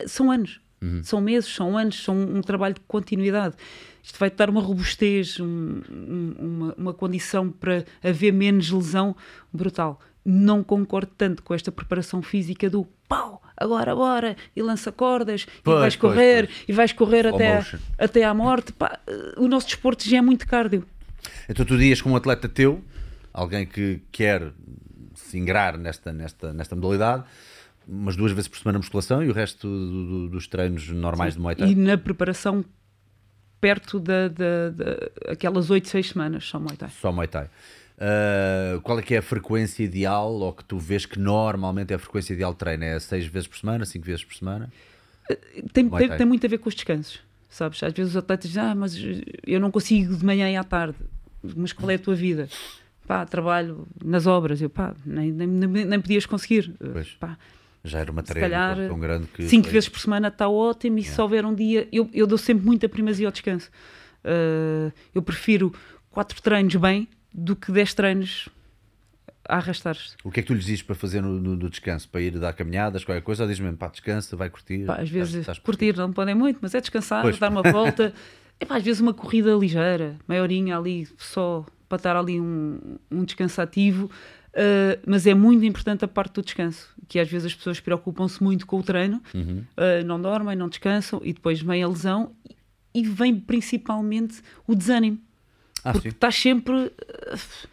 São 0.05 0.29
anos, 0.31 0.59
Uhum. 0.81 1.01
são 1.03 1.19
meses, 1.21 1.53
são 1.53 1.75
anos, 1.77 2.03
são 2.03 2.15
um 2.15 2.41
trabalho 2.41 2.75
de 2.75 2.81
continuidade. 2.81 3.55
Isto 4.07 4.19
vai 4.19 4.29
dar 4.31 4.49
uma 4.49 4.61
robustez, 4.61 5.37
um- 5.37 5.81
um- 5.91 6.35
uma, 6.39 6.73
uma 6.77 6.93
condição 6.93 7.51
para 7.51 7.83
haver 8.01 8.31
menos 8.31 8.71
lesão 8.71 9.13
brutal. 9.51 9.99
Não 10.23 10.63
concordo 10.63 11.11
tanto 11.17 11.43
com 11.43 11.53
esta 11.53 11.73
preparação 11.73 12.21
física 12.21 12.69
do 12.69 12.87
pau, 13.07 13.41
agora, 13.57 13.93
bora, 13.93 14.37
e 14.55 14.61
lança 14.61 14.93
cordas, 14.93 15.45
Pois, 15.61 15.75
e 15.77 15.79
vais 15.81 15.95
pois, 15.97 16.13
correr, 16.13 16.47
pois. 16.47 16.63
e 16.69 16.71
vais 16.71 16.93
correr 16.93 17.27
até, 17.27 17.65
até 17.97 18.23
à 18.23 18.33
morte. 18.33 18.71
Pá, 18.71 18.97
uh, 19.37 19.43
o 19.43 19.47
nosso 19.49 19.67
desporto 19.67 20.07
já 20.09 20.17
é 20.19 20.21
muito 20.21 20.47
cardio. 20.47 20.85
Então 21.49 21.65
tu 21.65 21.77
dias 21.77 22.01
com 22.01 22.11
um 22.11 22.15
atleta 22.15 22.47
teu, 22.47 22.81
alguém 23.33 23.65
que 23.65 23.99
quer 24.09 24.53
se 25.15 25.37
ingrar 25.37 25.77
nesta, 25.77 26.13
nesta, 26.13 26.53
nesta 26.53 26.75
modalidade, 26.77 27.25
umas 27.85 28.15
duas 28.15 28.31
vezes 28.31 28.47
por 28.47 28.57
semana 28.57 28.79
musculação 28.79 29.21
e 29.21 29.29
o 29.29 29.33
resto 29.33 29.67
do, 29.67 30.05
do, 30.07 30.29
dos 30.29 30.47
treinos 30.47 30.87
normais 30.89 31.33
Sim. 31.33 31.39
de 31.39 31.43
Muay 31.43 31.55
Thai? 31.57 31.69
E 31.71 31.75
na 31.75 31.97
preparação 31.97 32.63
perto 33.59 33.99
da, 33.99 34.27
da, 34.27 34.69
da 34.69 35.31
aquelas 35.31 35.69
8, 35.69 35.87
6 35.87 36.09
semanas, 36.09 36.45
só 36.45 36.59
Muay 36.59 36.77
Thai. 36.77 36.89
Só 37.01 37.11
Muay 37.11 37.27
Thai. 37.27 37.49
Uh, 37.97 38.79
qual 38.81 38.99
é 38.99 39.01
que 39.01 39.15
é 39.15 39.17
a 39.17 39.23
frequência 39.23 39.83
ideal 39.83 40.31
ou 40.31 40.53
que 40.53 40.63
tu 40.63 40.77
vês 40.77 41.05
que 41.05 41.17
normalmente 41.17 41.91
é 41.91 41.95
a 41.95 41.99
frequência 41.99 42.33
ideal 42.33 42.53
de 42.53 42.59
treino? 42.59 42.83
É 42.83 42.99
6 42.99 43.25
vezes 43.25 43.47
por 43.47 43.57
semana, 43.57 43.85
5 43.85 44.05
vezes 44.05 44.23
por 44.23 44.35
semana? 44.35 44.71
Tem, 45.73 45.89
tem, 45.89 46.09
tem, 46.09 46.25
muito 46.25 46.45
a 46.45 46.49
ver 46.49 46.57
com 46.59 46.69
os 46.69 46.75
descansos, 46.75 47.19
sabes? 47.49 47.81
Às 47.83 47.91
vezes 47.91 48.11
os 48.11 48.17
atletas 48.17 48.49
dizem, 48.49 48.63
ah, 48.63 48.75
mas 48.75 48.95
eu 49.45 49.59
não 49.59 49.71
consigo 49.71 50.15
de 50.15 50.25
manhã 50.25 50.49
e 50.49 50.55
à 50.55 50.63
tarde. 50.63 50.97
Mas 51.55 51.73
qual 51.73 51.89
é 51.89 51.95
a 51.95 51.99
tua 51.99 52.15
vida? 52.15 52.47
Pá, 53.05 53.25
trabalho 53.25 53.87
nas 54.03 54.27
obras. 54.27 54.61
Eu, 54.61 54.69
pá, 54.69 54.93
nem, 55.05 55.31
nem, 55.31 55.47
nem 55.47 56.01
podias 56.01 56.25
conseguir. 56.25 56.73
Pois. 56.93 57.09
Pá, 57.19 57.37
já 57.87 57.99
era 57.99 58.11
uma 58.11 58.23
tarefa 58.23 58.75
tão 58.87 58.99
grande 58.99 59.27
que. 59.27 59.47
Cinco 59.47 59.65
foi... 59.65 59.73
vezes 59.73 59.89
por 59.89 59.99
semana 59.99 60.27
está 60.27 60.47
ótimo, 60.47 60.97
e 60.97 61.01
yeah. 61.01 61.15
se 61.15 61.21
houver 61.21 61.45
um 61.45 61.53
dia. 61.53 61.87
Eu, 61.91 62.09
eu 62.13 62.27
dou 62.27 62.37
sempre 62.37 62.65
muita 62.65 62.87
primazia 62.87 63.27
ao 63.27 63.31
descanso. 63.31 63.69
Uh, 64.23 64.91
eu 65.13 65.21
prefiro 65.21 65.73
quatro 66.09 66.41
treinos 66.41 66.75
bem 66.75 67.07
do 67.33 67.55
que 67.55 67.71
dez 67.71 67.93
treinos 67.93 68.49
a 69.47 69.57
arrastar-se. 69.57 70.15
O 70.23 70.31
que 70.31 70.39
é 70.39 70.43
que 70.43 70.47
tu 70.47 70.53
lhes 70.53 70.65
dizes 70.65 70.81
para 70.81 70.95
fazer 70.95 71.21
no, 71.21 71.39
no, 71.39 71.55
no 71.55 71.69
descanso? 71.69 72.09
Para 72.09 72.21
ir 72.21 72.37
dar 72.37 72.53
caminhadas, 72.53 73.03
qualquer 73.03 73.21
coisa? 73.21 73.43
Ou 73.43 73.47
dizes 73.47 73.61
mesmo, 73.61 73.77
pá, 73.77 73.87
descansa, 73.87 74.35
vai 74.35 74.49
curtir? 74.49 74.85
Pá, 74.85 74.95
às 74.95 75.09
vezes, 75.09 75.29
estás, 75.29 75.57
estás 75.57 75.59
curtir 75.59 75.95
não 75.95 76.11
podem 76.11 76.35
muito, 76.35 76.59
mas 76.61 76.75
é 76.75 76.81
descansar, 76.81 77.21
pois. 77.21 77.39
dar 77.39 77.49
uma 77.49 77.63
volta. 77.71 78.13
é 78.59 78.65
pá, 78.65 78.77
às 78.77 78.83
vezes 78.83 79.01
uma 79.01 79.13
corrida 79.13 79.53
ligeira, 79.53 80.17
meia 80.27 80.41
horinha 80.41 80.77
ali, 80.77 81.07
só 81.17 81.65
para 81.87 81.95
estar 81.95 82.15
ali 82.15 82.39
um, 82.39 82.97
um 83.09 83.23
descanso 83.23 83.61
ativo. 83.61 84.11
Uh, 84.57 84.99
mas 85.05 85.27
é 85.27 85.35
muito 85.35 85.63
importante 85.63 86.03
a 86.03 86.07
parte 86.07 86.33
do 86.33 86.41
descanso, 86.41 86.89
que 87.07 87.19
às 87.19 87.29
vezes 87.29 87.45
as 87.45 87.53
pessoas 87.53 87.79
preocupam-se 87.79 88.41
muito 88.41 88.65
com 88.65 88.79
o 88.79 88.83
treino, 88.83 89.21
uhum. 89.31 89.63
uh, 89.77 90.03
não 90.03 90.19
dormem, 90.19 90.55
não 90.55 90.67
descansam 90.67 91.21
e 91.23 91.31
depois 91.31 91.61
vem 91.61 91.83
a 91.83 91.87
lesão 91.87 92.31
e, 92.91 93.03
vem 93.03 93.35
principalmente 93.35 94.41
o 94.65 94.73
desânimo. 94.73 95.19
Ah, 95.83 95.91
porque 95.91 96.07
estás 96.07 96.33
sempre. 96.33 96.73
Uh, 96.73 96.89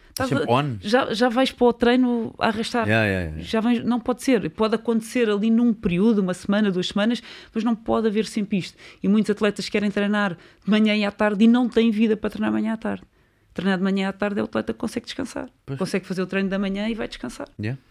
estás 0.09 0.29
sempre 0.29 0.45
on. 0.47 0.77
Já, 0.79 1.11
já 1.11 1.27
vais 1.27 1.51
para 1.51 1.65
o 1.65 1.73
treino 1.73 2.35
a 2.37 2.49
arrastar. 2.49 2.87
Yeah, 2.87 3.07
yeah, 3.07 3.25
yeah. 3.29 3.43
Já 3.43 3.61
vens, 3.61 3.83
não 3.83 3.99
pode 3.99 4.21
ser. 4.21 4.47
Pode 4.51 4.75
acontecer 4.75 5.27
ali 5.27 5.49
num 5.49 5.73
período, 5.73 6.19
uma 6.19 6.35
semana, 6.35 6.69
duas 6.69 6.89
semanas, 6.89 7.23
mas 7.51 7.63
não 7.63 7.75
pode 7.75 8.05
haver 8.05 8.27
sempre 8.27 8.59
isto. 8.59 8.77
E 9.01 9.07
muitos 9.07 9.31
atletas 9.31 9.67
querem 9.69 9.89
treinar 9.89 10.37
de 10.63 10.69
manhã 10.69 10.95
e 10.95 11.03
à 11.03 11.11
tarde 11.11 11.45
e 11.45 11.47
não 11.47 11.67
têm 11.67 11.89
vida 11.89 12.15
para 12.15 12.29
treinar 12.29 12.49
amanhã 12.49 12.73
à 12.73 12.77
tarde 12.77 13.03
treinar 13.55 13.77
de 13.77 13.83
manhã 13.83 14.09
à 14.09 14.13
tarde, 14.13 14.39
é 14.39 14.43
o 14.43 14.45
atleta 14.45 14.73
que 14.73 14.79
consegue 14.79 15.05
descansar. 15.05 15.49
Pois. 15.65 15.79
Consegue 15.79 16.05
fazer 16.05 16.21
o 16.21 16.27
treino 16.27 16.49
da 16.49 16.59
manhã 16.59 16.87
e 16.87 16.93
vai 16.93 17.07
descansar. 17.07 17.47
Yeah. 17.57 17.81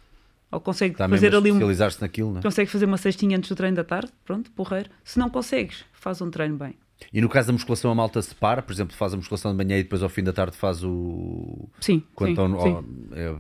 Ou 0.53 0.61
consegue 0.61 0.95
Está 0.95 1.09
fazer 1.09 1.35
ali 1.35 1.51
um. 1.51 1.59
naquilo, 2.01 2.31
não 2.31 2.39
é? 2.39 2.43
Consegue 2.43 2.71
fazer 2.71 2.85
uma 2.85 2.99
cestinha 2.99 3.37
antes 3.37 3.49
do 3.49 3.57
treino 3.57 3.77
da 3.77 3.83
tarde, 3.83 4.13
pronto, 4.25 4.51
porreiro. 4.53 4.91
Se 5.03 5.19
não 5.19 5.29
consegues, 5.29 5.85
faz 5.93 6.21
um 6.21 6.31
treino 6.31 6.57
bem. 6.57 6.77
E 7.13 7.21
no 7.21 7.29
caso 7.29 7.49
da 7.49 7.53
musculação, 7.53 7.91
a 7.91 7.95
malta 7.95 8.23
separa, 8.23 8.63
por 8.63 8.73
exemplo, 8.73 8.95
faz 8.95 9.13
a 9.13 9.17
musculação 9.17 9.51
de 9.51 9.57
manhã 9.57 9.79
e 9.79 9.83
depois 9.83 10.03
ao 10.03 10.09
fim 10.09 10.23
da 10.23 10.33
tarde 10.33 10.57
faz 10.57 10.85
o. 10.85 11.69
Sim. 11.81 12.03
Quanto 12.15 12.47
sim, 12.47 12.55
ao, 12.55 12.63
sim. 12.63 13.09
É, 13.13 13.35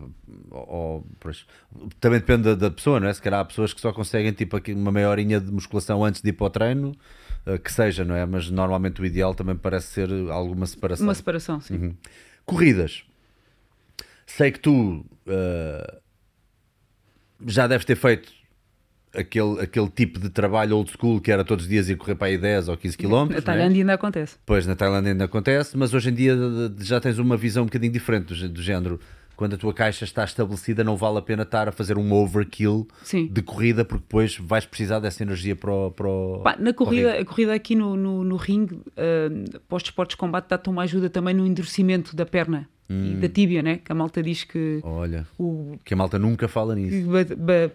ao, 0.50 1.04
também 2.00 2.18
depende 2.18 2.42
da, 2.42 2.54
da, 2.54 2.70
pessoa, 2.70 2.98
não 2.98 3.06
é? 3.06 3.12
Se 3.12 3.22
calhar 3.22 3.40
há 3.40 3.44
pessoas 3.44 3.72
que 3.72 3.80
só 3.80 3.92
conseguem 3.92 4.32
tipo 4.32 4.58
uma 4.72 4.90
meia 4.90 5.08
horinha 5.08 5.40
de 5.40 5.52
musculação 5.52 6.04
antes 6.04 6.20
de 6.20 6.30
ir 6.30 6.32
para 6.32 6.46
o 6.46 6.50
treino 6.50 6.96
eh, 7.46 7.58
que 7.58 7.72
seja, 7.72 8.04
não 8.04 8.14
é? 8.14 8.24
Mas 8.24 8.50
normalmente 8.50 9.00
o 9.00 9.06
ideal 9.06 9.34
também 9.34 9.56
parece 9.56 9.88
ser 9.88 10.10
alguma 10.30 10.66
separação. 10.66 11.06
Uma 11.06 11.14
separação, 11.14 11.60
sim. 11.60 11.74
Uhum. 11.74 11.96
Corridas. 12.44 13.04
Sei 14.26 14.50
que 14.50 14.58
tu 14.58 15.04
uh, 15.26 16.00
já 17.46 17.66
deves 17.66 17.84
ter 17.84 17.96
feito 17.96 18.32
aquele, 19.14 19.60
aquele 19.60 19.88
tipo 19.88 20.18
de 20.18 20.28
trabalho 20.28 20.76
old 20.76 20.90
school 20.90 21.20
que 21.20 21.30
era 21.30 21.44
todos 21.44 21.64
os 21.64 21.70
dias 21.70 21.88
ir 21.88 21.96
correr 21.96 22.14
para 22.14 22.28
aí 22.28 22.38
10 22.38 22.68
ou 22.68 22.76
15 22.76 22.96
km. 22.96 23.26
Na 23.30 23.42
Tailândia 23.42 23.78
é? 23.78 23.82
ainda 23.82 23.94
acontece. 23.94 24.36
Pois, 24.44 24.66
na 24.66 24.74
Tailândia 24.74 25.12
ainda 25.12 25.24
acontece, 25.24 25.76
mas 25.76 25.94
hoje 25.94 26.10
em 26.10 26.14
dia 26.14 26.36
já 26.80 27.00
tens 27.00 27.18
uma 27.18 27.36
visão 27.36 27.62
um 27.62 27.66
bocadinho 27.66 27.92
diferente 27.92 28.34
do, 28.34 28.48
do 28.48 28.62
género 28.62 28.98
quando 29.36 29.54
a 29.54 29.56
tua 29.56 29.72
caixa 29.72 30.04
está 30.04 30.24
estabelecida, 30.24 30.84
não 30.84 30.96
vale 30.96 31.18
a 31.18 31.22
pena 31.22 31.42
estar 31.42 31.68
a 31.68 31.72
fazer 31.72 31.98
um 31.98 32.12
overkill 32.12 32.86
Sim. 33.02 33.26
de 33.26 33.42
corrida, 33.42 33.84
porque 33.84 34.02
depois 34.02 34.38
vais 34.38 34.64
precisar 34.66 35.00
dessa 35.00 35.22
energia 35.22 35.56
para 35.56 35.72
o. 35.72 35.90
Para 35.90 36.08
o 36.08 36.40
Pá, 36.42 36.56
na 36.58 36.72
corrida, 36.72 37.18
a 37.18 37.24
corrida 37.24 37.54
aqui 37.54 37.74
no, 37.74 37.96
no, 37.96 38.24
no 38.24 38.36
ringue, 38.36 38.74
uh, 38.74 39.60
para 39.68 39.76
os 39.76 39.82
esportes 39.82 40.14
de 40.14 40.18
combate, 40.18 40.48
dá-te 40.48 40.68
uma 40.68 40.82
ajuda 40.82 41.10
também 41.10 41.34
no 41.34 41.46
endurecimento 41.46 42.14
da 42.14 42.26
perna. 42.26 42.68
Hum. 42.88 43.12
E 43.12 43.14
da 43.14 43.30
tíbia, 43.30 43.62
né? 43.62 43.80
que 43.82 43.90
a 43.90 43.94
malta 43.94 44.22
diz 44.22 44.44
que. 44.44 44.80
Olha, 44.82 45.26
o, 45.38 45.78
que 45.82 45.94
a 45.94 45.96
malta 45.96 46.18
nunca 46.18 46.46
fala 46.46 46.74
nisso. 46.74 47.08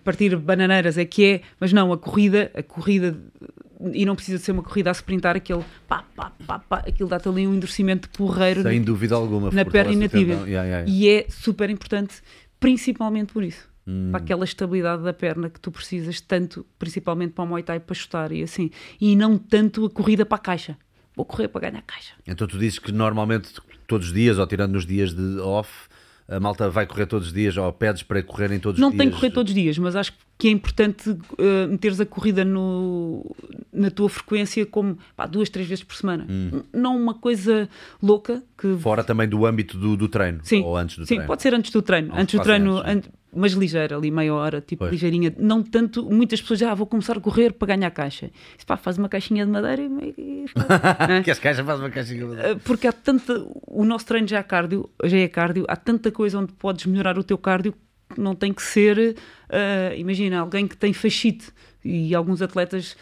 partir 0.04 0.36
bananeiras 0.36 1.00
é 1.00 1.06
que 1.06 1.26
é, 1.26 1.42
mas 1.60 1.74
não, 1.74 1.92
a 1.92 1.98
corrida, 1.98 2.52
a 2.54 2.62
corrida 2.62 3.18
e 3.94 4.06
não 4.06 4.16
precisa 4.16 4.38
ser 4.38 4.52
uma 4.52 4.62
corrida 4.62 4.90
a 4.90 4.94
sprintar, 4.94 5.36
aquele 5.38 5.64
pá, 5.88 6.04
pá, 6.16 6.32
pá, 6.46 6.60
pá, 6.60 6.78
aquilo 6.80 7.08
dá-te 7.08 7.30
ali 7.30 7.48
um 7.48 7.56
endurecimento 7.56 8.10
porreiro 8.10 8.64
Sem 8.64 8.82
dúvida 8.82 9.16
alguma, 9.16 9.50
na 9.52 9.64
perna 9.64 9.96
na 9.96 10.10
tíbia. 10.10 10.36
Yeah, 10.36 10.64
yeah, 10.64 10.68
yeah. 10.80 10.90
E 10.90 11.10
é 11.10 11.26
super 11.30 11.70
importante, 11.70 12.22
principalmente 12.60 13.32
por 13.32 13.44
isso. 13.44 13.70
Hum. 13.88 14.10
Para 14.12 14.22
aquela 14.22 14.44
estabilidade 14.44 15.04
da 15.04 15.14
perna 15.14 15.50
que 15.50 15.60
tu 15.60 15.72
precisas 15.72 16.20
tanto, 16.20 16.66
principalmente 16.78 17.32
para 17.32 17.44
o 17.44 17.48
Muay 17.48 17.64
Thai, 17.64 17.80
para 17.80 17.96
chutar 17.96 18.32
e 18.32 18.44
assim. 18.44 18.70
E 19.00 19.16
não 19.16 19.38
tanto 19.38 19.86
a 19.86 19.90
corrida 19.90 20.26
para 20.26 20.36
a 20.36 20.42
caixa. 20.42 20.78
Vou 21.16 21.26
correr 21.26 21.48
para 21.48 21.62
ganhar 21.70 21.80
a 21.80 21.82
caixa. 21.82 22.14
Então 22.28 22.48
tu 22.48 22.58
dizes 22.58 22.80
que 22.80 22.92
normalmente 22.92 23.54
todos 23.88 24.08
os 24.08 24.14
dias, 24.14 24.38
ou 24.38 24.46
tirando 24.46 24.74
nos 24.74 24.86
dias 24.86 25.14
de 25.14 25.40
off, 25.40 25.89
a 26.30 26.40
malta 26.40 26.70
vai 26.70 26.86
correr 26.86 27.08
todos 27.08 27.28
os 27.28 27.34
dias 27.34 27.58
ou 27.58 27.72
pedes 27.74 28.04
para 28.04 28.22
correrem 28.22 28.60
todos 28.60 28.80
não 28.80 28.90
os 28.90 28.94
dias? 28.94 28.98
Não 28.98 29.06
tem 29.06 29.14
que 29.14 29.20
correr 29.20 29.34
todos 29.34 29.52
os 29.52 29.56
dias, 29.56 29.78
mas 29.78 29.96
acho 29.96 30.14
que 30.38 30.48
é 30.48 30.52
importante 30.52 31.10
uh, 31.10 31.68
meteres 31.68 32.00
a 32.00 32.06
corrida 32.06 32.46
no, 32.46 33.36
na 33.74 33.90
tua 33.90 34.08
frequência 34.08 34.66
como 34.66 34.98
pá, 35.16 35.26
duas, 35.26 35.50
três 35.50 35.68
vezes 35.68 35.84
por 35.84 35.96
semana. 35.96 36.28
Hum. 36.30 36.62
Não 36.72 36.96
uma 36.96 37.14
coisa 37.14 37.68
louca. 38.02 38.44
que 38.58 38.78
Fora 38.78 39.04
também 39.04 39.28
do 39.28 39.46
âmbito 39.46 39.78
do, 39.78 39.98
do 39.98 40.08
treino? 40.08 40.40
Sim, 40.44 40.64
ou 40.64 40.78
antes 40.78 40.98
do 40.98 41.04
sim 41.04 41.16
treino? 41.16 41.28
pode 41.28 41.42
ser 41.42 41.54
antes 41.54 41.72
do 41.72 41.82
treino. 41.82 42.14
Antes 42.16 42.40
do 42.40 42.44
treino, 42.44 42.78
antes, 42.86 43.10
mas 43.34 43.54
ligeira, 43.54 43.96
ali 43.96 44.10
meia 44.10 44.34
hora, 44.34 44.60
tipo 44.62 44.80
pois. 44.80 44.92
ligeirinha. 44.92 45.34
Não 45.38 45.62
tanto, 45.62 46.04
muitas 46.10 46.42
pessoas 46.42 46.60
já 46.60 46.72
ah, 46.72 46.76
vou 46.76 46.88
começar 46.88 47.18
a 47.18 47.20
correr 47.20 47.54
para 47.54 47.76
ganhar 47.76 47.92
caixa. 47.92 48.32
Isso, 48.58 48.66
pá, 48.66 48.76
faz 48.76 48.98
uma 48.98 49.08
caixinha 49.08 49.46
de 49.46 49.52
madeira 49.52 49.82
e. 49.82 50.14
e 50.18 50.46
é? 51.20 51.22
que 51.22 51.32
as 51.32 51.40
caixas 51.40 51.66
faz 51.66 51.80
uma 51.80 51.90
caixinha 51.90 52.20
de 52.20 52.26
madeira. 52.26 52.50
Eh, 52.50 52.56
porque 52.64 52.88
há 52.88 52.92
tanta. 52.92 53.46
O 53.68 53.86
nosso 53.86 54.06
treino 54.06 54.28
já 54.28 54.40
é 54.40 54.44
cardio, 54.44 54.90
já 55.04 55.18
é 55.18 55.28
cardio, 55.28 55.66
há 55.68 55.76
tanta 55.76 56.12
coisa 56.12 56.40
onde 56.40 56.54
podes 56.54 56.86
melhorar 56.86 57.18
o 57.18 57.24
teu 57.24 57.38
cardio 57.38 57.74
que 58.14 58.20
não 58.20 58.34
tem 58.34 58.52
que 58.52 58.64
ser. 58.64 59.16
Uh, 59.50 59.96
imagina, 59.96 60.40
alguém 60.40 60.68
que 60.68 60.76
tem 60.76 60.92
fascite 60.92 61.52
e 61.84 62.14
alguns 62.16 62.42
atletas 62.42 62.98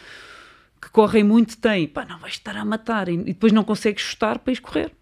que 0.80 0.90
correm 0.90 1.24
muito 1.24 1.56
têm, 1.56 1.88
pá, 1.88 2.04
não 2.04 2.18
vais 2.18 2.34
estar 2.34 2.56
a 2.56 2.64
matar 2.64 3.08
e 3.08 3.16
depois 3.16 3.52
não 3.52 3.64
consegues 3.64 4.02
chutar 4.02 4.38
para 4.38 4.52
ir 4.52 4.60
correr. 4.60 4.92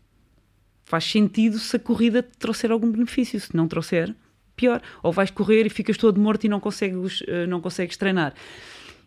Faz 0.85 1.05
sentido 1.05 1.59
se 1.59 1.77
a 1.77 1.81
corrida 1.81 2.23
te 2.23 2.39
trouxer 2.39 2.70
algum 2.70 2.90
benefício, 2.90 3.39
se 3.40 3.55
não 3.55 3.66
trouxer, 3.66 4.15
pior. 4.56 4.80
Ou 5.02 5.12
vais 5.12 5.30
correr 5.30 5.66
e 5.66 5.70
ficas 5.70 5.96
todo 5.96 6.20
morto 6.20 6.44
e 6.44 6.48
não 6.48 6.58
consegues, 6.58 7.20
uh, 7.20 7.46
não 7.48 7.60
consegues 7.60 7.96
treinar. 7.96 8.34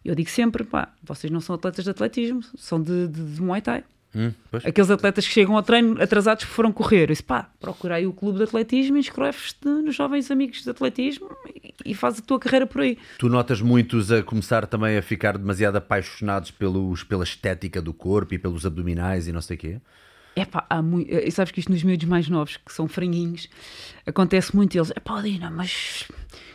Eu 0.04 0.16
digo 0.16 0.30
sempre, 0.30 0.64
pá, 0.64 0.94
vocês 1.04 1.32
não 1.32 1.42
são 1.42 1.56
atletas 1.56 1.84
de 1.84 1.92
atletismo, 1.92 2.42
são 2.56 2.82
de, 2.82 3.08
de, 3.08 3.36
de 3.36 3.42
Muay 3.42 3.62
Thai. 3.62 3.84
Hum, 4.16 4.32
Aqueles 4.66 4.90
atletas 4.90 5.28
que 5.28 5.32
chegam 5.32 5.56
ao 5.56 5.62
treino 5.62 6.02
atrasados 6.02 6.44
que 6.44 6.50
foram 6.50 6.72
correr. 6.72 7.04
Eu 7.04 7.08
disse, 7.08 7.22
pá, 7.22 7.50
procura 7.60 7.96
aí 7.96 8.08
o 8.08 8.14
clube 8.14 8.40
de 8.40 8.44
atletismo 8.46 8.98
e 8.98 9.00
inscreves-te 9.00 9.68
nos 9.68 9.96
jovens 9.96 10.32
amigos 10.32 10.64
de 10.64 10.70
atletismo 10.70 11.30
e, 11.54 11.74
e 11.86 11.94
faz 11.94 12.18
a 12.18 12.22
tua 12.22 12.40
carreira 12.40 12.66
por 12.66 12.82
aí. 12.82 12.98
Tu 13.20 13.30
notas 13.30 13.62
muitos 13.62 14.12
a 14.12 14.24
começar 14.24 14.66
também 14.66 14.98
a 14.98 15.02
ficar 15.02 15.38
demasiado 15.38 15.76
apaixonados 15.76 16.50
pelos, 16.50 17.04
pela 17.04 17.24
estética 17.24 17.82
do 17.82 17.94
corpo 17.94 18.34
e 18.34 18.40
pelos 18.40 18.66
abdominais 18.66 19.28
e 19.28 19.32
não 19.32 19.42
sei 19.42 19.58
o 19.58 19.60
quê? 19.60 19.82
É 20.36 20.46
pá, 20.46 20.66
há 20.70 20.82
muito. 20.82 21.12
E 21.12 21.32
sabes 21.32 21.52
que 21.52 21.60
isto 21.60 21.72
nos 21.72 21.84
miúdos 21.84 22.08
mais 22.08 22.30
novos, 22.30 22.58
que 22.58 22.72
são 22.72 22.88
franguinhos, 22.88 23.50
acontece 24.06 24.56
muito 24.56 24.78
eles. 24.78 24.92
É 24.96 25.00
pá, 25.00 25.22
Dina, 25.22 25.50
mas 25.50 26.08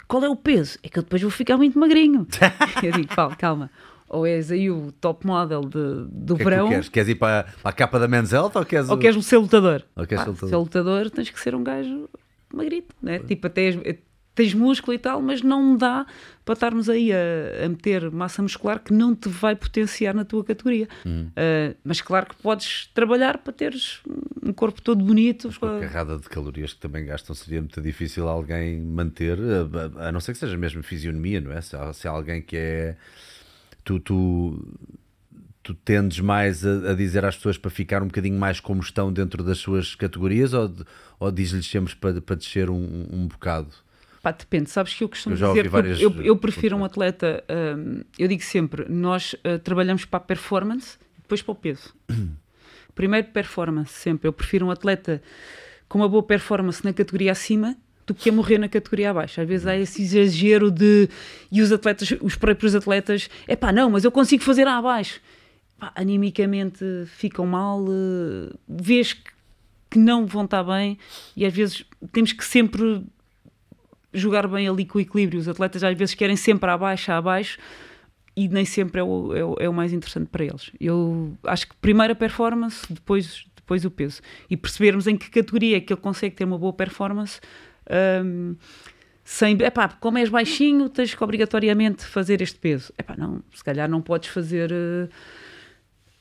qual 0.06 0.24
é 0.24 0.28
o 0.28 0.36
peso? 0.36 0.78
É 0.82 0.88
que 0.88 0.98
eu 0.98 1.02
depois 1.02 1.20
vou 1.22 1.30
ficar 1.30 1.56
muito 1.56 1.78
magrinho. 1.78 2.26
eu 2.82 2.92
digo, 2.92 3.14
Paulo, 3.14 3.36
calma. 3.36 3.70
Ou 4.08 4.26
és 4.26 4.50
aí 4.50 4.70
o 4.70 4.92
top 5.00 5.26
model 5.26 5.62
de, 5.62 6.06
do 6.08 6.36
que 6.36 6.44
verão. 6.44 6.66
É 6.66 6.68
que 6.68 6.74
queres? 6.74 6.88
queres 6.88 7.08
ir 7.08 7.14
para, 7.16 7.44
para 7.62 7.70
a 7.70 7.72
capa 7.72 7.98
da 7.98 8.06
Men's 8.06 8.32
Health 8.32 8.52
ou 8.54 8.64
queres, 8.64 8.88
ou 8.88 8.98
queres 8.98 9.26
ser 9.26 9.38
lutador? 9.38 9.82
Ou 9.96 10.06
queres 10.06 10.22
ah, 10.22 10.24
ser 10.24 10.30
lutador? 10.30 10.48
Ser 10.50 10.56
lutador 10.56 11.10
tens 11.10 11.30
que 11.30 11.40
ser 11.40 11.54
um 11.54 11.64
gajo 11.64 12.08
magrito, 12.52 12.94
né? 13.02 13.18
Tipo, 13.18 13.46
até 13.48 13.70
tens 14.34 14.52
músculo 14.52 14.94
e 14.94 14.98
tal, 14.98 15.22
mas 15.22 15.42
não 15.42 15.76
dá 15.76 16.06
para 16.44 16.54
estarmos 16.54 16.88
aí 16.90 17.12
a, 17.12 17.64
a, 17.64 17.68
meter 17.68 18.10
massa 18.10 18.42
muscular 18.42 18.80
que 18.80 18.92
não 18.92 19.14
te 19.14 19.28
vai 19.28 19.54
potenciar 19.54 20.14
na 20.14 20.24
tua 20.24 20.44
categoria. 20.44 20.88
Hum. 21.06 21.28
Uh, 21.28 21.76
mas 21.84 22.00
claro 22.00 22.26
que 22.26 22.36
podes 22.36 22.90
trabalhar 22.92 23.38
para 23.38 23.52
teres 23.52 24.00
um 24.42 24.52
corpo 24.52 24.82
todo 24.82 25.02
bonito. 25.02 25.48
Mas 25.48 25.58
com 25.58 25.66
a 25.66 25.80
carrada 25.80 26.18
de 26.18 26.28
calorias 26.28 26.72
que 26.72 26.80
também 26.80 27.06
gastam, 27.06 27.34
seria 27.34 27.60
muito 27.60 27.80
difícil 27.80 28.28
alguém 28.28 28.80
manter, 28.80 29.38
a, 29.38 30.08
a 30.08 30.12
não 30.12 30.20
ser 30.20 30.32
que 30.32 30.38
seja 30.38 30.56
mesmo 30.56 30.82
fisionomia, 30.82 31.40
não 31.40 31.52
é? 31.52 31.60
Se 31.60 31.76
se 31.94 32.08
há 32.08 32.10
alguém 32.10 32.42
que 32.42 32.56
é. 32.56 32.96
Tu, 33.84 34.00
tu, 34.00 34.66
tu 35.62 35.74
tendes 35.74 36.20
mais 36.20 36.64
a, 36.64 36.92
a, 36.92 36.94
dizer 36.94 37.24
às 37.24 37.36
pessoas 37.36 37.58
para 37.58 37.70
ficar 37.70 38.02
um 38.02 38.06
bocadinho 38.06 38.38
mais 38.38 38.60
como 38.60 38.80
estão 38.80 39.12
dentro 39.12 39.42
das 39.44 39.58
suas 39.58 39.94
categorias 39.94 40.54
ou, 40.54 40.72
ou 41.20 41.30
diz-lhes 41.30 41.66
sempre 41.66 41.94
para, 41.96 42.20
para 42.20 42.36
descer 42.36 42.70
um, 42.70 43.06
um 43.10 43.26
bocado? 43.26 43.83
Pá, 44.24 44.32
depende, 44.32 44.70
sabes 44.70 44.94
que 44.94 45.04
eu 45.04 45.08
costumo 45.10 45.36
eu 45.36 45.48
dizer 45.48 45.68
várias... 45.68 46.00
eu, 46.00 46.10
eu, 46.22 46.34
prefiro 46.34 46.74
um 46.78 46.82
atleta, 46.82 47.44
um, 47.76 48.00
eu 48.18 48.26
digo 48.26 48.42
sempre, 48.42 48.86
nós 48.88 49.34
uh, 49.34 49.58
trabalhamos 49.58 50.06
para 50.06 50.16
a 50.16 50.20
performance 50.20 50.96
e 51.18 51.20
depois 51.20 51.42
para 51.42 51.52
o 51.52 51.54
peso. 51.54 51.94
Primeiro 52.94 53.26
performance, 53.26 53.92
sempre. 53.92 54.26
Eu 54.26 54.32
prefiro 54.32 54.64
um 54.64 54.70
atleta 54.70 55.20
com 55.90 55.98
uma 55.98 56.08
boa 56.08 56.22
performance 56.22 56.82
na 56.82 56.94
categoria 56.94 57.32
acima 57.32 57.76
do 58.06 58.14
que 58.14 58.30
a 58.30 58.32
morrer 58.32 58.56
na 58.56 58.66
categoria 58.66 59.10
abaixo. 59.10 59.42
Às 59.42 59.46
vezes 59.46 59.66
há 59.66 59.76
esse 59.76 60.00
exagero 60.00 60.70
de. 60.70 61.06
E 61.52 61.60
os 61.60 61.70
atletas, 61.70 62.14
os 62.22 62.34
próprios 62.34 62.74
atletas, 62.74 63.28
é 63.46 63.54
pá, 63.54 63.72
não, 63.72 63.90
mas 63.90 64.04
eu 64.04 64.10
consigo 64.10 64.42
fazer 64.42 64.66
abaixo. 64.66 65.20
Pá, 65.78 65.92
animicamente 65.94 66.82
ficam 67.08 67.44
mal, 67.44 67.82
uh, 67.82 68.58
vês 68.66 69.12
que, 69.12 69.30
que 69.90 69.98
não 69.98 70.24
vão 70.24 70.46
estar 70.46 70.64
bem 70.64 70.96
e 71.36 71.44
às 71.44 71.52
vezes 71.52 71.84
temos 72.10 72.32
que 72.32 72.42
sempre 72.42 73.04
jogar 74.14 74.46
bem 74.48 74.68
ali 74.68 74.86
com 74.86 74.98
o 74.98 75.00
equilíbrio. 75.00 75.40
Os 75.40 75.48
atletas 75.48 75.82
às 75.82 75.96
vezes 75.96 76.14
querem 76.14 76.36
sempre 76.36 76.70
abaixo, 76.70 77.12
abaixo 77.12 77.58
e 78.36 78.48
nem 78.48 78.64
sempre 78.64 79.00
é 79.00 79.04
o, 79.04 79.34
é 79.34 79.44
o, 79.44 79.56
é 79.60 79.68
o 79.68 79.74
mais 79.74 79.92
interessante 79.92 80.28
para 80.28 80.44
eles. 80.44 80.70
Eu 80.80 81.36
acho 81.44 81.68
que 81.68 81.76
primeiro 81.76 82.12
a 82.12 82.16
performance, 82.16 82.84
depois, 82.92 83.46
depois 83.54 83.84
o 83.84 83.90
peso. 83.90 84.20
E 84.48 84.56
percebermos 84.56 85.06
em 85.06 85.16
que 85.16 85.30
categoria 85.30 85.76
é 85.76 85.80
que 85.80 85.92
ele 85.92 86.00
consegue 86.00 86.34
ter 86.34 86.44
uma 86.44 86.58
boa 86.58 86.72
performance 86.72 87.40
um, 88.24 88.56
sem, 89.22 89.56
epá, 89.62 89.88
como 89.88 90.18
és 90.18 90.28
baixinho, 90.28 90.88
tens 90.88 91.14
que 91.14 91.24
obrigatoriamente 91.24 92.04
fazer 92.04 92.42
este 92.42 92.58
peso. 92.58 92.92
Epá, 92.98 93.16
não, 93.16 93.42
se 93.54 93.64
calhar 93.64 93.88
não 93.88 94.02
podes 94.02 94.28
fazer 94.28 94.70
uh, 94.70 95.08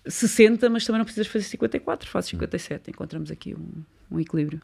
eh, 0.05 0.09
60, 0.09 0.69
mas 0.69 0.85
também 0.85 0.99
não 0.99 1.05
precisas 1.05 1.27
fazer 1.27 1.45
54, 1.45 2.09
fazes 2.09 2.29
57. 2.29 2.91
Encontramos 2.91 3.29
aqui 3.29 3.53
um, 3.53 3.83
um 4.09 4.19
equilíbrio. 4.19 4.61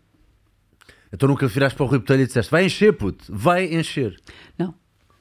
Então 1.12 1.28
nunca 1.28 1.48
viraste 1.48 1.76
para 1.76 1.86
o 1.86 1.88
Rui 1.88 2.00
Botelho 2.00 2.24
e 2.24 2.28
disseste 2.28 2.52
vai 2.52 2.66
encher, 2.66 2.94
puto, 2.94 3.26
vai 3.30 3.66
encher. 3.66 4.16
Não. 4.58 4.74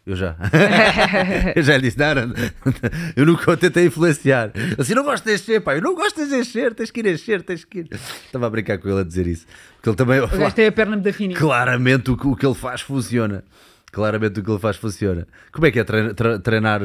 Eu 0.08 0.16
já. 0.16 0.36
eu 1.54 1.62
já 1.62 1.76
lhe 1.76 1.82
disse, 1.82 1.98
não, 1.98 2.14
não, 2.14 2.34
eu 3.14 3.26
nunca 3.26 3.50
o 3.50 3.56
tentei 3.58 3.86
influenciar. 3.86 4.50
Assim, 4.78 4.94
não 4.94 5.04
gosto 5.04 5.22
de 5.26 5.34
encher, 5.34 5.60
pá, 5.60 5.74
eu 5.76 5.82
não 5.82 5.94
gosto 5.94 6.26
de 6.26 6.34
encher, 6.34 6.74
tens 6.74 6.90
que 6.90 7.00
ir 7.00 7.06
encher, 7.06 7.42
tens 7.42 7.62
que 7.62 7.80
ir. 7.80 7.88
Estava 7.92 8.46
a 8.46 8.50
brincar 8.50 8.78
com 8.78 8.88
ele 8.88 9.00
a 9.00 9.04
dizer 9.04 9.26
isso. 9.26 9.46
Porque 9.76 9.90
ele 9.90 9.96
também. 9.96 10.20
O 10.20 10.26
gajo 10.26 10.54
tem 10.54 10.66
a 10.66 10.72
perna 10.72 10.96
da 10.96 11.12
fininha. 11.12 11.38
Claramente 11.38 12.10
o, 12.10 12.14
o 12.14 12.34
que 12.34 12.46
ele 12.46 12.54
faz 12.54 12.80
funciona. 12.80 13.44
Claramente 13.98 14.38
o 14.38 14.44
que 14.44 14.48
ele 14.48 14.60
faz 14.60 14.76
funciona. 14.76 15.26
Como 15.50 15.66
é 15.66 15.72
que 15.72 15.80
é 15.80 15.84
treinar 16.40 16.80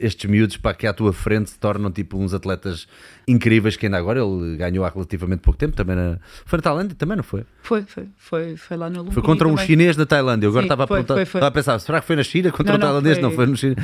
estes 0.00 0.30
miúdos 0.30 0.56
para 0.56 0.74
que 0.74 0.86
à 0.86 0.92
tua 0.92 1.12
frente 1.12 1.50
se 1.50 1.58
tornam 1.58 1.90
tipo 1.90 2.16
uns 2.16 2.32
atletas 2.32 2.86
incríveis 3.26 3.76
que 3.76 3.86
ainda 3.86 3.98
agora 3.98 4.20
ele 4.20 4.56
ganhou 4.56 4.84
há 4.84 4.88
relativamente 4.88 5.40
pouco 5.40 5.58
tempo 5.58 5.74
também 5.74 5.96
na... 5.96 6.18
Foi 6.44 6.56
na 6.58 6.62
Tailândia 6.62 6.94
também, 6.96 7.16
não 7.16 7.24
foi? 7.24 7.44
Foi, 7.62 7.82
foi, 7.82 8.08
foi, 8.16 8.56
foi 8.56 8.76
lá 8.76 8.88
no 8.88 8.98
Lumpini 8.98 9.14
Foi 9.14 9.24
contra 9.24 9.48
um 9.48 9.56
chinês 9.56 9.96
da 9.96 10.06
Tailândia. 10.06 10.46
Eu 10.46 10.50
agora 10.50 10.62
Sim, 10.62 10.66
estava, 10.66 10.84
a 10.84 10.86
foi, 10.86 11.02
foi. 11.02 11.22
estava 11.22 11.46
a 11.48 11.50
pensar, 11.50 11.80
será 11.80 12.00
que 12.00 12.06
foi 12.06 12.14
na 12.14 12.22
China 12.22 12.52
contra 12.52 12.74
não, 12.74 12.78
o 12.78 12.80
tailandês? 12.80 13.18
Não, 13.18 13.32
foi... 13.32 13.46
no 13.46 13.56
China. 13.56 13.74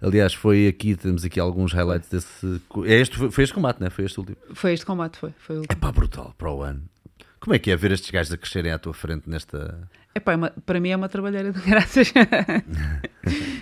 Aliás, 0.00 0.32
foi 0.32 0.68
aqui, 0.68 0.94
temos 0.94 1.24
aqui 1.24 1.40
alguns 1.40 1.72
highlights 1.72 2.08
desse. 2.08 2.60
É 2.84 3.00
este, 3.00 3.16
foi, 3.16 3.42
este 3.42 3.52
combate, 3.52 3.80
não 3.80 3.88
é? 3.88 3.90
Foi 3.90 4.04
este 4.04 4.20
último. 4.20 4.36
Foi 4.54 4.72
este 4.72 4.86
combate, 4.86 5.18
foi. 5.18 5.34
foi 5.38 5.62
é 5.68 5.74
pá, 5.74 5.90
brutal, 5.90 6.32
para 6.38 6.52
o 6.52 6.62
ano. 6.62 6.82
Como 7.40 7.52
é 7.52 7.58
que 7.58 7.72
é 7.72 7.76
ver 7.76 7.90
estes 7.90 8.12
gajos 8.12 8.32
a 8.32 8.36
crescerem 8.36 8.70
à 8.70 8.78
tua 8.78 8.94
frente 8.94 9.28
nesta. 9.28 9.88
Epá, 10.16 10.32
é 10.32 10.36
uma, 10.36 10.50
para 10.64 10.80
mim 10.80 10.88
é 10.88 10.96
uma 10.96 11.10
trabalheira 11.10 11.52
de 11.52 11.60
graças. 11.68 12.10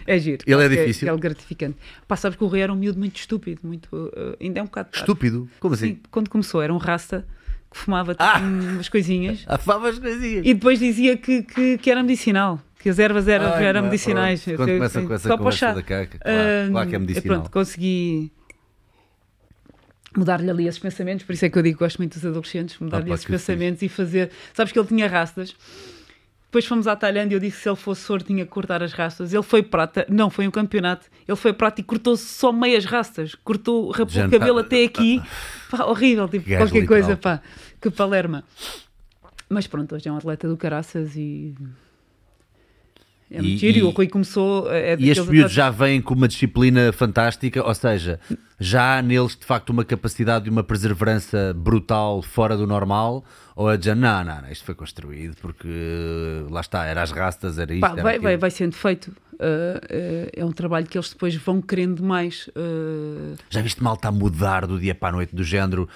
é 0.06 0.18
giro. 0.20 0.44
Ele 0.46 0.64
é 0.64 0.68
difícil. 0.68 1.08
É, 1.08 1.12
é 1.12 1.16
gratificante. 1.16 1.76
Pá, 2.06 2.14
sabes 2.14 2.38
que 2.38 2.44
o 2.44 2.46
Rui 2.46 2.60
era 2.60 2.72
um 2.72 2.76
miúdo 2.76 2.96
muito 2.96 3.16
estúpido, 3.16 3.60
muito, 3.64 3.88
uh, 3.92 4.36
ainda 4.40 4.60
é 4.60 4.62
um 4.62 4.66
bocado. 4.66 4.90
Estúpido? 4.92 5.48
Como 5.58 5.74
assim? 5.74 5.86
Sim, 5.88 6.00
quando 6.12 6.30
começou, 6.30 6.62
era 6.62 6.72
um 6.72 6.76
rasta 6.76 7.26
que 7.68 7.76
fumava 7.76 8.14
ah! 8.20 8.38
umas 8.38 8.88
coisinhas. 8.88 9.44
Ah, 9.48 9.58
fumava 9.58 9.88
as 9.88 9.98
coisinhas. 9.98 10.46
E 10.46 10.54
depois 10.54 10.78
dizia 10.78 11.16
que, 11.16 11.42
que, 11.42 11.76
que 11.76 11.90
era 11.90 12.00
medicinal. 12.04 12.62
Que 12.78 12.88
as 12.88 13.00
ervas 13.00 13.26
eram, 13.26 13.52
Ai, 13.52 13.64
eram 13.64 13.82
medicinais. 13.82 14.44
Quando 14.44 14.74
começa 14.74 15.02
com 15.02 15.14
essa 15.14 15.28
Só 15.28 15.50
chá. 15.50 15.72
Da 15.72 15.82
caca, 15.82 16.18
claro, 16.18 16.38
uh, 16.38 16.70
claro 16.70 16.88
que 16.88 16.94
é 16.94 16.98
medicinal. 17.00 17.36
Pronto, 17.36 17.50
consegui 17.50 18.30
mudar-lhe 20.16 20.48
ali 20.48 20.68
esses 20.68 20.78
pensamentos, 20.78 21.26
por 21.26 21.32
isso 21.32 21.44
é 21.44 21.50
que 21.50 21.58
eu 21.58 21.62
digo 21.62 21.78
que 21.78 21.84
gosto 21.84 21.98
muito 21.98 22.14
dos 22.14 22.24
adolescentes, 22.24 22.78
mudar-lhe 22.78 23.10
ah, 23.10 23.14
esses 23.14 23.26
pensamentos 23.26 23.82
e 23.82 23.88
fazer. 23.88 24.30
Sabes 24.52 24.72
que 24.72 24.78
ele 24.78 24.86
tinha 24.86 25.08
rastas. 25.08 25.56
Depois 26.54 26.66
fomos 26.66 26.86
à 26.86 26.94
Tailândia 26.94 27.34
e 27.34 27.36
eu 27.36 27.40
disse 27.40 27.56
que 27.56 27.62
se 27.64 27.68
ele 27.68 27.74
fosse 27.74 28.02
sorte 28.02 28.26
tinha 28.28 28.44
que 28.44 28.50
cortar 28.52 28.80
as 28.80 28.92
rastas. 28.92 29.34
Ele 29.34 29.42
foi 29.42 29.60
prata, 29.60 30.06
não, 30.08 30.30
foi 30.30 30.46
um 30.46 30.52
campeonato. 30.52 31.08
Ele 31.26 31.36
foi 31.36 31.52
prata 31.52 31.80
e 31.80 31.84
cortou 31.84 32.16
só 32.16 32.52
meias 32.52 32.84
rastas. 32.84 33.34
Cortou, 33.34 33.90
rapou 33.90 34.24
o 34.24 34.30
cabelo 34.30 34.58
até 34.60 34.84
aqui. 34.84 35.20
Pá, 35.68 35.84
horrível, 35.86 36.28
tipo, 36.28 36.44
qualquer 36.46 36.64
literal. 36.64 36.86
coisa, 36.86 37.16
pá. 37.16 37.42
Que 37.82 37.90
palerma. 37.90 38.44
Mas 39.48 39.66
pronto, 39.66 39.96
hoje 39.96 40.08
é 40.08 40.12
um 40.12 40.16
atleta 40.16 40.46
do 40.46 40.56
caraças 40.56 41.16
e 41.16 41.56
é 43.28 43.42
muito 43.42 43.58
giro. 43.58 43.78
E, 43.78 43.82
o 43.82 43.90
Rui 43.90 44.06
começou. 44.06 44.70
É 44.70 44.96
e 44.96 45.10
estes 45.10 45.28
miúdos 45.28 45.50
já 45.50 45.70
vêm 45.70 46.00
com 46.00 46.14
uma 46.14 46.28
disciplina 46.28 46.92
fantástica, 46.92 47.66
ou 47.66 47.74
seja, 47.74 48.20
já 48.58 48.98
há 48.98 49.02
neles 49.02 49.36
de 49.36 49.44
facto 49.44 49.70
uma 49.70 49.84
capacidade 49.84 50.44
de 50.44 50.50
uma 50.50 50.62
perseverança 50.62 51.52
brutal 51.54 52.22
fora 52.22 52.56
do 52.56 52.66
normal, 52.66 53.24
ou 53.56 53.70
é 53.70 53.76
de 53.76 53.94
não, 53.94 54.24
não, 54.24 54.42
não, 54.42 54.50
isto 54.50 54.64
foi 54.64 54.74
construído 54.74 55.36
porque 55.40 55.68
lá 56.50 56.60
está, 56.60 56.84
era 56.84 57.02
as 57.02 57.10
rastas, 57.10 57.58
era 57.58 57.72
isto. 57.72 57.80
Pá, 57.80 57.92
era 57.92 58.02
vai, 58.02 58.18
vai, 58.18 58.36
vai 58.36 58.50
sendo 58.50 58.74
feito. 58.74 59.08
Uh, 59.34 59.36
uh, 59.36 60.30
é 60.32 60.44
um 60.44 60.52
trabalho 60.52 60.86
que 60.86 60.96
eles 60.96 61.10
depois 61.10 61.34
vão 61.36 61.60
querendo 61.60 62.02
mais. 62.02 62.48
Uh... 62.48 63.36
Já 63.50 63.60
viste 63.60 63.82
mal 63.82 63.94
está 63.94 64.08
a 64.08 64.12
mudar 64.12 64.66
do 64.66 64.78
dia 64.78 64.94
para 64.94 65.08
a 65.08 65.12
noite, 65.12 65.34
do 65.34 65.42
género. 65.42 65.88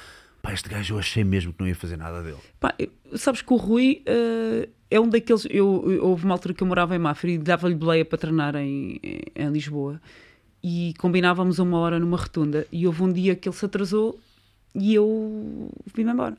Pá, 0.43 0.53
este 0.53 0.69
gajo 0.69 0.95
eu 0.95 0.99
achei 0.99 1.25
mesmo 1.25 1.53
que 1.53 1.61
não 1.61 1.69
ia 1.69 1.75
fazer 1.75 1.97
nada 1.97 2.23
dele. 2.23 2.39
Pá, 2.59 2.75
sabes 3.15 3.43
que 3.43 3.53
o 3.53 3.57
Rui 3.57 4.03
é 4.91 5.01
um 5.01 5.09
daqueles. 5.09 5.47
Eu, 5.51 5.85
eu, 5.89 6.05
houve 6.07 6.25
uma 6.25 6.35
altura 6.35 6.55
que 6.55 6.63
eu 6.63 6.67
morava 6.67 6.95
em 6.95 6.99
Mafra 6.99 7.31
e 7.31 7.39
dava-lhe 7.39 7.75
boleia 7.75 8.05
para 8.05 8.19
treinar 8.19 8.55
em, 8.57 9.01
em 9.35 9.49
Lisboa 9.51 10.01
e 10.63 10.95
combinávamos 10.99 11.59
uma 11.59 11.79
hora 11.79 11.99
numa 11.99 12.17
rotunda. 12.17 12.67
E 12.73 12.87
houve 12.87 13.03
um 13.03 13.13
dia 13.13 13.35
que 13.35 13.49
ele 13.49 13.57
se 13.57 13.65
atrasou 13.65 14.19
e 14.75 14.95
eu 14.95 15.71
vim-me 15.95 16.13
embora. 16.13 16.37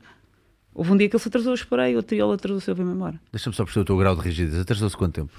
Houve 0.74 0.92
um 0.92 0.96
dia 0.96 1.08
que 1.08 1.16
ele 1.16 1.22
se 1.22 1.28
atrasou, 1.28 1.52
eu 1.52 1.54
esperei, 1.54 1.96
outro 1.96 2.14
dia 2.14 2.24
ele 2.24 2.32
atrasou-se, 2.32 2.70
eu 2.70 2.74
vim-me 2.74 2.92
embora. 2.92 3.20
Deixa-me 3.32 3.54
só 3.54 3.64
perceber 3.64 3.82
o 3.82 3.84
teu 3.84 3.96
grau 3.96 4.14
de 4.16 4.22
rigidez. 4.22 4.58
Atrasou-se 4.60 4.96
quanto 4.96 5.14
tempo? 5.14 5.32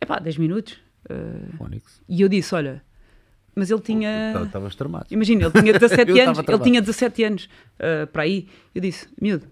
É 0.00 0.06
pá, 0.06 0.18
10 0.18 0.38
minutos. 0.38 0.78
Uh, 1.10 1.80
e 2.08 2.20
eu 2.20 2.28
disse: 2.28 2.54
Olha, 2.54 2.82
mas 3.54 3.70
ele 3.70 3.80
tinha. 3.80 4.42
Estavas 4.44 4.74
tramado. 4.74 5.06
Imagina, 5.10 5.44
ele 5.44 5.52
tinha 5.52 5.72
17 5.78 6.20
anos. 6.20 6.38
Ele 6.38 6.58
tinha 6.58 6.80
17 6.80 7.24
anos 7.24 7.48
uh, 7.78 8.06
para 8.06 8.22
aí. 8.22 8.48
Eu 8.74 8.80
disse: 8.80 9.08
Miúdo, 9.20 9.46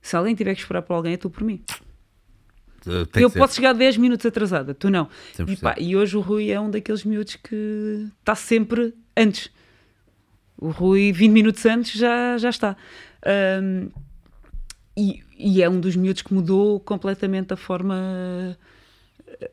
se 0.00 0.16
alguém 0.16 0.34
tiver 0.34 0.54
que 0.54 0.60
esperar 0.60 0.82
por 0.82 0.94
alguém, 0.94 1.14
é 1.14 1.16
tu 1.16 1.30
por 1.30 1.44
mim. 1.44 1.62
Tem 3.12 3.22
eu 3.22 3.30
posso 3.30 3.54
chegar 3.54 3.72
10 3.72 3.96
minutos 3.96 4.24
atrasada, 4.24 4.74
tu 4.74 4.90
não. 4.90 5.08
E, 5.46 5.56
pá, 5.56 5.74
e, 5.78 5.96
hoje 5.96 6.16
o 6.16 6.20
Rui 6.20 6.50
é 6.50 6.60
um 6.60 6.70
daqueles 6.70 7.04
miúdos 7.04 7.36
que 7.36 8.06
está 8.20 8.34
sempre 8.34 8.94
antes. 9.16 9.50
O 10.56 10.70
Rui, 10.70 11.12
20 11.12 11.30
minutos 11.30 11.64
antes, 11.66 11.98
já, 11.98 12.36
já 12.38 12.50
está. 12.50 12.76
Um, 13.62 13.90
e, 14.96 15.22
e, 15.38 15.62
é 15.62 15.68
um 15.68 15.78
dos 15.78 15.94
miúdos 15.94 16.22
que 16.22 16.34
mudou 16.34 16.80
completamente 16.80 17.52
a 17.52 17.56
forma. 17.56 18.58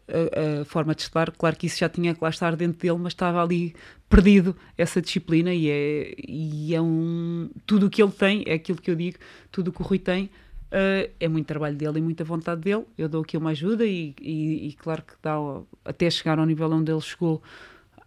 A, 0.08 0.62
a, 0.62 0.66
forma 0.66 0.96
de 0.96 1.04
estar, 1.04 1.30
claro 1.32 1.56
que 1.56 1.68
isso 1.68 1.78
já 1.78 1.88
tinha 1.88 2.16
que 2.16 2.24
lá 2.24 2.30
estar 2.30 2.56
dentro 2.56 2.80
dele, 2.80 2.98
mas 2.98 3.14
estava 3.14 3.44
ali 3.44 3.76
perdido 4.10 4.56
essa 4.76 5.00
disciplina 5.00 5.54
e 5.54 5.70
é, 5.70 6.16
e 6.28 6.74
é 6.74 6.82
um 6.82 7.52
tudo 7.68 7.86
o 7.86 7.90
que 7.90 8.02
ele 8.02 8.12
tem, 8.12 8.44
é 8.48 8.54
aquilo 8.54 8.82
que 8.82 8.90
eu 8.90 8.96
digo, 8.96 9.20
tudo 9.52 9.68
o 9.68 9.72
que 9.72 9.82
o 9.82 9.86
Rui 9.86 10.00
tem, 10.00 10.32
Uh, 10.76 11.10
é 11.22 11.30
muito 11.30 11.48
trabalho 11.48 11.78
dele 11.78 12.00
e 12.00 12.02
muita 12.02 12.26
vontade 12.26 12.60
dele. 12.60 12.84
Eu 12.98 13.08
dou 13.08 13.22
aqui 13.22 13.38
uma 13.38 13.52
ajuda 13.52 13.86
e, 13.86 14.14
e, 14.20 14.68
e, 14.68 14.74
claro 14.74 15.04
que 15.04 15.14
dá 15.24 15.38
até 15.86 16.10
chegar 16.10 16.38
ao 16.38 16.46
nível 16.46 16.70
onde 16.70 16.92
ele 16.92 17.00
chegou. 17.00 17.42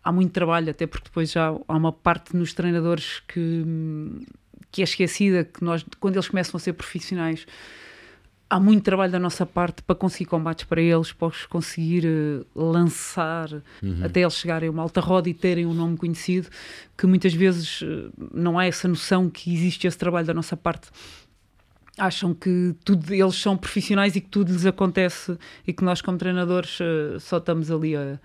Há 0.04 0.12
muito 0.12 0.32
trabalho, 0.32 0.70
até 0.70 0.86
porque 0.86 1.06
depois 1.06 1.32
já 1.32 1.46
há 1.46 1.76
uma 1.76 1.92
parte 1.92 2.36
nos 2.36 2.52
treinadores 2.52 3.20
que, 3.26 3.64
que 4.70 4.82
é 4.82 4.84
esquecida, 4.84 5.44
que 5.44 5.64
nós, 5.64 5.82
quando 5.98 6.16
eles 6.16 6.28
começam 6.28 6.58
a 6.58 6.60
ser 6.60 6.74
profissionais, 6.74 7.46
há 8.50 8.60
muito 8.60 8.84
trabalho 8.84 9.12
da 9.12 9.18
nossa 9.18 9.46
parte 9.46 9.82
para 9.82 9.96
conseguir 9.96 10.26
combates 10.26 10.66
para 10.66 10.82
eles, 10.82 11.10
para 11.10 11.28
os 11.28 11.46
conseguir 11.46 12.04
uh, 12.06 12.46
lançar 12.54 13.50
uhum. 13.82 14.04
até 14.04 14.20
eles 14.20 14.34
chegarem 14.34 14.68
a 14.68 14.72
uma 14.72 14.82
alta 14.82 15.00
roda 15.00 15.28
e 15.30 15.32
terem 15.32 15.64
um 15.64 15.72
nome 15.72 15.96
conhecido, 15.96 16.48
que 16.98 17.06
muitas 17.06 17.32
vezes 17.32 17.80
uh, 17.80 18.12
não 18.32 18.58
há 18.58 18.66
essa 18.66 18.86
noção 18.86 19.30
que 19.30 19.54
existe 19.54 19.86
esse 19.86 19.96
trabalho 19.96 20.26
da 20.26 20.34
nossa 20.34 20.54
parte 20.54 20.90
acham 21.98 22.32
que 22.32 22.74
tudo, 22.84 23.12
eles 23.12 23.34
são 23.34 23.56
profissionais 23.56 24.16
e 24.16 24.20
que 24.20 24.28
tudo 24.28 24.52
lhes 24.52 24.64
acontece 24.64 25.36
e 25.66 25.72
que 25.72 25.84
nós, 25.84 26.00
como 26.00 26.16
treinadores, 26.16 26.78
uh, 26.80 27.18
só 27.20 27.38
estamos 27.38 27.70
ali 27.70 27.96
a, 27.96 28.18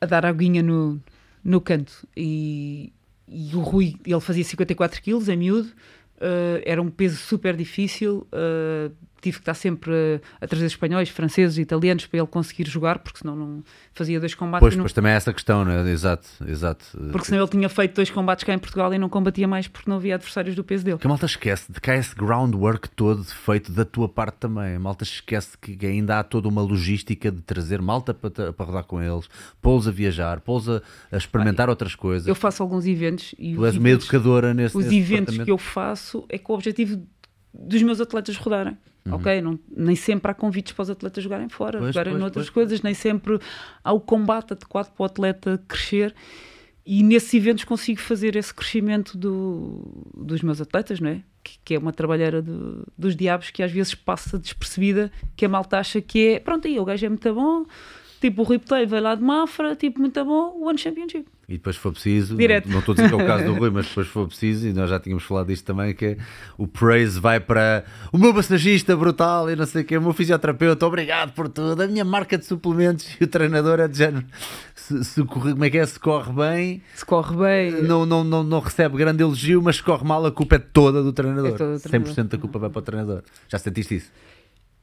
a 0.00 0.06
dar 0.06 0.26
aguinha 0.26 0.62
no, 0.62 1.00
no 1.44 1.60
canto. 1.60 2.06
E, 2.16 2.92
e 3.28 3.54
o 3.54 3.60
Rui, 3.60 3.96
ele 4.04 4.20
fazia 4.20 4.44
54 4.44 5.02
quilos, 5.02 5.28
é 5.28 5.36
miúdo, 5.36 5.68
uh, 5.68 6.62
era 6.64 6.80
um 6.80 6.90
peso 6.90 7.16
super 7.16 7.56
difícil, 7.56 8.26
uh, 8.32 8.92
tive 9.20 9.38
que 9.38 9.42
estar 9.42 9.54
sempre 9.54 10.20
a, 10.40 10.46
trazer 10.46 10.66
espanhóis, 10.66 11.08
franceses, 11.08 11.58
italianos 11.58 12.06
para 12.06 12.18
ele 12.18 12.26
conseguir 12.26 12.68
jogar, 12.68 12.98
porque 12.98 13.18
senão 13.20 13.36
não 13.36 13.64
fazia 13.92 14.18
dois 14.20 14.34
combates. 14.34 14.60
Pois, 14.60 14.76
não... 14.76 14.84
pois 14.84 14.92
também 14.92 15.12
é 15.12 15.16
essa 15.16 15.32
questão, 15.32 15.64
não 15.64 15.72
é? 15.72 15.90
Exato, 15.90 16.28
exato. 16.46 16.86
Porque 17.10 17.26
senão 17.26 17.42
ele 17.42 17.50
tinha 17.50 17.68
feito 17.68 17.94
dois 17.94 18.10
combates 18.10 18.44
cá 18.44 18.54
em 18.54 18.58
Portugal 18.58 18.92
e 18.92 18.98
não 18.98 19.08
combatia 19.08 19.48
mais 19.48 19.68
porque 19.68 19.88
não 19.88 19.96
havia 19.96 20.14
adversários 20.14 20.54
do 20.54 20.64
peso 20.64 20.84
dele. 20.84 20.98
Que 20.98 21.06
a 21.06 21.10
malta 21.10 21.26
esquece 21.26 21.72
de 21.72 21.80
que 21.80 21.90
há 21.90 21.96
esse 21.96 22.14
groundwork 22.14 22.90
todo 22.90 23.24
feito 23.24 23.72
da 23.72 23.84
tua 23.84 24.08
parte 24.08 24.36
também. 24.38 24.76
A 24.76 24.80
malta 24.80 25.04
esquece 25.04 25.56
que 25.58 25.86
ainda 25.86 26.18
há 26.18 26.24
toda 26.24 26.48
uma 26.48 26.62
logística 26.62 27.30
de 27.30 27.42
trazer 27.42 27.80
malta 27.80 28.12
para, 28.14 28.52
para 28.52 28.66
rodar 28.66 28.84
com 28.84 29.02
eles, 29.02 29.28
pô-los 29.60 29.88
a 29.88 29.90
viajar, 29.90 30.40
pô-los 30.40 30.68
a, 30.68 30.82
a 31.10 31.16
experimentar 31.16 31.68
outras 31.68 31.94
coisas. 31.94 32.26
Eu 32.26 32.34
faço 32.34 32.62
alguns 32.62 32.86
eventos 32.86 33.34
e 33.38 33.54
tu 33.54 33.64
és 33.64 33.76
uma 33.76 33.90
educadora 33.90 34.54
nesse 34.54 34.76
Os 34.76 34.84
nesse 34.84 34.98
eventos 34.98 35.38
que 35.38 35.50
eu 35.50 35.58
faço 35.58 36.24
é 36.28 36.38
com 36.38 36.52
o 36.52 36.56
objetivo 36.56 37.00
dos 37.52 37.82
meus 37.82 38.00
atletas 38.00 38.36
rodarem. 38.36 38.76
Uhum. 39.06 39.14
Ok? 39.14 39.40
Não, 39.40 39.58
nem 39.74 39.96
sempre 39.96 40.30
há 40.30 40.34
convites 40.34 40.72
para 40.72 40.82
os 40.82 40.90
atletas 40.90 41.24
jogarem 41.24 41.48
fora, 41.48 41.78
pois, 41.78 41.94
jogarem 41.94 42.12
pois, 42.12 42.20
noutras 42.20 42.46
pois. 42.46 42.54
coisas, 42.54 42.82
nem 42.82 42.94
sempre 42.94 43.38
há 43.82 43.92
o 43.92 44.00
combate 44.00 44.52
adequado 44.52 44.92
para 44.92 45.02
o 45.02 45.06
atleta 45.06 45.62
crescer. 45.66 46.14
E 46.84 47.02
nesses 47.02 47.34
eventos 47.34 47.64
consigo 47.64 48.00
fazer 48.00 48.34
esse 48.34 48.52
crescimento 48.52 49.16
do, 49.18 50.06
dos 50.16 50.40
meus 50.40 50.60
atletas, 50.60 51.00
não 51.00 51.10
é? 51.10 51.22
Que, 51.44 51.58
que 51.64 51.74
é 51.74 51.78
uma 51.78 51.92
trabalheira 51.92 52.40
do, 52.40 52.86
dos 52.96 53.14
diabos 53.14 53.50
que 53.50 53.62
às 53.62 53.70
vezes 53.70 53.94
passa 53.94 54.38
despercebida, 54.38 55.12
que 55.36 55.44
a 55.44 55.48
malta 55.48 55.78
acha 55.78 56.00
que 56.00 56.28
é 56.28 56.40
pronto, 56.40 56.66
aí 56.66 56.78
o 56.78 56.84
gajo 56.84 57.04
é 57.04 57.08
muito 57.10 57.34
bom, 57.34 57.66
tipo 58.20 58.42
o 58.42 58.44
Riptei 58.44 58.86
veio 58.86 59.02
lá 59.02 59.14
de 59.14 59.22
Mafra, 59.22 59.74
tipo 59.76 60.00
muito 60.00 60.24
bom, 60.24 60.60
One 60.62 60.78
Championship. 60.78 61.26
E 61.48 61.54
depois 61.54 61.76
foi 61.76 61.92
preciso, 61.92 62.36
Direto. 62.36 62.66
Não, 62.66 62.74
não 62.74 62.80
estou 62.80 62.92
a 62.92 62.96
dizer 62.96 63.08
que 63.08 63.14
é 63.14 63.24
o 63.24 63.26
caso 63.26 63.44
do 63.44 63.54
Rui, 63.58 63.70
mas 63.70 63.86
depois 63.86 64.06
foi 64.06 64.26
preciso, 64.26 64.68
e 64.68 64.72
nós 64.72 64.90
já 64.90 65.00
tínhamos 65.00 65.24
falado 65.24 65.46
disto 65.46 65.64
também, 65.64 65.94
que 65.94 66.04
é, 66.04 66.16
o 66.58 66.66
praise 66.66 67.18
vai 67.18 67.40
para 67.40 67.84
o 68.12 68.18
meu 68.18 68.34
massagista 68.34 68.94
brutal 68.94 69.50
e 69.50 69.56
não 69.56 69.64
sei 69.64 69.82
o 69.82 69.84
que, 69.84 69.96
o 69.96 70.02
meu 70.02 70.12
fisioterapeuta, 70.12 70.86
obrigado 70.86 71.32
por 71.32 71.48
tudo, 71.48 71.80
a 71.82 71.86
minha 71.86 72.04
marca 72.04 72.36
de 72.36 72.44
suplementos 72.44 73.08
e 73.18 73.24
o 73.24 73.26
treinador 73.26 73.80
é 73.80 73.88
de 73.88 73.96
género. 73.96 74.26
Se, 74.74 75.02
se 75.04 75.24
corre, 75.24 75.52
como 75.52 75.64
é 75.64 75.70
que 75.70 75.78
é? 75.78 75.86
Se 75.86 75.98
corre 75.98 76.32
bem, 76.32 76.82
se 76.94 77.04
corre 77.04 77.36
bem, 77.36 77.82
não, 77.82 78.04
não, 78.04 78.22
não, 78.22 78.42
não 78.42 78.60
recebe 78.60 78.98
grande 78.98 79.22
elogio, 79.22 79.62
mas 79.62 79.76
se 79.76 79.82
corre 79.82 80.04
mal, 80.04 80.24
a 80.26 80.30
culpa 80.30 80.56
é 80.56 80.58
toda 80.58 81.02
do 81.02 81.12
treinador. 81.12 81.54
É 81.54 81.56
toda 81.56 81.78
do 81.78 81.80
treinador. 81.80 82.14
100% 82.14 82.28
da 82.28 82.38
culpa 82.38 82.58
vai 82.58 82.68
para 82.68 82.78
o 82.78 82.82
treinador. 82.82 83.22
Já 83.48 83.58
sentiste 83.58 83.96
isso? 83.96 84.12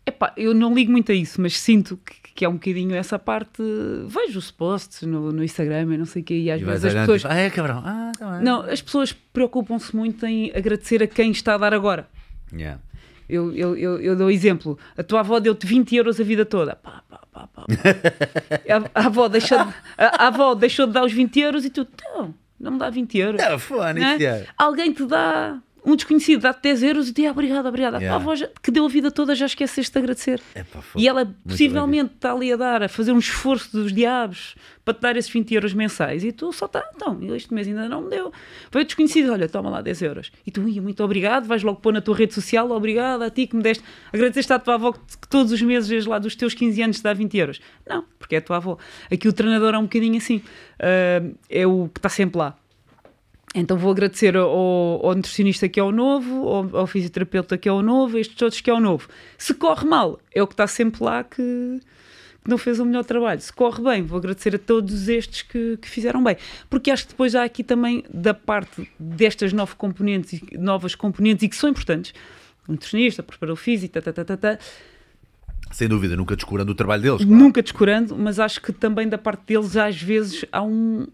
Epá, 0.06 0.34
eu 0.38 0.54
não 0.54 0.74
ligo 0.74 0.92
muito 0.92 1.12
a 1.12 1.16
isso, 1.16 1.42
mas 1.42 1.58
sinto 1.60 1.98
que, 1.98 2.14
que 2.36 2.44
é 2.44 2.50
um 2.50 2.56
bocadinho 2.56 2.94
essa 2.94 3.18
parte. 3.18 3.64
Vejo 4.08 4.38
os 4.38 4.52
posts 4.52 5.04
no, 5.04 5.32
no 5.32 5.42
Instagram 5.42 5.94
e 5.94 5.98
não 5.98 6.06
sei 6.06 6.22
o 6.22 6.26
que, 6.26 6.36
e 6.36 6.52
às 6.52 6.62
e 6.62 6.66
vezes 6.66 6.86
as 6.86 6.94
pessoas. 6.94 7.22
Tipo, 7.22 7.34
ah, 7.34 7.38
é 7.38 7.50
cabrão. 7.50 7.82
Ah, 7.84 8.12
tá. 8.20 8.42
Não, 8.42 8.62
as 8.62 8.82
pessoas 8.82 9.14
preocupam-se 9.14 9.96
muito 9.96 10.26
em 10.26 10.52
agradecer 10.54 11.02
a 11.02 11.08
quem 11.08 11.32
está 11.32 11.56
a 11.56 11.58
dar 11.58 11.74
agora. 11.74 12.10
Yeah. 12.52 12.82
Eu, 13.28 13.56
eu, 13.56 13.78
eu, 13.78 14.02
eu 14.02 14.16
dou 14.18 14.30
exemplo. 14.30 14.78
A 14.98 15.02
tua 15.02 15.22
avó 15.22 15.40
deu-te 15.40 15.66
20 15.66 15.96
euros 15.96 16.20
a 16.20 16.24
vida 16.26 16.46
toda. 16.46 16.76
Pá, 16.76 17.02
pá, 17.10 17.22
pá, 17.32 17.48
pá. 17.48 17.66
a, 18.94 19.02
a, 19.02 19.06
avó 19.08 19.30
deixou 19.30 19.58
de, 19.58 19.74
a, 19.98 20.26
a, 20.26 20.28
avó 20.28 20.54
deixou 20.54 20.86
de 20.86 20.94
dar 20.94 21.06
os 21.06 21.14
20 21.14 21.40
euros 21.40 21.66
e 21.66 21.70
tu, 21.70 21.88
não, 22.04 22.36
não 22.60 22.72
me 22.74 22.78
dá 22.78 22.90
20 22.90 23.18
euros. 23.18 23.42
Não, 23.42 23.58
fone, 23.58 24.02
é? 24.04 24.46
Alguém 24.58 24.92
te 24.92 25.06
dá 25.06 25.58
um 25.86 25.96
desconhecido 25.96 26.42
dá-te 26.42 26.64
10 26.64 26.84
euros 26.84 27.10
e 27.10 27.14
diz 27.14 27.30
obrigado, 27.30 27.68
obrigado. 27.68 27.96
Yeah. 27.96 28.14
A 28.14 28.16
avó 28.16 28.36
já, 28.36 28.50
que 28.62 28.72
deu 28.72 28.86
a 28.86 28.90
vida 28.90 29.12
toda 29.12 29.36
já 29.36 29.46
esqueceste 29.46 29.94
de 29.94 30.00
agradecer. 30.00 30.42
Epa, 30.56 30.84
e 30.96 31.08
ela 31.08 31.34
possivelmente 31.48 32.14
está 32.16 32.32
ali 32.32 32.52
a 32.52 32.56
dar, 32.56 32.84
a 32.84 32.90
fazer 32.90 33.12
um 33.12 33.20
esforço 33.20 33.72
dos 33.72 33.94
diabos 33.94 34.56
para 34.84 34.94
te 34.94 35.02
dar 35.02 35.18
esses 35.18 35.32
20 35.32 35.54
euros 35.54 35.74
mensais 35.74 36.24
e 36.24 36.32
tu 36.32 36.52
só 36.52 36.66
está, 36.66 36.84
então, 36.96 37.20
este 37.36 37.54
mês 37.54 37.68
ainda 37.68 37.88
não 37.88 38.04
me 38.04 38.10
deu. 38.10 38.32
Foi 38.72 38.84
desconhecido, 38.84 39.32
olha, 39.32 39.48
toma 39.48 39.70
lá 39.70 39.82
10 39.82 40.02
euros. 40.02 40.32
E 40.46 40.52
tu, 40.52 40.68
ia, 40.68 40.82
muito 40.82 41.04
obrigado, 41.04 41.48
vais 41.48 41.64
logo 41.64 41.80
pôr 41.80 41.94
na 41.94 42.02
tua 42.02 42.16
rede 42.16 42.34
social, 42.34 42.70
obrigado 42.72 43.24
a 43.24 43.30
ti 43.30 43.48
que 43.48 43.56
me 43.56 43.64
deste, 43.64 43.84
agradeceste 44.12 44.54
à 44.54 44.60
tua 44.60 44.76
avó 44.76 44.92
que, 44.92 45.00
que 45.22 45.28
todos 45.28 45.52
os 45.52 45.62
meses, 45.62 46.06
lá 46.06 46.20
dos 46.20 46.36
teus 46.36 46.54
15 46.54 46.82
anos, 46.82 46.98
te 46.98 47.04
dá 47.04 47.14
20 47.14 47.38
euros. 47.38 47.62
Não, 47.88 48.06
porque 48.18 48.36
é 48.36 48.38
a 48.40 48.42
tua 48.42 48.58
avó. 48.58 48.78
Aqui 49.12 49.28
o 49.28 49.34
treinador 49.34 49.74
é 49.74 49.78
um 49.78 49.84
bocadinho 49.84 50.18
assim, 50.18 50.38
uh, 50.38 51.36
é 51.50 51.66
o 51.66 51.90
que 51.90 52.00
está 52.00 52.10
sempre 52.10 52.38
lá 52.38 52.56
então 53.62 53.78
vou 53.78 53.92
agradecer 53.92 54.36
ao, 54.36 54.50
ao, 54.50 55.16
nutricionista 55.16 55.70
que 55.70 55.80
é 55.80 55.84
o 55.84 55.92
novo, 55.92 56.48
ao, 56.48 56.78
ao, 56.78 56.88
fisioterapeuta 56.88 57.58
que 57.58 57.70
é 57.70 57.72
o 57.72 57.82
novo, 57.82 58.18
estes 58.18 58.36
todos 58.36 58.60
que 58.60 58.70
é 58.70 58.74
o 58.74 58.80
novo. 58.80 59.08
Se 59.38 59.54
corre 59.54 59.88
mal, 59.88 60.20
é 60.34 60.44
o 60.44 60.48
que 60.48 60.54
está 60.54 60.68
sempre 60.68 61.04
lá 61.04 61.24
que, 61.24 61.80
que 62.44 62.50
não 62.50 62.58
fez 62.58 62.80
o 62.80 62.86
melhor 62.86 63.06
trabalho. 63.06 63.40
Se 63.40 63.54
corre 63.54 63.82
bem, 63.82 64.04
vou 64.04 64.18
agradecer 64.18 64.54
a 64.56 64.60
todos 64.60 65.08
estes 65.08 65.42
que, 65.42 65.78
que, 65.78 65.88
fizeram 65.88 66.24
bem. 66.24 66.36
Porque 66.70 66.92
acho 66.92 67.06
que 67.06 67.14
depois 67.14 67.34
há 67.34 67.44
aqui 67.44 67.64
também, 67.64 68.04
da 68.14 68.34
parte 68.34 68.90
destas 69.00 69.54
novas 69.54 69.74
componentes, 69.74 70.42
novas 70.54 70.94
componentes 70.94 71.44
e 71.44 71.50
que 71.50 71.56
são 71.56 71.70
importantes, 71.70 72.14
o 72.68 72.74
nutricionista, 72.74 73.24
preparador 73.24 73.56
físico, 73.56 73.94
tá, 73.94 74.02
tá, 74.02 74.12
tá, 74.12 74.26
tá, 74.26 74.38
tá, 74.38 74.60
sem 75.72 75.88
dúvida, 75.88 76.16
nunca 76.16 76.36
descurando 76.36 76.72
o 76.72 76.76
trabalho 76.76 77.02
deles. 77.02 77.18
Claro. 77.18 77.32
Nunca 77.32 77.62
descurando, 77.62 78.16
mas 78.18 78.40
acho 78.40 78.62
que 78.62 78.72
também 78.72 79.08
da 79.10 79.18
parte 79.18 79.44
deles, 79.46 79.76
às 79.76 80.02
vezes, 80.02 80.46
há 80.52 80.62
um, 80.62 81.08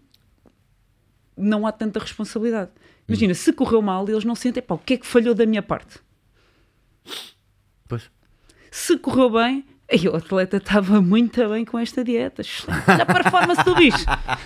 não 1.36 1.66
há 1.66 1.72
tanta 1.72 1.98
responsabilidade. 1.98 2.70
Imagina, 3.08 3.34
se 3.34 3.52
correu 3.52 3.82
mal, 3.82 4.08
eles 4.08 4.24
não 4.24 4.34
sentem, 4.34 4.62
pá, 4.62 4.74
o 4.74 4.78
que 4.78 4.94
é 4.94 4.96
que 4.96 5.06
falhou 5.06 5.34
da 5.34 5.44
minha 5.44 5.62
parte? 5.62 5.98
Pois. 7.88 8.10
Se 8.70 8.96
correu 8.96 9.30
bem, 9.30 9.64
aí 9.90 10.08
o 10.08 10.16
atleta 10.16 10.56
estava 10.56 11.00
muito 11.02 11.46
bem 11.48 11.64
com 11.64 11.78
esta 11.78 12.02
dieta. 12.02 12.42
Olha 12.88 13.02
a 13.02 13.06
performance 13.06 13.64
do 13.64 13.74
bicho. 13.74 14.04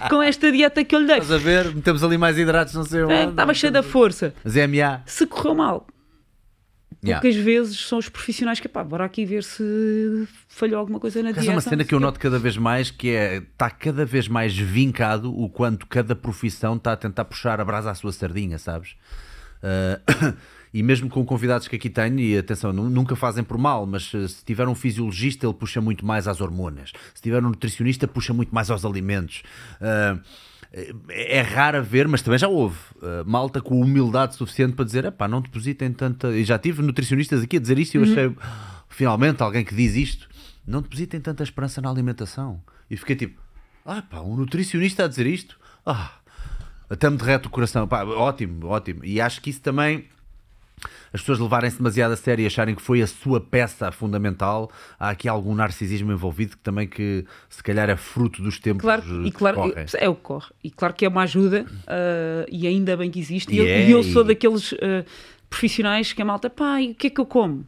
Com 0.08 0.22
esta 0.22 0.50
dieta 0.50 0.84
que 0.84 0.94
eu 0.94 1.00
lhe 1.00 1.06
dei. 1.06 1.18
Estás 1.18 1.32
a 1.32 1.38
ver? 1.38 1.74
Metemos 1.74 2.02
ali 2.02 2.18
mais 2.18 2.38
hidratos, 2.38 2.74
não 2.74 2.84
sei 2.84 3.04
onde. 3.04 3.12
É, 3.12 3.28
estava 3.28 3.54
cheio 3.54 3.72
da 3.72 3.82
força. 3.82 4.34
Mas 4.42 4.56
é 4.56 4.66
MA. 4.66 5.02
Se 5.06 5.26
correu 5.26 5.54
mal, 5.54 5.86
yeah. 7.08 7.42
vezes 7.42 7.78
são 7.78 7.98
os 7.98 8.08
profissionais 8.08 8.60
que, 8.60 8.68
pá, 8.68 8.82
bora 8.82 9.04
aqui 9.04 9.24
ver 9.24 9.42
se 9.42 10.26
falhou 10.48 10.78
alguma 10.78 10.98
coisa 10.98 11.22
na 11.22 11.32
dieta. 11.32 11.50
É 11.50 11.54
uma 11.54 11.60
cena 11.60 11.84
que 11.84 11.94
eu 11.94 12.00
noto 12.00 12.18
cada 12.18 12.38
vez 12.38 12.56
mais, 12.56 12.90
que 12.90 13.10
é, 13.10 13.36
está 13.36 13.70
cada 13.70 14.04
vez 14.04 14.28
mais 14.28 14.56
vincado 14.56 15.32
o 15.38 15.48
quanto 15.48 15.86
cada 15.86 16.14
profissão 16.14 16.76
está 16.76 16.92
a 16.92 16.96
tentar 16.96 17.24
puxar 17.24 17.60
a 17.60 17.64
brasa 17.64 17.90
à 17.90 17.94
sua 17.94 18.12
sardinha, 18.12 18.58
sabes? 18.58 18.96
Uh, 19.62 20.34
e 20.72 20.82
mesmo 20.82 21.08
com 21.08 21.24
convidados 21.24 21.68
que 21.68 21.76
aqui 21.76 21.88
tenho, 21.88 22.18
e 22.20 22.36
atenção, 22.36 22.72
nunca 22.72 23.16
fazem 23.16 23.42
por 23.42 23.56
mal, 23.56 23.86
mas 23.86 24.10
se 24.10 24.44
tiver 24.44 24.68
um 24.68 24.74
fisiologista, 24.74 25.46
ele 25.46 25.54
puxa 25.54 25.80
muito 25.80 26.04
mais 26.04 26.28
às 26.28 26.40
hormonas. 26.40 26.92
Se 27.14 27.22
tiver 27.22 27.42
um 27.42 27.48
nutricionista, 27.48 28.06
puxa 28.06 28.34
muito 28.34 28.54
mais 28.54 28.70
aos 28.70 28.84
alimentos. 28.84 29.42
Uh, 29.80 30.20
é 31.08 31.40
raro 31.40 31.82
ver, 31.82 32.06
mas 32.06 32.20
também 32.20 32.38
já 32.38 32.48
houve 32.48 32.76
uh, 32.96 33.24
malta 33.24 33.62
com 33.62 33.80
humildade 33.80 34.36
suficiente 34.36 34.74
para 34.74 34.84
dizer: 34.84 35.10
pá, 35.12 35.26
não 35.26 35.40
depositem 35.40 35.90
tanta. 35.92 36.28
E 36.36 36.44
já 36.44 36.58
tive 36.58 36.82
nutricionistas 36.82 37.42
aqui 37.42 37.56
a 37.56 37.60
dizer 37.60 37.78
isto 37.78 37.94
e 37.94 37.98
eu 37.98 38.04
uhum. 38.04 38.12
achei 38.12 38.36
finalmente 38.88 39.42
alguém 39.42 39.64
que 39.64 39.74
diz 39.74 39.94
isto: 39.94 40.28
não 40.66 40.82
depositem 40.82 41.20
tanta 41.20 41.42
esperança 41.42 41.80
na 41.80 41.88
alimentação. 41.88 42.60
E 42.90 42.96
fiquei 42.96 43.16
tipo: 43.16 43.40
ah, 43.86 44.02
pá, 44.02 44.20
um 44.20 44.36
nutricionista 44.36 45.04
a 45.06 45.08
dizer 45.08 45.26
isto? 45.26 45.58
Ah, 45.84 46.12
até 46.90 47.08
me 47.08 47.16
derrete 47.16 47.46
o 47.46 47.50
coração. 47.50 47.88
Pá, 47.88 48.04
ótimo, 48.04 48.66
ótimo. 48.66 49.02
E 49.02 49.18
acho 49.18 49.40
que 49.40 49.48
isso 49.48 49.62
também 49.62 50.06
as 51.16 51.22
pessoas 51.22 51.38
levarem-se 51.38 51.78
demasiado 51.78 52.12
a 52.12 52.16
sério 52.16 52.42
e 52.42 52.46
acharem 52.46 52.74
que 52.74 52.82
foi 52.82 53.00
a 53.00 53.06
sua 53.06 53.40
peça 53.40 53.90
fundamental, 53.90 54.70
há 55.00 55.08
aqui 55.08 55.26
algum 55.26 55.54
narcisismo 55.54 56.12
envolvido 56.12 56.56
que 56.56 56.62
também 56.62 56.86
que 56.86 57.24
se 57.48 57.62
calhar 57.62 57.88
é 57.88 57.96
fruto 57.96 58.42
dos 58.42 58.60
tempos 58.60 58.82
claro, 58.82 59.26
e 59.26 59.32
claro, 59.32 59.56
correm. 59.56 59.86
É 59.94 60.08
o 60.08 60.14
que 60.14 60.20
corre. 60.20 60.50
E 60.62 60.70
claro 60.70 60.92
que 60.92 61.06
é 61.06 61.08
uma 61.08 61.22
ajuda 61.22 61.64
uh, 61.64 62.46
e 62.50 62.66
ainda 62.66 62.96
bem 62.96 63.10
que 63.10 63.18
existe. 63.18 63.50
E, 63.50 63.56
e, 63.56 63.58
eu, 63.58 63.66
é, 63.66 63.88
e 63.88 63.90
eu, 63.90 64.02
sou 64.02 64.22
e... 64.22 64.26
daqueles 64.26 64.72
uh, 64.72 64.76
profissionais 65.48 66.12
que 66.12 66.20
a 66.20 66.24
malta, 66.24 66.50
pá, 66.50 66.78
o 66.80 66.94
que 66.94 67.06
é 67.06 67.10
que 67.10 67.20
eu 67.20 67.26
como? 67.26 67.66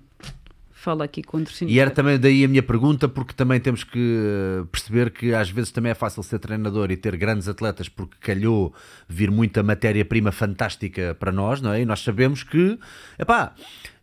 Fala 0.78 1.04
aqui 1.04 1.24
com 1.24 1.38
o 1.38 1.44
E 1.66 1.80
era 1.80 1.90
também 1.90 2.18
daí 2.18 2.44
a 2.44 2.48
minha 2.48 2.62
pergunta, 2.62 3.08
porque 3.08 3.34
também 3.34 3.58
temos 3.58 3.82
que 3.82 3.98
eh, 3.98 4.64
perceber 4.70 5.10
que 5.10 5.34
às 5.34 5.50
vezes 5.50 5.72
também 5.72 5.90
é 5.90 5.94
fácil 5.94 6.22
ser 6.22 6.38
treinador 6.38 6.92
e 6.92 6.96
ter 6.96 7.16
grandes 7.16 7.48
atletas 7.48 7.88
porque 7.88 8.16
calhou 8.20 8.72
vir 9.08 9.28
muita 9.28 9.60
matéria-prima 9.60 10.30
fantástica 10.30 11.16
para 11.18 11.32
nós, 11.32 11.60
não 11.60 11.72
é? 11.72 11.82
E 11.82 11.84
nós 11.84 12.00
sabemos 12.00 12.44
que, 12.44 12.78
epá, 13.18 13.54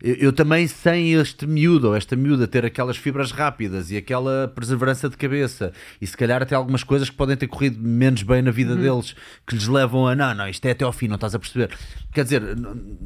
eu 0.06 0.32
também 0.32 0.68
sem 0.68 1.14
este 1.14 1.46
miúdo 1.46 1.88
ou 1.88 1.96
esta 1.96 2.14
miúda 2.14 2.46
ter 2.46 2.64
aquelas 2.64 2.96
fibras 2.96 3.32
rápidas 3.32 3.90
e 3.90 3.96
aquela 3.96 4.46
perseverança 4.54 5.08
de 5.08 5.16
cabeça 5.16 5.72
e 6.00 6.06
se 6.06 6.16
calhar 6.16 6.40
até 6.42 6.54
algumas 6.54 6.84
coisas 6.84 7.10
que 7.10 7.16
podem 7.16 7.36
ter 7.36 7.48
corrido 7.48 7.78
menos 7.80 8.22
bem 8.22 8.40
na 8.40 8.50
vida 8.52 8.74
uhum. 8.74 8.80
deles 8.80 9.16
que 9.46 9.54
lhes 9.54 9.66
levam 9.66 10.06
a 10.06 10.14
não, 10.14 10.34
não, 10.34 10.48
isto 10.48 10.64
é 10.66 10.70
até 10.70 10.84
ao 10.84 10.92
fim, 10.92 11.08
não 11.08 11.16
estás 11.16 11.34
a 11.34 11.38
perceber. 11.38 11.70
Quer 12.12 12.24
dizer, 12.24 12.42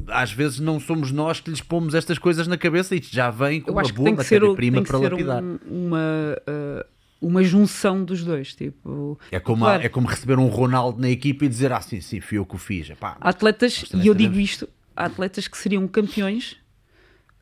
às 0.09 0.31
vezes 0.31 0.59
não 0.59 0.79
somos 0.79 1.11
nós 1.11 1.39
que 1.39 1.49
lhes 1.49 1.61
pomos 1.61 1.95
estas 1.95 2.19
coisas 2.19 2.47
na 2.47 2.57
cabeça 2.57 2.95
e 2.95 2.99
isto 2.99 3.13
já 3.13 3.31
vem 3.31 3.61
com 3.61 3.71
uma 3.71 3.83
boa 3.83 4.11
matéria-prima 4.11 4.83
para 4.83 4.97
lapidar. 4.97 5.43
Um, 5.43 5.59
uma. 5.67 5.99
Uh 6.47 7.01
uma 7.21 7.43
junção 7.43 8.03
dos 8.03 8.23
dois. 8.23 8.55
Tipo, 8.55 9.15
é, 9.31 9.39
como 9.39 9.63
claro. 9.63 9.83
a, 9.83 9.85
é 9.85 9.89
como 9.89 10.07
receber 10.07 10.39
um 10.39 10.47
Ronaldo 10.47 10.99
na 10.99 11.07
equipa 11.07 11.45
e 11.45 11.47
dizer 11.47 11.71
ah, 11.71 11.79
sim, 11.79 12.01
sim, 12.01 12.19
fui 12.19 12.39
eu 12.39 12.45
que 12.47 12.55
o 12.55 12.57
fiz. 12.57 12.89
Epá, 12.89 13.15
atletas, 13.21 13.85
e 13.93 14.07
eu 14.07 14.15
digo 14.15 14.39
isto, 14.39 14.67
atletas 14.95 15.47
que 15.47 15.55
seriam 15.55 15.87
campeões 15.87 16.57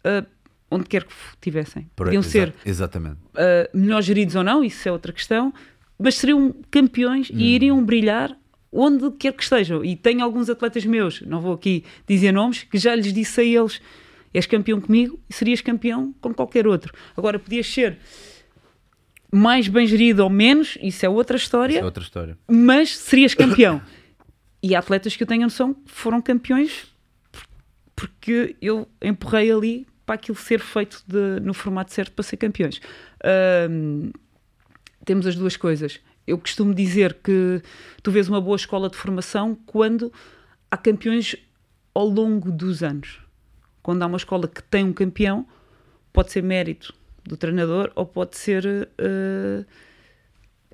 uh, 0.06 0.26
onde 0.72 0.86
quer 0.86 1.04
que 1.04 1.14
tivessem. 1.42 1.90
Por, 1.96 2.06
Podiam 2.06 2.22
exa 2.22 2.30
ser 2.30 2.54
exatamente. 2.66 3.18
Uh, 3.34 3.78
melhor 3.78 4.02
geridos 4.02 4.36
ou 4.36 4.44
não, 4.44 4.64
isso 4.64 4.88
é 4.88 4.92
outra 4.92 5.12
questão, 5.12 5.54
mas 5.98 6.16
seriam 6.16 6.56
campeões 6.70 7.30
hum. 7.30 7.38
e 7.38 7.56
iriam 7.56 7.84
brilhar 7.84 8.36
onde 8.72 9.12
quer 9.12 9.34
que 9.34 9.44
estejam. 9.44 9.84
E 9.84 9.96
tenho 9.96 10.24
alguns 10.24 10.50
atletas 10.50 10.86
meus, 10.86 11.22
não 11.22 11.42
vou 11.42 11.54
aqui 11.54 11.84
dizer 12.08 12.32
nomes, 12.32 12.64
que 12.64 12.78
já 12.78 12.96
lhes 12.96 13.12
disse 13.12 13.42
a 13.42 13.44
eles 13.44 13.82
És 14.34 14.46
campeão 14.46 14.80
comigo 14.80 15.20
e 15.30 15.34
serias 15.34 15.62
campeão 15.62 16.14
com 16.22 16.34
qualquer 16.34 16.68
outro. 16.68 16.94
Agora, 17.18 17.40
podias 17.40 17.68
ser 17.68 17.98
mais 19.32 19.68
bem 19.68 19.88
gerido 19.88 20.24
ou 20.24 20.30
menos, 20.30 20.78
isso 20.82 21.06
é 21.06 21.10
outra 21.10 21.38
história. 21.38 21.74
Isso 21.74 21.82
é 21.82 21.86
outra 21.86 22.04
história. 22.04 22.38
Mas 22.48 22.96
serias 22.98 23.34
campeão. 23.34 23.82
e 24.62 24.76
há 24.76 24.80
atletas 24.80 25.16
que 25.16 25.24
eu 25.24 25.28
tenho 25.28 25.44
noção 25.44 25.74
que 25.74 25.92
foram 25.92 26.22
campeões 26.22 26.88
porque 28.00 28.56
eu 28.62 28.88
empurrei 29.02 29.52
ali 29.52 29.86
para 30.06 30.16
aquilo 30.16 30.38
ser 30.38 30.62
feito 30.62 31.04
de, 31.06 31.42
no 31.42 31.54
formato 31.54 31.94
certo 31.94 32.14
para 32.14 32.24
ser 32.24 32.38
campeões. 32.38 32.80
Um, 33.70 34.12
temos 35.04 35.28
as 35.28 35.36
duas 35.36 35.58
coisas. 35.58 36.00
Eu 36.26 36.38
costumo 36.38 36.74
dizer 36.74 37.16
que 37.16 37.62
tu 38.02 38.10
vês 38.10 38.30
uma 38.30 38.40
boa 38.40 38.56
escola 38.56 38.90
de 38.90 38.96
formação 38.96 39.54
quando 39.66 40.14
há 40.72 40.78
campeões 40.78 41.36
ao 41.94 42.08
longo 42.08 42.50
dos 42.50 42.84
anos. 42.84 43.20
Quando 43.84 44.02
há 44.02 44.06
uma 44.06 44.18
escola 44.18 44.48
que 44.48 44.64
tem 44.64 44.86
um 44.86 44.94
campeão, 44.94 45.46
pode 46.14 46.32
ser 46.32 46.42
mérito 46.42 46.94
do 47.26 47.36
treinador 47.36 47.92
ou 47.96 48.06
pode 48.06 48.38
ser 48.38 48.66
uh, 48.66 49.66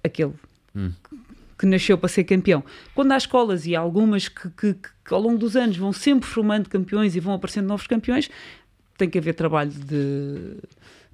aquele 0.03 0.35
hum. 0.76 0.91
Que 1.57 1.65
nasceu 1.65 1.98
para 1.98 2.10
ser 2.10 2.23
campeão. 2.23 2.64
Quando 2.94 3.11
há 3.11 3.18
escolas 3.18 3.65
e 3.65 3.76
há 3.76 3.80
algumas 3.80 4.27
que, 4.27 4.49
que, 4.49 4.73
que, 4.73 5.14
ao 5.14 5.22
longo 5.22 5.38
dos 5.38 5.56
anos 5.56 5.77
vão 5.77 5.94
sempre 5.94 6.27
formando 6.27 6.69
campeões 6.69 7.15
e 7.15 7.19
vão 7.19 7.34
aparecendo 7.34 7.68
novos 7.68 7.88
campeões, 7.88 8.30
tem 8.98 9.10
que 9.10 9.18
haver 9.18 9.34
trabalho 9.34 9.72
de. 9.72 10.57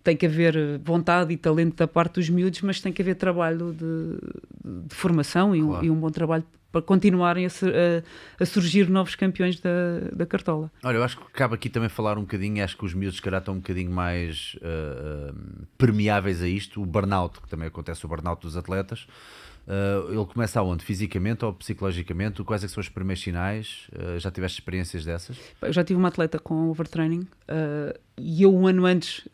Tem 0.03 0.17
que 0.17 0.25
haver 0.25 0.79
vontade 0.83 1.31
e 1.31 1.37
talento 1.37 1.75
da 1.75 1.87
parte 1.87 2.15
dos 2.15 2.27
miúdos, 2.27 2.59
mas 2.61 2.81
tem 2.81 2.91
que 2.91 3.03
haver 3.03 3.13
trabalho 3.13 3.71
de, 3.71 4.87
de 4.87 4.95
formação 4.95 5.55
e 5.55 5.61
um, 5.61 5.67
claro. 5.67 5.85
e 5.85 5.91
um 5.91 5.95
bom 5.95 6.09
trabalho 6.09 6.43
para 6.71 6.81
continuarem 6.81 7.45
a, 7.45 7.49
a, 7.49 8.41
a, 8.43 8.45
surgir 8.45 8.89
novos 8.89 9.15
campeões 9.15 9.59
da, 9.59 9.69
da 10.11 10.25
Cartola. 10.25 10.71
Olha, 10.83 10.97
eu 10.97 11.03
acho 11.03 11.17
que 11.17 11.31
cabe 11.33 11.55
aqui 11.55 11.69
também 11.69 11.89
falar 11.89 12.17
um 12.17 12.21
bocadinho, 12.21 12.63
acho 12.63 12.77
que 12.77 12.85
os 12.85 12.93
miúdos, 12.93 13.17
se 13.17 13.21
calhar, 13.21 13.41
estão 13.41 13.55
um 13.55 13.57
bocadinho 13.57 13.91
mais 13.91 14.55
uh, 14.57 15.35
permeáveis 15.77 16.41
a 16.41 16.47
isto. 16.47 16.81
O 16.81 16.85
burnout, 16.85 17.41
que 17.41 17.49
também 17.49 17.67
acontece, 17.67 18.05
o 18.05 18.09
burnout 18.09 18.41
dos 18.41 18.55
atletas. 18.55 19.05
Uh, 19.71 20.11
ele 20.11 20.25
começa 20.25 20.59
aonde? 20.59 20.83
Fisicamente 20.83 21.45
ou 21.45 21.53
psicologicamente? 21.53 22.43
Quais 22.43 22.61
é 22.61 22.67
são 22.67 22.81
os 22.81 22.89
primeiros 22.89 23.23
sinais? 23.23 23.87
Uh, 23.93 24.19
já 24.19 24.29
tiveste 24.29 24.59
experiências 24.59 25.05
dessas? 25.05 25.37
Eu 25.61 25.71
já 25.71 25.81
tive 25.81 25.97
uma 25.97 26.09
atleta 26.09 26.37
com 26.37 26.69
overtraining 26.69 27.21
uh, 27.21 27.97
e 28.17 28.43
eu 28.43 28.53
um 28.53 28.67
ano 28.67 28.85
antes 28.85 29.25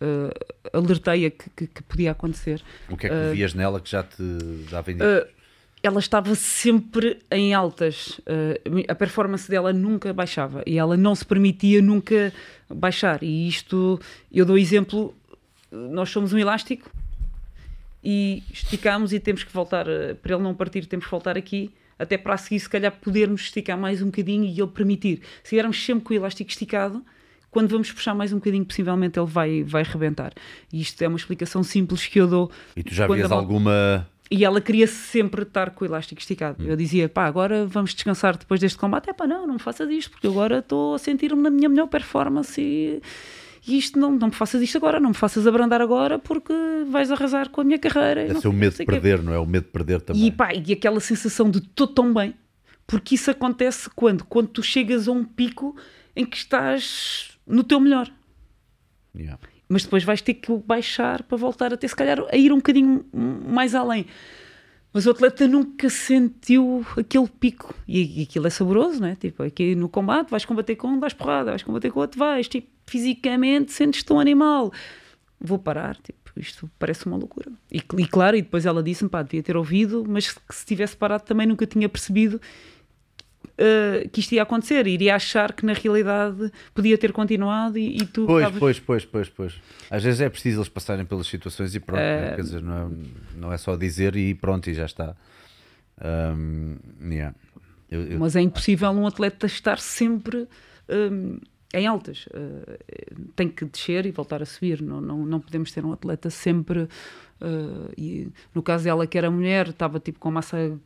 alertei-a 0.72 1.32
que, 1.32 1.50
que, 1.56 1.66
que, 1.66 1.82
podia 1.82 2.12
acontecer. 2.12 2.62
O 2.88 2.96
que 2.96 3.08
é 3.08 3.10
que 3.10 3.36
vias 3.36 3.56
nela 3.56 3.80
que 3.80 3.90
já 3.90 4.04
te 4.04 4.22
dava 4.70 4.92
indícios? 4.92 5.36
ela 5.84 6.00
estava 6.00 6.36
sempre 6.36 7.20
em 7.32 7.54
altas. 7.54 8.20
A 8.88 8.96
performance 8.96 9.50
dela 9.50 9.72
nunca 9.72 10.12
baixava 10.12 10.62
e 10.66 10.78
ela 10.78 10.98
não 10.98 11.16
se 11.16 11.26
permitia 11.26 11.82
nunca 11.82 12.34
baixar. 12.70 13.24
E 13.24 13.48
isto, 13.48 14.00
eu 14.32 14.46
dou 14.46 14.58
exemplo: 14.58 15.16
nós 15.72 16.10
somos 16.10 16.34
um 16.34 16.38
elástico 16.38 16.92
e 18.10 18.42
esticamos 18.54 19.12
e 19.12 19.20
temos 19.20 19.44
que 19.44 19.52
voltar, 19.52 19.86
uh, 19.86 20.16
para 20.22 20.34
ele 20.34 20.42
não 20.42 20.56
partir, 20.56 20.86
temos 20.86 21.04
que 21.04 21.12
voltar 21.12 21.38
aqui. 21.38 21.74
Até 22.00 22.18
para 22.18 22.36
a 22.36 22.38
seguir, 22.38 22.62
se 22.62 22.70
calhar, 22.70 22.92
podermos 23.02 23.42
esticar 23.42 23.78
mais 23.78 24.02
um 24.02 24.06
bocadinho 24.06 24.46
e 24.46 24.58
ele 24.58 24.68
permitir. 24.68 25.18
Se 25.18 25.46
estivermos 25.46 25.84
sempre 25.84 26.06
com 26.06 26.14
o 26.14 26.16
elástico 26.16 26.50
esticado, 26.50 27.04
quando 27.52 27.70
vamos 27.70 27.92
puxar 27.92 28.16
mais 28.16 28.32
um 28.32 28.38
bocadinho, 28.38 28.64
possivelmente 28.64 29.20
ele 29.20 29.28
vai, 29.28 29.62
vai 29.62 29.84
rebentar. 29.84 30.32
E 30.72 30.80
isto 30.80 31.02
é 31.02 31.08
uma 31.08 31.18
explicação 31.18 31.64
simples 31.64 32.06
que 32.06 32.22
eu 32.22 32.28
dou. 32.28 32.52
E 32.78 32.84
tu 32.84 32.94
já 32.94 33.08
vias 33.08 33.30
alguma 33.30 34.08
e 34.30 34.44
ela 34.46 34.60
queria 34.62 34.88
sempre 34.88 35.44
estar 35.44 35.72
com 35.72 35.84
o 35.84 35.88
elástico 35.88 36.22
esticado. 36.22 36.64
Hum. 36.64 36.68
Eu 36.68 36.76
dizia, 36.76 37.10
pá, 37.10 37.26
agora 37.26 37.66
vamos 37.66 37.94
descansar 37.94 38.38
depois 38.38 38.60
deste 38.60 38.78
combate. 38.78 39.10
É 39.10 39.14
pá, 39.14 39.28
não, 39.28 39.48
não 39.48 39.60
faças 39.60 39.90
isto, 39.90 40.12
porque 40.12 40.28
agora 40.28 40.60
estou 40.60 40.96
a 40.96 41.00
sentir-me 41.00 41.42
na 41.42 41.50
minha 41.50 41.68
melhor 41.68 41.88
performance 41.88 42.62
e, 42.62 43.02
e, 43.68 43.77
isto 43.77 43.99
não, 43.99 44.11
não 44.11 44.27
me 44.27 44.34
faças 44.34 44.61
isto 44.61 44.77
agora, 44.77 44.99
não 44.99 45.10
me 45.10 45.15
faças 45.15 45.45
abrandar 45.45 45.81
agora 45.81 46.18
porque 46.18 46.53
vais 46.89 47.11
arrasar 47.11 47.49
com 47.49 47.61
a 47.61 47.64
minha 47.64 47.80
carreira. 47.80 48.22
É 48.22 48.48
o 48.48 48.53
medo 48.53 48.76
de 48.77 48.85
perder, 48.85 49.22
não 49.22 49.34
é? 49.34 49.39
O 49.39 49.45
medo 49.45 49.65
de 49.65 49.72
perder 49.72 50.02
também. 50.02 50.26
E 50.26 50.31
pá, 50.31 50.53
e 50.53 50.73
aquela 50.73 50.99
sensação 50.99 51.49
de 51.49 51.60
estou 51.60 51.88
tão 51.88 52.14
bem, 52.14 52.34
porque 52.85 53.15
isso 53.15 53.30
acontece 53.30 53.89
quando? 53.95 54.23
Quando 54.26 54.48
tu 54.48 54.64
chegas 54.64 55.07
a 55.07 55.11
um 55.11 55.23
pico 55.23 55.76
em 56.15 56.26
que 56.26 56.38
estás 56.38 57.38
no 57.45 57.64
teu 57.64 57.80
melhor. 57.80 58.11
Yeah 59.15 59.39
mas 59.69 59.84
depois 59.84 60.03
vais 60.03 60.22
ter 60.22 60.35
que 60.35 60.52
baixar 60.65 61.23
para 61.23 61.38
voltar 61.38 61.73
a 61.73 61.77
ter, 61.77 61.88
se 61.88 61.95
calhar, 61.95 62.19
a 62.31 62.38
ir 62.38 62.52
um 62.52 62.57
bocadinho 62.57 63.06
mais 63.14 63.76
além. 63.76 64.06
Mas 64.94 65.06
o 65.06 65.12
atleta 65.12 65.48
nunca 65.48 65.90
sentiu 65.90 66.86
aquele 66.98 67.28
pico. 67.28 67.74
E, 67.88 68.22
e 68.22 68.24
aquilo 68.24 68.48
é 68.48 68.50
saboroso, 68.50 69.00
não 69.00 69.08
é? 69.08 69.16
Tipo, 69.16 69.44
aqui 69.44 69.76
no 69.76 69.90
combate 69.90 70.30
vais 70.30 70.46
combater 70.46 70.76
com 70.76 70.88
um, 70.88 71.00
vais 71.00 71.14
porrada, 71.14 71.52
vais 71.52 71.64
combater 71.64 71.92
com 71.92 72.00
outro, 72.00 72.18
vais. 72.18 72.48
Tipo, 72.48 72.68
fisicamente 72.86 73.72
sentes-te 73.72 74.12
um 74.12 74.20
animal. 74.20 74.72
Vou 75.40 75.60
parar, 75.60 75.96
tipo, 75.98 76.18
isto 76.40 76.70
parece 76.80 77.06
uma 77.06 77.18
loucura. 77.18 77.52
E, 77.72 77.78
e 77.78 78.08
claro, 78.08 78.38
e 78.38 78.42
depois 78.42 78.66
ela 78.66 78.82
disse-me, 78.82 79.10
pá, 79.10 79.22
devia 79.22 79.44
ter 79.44 79.56
ouvido, 79.56 80.04
mas 80.08 80.32
que 80.32 80.56
se 80.56 80.66
tivesse 80.66 80.96
parado 80.96 81.24
também 81.24 81.46
nunca 81.46 81.66
tinha 81.68 81.88
percebido 81.88 82.42
uh, 83.58 84.10
que 84.10 84.20
isto 84.20 84.34
ia 84.34 84.44
acontecer, 84.44 84.88
iria 84.88 85.16
achar 85.16 85.54
que 85.54 85.66
na 85.66 85.74
realidade 85.74 86.52
podia 86.74 86.98
ter 86.98 87.12
continuado 87.12 87.78
e, 87.78 87.98
e 87.98 88.06
tu. 88.06 88.26
Pois, 88.26 88.50
pois, 88.58 88.80
pois, 88.80 89.06
pois, 89.06 89.30
pois. 89.30 89.62
Às 89.90 90.04
vezes 90.04 90.22
é 90.22 90.30
preciso 90.30 90.60
eles 90.60 90.70
passarem 90.70 91.06
pelas 91.06 91.28
situações 91.28 91.74
e 91.76 91.80
pronto, 91.80 92.00
uh... 92.00 92.22
né? 92.22 92.36
quer 92.36 92.42
dizer, 92.42 92.62
não 92.62 92.78
é, 92.78 92.90
não 93.36 93.54
é 93.54 93.58
só 93.58 93.76
dizer 93.76 94.16
e 94.16 94.34
pronto, 94.34 94.70
e 94.70 94.74
já 94.74 94.86
está. 94.86 95.16
Um, 96.04 96.78
yeah. 97.10 97.36
eu, 97.90 98.04
eu... 98.04 98.20
Mas 98.20 98.36
é 98.36 98.42
impossível 98.42 98.92
um 98.92 99.08
atleta 99.08 99.46
estar 99.46 99.80
sempre. 99.80 100.48
Um, 100.90 101.40
em 101.74 101.86
altas, 101.86 102.28
uh, 102.28 103.28
tem 103.36 103.50
que 103.50 103.66
descer 103.66 104.06
e 104.06 104.12
voltar 104.12 104.42
a 104.42 104.46
subir. 104.46 104.82
Não, 104.82 105.02
não, 105.02 105.26
não 105.26 105.40
podemos 105.40 105.72
ter 105.72 105.84
um 105.84 105.92
atleta 105.92 106.30
sempre. 106.30 106.88
Uh, 107.42 107.92
e 107.98 108.30
no 108.56 108.64
caso 108.64 108.86
dela, 108.86 109.06
que 109.06 109.18
era 109.18 109.30
mulher, 109.30 109.68
estava 109.68 110.00
tipo 110.00 110.18
com 110.18 110.32
massa 110.32 110.80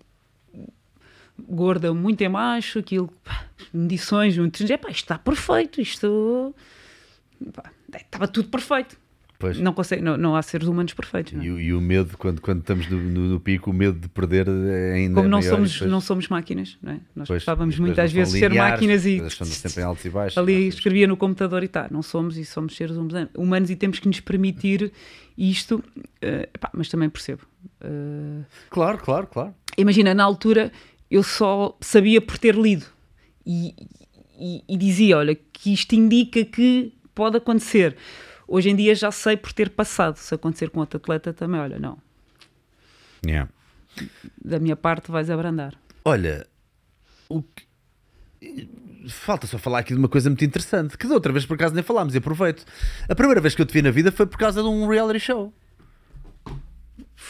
gorda 1.47 1.93
muito 1.93 2.21
em 2.21 2.29
baixo, 2.29 2.79
aquilo, 2.79 3.09
pá, 3.23 3.45
medições, 3.73 4.37
muito, 4.37 4.63
é 4.63 4.77
pá, 4.77 4.89
isto 4.89 5.03
está 5.03 5.17
perfeito, 5.17 5.81
isto 5.81 6.55
pá, 7.53 7.71
estava 7.93 8.27
tudo 8.27 8.49
perfeito. 8.49 9.01
Pois. 9.41 9.59
Não, 9.59 9.73
consegue, 9.73 10.03
não, 10.03 10.15
não 10.17 10.35
há 10.35 10.41
seres 10.43 10.67
humanos 10.67 10.93
perfeitos. 10.93 11.33
E, 11.33 11.47
e, 11.47 11.73
o 11.73 11.81
medo, 11.81 12.15
quando, 12.15 12.39
quando 12.39 12.59
estamos 12.59 12.87
no, 12.87 12.99
no, 12.99 13.21
no, 13.21 13.39
pico, 13.39 13.71
o 13.71 13.73
medo 13.73 13.97
de 13.97 14.07
perder 14.07 14.47
é 14.47 14.93
ainda 14.93 15.15
Como 15.15 15.27
não, 15.27 15.39
maior, 15.39 15.49
somos, 15.55 15.73
depois... 15.73 15.91
não 15.91 15.99
somos 15.99 16.27
máquinas, 16.27 16.77
não 16.79 16.91
é? 16.91 16.99
Nós 17.15 17.27
pois, 17.27 17.39
gostávamos 17.39 17.79
muitas 17.79 18.13
vezes 18.13 18.33
de 18.33 18.39
ser 18.39 18.53
máquinas 18.53 19.03
e 19.03 19.19
sempre 19.31 19.81
em 19.81 19.83
altos 19.83 20.05
e 20.05 20.09
baixos. 20.11 20.37
Ali 20.37 20.67
escrevia 20.67 21.07
no 21.07 21.17
computador 21.17 21.63
e 21.63 21.67
tá, 21.67 21.87
não 21.89 22.03
somos 22.03 22.37
e 22.37 22.45
somos 22.45 22.75
seres 22.75 22.95
humanos 23.35 23.71
e 23.71 23.75
temos 23.75 23.97
que 23.97 24.07
nos 24.07 24.19
permitir 24.19 24.91
isto, 25.35 25.83
uh, 25.97 26.59
pá, 26.59 26.69
mas 26.73 26.87
também 26.87 27.09
percebo. 27.09 27.41
Uh... 27.83 28.45
Claro, 28.69 28.99
claro, 28.99 29.25
claro. 29.25 29.55
Imagina, 29.75 30.13
na 30.13 30.23
altura 30.23 30.71
eu 31.11 31.21
só 31.21 31.77
sabia 31.81 32.21
por 32.21 32.37
ter 32.37 32.55
lido 32.55 32.85
e, 33.45 33.75
e, 34.39 34.63
e, 34.67 34.77
dizia: 34.77 35.17
olha, 35.17 35.35
que 35.35 35.73
isto 35.73 35.93
indica 35.93 36.45
que 36.45 36.93
pode 37.13 37.35
acontecer. 37.35 37.97
Hoje 38.47 38.69
em 38.69 38.75
dia 38.75 38.95
já 38.95 39.11
sei 39.11 39.35
por 39.35 39.51
ter 39.51 39.69
passado. 39.69 40.15
Se 40.15 40.33
acontecer 40.33 40.69
com 40.69 40.79
outro 40.79 40.97
atleta 40.97 41.33
também, 41.33 41.59
olha, 41.59 41.77
não. 41.77 41.97
Yeah. 43.25 43.49
Da 44.43 44.57
minha 44.57 44.75
parte 44.75 45.11
vais 45.11 45.29
abrandar. 45.29 45.75
Olha, 46.03 46.47
o 47.29 47.43
que... 47.43 48.67
falta 49.07 49.47
só 49.47 49.57
falar 49.57 49.79
aqui 49.79 49.93
de 49.93 49.99
uma 49.99 50.09
coisa 50.09 50.29
muito 50.29 50.43
interessante 50.43 50.97
que 50.97 51.07
da 51.07 51.13
outra 51.13 51.31
vez 51.31 51.45
por 51.45 51.55
acaso 51.55 51.75
nem 51.75 51.83
falámos 51.83 52.15
e 52.15 52.17
aproveito. 52.17 52.65
A 53.07 53.15
primeira 53.15 53.39
vez 53.39 53.53
que 53.53 53.61
eu 53.61 53.65
te 53.65 53.73
vi 53.73 53.81
na 53.81 53.91
vida 53.91 54.11
foi 54.11 54.25
por 54.25 54.37
causa 54.37 54.61
de 54.61 54.67
um 54.67 54.87
reality 54.87 55.19
show. 55.19 55.53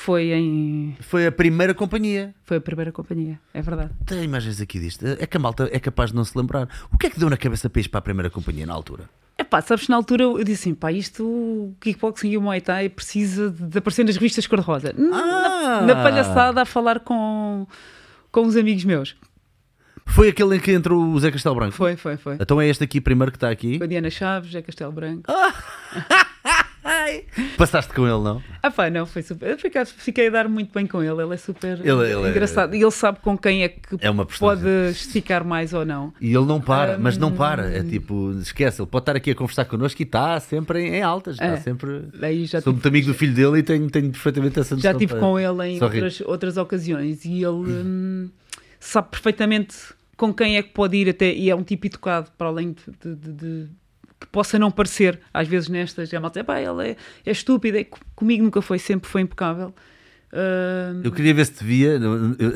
Foi 0.04 0.32
em. 0.32 0.98
Foi 1.00 1.28
a 1.28 1.32
primeira 1.32 1.76
companhia. 1.76 2.34
Foi 2.44 2.58
a 2.58 2.62
primeira 2.62 2.92
companhia, 2.92 3.40
é 3.54 3.62
verdade. 3.62 3.92
Tem 4.04 4.24
imagens 4.24 4.60
aqui 4.60 4.80
disto. 4.80 5.06
É 5.06 5.28
que 5.28 5.38
a 5.38 5.40
malta 5.40 5.70
é 5.72 5.80
capaz 5.80 6.10
de 6.10 6.16
não 6.16 6.24
se 6.24 6.36
lembrar. 6.36 6.68
O 6.92 6.98
que 6.98 7.06
é 7.06 7.10
que 7.12 7.20
deu 7.20 7.30
na 7.30 7.38
cabeça 7.38 7.70
para 7.70 7.82
ir 7.82 7.88
para 7.88 8.00
a 8.00 8.02
primeira 8.02 8.28
companhia 8.28 8.66
na 8.66 8.74
altura? 8.74 9.08
É 9.38 9.44
pá, 9.44 9.62
sabes, 9.62 9.88
na 9.88 9.96
altura 9.96 10.24
eu 10.24 10.44
disse 10.44 10.64
assim, 10.64 10.74
pá, 10.74 10.92
isto, 10.92 11.24
o 11.24 11.76
kickboxing 11.80 12.32
e 12.32 12.38
o 12.38 12.42
Muay 12.42 12.62
Thai 12.62 12.90
precisa 12.90 13.52
de 13.52 13.78
aparecer 13.78 14.04
nas 14.04 14.16
revistas 14.16 14.48
cor-de-rosa. 14.48 14.92
Ah. 15.14 15.82
Na, 15.86 15.94
na, 15.94 16.04
palhaçada 16.04 16.64
a 16.64 16.66
falar 16.66 17.02
com, 17.02 17.68
com 18.32 18.42
uns 18.42 18.56
amigos 18.56 18.84
meus. 18.84 19.16
Foi 20.08 20.30
aquele 20.30 20.56
em 20.56 20.60
que 20.60 20.72
entrou 20.72 21.00
o 21.00 21.20
Zé 21.20 21.30
Castelo 21.30 21.56
Branco? 21.56 21.74
Foi, 21.74 21.96
foi, 21.96 22.18
foi. 22.18 22.38
Então 22.40 22.60
é 22.60 22.68
este 22.68 22.84
aqui 22.84 23.00
primeiro 23.00 23.32
que 23.32 23.38
está 23.38 23.52
aqui? 23.52 23.78
Foi 23.78 23.88
Diana 23.88 24.10
Chaves, 24.10 24.52
Zé 24.52 24.64
Castelo 24.64 24.92
Branco. 24.92 25.32
Ah. 25.32 26.26
Ai. 26.84 27.26
Passaste 27.58 27.94
com 27.94 28.04
ele, 28.08 28.24
não? 28.24 28.42
Ah 28.62 28.72
pá, 28.72 28.90
não, 28.90 29.06
foi 29.06 29.22
super. 29.22 29.50
Eu 29.50 29.58
fiquei, 29.58 29.86
fiquei 29.86 30.28
a 30.28 30.32
dar 30.32 30.50
muito 30.50 30.74
bem 30.74 30.88
com 30.88 31.02
ele, 31.02 31.22
ele 31.22 31.34
é 31.34 31.38
super 31.38 31.80
ele, 31.80 31.90
ele 31.90 32.28
é- 32.28 32.30
engraçado. 32.30 32.74
É... 32.74 32.78
E 32.78 32.82
ele 32.82 32.92
sabe 32.92 33.20
com 33.20 33.38
quem 33.38 33.64
é 33.64 33.70
que 33.70 33.96
é 34.00 34.12
pode 34.40 34.68
esticar 34.90 35.46
mais 35.46 35.74
ou 35.74 35.86
não. 35.86 36.14
E 36.20 36.34
ele 36.34 36.46
não 36.46 36.60
para, 36.60 36.98
um... 36.98 37.02
mas 37.02 37.18
não 37.18 37.32
para. 37.32 37.72
É 37.72 37.84
tipo, 37.84 38.32
esquece, 38.40 38.82
ele 38.82 38.90
pode 38.90 39.04
estar 39.04 39.16
aqui 39.16 39.32
a 39.32 39.36
conversar 39.36 39.66
connosco 39.66 40.02
e 40.02 40.06
está 40.06 40.40
sempre 40.40 40.82
em, 40.82 41.02
altas. 41.02 41.36
Está 41.36 41.46
é. 41.46 41.58
sempre. 41.58 42.10
Aí 42.22 42.46
já 42.46 42.62
Sou 42.62 42.74
tive... 42.74 42.84
muito 42.84 42.88
amigo 42.88 43.08
do 43.08 43.14
filho 43.14 43.34
dele 43.34 43.60
e 43.60 43.64
tenho, 43.64 43.90
tenho 43.90 44.10
perfeitamente 44.10 44.60
essa 44.60 44.76
noção. 44.76 44.92
Já 44.92 44.98
estive 44.98 45.20
com 45.20 45.40
ele 45.40 45.68
em 45.68 45.84
outras, 45.84 46.22
outras 46.22 46.58
ocasiões 46.58 47.26
e 47.26 47.44
ele 47.44 47.72
hum, 47.72 48.30
sabe 48.80 49.10
perfeitamente 49.10 49.76
com 50.18 50.34
quem 50.34 50.58
é 50.58 50.64
que 50.64 50.70
pode 50.70 50.98
ir 50.98 51.10
até. 51.10 51.32
E 51.32 51.50
é 51.50 51.56
um 51.56 51.64
tipo 51.64 51.86
educado, 51.86 52.32
para 52.38 52.48
além 52.48 52.74
de, 52.74 53.16
de, 53.16 53.34
de 53.34 53.70
que 54.22 54.28
possa 54.28 54.60
não 54.60 54.70
parecer, 54.70 55.20
às 55.34 55.48
vezes 55.48 55.68
nestas, 55.68 56.14
a 56.14 56.20
malta 56.20 56.40
diz, 56.40 56.46
pá, 56.46 56.60
ela 56.60 56.86
é, 56.86 56.96
é 57.26 57.32
estúpida, 57.32 57.80
e 57.80 57.88
comigo 58.16 58.44
nunca 58.44 58.62
foi, 58.62 58.78
sempre 58.78 59.10
foi 59.10 59.22
impecável. 59.22 59.74
Uh... 60.32 61.02
Eu 61.04 61.12
queria 61.12 61.34
ver 61.34 61.46
se 61.46 61.54
te 61.54 61.64
via. 61.64 62.00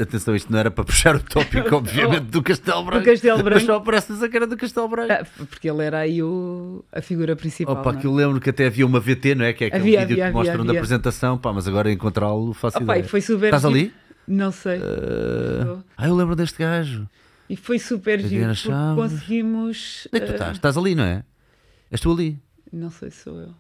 Atenção, 0.02 0.34
isto 0.34 0.50
não 0.50 0.58
era 0.58 0.72
para 0.72 0.86
puxar 0.86 1.16
o 1.16 1.20
tópico, 1.20 1.76
obviamente, 1.76 2.28
do 2.28 2.42
Castelo 2.42 2.86
Branco. 2.86 3.04
Do 3.04 3.12
Castelo 3.12 3.44
Branco. 3.44 3.56
Mas 3.56 3.64
só 3.66 3.76
aparece 3.76 4.14
a 4.14 4.30
cara 4.30 4.48
do 4.48 4.56
Castelo 4.56 4.88
Branco. 4.88 5.12
Ah, 5.12 5.26
porque 5.50 5.70
ele 5.70 5.84
era 5.84 6.00
aí 6.00 6.24
o, 6.24 6.86
a 6.90 7.02
figura 7.02 7.36
principal. 7.36 7.76
Opa, 7.76 7.92
é? 7.92 7.96
que 7.98 8.08
eu 8.08 8.14
lembro 8.14 8.40
que 8.40 8.50
até 8.50 8.68
havia 8.68 8.86
uma 8.86 9.02
VT, 9.02 9.36
não 9.36 9.44
é? 9.44 9.52
Que 9.52 9.66
é 9.66 9.68
aquele 9.68 9.82
Havia, 9.82 10.00
vídeo 10.06 10.14
havia, 10.14 10.28
que 10.28 10.34
mostram 10.34 10.62
havia, 10.62 10.72
da 10.72 10.80
apresentação. 10.80 11.38
Pá, 11.38 11.52
mas 11.52 11.68
agora 11.68 11.92
encontrá-lo 11.92 12.52
Opa, 12.52 12.82
ideia. 12.82 13.04
foi 13.04 13.20
super 13.20 13.48
Estás 13.48 13.66
ali? 13.66 13.92
Não 14.26 14.54
sei. 14.54 14.80
Uh, 14.80 15.84
Ah, 15.98 16.08
eu 16.08 16.16
lembro 16.16 16.36
deste 16.36 16.60
gajo. 16.60 17.10
E 17.50 17.56
foi 17.58 17.78
super 17.78 18.20
giro, 18.22 18.52
conseguimos... 18.96 20.08
Onde 20.12 20.24
é 20.24 20.26
que 20.26 20.26
tu 20.26 20.32
ah, 20.32 20.36
estás? 20.36 20.52
Estás 20.54 20.78
ali, 20.78 20.96
não 20.96 21.04
é? 21.04 21.24
És 21.96 22.02
tu 22.02 22.12
ali? 22.12 22.38
Não 22.74 22.90
sei 22.92 23.10
se 23.10 23.24
sou 23.24 23.40
eu. 23.40 23.54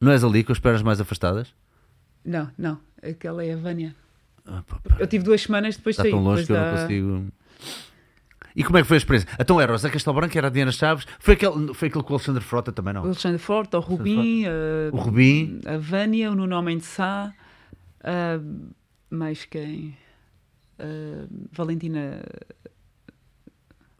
Não 0.00 0.10
és 0.10 0.24
ali 0.24 0.42
com 0.42 0.50
as 0.52 0.58
pernas 0.58 0.82
mais 0.82 1.00
afastadas? 1.00 1.54
Não, 2.24 2.50
não. 2.58 2.78
Aquela 3.00 3.44
é 3.44 3.52
a 3.52 3.56
Vânia. 3.56 3.94
Ah, 4.44 4.62
pá, 4.66 4.80
pá, 4.82 4.96
Eu 4.98 5.06
tive 5.06 5.22
duas 5.24 5.40
semanas 5.42 5.76
depois 5.76 5.94
está 5.94 6.02
saí. 6.02 6.10
tão 6.10 6.22
longe 6.24 6.44
que 6.44 6.50
eu 6.52 6.56
não 6.56 6.64
da- 6.74 6.80
consigo. 6.82 7.26
E 8.56 8.64
como 8.64 8.78
é 8.78 8.82
que 8.82 8.88
foi 8.88 8.96
a 8.96 8.98
experiência? 8.98 9.28
Então 9.38 9.60
era 9.60 9.72
o 9.72 9.78
Zé 9.78 9.88
Castelo 9.90 10.16
Branco, 10.16 10.36
era 10.36 10.48
a 10.48 10.50
Diana 10.50 10.72
Chaves, 10.72 11.06
foi 11.20 11.34
aquele, 11.34 11.72
foi 11.72 11.86
aquele 11.88 12.04
com 12.04 12.12
o 12.12 12.16
Alexandre 12.16 12.42
Frota 12.42 12.72
também, 12.72 12.92
O 12.92 12.94
não? 12.96 13.02
Alexandre 13.04 13.38
Forte, 13.38 13.76
o 13.76 13.80
Rubim, 13.80 14.44
O 14.92 14.96
Rubim, 14.96 15.60
a, 15.64 15.74
a 15.74 15.78
Vânia, 15.78 16.30
o 16.32 16.34
Nuno 16.34 16.56
Homem 16.56 16.78
de 16.78 16.84
Sá, 16.84 17.32
a- 18.02 18.40
mais 19.08 19.44
quem? 19.44 19.96
A 20.78 21.26
Valentina, 21.52 22.22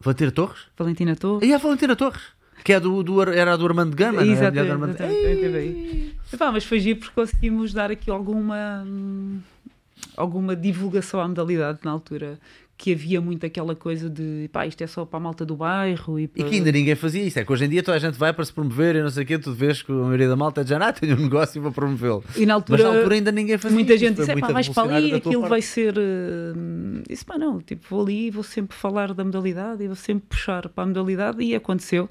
Valentina 0.01 0.33
Torres? 0.33 0.67
Valentina 0.77 1.15
Torres. 1.17 1.49
E 1.49 1.55
a 1.55 1.59
Valentina 1.59 1.95
Torres, 1.97 2.23
que 2.65 2.73
é 2.73 2.81
do, 2.81 3.03
do, 3.03 3.23
era 3.23 3.55
a 3.55 3.57
do 3.57 3.67
Armando 3.67 3.97
Gama, 3.97 4.23
não 4.25 4.31
é? 4.31 4.33
Exatamente, 4.33 4.71
Armando- 4.71 4.91
exatamente. 5.03 6.17
Epá, 6.33 6.53
mas 6.53 6.65
foi 6.65 6.81
giro 6.81 7.01
porque 7.01 7.15
conseguimos 7.15 7.73
dar 7.73 7.91
aqui 7.91 8.11
alguma, 8.11 8.85
hum, 8.87 9.39
alguma 10.17 10.55
divulgação 10.57 11.21
à 11.21 11.29
modalidade 11.29 11.81
na 11.85 11.91
altura. 11.91 12.39
Que 12.75 12.95
havia 12.95 13.21
muito 13.21 13.47
aquela 13.47 13.77
coisa 13.77 14.11
de 14.11 14.49
pá, 14.51 14.67
isto 14.67 14.83
é 14.83 14.89
só 14.89 15.05
para 15.05 15.19
a 15.19 15.21
malta 15.21 15.47
do 15.47 15.55
bairro 15.55 16.19
e, 16.19 16.25
E 16.25 16.27
para... 16.29 16.49
que 16.49 16.57
ainda 16.57 16.73
ninguém 16.73 16.97
fazia 16.97 17.23
isso. 17.23 17.39
É 17.39 17.45
que 17.45 17.53
hoje 17.53 17.65
em 17.67 17.69
dia 17.69 17.81
toda 17.81 17.97
a 17.97 18.01
gente 18.01 18.19
vai 18.19 18.33
para 18.33 18.45
se 18.45 18.53
promover 18.53 18.97
e 18.97 19.03
não 19.03 19.11
sei 19.11 19.23
o 19.23 19.27
quê. 19.27 19.39
Tu 19.39 19.53
vês 19.53 19.83
que 19.83 19.93
a 19.93 19.95
maioria 19.95 20.29
da 20.29 20.35
malta 20.35 20.65
diz, 20.65 20.73
ah, 20.73 20.93
tenho 20.93 21.17
um 21.17 21.23
negócio 21.23 21.59
e 21.59 21.63
vou 21.63 21.71
promovê-lo. 21.71 22.25
E 22.37 22.45
na 22.45 22.55
altura, 22.55 22.83
Mas 22.83 22.91
na 22.93 22.99
altura 22.99 23.15
ainda 23.15 23.31
ninguém 23.31 23.57
fazia 23.57 23.75
muita 23.77 23.95
isso. 23.95 24.05
gente 24.05 24.17
disse, 24.17 24.35
pá, 24.35 24.49
vais 24.49 24.69
para 24.69 24.97
ali, 24.97 25.15
aquilo 25.15 25.47
vai 25.47 25.63
ser... 25.63 25.95
Uh... 25.97 27.03
Disse, 27.09 27.25
pá, 27.25 27.39
não, 27.39 27.61
tipo, 27.61 27.87
vou 27.89 28.03
ali 28.03 28.27
e 28.27 28.31
vou 28.31 28.43
sempre 28.43 28.77
falar 28.77 29.15
da 29.15 29.23
modalidade 29.23 29.85
e 29.85 29.87
vou 29.87 29.95
sempre 29.95 30.27
puxar 30.31 30.69
para 30.69 30.83
a 30.83 30.87
modalidade 30.89 31.41
e 31.41 31.55
aconteceu. 31.55 32.11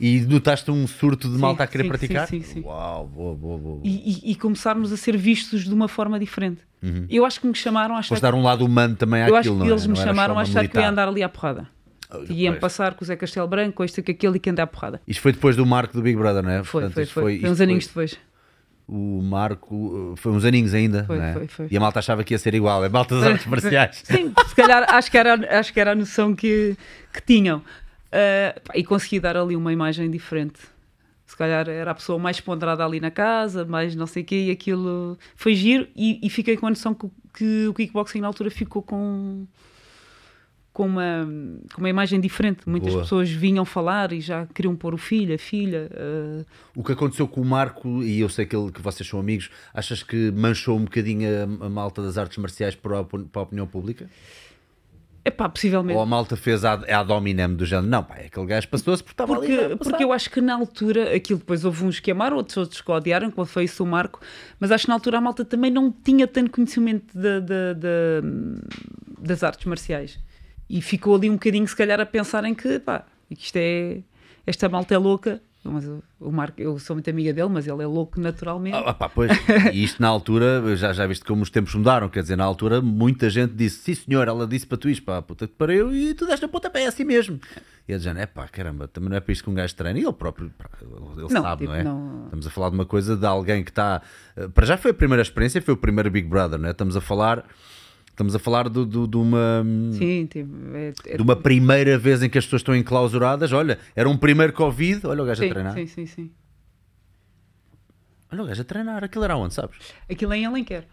E 0.00 0.20
notaste 0.20 0.70
um 0.70 0.86
surto 0.86 1.28
de 1.28 1.34
Sim, 1.34 1.40
malta 1.40 1.64
a 1.64 1.66
querer 1.66 1.82
sim, 1.84 1.88
praticar? 1.88 2.28
sim, 2.28 2.40
sim, 2.42 2.54
sim. 2.54 2.62
Uau, 2.64 3.06
boa, 3.06 3.34
boa, 3.34 3.58
boa. 3.58 3.80
E, 3.82 4.28
e- 4.28 4.30
e 4.32 4.34
começarmos 4.36 4.92
a 4.92 4.96
ser 4.96 5.16
vistos 5.16 5.64
de 5.64 5.74
uma 5.74 5.88
forma 5.88 6.18
diferente. 6.20 6.60
Eu 7.10 7.24
acho 7.24 7.40
que 7.40 7.46
me 7.48 7.54
chamaram 7.56 7.96
a 7.96 7.98
achar 7.98 8.10
Foste 8.10 8.22
dar 8.22 8.34
um 8.34 8.42
lado 8.42 8.64
humano 8.64 8.94
também 8.94 9.20
Eu 9.22 9.34
àquilo, 9.34 9.38
acho 9.38 9.50
que 9.50 9.56
não 9.58 9.66
é? 9.66 9.70
eles 9.70 9.86
me 9.88 9.94
Não 9.94 10.00
era 10.00 10.10
chamaram 10.10 10.38
a 10.38 10.42
achar 10.42 10.68
que 10.68 10.76
eu 10.76 10.80
ia 10.80 10.86
militar. 10.86 10.92
andar 10.92 11.08
ali 11.08 11.22
à 11.24 11.28
porrada. 11.28 11.66
Oh, 12.14 12.20
Que 12.20 12.32
iam 12.32 12.54
passar 12.54 12.94
com 12.94 13.02
o 13.02 13.06
Zé 13.06 13.16
Castelo 13.16 13.48
Branco, 13.48 13.84
isto, 13.84 14.00
que 14.00 14.12
aquele 14.12 14.36
e 14.36 14.40
que 14.40 14.48
anda 14.48 14.62
à 14.62 14.66
porrada. 14.68 15.00
Isto 15.06 15.20
foi 15.20 15.32
depois 15.32 15.56
do 15.56 15.66
marco 15.66 15.92
do 15.94 16.00
Big 16.02 16.16
Brother, 16.16 16.42
não 16.44 16.50
é? 16.50 16.62
Foi, 16.62 16.82
Portanto, 16.82 16.94
foi, 16.94 17.06
foi. 17.06 17.40
Foi, 17.40 17.50
uns 17.50 17.60
aninhos 17.60 17.86
depois. 17.88 18.16
O 18.86 19.20
marco 19.20 19.74
uh, 19.74 20.16
foi 20.16 20.32
uns 20.32 20.44
aninhos 20.44 20.72
ainda, 20.72 21.04
Foi, 21.04 21.18
é? 21.18 21.32
foi, 21.34 21.46
foi. 21.48 21.66
E 21.70 21.76
a 21.76 21.80
malta 21.80 21.98
achava 21.98 22.22
que 22.24 22.32
ia 22.32 22.38
ser 22.38 22.54
igual, 22.54 22.82
é 22.84 22.88
malta 22.88 23.16
das 23.16 23.24
artes 23.32 23.46
marciais. 23.46 24.00
Sim, 24.04 24.32
se 24.48 24.54
calhar 24.54 24.86
acho 24.94 25.10
que 25.10 25.18
era, 25.18 25.58
acho 25.58 25.72
que 25.72 25.80
era 25.80 25.92
a 25.92 25.94
noção 25.94 26.34
que, 26.34 26.74
que 27.12 27.20
tinham. 27.20 27.62
Pá, 28.10 28.72
e 28.74 28.84
consegui 28.84 29.20
dar 29.20 29.36
ali 29.36 29.54
uma 29.56 29.72
imagem 29.72 30.10
diferente. 30.10 30.60
Se 31.26 31.36
calhar 31.36 31.68
era 31.68 31.90
a 31.90 31.94
pessoa 31.94 32.18
mais 32.18 32.40
ponderada 32.40 32.82
ali 32.84 33.00
na 33.00 33.10
casa, 33.10 33.64
mais 33.64 33.94
não 33.94 34.06
sei 34.06 34.22
o 34.22 34.26
quê, 34.26 34.46
e 34.46 34.50
aquilo 34.50 35.18
foi 35.36 35.54
giro. 35.54 35.86
E, 35.94 36.18
e 36.22 36.30
fiquei 36.30 36.56
com 36.56 36.66
a 36.66 36.70
noção 36.70 36.94
que, 36.94 37.04
o- 37.04 37.12
que 37.36 37.66
o 37.68 37.74
kickboxing 37.74 38.20
na 38.22 38.26
altura 38.28 38.50
ficou 38.50 38.80
com, 38.82 39.46
com, 40.72 40.86
uma, 40.86 41.28
com 41.74 41.82
uma 41.82 41.88
imagem 41.90 42.18
diferente. 42.18 42.60
Muitas 42.66 42.92
Boa. 42.92 43.02
pessoas 43.02 43.28
vinham 43.28 43.66
falar 43.66 44.10
e 44.12 44.22
já 44.22 44.46
queriam 44.46 44.74
pôr 44.74 44.94
o 44.94 44.96
filho, 44.98 45.34
a 45.34 45.38
filha. 45.38 45.90
ah, 45.92 46.44
O 46.74 46.82
que 46.82 46.92
aconteceu 46.92 47.28
com 47.28 47.42
o 47.42 47.44
Marco, 47.44 48.02
e 48.02 48.20
eu 48.20 48.28
sei 48.30 48.46
que, 48.46 48.56
ele, 48.56 48.72
que 48.72 48.80
vocês 48.80 49.06
são 49.06 49.20
amigos, 49.20 49.50
achas 49.74 50.02
que 50.02 50.30
manchou 50.30 50.78
um 50.78 50.84
bocadinho 50.84 51.28
a, 51.60 51.66
a 51.66 51.68
malta 51.68 52.02
das 52.02 52.16
artes 52.16 52.38
marciais 52.38 52.74
para 52.74 53.00
a, 53.00 53.04
para 53.04 53.20
a 53.34 53.40
opinião 53.42 53.66
pública? 53.66 54.08
Epá, 55.28 55.48
possivelmente. 55.48 55.94
Ou 55.96 56.02
a 56.02 56.06
malta 56.06 56.36
fez 56.36 56.64
a, 56.64 56.72
a 56.72 57.02
dominem 57.02 57.54
do 57.54 57.66
género? 57.66 57.86
Não, 57.88 58.02
pá, 58.02 58.16
é 58.16 58.26
aquele 58.26 58.46
gajo 58.46 58.66
passou-se 58.68 59.02
porque 59.02 59.12
estava 59.12 59.36
ali. 59.36 59.46
Porque, 59.48 59.60
a 59.72 59.76
passar. 59.76 59.90
porque 59.90 60.04
eu 60.04 60.12
acho 60.12 60.30
que 60.30 60.40
na 60.40 60.54
altura, 60.54 61.14
aquilo 61.14 61.38
depois 61.38 61.64
houve 61.64 61.84
uns 61.84 62.00
que 62.00 62.10
amaram, 62.10 62.36
outros, 62.38 62.56
outros 62.56 62.80
que 62.80 62.90
odiaram, 62.90 63.30
quando 63.30 63.48
foi 63.48 63.64
isso 63.64 63.84
o 63.84 63.86
Marco, 63.86 64.20
mas 64.58 64.72
acho 64.72 64.84
que 64.84 64.88
na 64.88 64.94
altura 64.94 65.18
a 65.18 65.20
malta 65.20 65.44
também 65.44 65.70
não 65.70 65.92
tinha 65.92 66.26
tanto 66.26 66.50
conhecimento 66.50 67.06
da- 67.16 67.40
da- 67.40 67.72
da- 67.74 68.22
das 69.20 69.42
artes 69.42 69.64
marciais. 69.66 70.18
E 70.70 70.80
ficou 70.80 71.14
ali 71.16 71.28
um 71.28 71.34
bocadinho, 71.34 71.66
se 71.66 71.76
calhar, 71.76 72.00
a 72.00 72.06
pensar 72.06 72.44
em 72.44 72.54
que, 72.54 72.78
pá, 72.78 73.04
que 73.34 73.42
isto 73.44 73.56
é. 73.56 73.98
Esta 74.46 74.68
malta 74.68 74.94
é 74.94 74.98
louca. 74.98 75.42
Mas 75.64 75.84
o- 75.84 76.02
o 76.20 76.30
Marco, 76.32 76.60
eu 76.62 76.78
sou 76.78 76.94
muito 76.96 77.10
amiga 77.10 77.32
dele, 77.32 77.48
mas 77.48 77.66
ele 77.66 77.82
é 77.82 77.86
louco 77.86 78.18
naturalmente. 78.20 78.76
Ah, 78.76 78.94
pá, 78.94 79.08
pois, 79.08 79.30
e 79.74 79.82
isto 79.84 80.00
na 80.00 80.08
altura, 80.08 80.76
já, 80.76 80.92
já 80.92 81.06
viste 81.06 81.24
como 81.24 81.42
os 81.42 81.50
tempos 81.50 81.74
mudaram, 81.74 82.08
quer 82.08 82.22
dizer, 82.22 82.36
na 82.36 82.44
altura 82.44 82.80
muita 82.80 83.28
gente 83.28 83.52
disse, 83.54 83.82
sim 83.82 83.94
senhor, 83.94 84.28
ela 84.28 84.46
disse 84.46 84.66
para 84.66 84.78
tu 84.78 84.88
isto, 84.88 85.04
pá, 85.04 85.20
puta 85.20 85.46
que 85.46 85.54
pariu, 85.54 85.92
e 85.94 86.14
tu 86.14 86.26
deste 86.26 86.44
a 86.44 86.48
pontapé, 86.48 86.84
é 86.84 86.86
assim 86.86 87.04
mesmo. 87.04 87.38
E 87.86 87.92
ele 87.92 87.98
dizendo, 87.98 88.20
é 88.20 88.26
pá, 88.26 88.46
caramba, 88.48 88.86
também 88.88 89.10
não 89.10 89.16
é 89.16 89.20
para 89.20 89.32
isto 89.32 89.42
que 89.44 89.50
um 89.50 89.54
gajo 89.54 89.74
treina, 89.74 89.98
e 89.98 90.04
ele 90.04 90.12
próprio, 90.12 90.50
ele 90.80 91.22
Não, 91.22 91.28
sabe, 91.42 91.62
tipo, 91.62 91.72
não 91.72 91.78
é? 91.80 91.84
não- 91.84 92.24
Estamos 92.26 92.46
a 92.46 92.50
falar 92.50 92.68
de 92.70 92.74
uma 92.76 92.86
coisa 92.86 93.16
de 93.16 93.26
alguém 93.26 93.64
que 93.64 93.70
está, 93.70 94.00
eh, 94.36 94.48
para 94.48 94.64
já 94.64 94.76
foi 94.76 94.92
a 94.92 94.94
primeira 94.94 95.22
experiência, 95.22 95.60
foi 95.60 95.74
o 95.74 95.76
primeiro 95.76 96.10
Big 96.10 96.28
Brother, 96.28 96.58
não 96.58 96.68
é? 96.68 96.70
Estamos 96.72 96.96
a 96.96 97.00
falar, 97.00 97.44
estamos 98.18 98.34
a 98.34 98.38
falar 98.40 98.68
do- 98.68 98.84
do- 98.84 99.06
de 99.06 99.16
uma... 99.16 99.64
Sim, 99.92 100.26
tipo, 100.26 100.50
é, 100.74 100.92
é- 101.06 101.16
De 101.16 101.22
uma 101.22 101.36
primeira 101.36 101.96
vez 101.96 102.20
em 102.20 102.28
que 102.28 102.36
as 102.36 102.44
pessoas 102.44 102.60
estão 102.60 102.74
enclausuradas, 102.74 103.52
olha, 103.52 103.78
era 103.94 104.08
um 104.08 104.16
primeiro 104.16 104.52
Covid, 104.52 105.06
olha 105.06 105.22
o 105.22 105.26
gajo 105.26 105.40
a 105.42 105.46
sim, 105.46 105.50
treinar. 105.52 105.72
sim, 105.74 105.86
sim, 105.86 106.06
sim. 106.06 106.30
Olha 108.32 108.42
o 108.42 108.46
gajo 108.46 108.60
a 108.60 108.64
treinar, 108.64 109.04
aquilo 109.04 109.24
era 109.24 109.36
onde, 109.36 109.54
sabes? 109.54 109.78
Aquilo 110.10 110.34
em 110.34 110.44
Alenquer. 110.44 110.86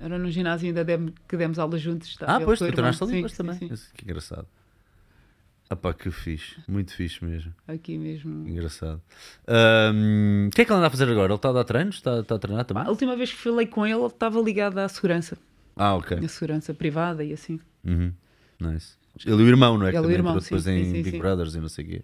Era 0.00 0.18
no 0.18 0.30
ginásio 0.30 0.68
ainda 0.68 0.84
que 1.28 1.36
demos 1.36 1.58
aulas 1.58 1.80
juntos. 1.80 2.08
estava 2.08 2.36
Ah, 2.36 2.40
pois, 2.40 2.58
tu 2.58 2.70
treinaste 2.72 3.02
ali 3.02 3.10
Sim, 3.12 3.16
depois 3.16 3.32
sim, 3.32 3.36
também. 3.36 3.58
sim. 3.58 3.68
Isso, 3.72 3.90
Que 3.94 4.04
engraçado. 4.04 4.46
Ah 5.70 5.76
pá, 5.76 5.92
que 5.92 6.10
fixe. 6.10 6.56
Muito 6.66 6.94
fixe 6.94 7.22
mesmo. 7.22 7.52
Aqui 7.66 7.98
mesmo. 7.98 8.48
Engraçado. 8.48 9.02
Ahm, 9.46 10.46
O 10.48 10.50
que 10.50 10.62
é 10.62 10.64
que 10.64 10.70
ele 10.72 10.78
anda 10.78 10.86
a 10.86 10.90
fazer 10.90 11.08
agora? 11.10 11.26
Ele 11.30 11.34
está 11.36 11.50
a 11.50 11.52
dar 11.52 11.64
treinos? 11.64 11.96
Está, 11.96 12.20
está 12.20 12.36
a 12.36 12.38
treinar 12.38 12.64
também? 12.64 12.84
A 12.84 12.88
última 12.88 13.14
vez 13.16 13.30
que 13.32 13.36
falei 13.38 13.66
com 13.66 13.84
ele, 13.86 13.96
ele 13.98 14.06
estava 14.06 14.40
ligado 14.40 14.78
à 14.78 14.88
segurança. 14.88 15.36
Ah, 15.78 15.94
ok. 15.96 16.18
À 16.18 16.28
segurança 16.28 16.74
privada 16.74 17.24
e 17.24 17.32
assim. 17.32 17.60
Uhum. 17.84 18.12
Nice. 18.60 18.96
Ele 19.24 19.42
e 19.42 19.44
o 19.44 19.48
irmão, 19.48 19.78
não 19.78 19.86
é? 19.86 19.90
Ele 19.90 19.98
que 20.00 20.04
e 20.04 20.06
o 20.06 20.10
irmão, 20.12 20.38
depois 20.38 20.64
sim, 20.64 20.70
em 20.70 20.84
sim, 20.84 20.92
Big 20.92 21.10
sim. 21.12 21.18
Brothers 21.18 21.54
e 21.54 21.60
não 21.60 21.68
sei 21.68 21.84
o 21.84 21.88
quê. 21.88 22.02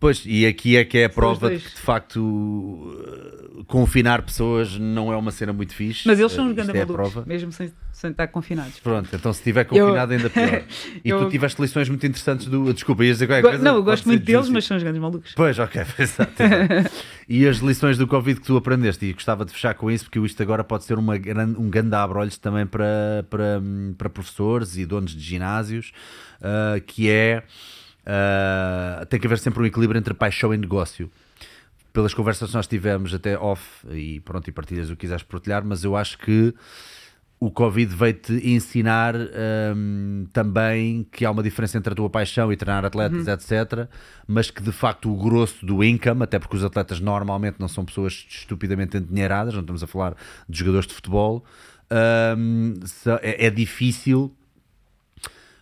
Pois, 0.00 0.22
e 0.24 0.46
aqui 0.46 0.78
é 0.78 0.84
que 0.84 0.96
é 0.96 1.04
a 1.04 1.08
os 1.08 1.14
prova 1.14 1.50
de 1.50 1.58
que 1.58 1.74
de 1.74 1.80
facto 1.82 2.16
uh, 2.18 3.64
confinar 3.66 4.22
pessoas 4.22 4.78
não 4.78 5.12
é 5.12 5.16
uma 5.16 5.30
cena 5.30 5.52
muito 5.52 5.74
fixe. 5.74 6.08
Mas 6.08 6.18
eles 6.18 6.32
são 6.32 6.46
Uh, 6.46 6.48
isto 6.48 6.54
grandes 6.56 6.74
é 6.74 6.82
a 6.82 6.86
malucos, 6.86 7.26
mesmo 7.26 7.52
sem, 7.52 7.70
sem 7.92 8.10
estar 8.10 8.26
confinados. 8.28 8.80
Pronto, 8.80 9.14
então 9.14 9.30
se 9.30 9.40
estiver 9.40 9.64
confinado 9.64 10.14
ainda 10.14 10.30
pior. 10.30 10.62
E 11.04 11.10
Eu- 11.10 11.18
tu 11.24 11.30
tiveste 11.30 11.60
lições 11.60 11.86
muito 11.90 12.06
interessantes 12.06 12.46
do. 12.46 12.72
Desculpa, 12.72 13.04
ias 13.04 13.16
dizer 13.16 13.26
qualquer 13.26 13.42
coisa? 13.42 13.62
não, 13.62 13.76
eu 13.76 13.82
gosto 13.82 14.08
muito 14.08 14.24
deles, 14.24 14.48
mas 14.48 14.64
são 14.64 14.78
os 14.78 14.82
grandes 14.82 15.02
malucos. 15.02 15.32
Pois, 15.36 15.58
ok, 15.58 15.82
exato. 15.98 16.32
E 17.28 17.46
as 17.46 17.58
lições 17.58 17.98
do 17.98 18.06
Covid 18.06 18.40
que 18.40 18.46
tu 18.46 18.56
aprendeste, 18.56 19.04
e 19.04 19.12
gostava 19.12 19.44
de 19.44 19.52
fechar 19.52 19.74
com 19.74 19.90
isso, 19.90 20.04
porque 20.04 20.18
isto 20.20 20.42
agora 20.42 20.64
pode 20.64 20.84
ser 20.84 20.98
uma 20.98 21.18
grande, 21.18 21.58
um 21.60 21.68
grande 21.68 21.94
abre-olhos 21.94 22.38
também 22.38 22.66
para, 22.66 23.24
para, 23.28 23.60
para 23.98 24.08
professores 24.08 24.78
e 24.78 24.86
donos 24.86 25.14
de 25.14 25.20
ginásios, 25.20 25.92
ah, 26.40 26.80
que 26.86 27.10
é 27.10 27.42
ah, 28.06 29.04
tem 29.08 29.18
que 29.20 29.26
haver 29.26 29.38
sempre 29.38 29.62
um 29.62 29.66
equilíbrio 29.66 29.98
entre 29.98 30.14
paixão 30.14 30.52
e 30.54 30.56
negócio. 30.56 31.10
Pelas 31.92 32.14
conversas 32.14 32.50
que 32.50 32.54
nós 32.56 32.66
tivemos 32.68 33.12
até 33.12 33.36
off, 33.38 33.84
e 33.90 34.20
pronto, 34.20 34.48
e 34.48 34.52
partilhas 34.52 34.88
o 34.90 34.92
que 34.92 35.00
quiseres 35.02 35.24
partilhar, 35.24 35.64
mas 35.64 35.82
eu 35.82 35.96
acho 35.96 36.18
que 36.18 36.54
o 37.40 37.50
Covid 37.50 37.92
veio-te 37.94 38.34
ensinar 38.48 39.14
hum, 39.74 40.26
também 40.32 41.04
que 41.10 41.24
há 41.24 41.30
uma 41.30 41.42
diferença 41.42 41.78
entre 41.78 41.92
a 41.92 41.96
tua 41.96 42.08
paixão 42.10 42.52
e 42.52 42.56
treinar 42.56 42.84
atletas, 42.84 43.26
etc. 43.26 43.88
Mas 44.26 44.50
que 44.50 44.62
de 44.62 44.70
facto 44.70 45.10
o 45.10 45.16
grosso 45.16 45.64
do 45.66 45.82
income, 45.82 46.22
até 46.22 46.38
porque 46.38 46.54
os 46.56 46.62
atletas 46.62 47.00
normalmente 47.00 47.56
não 47.58 47.66
são 47.66 47.84
pessoas 47.84 48.26
estupidamente 48.28 48.96
endinheiradas, 48.98 49.54
não 49.54 49.62
estamos 49.62 49.82
a 49.82 49.86
falar 49.86 50.14
de 50.48 50.58
jogadores 50.58 50.86
de 50.86 50.94
futebol, 50.94 51.44
se- 52.86 53.10
é, 53.22 53.46
é 53.46 53.50
difícil 53.50 54.32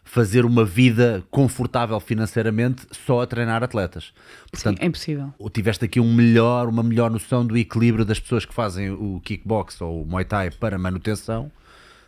fazer 0.08 0.46
uma 0.46 0.64
vida 0.64 1.22
confortável 1.30 2.00
financeiramente 2.00 2.86
só 3.06 3.20
a 3.20 3.26
treinar 3.26 3.62
atletas. 3.62 4.12
Portanto, 4.50 4.78
Sim, 4.78 4.84
é 4.84 4.86
impossível. 4.86 5.34
ou 5.38 5.50
tiveste 5.50 5.84
aqui 5.84 6.00
um 6.00 6.12
melhor, 6.12 6.66
uma 6.66 6.82
melhor 6.82 7.10
noção 7.10 7.46
do 7.46 7.56
equilíbrio 7.56 8.06
das 8.06 8.18
pessoas 8.18 8.46
que 8.46 8.54
fazem 8.54 8.90
o 8.90 9.20
kickbox 9.22 9.80
ou 9.82 10.02
o 10.02 10.06
Muay 10.06 10.24
Thai 10.24 10.50
para 10.50 10.78
manutenção 10.78 11.52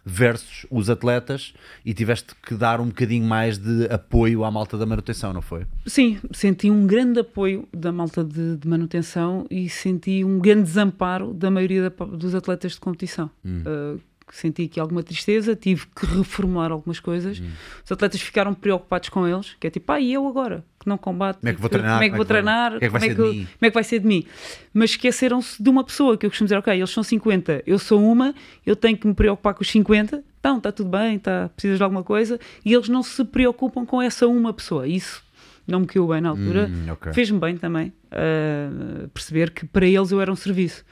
versus 0.02 0.64
os 0.70 0.88
atletas 0.88 1.52
e 1.84 1.92
tiveste 1.92 2.34
que 2.42 2.54
dar 2.54 2.80
um 2.80 2.86
bocadinho 2.86 3.26
mais 3.26 3.58
de 3.58 3.84
apoio 3.92 4.44
à 4.44 4.50
malta 4.50 4.78
da 4.78 4.86
manutenção, 4.86 5.34
não 5.34 5.42
foi? 5.42 5.66
Sim, 5.86 6.18
senti 6.32 6.70
um 6.70 6.86
grande 6.86 7.20
apoio 7.20 7.68
da 7.70 7.92
malta 7.92 8.24
de, 8.24 8.56
de 8.56 8.66
manutenção 8.66 9.46
e 9.50 9.68
senti 9.68 10.24
um 10.24 10.38
grande 10.38 10.62
desamparo 10.62 11.34
da 11.34 11.50
maioria 11.50 11.90
da, 11.90 12.04
dos 12.06 12.34
atletas 12.34 12.72
de 12.72 12.80
competição. 12.80 13.30
Hum. 13.44 13.62
Uh, 13.66 14.00
senti 14.36 14.64
aqui 14.64 14.80
alguma 14.80 15.02
tristeza, 15.02 15.56
tive 15.56 15.86
que 15.86 16.06
reformular 16.06 16.72
algumas 16.72 17.00
coisas. 17.00 17.40
Hum. 17.40 17.50
Os 17.84 17.90
atletas 17.90 18.20
ficaram 18.20 18.54
preocupados 18.54 19.08
com 19.08 19.26
eles, 19.26 19.56
que 19.58 19.66
é 19.66 19.70
tipo, 19.70 19.90
ah, 19.92 20.00
e 20.00 20.12
eu 20.12 20.26
agora? 20.26 20.64
Que 20.78 20.88
não 20.88 20.96
combate, 20.96 21.40
como 21.40 21.50
é 21.50 21.54
que 21.54 21.60
vou 21.60 21.68
treinar? 21.68 21.92
Como 21.92 22.04
é 22.04 22.10
que 22.10 22.16
vou 22.16 22.24
treinar? 22.24 22.72
Como 22.72 22.84
é 22.84 22.86
que 22.86 22.88
vai, 22.88 23.00
ser, 23.00 23.14
de 23.14 23.20
mim? 23.20 23.48
Como 23.58 23.66
é 23.66 23.68
que 23.68 23.74
vai 23.74 23.84
ser 23.84 23.98
de 23.98 24.06
mim? 24.06 24.26
Mas 24.72 24.90
esqueceram-se 24.90 25.62
de 25.62 25.68
uma 25.68 25.84
pessoa, 25.84 26.16
que 26.16 26.24
eu 26.24 26.30
costumo 26.30 26.46
dizer, 26.46 26.56
ok, 26.56 26.74
eles 26.74 26.90
são 26.90 27.02
50, 27.02 27.62
eu 27.66 27.78
sou 27.78 28.02
uma, 28.02 28.34
eu 28.64 28.74
tenho 28.74 28.96
que 28.96 29.06
me 29.06 29.14
preocupar 29.14 29.54
com 29.54 29.62
os 29.62 29.70
50, 29.70 30.24
então, 30.40 30.56
está 30.56 30.72
tudo 30.72 30.88
bem, 30.88 31.18
tá, 31.18 31.50
precisas 31.54 31.76
de 31.76 31.82
alguma 31.82 32.02
coisa, 32.02 32.40
e 32.64 32.72
eles 32.72 32.88
não 32.88 33.02
se 33.02 33.22
preocupam 33.24 33.84
com 33.84 34.00
essa 34.00 34.26
uma 34.26 34.54
pessoa. 34.54 34.88
Isso 34.88 35.22
não 35.66 35.80
me 35.80 35.86
caiu 35.86 36.08
bem 36.08 36.20
na 36.20 36.30
altura. 36.30 36.70
Hum, 36.70 36.92
okay. 36.92 37.12
Fez-me 37.12 37.38
bem 37.38 37.56
também 37.58 37.92
uh, 38.06 39.08
perceber 39.10 39.50
que 39.50 39.66
para 39.66 39.86
eles 39.86 40.10
eu 40.10 40.20
era 40.20 40.32
um 40.32 40.36
serviço. 40.36 40.82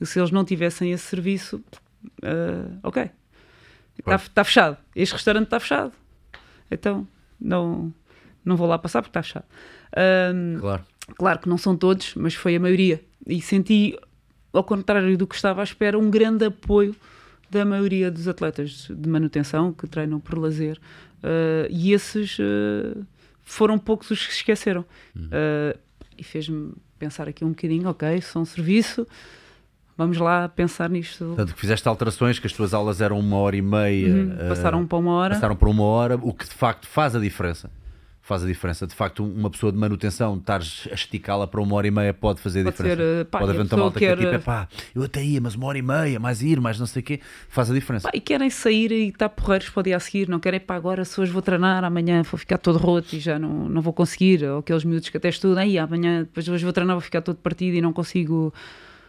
E 0.00 0.06
se 0.06 0.18
eles 0.18 0.30
não 0.30 0.44
tivessem 0.44 0.90
esse 0.90 1.04
serviço, 1.04 1.62
uh, 2.22 2.78
ok, 2.82 3.10
está 3.98 4.18
tá 4.18 4.44
fechado. 4.44 4.76
Este 4.94 5.12
restaurante 5.12 5.44
está 5.44 5.60
fechado. 5.60 5.92
Então, 6.70 7.06
não, 7.40 7.92
não 8.44 8.56
vou 8.56 8.66
lá 8.66 8.78
passar 8.78 9.02
porque 9.02 9.10
está 9.10 9.22
fechado. 9.22 9.46
Uh, 9.92 10.60
claro. 10.60 10.84
Claro 11.16 11.38
que 11.38 11.48
não 11.48 11.58
são 11.58 11.76
todos, 11.76 12.14
mas 12.14 12.34
foi 12.34 12.56
a 12.56 12.60
maioria. 12.60 13.00
E 13.26 13.40
senti, 13.40 13.98
ao 14.52 14.64
contrário 14.64 15.16
do 15.18 15.26
que 15.26 15.34
estava 15.34 15.60
à 15.60 15.64
espera, 15.64 15.98
um 15.98 16.10
grande 16.10 16.46
apoio 16.46 16.94
da 17.50 17.64
maioria 17.64 18.10
dos 18.10 18.26
atletas 18.26 18.88
de 18.90 19.08
manutenção 19.08 19.72
que 19.72 19.86
treinam 19.86 20.18
por 20.18 20.38
lazer. 20.38 20.78
Uh, 21.18 21.68
e 21.70 21.92
esses 21.92 22.38
uh, 22.38 23.06
foram 23.42 23.78
poucos 23.78 24.10
os 24.10 24.26
que 24.26 24.32
se 24.32 24.38
esqueceram. 24.38 24.84
Uhum. 25.14 25.26
Uh, 25.26 25.78
e 26.16 26.24
fez-me 26.24 26.72
pensar 26.98 27.28
aqui 27.28 27.44
um 27.44 27.50
bocadinho, 27.50 27.88
ok, 27.88 28.20
são 28.20 28.44
serviço, 28.44 29.06
vamos 29.96 30.18
lá 30.18 30.48
pensar 30.48 30.88
nisto. 30.90 31.24
Portanto, 31.24 31.54
que 31.54 31.60
fizeste 31.60 31.88
alterações, 31.88 32.38
que 32.38 32.46
as 32.46 32.52
tuas 32.52 32.74
aulas 32.74 33.00
eram 33.00 33.18
uma 33.18 33.36
hora 33.36 33.56
e 33.56 33.62
meia. 33.62 34.14
Uhum, 34.14 34.48
passaram 34.48 34.86
para 34.86 34.98
uma 34.98 35.12
hora. 35.12 35.34
Passaram 35.34 35.56
para 35.56 35.68
uma 35.68 35.84
hora, 35.84 36.16
o 36.16 36.32
que 36.32 36.44
de 36.44 36.54
facto 36.54 36.86
faz 36.86 37.14
a 37.14 37.20
diferença 37.20 37.70
faz 38.24 38.42
a 38.42 38.46
diferença. 38.46 38.86
De 38.86 38.94
facto, 38.94 39.22
uma 39.22 39.50
pessoa 39.50 39.70
de 39.70 39.76
manutenção, 39.76 40.36
estar 40.38 40.60
a 40.60 40.94
esticá-la 40.94 41.46
para 41.46 41.60
uma 41.60 41.76
hora 41.76 41.86
e 41.86 41.90
meia 41.90 42.14
pode 42.14 42.40
fazer 42.40 42.64
pode 42.64 42.74
diferença. 42.74 42.96
Ser, 42.96 43.24
pá, 43.26 43.38
pode 43.38 43.50
haver 43.50 43.66
uma 43.66 43.76
malta 43.76 43.98
quer... 43.98 44.16
que 44.16 44.24
é 44.24 44.30
tipo, 44.30 44.44
pá, 44.44 44.66
eu 44.94 45.02
até 45.02 45.22
ia, 45.22 45.40
mas 45.42 45.54
uma 45.54 45.66
hora 45.66 45.76
e 45.76 45.82
meia, 45.82 46.18
mais 46.18 46.40
ir, 46.40 46.58
mais 46.58 46.80
não 46.80 46.86
sei 46.86 47.02
o 47.02 47.04
quê, 47.04 47.20
faz 47.50 47.70
a 47.70 47.74
diferença. 47.74 48.08
Pá, 48.10 48.16
e 48.16 48.20
querem 48.20 48.48
sair 48.48 48.90
e 48.90 49.08
estar 49.08 49.28
porreiros 49.28 49.68
para 49.68 49.80
o 49.80 49.82
dia 49.82 49.96
a 49.96 50.00
seguir, 50.00 50.26
não 50.26 50.40
querem, 50.40 50.58
para 50.58 50.74
agora 50.74 51.04
se 51.04 51.20
hoje 51.20 51.30
vou 51.30 51.42
treinar, 51.42 51.84
amanhã 51.84 52.22
vou 52.22 52.38
ficar 52.38 52.56
todo 52.56 52.78
roto 52.78 53.14
e 53.14 53.20
já 53.20 53.38
não, 53.38 53.68
não 53.68 53.82
vou 53.82 53.92
conseguir, 53.92 54.42
ou 54.42 54.60
aqueles 54.60 54.84
minutos 54.84 55.10
que 55.10 55.18
até 55.18 55.28
estudam, 55.28 55.62
aí 55.62 55.78
amanhã, 55.78 56.20
depois 56.20 56.48
hoje 56.48 56.64
vou 56.64 56.72
treinar, 56.72 56.96
vou 56.96 57.02
ficar 57.02 57.20
todo 57.20 57.36
partido 57.36 57.76
e 57.76 57.82
não 57.82 57.92
consigo 57.92 58.54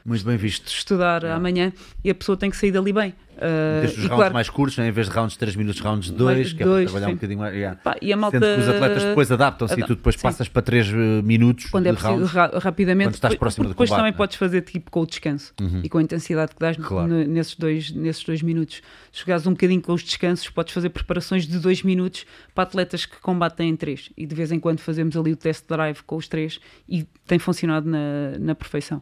muito 0.05 0.23
bem 0.23 0.37
visto. 0.37 0.67
Estudar 0.67 1.23
yeah. 1.23 1.35
amanhã 1.35 1.73
e 2.03 2.09
a 2.09 2.15
pessoa 2.15 2.37
tem 2.37 2.49
que 2.49 2.57
sair 2.57 2.71
dali 2.71 2.93
bem. 2.93 3.13
Uh, 3.35 3.81
Desde 3.81 3.99
os 3.99 4.05
rounds 4.05 4.15
claro, 4.15 4.33
mais 4.33 4.49
curtos, 4.49 4.77
né? 4.77 4.87
em 4.87 4.91
vez 4.91 5.09
de 5.09 5.13
rounds 5.13 5.33
de 5.33 5.39
3 5.39 5.55
minutos, 5.57 5.81
rounds 5.81 6.09
de 6.09 6.15
2, 6.15 6.53
que 6.53 6.63
dois, 6.63 6.83
é 6.83 6.83
para 6.83 6.91
trabalhar 6.91 7.05
sim. 7.05 7.11
um 7.11 7.15
bocadinho 7.15 7.39
mais. 7.39 7.53
Yeah. 7.53 7.79
Pá, 7.83 7.95
e 8.01 8.13
a 8.13 8.17
malta... 8.17 8.39
Sendo 8.39 8.55
que 8.55 8.61
os 8.61 8.69
atletas 8.69 9.03
depois 9.03 9.31
adaptam-se 9.31 9.79
e 9.79 9.83
tu 9.83 9.95
depois 9.95 10.15
sim. 10.15 10.21
passas 10.21 10.47
para 10.47 10.61
3 10.61 10.87
eh, 10.87 10.93
minutos. 11.21 11.65
Quando 11.65 11.87
é 11.87 11.93
preciso, 11.93 12.25
ra 12.25 12.59
rapidamente. 12.59 13.07
Quando 13.07 13.15
estás 13.15 13.35
próximo 13.35 13.67
depois 13.67 13.89
do 13.89 13.91
combate, 13.91 13.99
também 13.99 14.11
né? 14.13 14.17
podes 14.17 14.37
fazer 14.37 14.61
tipo 14.61 14.89
com 14.89 15.01
o 15.01 15.05
descanso 15.05 15.53
uhum. 15.59 15.81
e 15.83 15.89
com 15.89 15.97
a 15.97 16.01
intensidade 16.01 16.53
que 16.53 16.59
dás 16.59 16.77
claro. 16.77 17.07
nesses, 17.07 17.55
dois, 17.55 17.91
nesses 17.91 18.23
dois 18.23 18.41
minutos. 18.41 18.81
Se 19.11 19.19
jogares 19.19 19.45
um 19.45 19.51
bocadinho 19.51 19.81
com 19.81 19.91
os 19.91 20.03
descansos, 20.03 20.49
podes 20.49 20.73
fazer 20.73 20.89
preparações 20.89 21.45
de 21.45 21.59
2 21.59 21.83
minutos 21.83 22.25
para 22.53 22.63
atletas 22.63 23.05
que 23.05 23.19
combatem 23.19 23.69
em 23.69 23.75
3. 23.75 24.11
E 24.15 24.25
de 24.25 24.33
vez 24.33 24.51
em 24.53 24.61
quando 24.61 24.79
fazemos 24.79 25.17
ali 25.17 25.33
o 25.33 25.35
test 25.35 25.65
drive 25.67 26.01
com 26.03 26.15
os 26.15 26.29
3 26.29 26.57
e 26.87 27.05
tem 27.27 27.37
funcionado 27.37 27.89
na, 27.89 28.39
na 28.39 28.55
perfeição. 28.55 29.01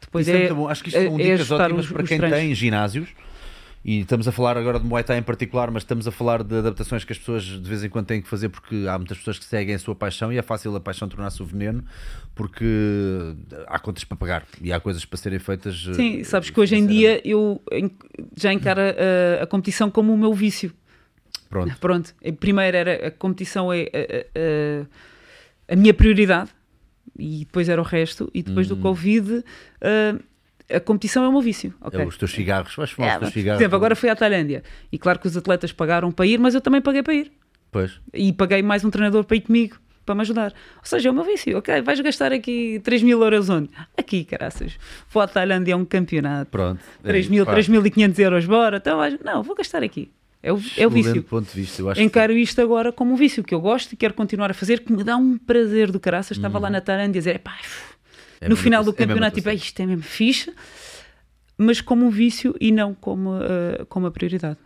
Depois 0.00 0.28
é, 0.28 0.46
é 0.46 0.50
Acho 0.68 0.82
que 0.82 0.88
isto 0.88 1.02
são 1.02 1.18
é, 1.18 1.22
dicas 1.22 1.50
ótimas 1.50 1.84
os, 1.86 1.92
para 1.92 2.02
quem 2.04 2.18
tem 2.18 2.54
ginásios 2.54 3.08
e 3.82 4.00
estamos 4.00 4.28
a 4.28 4.32
falar 4.32 4.58
agora 4.58 4.78
de 4.78 4.84
Muay 4.84 5.02
Thai 5.02 5.18
em 5.18 5.22
particular, 5.22 5.70
mas 5.70 5.84
estamos 5.84 6.06
a 6.06 6.10
falar 6.10 6.42
de 6.42 6.54
adaptações 6.58 7.02
que 7.02 7.12
as 7.12 7.18
pessoas 7.18 7.44
de 7.44 7.66
vez 7.66 7.82
em 7.82 7.88
quando 7.88 8.06
têm 8.06 8.20
que 8.20 8.28
fazer 8.28 8.50
porque 8.50 8.86
há 8.86 8.98
muitas 8.98 9.16
pessoas 9.16 9.38
que 9.38 9.44
seguem 9.44 9.74
a 9.74 9.78
sua 9.78 9.94
paixão 9.94 10.30
e 10.30 10.36
é 10.36 10.42
fácil 10.42 10.76
a 10.76 10.80
paixão 10.80 11.08
tornar-se 11.08 11.42
o 11.42 11.46
veneno 11.46 11.82
porque 12.34 12.64
há 13.66 13.78
contas 13.78 14.04
para 14.04 14.18
pagar 14.18 14.46
e 14.60 14.70
há 14.70 14.78
coisas 14.78 15.04
para 15.06 15.18
serem 15.18 15.38
feitas. 15.38 15.88
Sim, 15.94 16.22
sabes 16.24 16.50
que 16.50 16.60
hoje 16.60 16.76
em 16.76 16.86
dia 16.86 17.26
eu 17.26 17.62
já 18.36 18.52
encaro 18.52 18.80
a, 18.80 19.42
a, 19.42 19.46
competição 19.46 19.90
como 19.90 20.12
o 20.12 20.18
meu 20.18 20.34
vício. 20.34 20.72
Pronto. 21.48 21.74
Pronto. 21.78 22.14
Primeiro 22.38 22.76
era 22.76 23.06
a 23.06 23.10
competição 23.10 23.72
é 23.72 23.88
a, 23.94 25.70
a, 25.70 25.72
a 25.72 25.76
minha 25.76 25.94
prioridade 25.94 26.50
e 27.20 27.40
depois 27.40 27.68
era 27.68 27.80
o 27.80 27.84
resto, 27.84 28.30
e 28.34 28.42
depois 28.42 28.66
do 28.66 28.74
hum. 28.74 28.80
Covid. 28.80 29.30
Uh, 29.32 30.30
a 30.72 30.78
competição 30.78 31.24
é 31.24 31.28
um 31.28 31.40
vício. 31.40 31.74
Okay. 31.80 32.00
É, 32.00 32.06
os 32.06 32.16
teus 32.16 32.30
cigarros, 32.30 32.76
vais 32.76 32.90
fumar 32.90 33.10
é, 33.10 33.14
os 33.14 33.20
teus 33.20 33.32
cigarros. 33.32 33.58
Por 33.58 33.62
exemplo, 33.62 33.76
agora 33.76 33.96
fui 33.96 34.08
à 34.08 34.14
Tailândia 34.14 34.62
e 34.92 34.98
claro 34.98 35.18
que 35.18 35.26
os 35.26 35.36
atletas 35.36 35.72
pagaram 35.72 36.12
para 36.12 36.26
ir, 36.26 36.38
mas 36.38 36.54
eu 36.54 36.60
também 36.60 36.80
paguei 36.80 37.02
para 37.02 37.14
ir. 37.14 37.32
Pois. 37.70 38.00
E 38.14 38.32
paguei 38.32 38.62
mais 38.62 38.84
um 38.84 38.90
treinador 38.90 39.24
para 39.24 39.36
ir 39.36 39.40
comigo, 39.40 39.76
para 40.04 40.14
me 40.14 40.20
ajudar. 40.22 40.52
Ou 40.76 40.84
seja, 40.84 41.08
é 41.08 41.12
o 41.12 41.14
meu 41.14 41.24
vício. 41.24 41.58
Ok, 41.58 41.82
vais 41.82 42.00
gastar 42.00 42.32
aqui 42.32 42.80
3 42.84 43.02
mil 43.02 43.20
euros 43.22 43.48
onde? 43.48 43.68
Aqui, 43.96 44.24
caraças. 44.24 44.78
Vou 45.10 45.22
à 45.22 45.26
Tailândia, 45.26 45.72
é 45.72 45.76
um 45.76 45.84
campeonato. 45.84 46.50
Pronto. 46.50 46.80
3 47.02 47.26
é 47.26 47.30
mil, 47.30 47.46
3.500 47.46 48.18
euros, 48.18 48.46
bora. 48.46 48.76
Então, 48.76 48.98
não, 49.24 49.42
vou 49.42 49.56
gastar 49.56 49.82
aqui. 49.82 50.10
É 50.42 50.52
o, 50.52 50.60
é 50.76 50.86
o 50.86 50.90
vício. 50.90 51.22
Ponto 51.22 51.46
de 51.52 51.60
vista, 51.60 51.82
eu 51.82 51.90
acho 51.90 52.00
Encaro 52.00 52.32
que... 52.32 52.40
isto 52.40 52.60
agora 52.60 52.90
como 52.90 53.12
um 53.12 53.16
vício 53.16 53.44
que 53.44 53.54
eu 53.54 53.60
gosto 53.60 53.92
e 53.92 53.96
quero 53.96 54.14
continuar 54.14 54.50
a 54.50 54.54
fazer, 54.54 54.80
que 54.80 54.92
me 54.92 55.04
dá 55.04 55.16
um 55.16 55.36
prazer 55.36 55.90
do 55.90 56.00
caraças. 56.00 56.36
Estava 56.36 56.58
lá 56.58 56.68
uhum. 56.68 56.72
na 56.72 56.80
Tailândia 56.80 57.18
a 57.18 57.20
dizer, 57.20 57.38
pá, 57.40 57.58
é 58.40 58.48
no 58.48 58.56
final 58.56 58.82
do 58.82 58.92
campeonato, 58.92 59.36
tipo, 59.36 59.50
isto 59.50 59.80
é 59.80 59.86
mesmo 59.86 60.02
fixe, 60.02 60.52
mas 61.58 61.80
como 61.82 62.06
um 62.06 62.10
vício 62.10 62.54
e 62.58 62.72
não 62.72 62.94
como, 62.94 63.36
uh, 63.36 63.84
como 63.88 64.06
a 64.06 64.10
prioridade. 64.10 64.58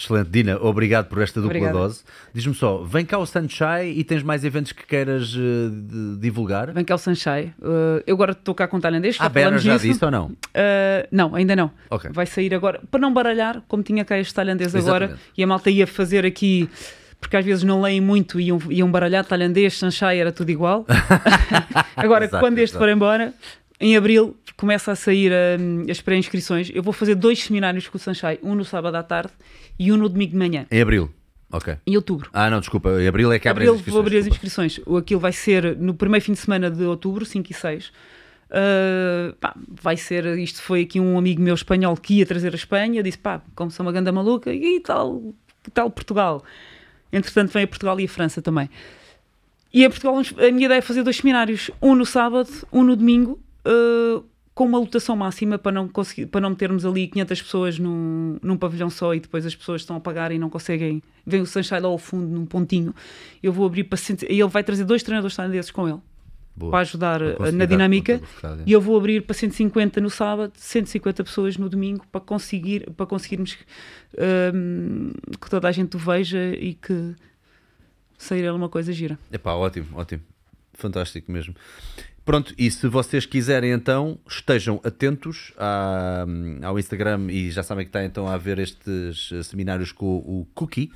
Excelente, 0.00 0.30
Dina, 0.30 0.56
obrigado 0.58 1.08
por 1.08 1.20
esta 1.20 1.42
dupla 1.42 1.58
Obrigada. 1.58 1.78
dose. 1.78 2.02
Diz-me 2.32 2.54
só, 2.54 2.78
vem 2.78 3.04
cá 3.04 3.18
o 3.18 3.26
Sunshine 3.26 3.92
e 3.94 4.02
tens 4.02 4.22
mais 4.22 4.46
eventos 4.46 4.72
que 4.72 4.86
queiras 4.86 5.34
uh, 5.34 6.16
divulgar? 6.18 6.72
Vem 6.72 6.82
cá 6.82 6.94
o 6.94 6.98
Sunshine. 6.98 7.52
Uh, 7.60 8.02
eu 8.06 8.14
agora 8.14 8.32
estou 8.32 8.54
cá 8.54 8.66
com 8.66 8.80
tailandês. 8.80 9.18
Ah, 9.20 9.28
Bera 9.28 9.58
já 9.58 9.74
nisso. 9.74 9.86
disse 9.86 10.02
ou 10.02 10.10
não? 10.10 10.28
Uh, 10.28 11.06
não, 11.12 11.34
ainda 11.34 11.54
não. 11.54 11.70
Okay. 11.90 12.10
Vai 12.14 12.24
sair 12.24 12.54
agora, 12.54 12.80
para 12.90 12.98
não 12.98 13.12
baralhar, 13.12 13.62
como 13.68 13.82
tinha 13.82 14.02
cá 14.02 14.18
este 14.18 14.32
tailandês 14.32 14.74
agora, 14.74 15.18
e 15.36 15.44
a 15.44 15.46
malta 15.46 15.68
ia 15.68 15.86
fazer 15.86 16.24
aqui 16.24 16.66
porque 17.20 17.36
às 17.36 17.44
vezes 17.44 17.62
não 17.62 17.82
leem 17.82 18.00
muito 18.00 18.40
e 18.40 18.44
iam, 18.44 18.58
iam 18.70 18.90
baralhar 18.90 19.22
tailandês, 19.26 19.76
Sunshine, 19.76 20.16
era 20.16 20.32
tudo 20.32 20.50
igual. 20.50 20.86
Agora, 21.94 22.24
exato, 22.24 22.42
quando 22.42 22.56
este 22.56 22.72
exato. 22.72 22.82
for 22.82 22.88
embora, 22.88 23.34
em 23.78 23.94
abril 23.94 24.34
começa 24.56 24.92
a 24.92 24.96
sair 24.96 25.30
um, 25.60 25.84
as 25.90 26.00
pré-inscrições. 26.00 26.70
Eu 26.74 26.82
vou 26.82 26.94
fazer 26.94 27.14
dois 27.14 27.42
seminários 27.42 27.86
com 27.88 27.98
o 27.98 28.00
Sunshine, 28.00 28.38
um 28.42 28.54
no 28.54 28.64
sábado 28.64 28.94
à 28.94 29.02
tarde 29.02 29.32
e 29.80 29.90
um 29.90 29.96
no 29.96 30.10
domingo 30.10 30.32
de 30.32 30.36
manhã. 30.36 30.66
Em 30.70 30.82
abril? 30.82 31.10
Ok. 31.50 31.74
Em 31.86 31.96
outubro. 31.96 32.28
Ah, 32.34 32.50
não, 32.50 32.60
desculpa. 32.60 33.00
Em 33.00 33.08
abril 33.08 33.32
é 33.32 33.38
que 33.38 33.48
abre 33.48 33.64
abril, 33.64 33.72
as 33.72 33.78
inscrições. 33.80 33.94
Vou 33.94 34.00
abrir 34.02 34.18
as 34.18 34.26
inscrições. 34.26 34.80
Aquilo 34.98 35.18
vai 35.18 35.32
ser 35.32 35.74
no 35.78 35.94
primeiro 35.94 36.22
fim 36.22 36.32
de 36.34 36.38
semana 36.38 36.70
de 36.70 36.84
outubro, 36.84 37.24
5 37.24 37.50
e 37.50 37.54
6. 37.54 37.86
Uh, 37.88 39.34
pá, 39.40 39.54
vai 39.66 39.96
ser, 39.96 40.38
isto 40.38 40.60
foi 40.60 40.82
aqui 40.82 41.00
um 41.00 41.16
amigo 41.16 41.40
meu 41.40 41.54
espanhol 41.54 41.96
que 41.96 42.18
ia 42.18 42.26
trazer 42.26 42.52
a 42.52 42.56
Espanha, 42.56 43.02
disse 43.02 43.16
pá, 43.16 43.40
como 43.54 43.70
sou 43.70 43.86
uma 43.86 43.92
ganda 43.92 44.12
maluca, 44.12 44.52
e 44.52 44.80
tal, 44.80 45.32
tal 45.72 45.90
Portugal? 45.90 46.44
Entretanto 47.10 47.50
vem 47.50 47.62
a 47.62 47.68
Portugal 47.68 47.98
e 47.98 48.04
a 48.04 48.08
França 48.08 48.42
também. 48.42 48.68
E 49.72 49.84
a 49.84 49.88
Portugal, 49.88 50.16
a 50.16 50.52
minha 50.52 50.66
ideia 50.66 50.78
é 50.78 50.82
fazer 50.82 51.02
dois 51.02 51.16
seminários, 51.16 51.70
um 51.80 51.94
no 51.94 52.04
sábado, 52.04 52.50
um 52.70 52.82
no 52.82 52.94
domingo, 52.96 53.40
uh, 53.66 54.22
com 54.54 54.64
uma 54.64 54.78
lotação 54.78 55.16
máxima 55.16 55.58
para 55.58 55.72
não, 55.72 55.88
conseguir, 55.88 56.26
para 56.26 56.40
não 56.40 56.50
metermos 56.50 56.84
ali 56.84 57.06
500 57.06 57.42
pessoas 57.42 57.78
num, 57.78 58.36
num 58.42 58.56
pavilhão 58.56 58.90
só 58.90 59.14
e 59.14 59.20
depois 59.20 59.46
as 59.46 59.54
pessoas 59.54 59.82
estão 59.82 59.96
a 59.96 60.00
pagar 60.00 60.32
e 60.32 60.38
não 60.38 60.50
conseguem. 60.50 61.02
Vem 61.24 61.40
o 61.40 61.46
Sunshine 61.46 61.80
lá 61.80 61.88
ao 61.88 61.98
fundo, 61.98 62.26
num 62.26 62.44
pontinho. 62.44 62.94
Eu 63.42 63.52
vou 63.52 63.66
abrir 63.66 63.84
para. 63.84 63.98
E 64.28 64.40
ele 64.40 64.48
vai 64.48 64.62
trazer 64.62 64.84
dois 64.84 65.02
treinadores 65.02 65.36
tailandeses 65.36 65.70
com 65.70 65.88
ele. 65.88 65.98
Boa. 66.56 66.72
Para 66.72 66.80
ajudar 66.80 67.20
na 67.54 67.64
dinâmica 67.64 68.20
e 68.66 68.72
eu 68.72 68.80
vou 68.80 68.96
abrir 68.96 69.22
para 69.22 69.32
150 69.32 69.98
no 70.00 70.10
sábado, 70.10 70.52
150 70.56 71.24
pessoas 71.24 71.56
no 71.56 71.70
domingo 71.70 72.04
para 72.10 72.20
conseguir 72.20 72.90
para 72.90 73.06
conseguirmos 73.06 73.56
um, 74.52 75.10
que 75.40 75.48
toda 75.48 75.68
a 75.68 75.72
gente 75.72 75.96
o 75.96 75.98
veja 75.98 76.54
e 76.54 76.74
que 76.74 77.14
sair 78.18 78.50
uma 78.50 78.68
coisa 78.68 78.92
gira. 78.92 79.18
É 79.32 79.38
pá, 79.38 79.54
ótimo, 79.54 79.86
ótimo, 79.94 80.22
fantástico 80.74 81.32
mesmo. 81.32 81.54
Pronto, 82.30 82.54
e 82.56 82.70
se 82.70 82.86
vocês 82.86 83.26
quiserem 83.26 83.72
então, 83.72 84.16
estejam 84.24 84.80
atentos 84.84 85.52
à, 85.58 86.24
ao 86.62 86.78
Instagram 86.78 87.26
e 87.28 87.50
já 87.50 87.64
sabem 87.64 87.84
que 87.84 87.88
está 87.88 88.04
então 88.04 88.28
a 88.28 88.36
ver 88.36 88.60
estes 88.60 89.32
seminários 89.46 89.90
com 89.90 90.18
o 90.18 90.46
Cookie 90.54 90.92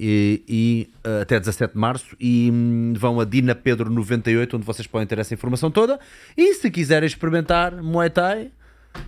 e, 0.00 0.42
e 0.48 0.90
uh, 1.06 1.20
até 1.20 1.38
17 1.38 1.74
de 1.74 1.78
março 1.78 2.16
e 2.18 2.50
um, 2.50 2.94
vão 2.96 3.20
a 3.20 3.26
Dina 3.26 3.54
Pedro 3.54 3.90
98 3.90 4.56
onde 4.56 4.64
vocês 4.64 4.86
podem 4.86 5.06
ter 5.06 5.18
essa 5.18 5.34
informação 5.34 5.70
toda 5.70 6.00
e 6.34 6.54
se 6.54 6.70
quiserem 6.70 7.06
experimentar 7.06 7.82
Muay 7.82 8.08
Thai 8.08 8.50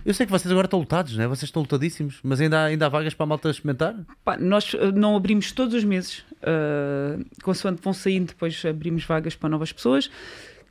Eu 0.05 0.13
sei 0.13 0.27
que 0.27 0.31
vocês 0.31 0.51
agora 0.51 0.67
estão 0.67 0.77
lutados, 0.77 1.17
né? 1.17 1.25
Vocês 1.25 1.49
estão 1.49 1.63
lutadíssimos, 1.63 2.19
mas 2.21 2.39
ainda 2.39 2.59
há, 2.59 2.65
ainda 2.65 2.85
há 2.85 2.89
vagas 2.89 3.15
para 3.15 3.23
a 3.23 3.27
malta 3.27 3.49
experimentar? 3.49 3.95
Pá, 4.23 4.37
nós 4.37 4.75
uh, 4.75 4.91
não 4.93 5.15
abrimos 5.15 5.51
todos 5.51 5.73
os 5.73 5.83
meses, 5.83 6.19
uh, 6.43 7.25
consoante 7.41 7.81
vão 7.81 7.93
saindo, 7.93 8.27
depois 8.27 8.63
abrimos 8.63 9.03
vagas 9.05 9.35
para 9.35 9.49
novas 9.49 9.71
pessoas. 9.71 10.07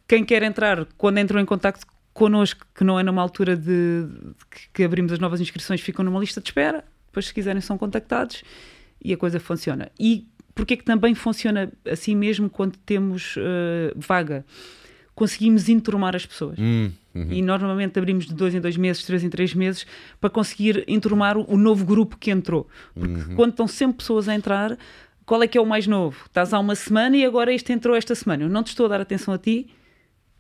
Quem 0.08 0.24
quer 0.24 0.42
entrar, 0.42 0.86
quando 0.96 1.18
entram 1.18 1.40
em 1.40 1.44
contato 1.44 1.84
connosco, 2.12 2.66
que 2.74 2.84
não 2.84 2.98
é 2.98 3.02
numa 3.02 3.20
altura 3.20 3.56
de, 3.56 4.04
de 4.06 4.34
que 4.72 4.84
abrimos 4.84 5.12
as 5.12 5.18
novas 5.18 5.40
inscrições, 5.40 5.80
ficam 5.80 6.04
numa 6.04 6.18
lista 6.18 6.40
de 6.40 6.48
espera. 6.48 6.84
Depois, 7.06 7.26
se 7.26 7.34
quiserem, 7.34 7.60
são 7.60 7.76
contactados 7.76 8.42
e 9.04 9.12
a 9.12 9.16
coisa 9.16 9.38
funciona. 9.40 9.90
E 9.98 10.26
porquê 10.54 10.76
que 10.76 10.84
também 10.84 11.14
funciona 11.14 11.70
assim 11.90 12.14
mesmo 12.14 12.48
quando 12.48 12.76
temos 12.78 13.36
uh, 13.36 13.92
vaga? 13.96 14.44
Conseguimos 15.14 15.68
enturmar 15.68 16.14
as 16.14 16.26
pessoas. 16.26 16.58
Hum, 16.58 16.90
uhum. 17.14 17.32
E 17.32 17.40
normalmente 17.40 17.98
abrimos 17.98 18.26
de 18.26 18.34
dois 18.34 18.54
em 18.54 18.60
dois 18.60 18.76
meses, 18.76 19.02
três 19.02 19.24
em 19.24 19.30
três 19.30 19.54
meses, 19.54 19.86
para 20.20 20.28
conseguir 20.28 20.84
enturmar 20.86 21.38
o, 21.38 21.50
o 21.50 21.56
novo 21.56 21.86
grupo 21.86 22.18
que 22.18 22.30
entrou. 22.30 22.68
Porque 22.94 23.14
Uhum. 23.30 23.34
quando 23.34 23.50
estão 23.52 23.66
sempre 23.66 23.96
pessoas 23.98 24.28
a 24.28 24.34
entrar, 24.34 24.76
qual 25.24 25.42
é 25.42 25.48
que 25.48 25.56
é 25.56 25.60
o 25.60 25.66
mais 25.66 25.86
novo? 25.86 26.24
Estás 26.26 26.52
há 26.52 26.58
uma 26.58 26.74
semana 26.74 27.16
e 27.16 27.24
agora 27.24 27.52
este 27.52 27.72
entrou 27.72 27.96
esta 27.96 28.14
semana. 28.14 28.42
Eu 28.44 28.48
não 28.50 28.62
te 28.62 28.68
estou 28.68 28.86
a 28.86 28.88
dar 28.90 29.00
atenção 29.00 29.32
a 29.32 29.38
ti, 29.38 29.68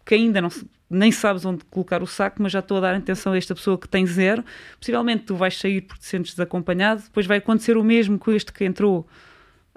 que 0.06 0.14
ainda 0.14 0.40
não, 0.40 0.48
nem 0.88 1.10
sabes 1.12 1.44
onde 1.44 1.64
colocar 1.64 2.02
o 2.02 2.06
saco, 2.06 2.40
mas 2.40 2.52
já 2.52 2.60
estou 2.60 2.78
a 2.78 2.80
dar 2.80 2.94
atenção 2.94 3.32
a 3.32 3.36
esta 3.36 3.54
pessoa 3.54 3.76
que 3.76 3.88
tem 3.88 4.06
zero. 4.06 4.42
Possivelmente 4.80 5.24
tu 5.24 5.34
vais 5.36 5.58
sair 5.58 5.80
porque 5.82 6.00
te 6.00 6.06
sentes 6.06 6.32
desacompanhado, 6.32 7.02
depois 7.02 7.26
vai 7.26 7.38
acontecer 7.38 7.76
o 7.76 7.82
mesmo 7.84 8.18
com 8.18 8.30
este 8.30 8.52
que 8.52 8.64
entrou 8.64 9.06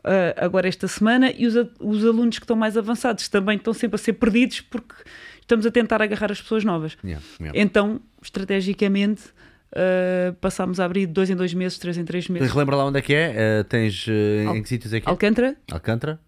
ah, 0.04 0.36
agora 0.46 0.68
esta 0.68 0.88
semana 0.88 1.32
e 1.36 1.48
os, 1.48 1.56
os 1.80 2.06
alunos 2.06 2.38
que 2.38 2.44
estão 2.46 2.56
mais 2.56 2.78
avançados 2.78 3.28
também 3.28 3.58
estão 3.58 3.74
sempre 3.74 3.96
a 3.96 3.98
ser 3.98 4.14
perdidos 4.14 4.62
porque 4.62 4.94
estamos 5.42 5.66
a 5.66 5.72
tentar 5.72 6.00
agarrar 6.02 6.32
as 6.32 6.40
pessoas 6.42 6.64
novas. 6.64 6.96
Yeah, 7.04 7.26
yeah. 7.42 7.60
Então, 7.60 8.00
estrategicamente, 8.22 9.24
ah, 9.76 10.34
passámos 10.40 10.80
a 10.80 10.86
abrir 10.86 11.08
dois 11.08 11.30
em 11.30 11.36
dois 11.36 11.54
meses, 11.56 11.78
três 11.80 11.98
em 11.98 12.06
três 12.06 12.28
meses. 12.30 12.52
Relembra 12.52 12.76
lá 12.76 12.86
onde 12.86 13.00
é 13.00 13.02
que 13.02 13.14
é? 13.16 13.34
Eh, 13.36 13.64
tens 13.64 14.06
Al- 14.48 14.56
em 14.56 14.62
que 14.62 14.70
sítios 14.70 14.94
é 14.94 15.00
que 15.02 15.08
é? 15.08 15.10
Alcântara, 15.10 15.56
Alcântara? 15.72 16.20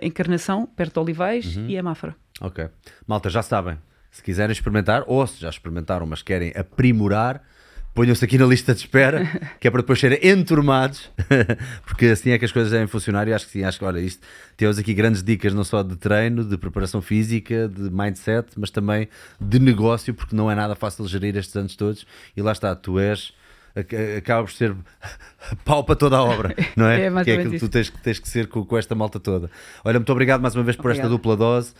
Encarnação, 0.00 0.66
perto 0.66 0.94
de 0.94 0.98
Olivais 1.00 1.56
Uhum. 1.56 1.68
e 1.68 1.78
a 1.78 1.82
Mafra. 1.82 2.16
Ok. 2.40 2.68
Malta, 3.06 3.28
já 3.30 3.42
sabem. 3.42 3.78
Se 4.10 4.22
quiserem 4.22 4.52
experimentar, 4.52 5.04
ou 5.06 5.26
se 5.26 5.40
já 5.40 5.48
experimentaram, 5.48 6.04
mas 6.06 6.20
querem 6.22 6.52
aprimorar, 6.54 7.42
ponham-se 7.94 8.24
aqui 8.24 8.36
na 8.36 8.44
lista 8.46 8.74
de 8.74 8.80
espera, 8.80 9.24
que 9.60 9.66
é 9.66 9.70
para 9.70 9.80
depois 9.80 9.98
serem 10.00 10.18
enturmados, 10.22 11.10
porque 11.86 12.06
assim 12.06 12.30
é 12.30 12.38
que 12.38 12.44
as 12.44 12.52
coisas 12.52 12.70
devem 12.72 12.86
funcionar. 12.86 13.26
E 13.28 13.32
acho 13.32 13.46
que 13.46 13.52
sim, 13.52 13.64
acho 13.64 13.78
que, 13.78 13.84
olha, 13.84 14.00
isto 14.00 14.26
temos 14.56 14.78
aqui 14.78 14.92
grandes 14.92 15.22
dicas, 15.22 15.54
não 15.54 15.64
só 15.64 15.82
de 15.82 15.96
treino, 15.96 16.44
de 16.44 16.58
preparação 16.58 17.00
física, 17.00 17.68
de 17.68 17.90
mindset, 17.90 18.48
mas 18.58 18.70
também 18.70 19.08
de 19.40 19.58
negócio, 19.58 20.12
porque 20.12 20.36
não 20.36 20.50
é 20.50 20.54
nada 20.54 20.74
fácil 20.74 21.06
gerir 21.06 21.36
estes 21.36 21.56
anos 21.56 21.74
todos. 21.76 22.06
E 22.36 22.42
lá 22.42 22.52
está, 22.52 22.74
tu 22.76 22.98
és. 22.98 23.32
ac- 23.74 23.94
Acaba 24.18 24.42
por 24.44 24.52
ser 24.52 24.74
pau 25.64 25.84
para 25.84 25.96
toda 25.96 26.16
a 26.18 26.22
obra, 26.22 26.54
não 26.76 26.86
é? 26.86 26.96
É 27.06 27.10
que 27.24 27.30
é 27.30 27.34
aquilo 27.34 27.52
que 27.52 27.58
tu 27.60 27.68
tens, 27.70 27.88
que- 27.88 27.98
tens 28.02 28.18
que 28.18 28.28
ser 28.28 28.46
com, 28.48 28.62
com 28.64 28.76
esta 28.76 28.94
malta 28.94 29.18
toda. 29.18 29.50
Olha, 29.84 29.98
muito 29.98 30.12
obrigado 30.12 30.40
mais 30.42 30.54
uma 30.54 30.64
vez 30.64 30.76
por 30.76 30.90
esta 30.90 31.04
dupla 31.08 31.36
dose. 31.36 31.72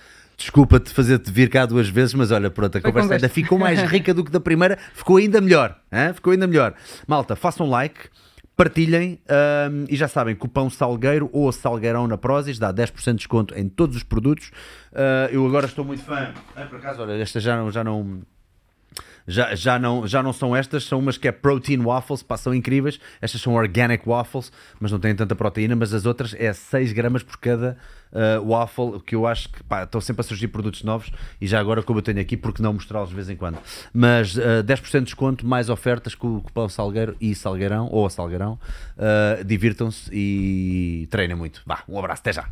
Desculpa-te 0.43 0.91
fazer-te 0.93 1.31
vir 1.31 1.49
cá 1.49 1.65
duas 1.65 1.89
vezes, 1.89 2.15
mas 2.15 2.33
olha, 2.33 2.51
pronto, 2.51 2.77
a 2.77 2.81
Foi 2.81 2.91
conversa 2.91 3.15
ainda 3.15 3.29
ficou 3.29 3.59
mais 3.59 3.81
rica 3.89 4.13
do 4.13 4.25
que 4.25 4.31
da 4.31 4.41
primeira, 4.41 4.77
ficou 4.93 5.17
ainda 5.17 5.41
melhor. 5.41 5.79
hã? 5.91 6.13
Ficou 6.13 6.33
ainda 6.33 6.47
melhor. 6.49 6.75
Malta, 7.07 7.37
façam 7.37 7.69
like, 7.71 8.09
partilhem 8.57 9.21
hum, 9.71 9.85
e 9.89 9.97
já 9.97 10.09
sabem, 10.09 10.35
cupão 10.35 10.69
Salgueiro 10.69 11.31
ou 11.33 11.51
Salgueirão 11.53 12.07
na 12.09 12.19
Prozis 12.19 12.59
dá 12.59 12.73
10% 12.73 13.05
de 13.13 13.15
desconto 13.19 13.57
em 13.57 13.69
todos 13.69 13.97
os 13.97 14.03
produtos. 14.03 14.51
Ah, 14.93 15.29
eu 15.31 15.47
agora 15.47 15.67
estou 15.67 15.85
muito 15.85 16.03
fã. 16.03 16.33
Ah, 16.57 16.63
por 16.67 16.79
acaso, 16.79 17.03
olha, 17.03 17.13
esta 17.13 17.39
já. 17.41 17.71
Já 17.71 17.85
não 17.85 18.23
já, 19.27 19.55
já, 19.55 19.79
não, 19.79 20.07
já 20.07 20.23
não 20.23 20.33
são 20.33 20.55
estas, 20.55 20.85
são 20.85 20.99
umas 20.99 21.17
que 21.17 21.29
é 21.29 21.33
protein 21.33 21.79
waffles, 21.83 22.23
pá, 22.23 22.37
são 22.37 22.55
incríveis. 22.55 22.99
Estas 23.21 23.41
são 23.41 23.55
organic 23.55 24.07
waffles, 24.07 24.53
mas 24.81 24.91
não 24.91 24.99
têm 24.99 25.15
tanta 25.15 25.35
proteína. 25.35 25.77
Mas 25.77 25.93
as 25.95 26.07
outras 26.07 26.35
é 26.39 26.53
6 26.53 26.93
gramas 26.93 27.23
por 27.23 27.37
cada 27.37 27.77
ah, 28.13 28.41
waffle, 28.41 29.01
que 29.01 29.15
eu 29.15 29.27
acho 29.27 29.49
que 29.49 29.63
pá, 29.65 29.85
estão 29.85 30.01
sempre 30.01 30.21
a 30.21 30.25
surgir 30.25 30.49
produtos 30.49 30.83
novos. 30.83 31.11
E 31.41 31.47
já 31.47 31.59
agora, 31.59 31.83
como 31.83 31.99
eu 31.99 32.03
tenho 32.03 32.21
aqui, 32.21 32.37
porque 32.37 32.63
não 32.63 32.75
mostrá-los 32.75 33.09
de 33.09 33.15
vez 33.15 33.31
em 33.31 33.37
quando? 33.37 33.59
Mas 33.93 34.39
ah, 34.39 34.63
10% 34.63 34.99
de 34.99 35.05
desconto, 35.07 35.47
mais 35.47 35.71
ofertas 35.71 36.15
com 36.15 36.37
o 36.37 36.41
cupom 36.43 36.69
Salgueiro 36.69 37.17
e 37.21 37.35
Salgueirão, 37.35 37.89
ou 37.91 38.07
a 38.07 38.11
Salgueirão. 38.11 38.59
Ah, 38.99 39.43
Divirtam-se 39.45 40.11
e 40.13 41.07
treinem 41.11 41.37
muito. 41.37 41.63
Vá, 41.65 41.83
um 41.89 41.99
abraço, 41.99 42.21
até 42.21 42.33
já. 42.33 42.49